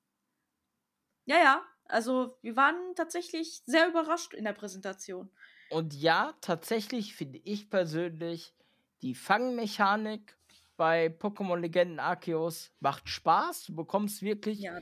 Ja, 1.24 1.38
ja. 1.38 1.62
Also 1.88 2.38
wir 2.42 2.56
waren 2.56 2.94
tatsächlich 2.94 3.62
sehr 3.66 3.88
überrascht 3.88 4.32
in 4.34 4.44
der 4.44 4.52
Präsentation. 4.54 5.30
Und 5.68 5.94
ja, 5.94 6.34
tatsächlich 6.40 7.14
finde 7.14 7.40
ich 7.44 7.70
persönlich, 7.70 8.54
die 9.02 9.14
Fangmechanik 9.14 10.38
bei 10.76 11.06
Pokémon 11.08 11.58
Legenden 11.58 12.00
Arceus 12.00 12.72
macht 12.80 13.08
Spaß. 13.08 13.64
Du 13.64 13.74
bekommst 13.76 14.22
wirklich 14.22 14.70
Ja. 14.70 14.80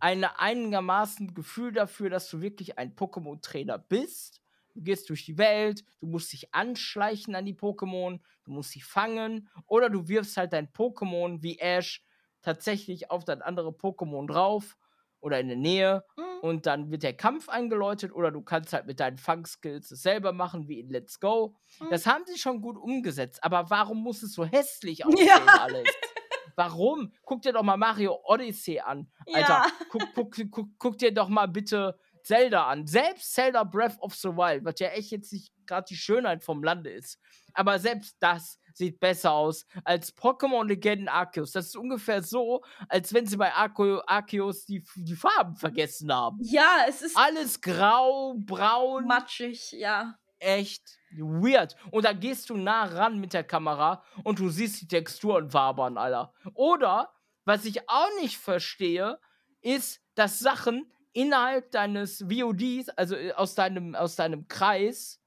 ein 0.00 0.24
einigermaßen 0.24 1.34
Gefühl 1.34 1.72
dafür, 1.72 2.10
dass 2.10 2.30
du 2.30 2.40
wirklich 2.42 2.78
ein 2.78 2.96
Pokémon-Trainer 2.96 3.78
bist. 3.78 4.42
Du 4.74 4.82
gehst 4.82 5.10
durch 5.10 5.26
die 5.26 5.38
Welt, 5.38 5.84
du 6.00 6.06
musst 6.08 6.32
dich 6.32 6.54
anschleichen 6.54 7.34
an 7.34 7.46
die 7.46 7.54
Pokémon, 7.56 8.20
du 8.44 8.52
musst 8.52 8.70
sie 8.72 8.82
fangen 8.82 9.50
oder 9.66 9.90
du 9.90 10.08
wirfst 10.08 10.36
halt 10.36 10.52
dein 10.52 10.68
Pokémon 10.72 11.42
wie 11.42 11.58
Ash 11.60 12.04
tatsächlich 12.42 13.10
auf 13.10 13.24
das 13.24 13.40
andere 13.42 13.70
Pokémon 13.70 14.26
drauf 14.26 14.76
oder 15.20 15.38
in 15.40 15.48
der 15.48 15.56
Nähe 15.56 16.04
Mhm. 16.16 16.22
und 16.42 16.66
dann 16.66 16.90
wird 16.90 17.02
der 17.02 17.12
Kampf 17.16 17.48
eingeläutet 17.48 18.12
oder 18.12 18.30
du 18.30 18.42
kannst 18.42 18.72
halt 18.72 18.86
mit 18.86 19.00
deinen 19.00 19.18
Fangskills 19.18 19.90
es 19.90 20.02
selber 20.02 20.32
machen 20.32 20.68
wie 20.68 20.80
in 20.80 20.88
Let's 20.90 21.20
Go. 21.20 21.54
Mhm. 21.80 21.90
Das 21.90 22.06
haben 22.06 22.24
sie 22.26 22.38
schon 22.38 22.60
gut 22.60 22.76
umgesetzt, 22.76 23.42
aber 23.44 23.70
warum 23.70 24.02
muss 24.02 24.22
es 24.22 24.32
so 24.34 24.44
hässlich 24.44 25.04
aussehen 25.06 25.26
Ja. 25.26 25.44
alles? 25.60 25.88
Warum? 26.56 27.12
Guck 27.24 27.42
dir 27.42 27.52
doch 27.52 27.62
mal 27.62 27.76
Mario 27.76 28.18
Odyssey 28.24 28.80
an. 28.80 29.10
Alter, 29.32 29.48
Ja. 29.48 29.66
guck, 29.90 30.02
guck, 30.14 30.36
guck, 30.50 30.68
guck 30.78 30.98
dir 30.98 31.12
doch 31.14 31.28
mal 31.28 31.46
bitte 31.46 31.98
Zelda 32.22 32.66
an. 32.66 32.86
Selbst 32.86 33.32
Zelda 33.32 33.64
Breath 33.64 33.96
of 34.00 34.14
the 34.14 34.28
Wild, 34.28 34.64
was 34.64 34.78
ja 34.78 34.88
echt 34.88 35.10
jetzt 35.10 35.32
nicht 35.32 35.52
gerade 35.70 35.86
die 35.88 35.96
Schönheit 35.96 36.44
vom 36.44 36.62
Lande 36.62 36.90
ist. 36.90 37.18
Aber 37.54 37.78
selbst 37.78 38.16
das 38.20 38.58
sieht 38.74 39.00
besser 39.00 39.32
aus 39.32 39.66
als 39.84 40.16
Pokémon 40.16 40.66
Legenden 40.66 41.08
Arceus. 41.08 41.52
Das 41.52 41.66
ist 41.66 41.76
ungefähr 41.76 42.22
so, 42.22 42.62
als 42.88 43.12
wenn 43.14 43.26
sie 43.26 43.36
bei 43.36 43.52
Arceus 43.52 44.64
die, 44.66 44.84
die 44.96 45.14
Farben 45.14 45.56
vergessen 45.56 46.12
haben. 46.12 46.38
Ja, 46.42 46.84
es 46.88 47.02
ist 47.02 47.16
Alles 47.16 47.60
grau, 47.60 48.34
braun, 48.38 49.06
matschig, 49.06 49.72
ja. 49.72 50.14
echt 50.38 50.98
weird. 51.12 51.76
Und 51.90 52.04
da 52.04 52.12
gehst 52.12 52.50
du 52.50 52.56
nah 52.56 52.84
ran 52.84 53.18
mit 53.18 53.32
der 53.32 53.44
Kamera 53.44 54.02
und 54.24 54.38
du 54.38 54.48
siehst 54.48 54.80
die 54.80 54.88
Texturen 54.88 55.52
wabern, 55.52 55.98
Alter. 55.98 56.32
Oder, 56.54 57.12
was 57.44 57.64
ich 57.64 57.88
auch 57.88 58.08
nicht 58.20 58.38
verstehe, 58.38 59.18
ist, 59.60 60.00
dass 60.14 60.38
Sachen 60.38 60.90
innerhalb 61.12 61.70
deines 61.72 62.20
VODs, 62.28 62.88
also 62.90 63.16
äh, 63.16 63.32
aus 63.32 63.54
deinem, 63.54 63.94
aus 63.94 64.16
deinem 64.16 64.48
Kreis, 64.48 65.19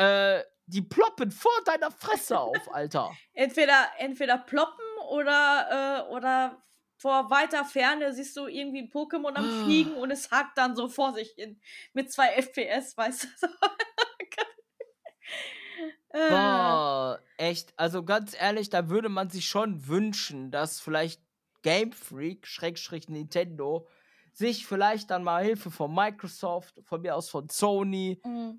äh, 0.00 0.44
die 0.66 0.82
ploppen 0.82 1.30
vor 1.30 1.52
deiner 1.64 1.90
Fresse 1.90 2.38
auf, 2.38 2.72
Alter. 2.72 3.12
Entweder, 3.32 3.88
entweder 3.98 4.38
ploppen 4.38 4.84
oder, 5.10 6.06
äh, 6.08 6.12
oder 6.12 6.62
vor 6.96 7.30
weiter 7.30 7.64
Ferne 7.64 8.12
siehst 8.12 8.36
du 8.36 8.46
irgendwie 8.46 8.82
ein 8.82 8.90
Pokémon 8.90 9.34
am 9.34 9.44
Ah. 9.44 9.64
Fliegen 9.64 9.94
und 9.94 10.10
es 10.10 10.30
hakt 10.30 10.58
dann 10.58 10.76
so 10.76 10.88
vor 10.88 11.14
sich 11.14 11.30
hin. 11.30 11.60
Mit 11.92 12.12
zwei 12.12 12.28
FPS, 12.28 12.96
weißt 12.96 13.24
du. 13.24 13.46
äh, 16.10 16.28
Boah, 16.28 17.20
echt. 17.38 17.72
Also 17.76 18.04
ganz 18.04 18.34
ehrlich, 18.38 18.68
da 18.68 18.90
würde 18.90 19.08
man 19.08 19.30
sich 19.30 19.46
schon 19.46 19.88
wünschen, 19.88 20.50
dass 20.50 20.80
vielleicht 20.80 21.22
Game 21.62 21.92
Freak, 21.92 22.46
Schrägstrich 22.46 23.08
Nintendo, 23.08 23.88
sich 24.32 24.66
vielleicht 24.66 25.10
dann 25.10 25.24
mal 25.24 25.42
Hilfe 25.42 25.70
von 25.70 25.94
Microsoft, 25.94 26.80
von 26.84 27.00
mir 27.00 27.16
aus 27.16 27.28
von 27.28 27.48
Sony 27.48 28.20
mm, 28.24 28.50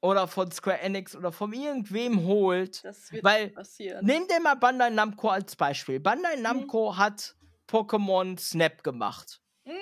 oder 0.00 0.28
von 0.28 0.50
Square 0.52 0.80
Enix 0.80 1.16
oder 1.16 1.32
von 1.32 1.52
irgendwem 1.52 2.24
holt. 2.24 2.84
das 2.84 3.10
wird 3.12 3.24
Weil, 3.24 3.50
passieren. 3.50 4.04
Nimm 4.06 4.26
dir 4.28 4.40
mal 4.40 4.54
Bandai 4.54 4.90
Namco 4.90 5.28
als 5.28 5.56
Beispiel. 5.56 5.98
Bandai 6.00 6.36
Mhm. 6.36 6.42
Namco 6.42 6.96
hat 6.96 7.34
Pokémon 7.66 8.38
Snap 8.38 8.82
gemacht. 8.84 9.40
Mhm. 9.64 9.72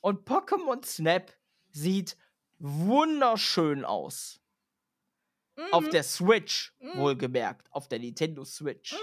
Und 0.00 0.28
Pokémon 0.28 0.84
Snap 0.84 1.32
sieht 1.70 2.16
wunderschön 2.58 3.84
aus. 3.84 4.38
Auf 5.70 5.84
Mhm, 5.84 5.90
der 5.90 6.02
Switch, 6.02 6.74
Mhm. 6.80 6.98
wohlgemerkt. 6.98 7.66
Auf 7.72 7.88
der 7.88 7.98
Nintendo 7.98 8.44
Switch. 8.44 8.92
mhm. 8.92 8.98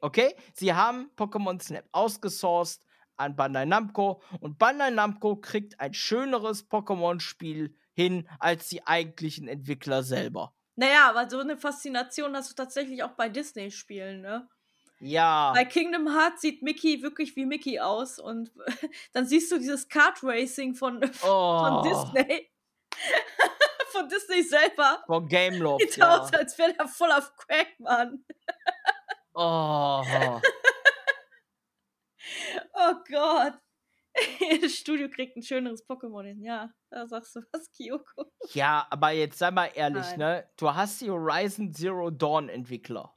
Okay? 0.00 0.34
Sie 0.54 0.72
haben 0.72 1.10
Pokémon 1.16 1.60
Snap 1.60 1.84
ausgesourced 1.92 2.84
an 3.16 3.34
Bandai 3.34 3.64
Namco 3.64 4.22
und 4.40 4.58
Bandai 4.58 4.90
Namco 4.90 5.36
kriegt 5.36 5.80
ein 5.80 5.92
schöneres 5.92 6.70
Pokémon-Spiel 6.70 7.74
hin 7.98 8.28
als 8.38 8.68
die 8.68 8.86
eigentlichen 8.86 9.48
Entwickler 9.48 10.04
selber. 10.04 10.54
Naja, 10.76 11.08
aber 11.08 11.28
so 11.28 11.40
eine 11.40 11.56
Faszination 11.56 12.36
hast 12.36 12.50
du 12.52 12.54
tatsächlich 12.54 13.02
auch 13.02 13.10
bei 13.16 13.28
Disney-Spielen, 13.28 14.20
ne? 14.20 14.48
Ja. 15.00 15.52
Bei 15.52 15.64
Kingdom 15.64 16.06
Hearts 16.06 16.42
sieht 16.42 16.62
Mickey 16.62 17.02
wirklich 17.02 17.34
wie 17.34 17.44
Mickey 17.44 17.80
aus 17.80 18.20
und 18.20 18.52
dann 19.12 19.26
siehst 19.26 19.50
du 19.50 19.58
dieses 19.58 19.88
Kart 19.88 20.22
Racing 20.22 20.76
von, 20.76 21.00
Oh, 21.24 21.58
von 21.58 21.82
Disney. 21.82 22.48
von 23.90 24.08
Disney 24.08 24.44
selber. 24.44 25.02
Von 25.06 25.26
Gameloft, 25.26 25.82
Sieht 25.82 25.96
ja. 25.96 26.18
aus, 26.20 26.32
als 26.32 26.56
wäre 26.56 26.74
der 26.74 26.86
voll 26.86 27.10
auf 27.10 27.34
Crack, 27.34 27.80
Mann. 27.80 28.24
Oh. 29.34 30.04
Oh 32.74 32.94
Gott. 33.10 33.54
Das 34.62 34.72
Studio 34.74 35.08
kriegt 35.08 35.36
ein 35.36 35.42
schöneres 35.42 35.88
Pokémon 35.88 36.24
hin. 36.24 36.42
Ja, 36.42 36.70
da 36.90 37.06
sagst 37.06 37.36
du 37.36 37.40
was, 37.52 37.70
Kyoko. 37.72 38.30
Ja, 38.52 38.86
aber 38.90 39.10
jetzt 39.10 39.38
sei 39.38 39.50
mal 39.50 39.70
ehrlich, 39.74 40.06
Nein. 40.16 40.18
ne? 40.18 40.48
Du 40.56 40.74
hast 40.74 41.00
die 41.00 41.10
Horizon 41.10 41.72
Zero 41.74 42.10
Dawn 42.10 42.48
Entwickler. 42.48 43.14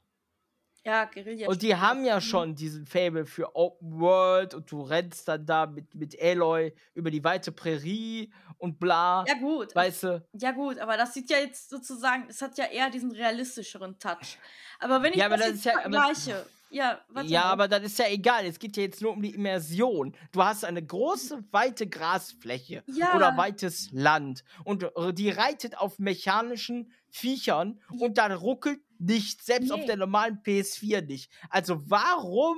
Ja, 0.84 1.04
Guerilla. 1.04 1.46
Und 1.48 1.62
die 1.62 1.76
haben 1.76 2.04
ja 2.04 2.16
Mhm. 2.16 2.20
schon 2.22 2.54
diesen 2.56 2.86
Fable 2.86 3.24
für 3.24 3.54
Open 3.54 4.00
World 4.00 4.52
und 4.54 4.70
du 4.72 4.82
rennst 4.82 5.28
dann 5.28 5.46
da 5.46 5.66
mit, 5.66 5.94
mit 5.94 6.20
Aloy 6.20 6.74
über 6.94 7.10
die 7.12 7.22
weite 7.22 7.52
Prärie 7.52 8.32
und 8.58 8.80
bla. 8.80 9.24
Ja, 9.28 9.34
gut. 9.34 9.72
Weißt 9.76 10.02
du? 10.02 10.26
Ja, 10.32 10.50
gut, 10.50 10.78
aber 10.80 10.96
das 10.96 11.14
sieht 11.14 11.30
ja 11.30 11.38
jetzt 11.38 11.70
sozusagen, 11.70 12.26
es 12.28 12.42
hat 12.42 12.58
ja 12.58 12.64
eher 12.64 12.90
diesen 12.90 13.12
realistischeren 13.12 13.96
Touch. 14.00 14.38
Aber 14.80 15.00
wenn 15.04 15.12
ich 15.12 15.18
Ja, 15.20 15.26
aber 15.26 15.36
das, 15.36 15.46
das 15.52 15.54
jetzt 15.54 15.58
ist 15.58 15.64
ja- 15.66 15.72
aber- 15.72 15.82
vergleiche. 15.82 16.46
Ja, 16.72 17.00
Ja, 17.24 17.44
aber 17.44 17.68
das 17.68 17.82
ist 17.82 17.98
ja 17.98 18.08
egal. 18.08 18.46
Es 18.46 18.58
geht 18.58 18.76
ja 18.76 18.82
jetzt 18.84 19.02
nur 19.02 19.12
um 19.12 19.20
die 19.22 19.34
Immersion. 19.34 20.16
Du 20.32 20.42
hast 20.42 20.64
eine 20.64 20.84
große, 20.84 21.44
weite 21.50 21.86
Grasfläche 21.86 22.82
Ja. 22.86 23.14
oder 23.14 23.36
weites 23.36 23.90
Land 23.92 24.42
und 24.64 24.86
die 25.12 25.28
reitet 25.30 25.76
auf 25.78 25.98
mechanischen 25.98 26.92
Viechern 27.10 27.80
Ja. 27.92 28.06
und 28.06 28.16
dann 28.18 28.32
ruckelt 28.32 28.80
nichts, 28.98 29.44
selbst 29.46 29.70
auf 29.70 29.80
Nee. 29.80 29.86
der 29.86 29.96
normalen 29.96 30.38
PS4 30.42 31.02
nicht. 31.02 31.30
Also 31.50 31.90
warum 31.90 32.56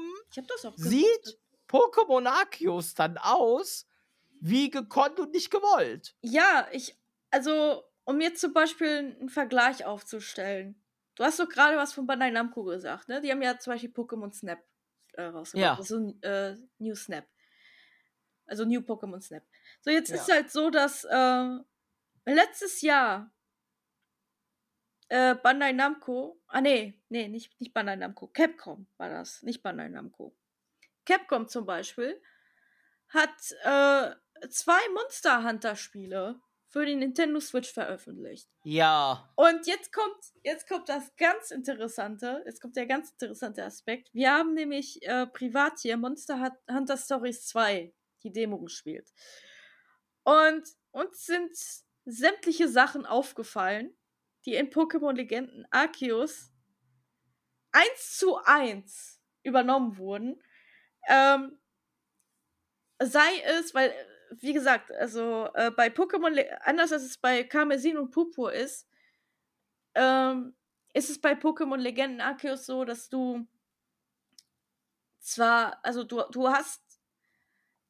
sieht. 0.76 1.38
Pokémon 1.68 2.26
Arceus 2.28 2.94
dann 2.94 3.18
aus 3.18 3.86
wie 4.40 4.70
gekonnt 4.70 5.18
und 5.18 5.32
nicht 5.32 5.50
gewollt? 5.50 6.14
Ja, 6.20 6.68
ich, 6.70 6.94
also, 7.30 7.82
um 8.04 8.20
jetzt 8.20 8.40
zum 8.42 8.52
Beispiel 8.52 9.16
einen 9.18 9.28
Vergleich 9.30 9.84
aufzustellen. 9.86 10.80
Du 11.16 11.24
hast 11.24 11.38
doch 11.38 11.48
gerade 11.48 11.76
was 11.76 11.92
von 11.92 12.06
Bandai 12.06 12.30
Namco 12.30 12.64
gesagt, 12.64 13.08
ne? 13.08 13.20
Die 13.20 13.30
haben 13.30 13.42
ja 13.42 13.58
zum 13.58 13.72
Beispiel 13.72 13.90
Pokémon 13.90 14.32
Snap 14.32 14.62
äh, 15.12 15.22
rausgebracht. 15.24 15.64
Ja. 15.64 15.76
Also 15.76 16.14
äh, 16.22 16.56
New 16.78 16.94
Snap. 16.94 17.26
Also 18.46 18.64
New 18.64 18.80
Pokémon 18.80 19.20
Snap. 19.20 19.44
So, 19.80 19.90
jetzt 19.90 20.10
Ja. 20.10 20.16
ist 20.16 20.30
halt 20.30 20.50
so, 20.50 20.70
dass 20.70 21.04
äh, 21.04 21.58
letztes 22.26 22.80
Jahr 22.82 23.30
äh, 25.08 25.34
Bandai 25.36 25.72
Namco, 25.72 26.40
ah 26.48 26.60
nee, 26.60 27.00
nee, 27.08 27.28
nicht, 27.28 27.58
nicht 27.60 27.72
Bandai 27.72 27.96
Namco, 27.96 28.26
Capcom 28.28 28.86
war 28.96 29.08
das, 29.10 29.42
nicht 29.42 29.62
Bandai 29.62 29.88
Namco. 29.88 30.34
Capcom 31.06 31.46
zum 31.48 31.66
Beispiel 31.66 32.20
hat 33.08 33.30
äh, 33.62 34.48
zwei 34.48 34.88
Monster 34.94 35.44
Hunter 35.44 35.76
Spiele 35.76 36.40
für 36.74 36.84
die 36.84 36.96
Nintendo 36.96 37.38
Switch 37.38 37.72
veröffentlicht. 37.72 38.48
Ja. 38.64 39.32
Und 39.36 39.64
jetzt 39.68 39.92
kommt, 39.92 40.16
jetzt 40.42 40.68
kommt 40.68 40.88
das 40.88 41.14
ganz 41.14 41.52
Interessante, 41.52 42.42
jetzt 42.46 42.60
kommt 42.60 42.74
der 42.74 42.86
ganz 42.86 43.12
interessante 43.12 43.62
Aspekt. 43.62 44.12
Wir 44.12 44.32
haben 44.32 44.54
nämlich 44.54 45.00
äh, 45.06 45.28
privat 45.28 45.78
hier 45.78 45.96
Monster 45.96 46.40
Hun- 46.40 46.74
Hunter 46.76 46.96
Stories 46.96 47.46
2, 47.46 47.94
die 48.24 48.32
Demo 48.32 48.58
gespielt. 48.58 49.08
Und 50.24 50.64
uns 50.90 51.24
sind 51.24 51.56
sämtliche 52.06 52.68
Sachen 52.68 53.06
aufgefallen, 53.06 53.96
die 54.44 54.56
in 54.56 54.68
Pokémon 54.70 55.12
Legenden 55.12 55.68
Arceus 55.70 56.50
eins 57.70 58.16
zu 58.18 58.36
eins 58.38 59.20
übernommen 59.44 59.96
wurden. 59.96 60.42
Ähm, 61.08 61.56
sei 63.00 63.42
es, 63.44 63.74
weil, 63.74 63.94
wie 64.40 64.52
gesagt, 64.52 64.92
also 64.92 65.48
äh, 65.54 65.70
bei 65.70 65.88
Pokémon, 65.88 66.44
anders 66.60 66.92
als 66.92 67.02
es 67.02 67.18
bei 67.18 67.44
Karmesin 67.44 67.96
und 67.96 68.10
Purpur 68.10 68.52
ist, 68.52 68.88
ähm, 69.94 70.54
ist 70.92 71.10
es 71.10 71.20
bei 71.20 71.32
Pokémon 71.32 71.76
Legenden 71.76 72.20
Arceus 72.20 72.66
so, 72.66 72.84
dass 72.84 73.08
du 73.08 73.46
zwar, 75.20 75.84
also 75.84 76.04
du, 76.04 76.22
du 76.30 76.48
hast, 76.48 76.82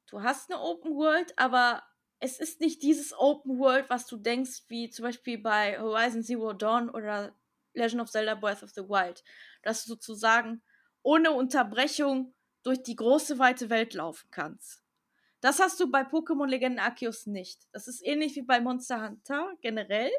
du 0.07 0.23
hast 0.23 0.51
eine 0.51 0.61
Open 0.61 0.95
World, 0.95 1.39
aber 1.39 1.83
es 2.21 2.39
ist 2.39 2.61
nicht 2.61 2.83
dieses 2.83 3.13
Open 3.13 3.59
World, 3.59 3.91
was 3.91 4.07
du 4.07 4.17
denkst, 4.17 4.65
wie 4.69 4.89
zum 4.89 5.05
Beispiel 5.05 5.39
bei 5.39 5.79
Horizon 5.79 6.23
Zero 6.23 6.53
Dawn 6.53 6.89
oder 6.89 7.35
Legend 7.75 8.03
of 8.03 8.11
Zelda 8.11 8.35
Breath 8.35 8.63
of 8.63 8.71
the 8.71 8.89
Wild, 8.89 9.23
dass 9.63 9.85
du 9.85 9.91
sozusagen 9.91 10.63
ohne 11.03 11.33
Unterbrechung 11.33 12.35
durch 12.63 12.83
die 12.83 12.97
große 12.97 13.39
weite 13.39 13.69
Welt 13.69 13.95
laufen 13.95 14.29
kannst. 14.31 14.84
Das 15.45 15.61
hast 15.61 15.79
du 15.79 15.91
bei 15.91 16.05
Pokémon 16.05 16.47
Legenden 16.47 16.79
Arceus 16.79 17.27
nicht. 17.27 17.69
Das 17.73 17.87
ist 17.87 18.01
ähnlich 18.03 18.35
wie 18.35 18.41
bei 18.41 18.63
Monster 18.63 19.07
Hunter 19.07 19.53
generell, 19.61 20.11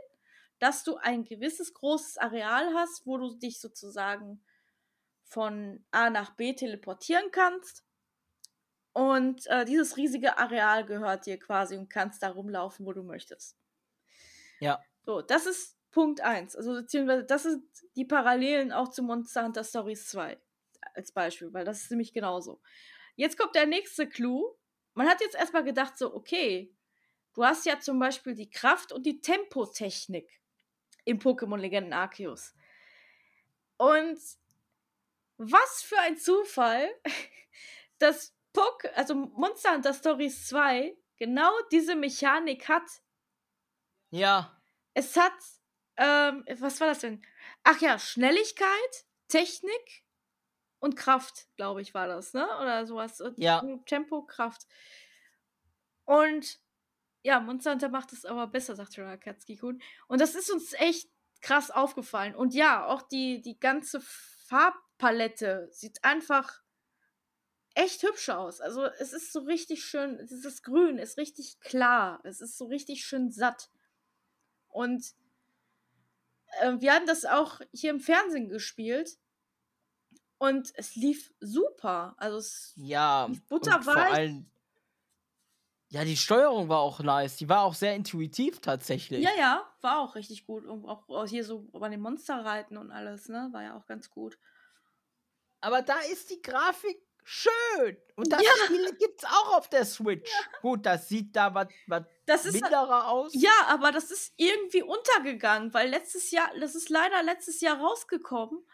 dass 0.60 0.84
du 0.84 0.98
ein 0.98 1.24
gewisses 1.24 1.74
großes 1.74 2.20
Areal 2.20 2.76
hast, 2.76 3.08
wo 3.08 3.18
du 3.18 3.34
dich 3.34 3.60
sozusagen 3.60 4.46
von 5.24 5.84
A 5.90 6.12
nach 6.12 6.36
B 6.36 6.54
teleportieren 6.54 7.32
kannst. 7.32 7.84
Und 8.94 9.48
äh, 9.48 9.66
dieses 9.66 9.98
riesige 9.98 10.38
Areal 10.38 10.86
gehört 10.86 11.26
dir 11.26 11.40
quasi 11.40 11.76
und 11.76 11.90
kannst 11.90 12.22
da 12.22 12.30
rumlaufen, 12.30 12.86
wo 12.86 12.94
du 12.94 13.02
möchtest. 13.02 13.58
Ja. 14.60 14.80
So, 15.08 15.24
das 15.24 15.48
ist 15.48 15.76
Punkt 15.90 16.22
1. 16.22 16.56
Also, 16.56 16.74
beziehungsweise, 16.74 17.24
das 17.24 17.42
sind 17.42 17.64
die 17.96 18.06
Parallelen 18.06 18.72
auch 18.72 18.90
zu 18.90 19.02
Monster 19.02 19.44
Hunter 19.44 19.64
Stories 19.64 20.08
2 20.08 20.40
als 20.94 21.12
Beispiel, 21.12 21.52
weil 21.52 21.66
das 21.66 21.82
ist 21.82 21.90
nämlich 21.90 22.14
genauso. 22.14 22.62
Jetzt 23.16 23.40
kommt 23.40 23.56
der 23.56 23.66
nächste 23.66 24.08
Clou. 24.08 24.56
Man 24.96 25.08
hat 25.08 25.22
jetzt 25.22 25.36
erstmal 25.36 25.64
gedacht, 25.64 25.98
so, 25.98 26.14
okay, 26.16 26.74
du 27.34 27.44
hast 27.46 27.66
ja 27.66 27.80
zum 27.80 28.00
Beispiel 28.00 28.34
die 28.34 28.50
Kraft 28.50 28.92
und 28.92 29.06
die 29.06 29.22
Tempotechnik 29.22 30.42
im 31.04 31.20
Pokémon 31.20 31.58
Legenden 31.58 31.94
Arceus. 31.94 32.54
Und 33.78 34.18
was 35.38 35.84
für 35.84 36.00
ein 36.00 36.18
Zufall, 36.18 36.90
dass 38.00 38.34
Pok 38.54 38.86
also 38.96 39.14
Monster 39.16 39.74
Hunter 39.74 39.94
Stories 39.94 40.48
2 40.48 40.96
genau 41.18 41.52
diese 41.72 41.96
Mechanik 41.96 42.70
hat. 42.70 42.90
Ja. 44.12 44.62
Es 44.94 45.18
hat, 45.18 45.34
ähm, 45.98 46.46
was 46.60 46.80
war 46.80 46.88
das 46.88 47.00
denn? 47.00 47.22
Ach 47.64 47.80
ja, 47.82 48.00
Schnelligkeit, 48.00 49.06
Technik 49.28 50.05
und 50.80 50.96
Kraft, 50.96 51.48
glaube 51.56 51.82
ich, 51.82 51.94
war 51.94 52.08
das, 52.08 52.34
ne? 52.34 52.46
Oder 52.62 52.86
sowas. 52.86 53.22
Ja. 53.38 53.64
Tempo, 53.86 54.24
Kraft. 54.24 54.68
Und 56.04 56.60
ja, 57.24 57.40
Monster 57.40 57.72
Hunter 57.72 57.90
macht 57.90 58.14
es 58.14 58.24
aber 58.26 58.48
besser, 58.48 58.76
sagt 58.76 58.98
Rakatsuki-kun. 58.98 59.82
Und 60.08 60.22
das 60.22 60.36
ist 60.36 60.52
uns 60.52 60.74
echt 60.74 61.10
krass 61.42 61.72
aufgefallen. 61.72 62.36
Und 62.36 62.54
ja, 62.54 62.86
auch 62.86 63.02
die, 63.02 63.42
die 63.42 63.60
ganze 63.60 64.00
Farbpalette 64.48 65.68
sieht 65.72 66.04
einfach 66.04 66.62
echt 67.74 68.04
hübsch 68.04 68.30
aus. 68.30 68.62
Also 68.62 68.86
es 68.86 69.12
ist 69.12 69.34
so 69.34 69.40
richtig 69.40 69.84
schön, 69.84 70.26
dieses 70.30 70.64
Grün 70.64 70.98
ist 70.98 71.18
richtig 71.18 71.60
klar. 71.60 72.22
Es 72.24 72.42
ist 72.42 72.58
so 72.58 72.66
richtig 72.66 73.06
schön 73.06 73.32
satt. 73.32 73.70
Und 74.68 75.14
äh, 76.62 76.74
wir 76.80 76.94
hatten 76.94 77.08
das 77.08 77.26
auch 77.26 77.60
hier 77.74 77.92
im 77.92 78.00
Fernsehen 78.00 78.50
gespielt. 78.50 79.18
Und 80.38 80.72
es 80.76 80.96
lief 80.96 81.34
super. 81.40 82.16
Also 82.18 82.38
es 82.38 82.74
ja, 82.76 83.26
lief 83.28 83.46
butterweich. 83.48 84.44
Ja, 85.90 86.04
die 86.04 86.18
Steuerung 86.18 86.68
war 86.68 86.80
auch 86.80 87.00
nice. 87.00 87.38
Die 87.38 87.48
war 87.48 87.64
auch 87.64 87.74
sehr 87.74 87.96
intuitiv 87.96 88.60
tatsächlich. 88.60 89.24
Ja, 89.24 89.32
ja, 89.38 89.72
war 89.82 90.00
auch 90.00 90.16
richtig 90.16 90.46
gut. 90.46 90.66
Und 90.66 90.86
auch 90.86 91.28
hier 91.28 91.46
so 91.46 91.70
bei 91.72 91.90
den 91.90 92.02
Monsterreiten 92.02 92.78
und 92.78 92.92
alles, 92.92 93.30
ne? 93.30 93.50
War 93.52 93.64
ja 93.64 93.78
auch 93.78 93.86
ganz 93.86 94.10
gut. 94.10 94.38
Aber 95.62 95.82
da 95.82 95.98
ist 96.12 96.32
die 96.32 96.42
Grafik 96.42 97.02
schön. 97.24 97.98
Und 98.16 98.32
das 98.32 98.42
ja. 98.42 98.50
Spiel 98.66 98.96
gibt's 98.98 99.26
auch 99.26 99.58
auf 99.58 99.70
der 99.70 99.86
Switch. 99.86 100.30
Ja. 100.30 100.60
Gut, 100.62 100.86
das 100.86 101.08
sieht 101.08 101.36
da 101.36 101.54
was 101.54 101.68
mittlerer 102.52 103.10
aus. 103.10 103.32
Ja, 103.34 103.68
aber 103.68 103.92
das 103.92 104.12
ist 104.12 104.34
irgendwie 104.38 104.84
untergegangen, 104.84 105.74
weil 105.74 105.90
letztes 105.90 106.32
Jahr, 106.32 106.50
das 106.60 106.76
ist 106.76 106.90
leider 106.90 107.24
letztes 107.24 107.62
Jahr 107.62 107.80
rausgekommen. 107.80 108.66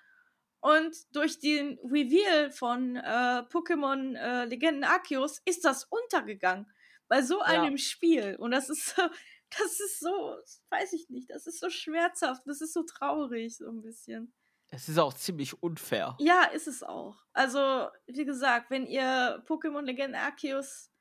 Und 0.62 0.96
durch 1.16 1.40
den 1.40 1.80
Reveal 1.84 2.52
von 2.52 2.96
äh, 2.96 3.44
Pokémon 3.50 4.16
äh, 4.16 4.46
Legenden 4.46 4.84
Arceus 4.84 5.42
ist 5.46 5.66
das 5.66 5.86
untergegangen 5.86 6.72
bei 7.08 7.24
so 7.24 7.42
einem 7.42 7.74
ja. 7.74 7.78
Spiel. 7.78 8.36
Und 8.38 8.52
das 8.52 8.70
ist 8.70 8.96
so, 8.96 9.02
das 9.60 9.80
ist 9.80 10.00
so, 10.00 10.38
weiß 10.70 10.94
ich 10.94 11.10
nicht, 11.10 11.30
das 11.32 11.48
ist 11.48 11.60
so 11.60 11.70
schmerzhaft, 11.70 12.44
das 12.46 12.62
ist 12.62 12.74
so 12.74 12.84
traurig, 12.84 13.58
so 13.58 13.68
ein 13.70 13.82
bisschen. 13.82 14.34
Es 14.70 14.88
ist 14.88 15.00
auch 15.00 15.14
ziemlich 15.14 15.62
unfair. 15.62 16.16
Ja, 16.20 16.44
ist 16.46 16.68
es 16.68 16.84
auch. 16.84 17.26
Also, 17.34 17.90
wie 18.06 18.24
gesagt, 18.24 18.70
wenn 18.70 18.86
ihr 18.86 19.44
Pokémon 19.46 19.82
Legend 19.82 20.16
Arceus 20.16 20.92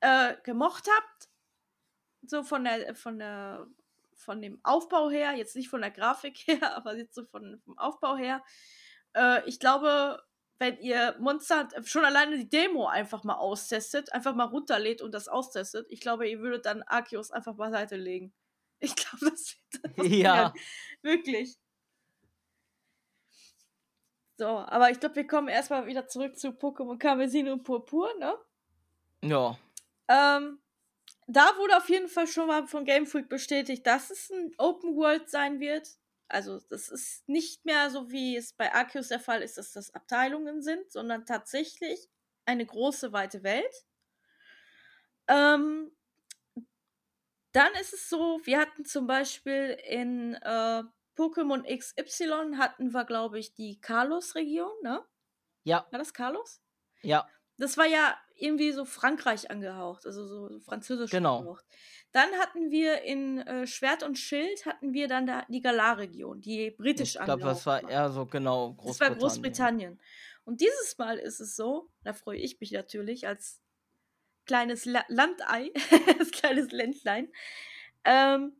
äh, 0.00 0.34
gemocht 0.42 0.88
habt, 0.96 1.28
so 2.22 2.42
von 2.42 2.64
der, 2.64 2.96
von 2.96 3.18
der, 3.18 3.68
von 4.24 4.42
dem 4.42 4.58
Aufbau 4.62 5.10
her, 5.10 5.34
jetzt 5.34 5.56
nicht 5.56 5.68
von 5.68 5.80
der 5.80 5.90
Grafik 5.90 6.38
her, 6.46 6.76
aber 6.76 6.96
jetzt 6.96 7.14
so 7.14 7.24
von, 7.24 7.60
vom 7.64 7.78
Aufbau 7.78 8.16
her, 8.16 8.42
äh, 9.14 9.46
ich 9.48 9.60
glaube, 9.60 10.22
wenn 10.58 10.78
ihr 10.78 11.16
Monster 11.18 11.68
schon 11.84 12.04
alleine 12.04 12.38
die 12.38 12.48
Demo 12.48 12.86
einfach 12.86 13.24
mal 13.24 13.34
austestet, 13.34 14.12
einfach 14.12 14.34
mal 14.34 14.44
runterlädt 14.44 15.02
und 15.02 15.12
das 15.12 15.28
austestet, 15.28 15.86
ich 15.90 16.00
glaube, 16.00 16.28
ihr 16.28 16.40
würdet 16.40 16.66
dann 16.66 16.82
Arceus 16.82 17.30
einfach 17.30 17.54
beiseite 17.54 17.96
legen. 17.96 18.32
Ich 18.80 18.96
glaube, 18.96 19.30
das 19.30 19.56
wird 19.72 19.96
Ja. 20.12 20.52
Wirklich. 21.00 21.56
So, 24.36 24.46
aber 24.46 24.90
ich 24.90 25.00
glaube, 25.00 25.14
wir 25.14 25.26
kommen 25.26 25.48
erstmal 25.48 25.86
wieder 25.86 26.06
zurück 26.06 26.36
zu 26.36 26.48
Pokémon 26.48 26.98
Karmesin 26.98 27.48
und 27.48 27.62
Purpur, 27.62 28.10
ne? 28.18 28.34
Ja. 29.22 29.56
Ähm, 30.08 30.58
da 31.26 31.56
wurde 31.58 31.76
auf 31.76 31.88
jeden 31.88 32.08
Fall 32.08 32.26
schon 32.26 32.48
mal 32.48 32.66
von 32.66 32.84
Game 32.84 33.06
Freak 33.06 33.28
bestätigt, 33.28 33.86
dass 33.86 34.10
es 34.10 34.30
ein 34.30 34.52
Open 34.58 34.96
World 34.96 35.28
sein 35.30 35.60
wird. 35.60 35.88
Also 36.28 36.60
das 36.70 36.88
ist 36.88 37.28
nicht 37.28 37.64
mehr 37.64 37.90
so, 37.90 38.10
wie 38.10 38.36
es 38.36 38.52
bei 38.52 38.72
Arceus 38.72 39.08
der 39.08 39.20
Fall 39.20 39.42
ist, 39.42 39.58
dass 39.58 39.72
das 39.72 39.94
Abteilungen 39.94 40.62
sind, 40.62 40.90
sondern 40.90 41.26
tatsächlich 41.26 42.08
eine 42.46 42.66
große, 42.66 43.12
weite 43.12 43.42
Welt. 43.42 43.84
Ähm, 45.28 45.90
dann 47.52 47.72
ist 47.80 47.94
es 47.94 48.08
so, 48.08 48.40
wir 48.44 48.58
hatten 48.58 48.84
zum 48.84 49.06
Beispiel 49.06 49.78
in 49.86 50.34
äh, 50.34 50.82
Pokémon 51.16 51.62
XY 51.64 52.56
hatten 52.56 52.92
wir, 52.92 53.04
glaube 53.04 53.38
ich, 53.38 53.54
die 53.54 53.80
Carlos-Region, 53.80 54.72
ne? 54.82 55.04
Ja. 55.62 55.86
War 55.90 55.98
das 55.98 56.12
Carlos? 56.12 56.60
Ja. 57.02 57.28
Das 57.56 57.76
war 57.76 57.86
ja 57.86 58.16
irgendwie 58.36 58.72
so 58.72 58.84
Frankreich 58.84 59.50
angehaucht, 59.50 60.06
also 60.06 60.26
so, 60.26 60.60
französisch 60.60 61.10
genau. 61.10 61.38
angehaucht. 61.38 61.64
Dann 62.12 62.30
hatten 62.40 62.70
wir 62.70 63.02
in 63.02 63.38
äh, 63.38 63.66
Schwert 63.66 64.02
und 64.02 64.18
Schild 64.18 64.66
hatten 64.66 64.92
wir 64.92 65.08
dann 65.08 65.26
da 65.26 65.44
die 65.48 65.60
Galar-Region, 65.60 66.40
die 66.40 66.70
britisch 66.70 67.16
Ich 67.16 67.22
glaube, 67.22 67.42
das 67.42 67.64
war 67.66 67.88
eher 67.88 68.10
so 68.10 68.26
genau 68.26 68.72
Großbritannien. 68.74 68.98
Das 68.98 69.00
war 69.00 69.28
Großbritannien. 69.28 70.00
Und 70.44 70.60
dieses 70.60 70.98
Mal 70.98 71.18
ist 71.18 71.40
es 71.40 71.56
so, 71.56 71.88
da 72.02 72.12
freue 72.12 72.38
ich 72.38 72.60
mich 72.60 72.72
natürlich 72.72 73.26
als 73.26 73.60
kleines 74.46 74.84
La 74.84 75.04
Landei, 75.08 75.72
als 76.18 76.30
kleines 76.30 76.70
Ländlein, 76.70 77.32
ähm, 78.04 78.52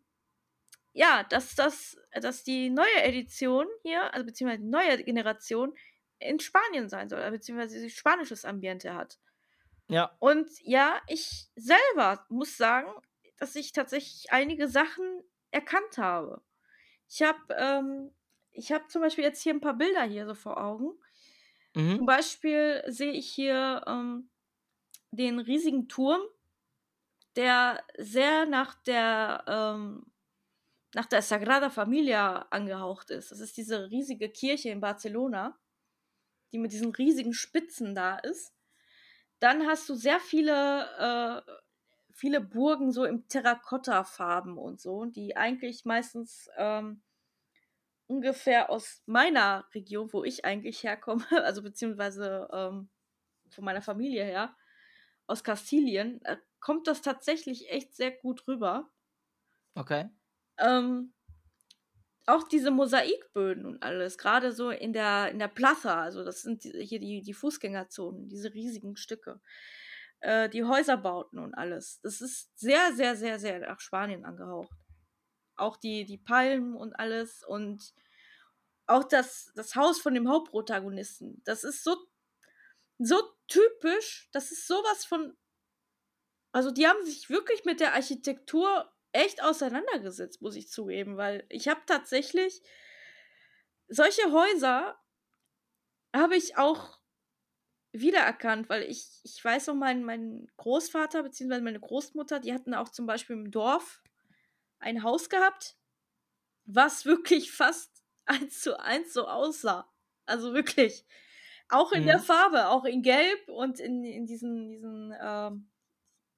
ja, 0.92 1.24
dass 1.24 1.54
das, 1.54 1.98
dass 2.12 2.44
die 2.44 2.70
neue 2.70 3.02
Edition 3.02 3.66
hier, 3.82 4.14
also 4.14 4.24
beziehungsweise 4.24 4.62
die 4.62 4.68
neue 4.68 5.02
Generation 5.02 5.74
in 6.24 6.40
Spanien 6.40 6.88
sein 6.88 7.08
soll, 7.08 7.30
beziehungsweise 7.30 7.88
spanisches 7.90 8.44
Ambiente 8.44 8.94
hat. 8.94 9.18
Ja. 9.88 10.16
Und 10.18 10.48
ja, 10.62 11.00
ich 11.06 11.48
selber 11.54 12.24
muss 12.28 12.56
sagen, 12.56 12.90
dass 13.38 13.54
ich 13.56 13.72
tatsächlich 13.72 14.32
einige 14.32 14.68
Sachen 14.68 15.22
erkannt 15.50 15.98
habe. 15.98 16.42
Ich 17.08 17.22
habe 17.22 17.38
ähm, 17.50 18.10
ich 18.52 18.72
habe 18.72 18.86
zum 18.88 19.02
Beispiel 19.02 19.24
jetzt 19.24 19.42
hier 19.42 19.52
ein 19.52 19.60
paar 19.60 19.74
Bilder 19.74 20.04
hier 20.04 20.26
so 20.26 20.34
vor 20.34 20.62
Augen. 20.62 20.92
Mhm. 21.74 21.96
Zum 21.96 22.06
Beispiel 22.06 22.82
sehe 22.86 23.12
ich 23.12 23.30
hier 23.30 23.84
ähm, 23.86 24.30
den 25.10 25.38
riesigen 25.38 25.88
Turm, 25.88 26.22
der 27.36 27.84
sehr 27.98 28.46
nach 28.46 28.74
der 28.84 29.44
ähm, 29.46 30.06
nach 30.94 31.06
der 31.06 31.22
Sagrada 31.22 31.70
Familia 31.70 32.46
angehaucht 32.50 33.10
ist. 33.10 33.32
Das 33.32 33.40
ist 33.40 33.56
diese 33.56 33.90
riesige 33.90 34.28
Kirche 34.28 34.70
in 34.70 34.80
Barcelona, 34.80 35.58
die 36.54 36.58
mit 36.58 36.72
diesen 36.72 36.94
riesigen 36.94 37.34
Spitzen 37.34 37.94
da 37.94 38.16
ist. 38.16 38.54
Dann 39.40 39.66
hast 39.66 39.88
du 39.90 39.94
sehr 39.94 40.20
viele 40.20 41.42
äh, 41.46 41.52
viele 42.14 42.40
Burgen 42.40 42.92
so 42.92 43.04
im 43.04 43.28
Terrakotta-Farben 43.28 44.56
und 44.56 44.80
so, 44.80 45.04
die 45.04 45.36
eigentlich 45.36 45.84
meistens 45.84 46.48
ähm, 46.56 47.02
ungefähr 48.06 48.70
aus 48.70 49.02
meiner 49.06 49.66
Region, 49.74 50.12
wo 50.12 50.22
ich 50.22 50.44
eigentlich 50.44 50.84
herkomme, 50.84 51.24
also 51.44 51.62
beziehungsweise 51.62 52.48
ähm, 52.52 52.88
von 53.50 53.64
meiner 53.64 53.82
Familie 53.82 54.24
her, 54.24 54.56
aus 55.26 55.42
Kastilien, 55.42 56.24
äh, 56.24 56.36
kommt 56.60 56.86
das 56.86 57.02
tatsächlich 57.02 57.68
echt 57.70 57.94
sehr 57.94 58.12
gut 58.12 58.46
rüber. 58.46 58.90
Okay. 59.74 60.08
Ähm, 60.58 61.12
auch 62.26 62.48
diese 62.48 62.70
Mosaikböden 62.70 63.66
und 63.66 63.82
alles, 63.82 64.18
gerade 64.18 64.52
so 64.52 64.70
in 64.70 64.92
der, 64.92 65.30
in 65.30 65.38
der 65.38 65.48
Plaza, 65.48 66.02
also 66.02 66.24
das 66.24 66.42
sind 66.42 66.64
die, 66.64 66.84
hier 66.84 67.00
die, 67.00 67.22
die 67.22 67.34
Fußgängerzonen, 67.34 68.28
diese 68.28 68.54
riesigen 68.54 68.96
Stücke. 68.96 69.40
äh, 70.20 70.48
die 70.48 70.64
Häuserbauten 70.64 71.38
und 71.38 71.54
alles. 71.54 72.00
Das 72.02 72.20
ist 72.20 72.58
sehr, 72.58 72.92
sehr, 72.94 73.16
sehr, 73.16 73.38
sehr 73.38 73.60
nach 73.60 73.80
Spanien 73.80 74.24
angehaucht. 74.24 74.76
Auch 75.56 75.76
die, 75.76 76.04
die 76.04 76.18
Palmen 76.18 76.74
und 76.76 76.94
alles 76.98 77.44
und 77.44 77.94
auch 78.86 79.04
das, 79.04 79.52
das 79.54 79.76
Haus 79.76 80.00
von 80.00 80.14
dem 80.14 80.28
Hauptprotagonisten. 80.28 81.42
Das 81.44 81.64
ist 81.64 81.84
so, 81.84 81.96
so 82.98 83.16
typisch. 83.48 84.28
Das 84.32 84.52
ist 84.52 84.66
sowas 84.66 85.04
von. 85.04 85.36
Also, 86.52 86.70
die 86.70 86.86
haben 86.86 87.04
sich 87.04 87.30
wirklich 87.30 87.64
mit 87.64 87.80
der 87.80 87.94
Architektur 87.94 88.92
echt 89.14 89.42
auseinandergesetzt, 89.42 90.42
muss 90.42 90.56
ich 90.56 90.68
zugeben, 90.68 91.16
weil 91.16 91.46
ich 91.48 91.68
habe 91.68 91.80
tatsächlich 91.86 92.62
solche 93.88 94.32
Häuser 94.32 94.98
habe 96.14 96.36
ich 96.36 96.58
auch 96.58 96.98
wiedererkannt, 97.92 98.68
weil 98.68 98.82
ich, 98.82 99.20
ich 99.22 99.42
weiß 99.42 99.68
noch, 99.68 99.76
mein, 99.76 100.02
mein 100.02 100.48
Großvater 100.56 101.22
bzw. 101.22 101.60
meine 101.60 101.80
Großmutter, 101.80 102.40
die 102.40 102.52
hatten 102.52 102.74
auch 102.74 102.88
zum 102.88 103.06
Beispiel 103.06 103.36
im 103.36 103.50
Dorf 103.52 104.02
ein 104.80 105.04
Haus 105.04 105.28
gehabt, 105.30 105.76
was 106.64 107.04
wirklich 107.04 107.52
fast 107.52 108.02
eins 108.26 108.60
zu 108.62 108.80
eins 108.80 109.12
so 109.12 109.28
aussah. 109.28 109.88
Also 110.26 110.54
wirklich. 110.54 111.06
Auch 111.68 111.92
in 111.92 112.02
mhm. 112.02 112.06
der 112.06 112.18
Farbe, 112.18 112.68
auch 112.68 112.84
in 112.84 113.02
Gelb 113.02 113.48
und 113.48 113.78
in, 113.78 114.04
in 114.04 114.26
diesen, 114.26 114.68
diesen, 114.68 115.12
äh, 115.12 115.50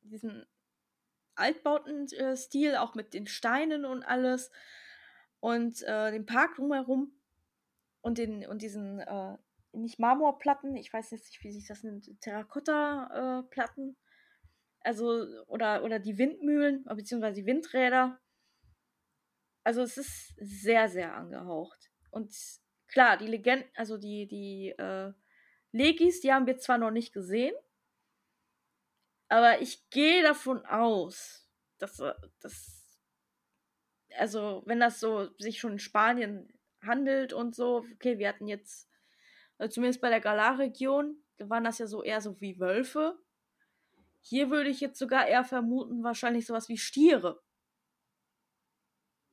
diesen 0.02 0.46
Altbauten-Stil, 1.36 2.76
auch 2.76 2.94
mit 2.94 3.15
den 3.15 3.26
Steinen 3.26 3.84
und 3.84 4.02
alles. 4.02 4.50
Und 5.40 5.82
äh, 5.82 6.10
den 6.10 6.26
Park 6.26 6.56
drumherum 6.56 7.12
und, 8.00 8.18
den, 8.18 8.47
und 8.47 8.62
diesen, 8.62 9.00
äh, 9.00 9.36
nicht 9.73 9.98
Marmorplatten, 9.98 10.76
ich 10.76 10.92
weiß 10.92 11.10
jetzt 11.10 11.26
nicht, 11.26 11.44
wie 11.44 11.52
sich 11.52 11.66
das 11.66 11.82
nennt, 11.82 12.08
Terrakotta-Platten. 12.20 13.90
Äh, 13.90 14.06
also, 14.81 15.26
oder, 15.47 15.82
oder 15.84 15.98
die 15.98 16.16
Windmühlen, 16.16 16.84
beziehungsweise 16.84 17.40
die 17.40 17.47
Windräder. 17.47 18.20
Also 19.65 19.82
es 19.82 19.98
ist 19.98 20.34
sehr, 20.36 20.89
sehr 20.89 21.15
angehaucht. 21.15 21.90
Und 22.10 22.32
klar, 22.86 23.16
die 23.16 23.26
Legenden, 23.26 23.68
also 23.74 23.98
die, 23.98 24.28
die 24.28 24.70
äh, 24.78 25.12
Legis, 25.73 26.20
die 26.20 26.32
haben 26.32 26.47
wir 26.47 26.58
zwar 26.58 26.78
noch 26.78 26.92
nicht 26.92 27.12
gesehen, 27.12 27.55
aber 29.28 29.60
ich 29.60 29.88
gehe 29.90 30.22
davon 30.22 30.64
aus, 30.66 31.48
dass 31.78 32.00
äh, 32.00 32.14
das, 32.40 32.98
also 34.16 34.62
wenn 34.66 34.80
das 34.80 35.00
so 35.00 35.28
sich 35.38 35.58
schon 35.58 35.72
in 35.72 35.78
Spanien 35.78 36.52
handelt 36.82 37.32
und 37.32 37.55
so, 37.55 37.84
okay, 37.94 38.18
wir 38.18 38.28
hatten 38.28 38.46
jetzt, 38.46 38.88
also 39.58 39.74
zumindest 39.74 40.00
bei 40.00 40.10
der 40.10 40.20
Galar-Region, 40.20 41.16
da 41.38 41.50
waren 41.50 41.64
das 41.64 41.78
ja 41.78 41.86
so 41.86 42.02
eher 42.02 42.20
so 42.20 42.40
wie 42.40 42.58
Wölfe. 42.60 43.18
Hier 44.20 44.50
würde 44.50 44.70
ich 44.70 44.80
jetzt 44.80 44.98
sogar 44.98 45.26
eher 45.26 45.44
vermuten, 45.44 46.02
wahrscheinlich 46.02 46.46
sowas 46.46 46.68
wie 46.68 46.78
Stiere. 46.78 47.42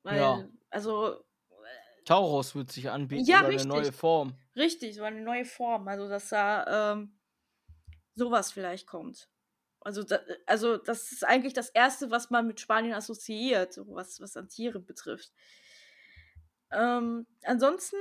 Weil, 0.04 0.18
ja. 0.18 0.50
also. 0.70 1.24
Taurus 2.06 2.54
wird 2.54 2.72
sich 2.72 2.90
anbieten, 2.90 3.24
ja, 3.24 3.40
richtig. 3.40 3.72
eine 3.72 3.82
neue 3.82 3.94
Form. 3.94 4.36
Richtig, 4.56 4.96
so 4.96 5.04
eine 5.04 5.22
neue 5.22 5.46
Form. 5.46 5.88
Also, 5.88 6.10
dass 6.10 6.30
da 6.30 6.94
ähm, 6.94 7.18
sowas 8.14 8.52
vielleicht 8.52 8.86
kommt. 8.88 9.30
Also, 9.84 10.04
da, 10.04 10.20
also, 10.46 10.78
das 10.78 11.12
ist 11.12 11.26
eigentlich 11.26 11.54
das 11.54 11.70
Erste, 11.70 12.10
was 12.10 12.30
man 12.30 12.48
mit 12.48 12.60
Spanien 12.60 12.94
assoziiert, 12.94 13.78
was, 13.86 14.20
was 14.22 14.38
an 14.38 14.50
Tiere 14.50 14.80
betrifft. 14.80 15.32
Ähm, 16.72 17.28
ansonsten, 17.44 17.98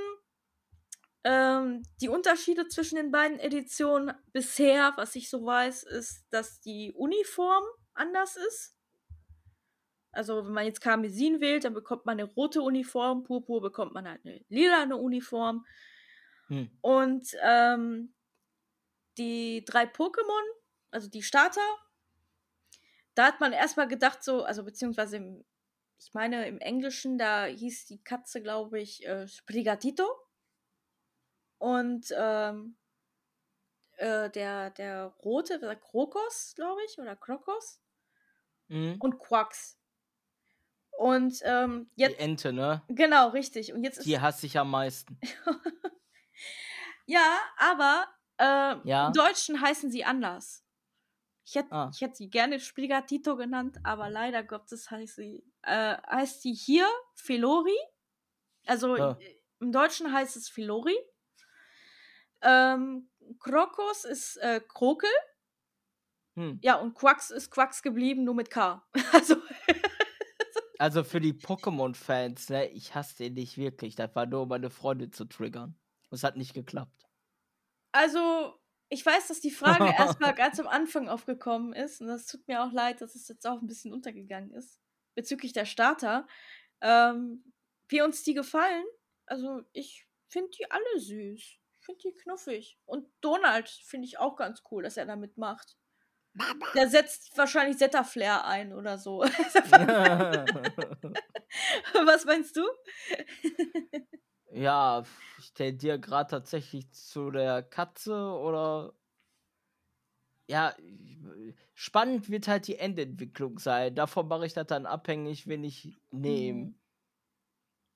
ähm, 1.24 1.82
die 2.00 2.08
Unterschiede 2.08 2.66
zwischen 2.68 2.96
den 2.96 3.10
beiden 3.10 3.38
Editionen 3.38 4.12
bisher, 4.32 4.92
was 4.96 5.14
ich 5.14 5.30
so 5.30 5.44
weiß, 5.44 5.84
ist, 5.84 6.24
dass 6.30 6.60
die 6.60 6.92
Uniform 6.92 7.64
anders 7.94 8.36
ist. 8.36 8.76
Also 10.10 10.44
wenn 10.44 10.52
man 10.52 10.66
jetzt 10.66 10.80
Karmesin 10.80 11.40
wählt, 11.40 11.64
dann 11.64 11.74
bekommt 11.74 12.06
man 12.06 12.18
eine 12.18 12.30
rote 12.30 12.60
Uniform, 12.60 13.22
Purpur 13.22 13.62
bekommt 13.62 13.94
man 13.94 14.08
halt 14.08 14.20
eine 14.24 14.44
lilane 14.48 14.96
Uniform. 14.96 15.64
Hm. 16.48 16.70
Und 16.80 17.28
ähm, 17.42 18.14
die 19.16 19.64
drei 19.64 19.84
Pokémon, 19.84 20.42
also 20.92 21.08
die 21.08 21.22
Starter, 21.22 21.60
da 23.14 23.26
hat 23.26 23.40
man 23.40 23.52
erstmal 23.52 23.88
gedacht, 23.88 24.22
so, 24.22 24.44
also 24.44 24.64
beziehungsweise 24.64 25.16
im, 25.16 25.44
ich 25.98 26.14
meine 26.14 26.46
im 26.46 26.58
Englischen, 26.58 27.18
da 27.18 27.44
hieß 27.44 27.86
die 27.86 28.02
Katze, 28.02 28.42
glaube 28.42 28.80
ich, 28.80 29.06
äh, 29.06 29.26
Sprigatito. 29.28 30.06
Und 31.58 32.12
ähm, 32.16 32.76
äh, 33.96 34.30
der, 34.30 34.70
der 34.70 35.06
rote, 35.22 35.58
der 35.58 35.76
Krokos, 35.76 36.54
glaube 36.56 36.80
ich, 36.86 36.98
oder 36.98 37.14
Krokos. 37.14 37.80
Mhm. 38.68 38.96
Und 38.98 39.18
Quax. 39.18 39.78
Und 40.98 41.40
ähm, 41.44 41.90
jetzt. 41.94 42.18
Die 42.18 42.20
Ente, 42.20 42.52
ne? 42.52 42.82
Genau, 42.88 43.28
richtig. 43.28 43.72
Und 43.72 43.84
jetzt 43.84 44.04
Die 44.04 44.18
hasse 44.18 44.46
ich 44.46 44.58
am 44.58 44.70
meisten. 44.70 45.18
ja, 47.06 47.38
aber 47.58 48.06
äh, 48.38 48.88
ja? 48.88 49.06
im 49.06 49.12
Deutschen 49.12 49.60
heißen 49.60 49.90
sie 49.90 50.04
anders. 50.04 50.61
Ich 51.44 51.56
hätte 51.56 51.72
ah. 51.72 51.90
hätt 51.98 52.16
sie 52.16 52.30
gerne 52.30 52.60
Sprigatito 52.60 53.36
genannt, 53.36 53.78
aber 53.82 54.08
leider 54.10 54.42
Gottes 54.42 54.90
heißt 54.90 55.16
sie, 55.16 55.44
äh, 55.62 55.96
heißt 56.08 56.42
sie 56.42 56.54
hier 56.54 56.86
Felori. 57.14 57.76
Also 58.66 58.94
ah. 58.94 59.18
im 59.60 59.72
Deutschen 59.72 60.12
heißt 60.12 60.36
es 60.36 60.48
Felori. 60.48 60.96
Ähm, 62.42 63.10
Krokos 63.40 64.04
ist 64.04 64.36
äh, 64.36 64.60
Krokel. 64.66 65.10
Hm. 66.34 66.58
Ja, 66.62 66.76
und 66.76 66.94
Quax 66.94 67.30
ist 67.30 67.50
Quax 67.50 67.82
geblieben, 67.82 68.24
nur 68.24 68.34
mit 68.34 68.50
K. 68.50 68.84
Also 69.12 69.36
also 70.82 71.04
für 71.04 71.20
die 71.20 71.32
Pokémon-Fans, 71.32 72.48
ne, 72.48 72.66
ich 72.66 72.96
hasse 72.96 73.18
den 73.18 73.34
nicht 73.34 73.56
wirklich. 73.56 73.94
Das 73.94 74.16
war 74.16 74.26
nur, 74.26 74.42
um 74.42 74.48
meine 74.48 74.68
Freunde 74.68 75.12
zu 75.12 75.26
triggern. 75.26 75.78
Es 76.10 76.24
hat 76.24 76.36
nicht 76.36 76.54
geklappt. 76.54 77.08
Also, 77.92 78.58
ich 78.92 79.04
weiß, 79.06 79.28
dass 79.28 79.40
die 79.40 79.50
Frage 79.50 79.84
erstmal 79.98 80.34
ganz 80.34 80.60
am 80.60 80.68
Anfang 80.68 81.08
aufgekommen 81.08 81.72
ist. 81.72 82.02
Und 82.02 82.08
das 82.08 82.26
tut 82.26 82.46
mir 82.46 82.62
auch 82.62 82.72
leid, 82.72 83.00
dass 83.00 83.14
es 83.14 83.26
jetzt 83.26 83.46
auch 83.46 83.62
ein 83.62 83.66
bisschen 83.66 83.90
untergegangen 83.92 84.52
ist. 84.52 84.78
Bezüglich 85.14 85.54
der 85.54 85.64
Starter. 85.64 86.26
Ähm, 86.82 87.42
wie 87.88 88.02
uns 88.02 88.22
die 88.22 88.34
gefallen. 88.34 88.84
Also, 89.24 89.62
ich 89.72 90.06
finde 90.28 90.50
die 90.50 90.70
alle 90.70 91.00
süß. 91.00 91.40
Ich 91.40 91.80
finde 91.80 92.00
die 92.04 92.14
knuffig. 92.14 92.78
Und 92.84 93.08
Donald 93.22 93.70
finde 93.70 94.06
ich 94.06 94.18
auch 94.18 94.36
ganz 94.36 94.62
cool, 94.70 94.82
dass 94.82 94.98
er 94.98 95.06
da 95.06 95.16
mitmacht. 95.16 95.78
Mama. 96.34 96.66
Der 96.74 96.88
setzt 96.88 97.36
wahrscheinlich 97.36 97.78
Zeta-Flair 97.78 98.44
ein 98.44 98.74
oder 98.74 98.98
so. 98.98 99.20
Was 102.04 102.24
meinst 102.26 102.56
du? 102.56 102.66
Ja, 104.52 105.04
ich 105.38 105.52
tendiere 105.52 105.98
gerade 106.00 106.30
tatsächlich 106.30 106.90
zu 106.92 107.30
der 107.30 107.62
Katze 107.62 108.14
oder. 108.14 108.94
Ja, 110.48 110.74
spannend 111.74 112.28
wird 112.28 112.48
halt 112.48 112.66
die 112.66 112.76
Endentwicklung 112.76 113.58
sein. 113.58 113.94
Davon 113.94 114.28
mache 114.28 114.44
ich 114.44 114.52
das 114.52 114.66
dann 114.66 114.86
abhängig, 114.86 115.46
wenn 115.46 115.64
ich 115.64 115.96
nehme. 116.10 116.74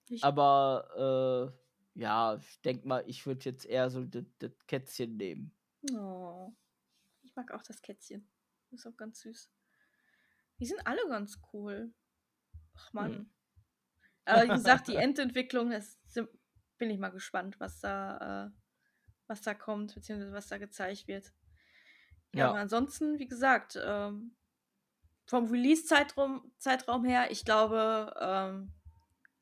Mhm. 0.09 0.19
Aber, 0.23 1.53
äh, 1.95 2.01
ja, 2.01 2.37
ich 2.37 2.61
denke 2.63 2.87
mal, 2.87 3.05
ich 3.07 3.27
würde 3.27 3.45
jetzt 3.45 3.67
eher 3.67 3.91
so 3.91 4.05
das 4.05 4.67
Kätzchen 4.67 5.17
nehmen. 5.17 5.53
Oh 5.93 6.53
mag 7.37 7.53
auch 7.53 7.63
das 7.63 7.83
Kätzchen. 7.83 8.27
Ist 8.73 8.87
auch 8.87 8.97
ganz 8.97 9.21
süß. 9.21 9.51
Die 10.59 10.67
sind 10.67 10.85
alle 10.87 11.07
ganz 11.09 11.39
cool. 11.53 11.93
Ach 12.75 12.93
man. 12.93 13.13
Hm. 13.13 13.31
Aber 14.25 14.45
wie 14.45 14.49
gesagt, 14.55 14.89
die 14.89 14.97
Endentwicklung, 14.97 15.71
das 15.71 15.99
bin 16.79 16.91
ich 16.91 16.99
mal 16.99 17.11
gespannt, 17.11 17.59
was 17.59 17.81
da, 17.81 18.47
äh, 18.47 18.51
was 19.27 19.43
da 19.43 19.55
kommt, 19.55 19.95
beziehungsweise 19.95 20.33
was 20.33 20.49
da 20.49 20.59
gezeigt 20.59 21.09
wird. 21.09 21.33
Ja, 22.33 22.41
ja. 22.41 22.51
aber 22.51 22.59
ansonsten, 22.59 23.19
wie 23.19 23.29
gesagt, 23.29 23.79
ähm, 23.83 24.37
vom 25.27 25.51
Release-Zeitraum 25.51 26.53
Zeitraum 26.59 27.05
her, 27.05 27.31
ich 27.31 27.45
glaube, 27.45 28.15
ähm, 28.21 28.73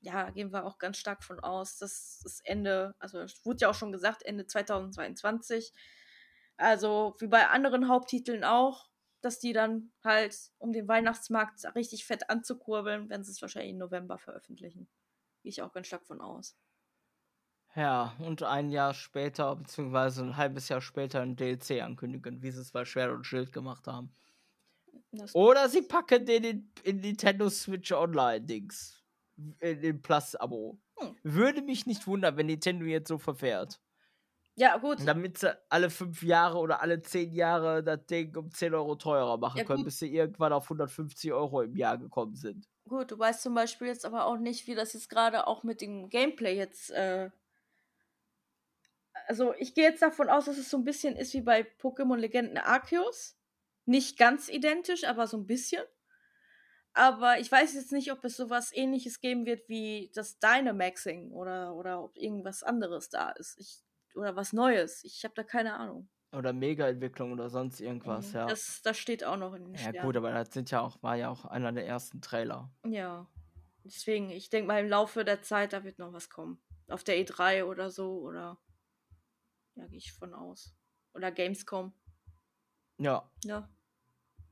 ja, 0.01 0.31
gehen 0.31 0.53
wir 0.53 0.65
auch 0.65 0.79
ganz 0.79 0.99
stark 0.99 1.25
von 1.25 1.41
aus, 1.41 1.79
dass 1.79 2.21
das 2.23 2.41
Ende, 2.41 2.95
also 2.99 3.21
es 3.21 3.45
wurde 3.45 3.61
ja 3.63 3.71
auch 3.71 3.75
schon 3.75 3.93
gesagt, 3.93 4.23
Ende 4.23 4.47
2022 4.47 5.73
also 6.57 7.17
wie 7.19 7.27
bei 7.27 7.49
anderen 7.49 7.89
Haupttiteln 7.89 8.45
auch, 8.45 8.89
dass 9.21 9.39
die 9.39 9.53
dann 9.53 9.93
halt, 10.03 10.53
um 10.59 10.73
den 10.73 10.87
Weihnachtsmarkt 10.87 11.65
richtig 11.75 12.05
fett 12.05 12.31
anzukurbeln, 12.31 13.09
werden 13.09 13.25
sie 13.25 13.33
es 13.33 13.43
wahrscheinlich 13.43 13.73
im 13.73 13.79
November 13.79 14.19
veröffentlichen. 14.19 14.89
Gehe 15.43 15.51
ich 15.51 15.63
auch 15.63 15.73
ganz 15.73 15.87
stark 15.87 16.07
von 16.07 16.21
aus. 16.21 16.57
Ja, 17.77 18.15
und 18.21 18.43
ein 18.43 18.71
Jahr 18.71 18.95
später, 18.95 19.57
beziehungsweise 19.57 20.23
ein 20.23 20.37
halbes 20.37 20.69
Jahr 20.69 20.81
später 20.81 21.21
ein 21.21 21.35
DLC 21.37 21.83
ankündigen, 21.83 22.43
wie 22.43 22.51
sie 22.51 22.61
es 22.61 22.71
bei 22.71 22.85
Schwert 22.85 23.11
und 23.11 23.25
Schild 23.25 23.53
gemacht 23.53 23.87
haben. 23.89 24.15
Das 25.11 25.35
Oder 25.35 25.69
sie 25.69 25.83
packen 25.83 26.25
den 26.25 26.45
in, 26.45 26.73
in 26.85 27.01
Nintendo 27.01 27.49
Switch 27.49 27.91
Online-Dings. 27.93 29.03
In 29.61 29.81
den 29.81 30.03
Plus-Abo. 30.03 30.79
Hm. 30.99 31.17
Würde 31.25 31.63
mich 31.63 31.87
nicht 31.87 32.07
wundern, 32.07 32.37
wenn 32.37 32.47
Nintendo 32.47 32.85
jetzt 32.85 33.09
so 33.09 33.19
verfährt. 33.19 33.81
Ja, 34.57 34.77
gut. 34.77 34.99
Damit 35.05 35.39
sie 35.39 35.57
alle 35.69 35.91
fünf 35.91 36.23
Jahre 36.23 36.59
oder 36.59 36.81
alle 36.81 37.03
zehn 37.03 37.33
Jahre 37.33 37.83
das 37.83 38.07
Ding 38.07 38.37
um 38.37 38.53
10 38.53 38.73
Euro 38.75 38.95
teurer 38.95 39.37
machen 39.37 39.59
Ja, 39.59 39.65
können, 39.65 39.79
gut. 39.79 39.87
bis 39.87 39.99
sie 39.99 40.15
irgendwann 40.15 40.53
auf 40.53 40.67
150 40.67 41.33
Euro 41.33 41.63
im 41.63 41.75
Jahr 41.75 41.99
gekommen 41.99 42.37
sind. 42.37 42.69
Gut, 42.89 43.11
du 43.11 43.19
weißt 43.19 43.43
zum 43.43 43.55
Beispiel 43.55 43.89
jetzt 43.89 44.05
aber 44.05 44.27
auch 44.27 44.37
nicht, 44.37 44.69
wie 44.69 44.77
das 44.77 44.93
jetzt 44.93 45.09
gerade 45.11 45.49
auch 45.49 45.65
mit 45.65 45.81
dem 45.81 46.09
Gameplay 46.09 46.57
jetzt. 46.57 46.91
Äh 46.91 47.31
also, 49.27 49.55
ich 49.59 49.75
gehe 49.75 49.85
jetzt 49.85 50.03
davon 50.03 50.29
aus, 50.29 50.47
dass 50.47 50.59
es 50.59 50.71
so 50.71 50.77
ein 50.79 50.85
bisschen 50.85 51.17
ist 51.17 51.35
wie 51.35 51.41
bei 51.43 51.63
Pokémon 51.81 52.17
Legenden 52.17 52.59
Arceus. 52.59 53.37
Nicht 53.87 54.19
ganz 54.19 54.49
identisch, 54.49 55.05
aber 55.05 55.27
so 55.27 55.37
ein 55.37 55.47
bisschen. 55.47 55.83
Aber 56.95 57.39
ich 57.41 57.51
weiß 57.51 57.75
jetzt 57.75 57.93
nicht, 57.93 58.13
ob 58.13 58.25
es 58.25 58.37
sowas 58.37 58.71
ähnliches 58.73 59.21
geben 59.21 59.47
wird 59.47 59.69
wie 59.69 60.11
das 60.15 60.39
Dynamaxing 60.39 61.33
oder, 61.33 61.75
oder 61.75 62.03
ob 62.05 62.17
irgendwas 62.17 62.63
anderes 62.63 63.09
da 63.11 63.31
ist. 63.31 63.59
Ich, 63.59 63.83
oder 64.15 64.37
was 64.37 64.53
Neues. 64.53 65.03
Ich 65.03 65.25
habe 65.25 65.35
da 65.35 65.43
keine 65.43 65.75
Ahnung. 65.75 66.09
Oder 66.33 66.53
Mega-Entwicklung 66.53 67.33
oder 67.33 67.49
sonst 67.51 67.81
irgendwas, 67.81 68.29
Mhm. 68.29 68.35
ja. 68.35 68.47
Das, 68.47 68.81
das 68.83 68.97
steht 68.97 69.25
auch 69.25 69.37
noch 69.37 69.55
in 69.55 69.65
den 69.65 69.75
ja, 69.75 69.81
Sternen. 69.81 70.03
gut, 70.03 70.17
aber 70.17 70.33
das 70.33 70.53
sind 70.53 70.71
ja 70.71 70.81
auch, 70.81 71.03
war 71.03 71.17
ja 71.17 71.31
auch 71.31 71.45
einer 71.45 71.73
der 71.73 71.87
ersten 71.87 72.21
Trailer. 72.21 72.71
Ja. 72.87 73.29
Deswegen, 73.85 74.31
ich 74.31 74.49
denke 74.51 74.69
mal, 74.69 74.81
im 74.81 74.89
Laufe 74.89 75.25
der 75.25 75.43
Zeit, 75.43 75.73
da 75.73 75.85
wird 75.85 75.99
noch 75.99 76.13
was 76.13 76.31
kommen. 76.31 76.61
Auf 76.89 77.05
der 77.05 77.17
E3 77.17 77.65
oder 77.65 77.91
so, 77.91 78.19
oder. 78.21 78.59
Ja, 79.77 79.87
gehe 79.87 79.99
ich 79.99 80.13
von 80.13 80.35
aus. 80.35 80.75
Oder 81.15 81.31
Gamescom. 81.31 81.93
Ja, 82.99 83.31
Ja. 83.45 83.69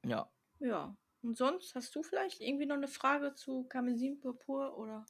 ja. 0.04 0.30
Ja. 0.58 0.96
Und 1.22 1.36
sonst, 1.36 1.74
hast 1.74 1.94
du 1.94 2.02
vielleicht 2.02 2.40
irgendwie 2.40 2.66
noch 2.66 2.76
eine 2.76 2.88
Frage 2.88 3.34
zu 3.34 3.64
Karmesin 3.64 4.18
Purpur 4.18 4.76
oder? 4.76 5.06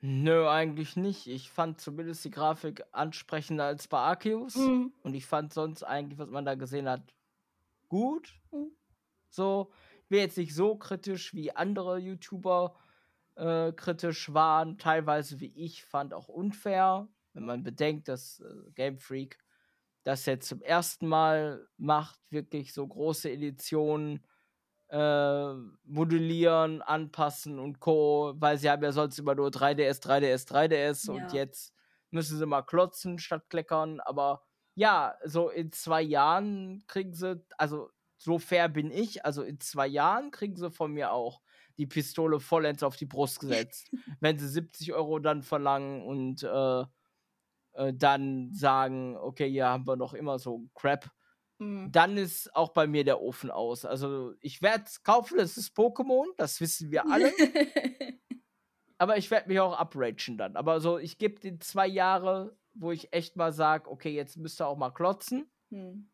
Nö, 0.00 0.46
eigentlich 0.48 0.96
nicht. 0.96 1.28
Ich 1.28 1.50
fand 1.50 1.80
zumindest 1.80 2.24
die 2.24 2.30
Grafik 2.30 2.84
ansprechender 2.92 3.64
als 3.64 3.88
bei 3.88 3.98
Arceus. 3.98 4.56
Mhm. 4.56 4.92
Und 5.02 5.14
ich 5.14 5.24
fand 5.24 5.54
sonst 5.54 5.82
eigentlich, 5.82 6.18
was 6.18 6.28
man 6.28 6.44
da 6.44 6.56
gesehen 6.56 6.88
hat, 6.88 7.14
gut. 7.88 8.34
Mhm. 8.50 8.72
So, 9.30 9.72
ich 10.02 10.08
bin 10.08 10.18
jetzt 10.18 10.36
nicht 10.36 10.54
so 10.54 10.76
kritisch 10.76 11.32
wie 11.32 11.52
andere 11.52 11.98
YouTuber 11.98 12.76
äh, 13.36 13.72
kritisch 13.72 14.34
waren. 14.34 14.76
Teilweise, 14.78 15.40
wie 15.40 15.56
ich 15.56 15.84
fand, 15.84 16.12
auch 16.12 16.28
unfair. 16.28 17.08
Wenn 17.34 17.44
man 17.46 17.62
bedenkt, 17.64 18.08
dass 18.08 18.40
äh, 18.40 18.70
Game 18.74 18.98
Freak 18.98 19.38
das 20.04 20.26
jetzt 20.26 20.48
zum 20.48 20.62
ersten 20.62 21.06
Mal 21.08 21.68
macht, 21.76 22.20
wirklich 22.30 22.72
so 22.74 22.86
große 22.86 23.30
Editionen 23.30 24.26
äh, 24.88 25.54
modellieren, 25.84 26.82
anpassen 26.82 27.58
und 27.58 27.80
Co., 27.80 28.34
weil 28.36 28.58
sie 28.58 28.70
haben 28.70 28.82
ja 28.84 28.92
sonst 28.92 29.18
immer 29.18 29.34
nur 29.34 29.50
3DS, 29.50 30.00
3DS, 30.00 30.46
3DS 30.46 31.08
und 31.08 31.32
Ja. 31.32 31.32
jetzt 31.32 31.72
müssen 32.10 32.38
sie 32.38 32.46
mal 32.46 32.62
klotzen 32.62 33.18
statt 33.18 33.48
kleckern, 33.48 34.00
aber 34.00 34.42
ja, 34.74 35.16
so 35.24 35.48
in 35.50 35.72
zwei 35.72 36.02
Jahren 36.02 36.84
kriegen 36.86 37.14
sie, 37.14 37.44
also 37.58 37.90
so 38.16 38.38
fair 38.38 38.68
bin 38.68 38.90
ich, 38.90 39.24
also 39.24 39.42
in 39.42 39.60
zwei 39.60 39.86
Jahren 39.86 40.30
kriegen 40.30 40.56
sie 40.56 40.70
von 40.70 40.92
mir 40.92 41.12
auch 41.12 41.42
die 41.78 41.86
Pistole 41.86 42.40
vollends 42.40 42.82
auf 42.82 42.96
die 42.96 43.06
Brust 43.06 43.40
gesetzt, 43.40 43.92
wenn 44.20 44.38
sie 44.38 44.48
70 44.48 44.92
Euro 44.92 45.18
dann 45.18 45.42
verlangen 45.42 46.02
und 46.02 46.42
äh, 46.42 46.84
äh, 47.74 47.92
dann 47.92 48.52
sagen, 48.52 49.16
okay, 49.16 49.48
hier 49.50 49.66
haben 49.66 49.86
wir 49.86 49.96
noch 49.96 50.14
immer 50.14 50.38
so 50.38 50.68
Crap 50.74 51.10
Mhm. 51.58 51.92
dann 51.92 52.16
ist 52.16 52.54
auch 52.54 52.70
bei 52.70 52.86
mir 52.86 53.04
der 53.04 53.20
Ofen 53.20 53.50
aus. 53.50 53.84
Also 53.84 54.34
ich 54.40 54.60
werde 54.60 54.84
es 54.86 55.02
kaufen, 55.02 55.38
es 55.38 55.56
ist 55.56 55.76
Pokémon, 55.76 56.26
das 56.36 56.60
wissen 56.60 56.90
wir 56.90 57.08
alle. 57.08 57.32
aber 58.98 59.16
ich 59.16 59.30
werde 59.30 59.48
mich 59.48 59.60
auch 59.60 59.80
upragen 59.80 60.36
dann. 60.36 60.56
Aber 60.56 60.80
so, 60.80 60.98
ich 60.98 61.18
gebe 61.18 61.40
den 61.40 61.60
zwei 61.60 61.86
Jahre, 61.86 62.56
wo 62.74 62.90
ich 62.90 63.12
echt 63.12 63.36
mal 63.36 63.52
sage, 63.52 63.90
okay, 63.90 64.10
jetzt 64.10 64.36
müsst 64.36 64.60
ihr 64.60 64.66
auch 64.66 64.76
mal 64.76 64.90
klotzen. 64.90 65.48
Hm. 65.70 66.10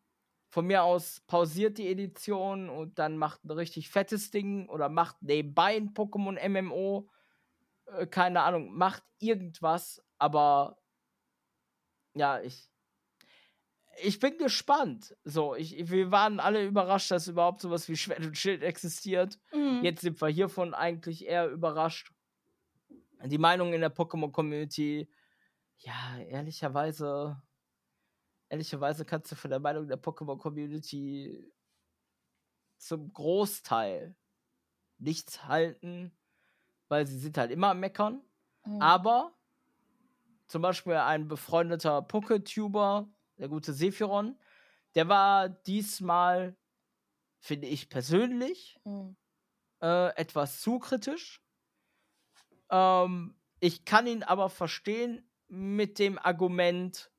Von 0.49 0.67
mir 0.67 0.83
aus 0.83 1.21
pausiert 1.27 1.77
die 1.77 1.87
Edition 1.87 2.69
und 2.69 2.99
dann 2.99 3.17
macht 3.17 3.43
ein 3.43 3.51
richtig 3.51 3.89
fettes 3.89 4.31
Ding 4.31 4.67
oder 4.69 4.89
macht 4.89 5.21
nebenbei 5.21 5.77
ein 5.77 5.93
Pokémon 5.93 6.37
MMO. 6.49 7.09
Äh, 7.85 8.05
keine 8.07 8.41
Ahnung, 8.43 8.75
macht 8.75 9.03
irgendwas, 9.17 10.03
aber 10.17 10.77
ja, 12.13 12.41
ich. 12.41 12.69
Ich 14.03 14.19
bin 14.19 14.37
gespannt. 14.37 15.15
So, 15.25 15.53
ich, 15.53 15.91
wir 15.91 16.11
waren 16.11 16.39
alle 16.39 16.65
überrascht, 16.65 17.11
dass 17.11 17.27
überhaupt 17.27 17.61
sowas 17.61 17.89
wie 17.89 17.97
Schwert 17.97 18.25
und 18.25 18.37
Schild 18.37 18.63
existiert. 18.63 19.37
Mhm. 19.53 19.81
Jetzt 19.83 20.01
sind 20.01 20.21
wir 20.21 20.29
hiervon 20.29 20.73
eigentlich 20.73 21.25
eher 21.25 21.49
überrascht. 21.49 22.11
Die 23.25 23.37
Meinung 23.37 23.73
in 23.73 23.81
der 23.81 23.93
Pokémon-Community, 23.93 25.11
ja, 25.77 26.17
ehrlicherweise, 26.19 27.41
ehrlicherweise 28.49 29.05
kannst 29.05 29.31
du 29.31 29.35
von 29.35 29.51
der 29.51 29.59
Meinung 29.59 29.87
der 29.87 30.01
Pokémon-Community 30.01 31.51
zum 32.77 33.13
Großteil 33.13 34.15
nichts 34.97 35.45
halten, 35.45 36.17
weil 36.87 37.05
sie 37.05 37.19
sind 37.19 37.37
halt 37.37 37.51
immer 37.51 37.71
am 37.71 37.79
Meckern. 37.79 38.23
Mhm. 38.65 38.81
Aber 38.81 39.37
zum 40.51 40.61
Beispiel 40.61 40.95
ein 40.95 41.29
befreundeter 41.29 42.01
Poketuber, 42.01 43.09
der 43.37 43.47
gute 43.47 43.73
Sephiron, 43.73 44.37
der 44.95 45.07
war 45.07 45.47
diesmal, 45.47 46.57
finde 47.39 47.67
ich 47.67 47.89
persönlich, 47.89 48.77
Mhm. 48.83 49.15
äh, 49.81 50.09
etwas 50.17 50.59
zu 50.59 50.77
kritisch. 50.79 51.41
Ähm, 52.69 53.39
ich 53.61 53.85
kann 53.85 54.07
ihn 54.07 54.23
aber 54.23 54.49
verstehen 54.49 55.25
mit 55.47 55.99
dem 55.99 56.19
Argument, 56.19 57.09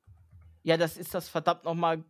ja, 0.62 0.76
das 0.76 0.98
ist 0.98 1.14
das 1.14 1.30
verdammt 1.30 1.64
nochmal 1.64 2.04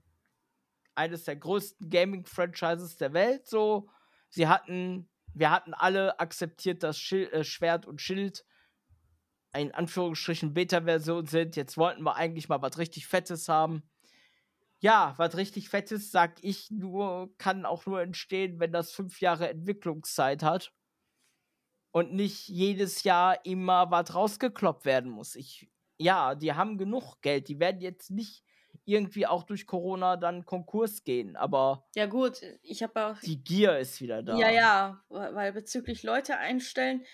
eines 0.96 1.24
der 1.24 1.36
größten 1.36 1.88
Gaming-Franchises 1.88 2.96
der 2.96 3.12
Welt. 3.12 3.46
So, 3.46 3.88
sie 4.28 4.48
hatten, 4.48 5.08
wir 5.34 5.50
hatten 5.52 5.72
alle 5.72 6.18
akzeptiert, 6.18 6.82
dass 6.82 6.98
Schil 6.98 7.28
äh, 7.28 7.44
Schwert 7.44 7.86
und 7.86 8.00
Schild 8.00 8.44
in 9.56 9.72
Anführungsstrichen 9.72 10.54
Beta-Version 10.54 11.26
sind. 11.26 11.56
Jetzt 11.56 11.76
wollten 11.76 12.02
wir 12.02 12.16
eigentlich 12.16 12.48
mal 12.48 12.62
was 12.62 12.78
richtig 12.78 13.06
Fettes 13.06 13.48
haben. 13.48 13.82
Ja, 14.80 15.14
was 15.16 15.36
richtig 15.36 15.68
Fettes, 15.68 16.10
sag 16.10 16.42
ich 16.42 16.70
nur, 16.70 17.32
kann 17.38 17.64
auch 17.64 17.86
nur 17.86 18.00
entstehen, 18.02 18.58
wenn 18.58 18.72
das 18.72 18.90
fünf 18.92 19.20
Jahre 19.20 19.48
Entwicklungszeit 19.48 20.42
hat 20.42 20.72
und 21.92 22.14
nicht 22.14 22.48
jedes 22.48 23.04
Jahr 23.04 23.44
immer 23.44 23.90
was 23.90 24.14
rausgekloppt 24.14 24.84
werden 24.84 25.10
muss. 25.10 25.36
Ich, 25.36 25.70
ja, 25.98 26.34
die 26.34 26.52
haben 26.54 26.78
genug 26.78 27.20
Geld. 27.20 27.48
Die 27.48 27.60
werden 27.60 27.80
jetzt 27.80 28.10
nicht 28.10 28.42
irgendwie 28.84 29.26
auch 29.26 29.44
durch 29.44 29.66
Corona 29.66 30.16
dann 30.16 30.44
Konkurs 30.46 31.04
gehen, 31.04 31.36
aber 31.36 31.86
Ja, 31.94 32.06
gut, 32.06 32.40
ich 32.62 32.82
habe 32.82 33.06
auch. 33.06 33.20
die 33.20 33.44
Gier 33.44 33.78
ist 33.78 34.00
wieder 34.00 34.22
da. 34.22 34.36
Ja, 34.36 34.50
ja, 34.50 35.04
weil 35.08 35.34
weil 35.34 35.52
bezüglich 35.52 36.02
Leute 36.02 36.38
einstellen, 36.38 37.04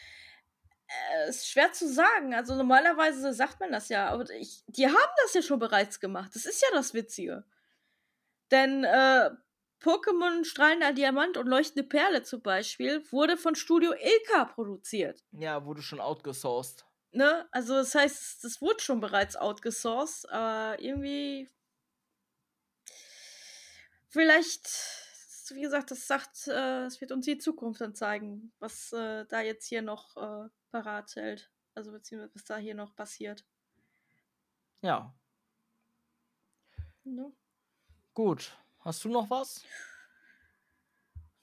äh, 0.88 1.28
ist 1.28 1.48
schwer 1.48 1.72
zu 1.72 1.88
sagen. 1.88 2.34
Also 2.34 2.54
normalerweise 2.54 3.32
sagt 3.32 3.60
man 3.60 3.72
das 3.72 3.88
ja, 3.88 4.08
aber 4.08 4.28
ich, 4.30 4.64
die 4.66 4.86
haben 4.86 5.12
das 5.22 5.34
ja 5.34 5.42
schon 5.42 5.58
bereits 5.58 6.00
gemacht. 6.00 6.34
Das 6.34 6.46
ist 6.46 6.62
ja 6.62 6.68
das 6.72 6.94
Witzige. 6.94 7.44
Denn 8.50 8.84
äh, 8.84 9.30
Pokémon 9.80 10.44
Strahlender 10.44 10.92
Diamant 10.92 11.36
und 11.36 11.46
Leuchtende 11.46 11.86
Perle 11.86 12.22
zum 12.22 12.42
Beispiel 12.42 13.04
wurde 13.12 13.36
von 13.36 13.54
Studio 13.54 13.92
Ilka 13.92 14.46
produziert. 14.46 15.22
Ja, 15.32 15.64
wurde 15.64 15.82
schon 15.82 16.00
outgesourced. 16.00 16.84
Ne? 17.12 17.48
Also 17.52 17.74
das 17.74 17.94
heißt, 17.94 18.44
das 18.44 18.60
wurde 18.60 18.80
schon 18.80 19.00
bereits 19.00 19.36
outgesourced, 19.36 20.28
aber 20.30 20.80
irgendwie 20.80 21.48
vielleicht, 24.08 24.68
wie 25.54 25.62
gesagt, 25.62 25.90
das 25.90 26.06
sagt, 26.06 26.48
äh, 26.48 26.84
es 26.84 27.00
wird 27.00 27.12
uns 27.12 27.24
die 27.26 27.38
Zukunft 27.38 27.80
dann 27.80 27.94
zeigen, 27.94 28.52
was 28.58 28.92
äh, 28.92 29.26
da 29.26 29.40
jetzt 29.40 29.66
hier 29.66 29.82
noch 29.82 30.16
äh, 30.16 30.48
parat 30.70 31.14
hält. 31.16 31.50
Also 31.74 31.92
beziehungsweise 31.92 32.34
was 32.34 32.44
da 32.44 32.56
hier 32.56 32.74
noch 32.74 32.94
passiert. 32.96 33.44
Ja, 34.82 35.14
Ne? 37.08 37.32
gut. 38.12 38.52
Hast 38.80 39.04
du 39.04 39.08
noch 39.08 39.30
was? 39.30 39.64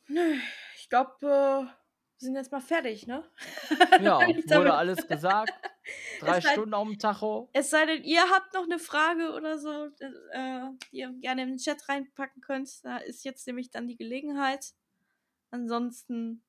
Nö, 0.07 0.35
ich 0.75 0.89
glaube, 0.89 1.13
äh, 1.21 1.65
wir 1.65 1.71
sind 2.17 2.35
jetzt 2.35 2.51
mal 2.51 2.61
fertig, 2.61 3.07
ne? 3.07 3.27
Ja, 4.01 4.19
wurde 4.57 4.73
alles 4.75 5.07
gesagt. 5.07 5.51
Drei 6.19 6.37
Es 6.37 6.43
sei- 6.43 6.53
Stunden 6.53 6.73
auf 6.73 6.87
dem 6.87 6.97
Tacho. 6.99 7.49
Es 7.53 7.69
sei 7.69 7.85
denn, 7.85 8.03
ihr 8.03 8.21
habt 8.29 8.53
noch 8.53 8.63
eine 8.63 8.79
Frage 8.79 9.33
oder 9.33 9.59
so, 9.59 9.85
äh, 10.31 10.61
die 10.91 10.97
ihr 10.97 11.11
gerne 11.13 11.43
in 11.43 11.49
den 11.49 11.57
Chat 11.57 11.87
reinpacken 11.87 12.41
könnt. 12.41 12.83
Da 12.83 12.97
ist 12.97 13.23
jetzt 13.23 13.45
nämlich 13.47 13.69
dann 13.69 13.87
die 13.87 13.95
Gelegenheit. 13.97 14.73
Ansonsten 15.51 16.43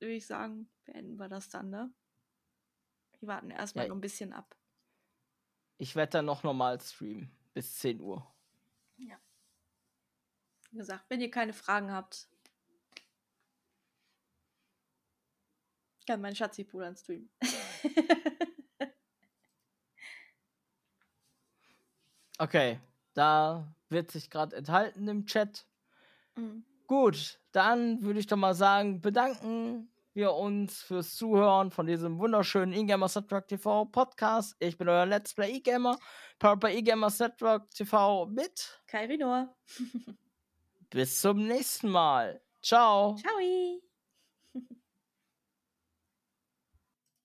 würde 0.00 0.14
ich 0.14 0.26
sagen, 0.26 0.70
beenden 0.84 1.16
wir 1.16 1.28
das 1.28 1.48
dann, 1.48 1.70
ne? 1.70 1.92
Wir 3.20 3.28
warten 3.28 3.50
erstmal 3.50 3.86
Ja. 3.86 3.88
noch 3.88 3.96
ein 3.96 4.00
bisschen 4.02 4.32
ab. 4.32 4.54
Ich 5.78 5.96
werde 5.96 6.10
dann 6.10 6.26
noch 6.26 6.42
normal 6.42 6.80
streamen. 6.80 7.30
Bis 7.54 7.74
10 7.76 8.00
Uhr. 8.00 8.26
Wie 10.70 10.76
gesagt, 10.76 11.06
wenn 11.08 11.20
ihr 11.22 11.30
keine 11.30 11.54
Fragen 11.54 11.90
habt, 11.90 12.28
kann 16.06 16.20
mein 16.20 16.34
Schatzi-Bruder 16.36 16.94
streamen. 16.96 17.30
Okay, 22.40 22.78
da 23.14 23.74
wird 23.88 24.12
sich 24.12 24.30
gerade 24.30 24.54
enthalten 24.54 25.08
im 25.08 25.26
Chat. 25.26 25.66
Mhm. 26.36 26.64
Gut, 26.86 27.40
dann 27.50 28.02
würde 28.02 28.20
ich 28.20 28.28
doch 28.28 28.36
mal 28.36 28.54
sagen, 28.54 29.00
bedanken 29.00 29.90
wir 30.14 30.32
uns 30.32 30.80
fürs 30.80 31.16
Zuhören 31.16 31.72
von 31.72 31.86
diesem 31.86 32.18
wunderschönen 32.18 32.72
eGamer 32.72 33.10
Network 33.12 33.48
TV 33.48 33.86
Podcast. 33.86 34.54
Ich 34.60 34.78
bin 34.78 34.88
euer 34.88 35.04
Let's 35.04 35.34
Play 35.34 35.56
eGamer, 35.56 35.98
powered 36.38 36.60
by 36.60 36.68
eGamer 36.68 37.12
Network 37.18 37.68
TV 37.70 38.26
mit 38.26 38.80
Kairi 38.86 39.18
Noah. 39.18 39.52
bis 40.90 41.20
zum 41.20 41.44
nächsten 41.44 41.88
Mal. 41.88 42.40
Ciao. 42.62 43.16
Ciao. 43.16 43.87